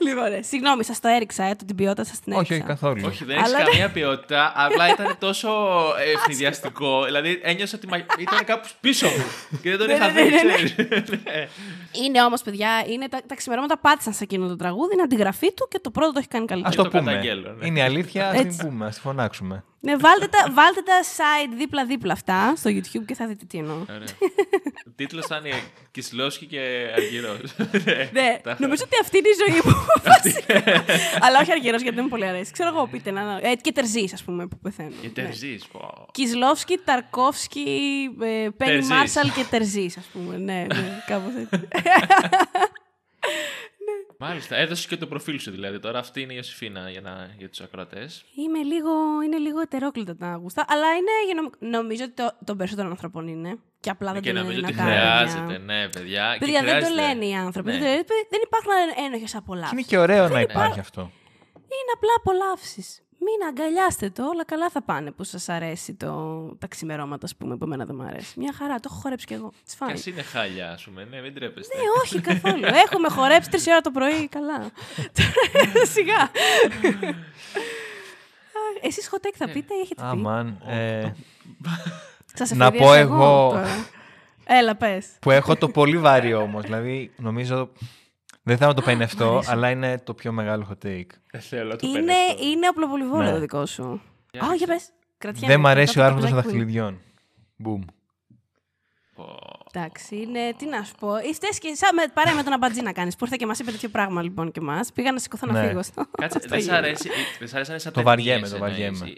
Λοιπόν, 0.00 0.30
ναι, 0.30 0.42
συγγνώμη, 0.42 0.84
σας 0.84 1.00
το 1.00 1.08
έριξα, 1.08 1.44
ε, 1.44 1.54
το 1.54 1.64
την 1.64 1.76
ποιότητα 1.76 2.04
σας 2.04 2.20
την 2.20 2.32
έριξα. 2.32 2.54
Όχι, 2.54 2.62
όχι 2.62 2.70
καθόλου. 2.72 3.02
Όχι, 3.06 3.24
δεν 3.24 3.36
έχεις 3.36 3.48
Αλλά 3.54 3.58
ναι. 3.64 3.70
καμία 3.70 3.90
ποιότητα. 3.90 4.52
Απλά 4.56 4.88
ήταν 4.94 5.16
τόσο 5.18 5.50
ευνηδιαστικό. 6.14 7.04
δηλαδή 7.04 7.40
ένιωσα 7.42 7.76
ότι 7.76 7.86
μα- 7.86 7.96
ήταν 8.18 8.44
κάπου 8.44 8.68
πίσω 8.80 9.06
μου. 9.06 9.24
Και 9.62 9.68
δεν 9.70 9.78
τον 9.78 9.86
Ναι, 9.86 9.92
είχα 9.92 10.10
ναι, 10.10 10.22
δει, 10.22 10.28
ναι, 10.30 10.42
ναι. 10.42 10.52
ξέρεις. 10.52 10.74
Ναι. 11.24 11.48
Είναι 12.04 12.22
όμως, 12.22 12.42
παιδιά, 12.42 12.68
είναι, 12.88 13.08
τα, 13.08 13.20
τα 13.26 13.34
ξημερώματα 13.34 13.78
πάτησαν 13.78 14.12
σε 14.12 14.24
εκείνο 14.24 14.48
το 14.48 14.56
τραγούδι, 14.56 14.92
είναι 14.92 15.02
αντιγραφή 15.02 15.52
του 15.52 15.68
και 15.70 15.78
το 15.78 15.90
πρώτο 15.90 16.12
το 16.12 16.18
έχει 16.18 16.28
κάνει 16.28 16.44
Α 16.44 16.46
καλύτερο. 16.48 16.82
το 16.82 16.90
το 16.90 16.98
πούμε. 16.98 17.10
καταγγέλλω, 17.12 17.52
ναι. 17.52 17.66
Είναι 17.66 17.78
η 17.78 17.82
αλήθεια, 17.82 18.28
ας 18.28 18.36
την 18.36 18.46
Έτσι. 18.46 18.66
πούμε, 18.66 18.86
ας 18.86 18.94
τη 18.94 19.00
φωνάξουμε. 19.00 19.64
Ναι, 19.86 19.96
βάλτε 19.96 20.26
τα, 20.26 20.52
βάλτε 20.52 20.80
τα 20.82 21.00
side 21.02 21.54
δίπλα-δίπλα 21.56 22.12
αυτά 22.12 22.52
στο 22.56 22.70
YouTube 22.70 23.04
και 23.06 23.14
θα 23.14 23.26
δείτε 23.26 23.44
τι 23.48 23.58
εννοώ. 23.58 23.76
Ωραία. 23.76 24.06
Ο 24.86 24.90
τίτλος 24.96 25.26
θα 25.26 25.36
είναι 25.44 25.54
Κισλόσκι 25.90 26.46
και 26.46 26.90
Αργυρός. 26.96 27.54
Ναι, 28.12 28.38
νομίζω 28.64 28.82
ότι 28.86 28.96
αυτή 29.00 29.18
είναι 29.18 29.28
η 29.28 29.36
ζωή 29.48 29.60
μου. 29.64 29.74
βασικά. 30.04 30.62
Αλλά 31.26 31.38
όχι 31.40 31.52
αργυρός, 31.52 31.80
γιατί 31.80 31.94
δεν 31.96 32.04
μου 32.04 32.10
πολύ 32.10 32.26
αρέσει. 32.26 32.52
Ξέρω 32.52 32.68
εγώ, 32.68 32.86
πείτε 32.86 33.10
ένα. 33.10 33.38
Ε, 33.42 33.54
και 33.54 33.72
τερζής, 33.72 34.12
ας 34.12 34.22
πούμε, 34.22 34.46
που 34.46 34.58
πεθαίνουν. 34.58 34.94
Και 35.00 35.06
Ναι. 35.06 35.12
τερζής. 35.12 35.64
Κισλόφσκι, 36.12 36.78
Ταρκόφσκι, 36.84 37.64
ε, 38.20 38.26
Πένι 38.26 38.52
Τερζής. 38.56 38.88
Μάρσαλ 38.88 39.32
και 39.32 39.44
Τερζής, 39.50 39.96
ας 39.96 40.04
πούμε. 40.12 40.36
Ναι, 40.36 40.66
ναι, 40.74 41.02
κάπως 41.06 41.32
έτσι. 41.34 41.68
Μάλιστα, 44.18 44.56
έδωσες 44.56 44.86
και 44.86 44.96
το 44.96 45.06
προφίλ 45.06 45.38
σου 45.40 45.50
δηλαδή. 45.50 45.78
Τώρα 45.80 45.98
αυτή 45.98 46.20
είναι 46.20 46.32
η 46.32 46.36
Ιωσήφίνα 46.36 46.90
για, 46.90 47.00
να, 47.00 47.34
για 47.38 47.48
τους 47.48 47.60
ακροατές. 47.60 48.24
Είμαι 48.34 48.62
λίγο, 48.62 48.90
είναι 49.24 49.36
λίγο 49.38 49.60
ετερόκλητα 49.60 50.16
τα 50.16 50.38
γούστα, 50.42 50.64
αλλά 50.68 50.86
είναι, 50.94 51.10
για 51.26 51.34
νομ- 51.34 51.54
νομίζω 51.78 52.04
ότι 52.04 52.12
το, 52.12 52.30
των 52.44 52.56
περισσότερων 52.56 52.90
ανθρώπων 52.90 53.28
είναι. 53.28 53.58
Και 53.80 53.90
απλά 53.90 54.12
δεν 54.12 54.22
Και 54.22 54.32
το 54.32 54.38
νομίζω 54.38 54.60
λένε 54.60 54.66
ότι 54.66 54.76
δυνατά, 54.76 54.90
παιδιά. 54.94 55.28
χρειάζεται, 55.28 55.58
ναι, 55.58 55.88
παιδιά. 55.88 56.30
και 56.32 56.38
Παιδιά, 56.38 56.62
δεν 56.62 56.78
το 56.80 56.84
χρειάζεται. 56.86 57.00
λένε 57.00 57.24
οι 57.26 57.34
άνθρωποι. 57.34 57.70
Ναι. 57.72 57.78
Δεν, 57.78 58.06
το- 58.06 58.26
δεν 58.30 58.40
υπάρχουν 58.44 58.72
ένοχες 59.06 59.30
Και 59.30 59.36
απολαύσει. 59.36 59.74
είναι 59.74 59.82
και 59.82 59.98
ωραίο 59.98 60.28
να 60.28 60.40
υπά- 60.40 60.50
υπάρχει 60.50 60.80
αυτό. 60.80 61.00
Είναι 61.76 61.92
απλά 61.94 62.10
απολαύσεις. 62.16 63.00
Μην 63.18 63.48
αγκαλιάστε 63.48 64.10
το, 64.10 64.22
όλα 64.26 64.44
καλά 64.44 64.70
θα 64.70 64.82
πάνε 64.82 65.10
που 65.10 65.24
σας 65.24 65.48
αρέσει 65.48 65.94
το, 65.94 66.40
τα 66.58 66.66
ξημερώματα, 66.66 67.24
ας 67.24 67.36
πούμε, 67.36 67.56
που 67.56 67.64
εμένα 67.64 67.84
δεν 67.84 67.96
μου 67.98 68.06
αρέσει. 68.06 68.38
Μια 68.40 68.52
χαρά, 68.58 68.74
το 68.74 68.88
έχω 68.90 69.00
χορέψει 69.00 69.26
κι 69.26 69.32
εγώ. 69.34 69.52
It's 69.54 69.74
Και 69.78 69.84
fine. 69.88 69.92
ας 69.92 70.06
είναι 70.06 70.22
χάλια, 70.22 70.70
ας 70.70 70.82
πούμε. 70.84 71.06
Ναι, 71.10 71.20
μην 71.20 71.34
τρέπεστε. 71.34 71.76
Ναι, 71.76 71.82
όχι 72.02 72.20
καθόλου. 72.20 72.64
Έχουμε 72.64 73.08
χορέψει 73.08 73.50
τρεις 73.50 73.66
ώρα 73.66 73.80
το 73.80 73.90
πρωί. 73.90 74.28
Καλά. 74.28 74.70
Σιγά. 75.94 76.30
Εσείς 78.82 79.10
hot 79.12 79.26
take 79.26 79.34
θα 79.36 79.48
πείτε 79.48 79.74
ή 79.74 79.78
έχετε 79.80 80.02
πει; 80.02 80.08
Αμάν. 80.08 80.58
ε, 80.66 81.10
Σας 82.34 82.50
Να 82.50 82.70
πω 82.70 82.76
εφεδίασα 82.76 82.98
εγώ- 82.98 83.50
τώρα. 83.50 83.86
Έλα, 84.46 84.74
πες. 84.76 85.06
Που 85.20 85.30
έχω 85.30 85.56
το 85.56 85.68
πολύ 85.68 85.98
βαρύ 85.98 86.34
όμως. 86.34 86.62
Δηλαδή, 86.62 87.12
νομίζω. 87.16 87.70
Δεν 88.48 88.56
θα 88.56 88.74
το 88.74 88.82
πενευτώ, 88.82 89.42
αλλά 89.46 89.70
είναι 89.70 89.98
το 89.98 90.14
πιο 90.14 90.32
μεγάλο 90.32 90.66
hot 90.70 90.86
take. 90.86 91.06
Δεν 91.30 91.40
θέλω 91.40 91.76
το 91.76 91.86
Είναι, 91.88 91.98
πενευτό. 91.98 92.44
είναι 92.46 92.66
απλοβολιβόλο 92.66 93.22
Ναι. 93.22 93.30
το 93.32 93.38
δικό 93.40 93.66
σου. 93.66 94.00
Για 94.32 94.40
Α, 94.42 94.48
ρίξε. 94.50 94.64
για 94.64 94.66
πες. 94.74 94.88
Κρατιέμαι. 95.18 95.46
Δεν 95.52 95.60
μ' 95.60 95.66
αρέσει 95.66 95.98
ο 95.98 96.02
Μετά 96.02 96.14
το 96.14 96.16
άρχοντα 96.16 96.28
των 96.28 96.36
Black 96.38 96.40
Queen. 96.40 96.44
δαχτυλιδιών. 96.44 97.00
Μπουμ. 97.56 97.80
Πω. 99.14 99.38
Εντάξει, 99.72 100.16
είναι, 100.16 100.54
τι 100.56 100.66
να 100.66 100.82
σου 100.82 100.94
πω. 101.00 101.08
Φταίει 101.34 101.50
και 101.58 101.74
σαν 101.74 101.94
με, 101.94 102.02
παρέα 102.14 102.34
με 102.34 102.42
τον 102.42 102.52
Αμπατζή 102.52 102.82
να 102.82 102.92
κάνεις. 102.92 103.16
Που 103.16 103.24
ήρθε 103.24 103.36
και 103.38 103.46
μας 103.46 103.58
είπε 103.58 103.70
τέτοιο 103.70 103.88
πράγμα 103.88 104.22
λοιπόν 104.22 104.50
και 104.52 104.60
εμά. 104.60 104.80
Πήγα 104.94 105.12
να 105.12 105.18
σηκωθώ 105.18 105.46
να 105.46 105.52
Ναι. 105.60 105.68
φύγω 105.68 105.82
στο. 105.82 106.06
Κάτσε, 106.20 106.38
στο 106.38 106.48
δεν 106.50 106.58
σ' 106.60 106.62
γήπεδο. 106.62 106.78
αρέσει, 106.78 107.08
δεν 107.38 107.48
σ' 107.48 107.54
αρέσει 107.54 107.78
σαν 107.78 107.92
Το 107.92 108.02
ταινίες, 108.02 108.04
βαριέμαι, 108.04 108.48
το 108.48 108.54
εννοείς. 108.54 108.72
βαριέμαι. 108.72 109.12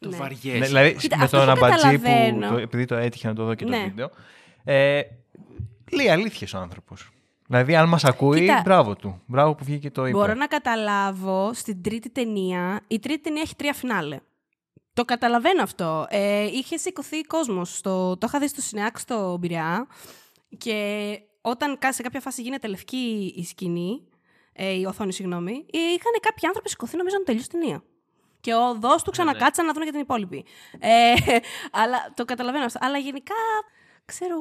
Το 0.00 0.08
Ναι. 0.08 0.16
βαριέσαι. 0.16 0.58
Ναι, 0.58 0.66
δηλαδή 0.66 0.94
Κοίτα, 0.94 1.16
με 1.18 1.24
αυτό 1.24 1.36
τον 1.44 1.46
που 1.58 1.64
αμπατζή 1.64 1.96
που. 1.98 2.02
καταλαβαίνω. 2.02 2.48
το- 2.48 2.56
επειδή 2.58 2.84
το 2.84 2.94
έτυχε 2.94 3.28
να 3.28 3.34
το 3.34 3.44
δω 3.44 3.54
και 3.54 3.64
το 3.64 3.70
Ναι. 3.70 3.82
βίντεο. 3.84 4.10
Ε, 4.64 5.00
λέει 5.96 6.08
αλήθειες 6.08 6.54
ο 6.54 6.58
άνθρωπος. 6.58 7.10
Δηλαδή, 7.52 7.76
αν 7.76 7.88
μας 7.88 8.04
ακούει, 8.04 8.38
Κοίτα. 8.40 8.60
μπράβο 8.64 8.96
του. 8.96 9.22
Μπράβο 9.26 9.54
που 9.54 9.64
βγήκε 9.64 9.78
και 9.78 9.90
το 9.90 10.06
είπε. 10.06 10.18
Μπορώ 10.18 10.34
να 10.34 10.46
καταλάβω 10.46 11.50
στην 11.54 11.82
τρίτη 11.82 12.10
ταινία. 12.10 12.80
Η 12.86 12.98
τρίτη 12.98 13.20
ταινία 13.20 13.42
έχει 13.42 13.56
τρία 13.56 13.72
φινάλε. 13.72 14.18
Το 14.92 15.04
καταλαβαίνω 15.04 15.62
αυτό. 15.62 16.06
Ε, 16.08 16.42
είχε 16.44 16.76
σηκωθεί 16.76 17.20
κόσμος. 17.22 17.76
Στο... 17.76 18.16
Το 18.18 18.26
είχα 18.28 18.38
δει 18.38 18.48
στο 18.48 18.60
Σινεάκ 18.60 18.98
στο 18.98 19.38
Πειραιά. 19.40 19.86
Και 20.58 21.18
όταν 21.40 21.78
κα- 21.78 21.92
σε 21.92 22.02
κάποια 22.02 22.20
φάση 22.20 22.42
γίνεται 22.42 22.68
λευκή 22.68 23.32
η 23.36 23.44
σκηνή, 23.44 24.02
ε, 24.52 24.70
η 24.72 24.84
οθόνη, 24.84 25.12
συγγνώμη, 25.12 25.52
ε, 25.52 25.78
είχαν 25.78 26.12
κάποιοι 26.20 26.46
άνθρωποι 26.46 26.68
σηκωθεί 26.68 26.96
νομίζω 26.96 27.16
να 27.18 27.24
τελειώσει 27.24 27.48
την 27.48 27.60
ταινία. 27.60 27.82
Και 28.40 28.54
ο 28.54 28.74
δό 28.80 28.94
του 29.04 29.10
ξανακάτσαν 29.10 29.66
να 29.66 29.72
δουν 29.72 29.82
για 29.82 29.92
την 29.92 30.00
υπόλοιπη. 30.00 30.44
Ε, 30.78 31.12
αλλά 31.82 31.96
το 32.14 32.24
καταλαβαίνω 32.24 32.64
αυτό. 32.64 32.78
Αλλά 32.82 32.98
γενικά, 32.98 33.34
ξέρω, 34.04 34.36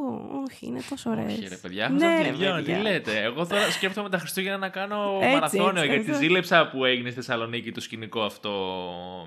όχι, 0.50 0.66
είναι 0.66 0.80
τόσο 0.90 1.10
ωραίες. 1.10 1.32
Όχι, 1.32 1.48
ρε 1.48 1.56
παιδιά, 1.56 1.90
Ναι, 1.90 2.08
ναι, 2.08 2.22
ρε 2.22 2.30
τι 2.32 2.38
παιδιά. 2.38 2.78
λέτε. 2.82 3.22
Εγώ 3.22 3.48
τώρα 3.48 3.72
σκέφτομαι 3.72 4.10
τα 4.10 4.18
Χριστούγεννα 4.18 4.58
να 4.58 4.70
κάνω 4.70 5.18
Έτσι, 5.22 5.34
μαραθώνιο 5.34 5.82
έτσι, 5.82 5.88
γιατί 5.96 6.10
αυτό. 6.12 6.24
ζήλεψα 6.24 6.70
που 6.70 6.86
έγινε 6.86 7.10
στη 7.10 7.20
Θεσσαλονίκη 7.20 7.72
το 7.72 7.82
σκηνικό 7.82 8.22
αυτό 8.22 8.50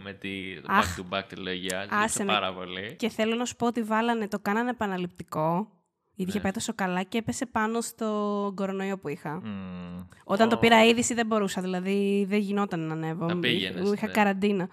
με 0.03 0.13
τη 0.13 0.61
το 0.61 0.67
Αχ. 0.71 0.97
back 0.99 1.01
to 1.01 1.19
back 1.19 1.23
τριλογία. 1.29 1.79
Άσε 1.81 1.89
Ζήλεψα 1.93 2.25
με. 2.25 2.33
πάρα 2.33 2.53
πολύ. 2.53 2.95
Και 2.99 3.09
θέλω 3.09 3.35
να 3.35 3.45
σου 3.45 3.57
πω 3.57 3.67
ότι 3.67 3.83
βάλανε, 3.83 4.29
το 4.29 4.39
κάνανε 4.39 4.71
επαναληπτικό. 4.71 5.69
Γιατί 6.17 6.31
είχε 6.31 6.39
Ναι. 6.39 6.43
πάει 6.45 6.53
τόσο 6.53 6.73
καλά 6.75 7.03
και 7.03 7.19
έπεσε 7.19 7.47
πάνω 7.47 7.81
στο 7.81 8.53
κορονοϊό 8.55 8.99
που 8.99 9.09
είχα. 9.09 9.41
Μμμ. 9.45 10.03
Όταν 10.25 10.49
το 10.49 10.57
Ω. 10.57 10.59
πήρα 10.59 10.85
είδηση 10.85 11.15
δεν 11.15 11.27
μπορούσα, 11.27 11.61
δηλαδή 11.63 12.27
δεν 12.29 12.39
γινόταν 12.39 12.81
να 12.81 12.93
ανέβω. 12.93 13.27
Θα 13.29 13.35
Μου- 13.35 13.41
πήγαινες, 13.41 13.87
Μου 13.87 13.93
είχα 13.93 14.07
ναι. 14.07 14.13
καραντίνα. 14.13 14.69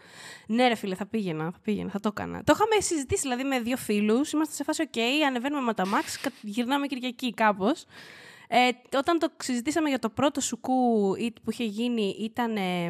Ναι, 0.48 0.68
ρε 0.68 0.76
φίλε, 0.76 0.96
θα 0.96 1.06
πήγαινα, 1.06 1.44
θα 1.52 1.60
πήγαινα, 1.64 1.90
θα 1.90 2.00
το 2.00 2.10
έκανα. 2.12 2.44
Το 2.44 2.54
είχαμε 2.56 2.82
συζητήσει 2.82 3.22
δηλαδή 3.22 3.44
με 3.44 3.60
δύο 3.60 3.78
φίλους. 3.78 4.32
Είμαστε 4.32 4.54
σε 4.54 4.64
φάση, 4.64 4.90
OK, 4.94 4.98
ανεβαίνουμε 5.28 5.62
με 5.62 5.74
τα 5.74 5.84
Max, 5.86 6.20
κα- 6.22 6.32
γυρνάμε 6.42 6.88
Κυριακή 6.88 7.34
κάπως. 7.34 7.86
Ε, 8.48 8.98
όταν 8.98 9.20
το 9.20 9.30
συζητήσαμε 9.38 9.90
για 9.90 10.00
το 10.00 10.10
πρώτο 10.10 10.42
σουκού 10.42 11.14
ή- 11.16 11.34
που 11.44 11.52
είχε 11.52 11.64
γίνει, 11.64 12.16
ήταν. 12.20 12.56
Ε, 12.56 12.86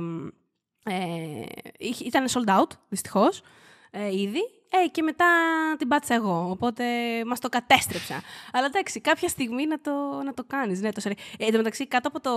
ε, 0.83 1.45
είχε- 1.77 2.05
ήταν 2.05 2.25
sold 2.27 2.59
out, 2.59 2.69
δυστυχώς. 2.89 3.41
Ε, 3.91 4.15
ήδη. 4.21 4.39
Ε, 4.73 4.87
και 4.87 5.01
μετά 5.01 5.25
την 5.77 5.87
πάτησα 5.87 6.15
εγώ. 6.15 6.47
Οπότε 6.49 6.83
μας 7.25 7.39
το 7.39 7.49
κατέστρεψα. 7.49 8.21
Αλλά 8.51 8.65
εντάξει, 8.65 9.01
κάποια 9.01 9.27
στιγμή 9.27 9.65
να 9.65 9.79
το, 9.81 9.91
να 10.25 10.33
το 10.33 10.43
κάνεις. 10.47 10.81
Ναι, 10.81 10.91
το 10.91 11.01
σερί. 11.01 11.15
Ε, 11.37 11.45
εν 11.45 11.51
τω 11.51 11.57
μεταξύ, 11.57 11.87
κάτω 11.87 12.07
από 12.07 12.19
το. 12.19 12.31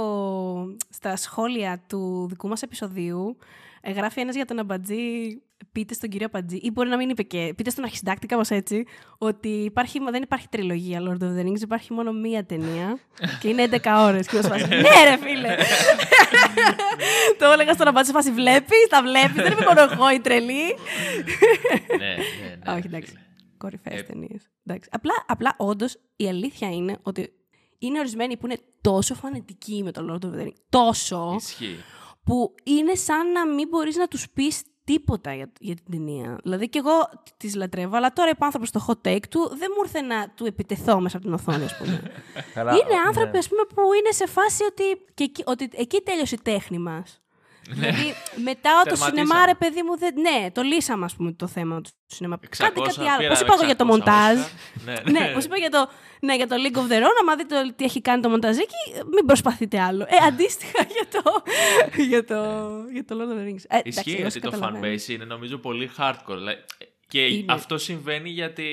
στα 0.90 1.16
σχόλια 1.16 1.82
του 1.88 2.26
δικού 2.28 2.48
μας 2.48 2.62
επεισοδίου, 2.62 3.36
ε, 3.80 3.92
γράφει 3.92 4.20
ένας 4.20 4.34
για 4.34 4.44
τον 4.44 4.58
Αμπατζή. 4.58 5.38
Πείτε 5.72 5.94
στον 5.94 6.10
κύριο 6.10 6.26
Αμπατζή, 6.32 6.56
ή 6.56 6.70
μπορεί 6.70 6.88
να 6.88 6.96
μην 6.96 7.08
είπε 7.08 7.22
και. 7.22 7.52
Πείτε 7.56 7.70
στον 7.70 7.84
αρχισυντάκτη, 7.84 8.26
κάπω 8.26 8.54
έτσι, 8.54 8.84
ότι 9.18 9.48
υπάρχει, 9.48 10.00
δεν 10.10 10.22
υπάρχει 10.22 10.48
τριλογία 10.48 11.00
Lord 11.00 11.22
of 11.22 11.38
the 11.38 11.46
Rings, 11.46 11.60
υπάρχει 11.60 11.92
μόνο 11.92 12.12
μία 12.12 12.44
ταινία 12.44 12.98
και 13.40 13.48
είναι 13.48 13.68
11 13.70 13.78
ώρες. 13.98 14.26
Και 14.26 14.36
μας 14.36 14.46
φάση, 14.46 14.68
ναι, 14.84 15.10
ρε 15.10 15.16
φίλε! 15.16 15.56
το 17.38 17.44
έλεγα 17.52 17.72
στον 17.72 17.86
Αμπατζή, 17.88 18.10
σε 18.10 18.16
φάση 18.16 18.30
βλέπεις, 18.32 18.86
τα 18.88 19.02
βλέπεις, 19.02 19.42
δεν 19.42 19.52
είμαι 19.52 19.64
μόνο 19.66 19.80
εγώ 19.92 20.10
η 20.10 20.20
τρελή. 20.20 20.64
ναι, 21.88 21.96
ναι, 21.96 22.16
ναι. 22.64 22.72
Όχι, 22.72 22.86
εντάξει. 22.86 23.10
φίλε. 23.10 23.22
Κορυφαίες 23.58 24.00
Ε, 24.00 24.02
ταινίες. 24.02 24.48
Απλά, 24.90 25.12
απλά 25.26 25.54
όντως 25.58 25.96
η 26.16 26.28
αλήθεια 26.28 26.70
είναι 26.70 26.98
ότι 27.02 27.32
είναι 27.78 27.98
ορισμένοι 27.98 28.36
που 28.36 28.46
είναι 28.46 28.58
τόσο 28.80 29.14
φανατικοί 29.14 29.82
με 29.84 29.92
το 29.92 30.06
Lord 30.10 30.26
of 30.26 30.38
the 30.38 30.42
Rings. 30.42 30.54
Τόσο. 30.68 31.34
Ισχύει. 31.36 31.76
που 32.24 32.54
είναι 32.64 32.94
σαν 32.94 33.32
να 33.32 33.46
μην 33.46 33.68
μπορείς 33.68 33.96
να 33.96 34.08
τους 34.08 34.30
πεις 34.30 34.62
τίποτα 34.84 35.34
για, 35.34 35.52
για 35.60 35.74
την 35.74 35.84
ταινία. 35.90 36.38
Δηλαδή 36.42 36.68
και 36.68 36.78
εγώ 36.78 37.08
τη 37.36 37.56
λατρεύω, 37.56 37.96
αλλά 37.96 38.12
τώρα 38.12 38.30
είπα 38.30 38.44
άνθρωπος 38.44 38.68
στο 38.68 38.84
hot 38.88 39.08
take 39.08 39.26
του, 39.30 39.48
δεν 39.48 39.68
μου 39.76 39.82
ήρθε 39.84 40.00
να 40.00 40.28
του 40.28 40.46
επιτεθώ 40.46 41.00
μέσα 41.00 41.16
από 41.16 41.26
την 41.26 41.34
οθόνη, 41.34 41.64
ας 41.64 41.76
πούμε. 41.76 42.02
Καλά, 42.54 42.72
είναι 42.72 42.94
ναι. 42.94 43.00
άνθρωποι, 43.06 43.38
ας 43.38 43.48
πούμε, 43.48 43.62
που 43.74 43.92
είναι 43.92 44.10
σε 44.10 44.26
φάση 44.26 44.64
ότι, 44.64 44.84
και 45.14 45.24
εκεί, 45.24 45.42
ότι 45.46 45.68
εκεί 45.72 46.00
τέλειωσε 46.00 46.34
η 46.34 46.40
τέχνη 46.42 46.78
μας. 46.78 47.23
Δηλαδή, 47.70 48.14
μετά 48.44 48.70
το 48.84 48.90
Τερματίσαμε. 48.90 49.10
σινεμά, 49.10 49.46
ρε 49.46 49.54
παιδί 49.54 49.82
μου, 49.82 49.98
δεν, 49.98 50.14
ναι, 50.20 50.50
το 50.52 50.62
λύσαμε, 50.62 51.04
ας 51.04 51.14
πούμε, 51.14 51.32
το 51.32 51.46
θέμα 51.46 51.80
του 51.80 51.90
σινεμά. 52.06 52.38
600 52.42 52.46
Κάτι, 52.58 52.80
κάτι 52.80 53.00
άλλο. 53.00 53.16
πήραμε 53.18 53.28
Πώς 53.28 53.40
είπα 53.40 53.54
εγώ 53.54 53.64
για 53.64 53.76
το 53.76 53.84
600 53.84 53.86
μοντάζ; 53.88 54.38
Oscar. 54.38 54.48
Ναι, 54.84 55.18
ναι, 55.20 55.30
πώς 55.34 55.44
είπα 55.44 55.56
για 55.56 55.70
το, 55.70 55.90
ναι, 56.20 56.36
για 56.36 56.46
το 56.46 56.56
League 56.58 56.76
of 56.76 56.92
their 56.92 57.02
Own, 57.02 57.16
άμα 57.20 57.36
δείτε 57.36 57.62
το- 57.62 57.74
τι 57.76 57.84
έχει 57.84 58.00
κάνει 58.00 58.22
το 58.22 58.28
μονταζίκι, 58.28 58.74
μην 59.14 59.26
προσπαθείτε 59.26 59.80
άλλο. 59.80 60.02
Ε, 60.08 60.16
αντίστοιχα 60.26 60.86
για 60.96 61.06
το, 61.12 61.42
για 62.02 62.24
το, 62.24 62.68
για 62.92 63.04
το 63.04 63.16
Lord 63.18 63.32
of 63.32 63.38
the 63.38 63.48
Rings. 63.48 63.64
Ε, 63.68 63.78
εντάξει, 63.78 63.82
Ισχύει 63.84 64.14
εγώ 64.18 64.26
ότι 64.26 64.40
το 64.40 64.50
καταλαβαίνω. 64.50 64.94
fanbase 64.94 65.08
είναι 65.08 65.24
νομίζω 65.24 65.58
πολύ 65.58 65.90
hardcore. 65.98 66.36
Λέ- 66.42 66.58
Και 67.08 67.20
Είναι. 67.26 67.52
αυτό 67.52 67.78
συμβαίνει 67.78 68.30
γιατί 68.30 68.64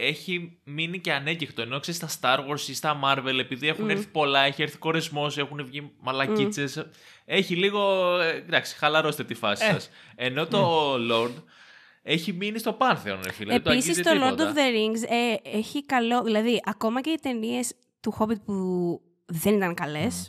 έχει 0.00 0.58
μείνει 0.64 0.98
και 1.00 1.12
ανέγγιχτο. 1.12 1.62
Ενώ 1.62 1.80
ξέρεις 1.80 2.00
στα 2.00 2.08
Star 2.20 2.38
Wars 2.50 2.60
ή 2.68 2.74
στα 2.74 3.00
Marvel, 3.04 3.38
επειδή 3.40 3.68
έχουν 3.68 3.90
έρθει 3.90 4.06
πολλά, 4.06 4.40
έχει 4.40 4.62
έρθει 4.62 4.78
κορεσμός, 4.78 5.38
έχουν 5.38 5.64
βγει 5.66 5.90
μαλακίτσες. 6.00 6.86
Έχει 7.24 7.56
λίγο. 7.56 8.14
ε, 8.20 8.30
Εντάξει, 8.36 8.76
χαλαρώστε 8.76 9.24
τη 9.24 9.34
φάση 9.34 9.64
Ε. 9.66 9.72
σας. 9.72 9.90
Ενώ 10.16 10.46
το 10.46 10.92
Lord 10.94 11.32
έχει 12.02 12.32
μείνει 12.32 12.58
στο 12.58 12.76
Πάνθεον, 12.80 13.18
ρε 13.24 13.32
φίλε. 13.32 13.52
δεν 13.52 13.62
το 13.62 13.70
Επίσης, 13.70 13.88
αγγίζει 13.88 14.02
το 14.02 14.26
Lord 14.26 14.30
τίποτα. 14.30 14.52
of 14.52 14.56
the 14.56 14.60
Rings 14.76 15.10
ε, 15.10 15.34
έχει 15.58 15.84
καλό. 15.84 16.22
Δηλαδή, 16.22 16.60
ακόμα 16.64 17.00
και 17.00 17.10
οι 17.10 17.18
ταινίες 17.22 17.72
του 18.00 18.16
Hobbit 18.18 18.40
που 18.44 19.00
δεν 19.24 19.54
ήταν 19.54 19.74
καλές. 19.74 20.28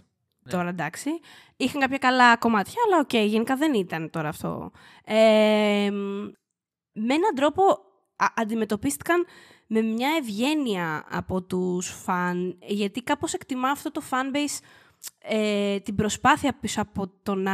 Τώρα 0.50 0.70
εντάξει. 0.70 1.10
Είχαν 1.58 1.82
κάποια 1.82 1.98
καλά 1.98 2.38
κομμάτια, 2.38 2.82
αλλά 2.88 3.00
οκ, 3.00 3.14
γενικά 3.14 3.56
δεν 3.56 3.74
ήταν 3.74 4.10
τώρα 4.10 4.30
αυτό. 4.30 4.72
Ε, 5.06 5.90
μ, 5.92 6.22
με 6.94 7.14
έναν 7.14 7.36
τρόπο 7.36 7.64
α- 8.16 8.34
αντιμετωπίστηκαν 8.36 9.26
με 9.68 9.82
μια 9.82 10.10
ευγένεια 10.20 11.06
από 11.10 11.42
τους 11.42 11.88
φαν, 12.04 12.58
γιατί 12.68 13.02
κάπως 13.02 13.34
εκτιμά 13.34 13.70
αυτό 13.70 13.92
το 13.92 14.02
fanbase 14.10 14.60
ε, 15.18 15.80
την 15.80 15.96
προσπάθεια 15.96 16.58
πίσω 16.60 16.82
από 16.82 17.12
το 17.24 17.36
να 17.36 17.54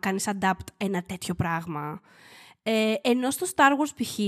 κάνεις 0.00 0.28
adapt 0.28 0.66
ένα 0.76 1.02
τέτοιο 1.02 1.34
πράγμα. 1.34 2.00
Ε, 2.62 2.94
ενώ 3.02 3.30
στο 3.30 3.46
Star 3.54 3.70
Wars 3.70 4.02
π.χ. 4.02 4.18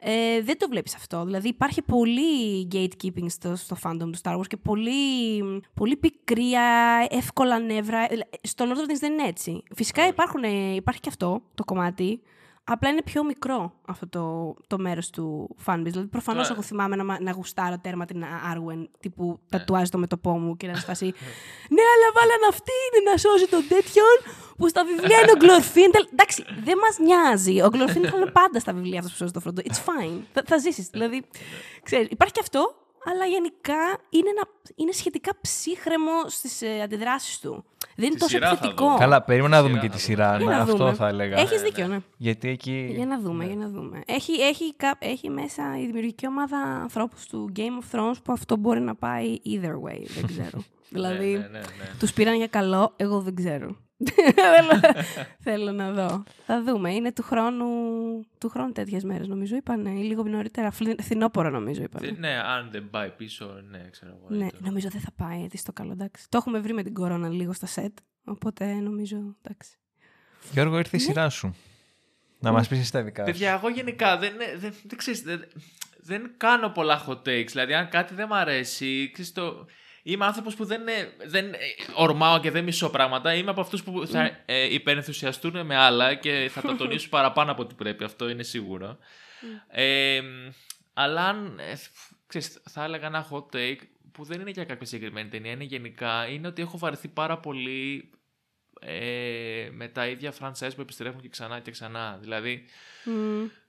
Ε, 0.00 0.42
δεν 0.42 0.58
το 0.58 0.68
βλέπεις 0.68 0.94
αυτό. 0.94 1.24
Δηλαδή 1.24 1.48
υπάρχει 1.48 1.82
πολύ 1.82 2.68
gatekeeping 2.72 3.26
στο, 3.26 3.56
στο 3.56 3.76
fandom 3.82 3.98
του 3.98 4.18
Star 4.22 4.38
Wars 4.38 4.46
και 4.46 4.56
πολύ, 4.56 4.92
πολύ 5.74 5.96
πικρία, 5.96 6.62
εύκολα 7.10 7.58
νεύρα. 7.58 8.12
Ε, 8.12 8.18
Στο 8.42 8.64
Lord 8.64 8.76
of 8.76 8.80
the 8.80 8.90
Rings 8.90 8.98
δεν 8.98 9.12
είναι 9.12 9.28
έτσι. 9.28 9.62
Φυσικά 9.74 10.06
υπάρχουν, 10.06 10.42
ε, 10.42 10.74
υπάρχει 10.74 11.00
και 11.00 11.08
αυτό 11.08 11.42
το 11.54 11.64
κομμάτι, 11.64 12.22
απλά 12.70 12.88
είναι 12.90 13.02
πιο 13.02 13.24
μικρό 13.24 13.72
αυτό 13.86 14.08
το, 14.08 14.54
το 14.66 14.78
μέρος 14.78 15.10
του 15.10 15.56
fanbase. 15.66 15.80
Δηλαδή 15.82 16.06
προφανώς 16.06 16.42
Τώρα- 16.42 16.54
εγώ 16.54 16.62
θυμάμαι 16.68 16.96
να, 16.96 17.04
μα- 17.04 17.20
να 17.20 17.30
γουστάρω 17.30 17.78
τέρμα 17.82 18.04
την 18.04 18.24
Arwen, 18.52 18.86
τύπου 19.00 19.40
τατουάζει 19.48 19.90
το 19.90 19.98
μετωπό 19.98 20.38
μου 20.38 20.56
και 20.56 20.66
να 20.66 20.74
σπάσει 20.74 21.04
ναι, 21.04 21.82
αλλά 21.94 22.06
βάλαν 22.14 22.40
αυτήν 22.48 23.02
να 23.10 23.16
σώσει 23.16 23.48
τον 23.48 23.64
τέτοιον 23.68 24.16
που 24.56 24.68
στα 24.68 24.84
βιβλία 24.84 25.18
είναι 25.20 25.30
ο 25.30 25.36
Γκλορφίν. 25.36 25.90
Εντάξει, 26.12 26.44
δεν 26.64 26.78
μας 26.78 26.98
νοιάζει. 26.98 27.60
Ο 27.62 27.68
Γκλορφίν 27.68 28.08
θα 28.08 28.16
είναι 28.16 28.30
πάντα 28.30 28.60
στα 28.60 28.72
βιβλία 28.72 28.98
αυτός 28.98 29.12
που 29.12 29.18
σώζει 29.18 29.32
το 29.32 29.40
φρόντο. 29.40 29.62
It's 29.64 29.76
fine. 29.88 30.20
Θα, 30.32 30.42
θα 30.46 30.58
ζήσεις. 30.58 30.88
Δηλαδή, 30.88 31.24
ξέρεις, 31.82 32.06
υπάρχει 32.10 32.32
και 32.34 32.40
αυτό, 32.42 32.74
αλλά 33.04 33.26
γενικά 33.26 33.74
είναι, 34.10 34.28
ένα, 34.28 34.42
είναι 34.74 34.92
σχετικά 34.92 35.32
ψύχρεμο 35.40 36.10
στις 36.26 36.62
ε, 36.62 36.80
αντιδράσεις 36.82 37.38
του. 37.40 37.64
Δεν 37.96 38.04
είναι 38.06 38.14
Τη 38.14 38.20
τόσο 38.20 38.32
σειρά 38.34 38.46
θα 38.48 38.52
επιθετικό. 38.52 38.84
δούμε. 38.86 38.98
Καλά, 38.98 39.22
περίμενα 39.22 39.60
να 39.60 39.62
Σειρά 39.62 39.68
δούμε 39.68 39.80
και 39.80 39.88
θα 39.88 39.96
τη 39.96 40.02
δούμε. 40.02 40.14
σειρά. 40.14 40.36
Για 40.36 40.46
ναι, 40.46 40.54
να 40.56 40.62
αυτό 40.62 40.76
δούμε. 40.76 40.92
θα 40.94 41.08
έλεγα. 41.08 41.38
Έχεις 41.38 41.62
Ναι, 41.62 41.68
δίκιο, 41.68 41.86
ναι. 41.86 41.98
Γιατί 42.16 42.48
εκεί. 42.48 42.92
Για 42.96 43.06
να 43.06 43.18
δούμε, 43.20 43.44
για 43.46 43.56
να 43.56 43.68
δούμε. 43.68 44.02
Έχει, 44.06 44.32
έχει, 44.32 44.74
κα- 44.74 44.96
έχει 44.98 45.30
μέσα 45.30 45.78
η 45.80 45.86
δημιουργική 45.86 46.26
ομάδα 46.26 46.58
ανθρώπους 46.58 47.26
του 47.26 47.52
Game 47.56 47.60
of 47.60 47.98
Thrones 47.98 48.16
που 48.24 48.32
αυτό 48.32 48.56
μπορεί 48.56 48.80
να 48.80 48.94
πάει 48.94 49.38
either 49.46 49.72
way. 49.88 50.02
Δεν 50.14 50.26
ξέρω. 50.26 50.64
δηλαδή, 50.94 51.26
Ναι, 51.32 51.38
ναι, 51.38 51.48
ναι, 51.48 51.58
ναι. 51.58 51.90
τους 51.98 52.12
πήραν 52.12 52.34
για 52.36 52.46
καλό, 52.46 52.92
εγώ 52.96 53.20
δεν 53.20 53.34
ξέρω. 53.34 53.76
Θέλω, 54.34 54.80
θέλω 55.40 55.72
να 55.72 55.92
δω. 55.92 56.22
Θα 56.46 56.62
δούμε. 56.62 56.94
Είναι 56.94 57.12
του 57.12 57.22
χρόνου, 57.22 57.66
του 58.38 58.48
χρόνου 58.48 58.72
τέτοιες 58.72 59.04
μέρες 59.04 59.26
νομίζω 59.28 59.56
είπανε. 59.56 59.90
Ή 59.90 60.02
λίγο 60.02 60.22
νωρίτερα. 60.22 60.70
Φλι- 60.70 61.02
Φθινόπωρο 61.02 61.50
νομίζω 61.50 61.82
είπανε. 61.82 62.06
Δεν- 62.06 62.16
Ναι, 62.18 62.40
αν 62.44 62.68
δεν 62.70 62.90
πάει 62.90 63.10
πίσω, 63.10 63.60
ναι, 63.70 63.88
ξέρω 63.90 64.12
εγώ. 64.18 64.26
Ναι, 64.28 64.36
είναι 64.36 64.50
το- 64.50 64.58
νομίζω 64.64 64.88
δεν 64.90 65.00
θα 65.00 65.12
πάει 65.16 65.42
έτσι 65.44 65.56
στο 65.56 65.72
καλό. 65.72 65.92
Εντάξει. 65.92 66.26
Το 66.28 66.36
έχουμε 66.38 66.58
βρει 66.60 66.72
με 66.72 66.82
την 66.82 66.94
κορώνα 66.94 67.28
λίγο 67.28 67.52
στα 67.52 67.66
σετ. 67.66 67.98
Οπότε 68.24 68.64
νομίζω. 68.74 69.36
Εντάξει. 69.42 69.70
Γιώργο, 70.52 70.78
ήρθε 70.78 70.96
Ναι. 70.96 71.02
η 71.02 71.06
σειρά 71.06 71.28
σου. 71.28 71.54
Να 72.40 72.52
μας 72.52 72.68
πεις 72.68 72.78
εσύ 72.78 72.92
τα 72.92 73.02
δικά 73.02 73.24
σου. 73.24 73.30
Παιδιά, 73.30 73.52
εγώ 73.52 73.68
γενικά 73.68 74.18
δεν, 74.18 74.32
δεν, 74.58 74.72
δεν, 74.84 74.98
ξέρεις, 74.98 75.22
δεν, 75.22 75.44
δεν 76.00 76.30
κάνω 76.36 76.68
πολλά 76.68 77.04
hot 77.08 77.16
takes. 77.22 77.46
Δηλαδή, 77.46 77.74
αν 77.74 77.88
κάτι 77.88 78.14
δεν 78.14 78.26
μ' 78.26 78.32
αρέσει, 78.34 79.10
ξέρεις, 79.12 79.32
το... 79.32 79.66
Είμαι 80.08 80.24
άνθρωπος 80.24 80.54
που 80.54 80.64
δεν, 80.64 80.88
ε, 80.88 81.12
δεν 81.26 81.52
ε, 81.52 81.58
ορμάω 81.94 82.40
και 82.40 82.50
δεν 82.50 82.64
μισώ 82.64 82.90
πράγματα. 82.90 83.34
Είμαι 83.34 83.50
από 83.50 83.60
αυτούς 83.60 83.82
που 83.82 84.06
θα 84.06 84.38
ε, 84.44 84.74
υπερενθουσιαστούν 84.74 85.66
με 85.66 85.76
άλλα 85.76 86.14
και 86.14 86.50
θα 86.52 86.60
τα 86.60 86.76
τονίσουν 86.78 87.10
παραπάνω 87.10 87.52
από 87.52 87.62
ό,τι 87.62 87.74
πρέπει. 87.74 88.04
Αυτό 88.04 88.28
είναι 88.28 88.42
σίγουρο. 88.42 88.98
Ε, 89.68 90.20
αλλά 90.92 91.26
αν. 91.26 91.58
Ε, 91.58 91.74
ξέρεις, 92.26 92.60
θα 92.70 92.84
έλεγα 92.84 93.06
ένα 93.06 93.28
hot 93.30 93.56
take 93.56 93.78
που 94.12 94.24
δεν 94.24 94.40
είναι 94.40 94.50
για 94.50 94.64
κάποια 94.64 94.86
συγκεκριμένη 94.86 95.28
ταινία, 95.28 95.52
είναι 95.52 95.64
γενικά, 95.64 96.28
είναι 96.28 96.46
ότι 96.46 96.62
έχω 96.62 96.78
βαρεθεί 96.78 97.08
πάρα 97.08 97.38
πολύ 97.38 98.10
ε, 98.80 99.68
με 99.72 99.88
τα 99.88 100.06
ίδια 100.06 100.32
franchise 100.40 100.74
που 100.74 100.80
επιστρέφουν 100.80 101.20
και 101.20 101.28
ξανά 101.28 101.60
και 101.60 101.70
ξανά. 101.70 102.18
Δηλαδή, 102.20 102.64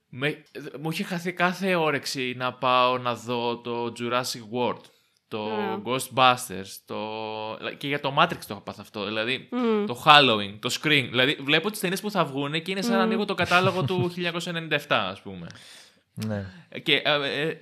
με, 0.08 0.42
μου 0.80 0.90
είχε 0.90 1.02
χαθεί 1.02 1.32
κάθε 1.32 1.74
όρεξη 1.74 2.34
να 2.36 2.52
πάω 2.52 2.98
να 2.98 3.14
δω 3.14 3.58
το 3.58 3.92
Jurassic 3.98 4.58
World, 4.58 4.82
το 5.30 5.48
Ghostbusters, 5.84 6.78
το... 6.84 6.96
και 7.78 7.86
για 7.86 8.00
το 8.00 8.14
Matrix 8.18 8.38
το 8.38 8.46
έχω 8.50 8.60
πάθει 8.60 8.80
αυτό, 8.80 9.04
δηλαδή 9.04 9.48
το 9.86 10.02
Halloween, 10.04 10.58
το 10.60 10.78
Scream. 10.80 11.06
Δηλαδή 11.10 11.38
βλέπω 11.40 11.70
τις 11.70 11.80
ταινίες 11.80 12.00
που 12.00 12.10
θα 12.10 12.24
βγουν 12.24 12.62
και 12.62 12.70
είναι 12.70 12.82
σαν 12.82 12.96
να 12.96 13.02
ανοίγω 13.02 13.24
το 13.24 13.34
κατάλογο 13.34 13.84
του 13.84 14.12
1997 14.68 14.78
ας 14.88 15.20
πούμε. 15.20 15.46
Ναι. 16.26 16.46
Και 16.82 16.94
ε, 16.94 17.48
ε, 17.48 17.58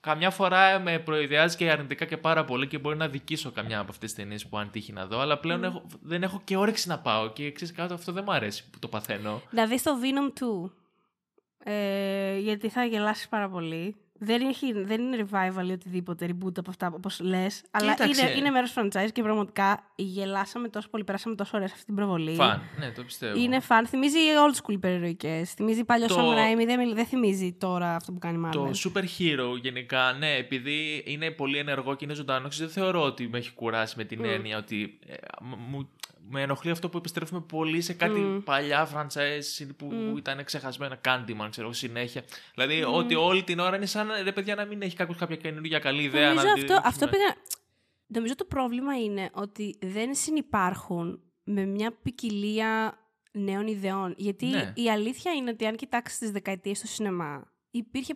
καμιά 0.00 0.30
φορά 0.30 0.78
με 0.78 0.98
προειδιάζει 0.98 1.56
και 1.56 1.70
αρνητικά 1.70 2.04
και 2.04 2.16
πάρα 2.16 2.44
πολύ 2.44 2.66
και 2.66 2.78
μπορεί 2.78 2.96
να 2.96 3.08
δικήσω 3.08 3.50
καμιά 3.50 3.78
από 3.78 3.90
αυτές 3.90 4.12
τις 4.12 4.22
ταινίες 4.24 4.46
που 4.46 4.58
αν 4.58 4.70
τύχει 4.70 4.92
να 4.92 5.06
δω. 5.06 5.20
Αλλά 5.20 5.38
πλέον 5.38 5.64
έχω, 5.64 5.86
δεν 6.00 6.22
έχω 6.22 6.40
και 6.44 6.56
όρεξη 6.56 6.88
να 6.88 6.98
πάω 6.98 7.30
και 7.32 7.52
ξέρεις 7.52 7.74
κάτι, 7.74 7.92
αυτό 7.92 8.12
δεν 8.12 8.24
μου 8.26 8.32
αρέσει 8.32 8.70
που 8.70 8.78
το 8.78 8.88
παθαίνω. 8.88 9.42
Να 9.50 9.66
δεις 9.66 9.82
το 9.82 9.90
Venom 10.02 10.42
2. 10.66 10.70
Ε, 11.72 12.38
γιατί 12.38 12.68
θα 12.68 12.84
γελάσεις 12.84 13.28
πάρα 13.28 13.48
πολύ. 13.48 13.96
Δεν, 14.22 14.40
έχει, 14.46 14.72
δεν 14.72 15.00
είναι 15.00 15.26
revival 15.30 15.68
ή 15.68 15.72
οτιδήποτε 15.72 16.26
reboot 16.30 16.58
από 16.58 16.70
αυτά 16.70 16.90
όπως 16.94 17.20
λες. 17.20 17.62
Αλλά 17.70 17.92
Κοίταξε. 17.94 18.22
είναι, 18.26 18.38
είναι 18.38 18.50
μέρος 18.50 18.74
franchise 18.76 19.08
και 19.12 19.22
πραγματικά 19.22 19.84
γελάσαμε 19.96 20.68
τόσο 20.68 20.88
πολύ, 20.88 21.04
περάσαμε 21.04 21.34
τόσο 21.34 21.50
ωραία 21.54 21.68
σε 21.68 21.72
αυτή 21.74 21.86
την 21.86 21.94
προβολή. 21.94 22.34
Φαν, 22.34 22.62
ναι, 22.78 22.90
το 22.90 23.02
πιστεύω. 23.02 23.38
Είναι 23.40 23.60
φαν. 23.60 23.86
Θυμίζει 23.86 24.18
old 24.18 24.56
school 24.62 24.72
υπερηρωικέ. 24.72 25.42
Θυμίζει 25.54 25.84
παλιό 25.84 26.06
Το- 26.06 26.14
Sam 26.16 26.34
Raimi. 26.34 26.64
Δεν, 26.66 26.94
δεν 26.94 27.06
θυμίζει 27.06 27.52
τώρα 27.52 27.94
αυτό 27.94 28.12
που 28.12 28.18
κάνει 28.18 28.42
Marvel. 28.46 28.52
Το 28.52 28.70
super 28.84 29.02
hero 29.02 29.58
γενικά, 29.62 30.12
ναι, 30.12 30.34
επειδή 30.34 31.02
είναι 31.06 31.30
πολύ 31.30 31.58
ενεργό 31.58 31.94
και 31.94 32.04
είναι 32.04 32.14
ζωντανό, 32.14 32.48
ξέρεις, 32.48 32.74
δεν 32.74 32.82
θεωρώ 32.82 33.02
ότι 33.02 33.28
με 33.28 33.38
έχει 33.38 33.52
κουράσει 33.52 33.94
με 33.96 34.04
την 34.04 34.24
έννοια 34.24 34.58
ότι 34.58 34.98
ε, 35.06 35.14
μου, 35.70 35.88
με 36.30 36.42
ενοχλεί 36.42 36.70
αυτό 36.70 36.88
που 36.88 36.96
επιστρέφουμε 36.96 37.40
πολύ 37.40 37.80
σε 37.80 37.92
κάτι 37.92 38.20
παλιά 38.44 38.88
franchise 38.94 39.68
που 39.76 40.14
ήταν 40.16 40.44
ξεχασμένα. 40.44 41.00
Candyman, 41.04 41.46
ξέρω 41.50 41.66
εγώ, 41.66 41.72
συνέχεια. 41.72 42.24
Δηλαδή, 42.54 42.82
ότι 42.82 43.14
όλη 43.14 43.42
την 43.42 43.58
ώρα 43.58 43.76
είναι 43.76 43.86
σαν 43.86 44.08
ρε 44.22 44.32
παιδιά 44.32 44.54
να 44.54 44.64
μην 44.64 44.82
έχει 44.82 44.96
κάποιος 44.96 45.18
κάποια 45.18 45.36
καινούργια 45.36 45.78
καλή 45.78 46.02
ιδέα. 46.02 46.28
Νομίζω 46.28 46.44
να 46.46 46.52
αυτό, 46.52 46.60
δείξουμε. 46.60 46.82
αυτό 46.84 47.06
πήγα... 47.08 47.34
Νομίζω 48.06 48.34
το 48.34 48.44
πρόβλημα 48.44 48.98
είναι 48.98 49.30
ότι 49.32 49.78
δεν 49.80 50.14
συνυπάρχουν 50.14 51.20
με 51.44 51.64
μια 51.66 51.92
ποικιλία 52.02 52.98
νέων 53.32 53.66
ιδεών. 53.66 54.14
Γιατί 54.16 54.46
Ναι. 54.46 54.72
η 54.76 54.90
αλήθεια 54.90 55.32
είναι 55.32 55.50
ότι 55.50 55.66
αν 55.66 55.76
κοιτάξεις 55.76 56.18
τις 56.18 56.30
δεκαετίες 56.30 56.78
στο 56.78 56.86
σινεμά, 56.86 57.52
υπήρχε 57.70 58.14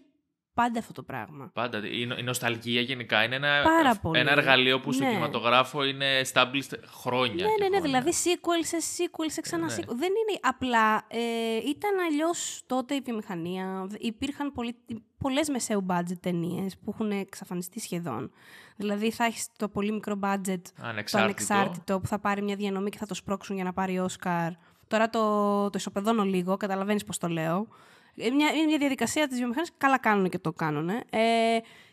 πάντα 0.55 0.79
αυτό 0.79 0.93
το 0.93 1.03
πράγμα. 1.03 1.51
Πάντα. 1.55 1.81
Η, 1.87 2.07
νο- 2.07 2.17
η 2.19 2.23
νοσταλγία 2.23 2.81
γενικά 2.81 3.25
είναι 3.25 3.35
ένα, 3.35 3.63
Πάρα 3.65 3.97
πολύ. 3.97 4.19
ένα 4.21 4.31
εργαλείο 4.31 4.81
που 4.81 4.93
στο 4.93 5.05
Ναι. 5.05 5.09
κινηματογράφο 5.11 5.85
είναι 5.85 6.21
established 6.21 6.79
χρόνια. 6.87 7.45
Ναι, 7.45 7.51
και 7.51 7.63
ναι, 7.63 7.69
ναι. 7.69 7.77
χρόνια. 7.77 7.81
Δηλαδή 7.81 8.11
sequel 8.25 8.67
σε 8.67 8.77
sequel 8.77 9.27
σε 9.31 9.41
ξανά 9.41 9.67
ναι. 9.67 9.75
sequel. 9.79 9.87
Δεν 9.97 10.09
είναι 10.09 10.39
απλά. 10.41 10.97
Ε, 11.09 11.57
ήταν 11.69 11.99
αλλιώς 12.11 12.63
τότε 12.67 12.95
η 12.95 13.01
βιομηχανία. 13.05 13.87
Υπήρχαν 13.99 14.53
πολλοί, 14.53 14.77
πολλές 15.19 15.49
μεσαίου 15.49 15.87
budget 15.91 16.19
ταινίες 16.21 16.77
που 16.79 16.91
έχουν 16.95 17.11
εξαφανιστεί 17.11 17.81
σχεδόν. 17.81 18.31
Δηλαδή 18.77 19.11
θα 19.11 19.25
έχεις 19.25 19.47
το 19.57 19.69
πολύ 19.69 19.93
μικρό 19.93 20.19
budget, 20.23 20.41
το 20.45 20.83
Ανεξάρτητο. 20.83 21.19
ανεξάρτητο 21.19 22.01
που 22.01 22.07
θα 22.07 22.19
πάρει 22.19 22.43
μια 22.43 22.57
διανομή 22.57 22.91
και 22.91 22.99
θα 22.99 23.07
το 23.07 23.15
σπρώξουν 23.15 23.55
για 23.55 23.65
να 23.65 23.73
πάρει 23.73 23.99
Όσκαρ. 23.99 24.51
Τώρα 24.89 25.11
το, 25.11 25.21
το 25.65 25.79
ισοπεδώνω 25.79 26.25
λίγο, 26.25 26.57
καταλαβαίνεις 26.57 27.05
πώς 27.05 27.19
το 27.19 27.29
λέω. 27.29 27.67
Ε, 28.17 28.31
Μια, 28.31 28.51
είναι 28.53 28.65
μια 28.67 28.79
διαδικασία 28.79 29.29
της 29.29 29.37
βιομηχανίας. 29.39 29.71
Καλά 29.77 29.99
κάνουν 29.99 30.29
και 30.29 30.39
το 30.39 30.53
κάνουν. 30.53 30.89
Ε, 30.89 31.03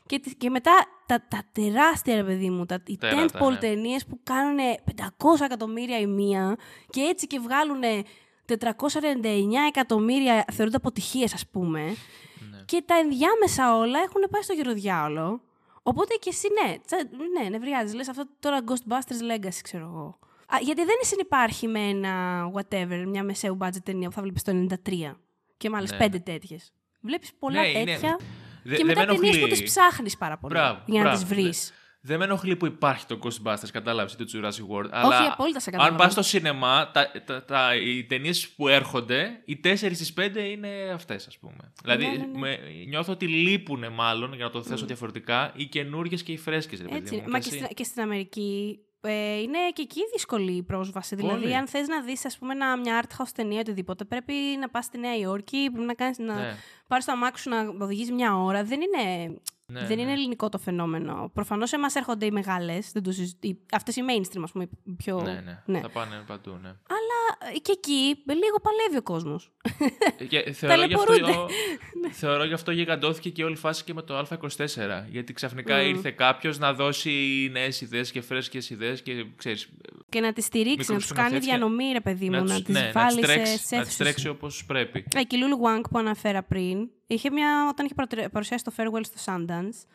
και, 0.06 0.20
τι- 0.20 0.36
και 0.36 0.50
μετά 0.50 0.72
τα, 1.06 1.26
τα 1.28 1.44
τεράστια, 1.52 2.16
ρε 2.16 2.24
παιδί 2.24 2.50
μου, 2.50 2.66
τα, 2.66 2.84
οι 2.86 2.98
Τεράτα, 2.98 3.40
tentpole 3.40 3.52
ναι. 3.52 3.58
ταινίες 3.58 4.06
που 4.06 4.20
κάνουν 4.24 4.58
500 4.98 5.42
εκατομμύρια 5.44 6.00
η 6.00 6.06
μία 6.08 6.56
και 6.90 7.02
έτσι 7.02 7.28
και 7.28 7.40
βγάλουν 7.40 7.82
499 8.48 9.68
εκατομμύρια 9.68 10.46
θεωρούνται 10.52 10.78
αποτυχίες, 10.78 11.34
ας 11.34 11.48
πούμε. 11.48 11.82
Ναι. 12.52 12.58
Και 12.66 12.84
τα 12.86 12.96
ενδιάμεσα 12.96 13.76
όλα 13.76 14.00
έχουν 14.00 14.24
πάει 14.32 14.42
στο 14.42 14.54
γεροδιάολο. 14.54 15.42
Οπότε 15.84 16.16
και 16.16 16.30
εσύ 16.30 16.48
ναι, 16.64 16.76
τσα- 16.86 17.08
ναι, 17.42 17.50
νευριάζει. 17.50 17.96
Λες 17.96 18.10
αυτό 18.10 18.24
τώρα 18.40 18.60
Ghostbusters 18.68 19.36
Legacy, 19.36 19.60
ξέρω 19.64 19.84
εγώ. 19.86 20.20
Α, 20.48 20.58
γιατί 20.62 20.84
δεν 20.86 20.96
συνυπάρχει 21.02 21.68
με 21.68 21.80
ένα 21.80 22.44
whatever, 22.56 23.04
μια 23.08 23.24
μεσαίου 23.24 23.58
budget 23.62 23.84
ταινία 23.84 24.08
που 24.10 24.16
θα 24.16 24.22
βλέπεις 24.22 24.44
το 24.44 24.52
93. 24.86 25.12
Και 25.62 25.70
μάλιστα 25.70 25.96
Ναι. 25.98 26.04
πέντε 26.04 26.20
τέτοιες. 26.32 26.72
Βλέπεις 27.02 27.32
πολλά 27.40 27.62
Ναι, 27.62 27.68
είναι- 27.68 27.84
τέτοια. 27.92 28.20
Δε- 28.64 28.76
και 28.76 28.84
δεν 28.86 28.86
μετά 28.86 29.00
με 29.00 29.06
ταινίες 29.06 29.32
που 29.38 29.44
ενοχλεί. 29.46 29.64
τις 29.64 29.64
ψάχνεις 29.64 30.18
πάρα 30.18 30.38
πολύ. 30.38 30.54
Μπράβο, 30.54 30.82
για 30.86 31.02
να 31.04 31.10
μπράβο. 31.10 31.24
τι 31.24 31.34
βρεις. 31.36 31.70
Ναι. 31.70 31.76
Δεν 32.04 32.18
με 32.20 32.24
ενοχλεί 32.26 32.56
που 32.56 32.66
υπάρχει 32.66 33.06
το 33.06 33.20
Ghostbusters, 33.24 33.70
κατάλαβες 33.72 34.16
το 34.16 34.26
Jurassic 34.34 34.76
World. 34.76 34.88
Αλλά 34.92 35.32
απόλυτα 35.32 35.60
σε 35.60 35.70
αν 35.70 35.76
καταλαβαίνω. 35.76 35.98
πας 35.98 36.12
στο 36.12 36.22
σινεμά, 36.22 36.92
τα, 36.92 37.12
τα, 37.26 37.46
τα, 37.46 37.76
οι 37.76 38.04
ταινίες 38.04 38.50
που 38.50 38.68
έρχονται, 38.68 39.42
οι 39.46 39.58
4 39.64 39.94
στις 39.96 40.14
5 40.14 40.50
είναι 40.52 40.70
αυτές, 40.94 41.28
ας 41.28 41.38
πούμε. 41.38 41.72
Δηλαδή, 41.82 42.06
ναι, 42.06 42.12
ναι. 42.12 42.40
Με, 42.40 42.60
νιώθω 42.88 43.12
ότι 43.12 43.28
λείπουν 43.28 43.86
μάλλον, 43.94 44.34
για 44.34 44.46
να 44.46 44.52
το 44.52 44.64
θέσω 44.64 44.86
διαφορετικά, 44.86 45.52
οι 45.56 45.66
καινούργιες 45.66 46.24
και 46.24 46.32
οι 46.32 46.38
φρέσκες. 46.38 46.80
Έτσι 46.92 47.16
είναι. 47.16 47.26
Μα 47.28 47.40
και 47.40 47.50
στην, 47.50 47.68
και 47.74 47.84
στην 47.84 48.02
Αμερική 48.02 48.80
ε, 49.02 49.40
είναι 49.42 49.58
και 49.74 49.82
εκεί 49.82 50.02
δύσκολη 50.14 50.52
η 50.52 50.64
πρόσβαση. 50.64 51.16
Πολύ. 51.16 51.28
Δηλαδή, 51.34 51.56
αν 51.56 51.68
θες 51.68 51.88
να 51.88 52.02
δεις, 52.02 52.26
ας 52.26 52.38
πούμε, 52.38 52.54
ένα, 52.54 52.78
μια 52.78 53.04
art 53.04 53.22
house 53.22 53.30
ταινία 53.36 53.58
ή 53.58 53.60
οτιδήποτε, 53.60 54.04
πρέπει 54.04 54.34
να 54.60 54.70
πας 54.70 54.86
στη 54.86 54.98
Νέα 54.98 55.18
Υόρκη, 55.18 55.70
πρέπει 55.72 55.86
να, 55.88 55.94
κάνεις, 55.94 56.18
να 56.18 56.36
Ναι. 56.36 56.56
πάρεις 56.88 57.06
το 57.06 57.12
αμάξι 57.12 57.44
σου 57.44 57.50
να 57.50 57.74
οδηγείς 57.80 58.12
μια 58.12 58.38
ώρα. 58.38 58.64
Δεν 58.64 58.80
είναι. 58.82 59.34
Ναι, 59.72 59.86
δεν 59.86 59.96
ναι. 59.96 60.02
είναι 60.02 60.12
ελληνικό 60.12 60.50
το 60.50 60.58
φαινόμενο. 60.58 61.32
Προφανώς 61.34 61.74
εμάς 61.74 61.96
έρχονται 61.96 62.26
οι 62.26 62.32
μεγάλες. 62.32 62.92
Αυτές 63.74 63.96
οι 63.96 64.02
mainstream, 64.10 64.42
ας 64.44 64.52
πούμε, 64.52 64.68
οι 64.84 64.92
πιο. 64.98 65.22
Ναι, 65.22 65.32
ναι, 65.46 65.64
ναι. 65.66 65.80
Θα 65.80 65.90
πάνε 65.90 66.24
παντού, 66.28 66.50
ναι. 66.62 66.68
Αλλά 66.70 67.52
ε, 67.56 67.58
και 67.60 67.72
εκεί 67.72 68.24
λίγο 68.26 68.58
παλεύει 68.62 68.98
ο 68.98 69.02
κόσμος. 69.02 69.52
Και 70.28 70.52
θεωρώ, 70.54 70.84
γι 70.84 70.94
αυτό, 70.94 71.06
Ταλαιπωρούνται. 71.06 71.54
θεωρώ 72.22 72.44
γι' 72.44 72.54
αυτό 72.54 72.72
γιγαντώθηκε 72.72 73.30
και 73.30 73.44
όλη 73.44 73.54
η 73.54 73.58
φάση 73.58 73.84
και 73.84 73.94
με 73.94 74.02
το 74.02 74.20
Α24. 74.20 74.66
Γιατί 75.10 75.34
ξαφνικά 75.34 75.82
ήρθε 75.82 76.12
κάποιος 76.12 76.58
να 76.60 76.74
δώσει 76.74 77.50
νέες 77.52 77.82
ιδέες 77.82 78.12
και 78.12 78.22
φρέσκες 78.22 78.70
ιδέες 78.70 79.02
και 79.02 79.26
ξέρεις. 79.36 79.70
και 80.10 80.20
να 80.20 80.34
τη 80.34 80.42
στηρίξει, 80.42 80.92
να 80.92 80.98
τους 80.98 81.12
κάνει 81.12 81.34
Μικροσκηνοθέτες 81.34 81.46
και 81.46 81.52
διανομή, 81.52 81.92
ρε 81.92 82.02
παιδί 82.02 82.26
μου, 82.30 82.32
να, 82.32 82.56
τους- 82.56 82.64
τις 82.64 82.74
ναι, 82.74 82.80
να 82.80 82.86
τις 82.86 82.94
βάλει 82.94 83.12
σε 83.12 83.22
τρέξει, 83.22 83.46
σε 83.46 83.56
να 83.56 83.58
τις 83.58 83.72
αίθουσες. 83.72 83.98
τρέξει 83.98 84.28
όπως 84.28 84.66
πρέπει. 84.66 85.06
Ε, 85.16 85.24
και 85.24 85.36
η 85.36 85.40
Λούλου 85.40 85.58
Wang 85.64 85.82
που 85.92 85.98
αναφέρα 85.98 86.44
πριν, 86.44 86.90
είχε 87.14 87.32
μια, 87.32 87.68
όταν 87.70 87.86
είχε 87.86 87.94
παρατρε- 87.94 88.30
παρουσιάσει 88.30 88.64
το 88.64 88.72
Farewell 88.78 89.02
στο 89.06 89.34
Sundance, 89.34 89.86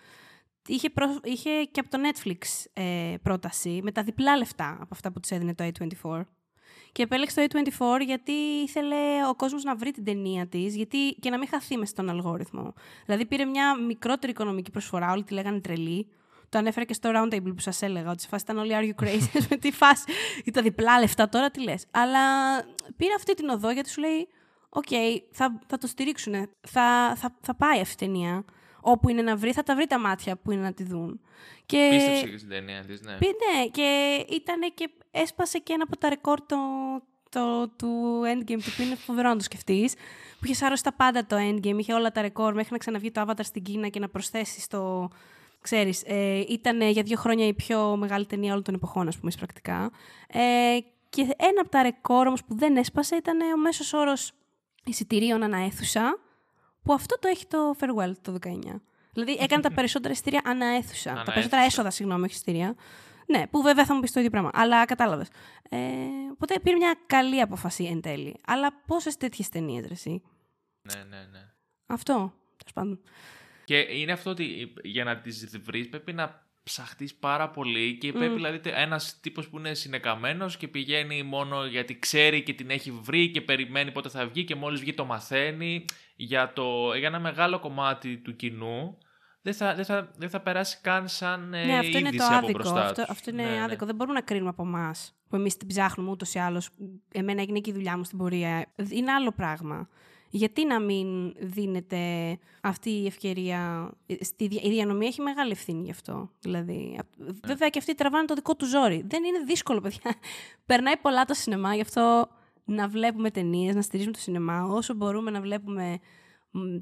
είχε, 0.66 0.90
προ- 0.90 1.20
είχε 1.24 1.51
και 1.70 1.80
από 1.80 1.90
το 1.90 1.98
Netflix 2.02 2.64
ε, 2.72 3.14
πρόταση 3.22 3.80
με 3.82 3.93
τα 3.93 4.02
διπλά 4.02 4.36
λεφτά 4.36 4.70
από 4.80 4.88
αυτά 4.90 5.12
που 5.12 5.20
της 5.20 5.30
έδινε 5.30 5.55
το 5.55 5.64
A24. 5.64 6.20
Και 6.93 7.02
επέλεξε 7.02 7.47
το 7.47 7.60
A24 7.78 8.01
γιατί 8.05 8.32
ήθελε 8.66 8.97
ο 9.28 9.34
κόσμος 9.34 9.64
να 9.64 9.76
βρει 9.76 9.90
την 9.90 10.05
ταινία 10.05 10.47
της 10.47 10.76
γιατί, 10.76 11.12
και 11.20 11.30
να 11.30 11.38
μην 11.38 11.48
χαθεί 11.48 11.76
μέσα 11.76 11.90
στον 11.90 12.09
αλγόριθμο. 12.10 12.74
Δηλαδή 13.05 13.26
πήρε 13.26 13.44
μια 13.44 13.76
μικρότερη 13.80 14.32
οικονομική 14.32 14.70
προσφορά, 14.70 15.12
όλοι 15.12 15.24
τη 15.24 15.34
λέγανε 15.34 15.60
τρελή. 15.60 16.09
Το 16.48 16.59
ανέφερα 16.59 16.86
και 16.86 16.94
στο 16.94 17.10
roundtable 17.14 17.43
που 17.55 17.60
σας 17.60 17.82
έλεγα, 17.82 18.10
ότι 18.10 18.22
σε 18.22 18.28
φάση 18.28 18.44
ήταν 18.44 18.59
όλοι 18.59 18.72
are 18.74 18.84
you 19.01 19.05
crazy, 19.05 19.40
με 19.51 19.56
τι 19.56 19.70
φάση, 19.72 20.05
ή 20.44 20.51
τα 20.51 20.62
διπλά 20.62 20.98
λεφτά 21.01 21.28
τώρα 21.28 21.51
τι 21.51 21.62
λες; 21.62 21.86
Αλλά 21.90 22.20
πήρε 22.97 23.14
αυτή 23.16 23.34
την 23.34 23.48
οδό 23.48 23.70
γιατί 23.70 23.90
σου 23.90 24.01
λέει, 24.01 24.28
οκ, 24.76 24.88
θα, 25.30 25.58
θα 25.66 25.78
το 25.78 25.86
στηρίξουν, 25.86 26.32
θα, 26.60 27.14
θα, 27.16 27.34
θα 27.40 27.54
πάει 27.54 27.80
αυτή 27.80 28.04
η 28.04 28.06
ταινία. 28.06 28.44
Όπου 28.80 29.08
είναι 29.08 29.22
να 29.22 29.36
βρει, 29.36 29.52
θα 29.52 29.62
τα 29.62 29.74
βρει 29.74 29.86
τα 29.86 29.98
μάτια 29.98 30.36
που 30.36 30.50
είναι 30.50 30.62
να 30.62 30.72
τη 30.72 30.84
δουν. 30.84 31.20
Και... 31.66 31.88
Πίστεψε 31.90 32.26
και 32.28 32.36
στην 32.36 32.50
ταινία 32.50 32.84
τη, 32.84 32.92
ναι. 33.04 33.16
Πει- 33.18 33.36
Ναι, 33.54 33.66
και 33.66 34.24
ήταν 34.30 34.60
και 34.74 34.90
έσπασε 35.10 35.58
και 35.58 35.72
ένα 35.72 35.82
από 35.82 35.96
τα 35.98 36.08
ρεκόρ 36.08 36.40
το, 36.46 36.56
το, 37.30 37.68
του 37.68 38.22
Endgame 38.24 38.60
του 38.64 38.72
που 38.76 38.82
είναι 38.82 38.94
φοβερό 38.94 39.28
να 39.28 39.36
το 39.36 39.42
σκεφτείς. 39.42 39.94
Που 40.38 40.44
είχες 40.44 40.56
σάρώσει 40.56 40.82
τα 40.82 40.92
πάντα 40.92 41.26
το 41.26 41.36
Endgame, 41.36 41.78
είχε 41.78 41.92
όλα 41.92 42.12
τα 42.12 42.20
ρεκόρ 42.20 42.54
μέχρι 42.54 42.72
να 42.72 42.78
ξαναβγεί 42.78 43.10
το 43.10 43.24
Avatar 43.26 43.40
στην 43.42 43.62
Κίνα 43.62 43.88
και 43.88 44.00
να 44.00 44.08
προσθέσει 44.08 44.68
το. 44.68 45.08
Ξέρεις, 45.60 46.02
ε, 46.06 46.44
ήταν 46.48 46.80
για 46.80 47.02
δύο 47.02 47.16
χρόνια 47.16 47.46
η 47.46 47.54
πιο 47.54 47.96
μεγάλη 47.96 48.26
ταινία 48.26 48.50
όλων 48.50 48.62
των 48.62 48.74
εποχών, 48.74 49.08
ας 49.08 49.18
πούμε, 49.18 49.32
πρακτικά. 49.36 49.90
Ε, 50.28 50.78
και 51.08 51.20
ένα 51.20 51.60
από 51.60 51.68
τα 51.68 51.82
ρεκόρ 51.82 52.26
όμως 52.26 52.44
που 52.44 52.54
δεν 52.56 52.76
έσπασε 52.76 53.16
ήταν 53.16 53.40
ο 53.40 53.56
μέσος 53.56 53.92
όρος 53.92 54.32
εισιτηρίων 54.90 55.42
ανά 55.42 55.58
αίθουσα, 55.58 56.18
που 56.82 56.92
αυτό 56.92 57.18
το 57.18 57.28
έχει 57.28 57.46
το 57.46 57.74
Farewell 57.80 58.12
το 58.22 58.38
19. 58.42 58.80
Δηλαδή 59.12 59.36
έκανε 59.40 59.62
τα 59.62 59.72
περισσότερα 59.72 60.12
εισιτήρια 60.12 60.40
ανά 60.44 60.66
αίθουσα. 60.66 61.10
Ανά 61.10 61.24
τα 61.24 61.32
περισσότερα 61.32 61.62
αίθουσα. 61.62 61.80
έσοδα, 61.80 61.90
συγγνώμη, 61.90 62.24
όχι 62.24 62.34
εισιτήρια. 62.34 62.74
Ναι, 63.26 63.46
που 63.46 63.62
βέβαια 63.62 63.84
θα 63.84 63.94
μου 63.94 64.00
πεις 64.00 64.12
το 64.12 64.18
ίδιο 64.18 64.30
πράγμα. 64.30 64.50
Αλλά 64.52 64.84
κατάλαβες. 64.84 65.28
Ε, 65.68 65.78
οπότε 66.32 66.60
πήρε 66.60 66.76
μια 66.76 66.98
καλή 67.06 67.40
απόφαση 67.40 67.84
εν 67.84 68.00
τέλει. 68.00 68.36
Αλλά 68.46 68.82
πόσες 68.86 69.16
τέτοιες 69.16 69.48
ταινίες, 69.48 69.86
ρε, 69.86 69.92
εσύ; 69.92 70.22
ναι, 70.82 71.04
ναι, 71.04 71.26
ναι. 71.30 71.52
Αυτό, 71.86 72.14
τέλος 72.56 72.72
πάντων. 72.74 73.00
Και 73.64 73.78
είναι 73.78 74.12
αυτό 74.12 74.30
ότι 74.30 74.74
για 74.82 75.04
να 75.04 75.18
τις 75.18 75.58
βρεις 75.58 75.88
πρέπει 75.88 76.12
να 76.12 76.45
ψαχτείς 76.66 77.14
πάρα 77.14 77.51
πολύ 77.51 77.98
και 77.98 78.12
πρέπει 78.12 78.34
δηλαδή 78.34 78.60
ένας 78.64 79.20
τύπος 79.20 79.48
που 79.48 79.59
είναι 79.59 79.74
συνεκαμένος 79.74 80.56
και 80.56 80.68
πηγαίνει 80.68 81.22
μόνο 81.22 81.64
γιατί 81.66 81.98
ξέρει 81.98 82.43
και 82.43 82.52
την 82.52 82.70
έχει 82.70 82.90
βρει 82.90 83.30
και 83.30 83.40
περιμένει 83.40 83.93
πότε 83.93 84.09
θα 84.09 84.26
βγει 84.26 84.44
και 84.44 84.55
μόλις 84.55 84.80
βγει 84.80 84.94
το 84.94 85.05
μαθαίνει 85.05 85.84
για, 86.16 86.52
το, 86.52 86.94
για 86.98 87.06
ένα 87.09 87.20
μεγάλο 87.20 87.59
κομμάτι 87.59 88.16
του 88.16 88.36
κοινού 88.36 88.98
δεν 89.43 89.55
θα, 89.55 89.74
δεν 89.74 89.84
θα, 89.84 90.10
δεν 90.16 90.30
θα 90.30 90.40
περάσει 90.40 90.78
καν 90.82 91.09
σαν 91.09 91.55
ε, 91.55 91.64
ναι, 91.64 91.78
αυτό 91.78 91.98
είναι 91.98 92.10
το 92.10 92.24
από 92.24 92.34
άδικο. 92.34 92.52
μπροστά 92.52 92.80
Αυτό, 92.84 92.94
τους. 93.02 93.10
αυτό 93.10 93.30
είναι 93.30 93.43
Ναι, 93.43 93.51
ναι. 93.51 93.62
άδικο. 93.62 93.86
Δεν 93.86 93.94
μπορούμε 93.94 94.14
να 94.18 94.24
κρίνουμε 94.24 94.48
από 94.48 94.62
εμάς 94.62 95.16
που 95.28 95.36
εμείς 95.36 95.56
την 95.56 95.66
ψάχνουμε 95.68 96.10
ούτως 96.10 96.34
ή 96.34 96.38
άλλως. 96.38 96.70
Εμένα 97.12 97.40
έγινε 97.40 97.60
και 97.60 97.70
η 97.70 97.72
δουλειά 97.72 97.97
μου 97.97 98.05
στην 98.05 98.18
πορεία. 98.18 98.66
Είναι 98.90 99.12
άλλο 99.12 99.32
πράγμα. 99.32 99.88
Γιατί 100.30 100.66
να 100.66 100.80
μην 100.80 101.34
δίνεται 101.38 101.98
αυτή 102.62 102.90
η 102.90 103.06
ευκαιρία. 103.06 103.90
Στη, 104.20 104.46
δια- 104.46 104.62
η 104.62 104.68
διανομή 104.70 105.06
έχει 105.06 105.20
μεγάλη 105.20 105.50
ευθύνη 105.50 105.82
γι' 105.84 105.90
αυτό. 105.90 106.30
Δηλαδή, 106.40 106.96
α- 107.00 107.24
Βέβαια 107.46 107.68
και 107.68 107.78
αυτοί 107.78 107.94
τραβάνε 107.94 108.24
το 108.26 108.34
δικό 108.34 108.56
του 108.56 108.66
ζόρι. 108.66 109.04
Δεν 109.08 109.24
είναι 109.24 109.38
δύσκολο, 109.46 109.80
παιδιά. 109.80 110.14
Περνάει 110.66 110.96
πολλά 110.96 111.24
το 111.24 111.34
σινεμά, 111.34 111.74
γι' 111.74 111.80
αυτό 111.80 112.28
να 112.64 112.88
βλέπουμε 112.88 113.30
ταινίες, 113.30 113.74
να 113.74 113.82
στηρίζουμε 113.82 114.12
το 114.14 114.20
σινεμά. 114.20 114.62
Όσο 114.64 114.94
μπορούμε 114.94 115.30
να 115.30 115.40
βλέπουμε 115.40 115.98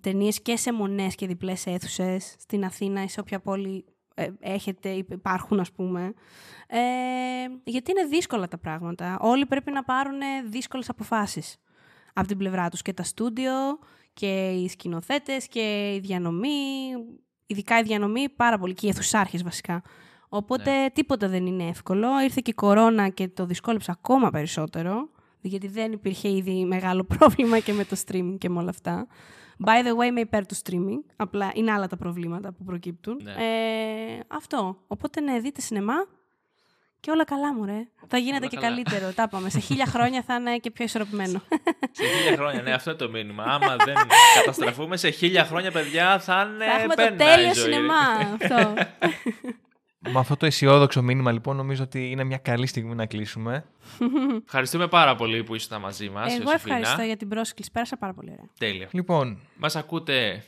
ταινίες 0.00 0.42
και 0.42 0.56
σε 0.56 0.72
μονές 0.72 1.14
και 1.14 1.26
διπλές 1.26 1.66
αίθουσες 1.66 2.34
στην 2.38 2.64
Αθήνα 2.64 3.02
ή 3.02 3.08
σε 3.08 3.20
όποια 3.20 3.40
πόλη 3.40 3.84
ε, 4.14 4.28
έχετε, 4.40 4.88
ή 4.88 5.06
υπάρχουν 5.10 5.60
ας 5.60 5.72
πούμε. 5.72 6.14
Ε, 6.66 6.80
γιατί 7.64 7.90
είναι 7.90 8.04
δύσκολα 8.04 8.48
τα 8.48 8.58
πράγματα. 8.58 9.18
Όλοι 9.20 9.46
πρέπει 9.46 9.70
να 9.70 9.84
πάρουν 9.84 10.18
δύσκολες 10.48 10.88
αποφάσεις 10.88 11.56
από 12.14 12.26
την 12.26 12.38
πλευρά 12.38 12.68
τους. 12.68 12.82
Και 12.82 12.92
τα 12.92 13.02
στούντιο 13.02 13.52
και 14.12 14.48
οι 14.50 14.68
σκηνοθέτες 14.68 15.48
και 15.48 15.92
η 15.94 15.98
διανομή, 15.98 16.48
ειδικά 17.46 17.78
η 17.78 17.82
διανομή 17.82 18.28
πάρα 18.28 18.58
πολύ 18.58 18.74
και 18.74 18.86
οι 18.86 18.88
αιθουσάρχες 18.88 19.42
βασικά. 19.42 19.82
Οπότε 20.28 20.90
τίποτα 20.92 21.28
δεν 21.28 21.46
είναι 21.46 21.64
εύκολο. 21.68 22.20
Ήρθε 22.22 22.40
και 22.44 22.50
η 22.50 22.54
κορώνα 22.54 23.08
και 23.08 23.28
το 23.28 23.46
δυσκόλεψε 23.46 23.90
ακόμα 23.90 24.30
περισσότερο. 24.30 25.08
Γιατί 25.40 25.68
δεν 25.68 25.92
υπήρχε 25.92 26.28
ήδη 26.28 26.64
μεγάλο 26.64 27.04
πρόβλημα 27.18 27.58
και 27.58 27.72
με 27.72 27.84
το 27.84 27.96
streaming 28.06 28.36
και 28.38 28.48
με 28.48 28.58
όλα 28.58 28.70
αυτά. 28.70 29.06
By 29.64 29.86
the 29.86 30.00
way, 30.00 30.06
είμαι 30.06 30.20
υπέρ 30.20 30.46
του 30.46 30.56
streaming. 30.56 31.02
Απλά 31.16 31.50
είναι 31.54 31.72
άλλα 31.72 31.86
τα 31.86 31.96
προβλήματα 31.96 32.52
που 32.52 32.64
προκύπτουν. 32.64 33.20
Ναι. 33.22 33.30
Ε, 33.30 34.20
αυτό. 34.28 34.76
Οπότε 34.86 35.20
ναι, 35.20 35.40
δείτε 35.40 35.60
σινεμά 35.60 35.94
και 37.04 37.10
όλα 37.10 37.24
καλά 37.24 37.54
μου, 37.54 37.64
ρε. 37.64 37.86
Θα 38.08 38.18
γίνεται 38.18 38.38
Όλα 38.38 38.46
και 38.46 38.56
καλά. 38.56 38.68
καλύτερο. 38.68 39.12
Τα 39.12 39.22
είπαμε. 39.22 39.48
Σε 39.48 39.58
χίλια 39.58 39.86
χρόνια 39.86 40.22
θα 40.22 40.34
είναι 40.34 40.56
και 40.58 40.70
πιο 40.70 40.84
ισορροπημένο. 40.84 41.42
Σε 41.90 42.04
χίλια 42.06 42.36
χρόνια, 42.36 42.62
ναι, 42.62 42.72
αυτό 42.72 42.90
είναι 42.90 42.98
το 42.98 43.10
μήνυμα. 43.10 43.42
Άμα 43.44 43.76
δεν 43.76 43.94
καταστραφούμε 44.38 44.96
σε 44.96 45.10
χίλια 45.10 45.44
χρόνια, 45.44 45.70
παιδιά, 45.70 46.18
θα 46.18 46.48
είναι. 46.52 46.64
θα 46.64 46.72
έχουμε 46.72 46.94
το 46.94 47.02
πένα 47.02 47.14
η 47.14 47.16
τέλειο 47.36 47.54
ζωή. 47.54 47.72
σινεμά. 47.72 47.94
αυτό. 48.42 48.74
Με 50.12 50.18
αυτό 50.18 50.36
το 50.36 50.46
αισιόδοξο 50.46 51.02
μήνυμα, 51.02 51.32
λοιπόν, 51.32 51.56
νομίζω 51.56 51.82
ότι 51.82 52.10
είναι 52.10 52.24
μια 52.24 52.38
καλή 52.38 52.66
στιγμή 52.66 52.94
να 52.94 53.06
κλείσουμε. 53.06 53.64
Ευχαριστούμε 54.46 54.88
πάρα 54.88 55.14
πολύ 55.14 55.44
που 55.44 55.54
ήσασταν 55.54 55.80
μαζί 55.80 56.08
μας. 56.08 56.38
Εγώ 56.38 56.50
ευχαριστώ 56.50 57.02
για 57.02 57.16
την 57.16 57.28
πρόσκληση. 57.28 57.70
Πέρασα 57.70 57.96
πάρα 57.96 58.14
πολύ 58.14 58.30
ωραία. 58.30 58.48
Τέλεια. 58.58 58.88
Λοιπόν, 58.90 59.38
Μας 59.56 59.76
ακούτε 59.76 60.44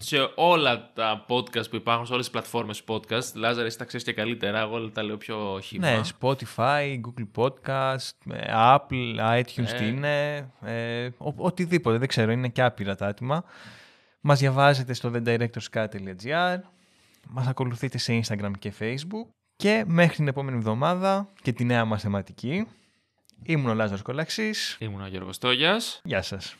σε 0.00 0.16
όλα 0.34 0.92
τα 0.94 1.24
podcast 1.28 1.70
που 1.70 1.76
υπάρχουν, 1.76 2.06
σε 2.06 2.12
όλες 2.12 2.24
τις 2.24 2.32
πλατφόρμες 2.34 2.82
podcast. 2.88 3.32
Λάζαρε, 3.34 3.66
εσύ 3.66 3.78
τα 3.78 3.84
ξέρεις 3.84 4.06
και 4.06 4.12
καλύτερα. 4.12 4.60
Εγώ 4.60 4.88
τα 4.90 5.02
λέω 5.02 5.16
πιο 5.16 5.60
χύμα. 5.62 5.90
ναι, 5.90 6.00
Spotify, 6.20 7.00
Google 7.00 7.28
Podcast, 7.36 8.32
ε, 8.32 8.52
Apple, 8.54 9.40
iTunes 9.40 9.72
Ε. 9.72 9.76
τι 9.78 9.86
είναι, 9.88 10.36
ε, 10.62 11.06
ο- 11.06 11.34
οτιδήποτε, 11.36 11.98
δεν 11.98 12.08
ξέρω, 12.08 12.30
είναι 12.32 12.48
και 12.48 12.62
άπειρα 12.62 12.94
τα 12.94 13.06
άτομα. 13.06 13.44
Μας 14.20 14.38
διαβάζετε 14.38 14.92
στο 14.92 15.10
thedirectorscat.gr, 15.14 16.58
μας 17.28 17.46
ακολουθείτε 17.46 17.98
σε 17.98 18.20
Instagram 18.24 18.50
και 18.58 18.72
Facebook 18.80 19.26
και 19.56 19.84
μέχρι 19.86 20.16
την 20.16 20.28
επόμενη 20.28 20.56
εβδομάδα 20.56 21.28
και 21.42 21.52
τη 21.52 21.64
νέα 21.64 21.84
μας 21.84 22.02
θεματική. 22.02 22.66
Ήμουν 23.42 23.70
ο 23.70 23.74
Λάζαρος 23.74 24.02
Κολαξής. 24.02 24.76
Ήμουν 24.80 25.02
ο 25.02 25.06
Γιώργος 25.06 25.38
Τόγιας. 25.38 26.00
Γεια 26.04 26.22
σας. 26.22 26.56